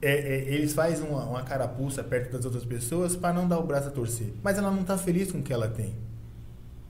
é, 0.01 0.11
é, 0.13 0.53
eles 0.53 0.73
fazem 0.73 1.05
uma, 1.09 1.25
uma 1.25 1.41
carapuça 1.43 2.01
perto 2.03 2.31
das 2.31 2.45
outras 2.45 2.63
pessoas 2.63 3.15
para 3.15 3.33
não 3.33 3.45
dar 3.47 3.59
o 3.59 3.63
braço 3.63 3.89
a 3.89 3.91
torcer. 3.91 4.27
Mas 4.41 4.57
ela 4.57 4.71
não 4.71 4.81
está 4.81 4.97
feliz 4.97 5.31
com 5.31 5.39
o 5.39 5.43
que 5.43 5.51
ela 5.51 5.67
tem. 5.67 5.93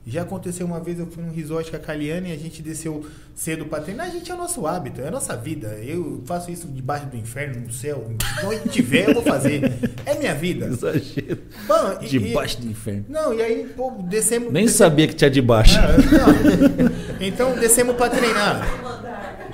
Já 0.08 0.22
aconteceu 0.22 0.64
uma 0.64 0.78
vez, 0.78 1.00
eu 1.00 1.06
fui 1.08 1.20
num 1.24 1.32
resort 1.32 1.68
com 1.68 1.76
a 1.76 1.80
Caliane 1.80 2.28
e 2.28 2.32
a 2.32 2.36
gente 2.36 2.62
desceu 2.62 3.04
cedo 3.34 3.66
para 3.66 3.82
treinar. 3.82 4.06
A 4.06 4.10
gente 4.10 4.30
é 4.30 4.34
o 4.34 4.38
nosso 4.38 4.64
hábito, 4.64 5.00
é 5.00 5.08
a 5.08 5.10
nossa 5.10 5.36
vida. 5.36 5.66
Eu 5.82 6.22
faço 6.24 6.48
isso 6.48 6.68
debaixo 6.68 7.06
do 7.06 7.16
inferno, 7.16 7.60
no 7.60 7.72
céu. 7.72 8.06
Onde 8.44 8.68
tiver, 8.68 9.08
eu 9.08 9.14
vou 9.14 9.22
fazer. 9.24 9.62
É 10.06 10.14
minha 10.16 10.32
vida. 10.32 10.66
Exagero. 10.70 11.38
Bom, 11.66 11.98
e- 12.00 12.06
Debaixo 12.06 12.60
do 12.60 12.70
inferno. 12.70 13.04
e- 13.08 13.12
Não, 13.12 13.34
e 13.34 13.42
aí, 13.42 13.64
pô, 13.76 13.90
descemos. 14.08 14.52
Nem 14.52 14.66
descemos- 14.66 14.72
sabia 14.78 15.08
que 15.08 15.14
tinha 15.14 15.28
debaixo. 15.30 15.76
Ah, 15.76 15.88
não. 15.88 17.26
Então 17.26 17.58
descemos 17.58 17.96
para 17.96 18.10
treinar. 18.14 18.64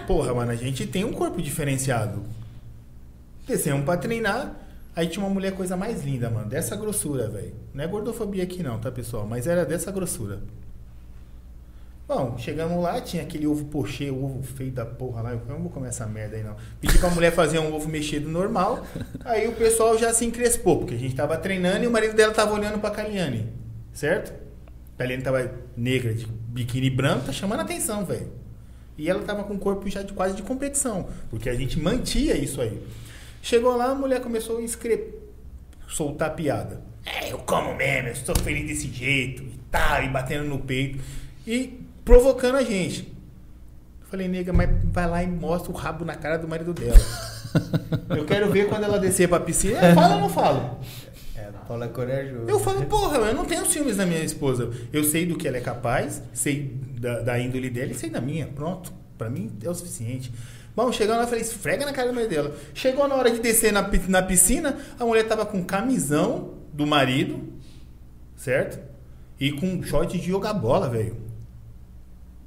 Porra, 0.07 0.35
mano, 0.35 0.51
a 0.51 0.55
gente 0.57 0.87
tem 0.87 1.03
um 1.03 1.12
corpo 1.15 1.41
diferenciado. 1.41 2.23
Descemos 3.49 3.85
pra 3.87 3.97
treinar. 3.97 4.55
Aí 4.94 5.06
tinha 5.06 5.24
uma 5.24 5.32
mulher 5.32 5.52
coisa 5.52 5.77
mais 5.77 6.05
linda, 6.05 6.28
mano. 6.28 6.48
Dessa 6.48 6.77
grossura, 6.77 7.28
velho. 7.28 7.55
Não 7.73 7.82
é 7.82 7.86
gordofobia 7.86 8.44
aqui 8.44 8.62
não, 8.62 8.78
tá, 8.78 8.90
pessoal? 8.90 9.27
Mas 9.27 9.47
era 9.47 9.64
dessa 9.64 9.90
grossura. 9.90 10.40
Bom, 12.06 12.36
chegamos 12.36 12.82
lá, 12.82 13.01
tinha 13.01 13.23
aquele 13.23 13.47
ovo 13.47 13.64
pochê, 13.66 14.10
o 14.10 14.23
ovo 14.23 14.43
feio 14.43 14.70
da 14.70 14.85
porra 14.85 15.23
lá. 15.23 15.32
Eu 15.32 15.40
não 15.48 15.60
vou 15.60 15.70
comer 15.70 15.89
essa 15.89 16.05
merda 16.05 16.36
aí, 16.36 16.43
não. 16.43 16.56
Pedi 16.78 16.98
pra 16.98 17.09
mulher 17.09 17.32
fazer 17.32 17.59
um 17.59 17.74
ovo 17.74 17.89
mexido 17.89 18.28
normal. 18.28 18.85
Aí 19.24 19.48
o 19.48 19.52
pessoal 19.52 19.97
já 19.97 20.12
se 20.12 20.27
encrespou, 20.27 20.78
porque 20.78 20.94
a 20.94 20.98
gente 20.98 21.14
tava 21.14 21.39
treinando 21.39 21.85
e 21.85 21.86
o 21.86 21.90
marido 21.90 22.14
dela 22.14 22.35
tava 22.35 22.52
olhando 22.52 22.78
pra 22.78 22.90
Kaliane. 22.90 23.48
Certo? 23.94 24.35
Kaliane 24.98 25.23
tava 25.23 25.52
negra, 25.74 26.12
de 26.12 26.27
biquíni 26.27 26.90
branco, 26.90 27.24
tá 27.24 27.32
chamando 27.32 27.60
a 27.60 27.62
atenção, 27.62 28.05
velho. 28.05 28.28
E 28.98 29.09
ela 29.09 29.23
tava 29.23 29.44
com 29.44 29.55
o 29.55 29.59
corpo 29.59 29.89
já 29.89 30.02
de 30.02 30.12
quase 30.12 30.36
de 30.36 30.43
competição, 30.43 31.09
porque 31.31 31.48
a 31.48 31.55
gente 31.55 31.81
mantia 31.81 32.36
isso 32.36 32.60
aí. 32.60 32.78
Chegou 33.43 33.77
lá, 33.77 33.86
a 33.86 33.94
mulher 33.94 34.20
começou 34.20 34.59
a 34.59 34.62
escre... 34.62 35.14
soltar 35.89 36.35
piada. 36.35 36.81
É, 37.05 37.32
eu 37.32 37.39
como 37.39 37.74
mesmo, 37.74 38.09
eu 38.09 38.16
sou 38.16 38.36
feliz 38.36 38.69
desse 38.69 38.86
jeito 38.86 39.43
e 39.43 39.59
tal, 39.69 40.05
e 40.05 40.09
batendo 40.09 40.44
no 40.44 40.60
peito 40.60 41.02
e 41.44 41.81
provocando 42.05 42.55
a 42.55 42.62
gente. 42.62 43.12
Eu 44.01 44.06
falei, 44.06 44.28
nega, 44.28 44.52
mas 44.52 44.70
vai 44.85 45.09
lá 45.09 45.23
e 45.24 45.27
mostra 45.27 45.73
o 45.73 45.74
rabo 45.74 46.05
na 46.05 46.14
cara 46.14 46.39
do 46.39 46.47
marido 46.47 46.73
dela. 46.73 46.97
eu 48.16 48.24
quero 48.24 48.51
ver 48.52 48.69
quando 48.69 48.85
ela 48.85 48.98
descer 49.01 49.28
pra 49.28 49.40
piscina. 49.40 49.78
É, 49.78 49.93
fala 49.93 50.14
ou 50.14 50.20
não 50.20 50.28
falo? 50.28 50.78
É, 51.35 51.51
Paula 51.66 51.86
é 51.86 51.89
corajoso. 51.89 52.48
Eu 52.48 52.60
falo, 52.60 52.86
porra, 52.86 53.19
eu 53.19 53.35
não 53.35 53.44
tenho 53.44 53.66
ciúmes 53.66 53.97
da 53.97 54.06
minha 54.06 54.23
esposa. 54.23 54.70
Eu 54.93 55.02
sei 55.02 55.27
do 55.27 55.36
que 55.36 55.48
ela 55.48 55.56
é 55.56 55.60
capaz, 55.60 56.23
sei 56.32 56.77
da, 57.01 57.20
da 57.20 57.39
índole 57.40 57.69
dela 57.69 57.90
e 57.90 57.94
sei 57.94 58.09
da 58.09 58.20
minha. 58.20 58.47
Pronto. 58.47 58.93
Pra 59.19 59.28
mim 59.28 59.52
é 59.62 59.69
o 59.69 59.74
suficiente. 59.74 60.32
Bom, 60.74 60.90
chegando 60.90 61.19
lá, 61.19 61.24
eu 61.24 61.28
falei, 61.28 61.43
esfrega 61.43 61.85
na 61.85 61.93
cara 61.93 62.12
dela. 62.27 62.57
Chegou 62.73 63.07
na 63.07 63.15
hora 63.15 63.31
de 63.31 63.40
descer 63.40 63.73
na, 63.73 63.89
na 64.09 64.23
piscina, 64.23 64.78
a 64.99 65.05
mulher 65.05 65.27
tava 65.28 65.44
com 65.44 65.62
camisão 65.62 66.55
do 66.73 66.86
marido, 66.86 67.40
certo? 68.36 68.78
E 69.39 69.53
com 69.53 69.82
short 69.82 70.19
de 70.19 70.27
jogar 70.27 70.55
bola, 70.55 70.89
velho. 70.89 71.16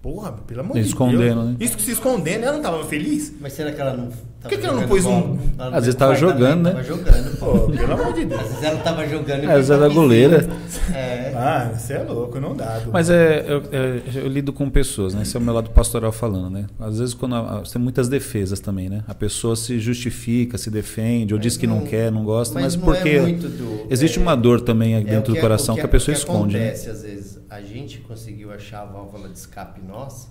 Porra, 0.01 0.31
pelo 0.31 0.61
amor 0.61 0.73
de 0.73 0.79
Deus. 0.79 0.87
Escondendo, 0.87 1.43
né? 1.43 1.57
Isso 1.59 1.75
que 1.75 1.83
se 1.83 1.91
escondendo, 1.91 2.43
ela 2.43 2.53
não 2.53 2.61
tava 2.61 2.83
feliz? 2.85 3.33
Mas 3.39 3.53
será 3.53 3.71
que 3.71 3.81
ela 3.81 3.95
não 3.95 4.11
Por 4.45 4.49
que, 4.49 4.57
que 4.59 4.65
ela 4.67 4.81
não 4.81 4.87
pôs 4.87 5.05
um. 5.05 5.37
Às 5.57 5.85
vezes 5.85 5.95
tava 5.95 6.15
jogando, 6.15 6.63
né? 6.63 6.71
Tava 6.71 6.83
jogando, 6.83 7.39
pô. 7.39 7.59
Pelo 7.71 7.93
amor 7.93 8.13
de 8.13 8.21
Às 8.21 8.27
Deus. 8.27 8.41
vezes 8.41 8.63
ela 8.63 8.79
tava 8.79 9.07
jogando. 9.07 9.43
e 9.43 9.45
É, 9.45 9.49
às 9.49 9.55
vezes 9.55 9.69
era 9.71 9.89
goleira. 9.89 10.39
piscina. 10.43 10.97
É. 10.97 11.33
Ah, 11.35 11.71
você 11.75 11.93
é 11.93 12.03
louco, 12.03 12.39
não 12.39 12.55
dá. 12.55 12.81
Mas 12.93 13.09
é, 13.09 13.43
eu, 13.47 13.63
é, 13.71 14.01
eu 14.23 14.27
lido 14.27 14.53
com 14.53 14.69
pessoas, 14.69 15.13
né? 15.13 15.23
Esse 15.23 15.35
é 15.35 15.39
o 15.39 15.43
meu 15.43 15.53
lado 15.53 15.69
pastoral 15.71 16.11
falando, 16.11 16.49
né? 16.49 16.65
Às 16.79 16.99
vezes 16.99 17.13
quando 17.13 17.35
a- 17.35 17.63
tem 17.71 17.81
muitas 17.81 18.07
defesas 18.07 18.59
também, 18.59 18.87
né? 18.89 19.03
A 19.07 19.13
pessoa 19.13 19.55
se 19.55 19.79
justifica, 19.79 20.57
se 20.57 20.69
defende, 20.69 21.33
ou 21.33 21.37
Mas 21.39 21.43
diz 21.43 21.57
que 21.57 21.67
não, 21.67 21.79
não- 21.79 21.85
quer, 21.87 22.11
não 22.11 22.23
gosta, 22.23 22.59
mas, 22.59 22.75
não 22.75 22.83
porque 22.85 23.09
é 23.09 23.21
muito 23.21 23.49
do- 23.49 23.85
existe 23.89 24.17
é- 24.17 24.21
uma 24.21 24.35
dor 24.35 24.61
também 24.61 24.95
é 24.95 25.01
dentro 25.01 25.33
do 25.33 25.39
coração 25.41 25.75
o 25.75 25.77
que, 25.77 25.83
a 25.83 25.87
pessoa 25.89 26.13
o 26.13 26.17
que 26.17 26.21
esconde, 26.23 26.57
né? 26.57 26.63
acontece, 26.67 26.89
às 26.89 27.01
vezes, 27.01 27.39
a 27.49 27.61
gente 27.61 27.97
conseguiu 27.99 28.51
achar 28.53 28.81
a 28.83 28.85
válvula 28.85 29.27
de 29.27 29.37
escape 29.37 29.81
nossa 29.85 30.27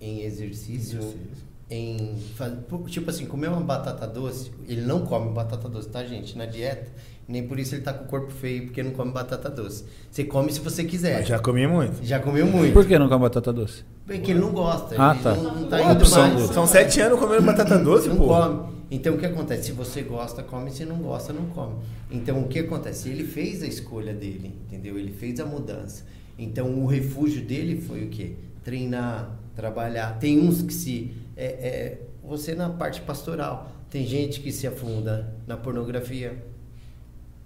em 0.00 0.22
exercício, 0.22 1.00
em 1.70 2.16
tipo 2.86 3.10
assim, 3.10 3.26
comer 3.26 3.48
uma 3.48 3.60
batata 3.60 4.06
doce, 4.06 4.50
ele 4.66 4.82
não 4.82 5.04
come 5.04 5.30
batata 5.32 5.68
doce, 5.68 5.88
tá, 5.88 6.02
gente? 6.04 6.36
Na 6.36 6.46
dieta, 6.46 6.88
nem 7.28 7.46
por 7.46 7.58
isso 7.58 7.74
ele 7.74 7.82
tá 7.82 7.92
com 7.92 8.04
o 8.04 8.08
corpo 8.08 8.32
feio, 8.32 8.64
porque 8.64 8.82
não 8.82 8.92
come 8.92 9.12
batata 9.12 9.50
doce. 9.50 9.84
Você 10.10 10.24
come 10.24 10.50
se 10.50 10.60
você 10.60 10.84
quiser. 10.84 11.18
Mas 11.18 11.28
já 11.28 11.38
comi 11.38 11.66
muito. 11.66 12.02
Já 12.02 12.18
comeu 12.20 12.46
muito. 12.46 12.72
Por 12.72 12.86
que 12.86 12.98
não 12.98 13.08
come 13.08 13.22
batata 13.22 13.52
doce? 13.52 13.84
Porque 14.06 14.30
ele 14.30 14.40
não 14.40 14.50
gosta. 14.50 14.94
Ah, 14.98 15.12
ele 15.12 15.22
tá. 15.22 15.34
não, 15.34 15.54
não 15.54 15.68
tá 15.68 15.82
indo 15.82 16.10
mais. 16.10 16.42
São 16.50 16.66
sete 16.66 17.00
anos 17.00 17.18
comendo 17.18 17.42
batata 17.42 17.78
doce, 17.78 18.08
não 18.08 18.16
pô. 18.16 18.28
come. 18.28 18.78
Então 18.90 19.14
o 19.14 19.18
que 19.18 19.26
acontece? 19.26 19.64
Se 19.64 19.72
você 19.72 20.00
gosta, 20.00 20.42
come. 20.42 20.70
Se 20.70 20.86
não 20.86 20.96
gosta, 20.96 21.32
não 21.32 21.44
come. 21.46 21.74
Então 22.10 22.40
o 22.40 22.48
que 22.48 22.60
acontece? 22.60 23.10
Ele 23.10 23.24
fez 23.24 23.62
a 23.62 23.66
escolha 23.66 24.14
dele, 24.14 24.54
entendeu? 24.66 24.98
Ele 24.98 25.12
fez 25.12 25.38
a 25.38 25.44
mudança. 25.44 26.04
Então 26.38 26.82
o 26.82 26.86
refúgio 26.86 27.44
dele 27.44 27.80
foi 27.82 28.04
o 28.04 28.08
quê? 28.08 28.36
Treinar, 28.64 29.36
trabalhar. 29.54 30.18
Tem 30.18 30.40
uns 30.40 30.62
que 30.62 30.72
se. 30.72 31.12
É, 31.38 31.44
é, 31.46 31.98
você 32.22 32.52
na 32.52 32.68
parte 32.68 33.00
pastoral. 33.00 33.70
Tem 33.88 34.04
gente 34.04 34.40
que 34.40 34.50
se 34.50 34.66
afunda 34.66 35.32
na 35.46 35.56
pornografia. 35.56 36.36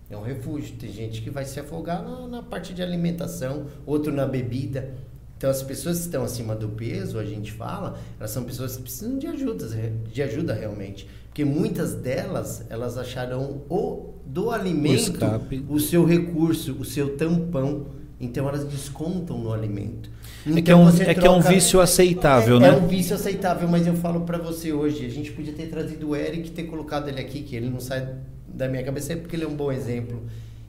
É 0.08 0.16
um 0.16 0.22
refúgio. 0.22 0.76
Tem 0.76 0.90
gente 0.90 1.20
que 1.20 1.28
vai 1.28 1.44
se 1.44 1.60
afogar 1.60 2.02
na, 2.02 2.26
na 2.26 2.42
parte 2.42 2.72
de 2.72 2.82
alimentação, 2.82 3.66
outro 3.84 4.10
na 4.10 4.26
bebida. 4.26 4.94
Então, 5.36 5.50
as 5.50 5.62
pessoas 5.62 5.98
que 5.98 6.04
estão 6.04 6.24
acima 6.24 6.54
do 6.54 6.70
peso, 6.70 7.18
a 7.18 7.24
gente 7.24 7.52
fala, 7.52 7.98
elas 8.18 8.30
são 8.30 8.44
pessoas 8.44 8.76
que 8.76 8.82
precisam 8.82 9.18
de 9.18 9.26
ajuda, 9.26 9.66
de 10.10 10.22
ajuda 10.22 10.54
realmente. 10.54 11.06
Porque 11.26 11.44
muitas 11.44 11.94
delas, 11.94 12.64
elas 12.70 12.96
acharão 12.96 13.62
o, 13.68 14.14
do 14.24 14.50
alimento 14.50 15.12
escape. 15.12 15.64
o 15.68 15.78
seu 15.78 16.04
recurso, 16.04 16.72
o 16.78 16.84
seu 16.84 17.16
tampão. 17.16 17.86
Então, 18.20 18.48
elas 18.48 18.64
descontam 18.64 19.36
no 19.38 19.52
alimento. 19.52 20.10
É 20.46 20.52
que 20.52 20.60
Então, 20.60 20.80
é 20.80 20.84
um, 20.84 21.02
é, 21.02 21.14
que 21.14 21.26
é 21.26 21.30
um 21.30 21.40
vício 21.40 21.80
aceitável, 21.80 22.56
é, 22.56 22.60
né? 22.60 22.68
É 22.68 22.72
um 22.72 22.86
vício 22.86 23.14
aceitável, 23.14 23.68
mas 23.68 23.86
eu 23.86 23.94
falo 23.94 24.22
pra 24.22 24.38
você 24.38 24.72
hoje, 24.72 25.06
a 25.06 25.10
gente 25.10 25.30
podia 25.32 25.52
ter 25.52 25.66
trazido 25.66 26.10
o 26.10 26.16
Eric 26.16 26.48
e 26.48 26.50
ter 26.50 26.64
colocado 26.64 27.08
ele 27.08 27.20
aqui, 27.20 27.42
que 27.42 27.54
ele 27.54 27.70
não 27.70 27.80
sai 27.80 28.08
da 28.48 28.68
minha 28.68 28.82
cabeça, 28.82 29.12
é 29.12 29.16
porque 29.16 29.36
ele 29.36 29.44
é 29.44 29.48
um 29.48 29.54
bom 29.54 29.70
exemplo. 29.70 30.22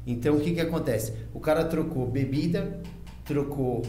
Então, 0.05 0.35
o 0.35 0.39
que 0.39 0.51
que 0.51 0.61
acontece? 0.61 1.13
O 1.33 1.39
cara 1.39 1.63
trocou 1.63 2.05
bebida, 2.05 2.79
trocou 3.25 3.83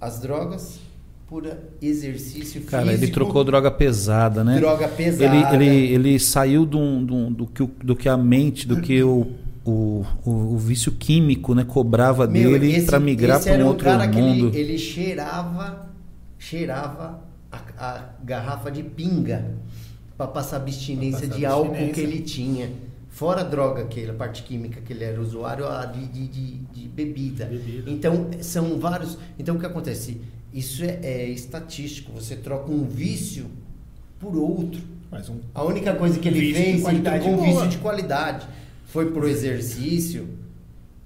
as 0.00 0.20
drogas 0.20 0.80
por 1.28 1.44
exercício 1.82 2.62
Cara, 2.62 2.86
ele 2.86 2.98
físico, 2.98 3.14
trocou 3.14 3.42
droga 3.42 3.70
pesada, 3.70 4.44
né? 4.44 4.58
droga 4.58 4.86
pesada. 4.86 5.24
Ele, 5.24 5.64
ele, 5.64 5.94
ele 5.94 6.18
saiu 6.20 6.64
do, 6.64 7.00
do, 7.04 7.30
do, 7.30 7.46
que, 7.46 7.66
do 7.82 7.96
que 7.96 8.08
a 8.08 8.16
mente, 8.16 8.66
do 8.66 8.80
que 8.80 9.02
o, 9.02 9.26
o, 9.66 10.04
o, 10.24 10.30
o 10.30 10.58
vício 10.58 10.92
químico 10.92 11.54
né, 11.54 11.64
cobrava 11.64 12.26
Meu, 12.26 12.52
dele 12.52 12.82
para 12.82 13.00
migrar 13.00 13.42
para 13.42 13.58
um 13.58 13.64
um 13.64 13.66
outro 13.66 13.84
cara 13.84 14.06
que 14.06 14.16
mundo. 14.16 14.48
ele, 14.48 14.58
ele 14.58 14.78
cheirava, 14.78 15.88
cheirava 16.38 17.20
a, 17.50 17.58
a 17.76 18.04
garrafa 18.24 18.70
de 18.70 18.84
pinga 18.84 19.56
para 20.16 20.28
passar 20.28 20.58
abstinência 20.58 21.20
Pra 21.20 21.28
passar 21.28 21.38
de 21.38 21.46
álcool 21.46 21.92
que 21.92 22.00
ele 22.00 22.20
tinha. 22.20 22.70
Fora 23.08 23.40
a 23.40 23.44
droga, 23.44 23.82
aquela 23.82 24.12
parte 24.12 24.42
química 24.42 24.80
que 24.80 24.92
ele 24.92 25.02
era 25.02 25.20
usuário, 25.20 25.66
a 25.66 25.84
de, 25.86 26.06
de, 26.06 26.28
de, 26.28 26.58
de 26.58 26.88
bebida. 26.88 27.46
Bebida. 27.46 27.90
Então, 27.90 28.28
são 28.40 28.78
vários. 28.78 29.18
Então, 29.38 29.56
o 29.56 29.58
que 29.58 29.64
acontece? 29.66 30.20
Isso 30.52 30.84
é, 30.84 31.00
é 31.02 31.28
estatístico. 31.28 32.12
Você 32.12 32.36
troca 32.36 32.70
um 32.70 32.84
vício 32.84 33.46
por 34.20 34.36
outro. 34.36 34.80
Mas 35.10 35.28
um 35.30 35.36
A 35.54 35.64
única 35.64 35.94
coisa 35.94 36.18
que 36.18 36.28
ele 36.28 36.52
fez, 36.52 36.66
ele 36.74 36.82
qualidade 36.82 37.24
trocou 37.24 37.42
um 37.42 37.46
vício 37.46 37.68
de 37.68 37.78
qualidade. 37.78 38.46
Foi 38.96 39.10
pro 39.10 39.28
exercício, 39.28 40.26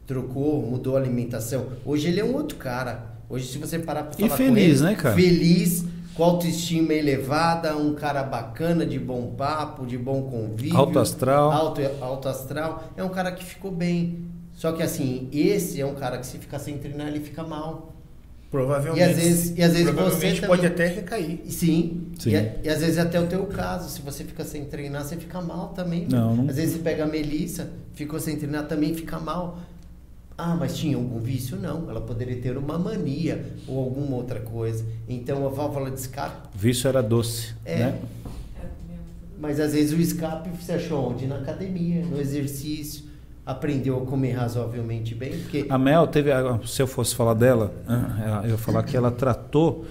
trocou, 0.07 0.63
mudou 0.63 0.97
a 0.97 1.01
alimentação. 1.01 1.71
Hoje 1.85 2.07
ele 2.07 2.21
é 2.21 2.25
um 2.25 2.33
outro 2.37 2.57
cara. 2.57 3.17
Hoje, 3.29 3.49
se 3.49 3.59
você 3.59 3.81
parar 3.81 4.05
pra 4.05 4.15
E 4.17 4.29
falar 4.29 4.37
feliz, 4.37 4.79
com 4.79 4.87
ele, 4.87 4.95
né, 4.95 4.95
cara? 4.95 5.17
Feliz, 5.17 5.85
com 6.15 6.23
autoestima 6.23 6.95
elevada, 6.95 7.77
um 7.77 7.93
cara 7.97 8.23
bacana, 8.23 8.87
de 8.87 8.97
bom 8.97 9.35
papo, 9.37 9.85
de 9.85 9.99
bom 9.99 10.23
convívio. 10.23 10.77
Alto 10.77 11.01
astral. 11.01 11.51
Alto, 11.51 11.81
alto 12.01 12.29
astral. 12.29 12.85
É 12.97 13.03
um 13.03 13.09
cara 13.09 13.33
que 13.33 13.45
ficou 13.45 13.73
bem. 13.73 14.21
Só 14.53 14.71
que 14.71 14.85
assim, 14.85 15.29
esse 15.33 15.81
é 15.81 15.85
um 15.85 15.97
cara 15.97 16.19
que 16.19 16.27
se 16.27 16.39
ficar 16.39 16.61
sem 16.61 16.79
treinar, 16.79 17.09
ele 17.09 17.19
fica 17.19 17.43
mal. 17.43 17.90
Provavelmente. 18.51 18.99
E 19.01 19.03
às 19.11 19.17
vezes- 19.17 19.59
e 19.59 19.63
às 19.63 19.73
vezes 19.73 19.91
provavelmente 19.91 20.41
você 20.41 20.47
pode 20.47 20.63
também- 20.63 20.87
até 20.87 20.95
recair. 20.95 21.41
Sim. 21.49 22.07
Sim. 22.19 22.31
E, 22.35 22.51
e 22.65 22.69
às 22.69 22.81
vezes 22.81 22.99
até 22.99 23.21
o 23.21 23.27
teu 23.27 23.45
caso, 23.47 23.89
se 23.89 24.01
você 24.03 24.25
fica 24.25 24.45
sem 24.45 24.65
treinar, 24.65 25.05
você 25.05 25.17
fica 25.17 25.41
mal 25.41 25.69
também. 25.69 26.07
Não, 26.11 26.35
não- 26.37 26.49
Às 26.51 26.57
vezes 26.57 26.75
você 26.77 26.81
pega 26.81 27.05
a 27.05 27.07
Melissa, 27.07 27.71
ficou 27.95 28.19
sem 28.21 28.37
treinar, 28.37 28.67
também 28.67 28.95
fica 28.95 29.19
mal. 29.19 29.59
Ah, 30.37 30.57
mas 30.57 30.77
tinha 30.77 30.97
algum 30.97 31.19
vício? 31.21 31.57
Não. 31.59 31.89
Ela 31.91 32.01
poderia 32.01 32.37
ter 32.41 32.57
uma 32.57 32.79
mania 32.79 33.45
ou 33.69 33.79
alguma 33.79 34.17
outra 34.17 34.41
coisa. 34.41 34.85
Então 35.07 35.47
a 35.47 35.51
válvula 35.51 35.91
de 35.91 36.01
escape. 36.01 36.49
O 36.55 36.59
vício 36.59 36.89
era 36.89 37.03
doce, 37.03 37.55
É. 37.65 37.77
né? 37.79 37.99
Mas 39.39 39.59
às 39.61 39.73
vezes 39.73 39.93
o 39.93 40.01
escape 40.01 40.49
você 40.61 40.73
achou 40.73 41.11
onde? 41.11 41.27
Na 41.27 41.37
academia, 41.37 42.05
no 42.05 42.21
exercício. 42.21 43.05
Aprendeu 43.51 44.03
a 44.03 44.07
comer 44.07 44.33
razoavelmente 44.33 45.15
bem. 45.15 45.31
Porque 45.39 45.67
A 45.69 45.77
Mel 45.79 46.07
teve, 46.07 46.31
se 46.67 46.81
eu 46.83 46.87
fosse 46.87 47.15
falar 47.15 47.35
dela, 47.35 47.73
ah, 47.89 48.41
eu 48.45 48.51
ia 48.51 48.59
falar 48.59 48.83
que 48.83 48.97
ela 48.97 49.11
tratou, 49.11 49.85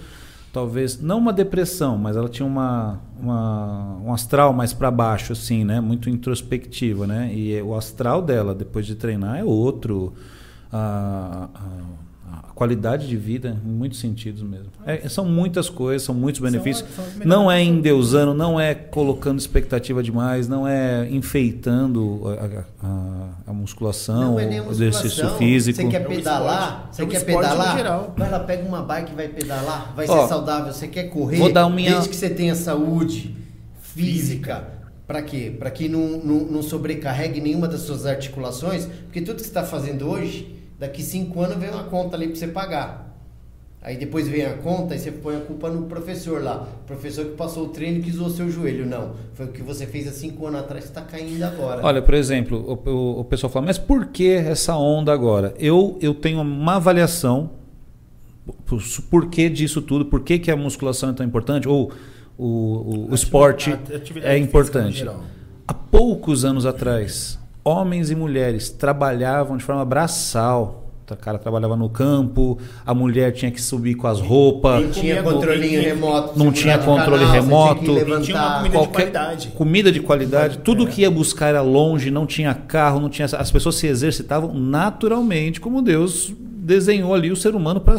talvez, 0.52 1.00
não 1.00 1.18
uma 1.18 1.32
depressão, 1.32 1.98
mas 1.98 2.16
ela 2.16 2.28
tinha 2.28 2.46
uma, 2.46 3.00
uma- 3.20 3.96
um 4.04 4.12
astral 4.12 4.52
mais 4.52 4.72
para 4.72 4.90
baixo, 4.90 5.32
assim, 5.32 5.64
né? 5.64 5.80
Muito 5.80 6.08
introspectiva, 6.10 7.06
né? 7.06 7.30
E 7.32 7.54
é- 7.54 7.62
o 7.62 7.74
astral 7.74 8.22
dela, 8.22 8.54
depois 8.54 8.86
de 8.86 8.94
treinar, 8.94 9.38
é 9.38 9.44
outro. 9.44 10.12
A, 10.72 11.48
a- 11.54 11.58
a 11.58 11.99
qualidade 12.60 13.08
de 13.08 13.16
vida, 13.16 13.56
em 13.64 13.70
muitos 13.70 13.98
sentidos 14.00 14.42
mesmo. 14.42 14.66
É, 14.84 15.08
são 15.08 15.24
muitas 15.24 15.70
coisas, 15.70 16.02
são 16.02 16.14
muitos 16.14 16.42
benefícios. 16.42 16.86
são 16.94 17.02
melhores 17.06 17.26
não 17.26 17.50
é 17.50 17.64
endeusando, 17.64 18.34
não 18.34 18.60
é 18.60 18.74
colocando 18.74 19.38
expectativa 19.38 20.02
demais, 20.02 20.46
não 20.46 20.68
é 20.68 21.08
enfeitando 21.10 22.20
a, 22.82 22.86
a- 22.86 23.28
a 23.46 23.52
musculação, 23.54 24.32
Não 24.32 24.40
é 24.40 24.44
nem 24.44 24.58
a 24.58 24.64
o 24.64 24.70
exercício 24.72 25.08
musculação. 25.24 25.38
físico. 25.38 25.76
Você 25.80 25.88
quer 25.88 26.02
É 26.02 26.04
pedalar? 26.04 26.88
Você 26.92 27.02
É 27.02 27.06
quer 27.06 27.24
pedalar? 27.24 27.76
geral. 27.78 28.14
Vai 28.14 28.30
lá, 28.30 28.40
pega 28.40 28.68
uma 28.68 28.82
bike 28.82 29.12
e 29.12 29.14
vai 29.14 29.28
pedalar. 29.28 29.94
Vai 29.96 30.06
Ó, 30.06 30.20
ser 30.22 30.28
saudável. 30.28 30.70
Você 30.70 30.86
quer 30.86 31.04
correr? 31.04 31.38
vou 31.38 31.50
dar 31.50 31.66
minha- 31.70 31.92
Desde 31.92 32.10
que 32.10 32.16
você 32.16 32.28
tenha 32.28 32.54
saúde 32.54 33.34
física. 33.82 34.64
Pra 35.06 35.22
quê? 35.22 35.50
Pra 35.58 35.70
que 35.70 35.88
não, 35.88 36.18
não, 36.22 36.40
não 36.44 36.62
sobrecarregue 36.62 37.40
nenhuma 37.40 37.66
das 37.66 37.80
suas 37.80 38.04
articulações. 38.04 38.86
Porque 39.06 39.22
tudo 39.22 39.36
que 39.36 39.42
você 39.42 39.48
está 39.48 39.64
fazendo 39.64 40.06
hoje, 40.08 40.59
daqui 40.80 41.02
cinco 41.02 41.40
anos 41.42 41.56
vem 41.58 41.70
uma 41.70 41.84
conta 41.84 42.16
ali 42.16 42.26
pra 42.26 42.36
você 42.36 42.48
pagar. 42.48 43.06
Aí 43.82 43.96
depois 43.96 44.28
vem 44.28 44.44
a 44.44 44.54
conta 44.58 44.94
e 44.94 44.98
você 44.98 45.10
põe 45.10 45.36
a 45.36 45.40
culpa 45.40 45.70
no 45.70 45.84
professor 45.86 46.42
lá. 46.42 46.68
O 46.82 46.86
professor 46.86 47.24
que 47.24 47.30
passou 47.32 47.64
o 47.64 47.68
treino 47.68 48.02
que 48.02 48.12
zoou 48.12 48.28
seu 48.28 48.50
joelho. 48.50 48.84
Não. 48.84 49.12
Foi 49.32 49.46
o 49.46 49.48
que 49.52 49.62
você 49.62 49.86
fez 49.86 50.06
há 50.06 50.12
cinco 50.12 50.46
anos 50.46 50.60
atrás 50.60 50.84
que 50.84 50.90
está 50.90 51.00
caindo 51.00 51.42
agora. 51.42 51.80
Olha, 51.82 52.02
por 52.02 52.12
exemplo, 52.12 52.58
o, 52.84 52.90
o- 52.90 53.20
o 53.20 53.24
pessoal 53.24 53.50
fala, 53.50 53.64
mas 53.66 53.78
por 53.78 54.06
que 54.08 54.28
essa 54.32 54.76
onda 54.76 55.12
agora? 55.14 55.54
Eu, 55.58 55.96
eu 56.02 56.12
tenho 56.12 56.42
uma 56.42 56.76
avaliação 56.76 57.52
por, 58.66 58.82
por 59.10 59.30
que 59.30 59.48
disso 59.48 59.80
tudo, 59.80 60.04
por 60.04 60.20
que, 60.20 60.38
que 60.38 60.50
a 60.50 60.56
musculação 60.56 61.08
é 61.08 61.12
tão 61.14 61.24
importante, 61.24 61.66
ou 61.66 61.90
o, 62.36 62.44
o, 62.46 63.08
o 63.12 63.14
esporte 63.14 63.74
é 64.22 64.36
importante. 64.36 65.08
Há 65.66 65.72
poucos 65.72 66.44
anos 66.44 66.66
atrás, 66.66 67.38
homens 67.64 68.10
e 68.10 68.14
mulheres 68.14 68.70
trabalhavam 68.70 69.56
de 69.56 69.64
forma 69.64 69.84
braçal. 69.84 70.76
O 71.10 71.16
cara 71.16 71.38
trabalhava 71.38 71.76
no 71.76 71.88
campo, 71.88 72.56
a 72.86 72.94
mulher 72.94 73.32
tinha 73.32 73.50
que 73.50 73.60
subir 73.60 73.96
com 73.96 74.06
as 74.06 74.20
roupas. 74.20 74.80
Não 74.84 74.90
tinha 74.92 75.20
controlinho 75.20 75.80
bom, 75.82 75.88
remoto. 75.88 76.38
não 76.38 76.52
tinha 76.52 76.78
de 76.78 76.84
controle 76.84 77.24
canal, 77.24 77.32
remoto. 77.34 77.84
tinha 77.84 78.04
que 78.04 78.20
tinha 78.22 78.36
uma 78.38 78.52
comida 78.52 78.68
de 78.68 78.70
qualquer 78.70 78.92
qualidade. 79.10 79.48
comida 79.48 79.92
de 79.92 80.00
qualidade, 80.00 80.58
tudo 80.58 80.84
É. 80.84 80.86
que 80.86 81.00
ia 81.00 81.10
buscar 81.10 81.48
era 81.48 81.62
longe, 81.62 82.12
não 82.12 82.26
tinha 82.26 82.54
carro, 82.54 83.00
não 83.00 83.08
tinha 83.08 83.26
as 83.26 83.50
pessoas 83.50 83.74
se 83.74 83.88
exercitavam 83.88 84.54
naturalmente 84.54 85.60
como 85.60 85.82
Deus 85.82 86.32
desenhou 86.38 87.12
ali 87.12 87.32
o 87.32 87.36
ser 87.36 87.56
humano 87.56 87.80
para 87.80 87.96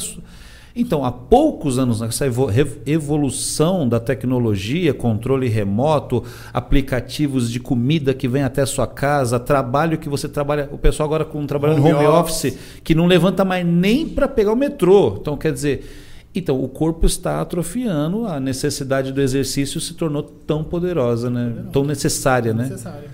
então, 0.75 1.03
há 1.03 1.11
poucos 1.11 1.77
anos, 1.77 2.01
essa 2.01 2.25
evo- 2.25 2.45
rev- 2.45 2.77
evolução 2.85 3.87
da 3.87 3.99
tecnologia, 3.99 4.93
controle 4.93 5.47
remoto, 5.49 6.23
aplicativos 6.53 7.51
de 7.51 7.59
comida 7.59 8.13
que 8.13 8.27
vem 8.27 8.43
até 8.43 8.61
a 8.61 8.65
sua 8.65 8.87
casa, 8.87 9.39
trabalho 9.39 9.97
que 9.97 10.07
você 10.07 10.29
trabalha, 10.29 10.69
o 10.71 10.77
pessoal 10.77 11.07
agora 11.07 11.25
com 11.25 11.45
trabalhando 11.45 11.79
Home 11.81 11.93
home, 11.93 12.05
office. 12.07 12.45
office, 12.45 12.57
que 12.83 12.95
não 12.95 13.05
levanta 13.07 13.43
mais 13.43 13.65
nem 13.65 14.07
para 14.07 14.27
pegar 14.27 14.53
o 14.53 14.55
metrô. 14.55 15.17
Então, 15.19 15.35
quer 15.37 15.51
dizer, 15.51 15.85
Então, 16.33 16.63
o 16.63 16.69
corpo 16.69 17.05
está 17.05 17.41
atrofiando, 17.41 18.25
a 18.25 18.39
necessidade 18.39 19.11
do 19.11 19.19
exercício 19.19 19.81
se 19.81 19.93
tornou 19.95 20.23
tão 20.23 20.63
poderosa, 20.63 21.29
né? 21.29 21.47
Poderosa. 21.49 21.69
Tão 21.73 21.83
necessária, 21.83 22.53
né? 22.53 22.63
Necessário. 22.63 23.09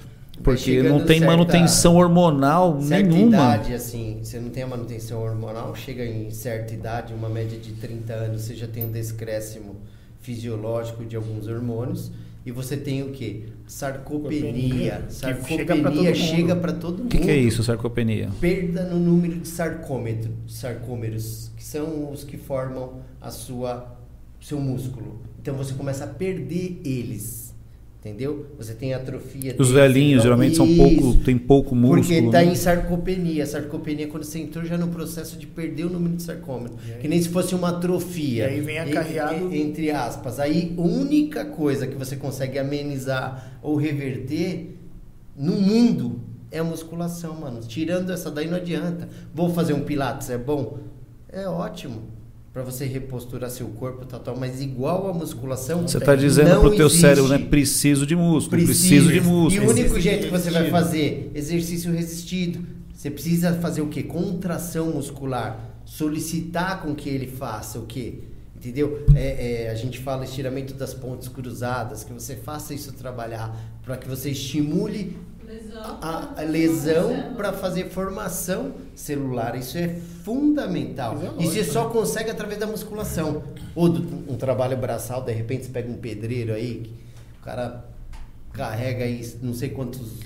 Porque 0.55 0.83
não 0.83 0.99
tem 1.05 1.19
certa- 1.19 1.25
manutenção 1.25 1.95
hormonal 1.95 2.81
certa 2.81 3.07
nenhuma. 3.09 3.27
idade, 3.35 3.73
assim, 3.73 4.19
você 4.23 4.39
não 4.39 4.49
tem 4.49 4.63
a 4.63 4.67
manutenção 4.67 5.21
hormonal, 5.21 5.75
chega 5.75 6.05
em 6.05 6.29
certa 6.31 6.73
idade, 6.73 7.13
uma 7.13 7.29
média 7.29 7.57
de 7.59 7.73
30 7.73 8.13
anos, 8.13 8.41
você 8.43 8.55
já 8.55 8.67
tem 8.67 8.83
um 8.85 8.91
descrécimo 8.91 9.75
fisiológico 10.21 11.05
de 11.05 11.15
alguns 11.15 11.47
hormônios. 11.47 12.11
E 12.45 12.51
você 12.51 12.77
tem 12.77 13.03
o 13.03 13.11
quê? 13.11 13.43
Sarcopenia. 13.67 15.03
Sarcopenia, 15.09 15.41
que 15.43 15.47
chega 15.49 15.75
pra 15.75 15.91
todo 15.91 16.03
Sarcopenia 16.05 16.09
mundo. 16.11 16.15
chega 16.15 16.55
para 16.55 16.73
todo 16.73 16.97
mundo. 16.99 17.05
O 17.07 17.09
que, 17.09 17.17
que 17.19 17.29
é 17.29 17.35
isso, 17.35 17.61
sarcopenia? 17.63 18.29
Perda 18.39 18.83
no 18.85 18.97
número 18.99 19.35
de 19.39 19.47
sarcômetro, 19.49 20.31
sarcômeros, 20.47 21.51
que 21.57 21.63
são 21.63 22.09
os 22.11 22.23
que 22.23 22.37
formam 22.37 23.01
a 23.21 23.29
sua 23.31 23.95
seu 24.39 24.59
músculo. 24.61 25.19
Então 25.41 25.55
você 25.55 25.73
começa 25.73 26.05
a 26.05 26.07
perder 26.07 26.79
eles. 26.85 27.46
Entendeu? 28.07 28.45
Você 28.57 28.73
tem 28.73 28.93
atrofia. 28.93 29.55
Os 29.59 29.67
tem 29.67 29.75
velhinhos 29.75 30.21
síndrome- 30.23 30.49
geralmente 30.49 30.55
são 30.55 30.75
pouco, 31.01 31.23
tem 31.25 31.37
pouco 31.37 31.75
músculo. 31.75 32.01
Porque 32.01 32.13
está 32.15 32.39
né? 32.39 32.45
em 32.45 32.55
sarcopenia. 32.55 33.45
Sarcopenia 33.45 34.05
é 34.05 34.07
quando 34.07 34.23
você 34.23 34.39
entrou 34.39 34.63
já 34.63 34.77
no 34.77 34.87
processo 34.87 35.37
de 35.37 35.45
perder 35.45 35.85
o 35.85 35.89
número 35.89 36.15
de 36.15 36.23
sarcômetros. 36.23 36.79
Aí- 36.89 36.99
Que 37.01 37.07
nem 37.07 37.21
se 37.21 37.29
fosse 37.29 37.53
uma 37.53 37.69
atrofia. 37.69 38.45
E 38.45 38.49
aí 38.55 38.61
vem 38.61 38.79
acarreado- 38.79 39.53
e- 39.53 39.61
Entre 39.61 39.91
aspas. 39.91 40.39
Aí 40.39 40.73
a 40.77 40.81
única 40.81 41.43
coisa 41.45 41.85
que 41.85 41.95
você 41.95 42.15
consegue 42.15 42.57
amenizar 42.57 43.59
ou 43.61 43.75
reverter 43.75 44.77
no 45.35 45.53
mundo 45.53 46.21
é 46.49 46.59
a 46.59 46.63
musculação, 46.63 47.35
mano. 47.39 47.59
Tirando 47.59 48.11
essa 48.11 48.31
daí 48.31 48.47
não 48.47 48.55
adianta. 48.57 49.09
Vou 49.35 49.49
fazer 49.49 49.73
um 49.73 49.81
pilates, 49.81 50.29
é 50.29 50.37
bom? 50.37 50.77
É 51.29 51.45
ótimo. 51.47 52.01
Pra 52.57 52.63
você 52.63 52.85
reposturar 52.85 53.51
seu 53.51 53.67
corpo, 53.67 54.03
tal, 54.03 54.19
tal. 54.19 54.35
Mas 54.35 54.59
igual 54.59 55.07
a 55.07 55.13
musculação. 55.13 55.83
Você 55.87 55.99
está 55.99 56.15
dizendo 56.15 56.49
não 56.49 56.61
pro 56.61 56.75
teu 56.75 56.87
existe. 56.87 57.01
cérebro, 57.01 57.29
né? 57.29 57.37
Preciso 57.37 58.03
de 58.03 58.15
músculo, 58.15 58.63
preciso, 58.63 59.11
de 59.11 59.17
E 59.17 59.21
músculo. 59.21 59.67
o 59.67 59.69
único 59.69 59.99
jeito 59.99 60.25
que 60.25 60.31
você 60.31 60.49
vai 60.49 60.67
fazer 60.71 61.31
exercício 61.35 61.93
resistido. 61.93 62.65
Você 62.95 63.11
precisa 63.11 63.53
fazer 63.53 63.81
o 63.81 63.87
quê? 63.89 64.01
Contração 64.01 64.87
muscular. 64.89 65.83
Solicitar 65.85 66.81
com 66.81 66.95
que 66.95 67.07
ele 67.07 67.27
faça 67.27 67.77
o 67.77 67.85
quê? 67.85 68.21
Entendeu? 68.55 69.05
É, 69.13 69.65
é, 69.65 69.69
a 69.69 69.75
gente 69.75 69.99
fala 69.99 70.23
estiramento 70.25 70.73
das 70.73 70.95
pontes 70.95 71.27
cruzadas, 71.27 72.03
que 72.03 72.11
você 72.11 72.35
faça 72.35 72.73
isso 72.73 72.91
trabalhar 72.93 73.55
para 73.83 73.97
que 73.97 74.09
você 74.09 74.31
estimule 74.31 75.15
Lesão. 75.47 75.97
a, 76.01 76.29
a 76.37 76.41
lesão 76.41 77.33
para 77.37 77.53
fazer 77.53 77.89
formação 77.89 78.71
celular. 78.95 79.55
Isso 79.55 79.77
é 79.77 79.95
fundamental. 80.23 81.13
Fisiológico, 81.15 81.43
E 81.43 81.47
você 81.47 81.63
só 81.63 81.85
né? 81.85 81.93
consegue 81.93 82.29
através 82.29 82.59
da 82.59 82.67
musculação. 82.67 83.43
Ou 83.75 83.87
do- 83.87 84.31
um 84.31 84.35
trabalho 84.35 84.75
braçal, 84.75 85.21
de 85.23 85.31
repente 85.31 85.65
você 85.65 85.71
pega 85.71 85.89
um 85.89 85.95
pedreiro 85.95 86.53
aí, 86.53 86.83
que 87.33 87.39
o 87.41 87.45
cara 87.45 87.85
carrega 88.51 89.05
aí 89.05 89.25
não 89.41 89.53
sei 89.53 89.69
quantos 89.69 90.19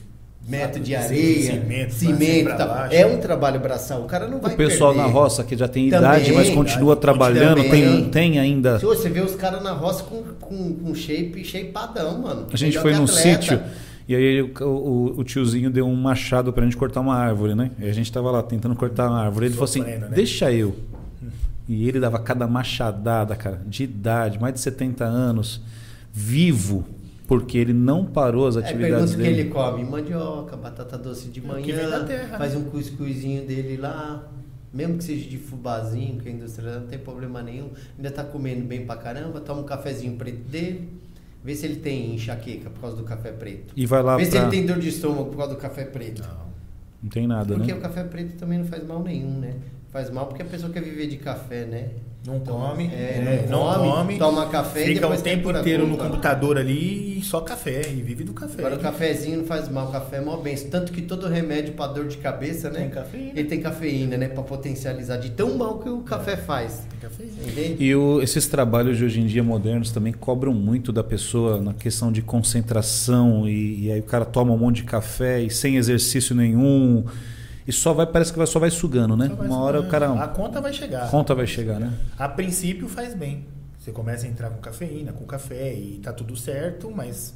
metros 0.48 0.84
de 0.84 0.95
areia, 0.95 1.52
cimento, 1.52 1.93
cimento, 1.93 2.57
baixo. 2.57 2.95
É 2.95 3.06
um 3.06 3.19
trabalho 3.19 3.60
braçal. 3.60 4.02
O 4.02 4.06
cara 4.06 4.27
não 4.27 4.39
vai 4.39 4.53
O 4.53 4.57
pessoal 4.57 4.91
perder. 4.93 5.07
na 5.07 5.14
roça 5.14 5.43
que 5.43 5.56
já 5.56 5.68
tem 5.68 5.89
Também, 5.89 6.10
idade, 6.10 6.31
mas 6.31 6.49
continua 6.49 6.93
idade, 6.93 7.02
trabalhando, 7.02 7.61
tem, 7.69 8.10
tem 8.10 8.39
ainda. 8.39 8.80
Se 8.80 8.85
você 8.85 9.07
vê 9.07 9.19
os 9.19 9.35
caras 9.35 9.61
na 9.61 9.72
roça 9.73 10.03
com, 10.03 10.23
com, 10.39 10.73
com 10.73 10.95
shape, 10.95 11.43
shapeadão, 11.45 12.18
mano. 12.19 12.48
A 12.52 12.57
gente 12.57 12.69
Melhor 12.77 12.81
foi 12.81 12.93
num 12.95 13.06
sítio 13.06 13.61
e 14.07 14.15
aí 14.15 14.41
o, 14.41 14.52
o- 14.64 15.19
o 15.19 15.23
tiozinho 15.23 15.69
deu 15.69 15.86
um 15.88 15.95
machado 15.95 16.52
pra 16.53 16.64
gente 16.64 16.78
cortar 16.78 17.02
uma 17.02 17.15
árvore, 17.15 17.56
né? 17.56 17.72
E 17.80 17.86
a 17.90 17.94
gente 17.94 18.11
tava 18.11 18.30
lá 18.32 18.41
tentando 18.44 18.76
cortar 18.76 19.10
uma 19.10 19.19
árvore. 19.22 19.45
Ele 19.48 19.53
falou 19.53 19.65
assim: 19.65 19.80
Sofrendo, 19.80 20.06
né? 20.07 20.11
deixa 20.15 20.52
eu. 20.52 20.76
E 21.69 21.88
ele 21.88 21.99
dava 21.99 22.19
cada 22.19 22.48
machadada, 22.48 23.36
cara, 23.36 23.61
de 23.65 23.84
idade, 23.84 24.40
mais 24.40 24.53
de 24.56 24.60
70 24.60 25.06
anos, 25.06 25.61
vivo, 26.11 26.84
porque 27.28 27.57
ele 27.57 27.72
não 27.72 28.03
parou 28.03 28.48
as 28.48 28.57
É, 28.57 28.60
atividades 28.60 28.91
pergunta 28.91 29.14
o 29.14 29.18
que 29.18 29.23
dele. 29.23 29.41
ele 29.41 29.49
come. 29.49 29.84
Mandioca, 29.86 30.57
batata 30.57 30.98
doce 30.98 31.30
de 31.30 31.40
É 31.40 31.44
manhã, 31.44 32.03
terra, 32.06 32.38
faz 32.38 32.53
né? 32.53 32.60
um 32.60 32.64
cuscuzinho 32.65 33.45
dele 33.48 33.78
lá. 33.78 34.28
Mesmo 34.73 34.98
que 34.98 35.03
seja 35.03 35.30
de 35.30 35.38
fubazinho, 35.38 36.19
que 36.22 36.30
é 36.30 36.32
industrial, 36.32 36.80
não 36.82 36.88
tem 36.88 36.98
problema 36.99 37.41
nenhum. 37.41 37.69
Ainda 37.98 38.10
tá 38.10 38.23
comendo 38.23 38.65
bem 38.65 38.86
pra 38.86 38.95
caramba, 38.95 39.40
toma 39.41 39.61
um 39.61 39.65
cafezinho 39.65 40.15
preto 40.18 40.49
dele. 40.49 40.90
Vê 41.43 41.55
se 41.55 41.65
ele 41.65 41.77
tem 41.77 42.13
enxaqueca 42.15 42.69
por 42.69 42.81
causa 42.81 42.95
do 42.97 43.03
café 43.03 43.31
preto. 43.31 43.73
E 43.76 43.85
vai 43.85 44.03
lá 44.03 44.15
Vê 44.18 44.26
se 44.26 44.31
pra. 44.31 44.41
ele 44.41 44.49
tem 44.51 44.65
dor 44.65 44.80
de 44.80 44.89
estômago 44.89 45.26
por 45.31 45.38
causa 45.38 45.55
do 45.55 45.59
café 45.59 45.85
preto. 45.85 46.22
Não. 46.22 46.51
Não 47.03 47.09
tem 47.09 47.26
nada, 47.26 47.55
Porque 47.55 47.72
né? 47.72 47.77
o 47.80 47.81
café 47.81 48.03
preto 48.03 48.38
também 48.38 48.59
não 48.59 48.65
faz 48.65 48.85
mal 48.85 49.01
nenhum, 49.01 49.39
né? 49.39 49.55
Faz 49.89 50.09
mal 50.11 50.27
porque 50.27 50.43
a 50.43 50.45
pessoa 50.45 50.72
quer 50.72 50.84
viver 50.84 51.07
de 51.07 51.18
café, 51.18 51.65
né? 51.65 51.89
Não 52.23 52.39
come, 52.39 52.85
É, 52.93 53.43
é, 53.45 53.48
não 53.49 53.65
não 53.65 53.73
come, 53.73 53.89
come, 53.89 54.18
toma 54.19 54.45
café 54.48 54.84
e 54.84 54.93
fica 54.93 55.07
o 55.07 55.11
tem 55.14 55.38
tempo 55.38 55.49
inteiro 55.49 55.88
no 55.88 55.98
computador 55.98 56.56
ali 56.56 57.18
e 57.18 57.22
só 57.23 57.41
café, 57.41 57.81
e 57.89 57.95
vive 58.03 58.23
do 58.23 58.31
café. 58.31 58.60
Agora 58.60 58.76
o 58.76 58.80
cafezinho 58.80 59.39
não 59.39 59.45
faz 59.45 59.68
mal, 59.68 59.89
o 59.89 59.91
café 59.91 60.18
é 60.18 60.22
mó 60.22 60.38
benção. 60.38 60.69
Tanto 60.69 60.91
que 60.91 61.02
todo 61.02 61.27
remédio 61.27 61.73
pra 61.73 61.88
dor 61.88 62.07
de 62.07 62.18
cabeça, 62.18 62.69
né? 62.69 62.81
Tem 62.81 62.89
cafeína. 62.91 63.31
Ele 63.35 63.43
tem 63.48 63.60
cafeína, 63.60 64.18
né? 64.18 64.27
Pra 64.27 64.43
potencializar 64.43 65.18
de 65.18 65.31
tão 65.31 65.57
mal 65.57 65.80
que 65.80 65.89
o 65.89 66.02
café 66.02 66.38
faz. 66.38 66.85
Tem 66.91 66.99
cafezinho. 67.10 67.48
Entende? 67.48 67.84
E 67.84 67.95
o- 67.95 68.22
esses 68.22 68.45
trabalhos 68.48 68.98
de 68.99 69.06
hoje 69.06 69.19
em 69.19 69.26
dia 69.26 69.43
modernos 69.43 69.91
também 69.91 70.14
cobram 70.14 70.53
muito 70.53 70.91
da 70.91 71.03
pessoa 71.03 71.60
na 71.60 71.73
questão 71.73 72.11
de 72.11 72.22
concentração 72.22 73.48
e, 73.49 73.85
e 73.88 73.91
aí 73.91 73.99
o 73.99 74.03
cara 74.03 74.26
toma 74.26 74.53
um 74.53 74.57
monte 74.60 74.77
de 74.77 74.84
café 74.84 75.41
e 75.41 75.49
sem 75.49 75.76
exercício 75.77 76.35
nenhum 76.35 77.03
e 77.67 77.71
só 77.71 77.93
vai 77.93 78.05
parece 78.05 78.31
que 78.31 78.38
vai, 78.38 78.47
só 78.47 78.59
vai 78.59 78.71
sugando, 78.71 79.15
né? 79.15 79.31
Vai 79.38 79.47
Uma 79.47 79.59
hora 79.59 79.79
o 79.79 79.83
sugando. 79.85 79.91
cara 80.09 80.23
A 80.23 80.27
conta 80.27 80.59
vai 80.61 80.73
chegar. 80.73 81.03
a 81.05 81.07
conta 81.07 81.35
vai 81.35 81.47
chegar, 81.47 81.79
né? 81.79 81.93
A 82.17 82.27
princípio 82.29 82.88
faz 82.89 83.13
bem. 83.13 83.45
Você 83.79 83.91
começa 83.91 84.25
a 84.25 84.29
entrar 84.29 84.49
com 84.51 84.57
cafeína, 84.61 85.11
com 85.11 85.25
café 85.25 85.73
e 85.73 85.99
tá 86.03 86.13
tudo 86.13 86.35
certo, 86.35 86.91
mas, 86.95 87.33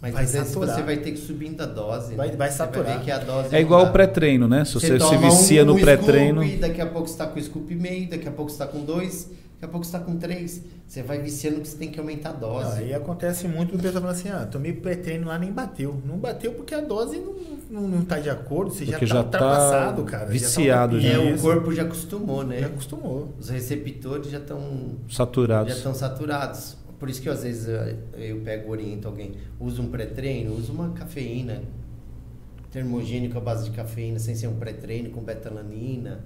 Mas 0.00 0.12
vai 0.14 0.22
às 0.24 0.32
vezes 0.32 0.48
saturar. 0.48 0.76
você 0.76 0.82
vai 0.82 0.96
ter 0.98 1.10
que 1.10 1.18
subir 1.18 1.56
a 1.60 1.66
dose. 1.66 2.14
Vai- 2.14 2.28
né? 2.28 2.36
vai 2.36 2.50
Você 2.50 2.56
saturar. 2.56 3.10
a 3.10 3.18
dose 3.18 3.54
É 3.56 3.60
igual 3.60 3.86
o 3.86 3.90
pré-treino, 3.90 4.46
né? 4.46 4.64
Se 4.64 4.74
você, 4.74 4.92
se 4.92 4.98
toma 4.98 5.18
vicia 5.18 5.62
um- 5.62 5.66
no 5.66 5.74
um 5.74 5.80
pré-treino, 5.80 6.58
daqui 6.58 6.80
a 6.80 6.86
pouco 6.86 7.08
você 7.08 7.18
tá 7.18 7.26
com 7.26 7.38
o 7.38 7.42
scoop 7.42 7.72
e 7.72 7.76
meio, 7.76 8.08
daqui 8.08 8.28
a 8.28 8.30
pouco 8.30 8.48
você 8.50 8.58
tá 8.58 8.66
com 8.68 8.84
dois, 8.84 9.28
daqui 9.60 9.64
a 9.64 9.68
pouco 9.68 9.84
você 9.84 9.92
tá 9.92 10.00
com 10.00 10.16
três. 10.16 10.62
Você 10.86 11.02
vai 11.02 11.20
viciando 11.20 11.60
que 11.60 11.68
você 11.68 11.76
tem 11.76 11.90
que 11.90 11.98
aumentar 11.98 12.30
a 12.30 12.32
Não, 12.34 12.40
dose. 12.40 12.78
aí 12.78 12.94
acontece 12.94 13.46
muito 13.48 13.76
do 13.76 13.82
pessoal 13.82 14.02
falando 14.02 14.16
assim, 14.16 14.28
ah, 14.30 14.46
tomei 14.46 14.72
pré-treino 14.72 15.26
lá 15.26 15.38
nem 15.38 15.52
bateu. 15.52 16.00
Não 16.06 16.16
bateu 16.16 16.52
porque 16.54 16.74
a 16.74 16.80
dose 16.80 17.18
não, 17.18 17.34
não, 17.82 17.88
não 17.88 18.04
tá 18.04 18.18
de 18.18 18.30
acordo, 18.30 18.70
você 18.72 18.84
Porque 18.86 19.04
já 19.04 19.16
já 19.16 19.24
tá 19.24 19.38
tá 19.38 19.38
ultrapassado, 19.46 20.04
cara. 20.04 20.26
viciado 20.26 21.00
já. 21.00 21.10
já. 21.10 21.18
tá 21.18 21.24
É, 21.24 21.34
o 21.34 21.38
corpo 21.40 21.72
já 21.72 21.82
acostumou, 21.82 22.44
né? 22.44 22.60
já 22.60 22.66
acostumou. 22.66 23.34
Os 23.38 23.48
receptores 23.48 24.30
já 24.30 24.38
estão 24.38 24.96
já 25.08 25.16
saturados. 25.16 25.76
estão 25.76 25.92
saturados. 25.94 26.76
Por 26.98 27.08
isso 27.10 27.20
que 27.22 27.28
às 27.28 27.42
vezes 27.42 27.68
eu, 27.68 28.20
eu 28.20 28.40
pego 28.40 28.70
oriento 28.72 29.06
alguém, 29.06 29.32
usa 29.60 29.80
um 29.82 29.88
pré-treino, 29.88 30.54
usa 30.56 30.72
uma 30.72 30.90
cafeína 30.90 31.62
termogênico 32.70 33.38
à 33.38 33.40
base 33.40 33.64
de 33.70 33.76
cafeína, 33.76 34.18
sem 34.18 34.34
ser 34.34 34.46
um 34.48 34.56
pré-treino 34.56 35.10
com 35.10 35.20
betalanina 35.22 36.20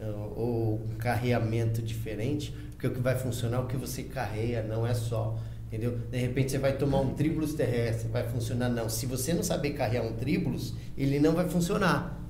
ah, 0.00 0.04
ou 0.36 0.74
um 0.90 0.96
carreamento 0.98 1.80
diferente, 1.82 2.54
porque 2.84 2.88
o 2.88 2.90
que 2.90 3.00
vai 3.00 3.16
funcionar 3.16 3.58
é 3.58 3.60
o 3.60 3.66
que 3.66 3.76
você 3.76 4.02
carreia, 4.02 4.62
não 4.62 4.86
é 4.86 4.92
só, 4.92 5.38
entendeu? 5.66 5.98
De 6.10 6.18
repente 6.18 6.52
você 6.52 6.58
vai 6.58 6.72
tomar 6.76 7.00
um 7.00 7.14
tribulus 7.14 7.54
terrestre, 7.54 8.08
vai 8.08 8.28
funcionar 8.28 8.68
não. 8.68 8.88
Se 8.88 9.06
você 9.06 9.32
não 9.32 9.42
saber 9.42 9.70
carrear 9.70 10.04
um 10.04 10.12
tribulus, 10.12 10.74
ele 10.96 11.18
não 11.18 11.32
vai 11.32 11.48
funcionar. 11.48 12.20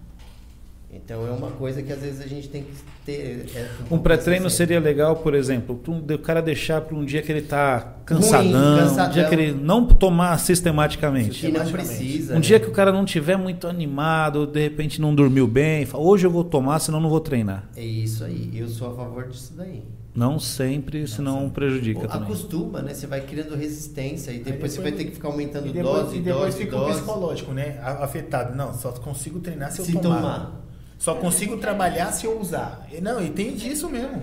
Então 0.92 1.26
é 1.26 1.30
uma 1.32 1.50
coisa 1.50 1.82
que 1.82 1.92
às 1.92 1.98
vezes 1.98 2.20
a 2.20 2.26
gente 2.28 2.48
tem 2.48 2.62
que 2.62 2.70
ter. 3.04 3.46
é, 3.52 3.68
Um 3.90 3.98
pré-treino 3.98 4.48
seria 4.48 4.78
legal, 4.78 5.16
por 5.16 5.34
exemplo, 5.34 5.82
o 5.88 6.18
cara 6.20 6.40
deixar 6.40 6.82
para 6.82 6.96
um 6.96 7.04
dia 7.04 7.20
que 7.20 7.32
ele 7.32 7.42
tá 7.42 7.96
cansadão, 8.06 8.78
cansadão. 8.78 9.10
um 9.10 9.12
dia 9.12 9.28
que 9.28 9.34
ele 9.34 9.52
não 9.52 9.86
tomar 9.86 10.38
sistematicamente. 10.38 11.40
que 11.40 11.50
não 11.50 11.68
precisa. 11.68 12.34
Um 12.34 12.36
né? 12.36 12.42
dia 12.42 12.60
que 12.60 12.68
o 12.68 12.72
cara 12.72 12.92
não 12.92 13.04
tiver 13.04 13.36
muito 13.36 13.66
animado, 13.66 14.46
de 14.46 14.60
repente 14.60 15.00
não 15.00 15.12
dormiu 15.12 15.48
bem, 15.48 15.84
fala, 15.84 16.04
hoje 16.04 16.28
eu 16.28 16.30
vou 16.30 16.44
tomar, 16.44 16.78
senão 16.78 17.00
não 17.00 17.10
vou 17.10 17.20
treinar. 17.20 17.68
É 17.74 17.84
isso 17.84 18.22
aí, 18.22 18.52
eu 18.54 18.68
sou 18.68 18.92
a 18.92 18.94
favor 18.94 19.26
disso 19.26 19.52
daí. 19.56 19.82
Não 20.14 20.38
sempre, 20.38 21.08
senão 21.08 21.50
prejudica 21.50 22.00
Ou 22.02 22.06
também. 22.08 22.22
Acostuma, 22.22 22.80
né? 22.82 22.94
Você 22.94 23.06
vai 23.06 23.20
criando 23.22 23.56
resistência 23.56 24.30
e 24.30 24.34
depois, 24.38 24.54
depois- 24.54 24.72
você 24.72 24.80
vai 24.80 24.92
ter 24.92 25.04
que 25.06 25.10
ficar 25.12 25.28
aumentando 25.28 25.66
E 25.66 25.72
depois, 25.72 26.04
dose, 26.04 26.16
e 26.16 26.20
depois 26.20 26.44
dose, 26.54 26.58
fica 26.64 26.76
o 26.76 26.80
dose. 26.80 26.98
psicológico, 27.00 27.52
né? 27.52 27.78
Afetado. 27.82 28.56
Não, 28.56 28.72
só 28.72 28.92
consigo 28.92 29.40
treinar 29.40 29.72
se 29.72 29.80
eu 29.80 29.84
Se 29.84 29.92
tomar. 29.94 30.16
tomar. 30.16 30.64
Só 30.98 31.16
consigo 31.16 31.56
trabalhar 31.58 32.12
se 32.12 32.26
eu 32.26 32.40
usar. 32.40 32.86
E 32.96 33.00
Não, 33.00 33.20
e 33.22 33.30
tem 33.30 33.54
disso 33.56 33.88
mesmo. 33.90 34.22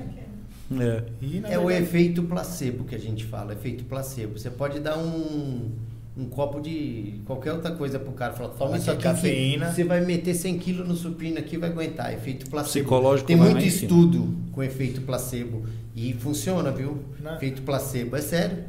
É. 0.79 1.03
E, 1.21 1.41
É 1.43 1.59
o 1.59 1.65
verdade, 1.67 1.83
efeito 1.83 2.23
placebo 2.23 2.85
que 2.85 2.95
a 2.95 2.97
gente 2.97 3.25
fala, 3.25 3.51
efeito 3.51 3.83
placebo. 3.83 4.39
Você 4.39 4.49
pode 4.49 4.79
dar 4.79 4.97
um, 4.97 5.69
um 6.17 6.25
copo 6.29 6.61
de 6.61 7.19
qualquer 7.25 7.51
outra 7.51 7.71
coisa 7.71 7.99
pro 7.99 8.13
cara, 8.13 8.31
falar, 8.31 8.49
toma 8.51 8.77
isso 8.77 8.85
que 8.85 8.91
é 8.91 8.93
aqui, 8.93 9.03
cafeína. 9.03 9.73
você 9.73 9.83
vai 9.83 9.99
meter 9.99 10.33
100 10.33 10.57
quilos 10.57 10.87
no 10.87 10.95
supino 10.95 11.37
aqui 11.37 11.57
vai 11.57 11.69
aguentar, 11.69 12.13
efeito 12.13 12.49
placebo. 12.49 12.85
Psicológico 12.85 13.27
Tem 13.27 13.35
muito 13.35 13.65
estudo 13.65 14.33
com 14.53 14.63
efeito 14.63 15.01
placebo 15.01 15.65
e 15.95 16.13
funciona, 16.13 16.71
viu? 16.71 17.03
Não. 17.19 17.35
Efeito 17.35 17.61
placebo, 17.61 18.15
é 18.15 18.21
sério. 18.21 18.63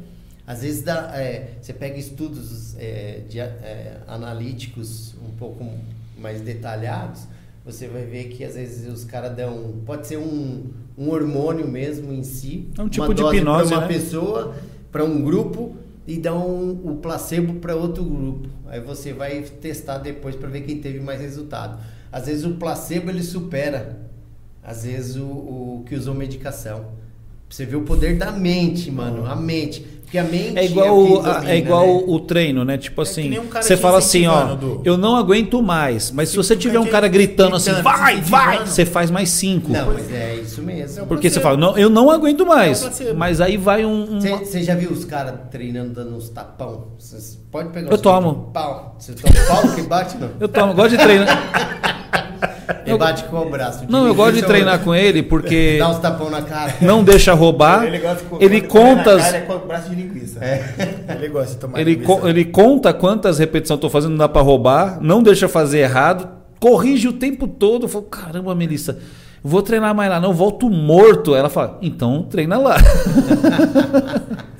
Às 0.45 0.61
vezes 0.61 0.83
dá, 0.83 1.11
é, 1.15 1.57
você 1.61 1.71
pega 1.71 1.97
estudos 1.97 2.75
é, 2.77 3.21
de, 3.29 3.39
é, 3.39 3.97
analíticos 4.07 5.15
um 5.25 5.31
pouco 5.37 5.65
mais 6.17 6.41
detalhados, 6.41 7.27
você 7.65 7.87
vai 7.87 8.03
ver 8.03 8.25
que 8.25 8.43
às 8.43 8.55
vezes 8.55 8.91
os 8.91 9.05
caras 9.05 9.35
dão. 9.35 9.75
Pode 9.85 10.05
ser 10.05 10.17
um, 10.17 10.65
um 10.97 11.09
hormônio 11.09 11.65
mesmo 11.67 12.11
em 12.11 12.23
si. 12.23 12.67
É 12.77 12.81
um 12.81 12.89
tipo 12.89 13.05
uma 13.05 13.15
de 13.15 13.21
dose 13.21 13.37
hipnose, 13.37 13.69
para 13.69 13.77
uma 13.77 13.87
né? 13.87 13.93
pessoa, 13.93 14.55
para 14.91 15.05
um 15.05 15.23
grupo 15.23 15.75
e 16.05 16.17
dá 16.17 16.35
um, 16.35 16.71
o 16.83 16.97
placebo 16.97 17.55
para 17.55 17.73
outro 17.73 18.03
grupo. 18.03 18.49
Aí 18.67 18.81
você 18.81 19.13
vai 19.13 19.41
testar 19.41 19.99
depois 19.99 20.35
para 20.35 20.49
ver 20.49 20.61
quem 20.61 20.79
teve 20.81 20.99
mais 20.99 21.21
resultado. 21.21 21.81
Às 22.11 22.25
vezes 22.25 22.43
o 22.43 22.55
placebo 22.55 23.09
ele 23.09 23.23
supera, 23.23 23.97
às 24.61 24.83
vezes 24.83 25.15
o, 25.15 25.25
o 25.25 25.83
que 25.85 25.95
usou 25.95 26.13
medicação. 26.13 26.91
Você 27.53 27.67
vê 27.67 27.75
o 27.75 27.81
poder 27.81 28.17
da 28.17 28.31
mente, 28.31 28.89
mano, 28.89 29.27
a 29.29 29.35
mente. 29.35 29.79
Porque 30.01 30.17
a 30.17 30.23
mente 30.23 30.57
É 30.57 30.65
igual, 30.65 30.97
o 30.97 31.03
o- 31.19 31.21
que 31.23 31.29
a- 31.29 31.33
domina, 31.33 31.51
é 31.53 31.57
igual 31.57 31.85
né? 31.85 31.91
o, 32.07 32.13
o 32.13 32.19
treino, 32.19 32.65
né? 32.65 32.79
Tipo 32.79 33.01
É 33.01 33.05
que 33.05 33.11
assim, 33.11 33.29
nem 33.29 33.39
um 33.39 33.43
você 33.47 33.77
fala 33.77 33.99
assim, 33.99 34.25
ó, 34.25 34.55
Du. 34.55 34.81
eu 34.83 34.97
não 34.97 35.15
aguento 35.15 35.61
mais. 35.61 36.09
Mas 36.09 36.29
se 36.29 36.33
Sim, 36.33 36.37
você 36.41 36.55
tiver 36.55 36.79
um 36.79 36.87
cara 36.87 37.07
gritando 37.07 37.55
assim, 37.55 37.71
gritando, 37.71 37.83
vai, 37.83 38.15
te 38.15 38.21
vai, 38.31 38.45
incentivando. 38.55 38.69
você 38.71 38.85
faz 38.87 39.11
mais 39.11 39.29
cinco. 39.29 39.71
Não, 39.71 39.85
mas 39.93 40.11
é 40.11 40.35
isso 40.37 40.63
mesmo. 40.63 41.05
Porque 41.05 41.29
você 41.29 41.39
fala, 41.39 41.55
não, 41.57 41.77
eu 41.77 41.91
não 41.91 42.09
aguento 42.09 42.43
mais. 42.43 42.99
É 43.01 43.13
mas 43.13 43.39
aí 43.39 43.55
vai 43.55 43.85
um. 43.85 44.15
um- 44.15 44.19
Você 44.19 44.63
já 44.63 44.73
viu 44.73 44.89
os 44.89 45.05
caras 45.05 45.35
treinando 45.51 45.93
dando 45.93 46.15
uns 46.15 46.29
tapão? 46.29 46.87
Cês 46.97 47.39
pode 47.51 47.69
pegar 47.69 47.89
Eu 47.91 47.93
uns 47.93 48.01
tomo. 48.01 48.49
Pau. 48.51 48.95
Você 48.97 49.13
toma 49.13 49.33
pau 49.47 49.75
que 49.75 49.81
bate, 49.83 50.17
não? 50.17 50.31
Eu 50.39 50.47
tomo, 50.47 50.73
gosto 50.73 50.97
de 50.97 51.03
treinar. 51.03 51.27
Ele 52.85 52.97
bate 52.97 53.23
com 53.25 53.37
o 53.37 53.49
braço. 53.49 53.83
Não, 53.89 54.07
eu 54.07 54.13
gosto 54.15 54.35
de 54.35 54.43
treinar 54.43 54.79
com 54.79 54.93
ele 54.93 55.21
porque 55.23 55.77
Dá 55.81 55.89
uns 55.89 55.99
tapão 55.99 56.29
na 56.29 56.41
cara. 56.41 56.73
não 56.81 57.03
deixa 57.03 57.33
roubar. 57.33 57.85
Ele, 57.85 57.99
gosta 57.99 58.23
de 58.37 58.43
Ele 58.45 58.61
conta. 58.61 59.17
cara, 59.17 59.37
é 59.37 59.41
com 59.41 59.53
o 59.53 59.59
braço 59.59 59.89
de 59.89 59.95
linguiça. 59.95 60.39
Ele 61.15 61.27
gosta 61.29 61.53
de 61.53 61.57
tomar 61.59 61.79
Ele, 61.79 61.91
linguiça. 61.95 62.19
co- 62.21 62.27
ele 62.27 62.45
conta 62.45 62.93
quantas 62.93 63.39
repetições 63.39 63.77
eu 63.77 63.81
tô 63.81 63.89
fazendo, 63.89 64.11
não 64.11 64.17
dá 64.17 64.29
pra 64.29 64.41
roubar, 64.41 64.99
não 65.01 65.21
deixa 65.23 65.47
fazer 65.47 65.79
errado, 65.79 66.27
corrige 66.59 67.07
o 67.07 67.13
tempo 67.13 67.47
todo. 67.47 67.83
Eu 67.85 67.89
falo, 67.89 68.05
caramba, 68.05 68.53
Melissa, 68.55 68.97
vou 69.43 69.61
treinar 69.61 69.93
mais 69.95 70.09
lá, 70.09 70.19
não, 70.19 70.33
volto 70.33 70.69
morto. 70.69 71.35
Ela 71.35 71.49
fala, 71.49 71.77
então 71.81 72.23
treina 72.23 72.57
lá. 72.57 72.77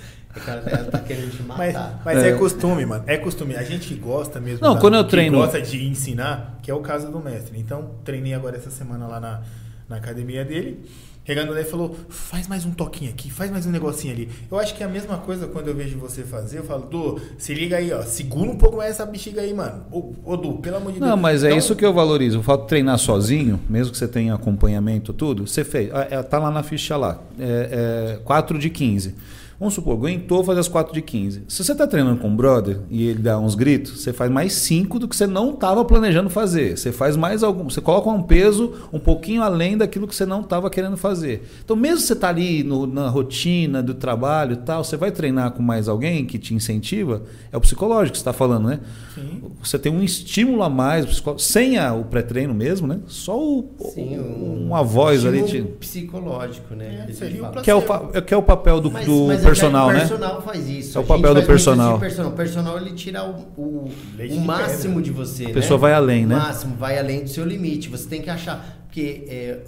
O 0.43 0.45
cara 0.45 0.61
dela 0.61 0.83
tá 0.91 0.99
querendo 0.99 1.31
te 1.31 1.41
Mas, 1.43 1.73
matar. 1.73 2.01
mas 2.03 2.17
é. 2.19 2.29
É. 2.29 2.33
costume, 2.33 2.85
mano. 2.85 3.03
É 3.07 3.17
costume. 3.17 3.55
A 3.55 3.63
gente 3.63 3.87
que 3.87 3.95
gosta 3.95 4.39
mesmo. 4.39 4.59
Não, 4.65 4.75
da- 4.75 4.81
quando 4.81 4.95
eu 4.97 5.03
que 5.05 5.09
treino- 5.11 5.37
gosta 5.37 5.61
de 5.61 5.85
ensinar, 5.87 6.59
que 6.61 6.69
é 6.69 6.73
o 6.73 6.79
caso 6.81 7.09
do 7.11 7.19
mestre. 7.19 7.57
Então, 7.59 7.91
treinei 8.03 8.33
agora 8.33 8.57
essa 8.57 8.69
semana 8.69 9.07
lá 9.07 9.19
na, 9.19 9.41
na 9.89 9.95
academia 9.97 10.43
dele. 10.45 10.83
Chegando 11.25 11.53
ele 11.53 11.63
falou: 11.63 11.95
faz 12.09 12.49
mais 12.49 12.65
um 12.65 12.71
toquinho 12.71 13.09
aqui, 13.09 13.31
faz 13.31 13.49
mais 13.49 13.65
um 13.65 13.71
negocinho 13.71 14.13
ali. 14.13 14.29
Eu 14.51 14.59
acho 14.59 14.75
que 14.75 14.83
é 14.83 14.85
a 14.85 14.89
mesma 14.89 15.17
coisa 15.19 15.47
quando 15.47 15.69
eu 15.69 15.73
vejo 15.73 15.97
você 15.97 16.21
fazer. 16.23 16.57
Eu 16.59 16.65
falo, 16.65 16.85
Du, 16.87 17.17
se 17.37 17.53
liga 17.53 17.77
aí, 17.77 17.93
ó. 17.93 18.01
Segura 18.01 18.51
um 18.51 18.57
pouco 18.57 18.75
mais 18.75 18.89
essa 18.91 19.05
bexiga 19.05 19.39
aí, 19.39 19.53
mano. 19.53 19.85
Ô, 19.89 20.11
ô 20.25 20.35
Du, 20.35 20.55
pelo 20.57 20.75
amor 20.75 20.91
de 20.91 20.99
Deus. 20.99 21.09
Não, 21.09 21.15
mas 21.15 21.41
é 21.45 21.47
Então, 21.47 21.57
isso 21.57 21.77
que 21.77 21.85
eu 21.85 21.93
valorizo. 21.93 22.39
O 22.39 22.43
fato 22.43 22.63
de 22.63 22.67
treinar 22.67 22.97
sozinho, 22.97 23.57
mesmo 23.69 23.93
que 23.93 23.97
você 23.97 24.07
tenha 24.09 24.33
acompanhamento, 24.33 25.13
tudo, 25.13 25.47
você 25.47 25.63
fez. 25.63 25.89
ah, 25.93 26.05
é, 26.11 26.21
Tá 26.21 26.39
lá 26.39 26.51
na 26.51 26.61
ficha 26.61 26.97
lá. 26.97 27.21
É, 27.39 28.15
é 28.15 28.19
4 28.25 28.59
de 28.59 28.69
15. 28.69 29.15
Vamos 29.59 29.75
supor, 29.75 29.93
aguentou 29.95 30.43
fazer 30.43 30.59
as 30.59 30.67
4 30.67 30.93
de 30.93 31.01
15. 31.01 31.43
Se 31.47 31.63
você 31.63 31.73
tá 31.75 31.87
treinando 31.87 32.19
com 32.19 32.27
um 32.27 32.35
brother 32.35 32.79
e 32.89 33.07
ele 33.07 33.19
dá 33.19 33.39
uns 33.39 33.55
gritos, 33.55 34.01
você 34.01 34.11
faz 34.11 34.29
mais 34.31 34.53
5 34.53 34.99
do 34.99 35.07
que 35.07 35.15
você 35.15 35.25
não 35.27 35.51
estava 35.51 35.85
planejando 35.85 36.29
fazer. 36.29 36.77
Você 36.77 36.91
faz 36.91 37.15
mais 37.15 37.43
algum. 37.43 37.69
Você 37.69 37.79
coloca 37.79 38.09
um 38.09 38.21
peso 38.23 38.73
um 38.91 38.99
pouquinho 38.99 39.41
além 39.41 39.77
daquilo 39.77 40.07
que 40.07 40.15
você 40.15 40.25
não 40.25 40.41
estava 40.41 40.69
querendo 40.69 40.97
fazer. 40.97 41.43
Então, 41.63 41.75
mesmo 41.75 41.99
você 41.99 42.15
tá 42.15 42.29
ali 42.29 42.63
no- 42.63 42.85
na 42.87 43.07
rotina 43.09 43.81
do 43.81 43.93
trabalho 43.93 44.53
e 44.53 44.57
tal, 44.57 44.83
você 44.83 44.97
vai 44.97 45.11
treinar 45.11 45.51
com 45.51 45.61
mais 45.63 45.87
alguém 45.87 46.25
que 46.25 46.37
te 46.37 46.53
incentiva, 46.53 47.23
é 47.51 47.55
o 47.57 47.61
psicológico 47.61 48.11
que 48.13 48.17
você 48.17 48.21
está 48.21 48.33
falando, 48.33 48.67
né? 48.67 48.79
Sim. 49.15 49.43
Você 49.63 49.77
tem 49.79 49.91
um 49.91 50.03
estímulo 50.03 50.63
a 50.63 50.69
mais, 50.69 51.23
sem 51.37 51.77
a- 51.77 51.93
o 51.93 52.03
pré-treino 52.05 52.53
mesmo, 52.53 52.87
né? 52.87 52.99
Só 53.07 53.37
o, 53.39 53.69
Sim, 53.93 54.17
o- 54.17 54.65
uma 54.65 54.83
voz 54.83 55.25
ali. 55.25 55.43
te- 55.43 55.61
psicológico, 56.07 56.75
né? 56.75 57.05
É, 57.07 57.61
que, 57.61 57.69
é 57.71 57.75
o, 57.75 57.81
que 58.21 58.33
é 58.33 58.37
o 58.37 58.43
papel 58.43 58.81
do, 58.81 58.91
Mas- 58.91 59.05
do 59.05 59.27
mas 59.27 59.43
personal, 59.53 59.87
o 59.87 59.91
né? 59.91 59.99
personal 59.99 60.41
faz 60.41 60.67
isso. 60.67 60.97
É 60.97 61.01
o 61.01 61.03
papel 61.03 61.35
do 61.35 61.43
personal. 61.43 61.93
de 61.93 61.99
personal. 61.99 62.31
O 62.31 62.35
personal 62.35 62.77
ele 62.77 62.91
tira 62.93 63.23
o, 63.23 63.47
o, 63.57 63.85
o 63.85 64.27
de 64.27 64.39
máximo 64.39 64.95
pedra. 64.95 65.01
de 65.03 65.11
você. 65.11 65.45
A 65.45 65.47
né? 65.47 65.53
pessoa 65.53 65.77
vai 65.77 65.93
além, 65.93 66.25
né? 66.25 66.35
O 66.35 66.39
máximo, 66.39 66.75
vai 66.75 66.97
além 66.99 67.23
do 67.23 67.29
seu 67.29 67.45
limite. 67.45 67.89
Você 67.89 68.07
tem 68.07 68.21
que 68.21 68.29
achar. 68.29 68.81
Porque, 68.83 69.25
é, 69.27 69.61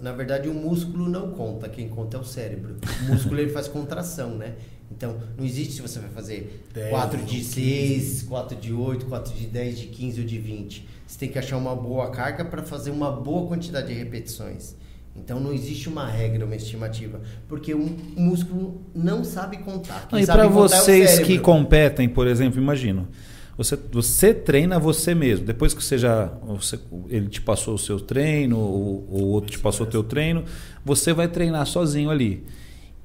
na 0.00 0.12
verdade, 0.12 0.48
o 0.48 0.54
músculo 0.54 1.08
não 1.08 1.30
conta. 1.30 1.68
Quem 1.68 1.88
conta 1.88 2.16
é 2.16 2.20
o 2.20 2.24
cérebro. 2.24 2.76
O 3.02 3.12
músculo 3.12 3.40
ele 3.40 3.50
faz 3.50 3.66
contração, 3.66 4.36
né? 4.36 4.54
Então, 4.90 5.16
não 5.36 5.44
existe 5.44 5.74
se 5.74 5.82
você 5.82 5.98
vai 5.98 6.08
fazer 6.10 6.64
10, 6.72 6.90
4 6.90 7.22
de 7.22 7.36
ou 7.38 7.42
6, 7.42 8.22
4 8.22 8.56
de 8.56 8.72
8, 8.72 9.06
4 9.06 9.34
de 9.34 9.46
10, 9.46 9.78
de 9.80 9.86
15 9.86 10.20
ou 10.20 10.26
de 10.26 10.38
20. 10.38 10.88
Você 11.06 11.18
tem 11.18 11.28
que 11.28 11.38
achar 11.38 11.56
uma 11.56 11.74
boa 11.74 12.10
carga 12.10 12.44
para 12.44 12.62
fazer 12.62 12.90
uma 12.90 13.10
boa 13.10 13.46
quantidade 13.48 13.88
de 13.88 13.94
repetições. 13.94 14.76
Então 15.24 15.40
não 15.40 15.52
existe 15.52 15.88
uma 15.88 16.06
regra, 16.06 16.44
uma 16.44 16.56
estimativa, 16.56 17.20
porque 17.48 17.74
o 17.74 17.96
músculo 18.16 18.80
não 18.94 19.24
sabe 19.24 19.58
contar. 19.58 20.06
Quem 20.08 20.22
e 20.22 20.26
para 20.26 20.44
é 20.44 20.48
vocês 20.48 21.10
cérebro. 21.10 21.26
que 21.26 21.38
competem, 21.38 22.08
por 22.08 22.26
exemplo, 22.26 22.60
imagino. 22.60 23.08
Você, 23.56 23.76
você 23.90 24.32
treina 24.32 24.78
você 24.78 25.14
mesmo. 25.16 25.44
Depois 25.44 25.74
que 25.74 25.82
você 25.82 25.98
já. 25.98 26.26
você- 26.46 26.78
ele 27.08 27.26
te 27.28 27.40
passou 27.40 27.74
o 27.74 27.78
seu 27.78 27.98
treino, 27.98 28.56
ou 28.56 29.06
o 29.10 29.24
outro 29.32 29.50
te 29.50 29.58
passou 29.58 29.84
o 29.84 29.90
teu 29.90 30.04
treino, 30.04 30.44
você 30.84 31.12
vai 31.12 31.26
treinar 31.26 31.66
sozinho 31.66 32.08
ali. 32.08 32.44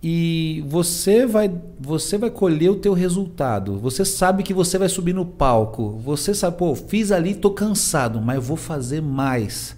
E 0.05 0.63
você 0.67 1.25
vai, 1.25 1.49
você 1.79 2.17
vai 2.17 2.29
colher 2.29 2.69
o 2.69 2.75
teu 2.75 2.93
resultado. 2.93 3.79
Você 3.79 4.03
sabe 4.03 4.43
que 4.43 4.53
você 4.53 4.77
vai 4.77 4.89
subir 4.89 5.13
no 5.13 5.25
palco. 5.25 5.97
Você 6.03 6.33
sabe, 6.35 6.57
pô, 6.57 6.75
fiz 6.75 7.09
ali, 7.11 7.33
tô 7.33 7.49
cansado, 7.51 8.21
mas 8.21 8.45
vou 8.45 8.57
fazer 8.57 9.01
mais. 9.01 9.75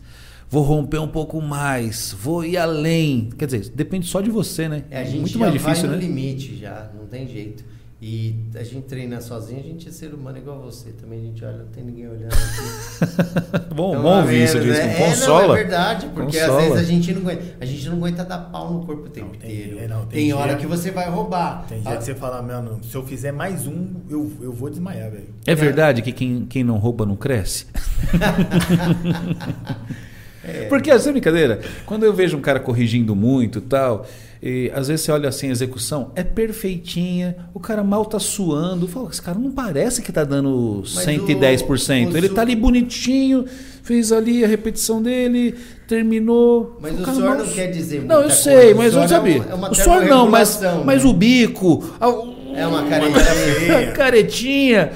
Vou 0.56 0.64
romper 0.64 1.00
um 1.00 1.08
pouco 1.10 1.42
mais, 1.42 2.16
vou 2.18 2.46
ir 2.46 2.56
além. 2.56 3.28
Quer 3.38 3.46
dizer, 3.46 3.70
depende 3.76 4.08
só 4.08 4.22
de 4.22 4.30
você, 4.30 4.70
né? 4.70 4.86
É, 4.90 5.02
a 5.02 5.04
gente 5.04 5.20
Muito 5.20 5.34
já 5.34 5.40
mais 5.40 5.52
difícil, 5.52 5.90
vai 5.90 5.92
né? 5.92 5.96
no 5.98 6.02
limite 6.02 6.56
já, 6.58 6.90
não 6.98 7.06
tem 7.08 7.28
jeito. 7.28 7.62
E 8.02 8.36
a 8.56 8.64
gente 8.64 8.84
treina 8.84 9.20
sozinho, 9.20 9.60
a 9.60 9.64
gente 9.64 9.90
é 9.90 9.92
ser 9.92 10.14
humano 10.14 10.38
igual 10.38 10.62
você. 10.62 10.92
Também 10.92 11.20
a 11.20 11.24
gente 11.24 11.44
olha, 11.44 11.58
não 11.58 11.66
tem 11.66 11.84
ninguém 11.84 12.08
olhando 12.08 12.32
aqui. 12.32 13.66
Bom, 13.76 13.90
Então, 13.92 14.02
bom 14.04 14.18
ouvir 14.22 14.44
isso 14.46 14.58
né? 14.60 14.94
Consola. 14.96 15.44
É, 15.44 15.48
não, 15.48 15.56
é 15.56 15.58
verdade, 15.58 16.06
porque 16.14 16.40
Consola. 16.40 16.58
às 16.60 16.64
vezes 16.70 16.80
a 16.80 16.84
gente 16.90 17.14
não 17.14 17.22
aguenta. 17.24 17.44
A 17.60 17.66
gente 17.66 17.90
não 17.90 17.98
aguenta 17.98 18.24
dar 18.24 18.38
pau 18.38 18.74
no 18.74 18.86
corpo 18.86 19.08
o 19.08 19.10
tempo 19.10 19.32
Não, 19.34 19.40
tem- 19.40 19.52
inteiro. 19.52 19.80
é, 19.80 19.88
não, 19.90 20.00
tem 20.06 20.10
tem 20.10 20.26
dia- 20.28 20.38
hora 20.38 20.56
que 20.56 20.66
você 20.66 20.90
vai 20.90 21.10
roubar. 21.10 21.66
Tem 21.68 21.82
dia 21.82 21.92
Ah, 21.92 21.98
que 21.98 22.04
você 22.06 22.16
fala, 22.16 22.42
mano, 22.42 22.80
se 22.82 22.96
eu 22.96 23.06
fizer 23.06 23.34
mais 23.34 23.68
um, 23.68 23.88
eu, 24.10 24.32
eu 24.40 24.54
vou 24.54 24.70
desmaiar, 24.70 25.12
velho. 25.12 25.28
É 25.46 25.54
verdade 25.54 26.02
que 26.02 26.14
quem, 26.14 26.46
quem 26.46 26.64
não 26.64 26.78
rouba 26.78 27.06
não 27.06 27.18
cresce? 27.18 27.66
É. 30.48 30.66
Porque, 30.70 30.92
essa 30.92 31.12
brincadeira, 31.12 31.60
quando 31.86 32.04
eu 32.04 32.14
vejo 32.14 32.38
um 32.38 32.42
cara 32.42 32.60
corrigindo 32.60 33.16
muito 33.16 33.58
e 33.60 33.62
tal, 33.62 34.06
e 34.44 34.72
às 34.76 34.88
vezes 34.88 35.04
você 35.06 35.12
olha 35.12 35.28
assim, 35.30 35.48
a 35.50 35.52
execução 35.52 36.12
é 36.16 36.24
perfeitinha, 36.24 37.36
o 37.54 37.60
cara 37.60 37.84
mal 37.84 38.06
tá 38.06 38.20
suando, 38.20 38.88
fala, 38.88 39.10
esse 39.10 39.22
cara 39.22 39.40
não 39.40 39.52
parece 39.52 40.02
que 40.02 40.12
tá 40.12 40.24
dando 40.24 40.84
Mas 40.94 41.06
110%. 41.06 42.10
o- 42.12 42.14
o 42.14 42.18
Ele 42.18 42.30
tá 42.30 42.42
ali 42.42 42.56
bonitinho, 42.56 43.46
fez 43.82 44.12
ali 44.12 44.44
a 44.44 44.48
repetição 44.48 45.02
dele, 45.02 45.56
terminou. 45.88 46.78
Mas 46.82 46.94
O 47.00 47.04
o 47.04 47.22
mal- 47.22 47.38
não 47.38 47.48
quer 47.48 47.68
dizer 47.72 48.04
Não, 48.04 48.22
eu 48.22 48.30
sei, 48.30 48.74
coisa. 48.74 48.76
Mas 48.76 48.86
eu 48.86 48.92
suor 49.00 49.08
sabia. 49.10 49.36
é 49.36 49.40
uma- 49.40 49.46
é 49.52 49.54
uma 49.56 49.72
o 49.72 49.76
suor 49.76 50.06
não, 50.06 50.30
mas, 50.30 50.58
termorregulação, 50.58 50.84
mas 50.86 51.04
né? 51.04 51.10
o 51.10 51.14
bico, 51.14 51.96
a- 52.00 52.36
É 52.58 52.66
uma 52.68 52.84
caretinha. 52.88 53.92
caretinha. 53.94 54.92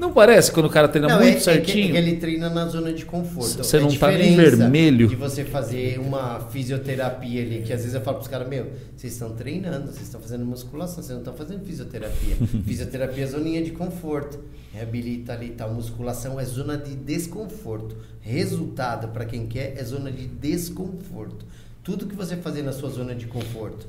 Não 0.00 0.14
parece 0.14 0.50
quando 0.50 0.64
o 0.64 0.70
cara 0.70 0.88
treina 0.88 1.08
Não, 1.08 1.16
muito 1.16 1.26
é, 1.28 1.32
é 1.32 1.34
que- 1.36 1.40
certinho? 1.42 1.88
É 1.90 1.92
que 1.92 2.08
ele 2.08 2.16
treina 2.16 2.48
na 2.48 2.66
zona 2.66 2.90
de 2.90 3.04
conforto. 3.04 3.58
Você 3.62 3.76
É 3.76 3.80
não 3.80 3.94
tá 3.94 4.10
nem 4.10 4.34
vermelho. 4.34 5.06
De 5.06 5.14
você 5.14 5.44
fazer 5.44 6.00
uma 6.00 6.40
fisioterapia 6.50 7.42
ali, 7.42 7.60
que 7.60 7.70
às 7.70 7.80
vezes 7.80 7.94
eu 7.94 8.00
falo 8.00 8.16
pros 8.16 8.26
caras, 8.28 8.48
meu, 8.48 8.66
vocês 8.96 9.12
estão 9.12 9.34
treinando, 9.34 9.88
vocês 9.92 10.04
estão 10.04 10.18
fazendo 10.18 10.42
musculação, 10.46 10.96
vocês 11.02 11.10
não 11.10 11.18
estão 11.18 11.34
fazendo 11.34 11.62
fisioterapia. 11.66 12.34
fisioterapia 12.64 13.24
é 13.24 13.26
zoninha 13.26 13.62
de 13.62 13.72
conforto. 13.72 14.38
Reabilita 14.72 15.34
ali, 15.34 15.50
tal. 15.50 15.70
Musculação 15.74 16.40
é 16.40 16.44
zona 16.46 16.78
de 16.78 16.94
desconforto. 16.96 17.94
Resultado, 18.22 19.08
para 19.08 19.26
quem 19.26 19.46
quer, 19.46 19.74
é 19.76 19.84
zona 19.84 20.10
de 20.10 20.26
desconforto. 20.26 21.44
Tudo 21.84 22.06
que 22.06 22.14
você 22.14 22.36
fazer 22.38 22.62
na 22.62 22.72
sua 22.72 22.88
zona 22.88 23.14
de 23.14 23.26
conforto 23.26 23.86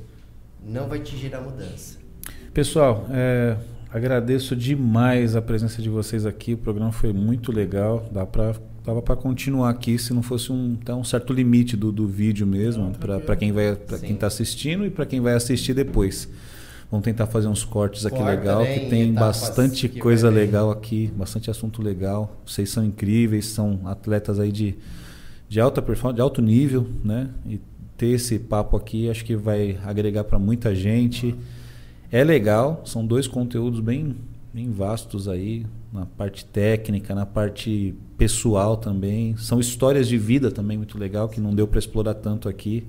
não 0.62 0.88
vai 0.88 0.98
te 1.00 1.16
gerar 1.16 1.40
mudança. 1.40 1.96
Pessoal, 2.52 3.06
é, 3.10 3.56
agradeço 3.92 4.56
demais 4.56 5.36
a 5.36 5.42
presença 5.42 5.82
de 5.82 5.88
vocês 5.88 6.24
aqui. 6.24 6.54
O 6.54 6.58
programa 6.58 6.90
foi 6.92 7.12
muito 7.12 7.52
legal. 7.52 8.08
Dá 8.10 8.24
pra, 8.24 8.54
dava 8.84 9.02
para 9.02 9.16
continuar 9.16 9.70
aqui 9.70 9.98
se 9.98 10.12
não 10.14 10.22
fosse 10.22 10.50
um, 10.50 10.78
até 10.80 10.94
um 10.94 11.04
certo 11.04 11.32
limite 11.32 11.76
do, 11.76 11.92
do 11.92 12.06
vídeo 12.08 12.46
mesmo, 12.46 12.92
para 12.92 13.36
quem 13.36 13.52
vai 13.52 13.76
para 13.76 13.98
quem 13.98 14.14
está 14.14 14.26
assistindo 14.26 14.86
e 14.86 14.90
para 14.90 15.04
quem 15.04 15.20
vai 15.20 15.34
assistir 15.34 15.74
depois. 15.74 16.28
Vamos 16.90 17.04
tentar 17.04 17.26
fazer 17.26 17.48
uns 17.48 17.64
cortes 17.64 18.04
aqui 18.04 18.16
Corta, 18.16 18.30
legal, 18.30 18.62
né, 18.62 18.74
que 18.74 18.84
em 18.84 18.88
tem 18.90 19.12
bastante 19.14 19.88
que 19.88 19.98
coisa 19.98 20.30
bem. 20.30 20.40
legal 20.40 20.70
aqui, 20.70 21.10
bastante 21.16 21.50
assunto 21.50 21.80
legal. 21.80 22.42
Vocês 22.44 22.68
são 22.68 22.84
incríveis, 22.84 23.46
são 23.46 23.80
atletas 23.86 24.38
aí 24.38 24.52
de, 24.52 24.76
de 25.48 25.58
alta 25.58 25.80
performance, 25.80 26.16
de 26.16 26.20
alto 26.20 26.42
nível, 26.42 26.86
né? 27.02 27.30
E 27.46 27.58
ter 27.96 28.08
esse 28.08 28.38
papo 28.38 28.76
aqui 28.76 29.08
acho 29.08 29.24
que 29.24 29.34
vai 29.34 29.78
agregar 29.84 30.24
para 30.24 30.38
muita 30.38 30.74
gente. 30.74 31.34
É 32.12 32.22
legal, 32.22 32.82
são 32.84 33.06
dois 33.06 33.26
conteúdos 33.26 33.80
bem, 33.80 34.14
bem 34.52 34.70
vastos 34.70 35.28
aí. 35.28 35.64
na 35.90 36.04
parte 36.04 36.44
técnica, 36.44 37.14
na 37.14 37.24
parte 37.24 37.94
pessoal 38.18 38.76
também. 38.76 39.34
São 39.38 39.58
histórias 39.58 40.06
de 40.06 40.18
vida 40.18 40.50
também 40.50 40.76
muito 40.76 40.98
legal 40.98 41.26
que 41.26 41.40
não 41.40 41.54
deu 41.54 41.66
para 41.66 41.78
explorar 41.78 42.12
tanto 42.12 42.50
aqui. 42.50 42.86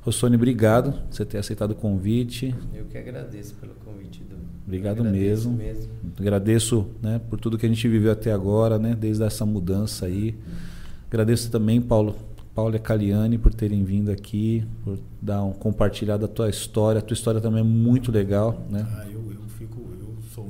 Rossoni, 0.00 0.36
obrigado 0.36 0.92
por 0.92 1.14
você 1.14 1.26
ter 1.26 1.36
aceitado 1.36 1.72
o 1.72 1.74
convite. 1.74 2.54
Eu 2.74 2.86
que 2.86 2.96
agradeço 2.96 3.54
pelo 3.56 3.74
convite 3.74 4.22
do. 4.22 4.36
Obrigado 4.66 5.04
mesmo. 5.04 5.52
mesmo. 5.52 5.92
Agradeço 6.18 6.86
né, 7.02 7.20
por 7.28 7.38
tudo 7.38 7.58
que 7.58 7.66
a 7.66 7.68
gente 7.68 7.86
viveu 7.88 8.10
até 8.10 8.32
agora, 8.32 8.78
né, 8.78 8.96
desde 8.98 9.22
essa 9.22 9.44
mudança 9.44 10.06
aí. 10.06 10.34
Agradeço 11.08 11.50
também, 11.50 11.78
Paulo, 11.78 12.16
Paulo 12.54 12.74
e 12.74 12.76
a 12.76 12.80
Caliane, 12.80 13.38
por 13.38 13.54
terem 13.54 13.84
vindo 13.84 14.10
aqui, 14.10 14.66
por 14.84 14.98
dar 15.22 15.42
um 15.44 15.52
compartilhar 15.52 16.16
da 16.16 16.26
tua 16.28 16.48
história. 16.50 16.98
A 16.98 17.02
tua 17.02 17.14
história 17.14 17.40
também 17.40 17.60
é 17.60 17.64
muito 17.64 18.10
legal, 18.10 18.66
né? 18.68 18.86
Ah, 18.98 19.06
eu, 19.08 19.32
eu 19.32 19.42
fico, 19.56 19.80
eu 20.00 20.16
sou 20.34 20.44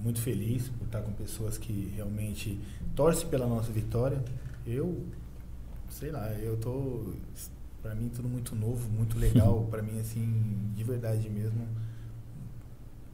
muito- 0.00 0.20
feliz 0.20 0.68
por 0.68 0.86
estar 0.86 1.00
com 1.02 1.12
pessoas 1.12 1.56
que 1.58 1.92
realmente 1.96 2.58
torcem 2.96 3.28
pela 3.28 3.46
nossa 3.46 3.70
vitória. 3.72 4.22
Eu, 4.66 5.04
sei 5.88 6.10
lá, 6.10 6.30
eu 6.34 6.56
tô, 6.56 7.12
para 7.82 7.94
mim 7.94 8.08
tudo 8.08 8.28
muito 8.28 8.54
novo, 8.56 8.88
muito 8.90 9.18
legal, 9.18 9.66
para 9.70 9.82
mim 9.82 9.98
assim, 10.00 10.72
de 10.74 10.82
verdade 10.84 11.28
mesmo, 11.28 11.66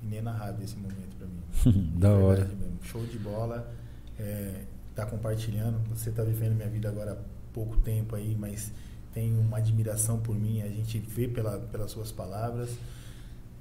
inenarrável 0.03 0.65
esse 0.65 0.77
momento 0.77 1.17
para 1.19 1.27
mim. 1.27 1.91
Da 1.99 2.13
hora. 2.13 2.45
mesmo. 2.45 2.79
Show 2.83 3.05
de 3.07 3.19
bola, 3.19 3.71
é, 4.19 4.63
tá 4.95 5.05
compartilhando. 5.07 5.79
Você 5.91 6.11
tá 6.11 6.23
vivendo 6.23 6.55
minha 6.55 6.69
vida 6.69 6.89
agora 6.89 7.19
pouco 7.57 7.79
tempo 7.79 8.15
aí, 8.15 8.37
mas 8.39 8.71
tem 9.15 9.35
uma 9.39 9.57
admiração 9.57 10.19
por 10.19 10.37
mim. 10.37 10.61
A 10.61 10.69
gente 10.69 10.99
vê 10.99 11.27
pela, 11.27 11.59
pelas 11.59 11.91
suas 11.91 12.13
palavras. 12.13 12.69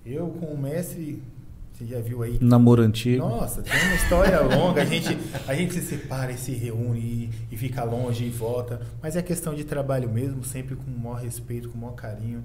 Eu 0.05 0.27
com 0.27 0.47
o 0.47 0.57
mestre, 0.57 1.23
você 1.71 1.85
já 1.85 2.01
viu 2.01 2.21
aí? 2.21 2.37
Namoro 2.41 2.81
antigo. 2.81 3.25
Nossa, 3.25 3.63
tem 3.63 3.73
uma 3.73 3.95
história 3.95 4.41
longa. 4.41 4.81
A 4.81 4.85
gente, 4.85 5.17
a 5.47 5.55
gente 5.55 5.73
se 5.75 5.81
separa 5.81 6.33
e 6.33 6.37
se 6.37 6.51
reúne 6.51 6.99
e, 6.99 7.29
e 7.51 7.57
fica 7.57 7.85
longe 7.85 8.25
e 8.25 8.29
volta. 8.29 8.81
Mas 9.01 9.15
é 9.15 9.21
questão 9.21 9.55
de 9.55 9.63
trabalho 9.63 10.09
mesmo, 10.09 10.43
sempre 10.43 10.75
com 10.75 10.91
o 10.91 10.99
maior 10.99 11.21
respeito, 11.21 11.69
com 11.69 11.77
o 11.77 11.81
maior 11.81 11.95
carinho. 11.95 12.43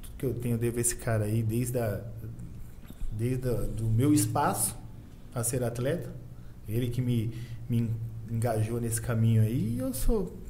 Tudo 0.00 0.14
que 0.16 0.26
eu 0.26 0.34
tenho, 0.34 0.54
eu 0.54 0.58
devo 0.58 0.78
esse 0.78 0.94
cara 0.94 1.24
aí, 1.24 1.42
desde 1.42 1.76
a, 1.76 2.00
desde 3.10 3.48
a, 3.48 3.52
do 3.52 3.86
meu 3.86 4.14
espaço 4.14 4.76
a 5.34 5.42
ser 5.42 5.64
atleta. 5.64 6.08
Ele 6.68 6.88
que 6.88 7.02
me, 7.02 7.34
me 7.68 7.90
engajou 8.30 8.80
nesse 8.80 9.02
caminho 9.02 9.42
aí. 9.42 9.74
E 9.74 9.78
eu 9.80 9.92
sou 9.92 10.40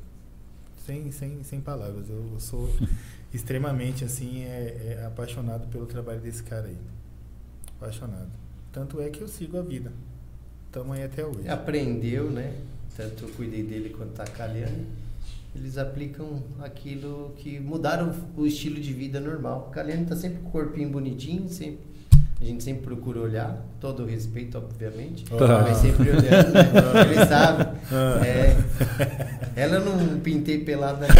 sem, 0.84 1.10
sem, 1.10 1.42
sem 1.42 1.60
palavras. 1.60 2.08
Eu 2.08 2.38
sou 2.38 2.68
extremamente 3.32 4.04
assim 4.04 4.42
é, 4.42 4.98
é 5.00 5.06
apaixonado 5.06 5.66
pelo 5.68 5.86
trabalho 5.86 6.20
desse 6.20 6.42
cara 6.42 6.66
aí. 6.66 6.76
Apaixonado. 7.78 8.30
Tanto 8.72 9.00
é 9.00 9.10
que 9.10 9.20
eu 9.20 9.28
sigo 9.28 9.58
a 9.58 9.62
vida. 9.62 9.92
Estamos 10.66 10.96
aí 10.96 11.04
até 11.04 11.24
hoje. 11.24 11.48
Aprendeu, 11.48 12.30
né? 12.30 12.54
Tanto 12.96 13.24
eu 13.24 13.28
cuidei 13.30 13.62
dele 13.62 13.90
quanto 13.90 14.20
a 14.20 14.24
Caliane. 14.24 14.86
Eles 15.54 15.76
aplicam 15.76 16.42
aquilo 16.60 17.34
que 17.36 17.60
mudaram 17.60 18.14
o 18.36 18.46
estilo 18.46 18.80
de 18.80 18.92
vida 18.92 19.20
normal. 19.20 19.68
A 19.70 19.74
Caliane 19.74 20.06
tá 20.06 20.16
sempre 20.16 20.40
com 20.40 20.48
o 20.48 20.52
corpinho 20.52 20.88
bonitinho, 20.88 21.48
sempre. 21.48 21.91
A 22.42 22.44
gente 22.44 22.64
sempre 22.64 22.82
procura 22.82 23.20
olhar, 23.20 23.64
todo 23.80 24.02
o 24.02 24.06
respeito, 24.06 24.58
obviamente, 24.58 25.24
Tá. 25.26 25.60
mas 25.62 25.76
sempre 25.76 26.10
olhando, 26.10 26.52
né? 26.52 26.70
Ele 27.14 27.24
sabe. 27.26 27.68
Ah. 27.92 28.20
É, 28.26 28.56
ela 29.54 29.76
eu 29.76 29.84
não 29.84 30.18
pintei 30.18 30.58
pelada, 30.58 31.06
não, 31.06 31.14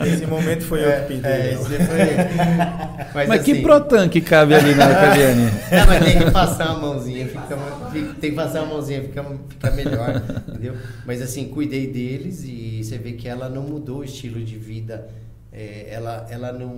Esse 0.04 0.26
momento 0.26 0.64
foi 0.64 0.84
eu 0.84 0.90
que 1.02 1.14
pintei. 1.14 1.30
É, 1.30 1.52
esse 1.54 1.62
foi- 1.64 3.26
Mas, 3.28 3.42
que 3.42 3.52
assim, 3.52 3.62
protan 3.62 4.08
que 4.08 4.20
cabe 4.20 4.54
ali 4.54 4.74
na 4.74 4.94
Caliane? 4.94 5.44
Não, 5.70 5.86
mas 5.86 6.04
tem 6.04 6.18
que 6.18 6.30
passar 6.30 6.68
a 6.70 6.74
mãozinha, 6.78 7.26
fica, 7.26 7.56
fica- 7.92 8.14
tem 8.20 8.30
que 8.30 8.36
passar 8.36 8.62
a 8.62 8.66
mãozinha, 8.66 9.02
fica, 9.02 9.24
fica 9.48 9.70
melhor, 9.72 10.22
entendeu? 10.48 10.74
Mas 11.06 11.20
assim, 11.22 11.48
cuidei 11.48 11.86
deles 11.86 12.42
e 12.44 12.82
você 12.82 12.98
vê 12.98 13.12
que 13.12 13.28
ela 13.28 13.48
não 13.48 13.62
mudou 13.62 13.98
o 13.98 14.04
estilo 14.04 14.40
de 14.42 14.56
vida, 14.56 15.06
é, 15.52 15.88
ela, 15.90 16.26
ela 16.30 16.52
não, 16.52 16.74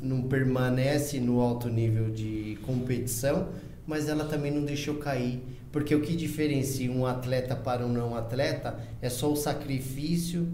não 0.00 0.22
permanece 0.22 1.18
no 1.18 1.40
alto 1.40 1.68
nível 1.68 2.10
de 2.10 2.58
competição, 2.66 3.48
mas 3.86 4.08
ela 4.08 4.24
também 4.24 4.50
não 4.50 4.64
deixou 4.64 4.96
cair. 4.96 5.42
Porque 5.72 5.94
o 5.94 6.00
que 6.00 6.16
diferencia 6.16 6.90
um 6.90 7.06
atleta 7.06 7.54
para 7.54 7.86
um 7.86 7.92
não 7.92 8.14
atleta 8.14 8.78
é 9.00 9.08
só 9.08 9.32
o 9.32 9.36
sacrifício 9.36 10.46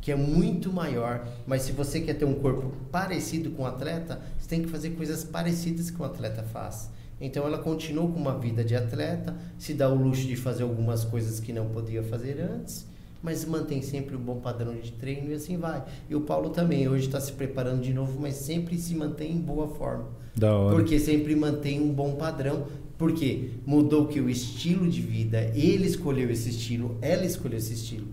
que 0.00 0.10
é 0.10 0.16
muito 0.16 0.72
maior. 0.72 1.26
Mas 1.46 1.62
se 1.62 1.72
você 1.72 2.00
quer 2.00 2.14
ter 2.14 2.24
um 2.24 2.34
corpo 2.34 2.72
parecido 2.90 3.50
com 3.50 3.64
o 3.64 3.66
atleta, 3.66 4.20
você 4.38 4.48
tem 4.48 4.62
que 4.62 4.68
fazer 4.68 4.90
coisas 4.90 5.24
parecidas 5.24 5.90
que 5.90 6.00
o 6.00 6.04
atleta 6.04 6.42
faz. 6.42 6.90
Então 7.20 7.46
ela 7.46 7.58
continuou 7.58 8.10
com 8.10 8.18
uma 8.18 8.38
vida 8.38 8.64
de 8.64 8.74
atleta, 8.74 9.36
se 9.58 9.74
dá 9.74 9.88
o 9.90 9.94
luxo 9.94 10.26
de 10.26 10.36
fazer 10.36 10.62
algumas 10.62 11.04
coisas 11.04 11.38
que 11.38 11.52
não 11.52 11.68
podia 11.68 12.02
fazer 12.02 12.40
antes, 12.40 12.86
mas 13.22 13.44
mantém 13.44 13.82
sempre 13.82 14.16
um 14.16 14.20
bom 14.20 14.36
padrão 14.40 14.74
de 14.74 14.92
treino 14.92 15.30
e 15.30 15.34
assim 15.34 15.56
vai. 15.56 15.84
E 16.08 16.14
o 16.14 16.22
Paulo 16.22 16.50
também, 16.50 16.88
hoje 16.88 17.06
está 17.06 17.20
se 17.20 17.32
preparando 17.32 17.82
de 17.82 17.92
novo, 17.92 18.18
mas 18.20 18.34
sempre 18.34 18.78
se 18.78 18.94
mantém 18.94 19.32
em 19.32 19.40
boa 19.40 19.68
forma. 19.68 20.08
Da 20.34 20.54
hora. 20.54 20.74
Porque 20.74 20.98
sempre 20.98 21.34
mantém 21.36 21.80
um 21.80 21.92
bom 21.92 22.14
padrão. 22.14 22.66
Porque 22.96 23.52
mudou 23.64 24.06
que 24.06 24.20
o 24.20 24.28
estilo 24.28 24.86
de 24.86 25.00
vida, 25.00 25.50
ele 25.54 25.86
escolheu 25.86 26.30
esse 26.30 26.50
estilo, 26.50 26.98
ela 27.00 27.24
escolheu 27.24 27.56
esse 27.56 27.72
estilo. 27.72 28.08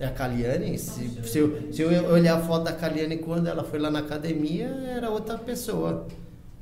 A 0.00 0.08
Caliane, 0.08 0.76
se, 0.76 1.08
se, 1.22 1.38
eu, 1.38 1.72
se 1.72 1.82
eu 1.82 1.88
olhar 2.10 2.38
a 2.38 2.42
foto 2.42 2.64
da 2.64 2.72
Caliane 2.72 3.18
quando 3.18 3.46
ela 3.46 3.62
foi 3.62 3.78
lá 3.78 3.92
na 3.92 4.00
academia, 4.00 4.66
era 4.66 5.08
outra 5.08 5.38
pessoa. 5.38 6.08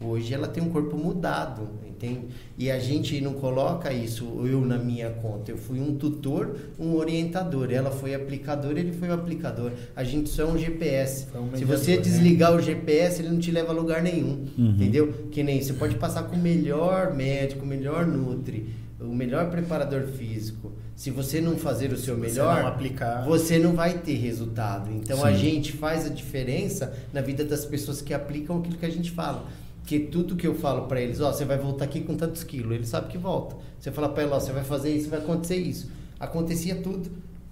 Hoje 0.05 0.35
ela 0.35 0.49
tem 0.49 0.63
um 0.63 0.69
corpo 0.71 0.97
mudado, 0.97 1.69
entende? 1.89 2.27
E 2.59 2.71
a 2.71 2.79
gente 2.79 3.21
não 3.21 3.35
coloca 3.35 3.93
isso, 3.93 4.25
eu 4.47 4.61
na 4.61 4.77
minha 4.79 5.11
conta. 5.11 5.51
Eu 5.51 5.57
fui 5.57 5.81
um 5.81 5.95
tutor, 5.97 6.57
um 6.79 6.95
orientador. 6.95 7.71
Ela 7.73 7.91
foi 7.91 8.15
aplicador, 8.15 8.73
ele 8.73 8.93
foi 8.93 9.09
o 9.09 9.13
aplicador. 9.15 9.73
A 9.95 10.03
gente 10.05 10.29
só 10.29 10.43
é 10.43 10.47
um 10.47 10.59
GPS. 10.59 11.27
Um 11.35 11.47
Se 11.57 11.61
mediador, 11.65 11.79
você 11.79 11.97
né? 11.97 12.03
desligar 12.03 12.55
o 12.55 12.61
GPS, 12.61 13.23
ele 13.23 13.31
não 13.31 13.39
te 13.39 13.51
leva 13.51 13.71
a 13.73 13.75
lugar 13.75 14.03
nenhum, 14.03 14.47
Uhum. 14.59 14.71
entendeu? 14.71 15.13
Que 15.31 15.43
nem 15.43 15.61
você 15.63 15.73
pode 15.75 15.95
passar 15.97 16.25
com 16.25 16.37
o 16.37 16.39
melhor 16.39 17.15
médico, 17.15 17.65
o 17.65 17.67
melhor 17.69 18.07
nutri, 18.07 18.69
o 19.01 19.15
melhor 19.15 19.51
preparador 19.51 20.03
físico. 20.09 20.73
Se 20.95 21.11
você 21.11 21.41
não 21.41 21.57
fazer 21.57 21.93
o 21.93 21.97
seu 21.97 22.15
Se 22.15 22.21
você 22.21 22.29
melhor, 22.29 22.61
não 22.63 22.69
aplicar- 22.69 23.25
você 23.25 23.59
não 23.59 23.73
vai 23.75 23.95
ter 23.99 24.15
resultado. 24.15 24.91
Então 24.93 25.25
a 25.25 25.33
Sim. 25.33 25.39
gente 25.39 25.73
faz 25.73 26.07
a 26.07 26.09
diferença 26.11 26.93
na 27.13 27.21
vida 27.21 27.45
das 27.45 27.65
pessoas 27.65 28.01
que 28.03 28.13
aplicam 28.15 28.59
aquilo 28.59 28.77
que 28.77 28.87
a 28.87 28.91
gente 28.91 29.11
fala. 29.11 29.47
Porque 29.83 29.99
tudo 29.99 30.37
que 30.37 30.47
eu 30.47 30.55
falo 30.55 30.87
para 30.87 31.01
eles, 31.01 31.21
ó, 31.21 31.33
você 31.33 31.45
vai 31.45 31.59
voltar 31.59 31.85
aqui 31.85 32.01
com 32.01 32.17
tantos 32.17 32.45
quilos, 32.45 32.73
ele 32.73 32.87
sabe 32.87 33.11
que 33.11 33.19
volta. 33.19 33.57
Você 33.79 33.91
fala 33.91 34.09
para 34.09 34.23
ele, 34.23 34.33
ó, 34.33 34.39
você 34.39 34.53
vai 34.53 34.63
fazer 34.63 34.95
isso, 34.95 35.11
vai 35.11 35.19
acontecer 35.19 35.57
isso. 35.57 35.91
Acontecia 36.21 36.77
tudo. 36.77 37.11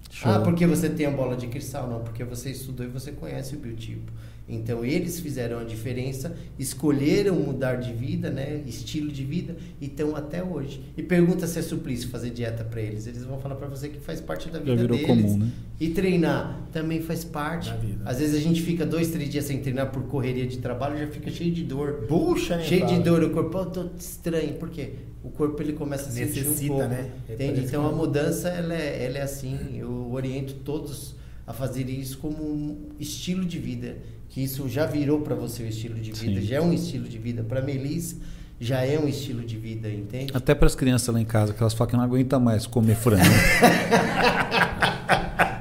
Show. 0.09 0.31
Ah, 0.31 0.39
porque 0.39 0.65
você 0.65 0.89
tem 0.89 1.05
a 1.05 1.11
bola 1.11 1.35
de 1.35 1.47
cristal? 1.47 1.89
Não, 1.89 2.01
porque 2.01 2.23
você 2.23 2.51
estudou 2.51 2.85
e 2.85 2.89
você 2.89 3.11
conhece 3.11 3.55
o 3.55 3.59
biotipo. 3.59 4.11
Então 4.47 4.83
eles 4.83 5.19
fizeram 5.19 5.59
a 5.59 5.63
diferença, 5.63 6.35
escolheram 6.59 7.35
mudar 7.35 7.75
de 7.75 7.93
vida, 7.93 8.29
né, 8.29 8.61
estilo 8.65 9.11
de 9.11 9.23
vida, 9.23 9.55
e 9.79 9.85
estão 9.85 10.15
até 10.15 10.43
hoje. 10.43 10.83
E 10.97 11.01
pergunta 11.03 11.47
se 11.47 11.59
é 11.59 11.61
suplício 11.61 12.09
fazer 12.09 12.31
dieta 12.31 12.63
para 12.63 12.81
eles. 12.81 13.07
Eles 13.07 13.23
vão 13.23 13.39
falar 13.39 13.55
para 13.55 13.67
você 13.67 13.87
que 13.87 13.99
faz 13.99 14.19
parte 14.19 14.49
da 14.49 14.59
Já 14.59 14.65
vida 14.65 14.75
virou 14.75 14.97
deles. 14.97 15.07
comum, 15.07 15.37
né? 15.37 15.51
E 15.79 15.89
treinar 15.89 16.67
também 16.71 17.01
faz 17.01 17.23
parte. 17.23 17.73
Às 18.05 18.19
vezes 18.19 18.35
a 18.35 18.39
gente 18.39 18.61
fica 18.61 18.85
dois, 18.85 19.09
três 19.09 19.29
dias 19.29 19.45
sem 19.45 19.59
treinar 19.59 19.89
por 19.91 20.03
correria 20.03 20.45
de 20.45 20.57
trabalho, 20.57 20.97
já 20.97 21.07
fica 21.07 21.31
cheio 21.31 21.51
de 21.51 21.63
dor. 21.63 22.05
Puxa, 22.07 22.57
nem 22.57 22.65
Cheio 22.65 22.85
de 22.87 22.99
dor, 22.99 23.23
o 23.23 23.29
corpo, 23.29 23.57
eu 23.57 23.65
tô 23.67 23.85
estranho, 23.97 24.53
por 24.55 24.69
quê? 24.69 24.93
O 25.23 25.29
corpo 25.29 25.61
ele 25.61 25.73
começa 25.73 26.09
a 26.09 26.11
sentir 26.11 26.41
um 26.45 26.49
Necessita, 26.49 26.73
pouco, 26.73 26.89
né? 26.89 27.11
Entende? 27.29 27.51
Parece 27.53 27.67
Então 27.67 27.87
a 27.87 27.91
mudança 27.91 28.49
ela 28.49 28.73
é, 28.73 29.05
ela 29.05 29.17
é 29.19 29.21
assim, 29.21 29.77
eu 29.77 30.11
oriento 30.11 30.55
todos 30.65 31.15
a 31.45 31.53
fazer 31.53 31.89
isso 31.89 32.17
como 32.17 32.43
um 32.43 32.89
estilo 32.99 33.45
de 33.45 33.57
vida, 33.59 33.97
que 34.31 34.41
isso 34.41 34.67
já 34.69 34.85
virou 34.85 35.19
para 35.19 35.35
você 35.35 35.61
o 35.61 35.67
estilo 35.67 35.95
de 35.95 36.13
vida, 36.13 36.39
Sim. 36.39 36.47
já 36.47 36.55
é 36.55 36.61
um 36.61 36.71
estilo 36.71 37.07
de 37.07 37.17
vida 37.17 37.43
para 37.43 37.61
Melissa, 37.61 38.15
já 38.61 38.81
é 38.81 38.97
um 38.97 39.05
estilo 39.05 39.41
de 39.41 39.57
vida, 39.57 39.89
entende? 39.89 40.31
Até 40.33 40.55
para 40.55 40.67
as 40.67 40.73
crianças 40.73 41.13
lá 41.13 41.19
em 41.19 41.25
casa, 41.25 41.53
que 41.53 41.61
elas 41.61 41.73
falam 41.73 41.91
que 41.91 41.97
não 41.97 42.03
aguentam 42.03 42.39
mais 42.39 42.65
comer 42.65 42.95
frango. 42.95 43.21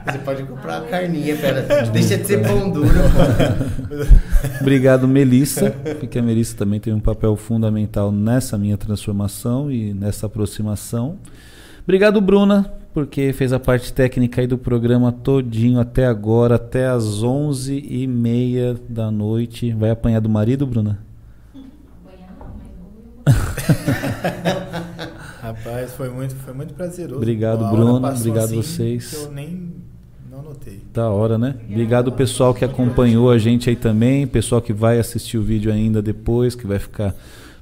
Você 0.07 0.19
pode 0.19 0.45
comprar 0.45 0.83
uma 0.83 0.89
carninha, 0.89 1.37
pera, 1.37 1.63
deixa 1.93 2.17
de 2.17 2.27
ser 2.27 2.43
pão 2.47 2.71
duro. 2.71 2.89
Obrigado, 4.61 5.07
Melissa, 5.09 5.73
porque 5.99 6.21
a 6.21 6.23
Melissa 6.23 6.57
também 6.57 6.79
tem 6.79 6.93
um 6.93 7.01
papel 7.01 7.35
fundamental 7.37 8.13
nessa 8.13 8.57
minha 8.57 8.77
transformação 8.77 9.71
e 9.71 9.93
nessa 9.93 10.27
aproximação. 10.27 11.19
Obrigado, 11.83 12.21
Bruna, 12.21 12.73
porque 12.93 13.33
fez 13.33 13.52
a 13.52 13.60
parte 13.60 13.93
técnica 13.93 14.41
aí 14.41 14.47
do 14.47 14.59
programa 14.59 15.12
todinho 15.12 15.81
até 15.81 16.07
agora, 16.07 16.57
até 16.57 16.86
as 16.86 17.23
11h30 17.23 18.78
da 18.89 19.10
noite. 19.10 19.73
Vai 19.73 19.91
apanhar 19.91 20.20
do 20.20 20.28
marido, 20.28 20.67
Bruna? 20.67 20.99
Rapaz, 25.41 25.93
foi 25.93 26.10
muito, 26.10 26.35
foi 26.36 26.52
muito 26.52 26.75
prazeroso. 26.75 27.17
Obrigado, 27.17 27.65
A 27.65 27.69
hora 27.69 27.77
Bruno. 27.77 28.09
Obrigado 28.09 28.44
assim 28.44 28.57
vocês. 28.57 29.12
Eu 29.12 29.33
nem 29.33 29.73
não 30.31 30.43
notei. 30.43 30.81
Da 30.93 31.09
hora, 31.10 31.39
né? 31.39 31.57
Obrigado 31.69 32.12
pessoal 32.12 32.52
que 32.52 32.65
acompanhou 32.65 33.31
a 33.31 33.39
gente 33.39 33.70
aí 33.70 33.77
também, 33.77 34.27
pessoal 34.27 34.60
que 34.60 34.73
vai 34.73 34.99
assistir 34.99 35.39
o 35.39 35.43
vídeo 35.43 35.73
ainda 35.73 36.02
depois, 36.02 36.55
que 36.55 36.67
vai 36.67 36.78
ficar 36.78 37.15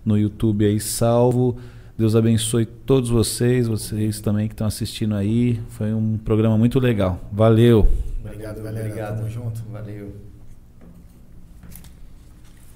no 0.04 0.18
YouTube 0.18 0.64
aí 0.64 0.80
salvo. 0.80 1.56
Deus 1.98 2.14
abençoe 2.14 2.64
todos 2.64 3.10
vocês, 3.10 3.66
vocês 3.66 4.20
também 4.20 4.46
que 4.46 4.54
estão 4.54 4.68
assistindo 4.68 5.16
aí. 5.16 5.60
Foi 5.70 5.92
um 5.92 6.16
programa 6.16 6.56
muito 6.56 6.78
legal. 6.78 7.18
Valeu. 7.32 7.88
Obrigado, 8.24 8.62
galera. 8.62 8.86
Obrigado. 8.86 9.16
Tamo 9.16 9.28
junto. 9.28 9.60
Valeu. 9.68 10.27